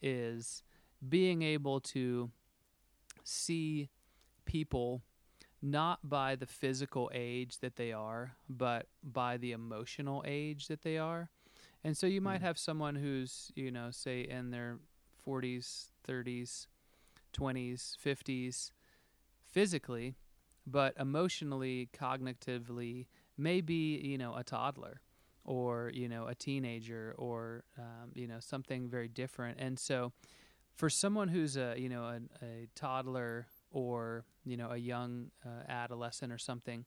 is 0.01 0.63
being 1.09 1.43
able 1.43 1.81
to 1.81 2.31
see 3.25 3.89
people 4.45 5.03
not 5.61 6.01
by 6.09 6.35
the 6.35 6.47
physical 6.47 7.11
age 7.15 7.59
that 7.61 7.77
they 7.77 7.93
are, 7.93 8.37
but 8.49 8.87
by 9.03 9.37
the 9.37 9.53
emotional 9.53 10.25
age 10.27 10.67
that 10.69 10.83
they 10.83 10.99
are. 10.99 11.31
And 11.85 11.97
so 11.97 12.07
you 12.07 12.21
might 12.21 12.41
Mm. 12.41 12.45
have 12.47 12.59
someone 12.59 12.97
who's, 12.97 13.53
you 13.55 13.71
know, 13.71 13.91
say 13.91 14.23
in 14.23 14.51
their 14.51 14.81
40s, 15.25 15.93
30s, 16.05 16.67
20s, 17.33 17.97
50s 18.01 18.73
physically, 19.47 20.17
but 20.67 20.97
emotionally, 20.99 21.89
cognitively, 21.93 23.07
maybe, 23.37 24.01
you 24.03 24.19
know, 24.19 24.35
a 24.35 24.45
toddler 24.45 25.01
or, 25.44 25.90
you 25.94 26.09
know, 26.09 26.27
a 26.27 26.35
teenager 26.35 27.14
or, 27.19 27.64
um, 27.78 28.10
you 28.14 28.27
know, 28.27 28.39
something 28.40 28.89
very 28.89 29.09
different. 29.09 29.59
And 29.60 29.78
so 29.78 30.12
for 30.74 30.89
someone 30.89 31.28
who's 31.28 31.56
a, 31.56 31.74
you 31.77 31.89
know, 31.89 32.05
a, 32.05 32.44
a 32.44 32.69
toddler 32.74 33.47
or, 33.70 34.24
you 34.44 34.56
know, 34.56 34.70
a 34.70 34.77
young 34.77 35.31
uh, 35.44 35.62
adolescent 35.69 36.32
or 36.32 36.39
something, 36.39 36.85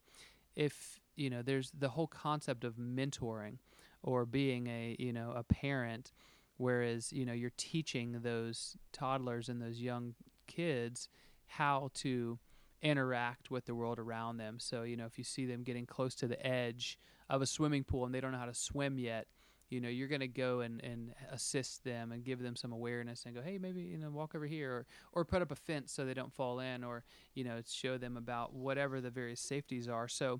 if, 0.55 0.99
you 1.15 1.29
know, 1.29 1.41
there's 1.41 1.71
the 1.77 1.89
whole 1.89 2.07
concept 2.07 2.63
of 2.63 2.75
mentoring 2.75 3.57
or 4.01 4.25
being 4.25 4.67
a, 4.67 4.95
you 4.99 5.11
know, 5.11 5.33
a 5.35 5.43
parent, 5.43 6.13
whereas, 6.57 7.11
you 7.11 7.25
know, 7.25 7.33
you're 7.33 7.51
teaching 7.57 8.19
those 8.21 8.77
toddlers 8.93 9.49
and 9.49 9.61
those 9.61 9.81
young 9.81 10.15
kids 10.47 11.09
how 11.47 11.89
to 11.93 12.39
interact 12.81 13.51
with 13.51 13.65
the 13.65 13.75
world 13.75 13.99
around 13.99 14.37
them. 14.37 14.59
So, 14.59 14.83
you 14.83 14.95
know, 14.95 15.05
if 15.05 15.17
you 15.17 15.23
see 15.23 15.45
them 15.45 15.63
getting 15.63 15.85
close 15.85 16.15
to 16.15 16.27
the 16.27 16.45
edge 16.45 16.99
of 17.29 17.41
a 17.41 17.45
swimming 17.45 17.83
pool 17.83 18.05
and 18.05 18.13
they 18.13 18.21
don't 18.21 18.31
know 18.31 18.37
how 18.37 18.45
to 18.45 18.53
swim 18.53 18.97
yet, 18.97 19.27
you 19.69 19.81
know, 19.81 19.89
you're 19.89 20.07
going 20.07 20.21
to 20.21 20.27
go 20.27 20.61
and, 20.61 20.81
and 20.83 21.13
assist 21.31 21.83
them 21.83 22.11
and 22.11 22.23
give 22.23 22.39
them 22.39 22.55
some 22.55 22.71
awareness 22.71 23.25
and 23.25 23.33
go, 23.33 23.41
hey, 23.41 23.57
maybe, 23.57 23.81
you 23.81 23.97
know, 23.97 24.09
walk 24.11 24.35
over 24.35 24.45
here 24.45 24.71
or, 24.71 24.85
or 25.13 25.25
put 25.25 25.41
up 25.41 25.51
a 25.51 25.55
fence 25.55 25.91
so 25.91 26.05
they 26.05 26.13
don't 26.13 26.33
fall 26.33 26.59
in 26.59 26.83
or, 26.83 27.03
you 27.33 27.43
know, 27.43 27.59
show 27.67 27.97
them 27.97 28.15
about 28.15 28.53
whatever 28.53 29.01
the 29.01 29.09
various 29.09 29.39
safeties 29.39 29.87
are. 29.87 30.07
So 30.07 30.39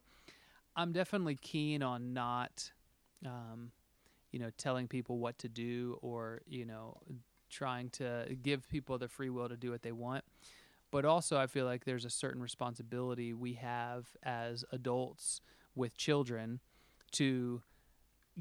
I'm 0.76 0.92
definitely 0.92 1.36
keen 1.36 1.82
on 1.82 2.14
not, 2.14 2.72
um, 3.26 3.72
you 4.32 4.40
know, 4.40 4.52
telling 4.58 4.88
people 4.88 5.18
what 5.18 5.40
to 5.40 5.50
do 5.50 5.98
or, 6.02 6.42
you 6.48 6.66
know, 6.66 6.98
trying 7.50 7.90
to 7.90 8.38
give 8.44 8.68
people 8.70 8.98
the 8.98 9.08
free 9.08 9.30
will 9.30 9.50
to 9.50 9.58
do 9.58 9.72
what 9.72 9.82
they 9.82 9.92
want 9.92 10.24
but 10.92 11.04
also 11.04 11.38
I 11.38 11.48
feel 11.48 11.66
like 11.66 11.84
there's 11.84 12.06
a 12.06 12.10
certain 12.10 12.42
responsibility 12.42 13.34
we 13.34 13.54
have 13.54 14.08
as 14.24 14.64
adults 14.72 15.42
with 15.76 15.98
children 15.98 16.62
to 17.14 17.62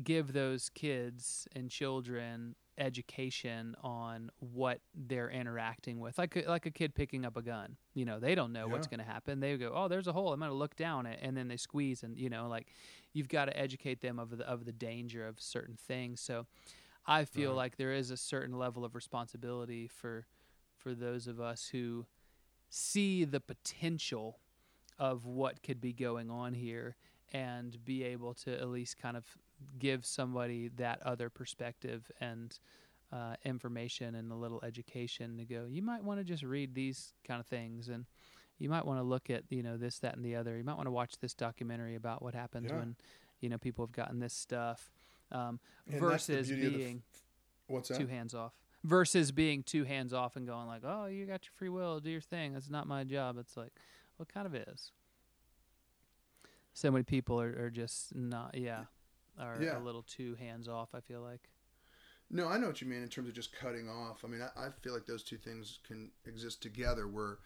give 0.03 0.32
those 0.32 0.69
kids 0.70 1.47
and 1.55 1.70
children 1.70 2.57
education 2.77 3.77
on 3.85 4.31
what 4.41 4.81
they're 4.95 5.31
interacting 5.31 6.01
with. 6.01 6.19
Like 6.19 6.35
a, 6.36 6.43
like 6.49 6.66
a 6.66 6.70
kid 6.73 6.95
picking 6.95 7.24
up 7.24 7.36
a 7.36 7.43
gun 7.43 7.77
you 7.95 8.05
know 8.05 8.19
they 8.19 8.35
don't 8.35 8.53
know 8.53 8.66
what's 8.66 8.89
going 8.89 8.99
to 8.99 9.07
happen. 9.07 9.39
They 9.39 9.57
go 9.57 9.73
oh 9.74 9.86
there's 9.89 10.09
a 10.09 10.12
hole. 10.12 10.32
I'm 10.32 10.41
going 10.41 10.51
to 10.51 10.57
look 10.57 10.74
down 10.74 11.07
it 11.07 11.20
and 11.23 11.36
then 11.36 11.47
they 11.47 11.57
squeeze 11.57 12.03
and 12.03 12.19
you 12.19 12.28
know 12.28 12.49
like 12.49 12.66
you've 13.12 13.28
got 13.28 13.45
to 13.45 13.57
educate 13.57 14.01
them 14.01 14.19
of 14.19 14.36
the 14.36 14.45
of 14.49 14.65
the 14.65 14.73
danger 14.73 15.27
of 15.27 15.41
certain 15.41 15.77
things. 15.77 16.20
So 16.20 16.47
i 17.07 17.24
feel 17.24 17.51
Right. 17.51 17.57
like 17.57 17.77
there 17.77 17.93
is 17.93 18.11
a 18.11 18.16
certain 18.16 18.59
level 18.59 18.85
of 18.85 18.95
responsibility 18.97 19.86
for 19.86 20.27
for 20.77 20.95
those 20.95 21.27
of 21.28 21.39
us 21.41 21.69
who 21.70 22.07
see 22.70 23.24
the 23.24 23.41
potential 23.41 24.39
of 24.99 25.24
what 25.27 25.62
could 25.62 25.81
be 25.81 25.93
going 25.93 26.31
on 26.31 26.55
here 26.55 26.97
and 27.35 27.85
be 27.85 28.02
able 28.05 28.32
to 28.32 28.55
at 28.59 28.69
least 28.69 28.97
kind 28.97 29.16
of 29.16 29.27
give 29.78 30.06
somebody 30.06 30.69
that 30.77 31.02
other 31.02 31.28
perspective 31.28 32.11
and 32.20 32.59
uh, 33.12 33.35
information 33.44 34.15
and 34.15 34.32
a 34.32 34.35
little 34.35 34.61
education 34.65 35.36
to 35.36 35.44
go 35.44 35.66
you 35.69 35.82
might 35.82 36.02
want 36.02 36.19
to 36.19 36.24
just 36.24 36.43
read 36.43 36.74
these 36.74 37.12
kind 37.27 37.39
of 37.40 37.47
things 37.47 37.89
and 37.89 38.06
you 38.59 38.69
might 38.69 38.86
want 38.86 38.98
to 38.98 39.02
look 39.05 39.28
at 39.31 39.43
you 39.51 39.62
know 39.62 39.77
this 39.77 39.98
that 39.98 40.15
and 40.15 40.24
the 40.24 40.36
other. 40.36 40.56
You 40.56 40.62
might 40.65 40.77
want 40.77 40.86
to 40.86 40.93
watch 40.93 41.19
this 41.20 41.35
documentary 41.35 41.97
about 41.97 42.23
what 42.23 42.35
happens 42.35 42.70
Yeah. 42.70 42.78
when 42.78 42.97
you 43.40 43.48
know 43.48 43.59
people 43.59 43.85
have 43.85 43.90
gotten 43.93 44.20
this 44.20 44.32
stuff. 44.32 44.93
Um, 45.32 45.59
And 45.90 46.01
that's 46.01 46.27
the 46.28 46.35
versus 46.36 46.48
the 46.48 46.55
f- 46.66 46.73
being 46.73 47.02
What's 47.66 47.89
that? 47.89 47.98
two 47.98 48.06
hands 48.06 48.32
off. 48.32 48.52
Versus 48.85 49.32
being 49.32 49.65
two 49.65 49.82
hands 49.82 50.12
off 50.12 50.36
and 50.36 50.47
going 50.47 50.69
like 50.69 50.82
oh 50.85 51.06
you 51.06 51.27
got 51.27 51.44
your 51.44 51.51
free 51.56 51.69
will 51.69 51.98
do 51.98 52.11
your 52.11 52.20
thing. 52.20 52.52
That's 52.52 52.70
not 52.70 52.86
my 52.86 53.02
job. 53.02 53.39
It's 53.39 53.56
like 53.56 53.73
well 54.19 54.27
kind 54.32 54.47
of 54.47 54.55
is 54.55 54.93
so 56.74 56.90
many 56.90 57.02
people 57.05 57.40
are, 57.40 57.56
are 57.64 57.70
just 57.70 58.14
not 58.14 58.55
yeah 58.56 58.84
are 59.38 59.59
Yeah. 59.62 59.78
a 59.78 59.82
little 59.82 60.02
too 60.02 60.34
hands 60.34 60.68
off 60.68 60.90
i 60.94 61.01
feel 61.01 61.22
like 61.22 61.48
No, 62.30 62.48
I 62.48 62.59
know 62.59 62.66
what 62.66 62.80
you 62.80 62.86
mean 62.88 63.02
in 63.02 63.09
terms 63.09 63.28
of 63.28 63.34
just 63.34 63.52
cutting 63.55 63.88
off. 63.88 64.24
I 64.24 64.28
mean, 64.28 64.40
I, 64.42 64.66
I 64.66 64.68
feel 64.80 64.94
like 64.94 65.06
those 65.06 65.22
two 65.22 65.36
things 65.36 65.78
can 65.86 66.10
exist 66.26 66.62
together. 66.62 67.06
Where, 67.06 67.38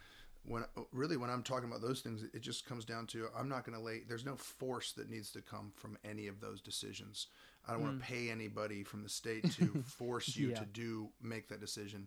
when 0.44 0.64
really 0.92 1.16
when 1.16 1.30
I'm 1.30 1.42
talking 1.42 1.68
about 1.68 1.82
those 1.82 2.00
things, 2.00 2.22
it 2.32 2.40
just 2.40 2.64
comes 2.64 2.84
down 2.84 3.06
to 3.09 3.26
I'm 3.36 3.48
not 3.48 3.66
going 3.66 3.76
to 3.76 3.84
lay. 3.84 4.02
There's 4.09 4.24
no 4.24 4.36
force 4.36 4.92
that 4.92 5.10
needs 5.10 5.30
to 5.32 5.42
come 5.42 5.72
from 5.74 5.98
any 6.05 6.28
of 6.28 6.40
those 6.40 6.60
decisions. 6.60 7.26
I 7.66 7.72
don't 7.72 7.82
want 7.82 7.96
Mm. 7.98 8.00
to 8.00 8.06
pay 8.06 8.30
anybody 8.30 8.84
from 8.84 9.02
the 9.02 9.09
state 9.09 9.50
to 9.59 9.82
force 9.84 10.36
you 10.36 10.50
Yeah. 10.50 10.60
to 10.60 10.64
do 10.64 11.10
make 11.20 11.48
that 11.48 11.60
decision. 11.60 12.06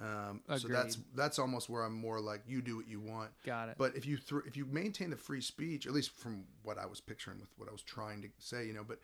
Um, 0.00 0.40
so 0.56 0.68
that's 0.68 0.98
that's 1.14 1.38
almost 1.38 1.68
where 1.68 1.82
I'm 1.82 1.94
more 1.94 2.20
like 2.20 2.42
you 2.46 2.62
do 2.62 2.76
what 2.76 2.88
you 2.88 3.00
want. 3.00 3.30
got 3.44 3.68
it 3.68 3.76
But 3.78 3.96
if 3.96 4.06
you 4.06 4.16
thr 4.16 4.38
if 4.46 4.56
you 4.56 4.64
maintain 4.64 5.10
the 5.10 5.16
free 5.16 5.42
speech, 5.42 5.86
at 5.86 5.92
least 5.92 6.10
from 6.10 6.44
what 6.62 6.78
I 6.78 6.86
was 6.86 7.00
picturing 7.00 7.38
with 7.38 7.50
what 7.58 7.68
I 7.68 7.72
was 7.72 7.82
trying 7.82 8.22
to 8.22 8.28
say, 8.38 8.66
you 8.66 8.72
know, 8.72 8.84
but 8.84 8.98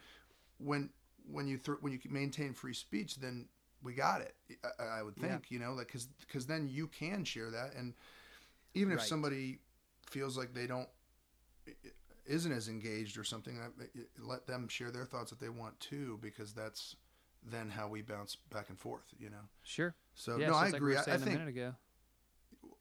when 0.59 0.91
when 1.31 1.47
you 1.47 1.59
thr 1.59 1.75
when 1.81 1.93
you 1.93 1.99
maintain 2.09 2.55
free 2.55 2.75
speech, 2.75 3.17
then 3.17 3.49
we 3.83 3.93
got 3.93 4.23
it. 4.23 4.35
I, 4.79 5.01
I 5.01 5.03
would 5.03 5.17
Yeah. 5.17 5.29
think, 5.29 5.51
you 5.51 5.59
know, 5.59 5.75
like 5.75 5.89
because 5.89 6.07
because 6.07 6.47
then 6.47 6.69
you 6.69 6.87
can 6.87 7.25
share 7.25 7.51
that, 7.51 7.75
and 7.75 7.95
even 8.75 8.93
if 8.93 9.01
Right. 9.01 9.09
somebody 9.09 9.59
feels 10.09 10.39
like 10.39 10.55
they 10.55 10.67
don't 10.67 10.89
isn't 12.27 12.53
as 12.53 12.69
engaged 12.69 13.19
or 13.19 13.25
something, 13.25 13.59
let 14.19 14.47
them 14.47 14.69
share 14.69 14.91
their 14.91 15.05
thoughts 15.05 15.33
if 15.33 15.39
they 15.39 15.49
want 15.49 15.79
to, 15.81 16.19
because 16.21 16.53
that's 16.53 16.97
then 17.51 17.71
how 17.71 17.89
we 17.89 18.03
bounce 18.03 18.37
back 18.53 18.69
and 18.69 18.79
forth, 18.79 19.05
you 19.19 19.31
know. 19.31 19.49
sure 19.63 19.95
So 20.15 20.37
yeah 20.37 20.47
no, 20.49 20.53
it's 20.53 20.57
I 20.59 20.63
just 20.65 20.73
like 20.75 20.83
we 20.83 20.87
agree. 20.89 20.97
I, 20.97 21.01
I 21.01 21.05
saying 21.05 21.17
a 21.17 21.25
think 21.25 21.39
minute 21.39 21.49
ago 21.49 21.75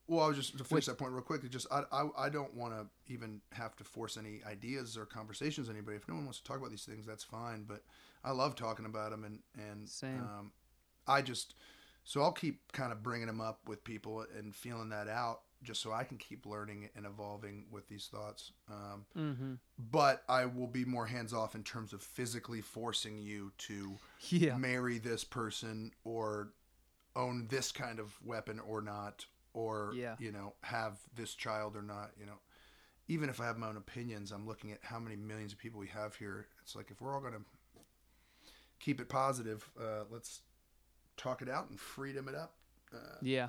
well, 0.08 0.24
I 0.24 0.28
was 0.28 0.38
just 0.38 0.52
to 0.58 0.64
finish 0.64 0.72
Which- 0.72 0.86
that 0.86 0.98
point 1.00 1.14
real 1.14 1.24
quick. 1.24 1.44
it 1.44 1.50
Just 1.50 1.66
I, 1.72 1.84
I, 1.92 2.26
I 2.26 2.30
don't 2.30 2.54
want 2.54 2.74
to 2.76 2.86
even 3.12 3.42
have 3.54 3.76
to 3.78 3.84
force 3.84 4.18
any 4.18 4.42
ideas 4.46 4.98
or 4.98 5.06
conversations 5.06 5.68
on 5.68 5.76
anybody. 5.76 5.98
If 5.98 6.08
no 6.08 6.14
one 6.14 6.26
wants 6.26 6.38
to 6.40 6.44
talk 6.44 6.58
about 6.58 6.70
these 6.70 6.84
things, 6.86 7.06
that's 7.08 7.24
fine. 7.24 7.64
But 7.68 7.84
I 8.24 8.32
love 8.32 8.56
talking 8.56 8.86
about 8.86 9.10
them, 9.12 9.24
and 9.24 9.40
and 9.58 9.90
Same. 9.90 10.20
Um, 10.20 10.52
I 11.08 11.22
just 11.24 11.56
so 12.04 12.22
I'll 12.22 12.32
keep 12.32 12.72
kind 12.72 12.92
of 12.92 13.02
bringing 13.02 13.26
them 13.26 13.42
up 13.42 13.62
with 13.68 13.84
people 13.84 14.26
and 14.38 14.54
feeling 14.56 14.90
that 14.90 15.08
out, 15.08 15.42
just 15.64 15.82
so 15.82 15.92
I 15.92 16.04
can 16.04 16.18
keep 16.18 16.46
learning 16.46 16.90
and 16.96 17.06
evolving 17.06 17.66
with 17.72 17.88
these 17.88 18.08
thoughts. 18.08 18.52
Um, 18.70 19.06
mm-hmm. 19.18 19.54
but 19.92 20.24
I 20.30 20.46
will 20.46 20.68
be 20.68 20.86
more 20.86 21.06
hands 21.06 21.34
off 21.34 21.56
in 21.56 21.64
terms 21.64 21.94
of 21.94 22.02
physically 22.02 22.62
forcing 22.62 23.18
you 23.18 23.52
to 23.60 23.98
yeah. 24.30 24.58
marry 24.58 24.98
this 24.98 25.24
person 25.24 25.92
or 26.04 26.50
own 27.16 27.48
this 27.50 27.72
kind 27.72 28.00
of 28.00 28.14
weapon 28.24 28.60
or 28.60 28.82
not 28.82 29.26
or 29.54 29.94
Yeah. 29.96 30.16
you 30.20 30.32
know 30.32 30.54
have 30.62 31.00
this 31.16 31.34
child 31.34 31.76
or 31.76 31.82
not 31.82 32.12
you 32.20 32.26
know. 32.26 32.40
Even 33.08 33.30
if 33.30 33.40
i 33.40 33.46
have 33.46 33.58
my 33.58 33.68
own 33.68 33.78
opinions 33.78 34.32
i'm 34.32 34.48
looking 34.48 34.72
at 34.72 34.80
how 34.82 35.00
many 35.00 35.16
millions 35.16 35.54
of 35.54 35.60
people 35.60 35.80
we 35.80 35.88
have 35.88 36.16
here. 36.16 36.48
It's 36.62 36.76
like 36.76 36.92
if 36.92 37.02
we're 37.02 37.14
all 37.14 37.22
going 37.22 37.34
to 37.34 37.42
keep 38.80 39.00
it 39.00 39.08
positive 39.08 39.70
uh, 39.80 40.04
let's 40.12 40.42
talk 41.16 41.42
it 41.42 41.50
out 41.50 41.70
and 41.70 41.80
freedom 41.80 42.28
it 42.28 42.36
up. 42.36 42.56
Uh, 42.94 43.18
yeah. 43.22 43.48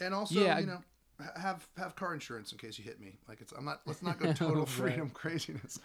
and 0.00 0.12
also 0.12 0.40
Yeah, 0.40 0.58
you 0.58 0.66
know 0.66 0.82
have 1.36 1.66
have 1.76 1.96
car 1.96 2.12
insurance 2.14 2.52
in 2.52 2.58
case 2.58 2.78
you 2.78 2.84
hit 2.84 3.00
me 3.00 3.18
like 3.28 3.40
it's 3.40 3.52
i'm 3.52 3.64
not 3.64 3.80
let's 3.86 4.02
not 4.02 4.18
go 4.18 4.32
total 4.32 4.56
Right. 4.64 4.68
freedom 4.68 5.10
craziness 5.10 5.78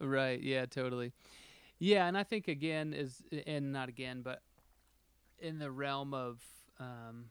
Right. 0.00 0.40
Yeah. 0.42 0.66
Totally. 0.66 1.12
Yeah, 1.78 2.06
and 2.06 2.18
I 2.18 2.24
think 2.24 2.48
again 2.48 2.92
is 2.92 3.22
and 3.46 3.72
not 3.72 3.88
again, 3.88 4.22
but 4.22 4.42
in 5.38 5.58
the 5.60 5.70
realm 5.70 6.12
of, 6.12 6.40
um, 6.80 7.26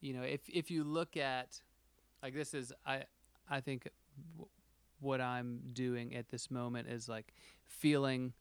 you 0.00 0.14
know, 0.14 0.22
if 0.22 0.42
if 0.48 0.70
you 0.70 0.84
look 0.84 1.16
at, 1.16 1.60
like 2.22 2.34
this 2.34 2.54
is 2.54 2.72
I 2.86 3.02
I 3.50 3.60
think 3.60 3.88
w- 4.36 4.48
what 5.00 5.20
I'm 5.20 5.60
doing 5.72 6.14
at 6.14 6.28
this 6.28 6.50
moment 6.52 6.88
is 6.88 7.08
like 7.08 7.32
feeling 7.64 8.32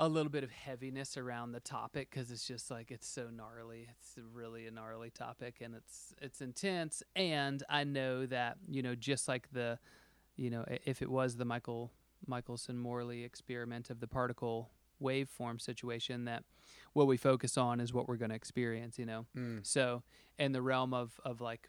a 0.00 0.08
little 0.08 0.30
bit 0.30 0.44
of 0.44 0.50
heaviness 0.50 1.16
around 1.16 1.50
the 1.52 1.60
topic 1.60 2.08
because 2.10 2.30
it's 2.30 2.46
just 2.46 2.70
like 2.70 2.90
it's 2.90 3.06
so 3.08 3.28
gnarly. 3.34 3.88
It's 3.90 4.14
really 4.32 4.66
a 4.66 4.70
gnarly 4.70 5.10
topic, 5.10 5.56
and 5.60 5.74
it's 5.74 6.14
it's 6.22 6.40
intense. 6.40 7.02
And 7.16 7.62
I 7.68 7.84
know 7.84 8.24
that 8.26 8.58
you 8.68 8.82
know, 8.82 8.94
just 8.94 9.26
like 9.28 9.50
the, 9.52 9.78
you 10.36 10.50
know, 10.50 10.64
if 10.84 11.02
it 11.02 11.10
was 11.10 11.36
the 11.36 11.44
Michael 11.44 11.90
Michelson 12.26 12.78
Morley 12.78 13.24
experiment 13.24 13.90
of 13.90 13.98
the 14.00 14.06
particle 14.06 14.70
waveform 15.02 15.60
situation, 15.60 16.24
that 16.26 16.44
what 16.92 17.06
we 17.06 17.16
focus 17.16 17.56
on 17.58 17.80
is 17.80 17.92
what 17.92 18.08
we're 18.08 18.16
going 18.16 18.30
to 18.30 18.36
experience. 18.36 18.98
You 18.98 19.06
know, 19.06 19.26
Mm. 19.36 19.66
so 19.66 20.02
in 20.38 20.52
the 20.52 20.62
realm 20.62 20.94
of 20.94 21.20
of 21.24 21.40
like 21.40 21.68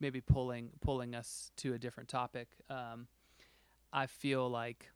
maybe 0.00 0.20
pulling 0.22 0.70
pulling 0.80 1.14
us 1.14 1.50
to 1.56 1.74
a 1.74 1.78
different 1.78 2.08
topic, 2.08 2.48
um, 2.70 3.06
I 3.92 4.06
feel 4.06 4.48
like 4.48 4.90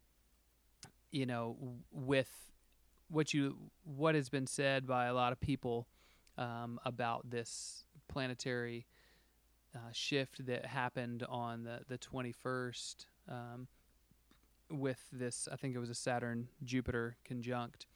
you 1.13 1.27
know 1.27 1.57
with 1.93 2.31
what 3.11 3.35
you 3.35 3.57
what 3.85 4.15
has 4.15 4.29
been 4.29 4.47
said 4.47 4.87
by 4.87 5.07
a 5.07 5.15
lot 5.15 5.33
of 5.33 5.41
people 5.41 5.87
um, 6.39 6.79
about 6.85 7.29
this 7.31 7.85
planetary 8.09 8.87
uh, 9.75 9.79
shift 9.93 10.47
that 10.47 10.65
happened 10.67 11.25
on 11.29 11.65
the 11.65 11.81
the 11.89 11.99
21st 11.99 13.07
um, 13.29 13.69
with 14.71 15.01
this 15.13 15.49
I 15.51 15.57
think 15.57 15.75
it 15.75 15.79
was 15.79 15.91
a 15.91 15.95
Saturn 15.95 16.49
Jupiter 16.65 17.17
conjunct 17.25 17.87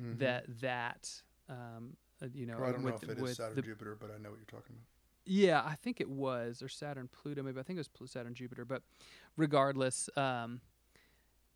Mhm. 0.00 0.18
that 0.20 0.44
that 0.60 1.22
um, 1.50 1.96
uh, 2.22 2.26
you 2.32 2.46
know 2.46 2.56
Well, 2.58 2.68
I 2.68 2.72
don't 2.72 2.82
know 2.82 2.94
if 2.94 3.02
it 3.02 3.18
is 3.18 3.36
Saturn 3.36 3.56
the 3.56 3.62
Jupiter, 3.62 3.94
but 3.98 4.10
I 4.10 4.16
know 4.18 4.30
what 4.30 4.38
you're 4.38 4.46
talking 4.46 4.74
about. 4.76 4.86
yeah, 5.26 5.62
I 5.64 5.74
think 5.74 6.00
it 6.00 6.08
was, 6.08 6.62
or 6.62 6.68
Saturn, 6.68 7.08
Pluto, 7.12 7.42
maybe. 7.42 7.60
I 7.60 7.62
think 7.62 7.78
it 7.78 7.86
was 8.00 8.10
Saturn, 8.10 8.32
Jupiter. 8.34 8.64
But 8.64 8.82
regardless, 9.36 10.08
um, 10.16 10.60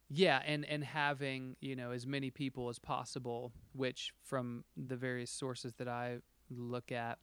yeah, 0.08 0.40
and 0.46 0.64
and 0.64 0.84
having 0.84 1.56
you 1.60 1.74
know 1.76 1.90
as 1.90 2.06
many 2.06 2.30
people 2.30 2.68
as 2.68 2.78
possible, 2.78 3.52
which 3.72 4.12
from 4.22 4.64
the 4.76 4.96
various 4.96 5.30
sources 5.30 5.74
that 5.74 5.88
I 5.88 6.18
look 6.50 6.92
at, 6.92 7.18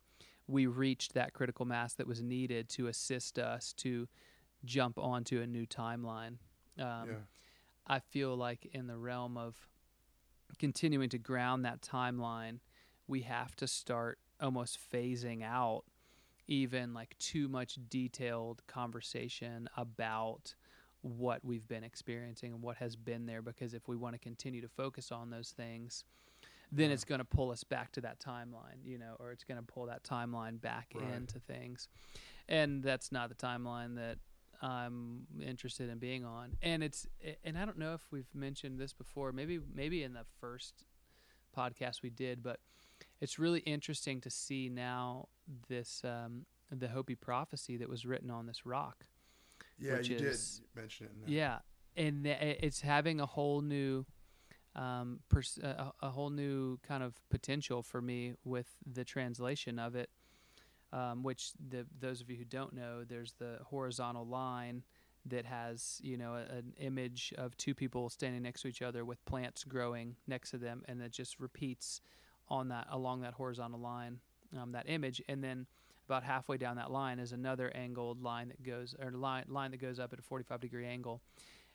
we 0.47 0.67
reached 0.67 1.13
that 1.13 1.33
critical 1.33 1.65
mass 1.65 1.93
that 1.95 2.07
was 2.07 2.21
needed 2.21 2.69
to 2.69 2.87
assist 2.87 3.39
us 3.39 3.73
to 3.73 4.07
jump 4.65 4.97
onto 4.97 5.41
a 5.41 5.47
new 5.47 5.65
timeline. 5.65 6.37
Um, 6.77 7.07
yeah. 7.07 7.15
I 7.87 7.99
feel 7.99 8.35
like 8.35 8.69
in 8.73 8.87
the 8.87 8.97
realm 8.97 9.37
of 9.37 9.55
continuing 10.57 11.09
to 11.09 11.17
ground 11.17 11.65
that 11.65 11.81
timeline, 11.81 12.59
we 13.07 13.21
have 13.21 13.55
to 13.57 13.67
start 13.67 14.19
almost 14.41 14.79
phasing 14.91 15.43
out 15.43 15.83
even 16.47 16.93
like 16.93 17.17
too 17.19 17.47
much 17.47 17.77
detailed 17.89 18.61
conversation 18.67 19.69
about 19.77 20.55
what 21.03 21.43
we've 21.45 21.67
been 21.67 21.83
experiencing 21.83 22.51
and 22.53 22.61
what 22.63 22.77
has 22.77 22.95
been 22.95 23.25
there 23.27 23.41
because 23.41 23.73
if 23.75 23.87
we 23.87 23.95
want 23.95 24.13
to 24.15 24.19
continue 24.19 24.61
to 24.61 24.67
focus 24.69 25.11
on 25.11 25.29
those 25.29 25.51
things 25.51 26.03
then 26.71 26.87
Yeah. 26.89 26.93
it's 26.95 27.03
going 27.05 27.19
to 27.19 27.25
pull 27.25 27.51
us 27.51 27.63
back 27.63 27.91
to 27.91 28.01
that 28.01 28.19
timeline 28.19 28.83
you 28.83 28.97
know 28.97 29.15
or 29.19 29.31
it's 29.31 29.43
going 29.43 29.59
to 29.59 29.63
pull 29.65 29.85
that 29.87 30.03
timeline 30.03 30.59
back 30.59 30.87
Right. 30.95 31.13
into 31.13 31.39
things 31.39 31.87
and 32.49 32.81
that's 32.83 33.11
not 33.11 33.29
the 33.29 33.35
timeline 33.35 33.95
that 33.95 34.17
I'm 34.61 35.27
interested 35.41 35.89
in 35.89 35.97
being 35.97 36.23
on. 36.23 36.55
And 36.61 36.83
it's 36.83 37.05
and 37.43 37.57
I 37.57 37.65
don't 37.65 37.77
know 37.77 37.95
if 37.95 38.01
we've 38.11 38.33
mentioned 38.33 38.79
this 38.79 38.93
before. 38.93 39.33
Maybe 39.33 39.59
maybe 39.73 40.03
in 40.03 40.13
the 40.13 40.23
first 40.39 40.85
podcast 41.57 42.01
we 42.01 42.09
did, 42.09 42.41
but 42.41 42.61
it's 43.19 43.37
really 43.37 43.59
interesting 43.61 44.21
to 44.21 44.29
see 44.29 44.69
now 44.69 45.27
this 45.67 46.01
um, 46.05 46.45
the 46.71 46.87
Hopi 46.87 47.15
prophecy 47.15 47.75
that 47.75 47.89
was 47.89 48.05
written 48.05 48.31
on 48.31 48.45
this 48.45 48.65
rock. 48.65 49.05
Yeah, 49.79 49.97
which 49.97 50.09
you 50.09 50.17
is- 50.17 50.59
did 50.59 50.81
mention 50.81 51.07
it. 51.07 51.11
In 51.13 51.21
there. 51.21 51.29
Yeah, 51.29 51.59
and 51.95 52.25
it's 52.27 52.81
having 52.81 53.19
a 53.19 53.25
whole 53.25 53.61
new, 53.61 54.05
um, 54.75 55.19
pers- 55.29 55.57
a, 55.59 55.93
a 56.01 56.09
whole 56.09 56.29
new 56.29 56.77
kind 56.77 57.03
of 57.03 57.13
potential 57.29 57.83
for 57.83 58.01
me 58.01 58.33
with 58.43 58.67
the 58.85 59.03
translation 59.03 59.79
of 59.79 59.95
it. 59.95 60.09
Um, 60.91 61.23
which 61.23 61.53
the 61.69 61.87
those 61.99 62.21
of 62.21 62.29
you 62.29 62.37
who 62.37 62.45
don't 62.45 62.71
know, 62.73 63.03
there's 63.03 63.33
the 63.39 63.57
horizontal 63.63 64.27
line 64.27 64.83
that 65.25 65.43
has 65.45 65.99
you 66.03 66.17
know 66.17 66.35
a, 66.35 66.41
an 66.57 66.73
image 66.77 67.33
of 67.35 67.57
two 67.57 67.73
people 67.73 68.09
standing 68.11 68.43
next 68.43 68.61
to 68.61 68.67
each 68.67 68.83
other 68.83 69.03
with 69.03 69.23
plants 69.25 69.63
growing 69.63 70.15
next 70.27 70.51
to 70.51 70.59
them, 70.59 70.83
and 70.87 71.01
it 71.01 71.11
just 71.11 71.39
repeats 71.39 71.99
on 72.47 72.67
that 72.67 72.85
along 72.91 73.21
that 73.21 73.33
horizontal 73.33 73.79
line 73.79 74.19
um, 74.55 74.71
that 74.73 74.87
image, 74.87 75.19
and 75.27 75.43
then 75.43 75.65
about 76.07 76.23
halfway 76.23 76.57
down 76.57 76.75
that 76.75 76.91
line 76.91 77.19
is 77.19 77.31
another 77.31 77.71
angled 77.75 78.21
line 78.21 78.49
that 78.49 78.61
goes 78.63 78.95
or 79.01 79.11
line 79.11 79.45
line 79.47 79.71
that 79.71 79.77
goes 79.77 79.99
up 79.99 80.13
at 80.13 80.19
a 80.19 80.21
45 80.21 80.59
degree 80.59 80.85
angle 80.85 81.21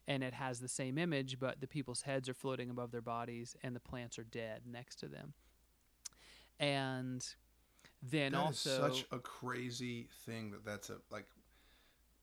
and 0.07 0.23
it 0.23 0.35
has 0.35 0.61
the 0.61 0.69
same 0.69 0.99
image 0.99 1.39
but 1.39 1.61
the 1.61 1.67
people's 1.67 2.03
heads 2.03 2.29
are 2.29 2.35
floating 2.35 2.71
above 2.71 2.91
their 2.91 3.01
bodies 3.03 3.57
and 3.63 3.75
the 3.75 3.81
plants 3.81 4.19
are 4.19 4.25
dead 4.25 4.63
next 4.71 4.97
to 4.97 5.07
them 5.09 5.33
and 6.61 7.25
then 8.03 8.33
That 8.33 8.39
also 8.39 8.89
such 8.89 9.07
a 9.13 9.19
crazy 9.19 10.09
thing 10.27 10.51
that 10.53 10.65
that's 10.65 10.91
a 10.91 10.97
like 11.11 11.27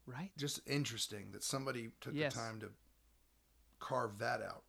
right 0.05 0.31
just 0.37 0.61
interesting 0.67 1.27
that 1.31 1.43
somebody 1.43 1.89
took 2.01 2.13
Yes. 2.13 2.33
the 2.33 2.39
time 2.39 2.59
to 2.61 2.69
carve 3.79 4.19
that 4.19 4.41
out. 4.41 4.63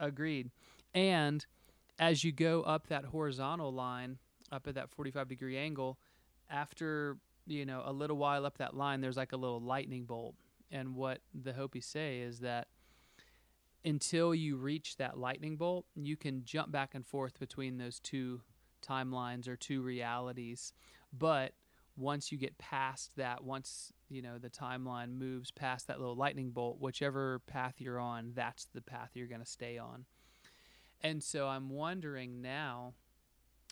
Agreed. 0.00 0.50
And 0.94 1.44
as 1.98 2.24
you 2.24 2.32
go 2.32 2.62
up 2.62 2.88
that 2.88 3.04
horizontal 3.06 3.72
line, 3.72 4.18
up 4.50 4.66
at 4.66 4.74
that 4.74 4.90
45 4.90 5.28
degree 5.28 5.56
angle, 5.56 5.96
after, 6.52 7.16
you 7.46 7.66
know, 7.66 7.82
a 7.84 7.92
little 7.92 8.16
while 8.16 8.46
up 8.46 8.58
that 8.58 8.76
line, 8.76 9.00
there's 9.00 9.16
like 9.16 9.32
a 9.32 9.36
little 9.36 9.60
lightning 9.60 10.04
bolt. 10.04 10.36
And 10.70 10.94
what 10.94 11.20
the 11.34 11.52
Hopi 11.52 11.80
say 11.80 12.20
is 12.20 12.40
that 12.40 12.68
until 13.84 14.34
you 14.34 14.56
reach 14.56 14.96
that 14.96 15.18
lightning 15.18 15.56
bolt, 15.56 15.86
you 15.96 16.16
can 16.16 16.44
jump 16.44 16.70
back 16.70 16.94
and 16.94 17.04
forth 17.04 17.40
between 17.40 17.78
those 17.78 17.98
two 17.98 18.42
timelines 18.86 19.48
or 19.48 19.56
two 19.56 19.82
realities. 19.82 20.72
But 21.12 21.52
once 21.96 22.30
you 22.30 22.38
get 22.38 22.56
past 22.58 23.10
that, 23.16 23.44
once 23.44 23.92
you 24.08 24.22
know 24.22 24.38
the 24.38 24.50
timeline 24.50 25.18
moves 25.18 25.50
past 25.50 25.88
that 25.88 25.98
little 25.98 26.16
lightning 26.16 26.50
bolt, 26.50 26.80
whichever 26.80 27.40
path 27.40 27.74
you're 27.78 28.00
on, 28.00 28.32
that's 28.34 28.66
the 28.72 28.80
path 28.80 29.10
you're 29.14 29.26
going 29.26 29.40
to 29.40 29.46
stay 29.46 29.78
on. 29.78 30.04
And 31.02 31.22
so 31.22 31.48
I'm 31.48 31.68
wondering 31.68 32.40
now. 32.40 32.94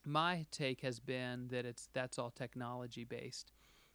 My 0.05 0.47
take 0.51 0.81
has 0.81 0.99
been 1.01 1.49
that 1.49 1.67
it's 1.67 1.89
that's 1.93 2.19
all 2.19 2.31
technology 2.31 3.05
based, 3.05 3.53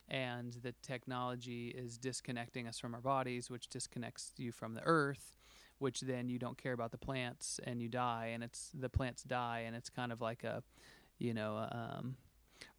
and 0.07 0.53
the 0.61 0.73
technology 0.83 1.69
is 1.69 1.97
disconnecting 1.97 2.67
us 2.67 2.79
from 2.79 2.93
our 2.93 3.01
bodies, 3.01 3.49
which 3.49 3.67
disconnects 3.69 4.31
you 4.37 4.51
from 4.51 4.75
the 4.75 4.81
earth, 4.85 5.35
which 5.79 6.01
then 6.01 6.29
you 6.29 6.37
don't 6.37 6.57
care 6.57 6.73
about 6.73 6.91
the 6.91 6.97
plants 6.97 7.59
and 7.63 7.81
you 7.81 7.89
die, 7.89 8.31
and 8.33 8.43
it's 8.43 8.71
the 8.73 8.89
plants 8.89 9.23
die, 9.23 9.63
and 9.65 9.75
it's 9.75 9.89
kind 9.89 10.11
of 10.11 10.21
like 10.21 10.43
a, 10.43 10.63
you 11.17 11.33
know, 11.33 11.67
um, 11.71 12.15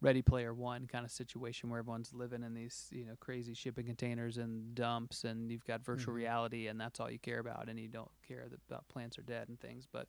Ready 0.01 0.21
Player 0.21 0.53
One 0.53 0.87
kind 0.87 1.03
of 1.05 1.11
situation 1.11 1.69
where 1.69 1.79
everyone's 1.79 2.13
living 2.13 2.43
in 2.43 2.53
these 2.53 2.87
you 2.91 3.05
know 3.05 3.15
crazy 3.19 3.53
shipping 3.53 3.85
containers 3.85 4.37
and 4.37 4.73
dumps, 4.73 5.25
and 5.25 5.51
you've 5.51 5.65
got 5.65 5.83
virtual 5.83 6.13
Mhm. 6.13 6.17
reality, 6.17 6.67
and 6.67 6.79
that's 6.79 6.99
all 6.99 7.11
you 7.11 7.19
care 7.19 7.39
about, 7.39 7.67
and 7.67 7.77
you 7.77 7.89
don't 7.89 8.11
care 8.25 8.47
that 8.69 8.87
plants 8.87 9.17
are 9.19 9.23
dead 9.23 9.49
and 9.49 9.59
things. 9.59 9.85
But 9.91 10.07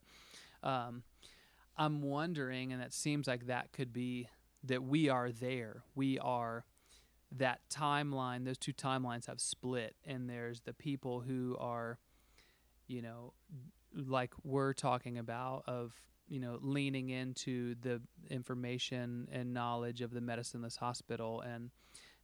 um, 0.63 1.03
I'm 1.79 2.03
wondering, 2.03 2.73
and 2.73 2.83
it 2.83 2.93
seems 2.93 3.27
like 3.27 3.47
that 3.47 3.73
could 3.73 3.93
be 3.93 4.29
that 4.65 4.83
we 4.83 5.09
are 5.09 5.31
there. 5.31 5.85
We 5.95 6.19
are 6.19 6.65
that 7.37 7.61
timeline. 7.71 8.45
Those 8.45 8.59
two 8.59 8.73
timelines 8.73 9.27
have 9.27 9.41
split, 9.41 9.95
and 10.05 10.29
there's 10.29 10.61
the 10.61 10.73
people 10.73 11.21
who 11.21 11.57
are, 11.61 11.99
you 12.89 13.01
know, 13.01 13.33
like 13.95 14.33
we're 14.43 14.73
talking 14.73 15.19
about 15.19 15.65
of 15.67 15.95
you 16.29 16.41
know 16.41 16.59
leaning 16.61 17.09
into 17.09 17.75
the 17.81 18.03
information 18.29 19.29
and 19.33 19.55
knowledge 19.55 20.03
of 20.03 20.11
the 20.11 20.21
medicineless 20.21 20.77
hospital 20.77 21.41
and 21.41 21.71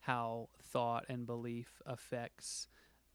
how 0.00 0.48
thought 0.62 1.06
and 1.08 1.26
belief 1.26 1.80
affects 1.86 2.68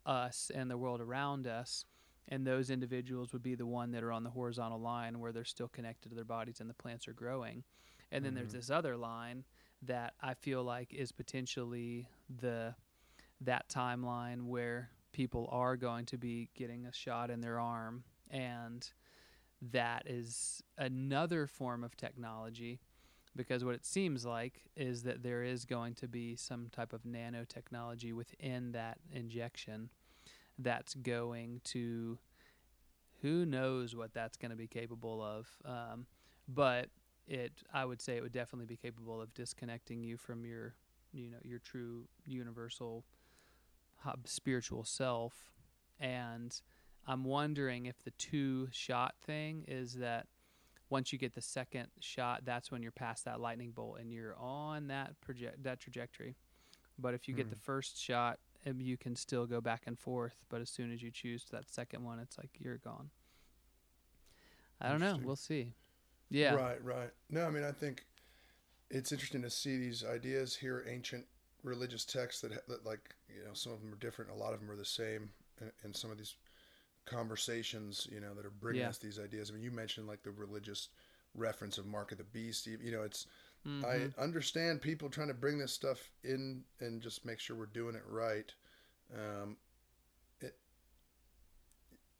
us 0.06 0.52
and 0.56 0.72
the 0.72 0.78
world 0.78 1.00
around 1.02 1.46
us 1.46 1.86
and 2.30 2.46
those 2.48 2.70
individuals 2.70 3.34
would 3.34 3.44
be 3.44 3.56
the 3.56 3.66
one 3.66 3.92
that 3.92 4.04
are 4.04 4.12
on 4.12 4.24
the 4.24 4.30
horizontal 4.30 4.80
line 4.80 5.20
where 5.20 5.32
they're 5.34 5.44
still 5.44 5.68
connected 5.68 6.10
to 6.10 6.16
their 6.16 6.24
bodies 6.26 6.62
and 6.62 6.70
the 6.70 6.74
plants 6.76 7.08
are 7.08 7.14
growing. 7.14 7.64
And 8.12 8.24
then 8.26 8.34
there's 8.34 8.50
Mhm. 8.50 8.54
this 8.54 8.70
other 8.70 8.96
line 8.98 9.44
that 9.82 10.14
i 10.22 10.34
feel 10.34 10.64
like 10.64 10.94
is 10.94 11.12
potentially 11.12 12.08
the 12.30 12.76
that 13.42 13.68
timeline 13.70 14.44
where 14.44 14.92
people 15.14 15.48
are 15.52 15.78
going 15.78 16.06
to 16.06 16.18
be 16.18 16.50
getting 16.54 16.86
a 16.86 16.92
shot 16.94 17.30
in 17.30 17.40
their 17.42 17.60
arm. 17.60 18.04
And 18.30 18.90
that 19.62 20.04
is 20.08 20.62
another 20.78 21.48
form 21.48 21.84
of 21.84 21.96
technology 21.98 22.80
because 23.36 23.64
what 23.64 23.76
it 23.76 23.86
seems 23.86 24.26
like 24.26 24.64
is 24.76 25.04
that 25.04 25.24
there 25.24 25.44
is 25.44 25.66
going 25.66 25.96
to 25.96 26.08
be 26.08 26.36
some 26.36 26.68
type 26.70 26.94
of 26.94 27.04
nanotechnology 27.04 28.14
within 28.14 28.72
that 28.74 29.00
injection 29.12 29.90
that's 30.60 30.94
going 30.96 31.62
to 31.64 32.20
who 33.22 33.46
knows 33.46 33.96
what 33.96 34.14
that's 34.14 34.38
going 34.38 34.52
to 34.52 34.58
be 34.58 34.68
capable 34.68 35.22
of 35.22 35.48
um, 35.66 36.06
but 36.48 36.88
it 37.28 37.52
i 37.74 37.84
would 37.86 38.02
say 38.02 38.18
it 38.18 38.22
would 38.24 38.32
definitely 38.32 38.66
be 38.66 38.78
capable 38.78 39.22
of 39.22 39.34
disconnecting 39.34 40.04
you 40.04 40.18
from 40.18 40.46
your 40.46 40.76
you 41.14 41.30
know 41.30 41.38
your 41.44 41.60
true 41.60 42.04
universal 42.26 43.04
spiritual 44.26 44.84
self 44.84 45.52
and 46.00 46.62
I'm 47.08 47.24
wondering 47.24 47.88
if 47.88 48.04
the 48.04 48.12
two 48.12 48.68
shot 48.72 49.16
thing 49.26 49.66
is 49.68 49.96
that 49.96 50.28
once 50.90 51.12
you 51.12 51.18
get 51.20 51.34
the 51.34 51.42
second 51.42 51.88
shot, 52.00 52.42
that's 52.46 52.72
when 52.72 52.82
you're 52.84 52.92
past 52.92 53.26
that 53.26 53.40
lightning 53.40 53.72
bolt 53.72 53.98
and 54.00 54.12
you're 54.14 54.36
on 54.38 54.88
that 54.88 55.20
project 55.20 55.64
that 55.64 55.80
trajectory. 55.80 56.36
But 57.00 57.14
if 57.16 57.28
you 57.28 57.34
get 57.34 57.50
the 57.50 57.56
Hmm. 57.56 57.62
first 57.64 58.00
shot, 58.00 58.40
Um, 58.68 58.82
you 58.82 58.98
can 58.98 59.16
still 59.16 59.46
go 59.46 59.62
back 59.62 59.84
and 59.86 59.98
forth. 59.98 60.36
But 60.50 60.62
as 60.62 60.70
soon 60.70 60.92
as 60.92 61.02
you 61.02 61.12
choose 61.12 61.46
that 61.52 61.70
second 61.70 62.04
one, 62.04 62.20
it's 62.20 62.38
like 62.38 62.52
you're 62.60 62.78
gone. 62.78 63.10
I 64.82 64.90
don't 64.90 65.00
know. 65.00 65.20
We'll 65.24 65.36
see. 65.36 65.74
Yeah. 66.30 66.54
Right, 66.54 66.84
right. 66.84 67.10
No, 67.30 67.46
I 67.46 67.50
mean, 67.50 67.64
I 67.64 67.72
think 67.72 68.06
it's 68.90 69.12
interesting 69.12 69.42
to 69.42 69.50
see 69.50 69.78
these 69.78 70.04
ideas 70.06 70.56
here, 70.56 70.86
ancient 70.88 71.26
religious 71.64 72.06
texts 72.06 72.42
that, 72.42 72.68
that 72.68 72.86
like, 72.86 73.16
you 73.28 73.44
know, 73.44 73.54
some 73.54 73.74
of 73.74 73.82
them 73.82 73.92
are 73.94 73.98
different, 73.98 74.32
a 74.32 74.36
lot 74.36 74.54
of 74.54 74.60
them 74.60 74.72
are 74.72 74.76
the 74.78 74.86
same, 74.86 75.30
and, 75.60 75.72
and 75.84 75.96
some 75.96 76.12
of 76.12 76.18
these 76.18 76.36
conversations, 77.06 78.08
you 78.12 78.20
know, 78.20 78.34
that 78.34 78.46
are 78.46 78.52
bringing 78.52 78.82
Yeah. 78.84 78.90
us 78.90 78.98
these 78.98 79.20
ideas. 79.20 79.50
I 79.50 79.54
mean, 79.54 79.64
you 79.64 79.72
mentioned 79.72 80.08
like 80.08 80.24
the 80.24 80.32
religious 80.32 80.90
reference 81.36 81.78
of 81.78 81.86
Mark 81.86 82.12
of 82.12 82.18
the 82.18 82.24
Beast. 82.24 82.68
You 82.68 82.78
you 82.82 82.92
know, 82.92 83.04
it's, 83.04 83.26
Mhm. 83.66 84.14
I 84.18 84.22
understand 84.22 84.82
people 84.82 85.10
trying 85.10 85.28
to 85.30 85.34
bring 85.34 85.58
this 85.58 85.74
stuff 85.74 86.12
in 86.24 86.64
and 86.80 87.02
just 87.02 87.26
make 87.26 87.40
sure 87.40 87.56
we're 87.56 87.66
doing 87.68 87.96
it 87.96 88.04
right. 88.08 88.52
Um, 89.14 89.58
it, 90.42 90.58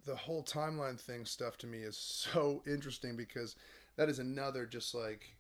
the 0.06 0.16
whole 0.16 0.44
timeline 0.44 1.00
thing 1.00 1.26
stuff 1.26 1.58
to 1.60 1.68
me 1.68 1.80
is 1.80 1.98
so 1.98 2.64
interesting 2.68 3.16
because 3.16 3.56
that 3.96 4.10
is 4.10 4.20
another 4.20 4.66
just 4.66 4.94
like 4.96 5.36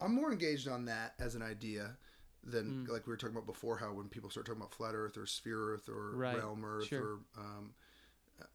I'm 0.00 0.14
more 0.14 0.32
engaged 0.32 0.68
on 0.68 0.84
that 0.86 1.14
as 1.18 1.34
an 1.34 1.42
idea 1.42 1.96
than 2.42 2.84
Mm. 2.86 2.88
like 2.88 3.06
we 3.06 3.10
were 3.12 3.16
talking 3.16 3.34
about 3.36 3.46
before 3.46 3.78
how 3.78 3.92
when 3.92 4.08
people 4.08 4.28
start 4.28 4.46
talking 4.46 4.60
about 4.60 4.74
flat 4.74 4.94
Earth 4.94 5.16
or 5.16 5.24
sphere 5.26 5.72
Earth 5.72 5.88
or 5.88 6.16
Right. 6.16 6.36
realm 6.36 6.64
Earth 6.64 6.88
Sure. 6.88 7.02
or 7.02 7.20
um, 7.38 7.74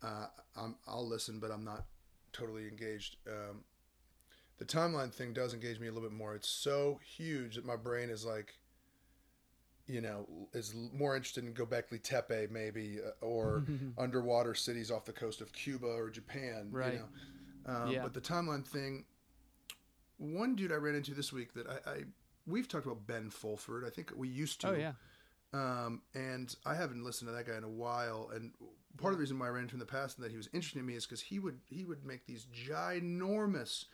uh, 0.03 0.27
I'm, 0.56 0.76
I'll 0.88 1.08
listen, 1.08 1.40
but 1.40 1.51
I'm 1.51 1.64
not 1.64 1.85
totally 2.34 2.68
engaged. 2.68 3.16
Um, 3.27 3.64
the 4.60 4.66
timeline 4.66 5.12
thing 5.12 5.34
does 5.34 5.54
engage 5.54 5.80
me 5.80 5.88
a 5.88 5.92
little 5.92 6.08
bit 6.08 6.16
more. 6.16 6.36
It's 6.36 6.50
so 6.50 7.00
huge 7.04 7.56
that 7.56 7.66
my 7.66 7.78
brain 7.78 8.10
is 8.10 8.26
like, 8.26 8.54
you 9.88 10.02
know, 10.02 10.28
is 10.54 10.76
more 10.94 11.16
interested 11.16 11.46
in 11.46 11.54
Gobekli 11.54 12.04
Tepe 12.04 12.52
maybe 12.52 13.00
uh, 13.04 13.26
or 13.26 13.64
underwater 13.98 14.54
cities 14.54 14.92
off 14.92 15.06
the 15.06 15.14
coast 15.14 15.40
of 15.42 15.52
Cuba 15.54 15.88
or 15.88 16.10
Japan. 16.10 16.68
Right. 16.72 16.94
You 16.94 17.00
know? 17.00 17.74
um, 17.74 17.92
Yeah. 17.92 18.04
But 18.04 18.14
the 18.14 18.22
timeline 18.22 18.66
thing, 18.66 19.06
one 20.18 20.56
dude 20.56 20.74
I 20.74 20.76
ran 20.76 20.96
into 20.96 21.14
this 21.14 21.32
week 21.32 21.54
that 21.54 21.66
I, 21.68 21.90
I 21.90 22.04
we've 22.46 22.68
talked 22.68 22.86
about 22.86 23.08
Ben 23.08 23.30
Fulford. 23.30 23.86
I 23.86 23.90
think 23.90 24.12
we 24.16 24.28
used 24.28 24.62
to. 24.62 24.70
oh 24.70 24.74
yeah. 24.76 24.92
Um, 25.52 26.04
and 26.14 26.54
I 26.64 26.76
haven't 26.76 27.04
listened 27.04 27.30
to 27.30 27.36
that 27.36 27.48
guy 27.48 27.58
in 27.58 27.64
a 27.64 27.70
while. 27.70 28.30
And 28.36 28.52
part 28.98 29.14
of 29.14 29.18
the 29.18 29.22
reason 29.22 29.40
why 29.40 29.48
I 29.48 29.50
ran 29.50 29.64
into 29.64 29.76
him 29.76 29.82
in 29.82 29.88
the 29.88 29.92
past 29.92 30.18
and 30.18 30.26
that 30.26 30.32
he 30.32 30.38
was 30.38 30.48
interesting 30.54 30.82
to 30.82 30.88
me 30.88 30.94
is 30.96 31.06
because 31.06 31.22
he 31.22 31.40
would 31.40 31.60
he 31.70 31.86
would 31.86 32.06
make 32.06 32.26
these 32.28 32.46
ginormous 32.46 33.86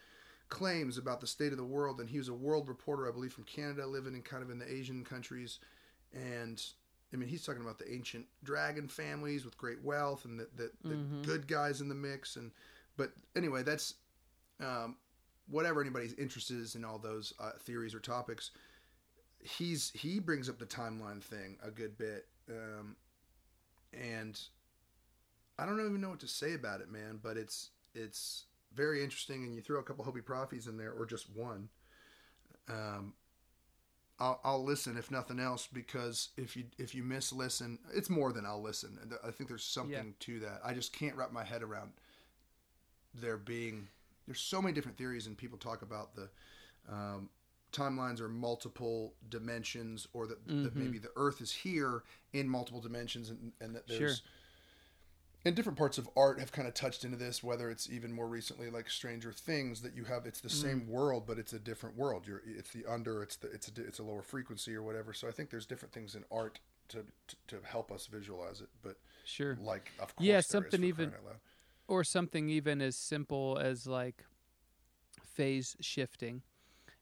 claims 0.50 0.98
about 0.98 1.22
the 1.22 1.28
state 1.28 1.52
of 1.52 1.58
the 1.58 1.64
world. 1.64 2.00
And 2.00 2.10
he 2.10 2.18
was 2.18 2.28
a 2.30 2.34
world 2.34 2.68
reporter, 2.68 3.08
I 3.08 3.12
believe, 3.12 3.34
from 3.34 3.44
Canada, 3.46 3.86
living 3.86 4.14
in 4.16 4.22
kind 4.22 4.44
of 4.44 4.50
in 4.50 4.60
the 4.60 4.72
Asian 4.72 5.04
countries. 5.04 5.60
And 6.14 6.62
I 7.14 7.18
mean, 7.18 7.30
he's 7.30 7.46
talking 7.46 7.62
about 7.62 7.80
the 7.80 7.92
ancient 7.92 8.26
dragon 8.44 8.88
families 8.88 9.46
with 9.46 9.58
great 9.58 9.84
wealth 9.84 10.26
and 10.26 10.40
the, 10.40 10.48
the, 10.56 10.72
the 10.84 10.96
Mhm. 10.96 11.24
good 11.26 11.48
guys 11.48 11.82
in 11.82 11.90
the 11.90 11.96
mix. 11.96 12.36
And 12.36 12.52
but 12.98 13.12
anyway, 13.36 13.64
that's 13.64 13.96
um, 14.60 14.98
whatever 15.48 15.82
anybody's 15.82 16.14
interested 16.14 16.58
is 16.58 16.76
in 16.76 16.86
all 16.86 16.98
those 16.98 17.34
uh, 17.40 17.52
theories 17.60 17.94
or 17.94 18.00
topics 18.00 18.52
he's 19.40 19.92
he 19.94 20.20
brings 20.20 20.50
up 20.50 20.58
the 20.58 20.66
timeline 20.66 21.22
thing 21.22 21.56
a 21.62 21.70
good 21.70 21.96
bit 22.00 22.26
um, 22.50 22.96
and 23.94 24.40
i 25.60 25.66
don't 25.66 25.80
even 25.80 26.02
know 26.02 26.10
what 26.10 26.20
to 26.20 26.28
say 26.28 26.54
about 26.54 26.82
it 26.82 26.90
man 26.90 27.20
but 27.22 27.38
it's 27.38 27.70
it's 27.94 28.46
very 28.76 29.04
interesting 29.04 29.44
and 29.44 29.56
you 29.56 29.62
throw 29.62 29.80
a 29.80 29.84
couple 29.84 30.04
hopi 30.04 30.22
prophecies 30.22 30.68
in 30.68 30.78
there 30.78 30.92
or 30.92 31.06
just 31.06 31.30
one 31.36 31.70
um, 32.70 33.14
I'll, 34.20 34.40
I'll 34.44 34.64
listen 34.64 34.98
if 34.98 35.12
nothing 35.12 35.40
else 35.40 35.68
because 35.72 36.30
if 36.38 36.56
you 36.56 36.66
if 36.78 36.94
you 36.96 37.04
miss 37.04 37.34
listen 37.34 37.80
it's 37.94 38.10
more 38.10 38.32
than 38.32 38.46
i'll 38.46 38.62
listen 38.62 38.98
i 39.26 39.32
think 39.32 39.50
there's 39.50 39.64
something 39.64 40.14
to 40.22 40.40
that 40.42 40.62
i 40.64 40.74
just 40.74 40.94
can't 40.94 41.16
wrap 41.16 41.32
my 41.32 41.44
head 41.44 41.64
around 41.64 41.92
there 43.14 43.38
being 43.38 43.88
there's 44.26 44.40
so 44.42 44.62
many 44.62 44.74
different 44.74 44.98
theories 44.98 45.28
and 45.28 45.38
people 45.38 45.58
talk 45.58 45.82
about 45.82 46.16
the 46.16 46.30
um, 46.90 47.30
timelines 47.72 48.20
or 48.22 48.28
multiple 48.30 49.14
dimensions 49.30 50.08
or 50.14 50.28
that, 50.28 50.38
that 50.48 50.74
Mhm. 50.74 50.76
maybe 50.76 50.98
the 50.98 51.12
earth 51.16 51.42
is 51.42 51.52
here 51.52 52.04
in 52.34 52.48
multiple 52.48 52.82
dimensions 52.82 53.30
and, 53.30 53.52
and 53.62 53.76
that 53.76 53.88
there's 53.88 54.18
Sure. 54.18 54.30
And 55.46 55.56
different 55.56 55.78
parts 55.78 55.98
of 56.00 56.10
art 56.18 56.40
have 56.40 56.52
kind 56.52 56.68
of 56.68 56.74
touched 56.74 57.04
into 57.06 57.16
this 57.18 57.44
whether 57.44 57.70
it's 57.70 57.90
even 57.90 58.12
more 58.12 58.28
recently 58.28 58.70
like 58.70 58.90
stranger 58.90 59.32
things 59.32 59.82
that 59.82 59.96
you 59.96 60.04
have 60.06 60.26
it's 60.26 60.42
the 60.42 60.50
Mm. 60.50 60.62
same 60.62 60.88
world 60.88 61.26
but 61.28 61.38
it's 61.38 61.54
a 61.54 61.60
different 61.60 61.96
world 61.96 62.26
you're 62.28 62.42
it's 62.46 62.72
the 62.72 62.86
under 62.86 63.22
it's 63.24 63.36
the 63.36 63.50
it's 63.52 63.68
a 63.68 63.82
it's 63.86 64.00
a 64.00 64.04
lower 64.04 64.22
frequency 64.22 64.74
or 64.76 64.82
whatever 64.84 65.14
so 65.14 65.28
i 65.28 65.32
think 65.32 65.50
there's 65.52 65.66
different 65.66 65.94
things 65.94 66.16
in 66.16 66.24
art 66.32 66.60
to 66.88 67.06
to, 67.28 67.36
to 67.48 67.58
help 67.64 67.92
us 67.92 68.08
visualize 68.08 68.60
it 68.62 68.70
but 68.82 68.98
Sure. 69.24 69.58
like 69.62 69.92
of 70.00 70.16
course 70.16 70.26
Yeah, 70.28 70.42
something 70.42 70.84
even- 70.84 71.10
crying 71.12 71.24
out 71.26 71.32
loud. 71.32 71.40
or 71.88 72.04
something 72.04 72.50
even 72.50 72.82
as 72.82 72.96
simple 72.96 73.58
as 73.62 73.86
like 73.88 74.24
phase 75.24 75.76
shifting 75.82 76.42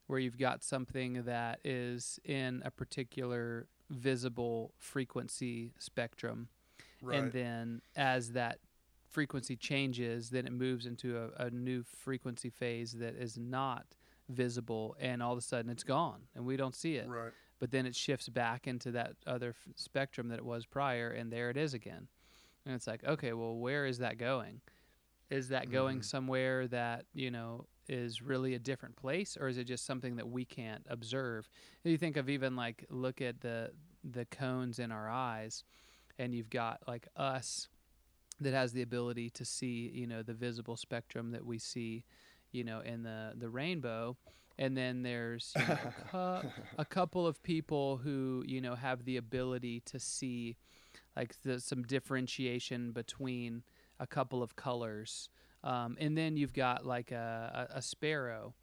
where 0.07 0.19
you've 0.19 0.37
got 0.37 0.63
something 0.63 1.23
that 1.23 1.59
is 1.63 2.19
in 2.25 2.61
a 2.65 2.71
particular 2.71 3.67
visible 3.89 4.73
frequency 4.77 5.73
spectrum 5.77 6.47
right. 7.03 7.19
and 7.19 7.31
then 7.31 7.81
as 7.95 8.31
that 8.31 8.59
frequency 9.09 9.55
changes 9.55 10.31
then 10.31 10.47
it 10.47 10.53
moves 10.53 10.85
into 10.87 11.17
a, 11.17 11.45
a 11.45 11.49
new 11.51 11.83
frequency 11.83 12.49
phase 12.49 12.93
that 12.93 13.15
is 13.15 13.37
not 13.37 13.85
visible 14.29 14.95
and 14.99 15.21
all 15.21 15.33
of 15.33 15.37
a 15.37 15.41
sudden 15.41 15.69
it's 15.69 15.83
gone 15.83 16.21
and 16.35 16.45
we 16.45 16.57
don't 16.57 16.75
see 16.75 16.95
it. 16.95 17.07
Right. 17.07 17.31
But 17.59 17.71
then 17.71 17.85
it 17.85 17.95
shifts 17.95 18.27
back 18.29 18.67
into 18.67 18.91
that 18.91 19.13
other 19.27 19.49
f- 19.49 19.73
spectrum 19.75 20.29
that 20.29 20.39
it 20.39 20.45
was 20.45 20.65
prior 20.65 21.09
and 21.11 21.31
there 21.31 21.49
it 21.49 21.57
is 21.57 21.73
again. 21.75 22.07
And 22.65 22.73
it's 22.73 22.87
like 22.87 23.03
okay 23.05 23.33
well 23.33 23.55
where 23.55 23.85
is 23.85 23.99
that 23.99 24.17
going? 24.17 24.61
Is 25.29 25.49
that 25.49 25.69
going 25.71 25.99
Mhm. 25.99 26.05
somewhere 26.05 26.67
that 26.69 27.05
you 27.13 27.29
know 27.31 27.67
is 27.89 28.21
really 28.21 28.53
a 28.55 28.59
different 28.59 28.95
place 28.95 29.37
or 29.39 29.47
is 29.49 29.57
it 29.57 29.65
just 29.65 29.85
something 29.85 30.15
that 30.15 30.27
we 30.29 30.45
can't 30.45 30.85
observe? 30.89 31.49
You 31.83 31.97
think 31.97 32.17
of 32.17 32.29
even 32.29 32.55
like 32.55 32.85
look 32.89 33.21
at 33.21 33.41
the 33.41 33.71
the 34.03 34.25
cones 34.25 34.79
in 34.79 34.91
our 34.91 35.09
eyes 35.09 35.63
and 36.19 36.33
you've 36.33 36.49
got 36.49 36.81
like 36.87 37.07
us 37.15 37.67
that 38.39 38.53
has 38.53 38.73
the 38.73 38.81
ability 38.81 39.29
to 39.29 39.45
see 39.45 39.91
you 39.93 40.07
know 40.07 40.21
the 40.21 40.33
visible 40.33 40.75
spectrum 40.75 41.31
that 41.31 41.45
we 41.45 41.57
see 41.57 42.03
you 42.51 42.63
know 42.63 42.79
in 42.81 43.03
the 43.03 43.33
the 43.35 43.49
rainbow. 43.49 44.17
And 44.59 44.77
then 44.77 45.01
there's 45.01 45.51
you 45.57 45.65
know, 45.65 45.77
a, 45.83 45.93
cou- 46.11 46.49
a 46.77 46.85
couple 46.85 47.25
of 47.25 47.41
people 47.41 47.97
who 47.97 48.43
you 48.45 48.61
know 48.61 48.75
have 48.75 49.05
the 49.05 49.17
ability 49.17 49.81
to 49.85 49.99
see 49.99 50.57
like 51.15 51.35
the, 51.43 51.59
some 51.59 51.83
differentiation 51.83 52.91
between 52.91 53.63
a 53.99 54.07
couple 54.07 54.43
of 54.43 54.55
colors. 54.55 55.29
Um, 55.63 55.97
and 55.99 56.17
then 56.17 56.35
you've 56.35 56.53
got 56.53 56.85
like 56.85 57.11
a, 57.11 57.67
a, 57.71 57.77
a 57.77 57.81
sparrow 57.81 58.53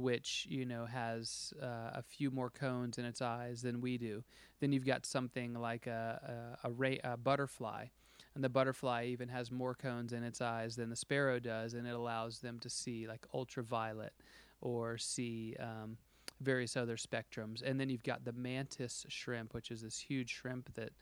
which 0.00 0.46
you 0.48 0.64
know 0.64 0.86
has 0.86 1.52
uh, 1.62 1.90
a 1.94 2.02
few 2.02 2.30
more 2.30 2.50
cones 2.50 2.98
in 2.98 3.04
its 3.04 3.22
eyes 3.22 3.62
than 3.62 3.80
we 3.80 3.98
do 3.98 4.22
then 4.60 4.72
you've 4.72 4.86
got 4.86 5.06
something 5.06 5.54
like 5.54 5.86
a, 5.86 6.56
a, 6.64 6.70
a, 6.70 6.98
a 7.04 7.16
butterfly 7.16 7.86
and 8.34 8.44
the 8.44 8.48
butterfly 8.48 9.06
even 9.06 9.28
has 9.28 9.50
more 9.50 9.74
cones 9.74 10.12
in 10.12 10.22
its 10.22 10.40
eyes 10.40 10.76
than 10.76 10.90
the 10.90 10.96
sparrow 10.96 11.38
does 11.38 11.74
and 11.74 11.86
it 11.86 11.94
allows 11.94 12.40
them 12.40 12.58
to 12.58 12.70
see 12.70 13.06
like 13.06 13.26
ultraviolet 13.34 14.12
or 14.60 14.98
see 14.98 15.56
um, 15.58 15.96
various 16.40 16.76
other 16.76 16.96
spectrums. 16.96 17.62
And 17.62 17.78
then 17.78 17.88
you've 17.88 18.02
got 18.02 18.24
the 18.24 18.32
mantis 18.32 19.04
shrimp, 19.08 19.54
which 19.54 19.70
is 19.70 19.82
this 19.82 19.98
huge 19.98 20.30
shrimp 20.30 20.74
that 20.74 20.92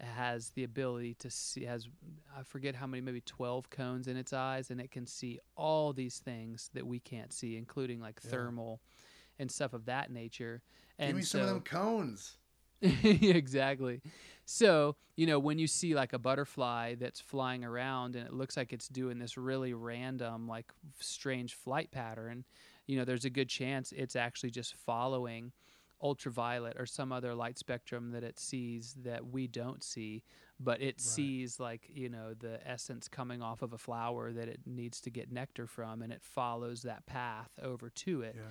has 0.00 0.50
the 0.50 0.64
ability 0.64 1.14
to 1.14 1.30
see 1.30 1.64
has 1.64 1.88
I 2.38 2.42
forget 2.42 2.74
how 2.74 2.86
many 2.86 3.00
maybe 3.00 3.22
12 3.22 3.70
cones 3.70 4.08
in 4.08 4.16
its 4.16 4.32
eyes 4.32 4.70
and 4.70 4.80
it 4.80 4.90
can 4.90 5.06
see 5.06 5.40
all 5.56 5.92
these 5.92 6.18
things 6.18 6.70
that 6.74 6.86
we 6.86 7.00
can't 7.00 7.32
see 7.32 7.56
including 7.56 8.00
like 8.00 8.20
Yeah. 8.22 8.30
thermal 8.30 8.80
and 9.38 9.50
stuff 9.50 9.72
of 9.72 9.86
that 9.86 10.10
nature 10.10 10.62
and 10.98 11.08
give 11.08 11.16
me 11.16 11.22
some 11.22 11.40
of 11.42 11.48
them 11.48 11.60
cones 11.60 12.36
exactly. 12.82 14.02
So, 14.44 14.96
you 15.16 15.26
know, 15.26 15.38
when 15.38 15.58
you 15.58 15.66
see 15.66 15.94
like 15.94 16.12
a 16.12 16.18
butterfly 16.18 16.94
that's 16.96 17.20
flying 17.20 17.64
around 17.64 18.16
and 18.16 18.26
it 18.26 18.34
looks 18.34 18.56
like 18.56 18.72
it's 18.72 18.88
doing 18.88 19.18
this 19.18 19.38
really 19.38 19.72
random, 19.72 20.46
like 20.46 20.66
strange 21.00 21.54
flight 21.54 21.90
pattern, 21.90 22.44
you 22.86 22.98
know, 22.98 23.04
there's 23.04 23.24
a 23.24 23.30
good 23.30 23.48
chance 23.48 23.92
it's 23.92 24.14
actually 24.14 24.50
just 24.50 24.74
following 24.74 25.52
ultraviolet 26.02 26.76
or 26.78 26.86
some 26.86 27.12
other 27.12 27.34
light 27.34 27.58
spectrum 27.58 28.10
that 28.12 28.22
it 28.22 28.38
sees 28.38 28.94
that 29.02 29.26
we 29.26 29.46
don't 29.46 29.82
see, 29.82 30.22
but 30.60 30.80
it 30.82 31.00
sees 31.00 31.58
like, 31.60 31.88
you 31.92 32.08
know, 32.08 32.34
the 32.34 32.58
essence 32.66 33.08
coming 33.08 33.42
off 33.42 33.62
of 33.62 33.72
a 33.72 33.78
flower 33.78 34.32
that 34.32 34.48
it 34.48 34.60
needs 34.66 35.00
to 35.00 35.10
get 35.10 35.32
nectar 35.32 35.66
from 35.66 36.02
and 36.02 36.12
it 36.12 36.22
follows 36.22 36.82
that 36.82 37.06
path 37.06 37.50
over 37.62 37.90
to 37.90 38.22
it. 38.22 38.34
yeah 38.36 38.42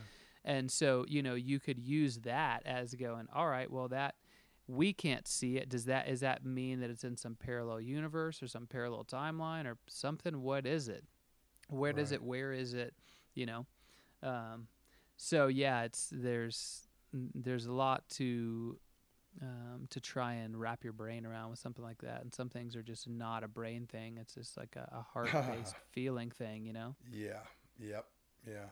And 0.44 0.72
so, 0.72 1.06
you 1.08 1.24
know, 1.24 1.36
you 1.36 1.60
could 1.60 1.80
use 1.80 2.20
that 2.20 2.62
as 2.66 2.94
going, 2.94 3.28
all 3.34 3.48
right, 3.48 3.70
well, 3.72 3.88
that 3.90 4.16
we 4.68 4.94
can't 4.94 5.28
see 5.28 5.58
it. 5.58 5.70
Does 5.70 5.86
that 5.86 6.08
is 6.08 6.22
that 6.22 6.46
mean 6.46 6.80
that 6.80 6.90
it's 6.90 7.04
in 7.04 7.18
some 7.18 7.36
parallel 7.36 7.80
universe 7.82 8.42
or 8.42 8.48
some 8.48 8.66
parallel 8.68 9.04
timeline 9.04 9.66
or 9.66 9.78
something? 9.88 10.42
What 10.42 10.66
is 10.66 10.88
it? 10.88 11.04
Where 11.70 11.94
does 11.94 12.12
it? 12.12 12.24
Where 12.24 12.52
is 12.52 12.74
it? 12.74 12.94
You 13.34 13.46
know. 13.46 13.66
Um, 14.24 14.68
so 15.18 15.48
yeah, 15.48 15.84
it's 15.84 16.10
there's 16.12 16.88
there's 17.14 17.66
a 17.66 17.72
lot 17.72 18.08
to 18.10 18.78
um, 19.42 19.88
to 19.90 20.00
try 20.00 20.36
and 20.36 20.58
wrap 20.58 20.84
your 20.84 20.94
brain 20.94 21.26
around 21.26 21.50
with 21.50 21.60
something 21.60 21.84
like 21.84 22.00
that. 22.02 22.22
And 22.22 22.34
some 22.34 22.48
things 22.50 22.76
are 22.76 22.84
just 22.84 23.08
not 23.10 23.44
a 23.44 23.48
brain 23.50 23.86
thing. 23.86 24.18
It's 24.18 24.34
just 24.34 24.56
like 24.58 24.76
a, 24.78 24.90
a 24.94 25.02
heart 25.14 25.32
based 25.32 25.76
feeling 25.92 26.32
thing. 26.32 26.66
You 26.66 26.74
know. 26.74 26.96
Yeah. 27.12 27.42
Yep. 27.80 28.06
Yeah. 28.48 28.66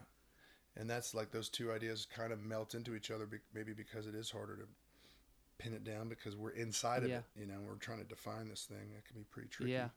And 0.76 0.90
that's 0.90 1.14
like 1.14 1.32
those 1.32 1.50
two 1.50 1.72
ideas 1.72 2.08
kind 2.16 2.32
of 2.34 2.42
melt 2.44 2.74
into 2.74 2.96
each 2.96 3.12
other, 3.12 3.26
be- 3.28 3.38
maybe 3.54 3.74
because 3.74 4.08
it 4.08 4.16
is 4.16 4.32
harder 4.32 4.56
to 4.56 4.64
pin 5.60 5.74
it 5.74 5.84
down 5.84 6.10
because 6.10 6.36
we're 6.36 6.50
inside 6.52 7.04
of 7.04 7.10
Yeah. 7.10 7.18
it. 7.18 7.24
You 7.36 7.46
know, 7.46 7.60
we're 7.68 7.76
trying 7.76 8.00
to 8.00 8.06
define 8.06 8.48
this 8.50 8.64
thing. 8.66 8.92
It 8.98 9.06
can 9.06 9.16
be 9.18 9.24
pretty 9.30 9.50
tricky. 9.50 9.72
Yeah. 9.74 9.90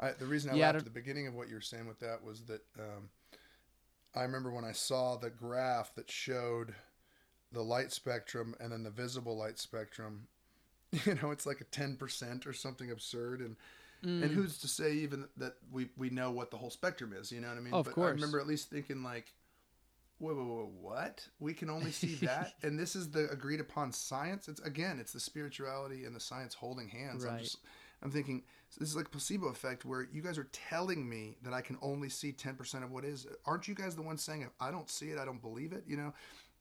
I, 0.00 0.12
the 0.12 0.26
reason 0.26 0.50
I 0.50 0.54
Yeah, 0.56 0.66
laughed 0.66 0.78
at 0.78 0.84
the 0.84 0.90
beginning 0.90 1.26
of 1.28 1.34
what 1.34 1.48
you 1.48 1.54
were 1.54 1.60
saying 1.60 1.86
with 1.86 2.00
that 2.00 2.24
was 2.24 2.42
that 2.44 2.62
um, 2.78 3.10
I 4.14 4.22
remember 4.22 4.50
when 4.50 4.64
I 4.64 4.72
saw 4.72 5.16
the 5.16 5.30
graph 5.30 5.94
that 5.94 6.10
showed 6.10 6.74
the 7.52 7.62
light 7.62 7.92
spectrum 7.92 8.54
and 8.60 8.72
then 8.72 8.82
the 8.82 8.90
visible 8.90 9.36
light 9.36 9.58
spectrum. 9.58 10.28
You 11.06 11.14
know, 11.22 11.30
it's 11.30 11.46
like 11.46 11.60
a 11.60 11.64
ten 11.64 11.96
percent 11.96 12.46
or 12.48 12.52
something 12.52 12.90
absurd, 12.90 13.40
and 13.40 13.56
Mm. 14.02 14.22
and 14.22 14.32
who's 14.32 14.56
to 14.58 14.66
say 14.66 14.94
even 14.94 15.28
that 15.36 15.56
we 15.70 15.90
we 15.98 16.08
know 16.08 16.30
what 16.30 16.50
the 16.50 16.56
whole 16.56 16.70
spectrum 16.70 17.12
is? 17.12 17.30
You 17.30 17.40
know 17.42 17.48
what 17.48 17.58
I 17.58 17.60
mean? 17.60 17.74
Of 17.74 17.84
but 17.84 17.98
I 17.98 18.08
remember 18.14 18.40
at 18.40 18.46
least 18.46 18.70
thinking 18.70 19.02
like, 19.02 19.34
whoa, 20.18 20.34
whoa, 20.34 20.42
whoa, 20.44 20.70
what? 20.80 21.28
We 21.38 21.52
can 21.52 21.68
only 21.68 21.90
see 21.90 22.14
that, 22.26 22.54
and 22.62 22.78
this 22.78 22.96
is 22.96 23.10
the 23.10 23.28
agreed 23.30 23.60
upon 23.60 23.92
science. 23.92 24.48
It's 24.48 24.60
again, 24.60 24.98
it's 24.98 25.12
the 25.12 25.20
spirituality 25.20 26.06
and 26.06 26.16
the 26.16 26.20
science 26.20 26.54
holding 26.54 26.88
hands. 26.88 27.24
I'm 27.26 27.38
just, 27.40 27.58
I'm 28.02 28.10
thinking 28.10 28.42
this 28.78 28.88
is 28.88 28.96
like 28.96 29.06
a 29.06 29.10
placebo 29.10 29.48
effect 29.48 29.84
where 29.84 30.08
you 30.10 30.22
guys 30.22 30.38
are 30.38 30.48
telling 30.50 31.06
me 31.06 31.36
that 31.42 31.52
I 31.52 31.60
can 31.60 31.76
only 31.82 32.08
see 32.08 32.32
ten 32.32 32.54
percent 32.54 32.82
of 32.84 32.90
what 32.90 33.04
is. 33.04 33.26
Aren't 33.44 33.68
you 33.68 33.74
guys 33.74 33.94
the 33.94 34.02
ones 34.02 34.22
saying 34.22 34.40
if 34.42 34.50
I 34.60 34.70
don't 34.70 34.88
see 34.88 35.10
it, 35.10 35.18
I 35.18 35.26
don't 35.26 35.42
believe 35.42 35.72
it? 35.72 35.84
You 35.86 35.98
know, 35.98 36.14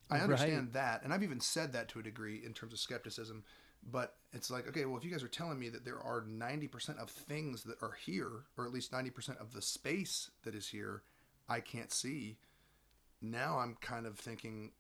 I 0.09 0.19
understand 0.19 0.73
that, 0.73 1.03
and 1.03 1.13
I've 1.13 1.23
even 1.23 1.39
said 1.39 1.73
that 1.73 1.87
to 1.89 1.99
a 1.99 2.03
degree 2.03 2.41
in 2.45 2.53
terms 2.53 2.73
of 2.73 2.79
skepticism. 2.79 3.43
But 3.89 4.15
it's 4.33 4.51
like, 4.51 4.67
okay, 4.67 4.83
well, 4.85 4.97
if 4.97 5.05
you 5.05 5.11
guys 5.11 5.23
are 5.23 5.29
telling 5.29 5.57
me 5.57 5.69
that 5.69 5.85
there 5.85 5.99
are 5.99 6.21
90% 6.21 6.97
of 7.01 7.09
things 7.09 7.63
that 7.63 7.81
are 7.81 7.93
here, 7.93 8.29
or 8.57 8.65
at 8.65 8.73
least 8.73 8.91
90% 8.91 9.39
of 9.39 9.53
the 9.53 9.61
space 9.61 10.31
that 10.43 10.53
is 10.53 10.67
here, 10.67 11.03
I 11.47 11.61
can't 11.61 11.91
see, 11.91 12.37
now 13.21 13.57
I'm 13.59 13.77
kind 13.79 14.05
of 14.05 14.17
thinking 14.19 14.71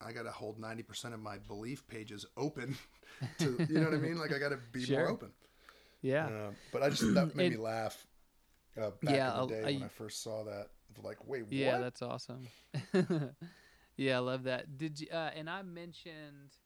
I 0.00 0.12
got 0.12 0.22
to 0.22 0.30
hold 0.30 0.58
90% 0.58 1.12
of 1.12 1.20
my 1.20 1.36
belief 1.38 1.86
pages 1.88 2.24
open 2.38 2.76
to, 3.38 3.66
you 3.68 3.80
know 3.80 3.84
what 3.86 3.94
I 3.94 3.98
mean? 3.98 4.18
Like, 4.18 4.32
I 4.32 4.38
got 4.38 4.48
to 4.50 4.58
be 4.72 4.86
more 4.90 5.08
open. 5.08 5.30
Yeah. 6.00 6.26
Uh, 6.28 6.50
but 6.72 6.82
I 6.82 6.88
just, 6.90 7.12
that 7.14 7.34
made 7.34 7.52
me 7.52 7.58
laugh 7.58 8.06
uh, 8.80 8.90
back 9.02 9.14
Yeah, 9.14 9.42
in 9.42 9.48
the 9.48 9.54
day 9.54 9.60
I- 9.60 9.72
when 9.74 9.82
I 9.82 9.88
first 9.88 10.22
saw 10.22 10.44
that. 10.44 10.68
Like, 11.02 11.18
wait, 11.28 11.42
what? 11.42 11.52
Yeah, 11.52 11.78
that's 11.78 12.00
awesome. 12.02 12.48
yeah, 13.98 14.16
I 14.16 14.20
love 14.20 14.44
that. 14.44 14.78
Did 14.78 15.00
you? 15.00 15.08
Uh, 15.12 15.30
and 15.36 15.50
I 15.50 15.60
mentioned 15.62 16.56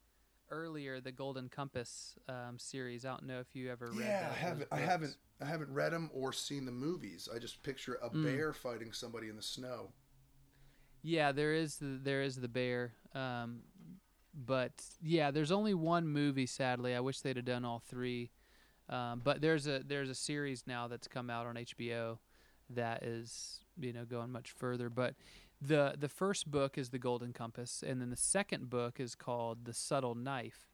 earlier 0.50 1.00
the 1.00 1.10
Golden 1.12 1.48
Compass 1.48 2.14
um, 2.28 2.58
series. 2.58 3.04
I 3.04 3.08
don't 3.10 3.26
know 3.26 3.40
if 3.40 3.56
you 3.56 3.70
ever 3.72 3.86
read. 3.90 4.06
yeah, 4.06 4.20
that, 4.20 4.30
I 4.30 4.34
haven't. 4.34 4.68
I 4.70 4.78
haven't. 4.78 5.16
I 5.40 5.46
haven't 5.46 5.72
read 5.72 5.92
them 5.92 6.08
or 6.14 6.32
seen 6.32 6.64
the 6.66 6.70
movies. 6.72 7.28
I 7.34 7.38
just 7.40 7.62
picture 7.64 7.98
a 8.00 8.08
Mm. 8.10 8.22
bear 8.22 8.52
fighting 8.52 8.92
somebody 8.92 9.28
in 9.28 9.34
the 9.34 9.42
snow. 9.42 9.90
Yeah, 11.02 11.32
there 11.32 11.52
is 11.52 11.78
the, 11.78 11.98
there 12.00 12.22
is 12.22 12.36
the 12.36 12.46
bear. 12.46 12.92
Um, 13.14 13.62
but 14.34 14.72
yeah, 15.02 15.30
there's 15.32 15.50
only 15.50 15.74
one 15.74 16.06
movie. 16.06 16.46
Sadly, 16.46 16.94
I 16.94 17.00
wish 17.00 17.20
they'd 17.20 17.36
have 17.36 17.44
done 17.44 17.64
all 17.64 17.80
three. 17.80 18.30
Um, 18.88 19.20
but 19.24 19.40
there's 19.40 19.66
a 19.66 19.80
there's 19.84 20.10
a 20.10 20.14
series 20.14 20.64
now 20.66 20.86
that's 20.88 21.08
come 21.08 21.28
out 21.30 21.46
on 21.46 21.56
HBO 21.56 22.18
that 22.70 23.02
is 23.02 23.60
you 23.80 23.92
know 23.92 24.04
going 24.04 24.30
much 24.30 24.50
further. 24.52 24.88
But 24.90 25.14
the 25.64 25.94
the 25.98 26.08
first 26.08 26.50
book 26.50 26.76
is 26.76 26.90
the 26.90 26.98
Golden 26.98 27.32
Compass, 27.32 27.82
and 27.86 28.00
then 28.00 28.10
the 28.10 28.16
second 28.16 28.68
book 28.68 28.98
is 29.00 29.14
called 29.14 29.64
the 29.64 29.72
Subtle 29.72 30.14
Knife. 30.14 30.68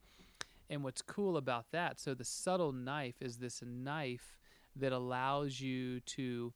And 0.70 0.84
what's 0.84 1.02
cool 1.02 1.36
about 1.36 1.70
that? 1.72 1.98
So 1.98 2.12
the 2.14 2.24
subtle 2.24 2.72
knife 2.72 3.22
is 3.22 3.38
this 3.38 3.62
knife 3.64 4.36
that 4.76 4.92
allows 4.92 5.60
you 5.60 6.00
to 6.00 6.52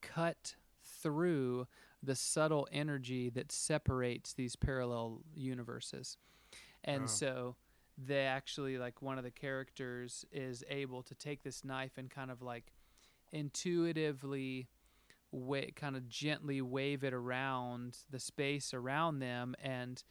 cut 0.00 0.54
through 1.02 1.66
the 2.02 2.14
subtle 2.14 2.68
energy 2.70 3.28
that 3.30 3.50
separates 3.50 4.32
these 4.32 4.54
parallel 4.54 5.22
universes. 5.34 6.18
And 6.84 7.02
Oh. 7.02 7.06
so 7.06 7.56
they 7.98 8.26
actually 8.26 8.78
like 8.78 9.02
one 9.02 9.18
of 9.18 9.24
the 9.24 9.30
characters 9.32 10.24
is 10.32 10.62
able 10.68 11.02
to 11.02 11.14
take 11.14 11.42
this 11.42 11.64
knife 11.64 11.98
and 11.98 12.08
kind 12.10 12.30
of 12.30 12.40
like 12.42 12.72
intuitively 13.32 14.68
wa- 15.32 15.60
kind 15.76 15.96
of 15.96 16.08
gently 16.08 16.60
wave 16.60 17.04
it 17.04 17.12
around 17.12 17.96
the 18.10 18.18
space 18.18 18.74
around 18.74 19.18
them 19.20 19.54
and 19.62 20.02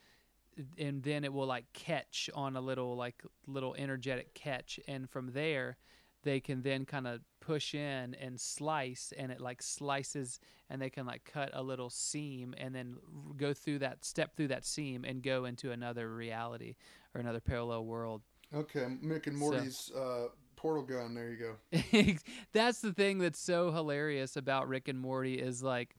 and 0.78 1.04
then 1.04 1.24
it 1.24 1.32
will 1.32 1.46
like 1.46 1.66
catch 1.74 2.30
on 2.36 2.56
a 2.56 2.62
little 2.62 2.96
like 2.96 3.24
little 3.48 3.76
energetic 3.78 4.34
catch 4.34 4.80
and 4.88 5.10
from 5.10 5.32
there 5.32 5.78
they 6.24 6.40
can 6.42 6.62
then 6.64 6.84
kind 6.86 7.08
of 7.08 7.22
push 7.40 7.74
in 7.74 8.14
and 8.16 8.40
slice 8.40 9.14
and 9.18 9.32
it 9.32 9.40
like 9.40 9.62
slices 9.62 10.40
and 10.70 10.82
they 10.82 10.90
can 10.90 11.06
like 11.06 11.24
cut 11.24 11.50
a 11.54 11.64
little 11.64 11.90
seam 11.90 12.54
and 12.58 12.76
then 12.76 12.98
go 13.38 13.54
through 13.54 13.80
that 13.80 14.04
step 14.04 14.36
through 14.36 14.50
that 14.50 14.66
seam 14.66 15.06
and 15.06 15.24
go 15.24 15.46
into 15.46 15.72
another 15.72 16.14
reality 16.14 16.76
or 17.16 17.22
another 17.22 17.40
parallel 17.40 17.86
world. 17.86 18.22
Okay, 18.54 18.86
Rick 19.02 19.28
and 19.28 19.38
So- 19.38 19.40
Morty's 19.40 19.92
uh, 19.96 20.28
portal 20.60 20.84
gun. 20.84 21.14
There 21.16 21.30
you 21.30 21.38
go. 21.38 21.56
that's 22.54 22.82
the 22.82 22.94
thing 22.94 23.20
that's 23.20 23.40
so 23.40 23.72
hilarious 23.72 24.36
about 24.36 24.68
Rick 24.68 24.88
and 24.88 25.00
Morty 25.00 25.36
is 25.36 25.64
like 25.64 25.96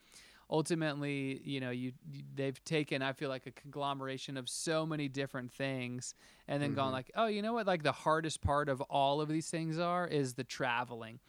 ultimately 0.50 1.40
you 1.44 1.60
know 1.60 1.70
you, 1.70 1.92
they've 2.34 2.62
taken 2.64 3.02
I 3.02 3.12
feel 3.12 3.28
like 3.28 3.47
a 3.47 3.52
conglomeration 3.52 4.36
of 4.36 4.48
so 4.48 4.84
many 4.84 5.08
different 5.08 5.52
things 5.52 6.14
and 6.48 6.62
then 6.62 6.74
gone 6.74 6.90
Mhm. 6.90 6.92
like 6.92 7.10
oh 7.14 7.26
you 7.26 7.40
know 7.42 7.52
what 7.55 7.66
like 7.66 7.82
the 7.84 7.92
hardest 7.92 8.40
part 8.42 8.68
of 8.68 8.80
all 8.82 9.20
of 9.20 9.28
these 9.28 9.48
things 9.48 9.78
are 9.78 10.06
is 10.06 10.34
the 10.34 10.44
traveling 10.44 11.20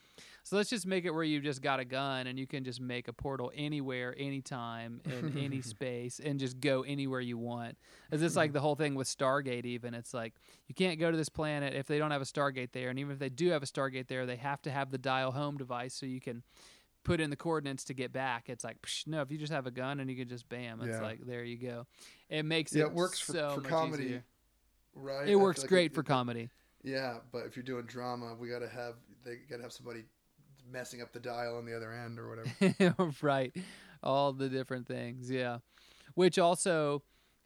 so 0.43 0.55
let's 0.55 0.69
just 0.69 0.85
make 0.87 1.05
it 1.05 1.11
where 1.11 1.23
you've 1.23 1.43
just 1.43 1.61
got 1.61 1.79
a 1.79 1.85
gun 1.85 2.27
and 2.27 2.39
you 2.39 2.47
can 2.47 2.63
just 2.63 2.81
make 2.81 3.07
a 3.07 3.13
portal 3.13 3.51
anywhere 3.55 4.15
anytime 4.17 5.01
in 5.05 5.37
any 5.37 5.61
space 5.61 6.19
and 6.23 6.39
just 6.39 6.59
go 6.59 6.81
anywhere 6.83 7.21
you 7.21 7.37
want 7.37 7.77
is 8.11 8.21
it's 8.21 8.35
like 8.35 8.49
mm-hmm. 8.49 8.55
the 8.55 8.59
whole 8.61 8.75
thing 8.75 8.95
with 8.95 9.07
Stargate 9.07 9.65
even 9.65 9.93
it's 9.93 10.13
like 10.13 10.33
you 10.67 10.75
can't 10.75 10.99
go 10.99 11.11
to 11.11 11.17
this 11.17 11.29
planet 11.29 11.73
if 11.73 11.87
they 11.87 11.97
don't 11.99 12.11
have 12.11 12.21
a 12.21 12.25
Stargate 12.25 12.71
there 12.71 12.89
and 12.89 12.99
even 12.99 13.13
if 13.13 13.19
they 13.19 13.29
do 13.29 13.49
have 13.49 13.63
a 13.63 13.67
Stargate 13.67 14.07
there 14.07 14.25
they 14.25 14.35
have 14.35 14.61
to 14.63 14.71
have 14.71 14.91
the 14.91 14.97
dial 14.97 15.31
home 15.31 15.57
device 15.57 15.93
so 15.93 16.05
you 16.05 16.21
can 16.21 16.43
put 17.03 17.19
in 17.19 17.29
the 17.29 17.35
coordinates 17.35 17.83
to 17.85 17.93
get 17.93 18.11
back 18.13 18.49
it's 18.49 18.63
like 18.63 18.81
psh, 18.81 19.07
no 19.07 19.21
if 19.21 19.31
you 19.31 19.37
just 19.37 19.51
have 19.51 19.65
a 19.65 19.71
gun 19.71 19.99
and 19.99 20.09
you 20.09 20.15
can 20.15 20.29
just 20.29 20.47
bam 20.49 20.81
it's 20.81 20.89
Yeah. 20.97 21.01
like 21.01 21.25
there 21.25 21.43
you 21.43 21.57
go 21.57 21.87
it 22.29 22.43
makes 22.43 22.73
Yeah, 22.73 22.83
it 22.83 22.87
it 22.87 22.93
works 22.93 23.19
for, 23.19 23.31
so 23.33 23.51
for 23.55 23.61
much 23.61 23.69
comedy, 23.69 24.03
easier. 24.03 24.23
right? 24.93 25.23
It 25.23 25.27
feel 25.27 25.39
works 25.39 25.61
like 25.61 25.69
great 25.69 25.91
it- 25.91 25.95
for 25.95 26.03
comedy 26.03 26.49
Yeah, 26.83 27.17
but 27.31 27.45
if 27.45 27.55
you're 27.55 27.63
doing 27.63 27.85
drama, 27.85 28.35
we 28.39 28.49
gotta 28.49 28.69
have 28.69 28.95
they 29.23 29.37
gotta 29.49 29.61
have 29.63 29.71
somebody 29.73 30.03
messing 30.71 31.01
up 31.01 31.11
the 31.11 31.19
dial 31.19 31.57
on 31.57 31.65
the 31.65 31.75
other 31.75 31.91
end 31.91 32.19
or 32.19 32.29
whatever. 32.29 33.13
right. 33.21 33.55
All 34.03 34.33
the 34.33 34.49
different 34.49 34.87
things 34.87 35.29
yeah. 35.29 35.59
Which 36.15 36.39
also 36.39 37.03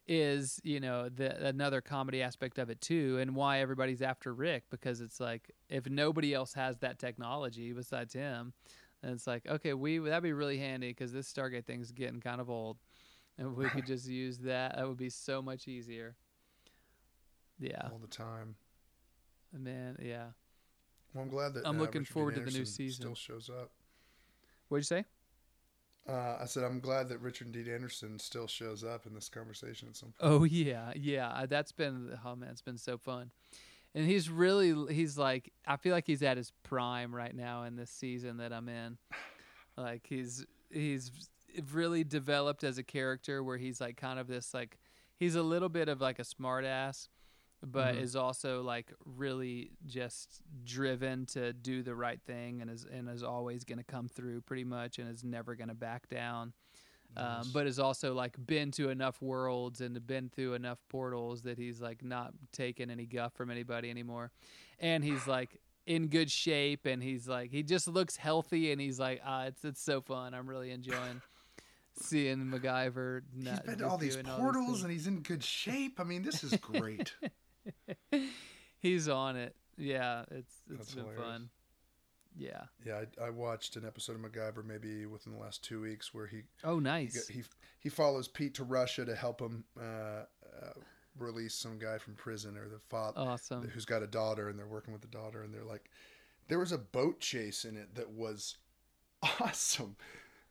is 0.08 0.60
you 0.62 0.78
know 0.78 1.08
the 1.08 1.46
another 1.46 1.80
comedy 1.80 2.22
aspect 2.22 2.58
of 2.58 2.70
it 2.70 2.80
too 2.80 3.18
and 3.20 3.34
why 3.34 3.58
everybody's 3.58 4.00
after 4.00 4.32
rick 4.32 4.62
because 4.70 5.00
it's 5.00 5.18
like 5.18 5.50
if 5.68 5.90
nobody 5.90 6.32
else 6.32 6.54
has 6.54 6.78
that 6.78 6.96
technology 6.96 7.72
besides 7.72 8.14
him 8.14 8.52
then 9.02 9.10
it's 9.10 9.26
like 9.26 9.44
okay 9.48 9.74
we 9.74 9.98
that'd 9.98 10.22
be 10.22 10.32
really 10.32 10.58
handy 10.58 10.90
because 10.90 11.12
this 11.12 11.30
stargate 11.32 11.64
thing's 11.64 11.90
getting 11.90 12.20
kind 12.20 12.40
of 12.40 12.48
old 12.48 12.76
and 13.38 13.56
we 13.56 13.68
could 13.68 13.86
just 13.86 14.08
use 14.08 14.38
that. 14.38 14.76
That 14.76 14.88
would 14.88 14.96
be 14.96 15.10
so 15.10 15.42
much 15.42 15.68
easier. 15.68 16.16
Yeah. 17.58 17.88
All 17.90 17.98
the 17.98 18.06
time. 18.06 18.56
man 19.52 19.96
yeah 20.02 20.26
Well, 21.16 21.24
I'm 21.24 21.30
glad 21.30 21.54
that 21.54 21.66
I'm 21.66 21.78
uh, 21.78 21.80
looking 21.80 22.02
Richard 22.02 22.12
forward 22.12 22.34
to 22.34 22.40
the 22.42 22.50
new 22.50 22.66
season. 22.66 23.02
Still 23.02 23.14
shows 23.14 23.48
up. 23.48 23.70
what'd 24.68 24.82
you 24.82 24.84
say 24.84 25.04
Uh, 26.06 26.36
I 26.42 26.44
said 26.44 26.62
I'm 26.62 26.78
glad 26.78 27.08
that 27.08 27.22
Richard 27.22 27.52
Dean 27.52 27.68
Anderson 27.72 28.18
still 28.18 28.46
shows 28.46 28.84
up 28.84 29.06
in 29.06 29.14
this 29.14 29.30
conversation 29.30 29.88
at 29.88 29.96
some 29.96 30.12
point. 30.18 30.32
Oh 30.32 30.44
yeah, 30.44 30.92
yeah. 30.94 31.28
uh, 31.30 31.46
That's 31.46 31.72
been 31.72 32.18
oh 32.22 32.36
man, 32.36 32.50
it's 32.50 32.60
been 32.60 32.76
so 32.76 32.98
fun. 32.98 33.30
And 33.94 34.04
he's 34.04 34.28
really 34.28 34.92
he's 34.92 35.16
like 35.16 35.54
I 35.66 35.76
feel 35.76 35.92
like 35.92 36.06
he's 36.06 36.22
at 36.22 36.36
his 36.36 36.52
prime 36.62 37.14
right 37.14 37.34
now 37.34 37.62
in 37.62 37.76
this 37.76 37.90
season 37.90 38.36
that 38.36 38.52
I'm 38.52 38.68
in. 38.68 38.98
Like 39.78 40.06
he's 40.06 40.44
he's 40.70 41.10
really 41.72 42.04
developed 42.04 42.62
as 42.62 42.76
a 42.76 42.82
character 42.82 43.42
where 43.42 43.56
he's 43.56 43.80
like 43.80 43.96
kind 43.96 44.18
of 44.18 44.26
this 44.26 44.52
like 44.52 44.76
he's 45.18 45.34
a 45.34 45.42
little 45.42 45.70
bit 45.70 45.88
of 45.88 46.02
like 46.02 46.18
a 46.18 46.24
smartass 46.24 47.08
but 47.64 47.94
Mhm. 47.94 48.00
is 48.02 48.16
also 48.16 48.62
like 48.62 48.92
really 49.04 49.70
just 49.86 50.42
driven 50.64 51.26
to 51.26 51.52
do 51.52 51.82
the 51.82 51.94
right 51.94 52.20
thing 52.22 52.60
and 52.60 52.70
is 52.70 52.84
and 52.84 53.08
is 53.08 53.22
always 53.22 53.64
going 53.64 53.78
to 53.78 53.84
come 53.84 54.08
through 54.08 54.40
pretty 54.42 54.64
much 54.64 54.98
and 54.98 55.08
is 55.08 55.24
never 55.24 55.54
going 55.54 55.68
to 55.68 55.74
back 55.74 56.08
down. 56.08 56.52
um, 57.16 57.48
but 57.54 57.64
has 57.64 57.78
also 57.78 58.12
like 58.12 58.36
been 58.46 58.70
to 58.72 58.90
enough 58.90 59.22
worlds 59.22 59.80
and 59.80 60.06
been 60.06 60.28
through 60.28 60.52
enough 60.52 60.78
portals 60.88 61.42
that 61.42 61.56
he's 61.56 61.80
like 61.80 62.04
not 62.04 62.34
taking 62.52 62.90
any 62.90 63.06
guff 63.06 63.32
from 63.32 63.50
anybody 63.50 63.88
anymore, 63.88 64.30
and 64.80 65.02
he's 65.02 65.26
like 65.26 65.58
in 65.86 66.08
good 66.08 66.30
shape 66.30 66.84
and 66.84 67.02
he's 67.02 67.26
like 67.26 67.50
he 67.50 67.62
just 67.62 67.86
looks 67.88 68.16
healthy 68.16 68.70
and 68.72 68.80
he's 68.80 68.98
like 69.00 69.20
ah 69.24 69.44
it's 69.44 69.64
it's 69.64 69.80
so 69.80 70.00
fun 70.02 70.34
I'm 70.34 70.46
really 70.48 70.72
enjoying 70.72 71.22
seeing 71.94 72.38
MacGyver. 72.46 73.22
He's 73.34 73.44
not 73.44 73.64
been 73.64 73.78
to 73.78 73.88
all 73.88 73.96
these 73.96 74.16
portals 74.16 74.66
things. 74.66 74.82
and 74.82 74.92
he's 74.92 75.06
in 75.06 75.20
good 75.22 75.42
shape. 75.42 75.98
I 75.98 76.04
mean, 76.04 76.22
this 76.22 76.44
is 76.44 76.54
great. 76.56 77.14
he's 78.78 79.08
on 79.08 79.36
it. 79.36 79.54
Yeah, 79.76 80.22
it's 80.30 80.54
it's 80.70 80.78
That's 80.78 80.94
been 80.94 81.04
hilarious. 81.04 81.24
fun. 81.24 81.50
Yeah. 82.38 82.64
yeah, 82.84 83.00
I, 83.20 83.26
I 83.26 83.30
watched 83.30 83.76
an 83.76 83.86
episode 83.86 84.12
of 84.16 84.20
MacGyver 84.20 84.62
maybe 84.62 85.06
within 85.06 85.32
the 85.32 85.38
last 85.38 85.64
two 85.64 85.80
weeks 85.80 86.12
where 86.12 86.26
he 86.26 86.42
Oh, 86.64 86.78
nice. 86.78 87.28
he 87.28 87.42
he 87.80 87.88
follows 87.88 88.28
Pete 88.28 88.54
to 88.56 88.64
Russia 88.64 89.06
to 89.06 89.14
help 89.14 89.40
him 89.40 89.64
uh, 89.80 89.82
uh, 89.82 90.72
release 91.18 91.54
some 91.54 91.78
guy 91.78 91.96
from 91.96 92.14
prison 92.14 92.58
or 92.58 92.68
the 92.68 92.78
father 92.90 93.20
Awesome. 93.20 93.66
who's 93.68 93.86
got 93.86 94.02
a 94.02 94.06
daughter 94.06 94.50
and 94.50 94.58
they're 94.58 94.66
working 94.66 94.92
with 94.92 95.00
the 95.00 95.08
daughter 95.08 95.42
and 95.44 95.54
they're 95.54 95.64
like 95.64 95.88
there 96.48 96.58
was 96.58 96.72
a 96.72 96.78
boat 96.78 97.20
chase 97.20 97.64
in 97.64 97.74
it 97.74 97.94
that 97.94 98.10
was 98.10 98.56
awesome 99.40 99.96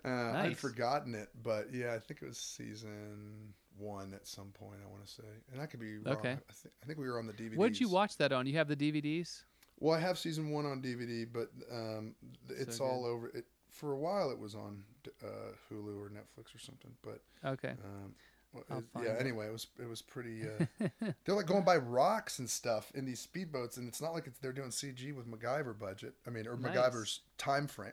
uh, 0.03 0.31
i'd 0.37 0.57
forgotten 0.57 1.13
it 1.13 1.29
but 1.43 1.67
yeah 1.71 1.93
i 1.93 1.99
think 1.99 2.19
it 2.23 2.27
was 2.27 2.39
season 2.39 3.53
one 3.77 4.13
at 4.13 4.25
some 4.27 4.47
point 4.51 4.79
i 4.85 4.89
want 4.89 5.05
to 5.05 5.11
say 5.11 5.23
and 5.51 5.61
i 5.61 5.65
could 5.65 5.79
be 5.79 5.97
wrong 5.97 6.15
Okay. 6.17 6.31
I, 6.31 6.53
think, 6.53 6.73
I 6.81 6.85
think 6.85 6.99
we 6.99 7.07
were 7.09 7.19
on 7.19 7.27
the 7.27 7.33
dvd 7.33 7.57
What 7.57 7.67
did 7.73 7.79
you 7.79 7.89
watch 7.89 8.17
that 8.17 8.31
on? 8.31 8.45
You 8.47 8.57
have 8.57 8.67
the 8.67 8.75
DVDs? 8.75 9.43
well 9.79 9.93
i 9.95 9.99
have 9.99 10.17
season 10.17 10.49
one 10.51 10.65
on 10.65 10.81
dvd 10.81 11.27
but 11.33 11.49
um, 11.71 12.15
it's 12.49 12.77
So 12.77 12.85
all 12.85 13.05
over 13.05 13.27
it 13.29 13.45
for 13.69 13.91
a 13.91 13.97
while 13.97 14.29
it 14.31 14.39
was 14.39 14.55
on 14.55 14.83
uh, 15.23 15.27
hulu 15.71 15.99
or 15.99 16.09
netflix 16.09 16.55
or 16.55 16.59
something 16.59 16.91
but 17.03 17.19
Okay. 17.45 17.73
um, 17.83 18.15
well, 18.53 18.63
it- 18.79 18.85
yeah 19.03 19.11
it. 19.13 19.19
anyway 19.21 19.47
it 19.47 19.51
was 19.51 19.67
it 19.79 19.87
was 19.89 20.01
pretty 20.01 20.43
uh, 20.43 20.87
they're 21.25 21.35
like 21.35 21.45
going 21.45 21.65
by 21.65 21.75
rocks 21.75 22.39
and 22.39 22.49
stuff 22.49 22.89
in 22.95 23.03
these 23.03 23.27
speedboats, 23.27 23.75
and 23.77 23.85
it's 23.89 24.01
not 24.01 24.13
like 24.13 24.27
it's, 24.27 24.39
they're 24.39 24.53
doing 24.53 24.69
CG 24.69 25.13
with 25.13 25.27
MacGyver 25.29 25.77
budget. 25.77 26.13
I 26.25 26.29
mean, 26.29 26.47
or 26.47 26.55
Nice. 26.55 26.73
MacGyver's 26.77 27.19
time 27.37 27.67
frame. 27.67 27.91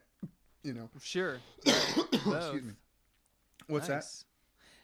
You 0.62 0.74
know, 0.74 0.88
Sure. 1.02 1.38
excuse 1.66 2.62
me. 2.62 2.74
What's 3.66 3.88
that? 3.88 4.04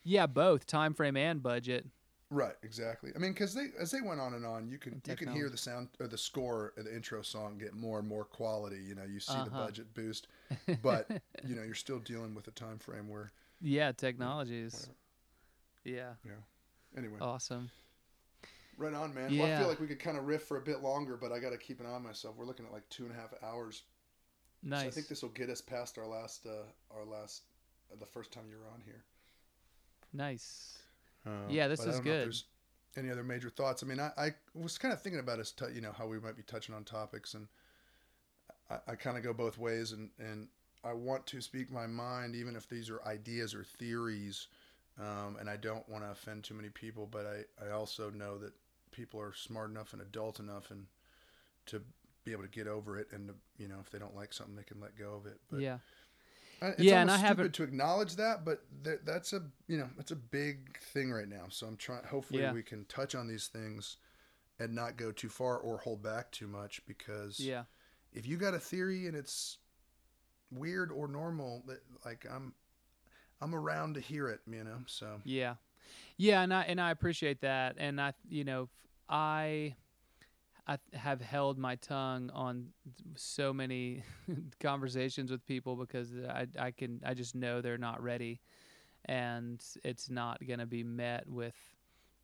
Yeah, 0.08 0.26
both 0.26 0.64
time 0.66 0.94
frame 0.94 1.18
and 1.18 1.42
budget. 1.42 1.84
Right, 2.30 2.54
exactly. 2.62 3.12
I 3.14 3.18
mean, 3.18 3.32
because 3.32 3.52
they 3.52 3.66
as 3.78 3.90
they 3.90 4.00
went 4.00 4.20
on 4.20 4.32
and 4.32 4.46
on, 4.46 4.66
you 4.68 4.78
can 4.78 5.02
you 5.06 5.16
can 5.16 5.28
hear 5.28 5.50
the 5.50 5.58
sound 5.58 5.88
or 6.00 6.08
the 6.08 6.16
score 6.16 6.72
of 6.78 6.86
the 6.86 6.94
intro 6.94 7.20
song 7.20 7.58
get 7.58 7.74
more 7.74 7.98
and 7.98 8.08
more 8.08 8.24
quality. 8.24 8.78
You 8.82 8.94
know, 8.94 9.04
you 9.04 9.20
see 9.20 9.34
the 9.34 9.50
Uh-huh. 9.50 9.66
budget 9.66 9.92
boost, 9.92 10.28
but 10.82 11.10
you 11.44 11.54
know 11.54 11.62
you're 11.62 11.74
still 11.74 11.98
dealing 11.98 12.34
with 12.34 12.48
a 12.48 12.52
time 12.52 12.78
frame 12.78 13.06
where 13.08 13.32
Yeah, 13.60 13.92
technologies. 13.92 14.88
Yeah. 15.84 16.14
Yeah. 16.24 16.32
anyway. 16.96 17.18
Awesome. 17.20 17.70
Right 18.78 18.94
on, 18.94 19.12
man. 19.12 19.36
Well, 19.36 19.46
I 19.52 19.56
feel 19.58 19.68
like 19.68 19.80
we 19.80 19.88
could 19.88 19.98
kind 20.00 20.16
of 20.16 20.24
riff 20.26 20.44
for 20.44 20.56
a 20.56 20.62
bit 20.62 20.80
longer, 20.80 21.18
but 21.18 21.32
I 21.32 21.38
got 21.38 21.50
to 21.50 21.58
keep 21.58 21.80
an 21.80 21.86
eye 21.86 21.90
on 21.90 22.02
myself. 22.02 22.36
We're 22.36 22.46
looking 22.46 22.64
at 22.64 22.72
like 22.72 22.88
two 22.88 23.04
and 23.04 23.12
a 23.12 23.14
half 23.16 23.34
hours. 23.42 23.82
Nice. 24.62 24.82
So 24.82 24.88
I 24.88 24.90
think 24.90 25.08
this 25.08 25.22
will 25.22 25.30
get 25.30 25.50
us 25.50 25.60
past 25.60 25.98
our 25.98 26.06
last, 26.06 26.46
uh, 26.46 26.64
our 26.96 27.04
last, 27.04 27.42
uh, 27.92 27.96
the 27.98 28.06
first 28.06 28.32
time 28.32 28.44
you 28.50 28.56
were 28.56 28.70
on 28.72 28.80
here. 28.84 29.04
Nice. 30.12 30.78
Uh, 31.26 31.30
Yeah, 31.50 31.68
this 31.68 31.80
is 31.80 31.86
don't 31.86 31.94
know 31.94 31.98
if 31.98 32.04
good. 32.04 32.24
there's 32.26 32.44
Any 32.96 33.10
other 33.10 33.22
major 33.24 33.50
thoughts? 33.50 33.82
I 33.82 33.86
mean, 33.86 34.00
I, 34.00 34.10
I 34.16 34.34
was 34.54 34.78
kind 34.78 34.92
of 34.92 35.00
thinking 35.00 35.20
about 35.20 35.38
us, 35.38 35.52
t- 35.52 35.66
you 35.74 35.80
know, 35.80 35.92
how 35.92 36.06
we 36.06 36.18
might 36.18 36.36
be 36.36 36.42
touching 36.42 36.74
on 36.74 36.84
topics, 36.84 37.34
and 37.34 37.46
I, 38.70 38.78
I 38.88 38.94
kind 38.96 39.16
of 39.16 39.22
go 39.22 39.32
both 39.32 39.58
ways, 39.58 39.92
and 39.92 40.10
and 40.18 40.48
I 40.84 40.92
want 40.92 41.26
to 41.26 41.40
speak 41.40 41.70
my 41.70 41.86
mind, 41.86 42.34
even 42.34 42.56
if 42.56 42.68
these 42.68 42.88
are 42.90 43.02
ideas 43.04 43.54
or 43.54 43.64
theories, 43.64 44.48
um, 44.98 45.36
and 45.38 45.48
I 45.50 45.56
don't 45.56 45.88
want 45.88 46.04
to 46.04 46.10
offend 46.10 46.44
too 46.44 46.54
many 46.54 46.70
people, 46.70 47.06
but 47.10 47.26
I, 47.26 47.66
I 47.66 47.70
also 47.70 48.10
know 48.10 48.38
that 48.38 48.52
people 48.90 49.20
are 49.20 49.34
smart 49.34 49.70
enough 49.70 49.92
and 49.92 50.02
adult 50.02 50.40
enough 50.40 50.70
and 50.70 50.86
to 51.66 51.82
be 52.24 52.32
able 52.32 52.42
to 52.42 52.48
get 52.48 52.66
over 52.66 52.98
it, 52.98 53.08
and 53.12 53.28
to, 53.28 53.34
you 53.58 53.68
know, 53.68 53.76
if 53.80 53.90
they 53.90 53.98
don't 53.98 54.16
like 54.16 54.32
something, 54.32 54.56
they 54.56 54.62
can 54.62 54.80
let 54.80 54.96
go 54.96 55.14
of 55.14 55.26
it. 55.26 55.38
But 55.50 55.60
yeah. 55.60 55.78
It's 56.60 56.80
Yeah, 56.82 57.00
and 57.00 57.10
I 57.10 57.16
haven't- 57.18 57.52
to 57.54 57.62
acknowledge 57.62 58.16
that, 58.16 58.44
but 58.44 58.64
th- 58.84 59.00
that's 59.04 59.32
a 59.32 59.42
you 59.66 59.78
know 59.78 59.88
that's 59.96 60.10
a 60.10 60.16
big 60.16 60.78
thing 60.80 61.10
right 61.12 61.28
now. 61.28 61.46
So 61.50 61.66
I'm 61.66 61.76
trying. 61.76 62.04
Hopefully, 62.04 62.40
Yeah. 62.42 62.52
we 62.52 62.62
can 62.62 62.84
touch 62.86 63.14
on 63.14 63.26
these 63.28 63.46
things 63.48 63.96
and 64.58 64.74
not 64.74 64.96
go 64.96 65.12
too 65.12 65.28
far 65.28 65.56
or 65.58 65.78
hold 65.78 66.02
back 66.02 66.32
too 66.32 66.48
much. 66.48 66.84
Because 66.86 67.38
Yeah. 67.38 67.64
if 68.12 68.26
you 68.26 68.36
got 68.36 68.54
a 68.54 68.58
theory 68.60 69.06
and 69.06 69.16
it's 69.16 69.58
weird 70.50 70.90
or 70.90 71.06
normal, 71.08 71.62
that 71.66 71.82
like 72.04 72.26
I'm 72.28 72.54
I'm 73.40 73.54
around 73.54 73.94
to 73.94 74.00
hear 74.00 74.28
it. 74.28 74.40
You 74.46 74.64
know. 74.64 74.82
So 74.86 75.20
Yeah, 75.24 75.56
yeah, 76.16 76.42
and 76.42 76.52
I 76.52 76.62
and 76.64 76.80
I 76.80 76.90
appreciate 76.90 77.40
that, 77.42 77.76
and 77.78 78.00
I 78.00 78.14
you 78.28 78.42
know 78.44 78.68
I 79.08 79.76
I 80.68 80.78
have 80.92 81.20
held 81.20 81.58
my 81.58 81.76
tongue 81.76 82.30
on 82.34 82.68
so 83.16 83.52
many 83.52 84.02
conversations 84.60 85.30
with 85.30 85.44
people 85.46 85.76
because 85.76 86.12
I 86.28 86.46
I 86.58 86.70
can 86.70 87.00
I 87.04 87.14
just 87.14 87.34
know 87.34 87.60
they're 87.60 87.78
not 87.78 88.02
ready, 88.02 88.40
and 89.06 89.64
it's 89.82 90.10
not 90.10 90.46
going 90.46 90.58
to 90.58 90.66
be 90.66 90.84
met 90.84 91.26
with 91.26 91.56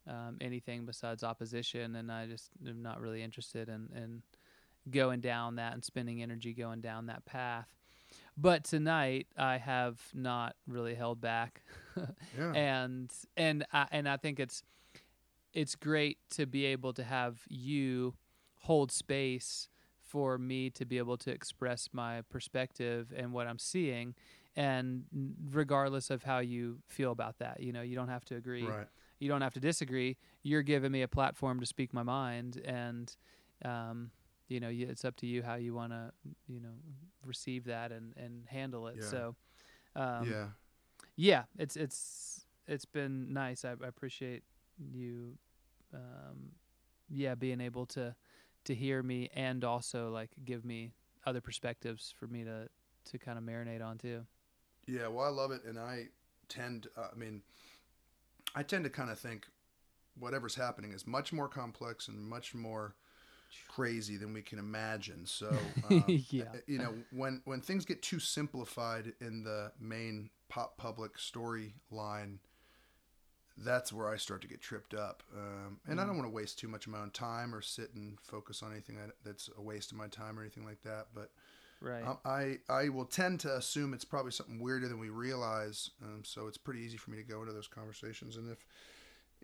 um, 0.06 0.36
anything 0.40 0.84
besides 0.84 1.24
opposition, 1.24 1.96
and 1.96 2.12
I 2.12 2.26
just 2.26 2.50
am 2.66 2.82
not 2.82 3.00
really 3.00 3.22
interested 3.22 3.68
in 3.68 3.88
in 3.96 4.22
going 4.90 5.20
down 5.20 5.56
that 5.56 5.72
and 5.72 5.82
spending 5.82 6.22
energy 6.22 6.52
going 6.52 6.82
down 6.82 7.06
that 7.06 7.24
path. 7.24 7.68
But 8.36 8.64
tonight 8.64 9.26
I 9.38 9.56
have 9.56 9.98
not 10.12 10.54
really 10.66 10.94
held 10.94 11.20
back. 11.20 11.62
Yeah, 12.36 12.52
and 12.52 13.12
and 13.36 13.64
I, 13.72 13.86
and 13.92 14.08
I 14.08 14.16
think 14.16 14.40
it's 14.40 14.64
it's 15.52 15.76
great 15.76 16.18
to 16.30 16.44
be 16.46 16.64
able 16.66 16.92
to 16.94 17.04
have 17.04 17.38
you 17.48 18.14
hold 18.64 18.90
space 18.92 19.68
for 20.00 20.38
me 20.38 20.70
to 20.70 20.84
be 20.84 20.98
able 20.98 21.16
to 21.16 21.30
express 21.30 21.88
my 21.92 22.22
perspective 22.30 23.12
and 23.16 23.32
what 23.32 23.46
I'm 23.46 23.58
seeing 23.58 24.14
and 24.56 25.04
regardless 25.50 26.10
of 26.10 26.22
how 26.22 26.38
you 26.38 26.78
feel 26.86 27.10
about 27.12 27.38
that 27.38 27.60
you 27.60 27.72
know 27.72 27.82
you 27.82 27.96
don't 27.96 28.08
have 28.08 28.24
to 28.26 28.36
agree 28.36 28.66
right. 28.66 28.86
you 29.18 29.28
don't 29.28 29.40
have 29.42 29.52
to 29.54 29.60
disagree 29.60 30.16
you're 30.42 30.62
giving 30.62 30.92
me 30.92 31.02
a 31.02 31.08
platform 31.08 31.58
to 31.60 31.66
speak 31.66 31.92
my 31.92 32.02
mind 32.04 32.60
and 32.64 33.16
um 33.64 34.10
you 34.48 34.60
know 34.60 34.68
it's 34.70 35.04
up 35.04 35.16
to 35.16 35.26
you 35.26 35.42
how 35.42 35.56
you 35.56 35.74
want 35.74 35.92
to 35.92 36.12
you 36.46 36.60
know 36.60 36.76
receive 37.26 37.64
that 37.64 37.90
and 37.90 38.14
and 38.16 38.44
handle 38.46 38.86
it 38.86 38.96
Yeah. 39.00 39.10
so 39.10 39.34
um 39.96 40.30
yeah. 40.30 40.46
yeah 41.16 41.42
it's 41.58 41.76
it's 41.76 42.46
it's 42.68 42.84
been 42.84 43.32
nice 43.32 43.64
i, 43.64 43.70
I 43.70 43.88
appreciate 43.88 44.44
you 44.78 45.36
um 45.92 46.52
yeah 47.10 47.34
being 47.34 47.60
able 47.60 47.86
to 47.86 48.14
to 48.64 48.74
hear 48.74 49.02
me 49.02 49.30
and 49.34 49.64
also 49.64 50.10
like 50.10 50.30
give 50.44 50.64
me 50.64 50.92
other 51.26 51.40
perspectives 51.40 52.12
for 52.18 52.26
me 52.26 52.44
to 52.44 52.68
to 53.06 53.18
kind 53.18 53.38
of 53.38 53.44
marinate 53.44 53.84
on 53.84 53.98
too 53.98 54.24
Yeah, 54.86 55.08
well, 55.08 55.24
I 55.26 55.28
love 55.30 55.50
it, 55.50 55.64
and 55.64 55.78
I 55.78 56.08
tend. 56.48 56.88
Uh, 56.96 57.08
I 57.12 57.16
mean, 57.16 57.42
I 58.54 58.62
tend 58.62 58.84
to 58.84 58.90
kind 58.90 59.10
of 59.10 59.18
think 59.18 59.46
whatever's 60.18 60.54
happening 60.54 60.92
is 60.92 61.06
much 61.06 61.32
more 61.32 61.48
complex 61.48 62.08
and 62.08 62.18
much 62.20 62.54
more 62.54 62.94
crazy 63.68 64.16
than 64.16 64.32
we 64.32 64.42
can 64.42 64.58
imagine. 64.58 65.26
So, 65.26 65.48
um, 65.84 66.22
Yeah. 66.30 66.44
you 66.66 66.78
know, 66.78 66.94
when 67.10 67.42
when 67.44 67.60
things 67.60 67.84
get 67.84 68.02
too 68.02 68.20
simplified 68.20 69.12
in 69.20 69.44
the 69.44 69.72
main 69.80 70.30
pop 70.48 70.76
public 70.76 71.16
storyline, 71.18 72.38
that's 73.56 73.92
where 73.92 74.08
I 74.08 74.16
start 74.16 74.42
to 74.42 74.48
get 74.48 74.60
tripped 74.60 74.94
up. 74.94 75.22
Um, 75.36 75.78
and 75.86 76.00
I 76.00 76.04
Mm. 76.04 76.06
don't 76.08 76.16
want 76.16 76.26
to 76.28 76.34
waste 76.34 76.58
too 76.58 76.68
much 76.68 76.86
of 76.86 76.92
my 76.92 76.98
own 77.00 77.10
time 77.10 77.54
or 77.54 77.60
sit 77.62 77.94
and 77.94 78.20
focus 78.20 78.62
on 78.62 78.72
anything 78.72 78.96
that, 78.96 79.12
that's 79.24 79.48
a 79.56 79.62
waste 79.62 79.92
of 79.92 79.96
my 79.98 80.08
time 80.08 80.38
or 80.38 80.42
anything 80.42 80.64
like 80.64 80.82
that. 80.82 81.08
But 81.14 81.30
right 81.80 82.04
um, 82.04 82.18
I 82.24 82.58
I 82.68 82.88
will 82.88 83.04
tend 83.04 83.40
to 83.40 83.54
assume 83.56 83.94
it's 83.94 84.04
probably 84.04 84.32
something 84.32 84.58
weirder 84.58 84.88
than 84.88 84.98
we 84.98 85.08
realize, 85.10 85.90
um, 86.02 86.22
so 86.24 86.46
it's 86.48 86.58
pretty 86.58 86.80
easy 86.80 86.96
for 86.96 87.10
me 87.10 87.16
to 87.18 87.22
go 87.22 87.40
into 87.42 87.52
those 87.52 87.68
conversations. 87.68 88.36
And 88.36 88.50
if 88.50 88.66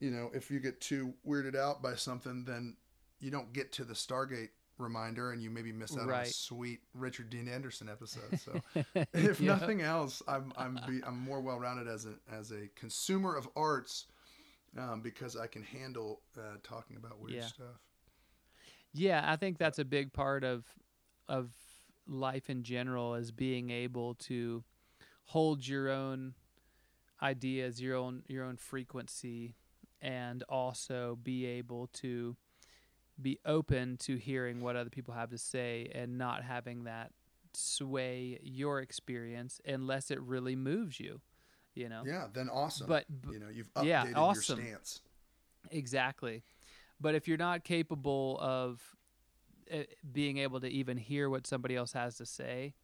you 0.01 0.11
know 0.11 0.31
if 0.35 0.51
you 0.51 0.59
get 0.61 0.81
too 0.81 1.15
weirded 1.27 1.55
out 1.55 1.83
by 1.83 1.95
something, 1.95 2.45
then 2.45 2.77
you 3.21 3.31
don't 3.31 3.53
get 3.53 3.71
to 3.73 3.85
the 3.85 3.95
Stargate 3.95 4.51
reminder, 4.81 5.33
and 5.33 5.43
you 5.43 5.51
maybe 5.51 5.73
miss 5.73 5.97
out 5.97 6.09
on 6.09 6.21
a 6.21 6.25
sweet 6.25 6.81
Richard 6.95 7.31
Dean 7.31 7.49
Anderson 7.49 7.89
episode. 7.89 8.39
So 8.39 8.61
if 9.15 9.41
Yeah. 9.41 9.53
nothing 9.53 9.81
else, 9.83 10.23
I'm 10.29 10.53
I'm 10.57 10.81
be, 10.87 11.01
I'm 11.07 11.19
more 11.19 11.41
well 11.41 11.59
rounded 11.59 11.89
as 11.89 12.07
a 12.07 12.15
as 12.33 12.51
a 12.53 12.69
consumer 12.75 13.37
of 13.37 13.49
arts 13.57 14.07
um, 14.79 15.01
because 15.01 15.37
I 15.37 15.47
can 15.47 15.63
handle 15.63 16.23
uh, 16.39 16.57
talking 16.63 16.97
about 16.97 17.21
weird 17.21 17.35
Yeah. 17.35 17.47
stuff. 17.47 17.81
Yeah, 18.93 19.25
I 19.25 19.37
think 19.37 19.59
that's 19.59 19.79
a 19.79 19.85
big 19.85 20.13
part 20.13 20.45
of 20.45 20.65
of 21.29 21.53
life 22.07 22.51
in 22.51 22.63
general 22.65 23.15
is 23.15 23.31
being 23.31 23.71
able 23.71 24.15
to 24.15 24.65
hold 25.27 25.67
your 25.67 25.89
own 25.91 26.35
ideas, 27.23 27.81
your 27.81 27.97
own 27.97 28.23
your 28.29 28.45
own 28.45 28.57
frequency 28.57 29.55
and 30.03 30.43
also 30.49 31.19
be 31.23 31.45
able 31.45 31.87
to 31.89 32.37
be 33.23 33.39
open 33.45 33.97
to 33.99 34.17
hearing 34.17 34.61
what 34.61 34.77
other 34.77 34.91
people 34.91 35.15
have 35.15 35.31
to 35.31 35.39
say 35.39 35.91
and 35.95 36.19
not 36.19 36.43
having 36.43 36.85
that 36.85 37.13
sway 37.53 38.39
your 38.43 38.81
experience 38.81 39.61
unless 39.67 40.11
it 40.11 40.21
really 40.21 40.57
moves 40.57 41.01
you. 41.01 41.21
You 41.75 41.89
know. 41.89 42.03
Yeah, 42.05 42.27
then 42.33 42.49
awesome. 42.49 42.87
But, 42.87 43.05
but 43.09 43.33
you 43.33 43.39
know, 43.39 43.49
you've 43.49 43.69
yeah, 43.83 44.05
updated 44.05 44.17
awesome. 44.17 44.59
your 44.59 44.67
stance. 44.67 45.01
Exactly. 45.71 46.43
But 47.01 47.15
if 47.15 47.29
you're 47.29 47.39
not 47.39 47.65
capable 47.65 48.39
of 48.41 48.81
uh, 49.73 49.79
being 50.13 50.39
able 50.39 50.61
to 50.61 50.69
even 50.69 50.97
hear 50.97 51.31
what 51.31 51.47
somebody 51.47 51.77
else 51.77 51.93
has 51.93 52.17
to 52.17 52.27
say, 52.27 52.75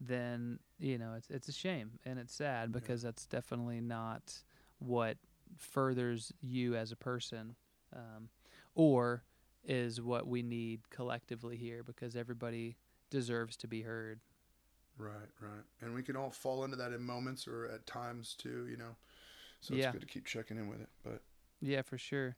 then 0.00 0.58
you 0.78 0.96
know 0.96 1.12
it's 1.16 1.28
it's 1.28 1.48
a 1.48 1.52
shame 1.52 1.90
and 2.06 2.18
it's 2.18 2.34
sad 2.34 2.72
because 2.72 3.02
that's 3.02 3.26
definitely 3.26 3.80
not 3.80 4.42
what 4.78 5.18
furthers 5.58 6.32
you 6.40 6.74
as 6.74 6.92
a 6.92 6.96
person, 6.96 7.54
um, 7.94 8.28
or 8.74 9.24
is 9.64 10.00
what 10.00 10.26
we 10.26 10.42
need 10.42 10.88
collectively 10.90 11.56
here 11.56 11.82
because 11.82 12.16
everybody 12.16 12.76
deserves 13.10 13.56
to 13.58 13.66
be 13.68 13.82
heard. 13.82 14.20
Right, 14.96 15.28
right. 15.40 15.64
And 15.80 15.94
we 15.94 16.02
can 16.02 16.16
all 16.16 16.30
fall 16.30 16.64
into 16.64 16.76
that 16.76 16.92
in 16.92 17.02
moments 17.02 17.46
or 17.46 17.66
at 17.66 17.86
times 17.86 18.34
too, 18.38 18.66
you 18.68 18.76
know. 18.76 18.96
So 19.60 19.74
it's 19.74 19.84
Yeah. 19.84 19.92
good 19.92 20.00
to 20.02 20.06
keep 20.06 20.26
checking 20.26 20.56
in 20.56 20.68
with 20.68 20.80
it. 20.80 20.88
But 21.02 21.22
Yeah, 21.60 21.82
for 21.82 21.98
sure. 21.98 22.36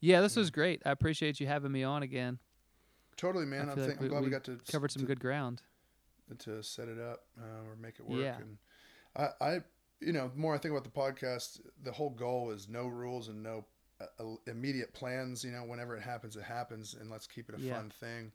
Yeah, 0.00 0.20
this 0.20 0.36
Yeah. 0.36 0.40
was 0.40 0.50
great. 0.50 0.82
I 0.84 0.90
appreciate 0.90 1.38
you 1.40 1.46
having 1.46 1.72
me 1.72 1.82
on 1.84 2.02
again. 2.02 2.38
totally, 3.16 3.46
man. 3.46 3.68
I 3.68 3.72
I'm, 3.72 3.80
like 3.80 4.00
I'm 4.00 4.08
glad 4.08 4.20
we, 4.20 4.26
we 4.26 4.30
got 4.30 4.44
to 4.44 4.58
Covered 4.70 4.90
some 4.90 5.02
to, 5.02 5.06
good 5.06 5.20
ground. 5.20 5.62
to 6.40 6.62
set 6.62 6.88
it 6.88 6.98
up 6.98 7.26
uh, 7.40 7.62
or 7.68 7.76
make 7.76 8.00
it 8.00 8.06
work. 8.06 8.20
Yeah. 8.20 8.38
And 8.38 8.58
I, 9.16 9.28
I, 9.40 9.60
you 10.00 10.12
know, 10.12 10.28
the 10.28 10.36
more 10.38 10.54
I 10.54 10.58
think 10.58 10.72
about 10.72 10.82
the 10.84 10.90
podcast, 10.90 11.60
the 11.82 11.92
whole 11.92 12.10
goal 12.10 12.50
is 12.50 12.68
no 12.68 12.88
rules 12.88 13.28
and 13.28 13.42
no 13.42 13.64
uh, 14.00 14.24
immediate 14.46 14.92
plans. 14.92 15.44
You 15.44 15.52
know, 15.52 15.64
whenever 15.64 15.96
it 15.96 16.02
happens, 16.02 16.36
it 16.36 16.42
happens, 16.42 16.94
and 16.98 17.10
let's 17.10 17.26
keep 17.26 17.48
it 17.48 17.54
a 17.54 17.58
Yeah. 17.58 17.74
fun 17.74 17.90
thing. 17.90 18.32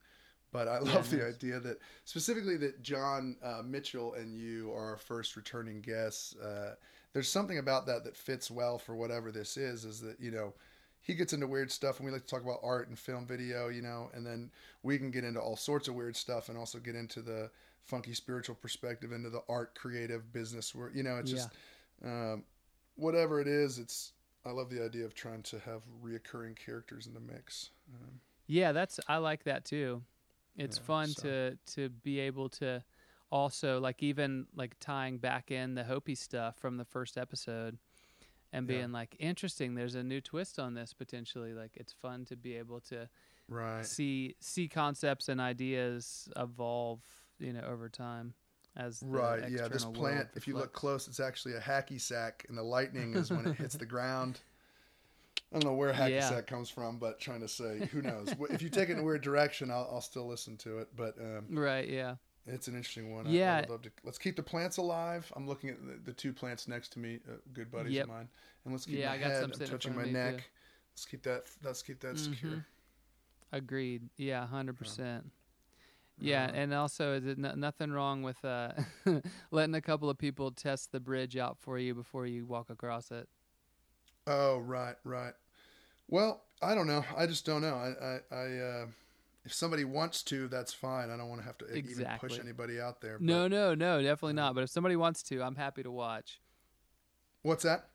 But 0.52 0.68
I 0.68 0.80
Yeah, 0.80 0.94
love 0.94 1.10
the 1.10 1.26
nice. 1.26 1.36
idea 1.36 1.60
that 1.60 1.80
specifically 2.06 2.58
that 2.58 2.82
John 2.82 3.36
uh, 3.44 3.62
Mitchell 3.64 4.16
and 4.16 4.36
you 4.36 4.72
are 4.74 4.92
our 4.92 4.98
first 4.98 5.36
returning 5.36 5.82
guests. 5.82 6.36
Uh, 6.36 6.76
there's 7.14 7.30
something 7.32 7.58
about 7.58 7.86
that 7.88 8.04
that 8.04 8.16
fits 8.16 8.50
well 8.50 8.78
for 8.78 8.96
whatever 8.96 9.32
this 9.32 9.58
is. 9.58 9.86
Is 9.86 10.00
that 10.02 10.20
you 10.20 10.32
know 10.32 10.54
he 11.02 11.14
gets 11.14 11.34
into 11.34 11.48
weird 11.48 11.72
stuff 11.72 11.98
and 11.98 12.06
we 12.06 12.12
like 12.12 12.22
to 12.22 12.28
talk 12.28 12.44
about 12.44 12.60
art 12.64 12.88
and 12.90 12.98
film 12.98 13.26
video, 13.26 13.70
you 13.70 13.82
know, 13.82 14.10
and 14.14 14.26
then 14.26 14.52
we 14.84 14.98
can 14.98 15.12
get 15.12 15.24
into 15.24 15.40
all 15.40 15.56
sorts 15.56 15.88
of 15.88 15.96
weird 15.96 16.16
stuff 16.16 16.50
and 16.50 16.58
also 16.58 16.78
get 16.80 16.96
into 16.96 17.22
the 17.22 17.50
funky 17.84 18.14
spiritual 18.14 18.56
perspective 18.56 19.12
into 19.12 19.30
the 19.30 19.42
art 19.50 19.74
creative 19.74 20.32
business 20.32 20.76
where 20.76 20.92
you 20.94 21.02
know 21.02 21.18
it's 21.18 21.32
just 21.32 21.50
um, 22.06 22.44
whatever 22.96 23.42
it 23.42 23.48
is 23.48 23.80
it's 23.80 24.12
i 24.46 24.52
love 24.52 24.70
the 24.70 24.84
idea 24.84 25.06
of 25.06 25.14
trying 25.14 25.42
to 25.44 25.60
have 25.60 25.82
reoccurring 26.04 26.56
characters 26.58 27.08
in 27.08 27.14
the 27.14 27.20
mix 27.20 27.72
um, 27.94 28.20
Yeah, 28.48 28.72
that's 28.72 29.00
I 29.08 29.18
like 29.18 29.44
that 29.44 29.66
too. 29.66 30.04
It's 30.56 30.78
Yeah, 30.78 30.84
fun 30.84 31.08
so- 31.10 31.22
to 31.24 31.58
to 31.76 31.90
be 31.90 32.20
able 32.20 32.50
to 32.50 32.84
also 33.32 33.80
like 33.80 34.02
even 34.04 34.48
like 34.56 34.76
tying 34.80 35.20
back 35.20 35.52
in 35.52 35.76
the 35.76 35.84
Hopi 35.84 36.16
stuff 36.16 36.58
from 36.58 36.78
the 36.78 36.86
first 36.86 37.18
episode 37.18 37.78
and 38.52 38.66
Yeah. 38.68 38.78
being 38.78 38.92
like 38.92 39.16
interesting 39.20 39.76
there's 39.76 39.94
a 39.96 40.04
new 40.04 40.20
twist 40.22 40.58
on 40.58 40.74
this 40.74 40.94
potentially 40.94 41.54
like 41.54 41.72
it's 41.78 41.94
fun 41.94 42.26
to 42.26 42.36
be 42.36 42.56
able 42.58 42.80
to 42.82 43.08
right 43.48 43.86
see 43.86 44.36
see 44.40 44.68
concepts 44.68 45.30
and 45.30 45.40
ideas 45.40 46.28
evolve 46.36 47.02
you 47.40 47.54
know 47.54 47.62
over 47.62 47.88
time 47.90 48.34
as 48.78 49.00
the 49.00 49.08
right 49.08 49.50
yeah 49.50 49.68
this 49.68 49.84
plant 49.86 50.28
if 50.36 50.48
you 50.48 50.54
look 50.56 50.72
close 50.74 51.08
it's 51.08 51.20
actually 51.20 51.54
a 51.56 51.60
hacky 51.60 52.00
sack 52.00 52.46
and 52.50 52.58
the 52.58 52.64
lightning 52.64 53.14
is 53.16 53.32
when 53.32 53.46
it 53.48 53.56
hits 53.56 53.76
the 53.76 53.86
ground 53.96 54.40
I 55.52 55.58
don't 55.60 55.66
know 55.72 55.74
where 55.76 55.92
hacky 55.92 56.12
Yeah. 56.12 56.30
sack 56.30 56.46
comes 56.46 56.70
from, 56.70 57.00
but 57.00 57.20
trying 57.20 57.40
to 57.42 57.48
say, 57.48 57.90
who 57.92 58.04
knows? 58.04 58.28
if 58.52 58.62
you 58.62 58.70
take 58.70 58.90
it 58.90 58.92
in 58.94 59.00
a 59.00 59.04
weird 59.04 59.22
direction, 59.24 59.72
I'll, 59.72 59.90
I'll 59.92 60.02
still 60.02 60.28
listen 60.28 60.58
to 60.58 60.78
it. 60.78 60.90
But 60.96 61.16
um, 61.20 61.46
right 61.50 61.90
yeah 61.90 62.16
It's 62.46 62.68
an 62.68 62.76
interesting 62.76 63.12
one. 63.16 63.26
I- 63.26 63.30
I, 63.30 63.34
Yeah. 63.34 63.60
would 63.62 63.70
love 63.72 63.82
to. 63.84 63.92
Let's 64.04 64.20
keep 64.20 64.36
the 64.36 64.44
plants 64.44 64.78
alive. 64.78 65.32
I'm 65.36 65.48
looking 65.48 65.72
at 65.72 65.78
the, 65.84 66.00
the 66.06 66.14
two 66.14 66.34
plants 66.34 66.68
next 66.68 66.90
to 66.94 67.00
me, 67.00 67.20
uh, 67.28 67.38
good 67.54 67.72
buddies 67.72 67.94
Yep. 67.94 68.04
of 68.04 68.10
mine, 68.10 68.28
and 68.64 68.74
let's 68.74 68.86
keep 68.86 69.00
Yeah, 69.00 69.08
my 69.10 69.16
I 69.16 69.18
got 69.18 69.32
head. 69.32 69.44
I'm 69.46 69.52
in 69.54 69.68
touching 69.68 69.96
my 69.96 70.02
me, 70.04 70.10
too. 70.10 70.14
neck. 70.14 70.44
Let's 70.94 71.06
keep 71.06 71.24
that. 71.24 71.44
Let's 71.64 71.82
keep 71.82 72.00
that 72.02 72.20
secure. 72.20 72.52
Mhm. 72.52 72.66
agreed 73.52 74.08
yeah 74.18 74.46
100% 74.54 74.98
Yeah, 75.00 75.20
Uh, 76.22 76.52
and 76.54 76.74
also 76.74 77.14
is 77.14 77.26
it 77.26 77.38
no, 77.38 77.54
nothing 77.56 77.92
wrong 77.92 78.24
with 78.24 78.44
uh, 78.44 78.72
letting 79.52 79.76
a 79.76 79.82
couple 79.82 80.10
of 80.10 80.18
people 80.18 80.52
test 80.52 80.92
the 80.92 81.00
bridge 81.00 81.38
out 81.38 81.58
for 81.58 81.78
you 81.80 81.94
before 81.96 82.26
you 82.26 82.46
walk 82.46 82.70
across 82.70 83.12
it? 83.12 83.28
oh 84.28 84.60
right, 84.60 84.96
right. 85.04 85.34
Well, 86.08 86.44
I 86.62 86.76
don't 86.76 86.88
know. 86.88 87.04
I 87.16 87.28
just 87.28 87.46
don't 87.46 87.62
know. 87.62 87.76
I, 87.76 88.06
I, 88.36 88.36
I 88.36 88.58
uh, 88.58 88.86
if 89.46 89.54
somebody 89.54 89.86
wants 89.86 90.24
to, 90.24 90.48
that's 90.48 90.74
fine. 90.74 91.10
I 91.10 91.18
don't 91.18 91.30
want 91.30 91.42
to 91.42 91.46
have 91.48 91.58
to 91.60 91.76
even 91.76 92.08
push 92.20 92.40
anybody 92.40 92.80
out 92.80 93.02
there. 93.02 93.18
No, 93.20 93.44
but- 93.44 93.52
no, 93.52 93.76
no, 93.76 94.02
definitely 94.02 94.34
not. 94.34 94.56
But 94.56 94.64
if 94.64 94.70
somebody 94.70 94.96
wants 94.96 95.24
to, 95.24 95.42
I'm 95.42 95.56
happy 95.56 95.84
to 95.84 95.92
watch. 95.92 96.40
What's 97.42 97.64
that? 97.64 97.90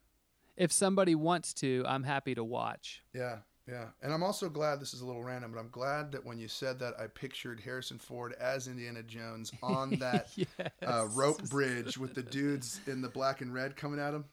If 0.57 0.73
somebody 0.73 1.15
wants 1.15 1.53
to, 1.55 1.85
I'm 1.87 2.05
happy 2.05 2.35
to 2.35 2.45
watch. 2.45 3.03
Yeah, 3.13 3.39
yeah. 3.69 3.87
And 4.03 4.13
I'm 4.13 4.23
also 4.23 4.49
glad 4.49 4.81
this 4.81 4.93
is 4.95 5.01
a 5.01 5.07
little 5.07 5.23
random, 5.25 5.53
but 5.53 5.59
I'm 5.59 5.71
glad 5.71 6.13
that 6.13 6.25
when 6.25 6.39
you 6.39 6.49
said 6.49 6.79
that, 6.81 6.95
I 7.01 7.07
pictured 7.07 7.61
Harrison 7.61 7.99
Ford 7.99 8.35
as 8.41 8.69
Indiana 8.69 9.03
Jones 9.03 9.53
on 9.63 9.91
that 10.01 10.29
yes. 10.37 10.49
uh, 10.87 11.07
rope 11.15 11.43
bridge 11.49 11.97
with 11.97 12.15
the 12.15 12.23
dudes 12.23 12.81
in 12.87 13.01
the 13.01 13.09
black 13.09 13.41
and 13.41 13.53
red 13.55 13.77
coming 13.77 13.99
at 14.01 14.15
him. 14.15 14.25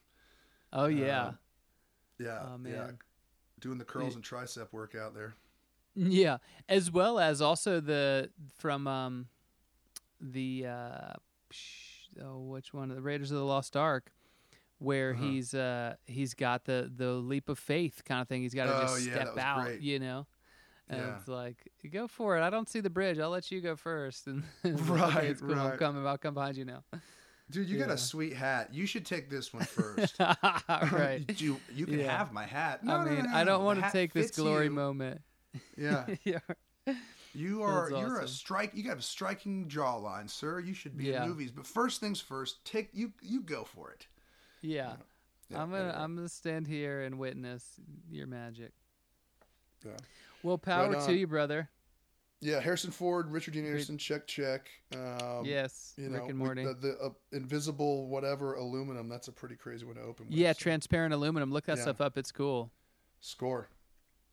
Oh 0.74 0.88
yeah, 0.88 1.27
Um, 1.27 1.38
Yeah, 2.19 2.40
Oh, 2.43 2.60
yeah. 2.66 2.92
Doing 3.60 3.77
the 3.77 3.85
curls 3.85 4.16
and 4.16 4.24
tricep 4.24 4.68
workout 4.72 5.14
there. 5.14 5.35
yeah. 5.95 6.38
As 6.68 6.90
well 6.92 7.19
as 7.19 7.42
also 7.42 7.80
the 7.80 8.30
from 8.58 8.88
um 8.88 9.27
the 10.19 10.66
uh 10.68 11.14
psh, 11.51 12.08
oh 12.24 12.40
which 12.40 12.74
one 12.74 12.90
of 12.90 12.95
the 12.95 13.01
Raiders 13.01 13.32
of 13.32 13.38
the 13.38 13.45
Lost 13.45 13.76
Ark. 13.77 14.11
Where 14.82 15.11
Uh-huh. 15.11 15.24
he's 15.24 15.53
uh 15.53 15.95
he's 16.08 16.34
got 16.34 16.66
the 16.66 16.92
the 16.93 17.11
leap 17.11 17.50
of 17.50 17.60
faith 17.60 18.01
kind 18.03 18.19
of 18.22 18.27
thing. 18.27 18.42
He's 18.42 18.56
got 18.56 18.66
to 18.66 18.77
Oh, 18.77 18.82
just 18.82 19.06
yeah, 19.06 19.14
step 19.14 19.38
out, 19.38 19.66
great. 19.66 19.82
you 19.82 20.00
know. 20.00 20.26
And 20.90 21.00
Yeah. 21.00 21.18
it's 21.18 21.27
like, 21.27 21.72
go 21.92 22.08
for 22.08 22.35
it. 22.38 22.42
I 22.42 22.50
don't 22.50 22.68
see 22.68 22.80
the 22.82 22.90
bridge. 22.90 23.19
I'll 23.19 23.30
let 23.30 23.51
you 23.51 23.61
go 23.61 23.76
first. 23.76 24.26
And 24.64 24.90
Right, 24.90 25.16
okay, 25.18 25.27
it's 25.27 25.40
cool. 25.42 25.51
I'm 25.53 25.69
right. 25.69 25.80
coming. 25.80 26.06
I'll 26.08 26.18
come 26.18 26.34
behind 26.34 26.58
you 26.58 26.66
now. 26.66 26.84
Dude, 27.51 27.69
you 27.69 27.77
got 27.77 27.92
a 27.92 27.98
sweet 27.98 28.34
hat. 28.34 28.74
You 28.74 28.85
should 28.88 29.06
take 29.06 29.30
this 29.30 29.53
one 29.53 29.64
first. 29.77 30.16
right. 30.19 31.24
you 31.42 31.60
you 31.74 31.85
can 31.85 32.00
Yeah. 32.00 32.18
have 32.18 32.34
my 32.34 32.45
hat. 32.45 32.84
No, 32.84 32.95
I 32.95 33.06
no, 33.06 33.11
mean, 33.11 33.24
no, 33.26 33.35
I 33.38 33.43
don't 33.43 33.64
want 33.64 33.84
to 33.84 33.92
take 33.92 34.14
this 34.14 34.32
glory 34.32 34.66
you. 34.66 34.72
moment. 34.72 35.22
Yeah, 35.77 36.06
yeah. 36.24 36.40
you 37.34 37.61
are. 37.61 37.90
That's 37.90 38.01
You're 38.01 38.19
a 38.22 38.27
strike. 38.27 38.72
You 38.74 38.84
got 38.84 38.98
a 38.98 39.01
striking 39.01 39.68
jawline, 39.68 40.30
sir. 40.30 40.60
You 40.60 40.74
should 40.74 40.98
be 40.98 41.06
Yeah. 41.06 41.24
in 41.24 41.30
movies. 41.30 41.51
But 41.51 41.68
first 41.68 42.00
things 42.01 42.19
first. 42.19 42.64
Take 42.66 42.90
you. 42.93 43.11
You 43.22 43.42
go 43.42 43.64
for 43.64 43.92
it. 43.92 44.08
Yeah. 44.62 44.94
Yeah, 45.50 45.62
I'm 45.62 45.70
gonna 45.72 45.84
anyway. 45.84 45.96
I'm 45.98 46.16
gonna 46.16 46.30
stand 46.30 46.68
here 46.68 47.02
and 47.02 47.18
witness 47.20 47.80
your 48.10 48.28
magic. 48.28 48.72
Yeah. 49.86 49.92
Well, 50.44 50.58
power 50.58 50.94
to 51.08 51.14
you, 51.14 51.28
brother. 51.28 51.70
Yeah, 52.40 52.60
Harrison 52.60 52.90
Ford, 52.90 53.32
Richard 53.32 53.54
Dean 53.54 53.66
Anderson, 53.68 54.00
check, 54.00 54.26
check. 54.26 54.68
Um, 54.96 55.46
yes, 55.46 55.94
you 55.98 56.06
Rick 56.10 56.14
know, 56.14 56.18
and 56.30 56.40
with 56.40 56.48
Morty. 56.48 56.66
The, 56.66 56.74
the 56.74 56.98
uh, 57.00 57.10
invisible 57.34 58.08
whatever 58.08 58.56
aluminum. 58.56 59.10
That's 59.10 59.28
a 59.28 59.32
pretty 59.32 59.56
crazy 59.56 59.86
one 59.86 59.96
to 59.96 60.02
open. 60.02 60.28
With, 60.28 60.36
yeah, 60.36 60.54
so- 60.54 60.60
transparent 60.60 61.14
aluminum. 61.14 61.52
Look 61.52 61.66
that 61.66 61.78
Yeah. 61.78 61.84
stuff 61.84 62.02
up. 62.02 62.18
It's 62.18 62.32
cool. 62.32 62.72
Score, 63.20 63.68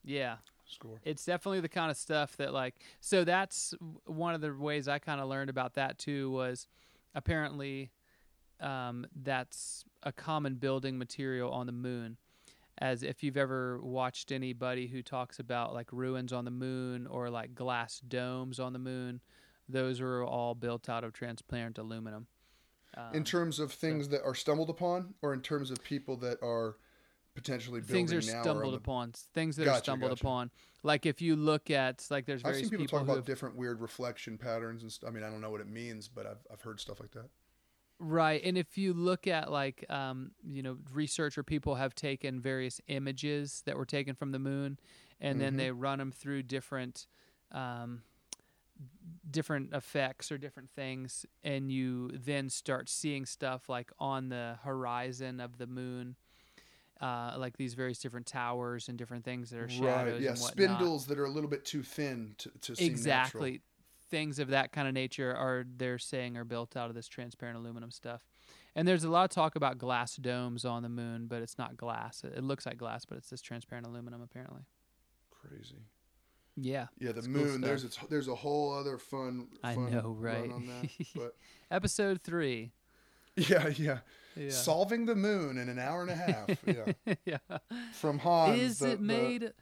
Yeah. 0.05 0.37
score. 0.67 0.99
it's 1.05 1.25
definitely 1.27 1.61
the 1.61 1.69
kind 1.69 1.91
of 1.91 1.97
stuff 1.99 2.37
that 2.39 2.55
like 2.55 2.75
so 3.01 3.25
that's 3.25 3.75
one 4.07 4.35
of 4.35 4.41
the 4.41 4.55
ways 4.55 4.87
i 4.89 4.99
kind 4.99 5.21
of 5.21 5.29
learned 5.29 5.49
about 5.51 5.75
that 5.75 5.99
too 5.99 6.31
was 6.31 6.67
apparently 7.15 7.91
um, 8.61 9.07
that's 9.23 9.85
a 10.03 10.13
common 10.13 10.55
building 10.55 10.99
material 10.99 11.51
on 11.51 11.67
the 11.67 11.73
moon 11.73 12.17
as 12.81 13.03
if 13.03 13.25
you've 13.25 13.37
ever 13.37 13.81
watched 13.83 14.31
anybody 14.31 14.87
who 14.87 15.03
talks 15.03 15.41
about 15.41 15.75
like 15.75 15.89
ruins 15.93 16.33
on 16.33 16.45
the 16.45 16.51
moon 16.51 17.07
or 17.07 17.29
like 17.29 17.55
glass 17.55 18.01
domes 18.01 18.61
on 18.61 18.73
the 18.73 18.79
moon 18.79 19.21
those 19.69 20.01
are 20.01 20.23
all 20.23 20.55
built 20.55 20.89
out 20.89 21.05
of 21.05 21.13
transparent 21.13 21.79
aluminum 21.79 22.27
um, 22.97 23.15
in 23.15 23.25
terms 23.25 23.61
of 23.61 23.73
things 23.73 24.09
that 24.09 24.23
are 24.25 24.35
stumbled 24.35 24.71
upon, 24.71 25.15
or 25.23 25.35
in 25.35 25.41
terms 25.41 25.71
of 25.71 25.83
people 25.85 26.17
that 26.19 26.39
are 26.43 26.77
potentially 27.35 27.81
building 27.81 28.07
things 28.09 28.13
are 28.13 28.33
now. 28.33 28.43
stumbled 28.43 28.73
the- 28.73 28.79
upon 28.79 29.13
things 29.13 29.57
that 29.57 29.69
are 29.69 29.79
stumbled 29.79 30.11
gotcha. 30.11 30.25
upon 30.25 30.51
like 30.83 31.07
if 31.07 31.21
you 31.21 31.37
look 31.37 31.71
at 31.71 32.05
like 32.11 32.27
there's 32.27 32.45
I've 32.45 32.57
seen 32.57 32.71
people, 32.71 32.87
talk 32.87 33.03
about 33.03 33.17
have 33.17 33.25
different 33.25 33.57
weird 33.57 33.81
reflection 33.81 34.39
patterns 34.39 34.83
and 34.83 34.91
stuff. 34.91 35.11
I 35.11 35.13
mean, 35.13 35.23
I 35.23 35.31
don't 35.31 35.41
know 35.41 35.51
what 35.51 35.61
it 35.61 35.69
means, 35.69 36.09
but 36.09 36.27
I've 36.27 36.47
I've 36.53 36.61
heard 36.63 36.81
stuff 36.81 37.01
like 37.01 37.13
that. 37.13 37.29
Right. 38.01 38.41
And 38.45 38.57
if 38.57 38.79
you 38.79 38.95
look 38.95 39.27
at 39.27 39.51
like 39.51 39.85
um, 39.91 40.31
you 40.47 40.63
know, 40.63 40.79
research 40.93 41.37
people 41.47 41.75
have 41.75 41.95
taken 41.95 42.41
various 42.41 42.81
images 42.87 43.63
that 43.67 43.77
were 43.77 43.87
taken 43.87 44.15
from 44.15 44.31
the 44.31 44.39
moon 44.39 44.79
and 45.21 45.41
then 45.41 45.55
Mhm. 45.55 45.57
they 45.57 45.71
run 45.73 45.99
them 45.99 46.13
through 46.13 46.45
different 46.45 47.07
um, 47.51 48.03
different 49.31 49.75
effects 49.75 50.31
or 50.33 50.39
different 50.39 50.71
things 50.71 51.27
and 51.43 51.71
you 51.71 52.11
then 52.15 52.49
start 52.49 52.89
seeing 52.89 53.27
stuff 53.27 53.69
like 53.69 53.91
on 53.99 54.29
the 54.29 54.59
horizon 54.63 55.41
of 55.41 55.59
the 55.59 55.67
moon 55.67 56.17
uh, 57.01 57.35
like 57.39 57.57
these 57.57 57.75
various 57.75 57.99
different 57.99 58.27
towers 58.27 58.89
and 58.89 58.99
different 58.99 59.25
things 59.25 59.51
that 59.51 59.61
are 59.61 59.69
shadows 59.69 60.21
Yeah, 60.21 60.31
and 60.31 60.39
spindles 60.39 61.07
that 61.07 61.19
are 61.19 61.25
a 61.25 61.31
little 61.31 61.51
bit 61.51 61.65
too 61.65 61.83
thin 61.83 62.35
to, 62.39 62.51
to 62.63 62.77
seem 62.77 62.95
exactly 62.95 63.05
natural. 63.05 63.59
Things 64.11 64.39
of 64.39 64.49
that 64.49 64.73
kind 64.73 64.89
of 64.89 64.95
nature 64.95 65.35
are 65.35 65.65
they're 65.77 65.99
saying 65.99 66.37
are 66.37 66.45
built 66.45 66.77
out 66.77 66.89
of 66.89 66.95
this 66.95 67.09
transparent 67.09 67.59
aluminum 67.59 67.91
stuff 67.91 68.23
And 68.77 68.87
there's 68.87 69.05
a 69.05 69.11
lot 69.11 69.25
of 69.25 69.31
talk 69.31 69.57
about 69.57 69.79
glass 69.79 70.17
domes 70.17 70.65
on 70.65 70.83
the 70.83 70.89
moon, 70.89 71.27
but 71.27 71.43
it's 71.43 71.59
not 71.59 71.77
glass. 71.77 72.23
It, 72.25 72.35
it 72.37 72.45
looks 72.45 72.65
like 72.67 72.77
glass, 72.79 73.05
but 73.05 73.19
it's 73.19 73.29
this 73.31 73.43
transparent 73.43 73.87
aluminum 73.87 74.23
apparently. 74.23 74.63
Crazy. 75.31 75.83
Yeah. 76.57 76.87
Yeah, 76.99 77.13
the 77.13 77.19
It's 77.19 77.27
cool 77.27 77.37
moon. 77.37 77.61
there's 77.61 77.91
stuff. 77.91 78.05
a, 78.07 78.11
there's 78.11 78.29
a 78.29 78.35
whole 78.35 78.73
other 78.73 78.99
fun. 78.99 79.49
I 79.63 79.75
fun 79.75 79.91
know, 79.93 80.17
right? 80.19 80.51
On 80.51 80.67
that. 80.67 80.91
But 81.15 81.35
Episode 81.71 82.21
three. 82.23 82.73
yeah, 83.37 83.69
yeah, 83.69 83.99
Yeah. 84.37 84.51
Solving 84.51 85.07
the 85.07 85.15
moon 85.15 85.59
in 85.59 85.69
an 85.69 85.79
hour 85.79 86.03
and 86.03 86.11
a 86.11 86.17
half. 86.17 86.49
Yeah, 86.67 87.15
yeah. 87.25 87.59
from 87.95 88.19
Hans. 88.19 88.59
Is 88.61 88.79
the- 88.81 88.93
it 88.93 88.97
the- 88.99 89.03
made? 89.05 89.53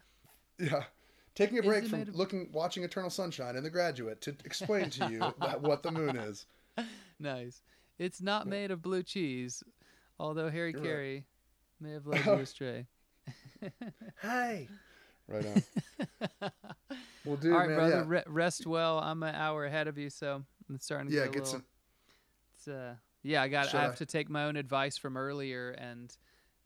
yeah, 0.59 0.85
taking 1.37 1.59
a 1.59 1.63
break 1.63 1.87
from 1.87 2.01
of- 2.03 2.17
looking, 2.17 2.49
watching 2.53 2.83
Eternal 2.83 3.11
Sunshine 3.11 3.55
and 3.55 3.65
The 3.65 3.71
Graduate 3.71 4.21
to 4.23 4.35
explain 4.45 4.91
to 4.91 5.09
you 5.09 5.19
that, 5.41 5.63
what 5.63 5.85
the 5.85 5.93
moon 5.93 6.17
is. 6.17 6.47
Nice. 7.21 7.63
It's 7.99 8.21
not 8.21 8.47
Yeah. 8.47 8.51
made 8.51 8.71
of 8.73 8.83
blue 8.83 9.05
cheese, 9.05 9.63
although 10.19 10.51
Harry 10.51 10.73
You're 10.73 10.81
right. 10.81 10.89
Caray 10.89 11.25
may 11.81 11.93
have 11.93 12.07
led 12.07 12.27
you 12.27 12.33
astray. 12.35 12.87
Hey, 14.21 14.69
right 15.29 15.47
on. 15.47 16.51
Well, 17.25 17.35
dude, 17.37 17.53
All 17.55 17.59
right, 17.59 17.69
man, 17.69 17.77
brother. 17.77 17.97
yeah, 17.97 18.05
Re- 18.07 18.23
rest 18.29 18.67
well. 18.69 19.01
I'm 19.01 19.21
an 19.25 19.35
hour 19.35 19.65
ahead 19.65 19.89
of 19.89 19.99
you, 19.99 20.11
so 20.11 20.45
I'm 20.69 20.79
starting 20.79 21.09
to 21.11 21.13
yeah, 21.15 21.23
get 21.23 21.29
a 21.29 21.33
get 21.33 21.39
little. 21.43 21.53
some. 21.55 21.65
It's, 22.55 22.69
uh, 22.69 22.95
yeah, 23.25 23.43
I 23.43 23.49
got. 23.49 23.67
Should 23.67 23.75
I 23.81 23.83
have 23.83 23.93
I- 23.93 23.97
to 23.97 24.07
take 24.07 24.31
my 24.31 24.45
own 24.45 24.55
advice 24.57 24.97
from 24.97 25.17
earlier, 25.17 25.71
and 25.71 26.17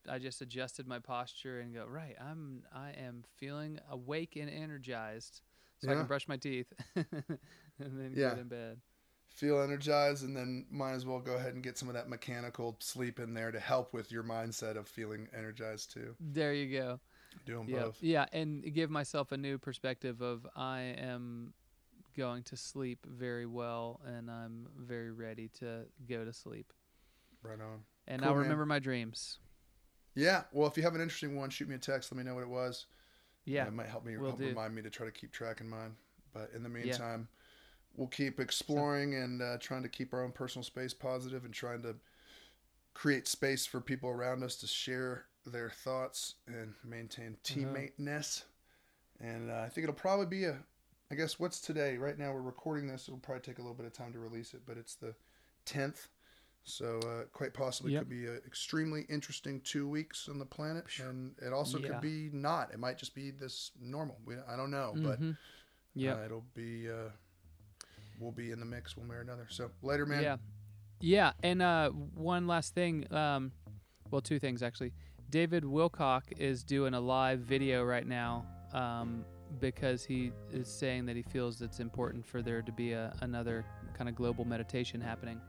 I 0.08 0.18
just 0.18 0.40
adjusted 0.40 0.86
my 0.86 0.98
posture 0.98 1.60
and 1.60 1.74
go 1.74 1.86
right. 1.86 2.16
I'm. 2.20 2.62
I 2.72 2.90
am 2.90 3.24
feeling 3.36 3.78
awake 3.90 4.36
and 4.36 4.48
energized, 4.50 5.42
so 5.78 5.90
I 5.90 5.94
can 5.94 6.06
brush 6.06 6.26
my 6.28 6.36
teeth 6.36 6.72
and 6.94 7.06
then 7.78 8.12
Yeah. 8.14 8.30
get 8.30 8.38
in 8.38 8.48
bed. 8.48 8.80
feel 9.34 9.60
energized 9.60 10.24
and 10.24 10.36
then 10.36 10.66
might 10.70 10.92
as 10.92 11.06
well 11.06 11.20
go 11.20 11.34
ahead 11.34 11.54
and 11.54 11.62
get 11.62 11.78
some 11.78 11.88
of 11.88 11.94
that 11.94 12.08
mechanical 12.08 12.76
sleep 12.80 13.18
in 13.20 13.32
there 13.34 13.50
to 13.52 13.60
help 13.60 13.92
with 13.94 14.10
your 14.12 14.22
mindset 14.24 14.76
of 14.76 14.86
feeling 14.88 15.28
energized 15.36 15.92
too 15.92 16.14
There 16.20 16.52
you 16.52 16.76
go. 16.78 17.00
doing 17.46 17.66
Yeah, 17.68 17.84
both 17.84 17.98
yeah, 18.02 18.26
and 18.32 18.74
give 18.74 18.90
myself 18.90 19.32
a 19.32 19.36
new 19.36 19.56
perspective 19.58 20.20
of 20.20 20.46
I 20.56 20.80
am 20.98 21.54
going 22.16 22.42
to 22.44 22.56
sleep 22.56 23.06
very 23.08 23.46
well, 23.46 24.00
and 24.04 24.28
I'm 24.30 24.66
very 24.76 25.12
ready 25.12 25.48
to 25.60 25.84
go 26.08 26.24
to 26.24 26.32
sleep, 26.32 26.72
right 27.42 27.60
on 27.60 27.84
and 28.08 28.20
Cool, 28.22 28.28
I'll 28.30 28.34
man. 28.34 28.42
remember 28.42 28.66
my 28.66 28.80
dreams. 28.80 29.38
Yeah 30.20 30.42
well 30.52 30.68
if 30.68 30.76
you 30.76 30.82
have 30.82 30.94
an 30.94 31.00
interesting 31.00 31.36
one 31.36 31.50
shoot 31.50 31.68
me 31.68 31.74
a 31.74 31.78
text 31.78 32.12
let 32.12 32.18
me 32.18 32.24
know 32.24 32.34
what 32.34 32.42
it 32.42 32.48
was 32.48 32.86
Yeah, 33.44 33.66
it 33.66 33.72
might 33.72 33.88
help 33.88 34.04
me 34.04 34.14
help 34.14 34.38
remind 34.38 34.74
me 34.74 34.82
to 34.82 34.90
try 34.90 35.06
to 35.06 35.12
keep 35.12 35.32
track 35.32 35.60
in 35.60 35.68
mine 35.68 35.96
but 36.34 36.50
in 36.54 36.62
the 36.62 36.68
Yeah. 36.68 36.84
meantime 36.84 37.28
we'll 37.96 38.08
keep 38.08 38.38
exploring 38.38 39.14
and 39.14 39.42
uh, 39.42 39.56
trying 39.58 39.82
to 39.82 39.88
keep 39.88 40.14
our 40.14 40.22
own 40.22 40.32
personal 40.32 40.62
space 40.62 40.94
positive 40.94 41.44
and 41.44 41.52
trying 41.54 41.82
to 41.82 41.96
create 42.94 43.26
space 43.26 43.66
for 43.66 43.80
people 43.80 44.10
around 44.10 44.42
us 44.42 44.56
to 44.56 44.66
share 44.66 45.24
their 45.46 45.70
thoughts 45.70 46.34
and 46.46 46.74
maintain 46.84 47.36
Uh-huh. 47.50 47.72
and 49.20 49.50
uh, 49.50 49.60
i 49.60 49.68
think 49.68 49.84
it'll 49.84 49.94
probably 49.94 50.26
be 50.26 50.44
a 50.44 50.56
i 51.10 51.14
guess 51.14 51.38
what's 51.40 51.60
today 51.60 51.96
right 51.96 52.18
now 52.18 52.32
we're 52.32 52.42
recording 52.42 52.86
this 52.86 53.08
it'll 53.08 53.18
probably 53.18 53.40
take 53.40 53.58
a 53.58 53.62
little 53.62 53.74
bit 53.74 53.86
of 53.86 53.92
time 53.92 54.12
to 54.12 54.18
release 54.18 54.54
it 54.54 54.60
but 54.66 54.76
it's 54.76 54.94
the 54.94 55.14
10th 55.66 56.08
so 56.70 56.98
uh, 57.00 57.24
quite 57.32 57.52
possibly 57.52 57.92
Yep. 57.92 58.02
could 58.02 58.08
be 58.08 58.26
an 58.26 58.40
extremely 58.46 59.02
interesting 59.08 59.60
two 59.62 59.88
weeks 59.88 60.28
on 60.28 60.38
the 60.38 60.46
planet 60.46 60.84
and 61.04 61.34
it 61.42 61.52
also 61.52 61.78
Yeah. 61.78 61.88
could 61.88 62.00
be 62.00 62.30
not 62.32 62.72
it 62.72 62.78
might 62.78 62.98
just 62.98 63.14
be 63.14 63.30
this 63.30 63.72
normal 63.80 64.18
we, 64.24 64.36
i 64.48 64.56
don't 64.56 64.70
know 64.70 64.92
but 65.02 65.20
Mhm. 65.20 65.36
yeah, 65.94 66.14
uh, 66.14 66.24
it'll 66.24 66.46
be 66.54 66.88
uh, 66.90 67.10
we'll 68.20 68.32
be 68.32 68.50
in 68.52 68.60
the 68.60 68.66
mix 68.66 68.96
one 68.96 69.08
way 69.08 69.16
or 69.16 69.20
another. 69.20 69.46
So 69.50 69.70
later, 69.82 70.06
man. 70.06 70.22
yeah, 70.22 70.36
yeah. 71.00 71.32
And 71.42 71.62
uh, 71.62 71.90
one 71.90 72.46
last 72.46 72.74
thing. 72.74 73.12
Um, 73.12 73.52
well, 74.10 74.20
two 74.20 74.38
things 74.38 74.62
actually. 74.62 74.92
David 75.30 75.64
Wilcock 75.64 76.22
is 76.38 76.62
doing 76.64 76.94
a 76.94 77.00
live 77.00 77.40
video 77.40 77.82
right 77.84 78.06
now 78.06 78.44
um, 78.72 79.24
because 79.60 80.04
he 80.04 80.32
is 80.52 80.68
saying 80.68 81.06
that 81.06 81.16
he 81.16 81.22
feels 81.22 81.60
it's 81.62 81.80
important 81.80 82.26
for 82.26 82.42
there 82.42 82.62
to 82.62 82.72
be 82.72 82.92
a, 82.92 83.14
another 83.20 83.64
kind 83.94 84.08
of 84.08 84.14
global 84.14 84.44
meditation 84.44 85.00
happening. 85.00 85.40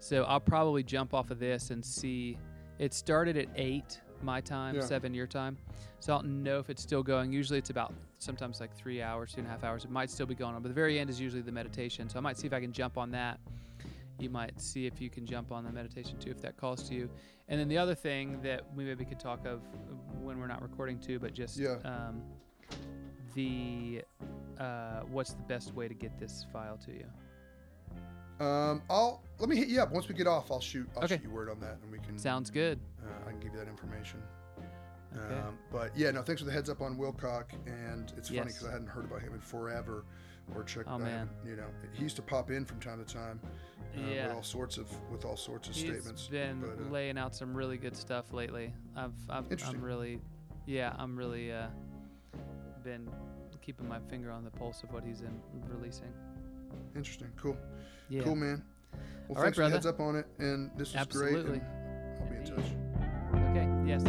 So 0.00 0.24
I'll 0.24 0.40
probably 0.40 0.82
jump 0.82 1.14
off 1.14 1.30
of 1.30 1.38
this 1.38 1.70
and 1.70 1.84
see. 1.84 2.36
It 2.78 2.92
started 2.94 3.36
at 3.36 3.46
eight 3.54 4.00
my 4.22 4.40
time, 4.40 4.74
Yeah. 4.74 4.80
seven 4.82 5.14
your 5.14 5.26
time. 5.26 5.56
So 6.00 6.14
I 6.14 6.16
don't 6.22 6.42
know 6.42 6.58
if 6.58 6.68
it's 6.70 6.82
still 6.82 7.02
going. 7.02 7.32
Usually 7.32 7.58
it's 7.58 7.70
about 7.70 7.92
sometimes 8.18 8.60
like 8.60 8.74
three 8.74 9.00
hours, 9.02 9.32
two 9.32 9.38
and 9.40 9.46
a 9.46 9.50
half 9.50 9.64
hours. 9.64 9.84
It 9.84 9.90
might 9.90 10.10
still 10.10 10.26
be 10.26 10.34
going 10.34 10.54
on, 10.54 10.62
but 10.62 10.68
the 10.68 10.74
very 10.74 10.98
end 10.98 11.08
is 11.10 11.20
usually 11.20 11.42
the 11.42 11.52
meditation. 11.52 12.08
So 12.08 12.18
I 12.18 12.20
might 12.20 12.36
see 12.38 12.46
if 12.46 12.52
I 12.52 12.60
can 12.60 12.72
jump 12.72 12.98
on 12.98 13.10
that. 13.12 13.38
You 14.18 14.28
might 14.30 14.60
see 14.60 14.86
if 14.86 15.00
you 15.00 15.08
can 15.08 15.24
jump 15.24 15.52
on 15.52 15.64
the 15.64 15.72
meditation 15.72 16.18
too, 16.18 16.30
if 16.30 16.40
that 16.42 16.56
calls 16.58 16.86
to 16.90 16.94
you. 16.94 17.08
And 17.48 17.58
then 17.58 17.68
the 17.68 17.78
other 17.78 17.94
thing 17.94 18.40
that 18.42 18.62
we 18.74 18.84
maybe 18.84 19.04
could 19.06 19.20
talk 19.20 19.46
of 19.46 19.62
when 20.20 20.38
we're 20.38 20.46
not 20.46 20.60
recording 20.62 20.98
too, 20.98 21.18
but 21.18 21.32
just 21.34 21.58
Yeah. 21.58 21.76
um, 21.84 22.22
the 23.34 24.02
uh, 24.58 25.00
what's 25.10 25.32
the 25.32 25.42
best 25.44 25.74
way 25.74 25.88
to 25.88 25.94
get 25.94 26.18
this 26.18 26.44
file 26.52 26.76
to 26.76 26.92
you? 26.92 27.06
Um, 28.40 28.82
I'll 28.88 29.22
let 29.38 29.48
me 29.48 29.56
hit 29.56 29.68
you 29.68 29.80
up 29.80 29.92
once 29.92 30.08
we 30.08 30.14
get 30.14 30.26
off. 30.26 30.50
I'll 30.50 30.60
shoot. 30.60 30.88
I'll 30.96 31.04
Okay. 31.04 31.16
shoot 31.16 31.24
you 31.24 31.30
word 31.30 31.50
on 31.50 31.60
that, 31.60 31.78
and 31.82 31.92
we 31.92 31.98
can. 31.98 32.18
Sounds 32.18 32.50
good. 32.50 32.78
Uh, 33.04 33.10
I 33.26 33.30
can 33.30 33.40
give 33.40 33.52
you 33.52 33.58
that 33.58 33.68
information. 33.68 34.22
Okay. 35.16 35.34
Um, 35.40 35.58
but 35.72 35.96
yeah, 35.96 36.10
no, 36.12 36.22
thanks 36.22 36.40
for 36.40 36.46
the 36.46 36.52
heads 36.52 36.70
up 36.70 36.80
on 36.80 36.96
Wilcock, 36.96 37.46
and 37.66 38.12
it's 38.16 38.28
funny 38.28 38.42
because 38.42 38.64
I 38.64 38.70
hadn't 38.72 38.86
heard 38.88 39.04
about 39.04 39.20
him 39.22 39.34
in 39.34 39.40
forever, 39.40 40.04
or 40.54 40.62
checked. 40.62 40.88
Oh, 40.88 40.98
man. 40.98 41.28
you 41.44 41.56
know, 41.56 41.66
he 41.92 42.02
used 42.02 42.16
to 42.16 42.22
pop 42.22 42.50
in 42.50 42.64
from 42.64 42.78
time 42.80 43.04
to 43.04 43.12
time. 43.14 43.40
Uh, 43.96 44.00
Yeah. 44.08 44.28
With 44.28 44.36
all 44.36 44.42
sorts 44.44 44.78
of 44.78 44.88
with 45.10 45.24
all 45.24 45.36
sorts 45.36 45.68
of 45.68 45.74
He's 45.74 45.84
statements. 45.84 46.28
been 46.28 46.60
but, 46.60 46.78
uh, 46.86 46.90
laying 46.90 47.18
out 47.18 47.34
some 47.34 47.52
really 47.54 47.76
good 47.76 47.96
stuff 47.96 48.32
lately. 48.32 48.72
I've, 48.96 49.12
I've 49.28 49.46
I'm 49.66 49.80
really, 49.82 50.20
yeah, 50.64 50.94
I'm 50.96 51.16
really 51.16 51.52
uh, 51.52 51.66
been 52.84 53.10
keeping 53.60 53.88
my 53.88 53.98
finger 54.08 54.30
on 54.30 54.44
the 54.44 54.50
pulse 54.50 54.84
of 54.84 54.92
what 54.92 55.02
he's 55.04 55.22
in 55.22 55.40
releasing. 55.68 56.12
Interesting. 56.96 57.28
Cool. 57.36 57.56
Yeah. 58.08 58.22
Cool, 58.22 58.36
man. 58.36 58.62
Well, 59.28 59.38
All 59.38 59.44
right, 59.44 59.54
thanks 59.54 59.56
for 59.56 59.62
the 59.64 59.68
brother. 59.70 59.74
heads 59.74 59.86
up 59.86 60.00
on 60.00 60.16
it, 60.16 60.26
and 60.38 60.70
this 60.76 60.88
is 60.90 60.96
Absolutely. 60.96 61.42
great. 61.42 61.62
And 61.62 62.20
I'll 62.20 62.28
be 62.28 62.36
in 62.36 62.44
touch. 62.44 63.50
Okay. 63.50 63.88
Yes. 63.88 64.02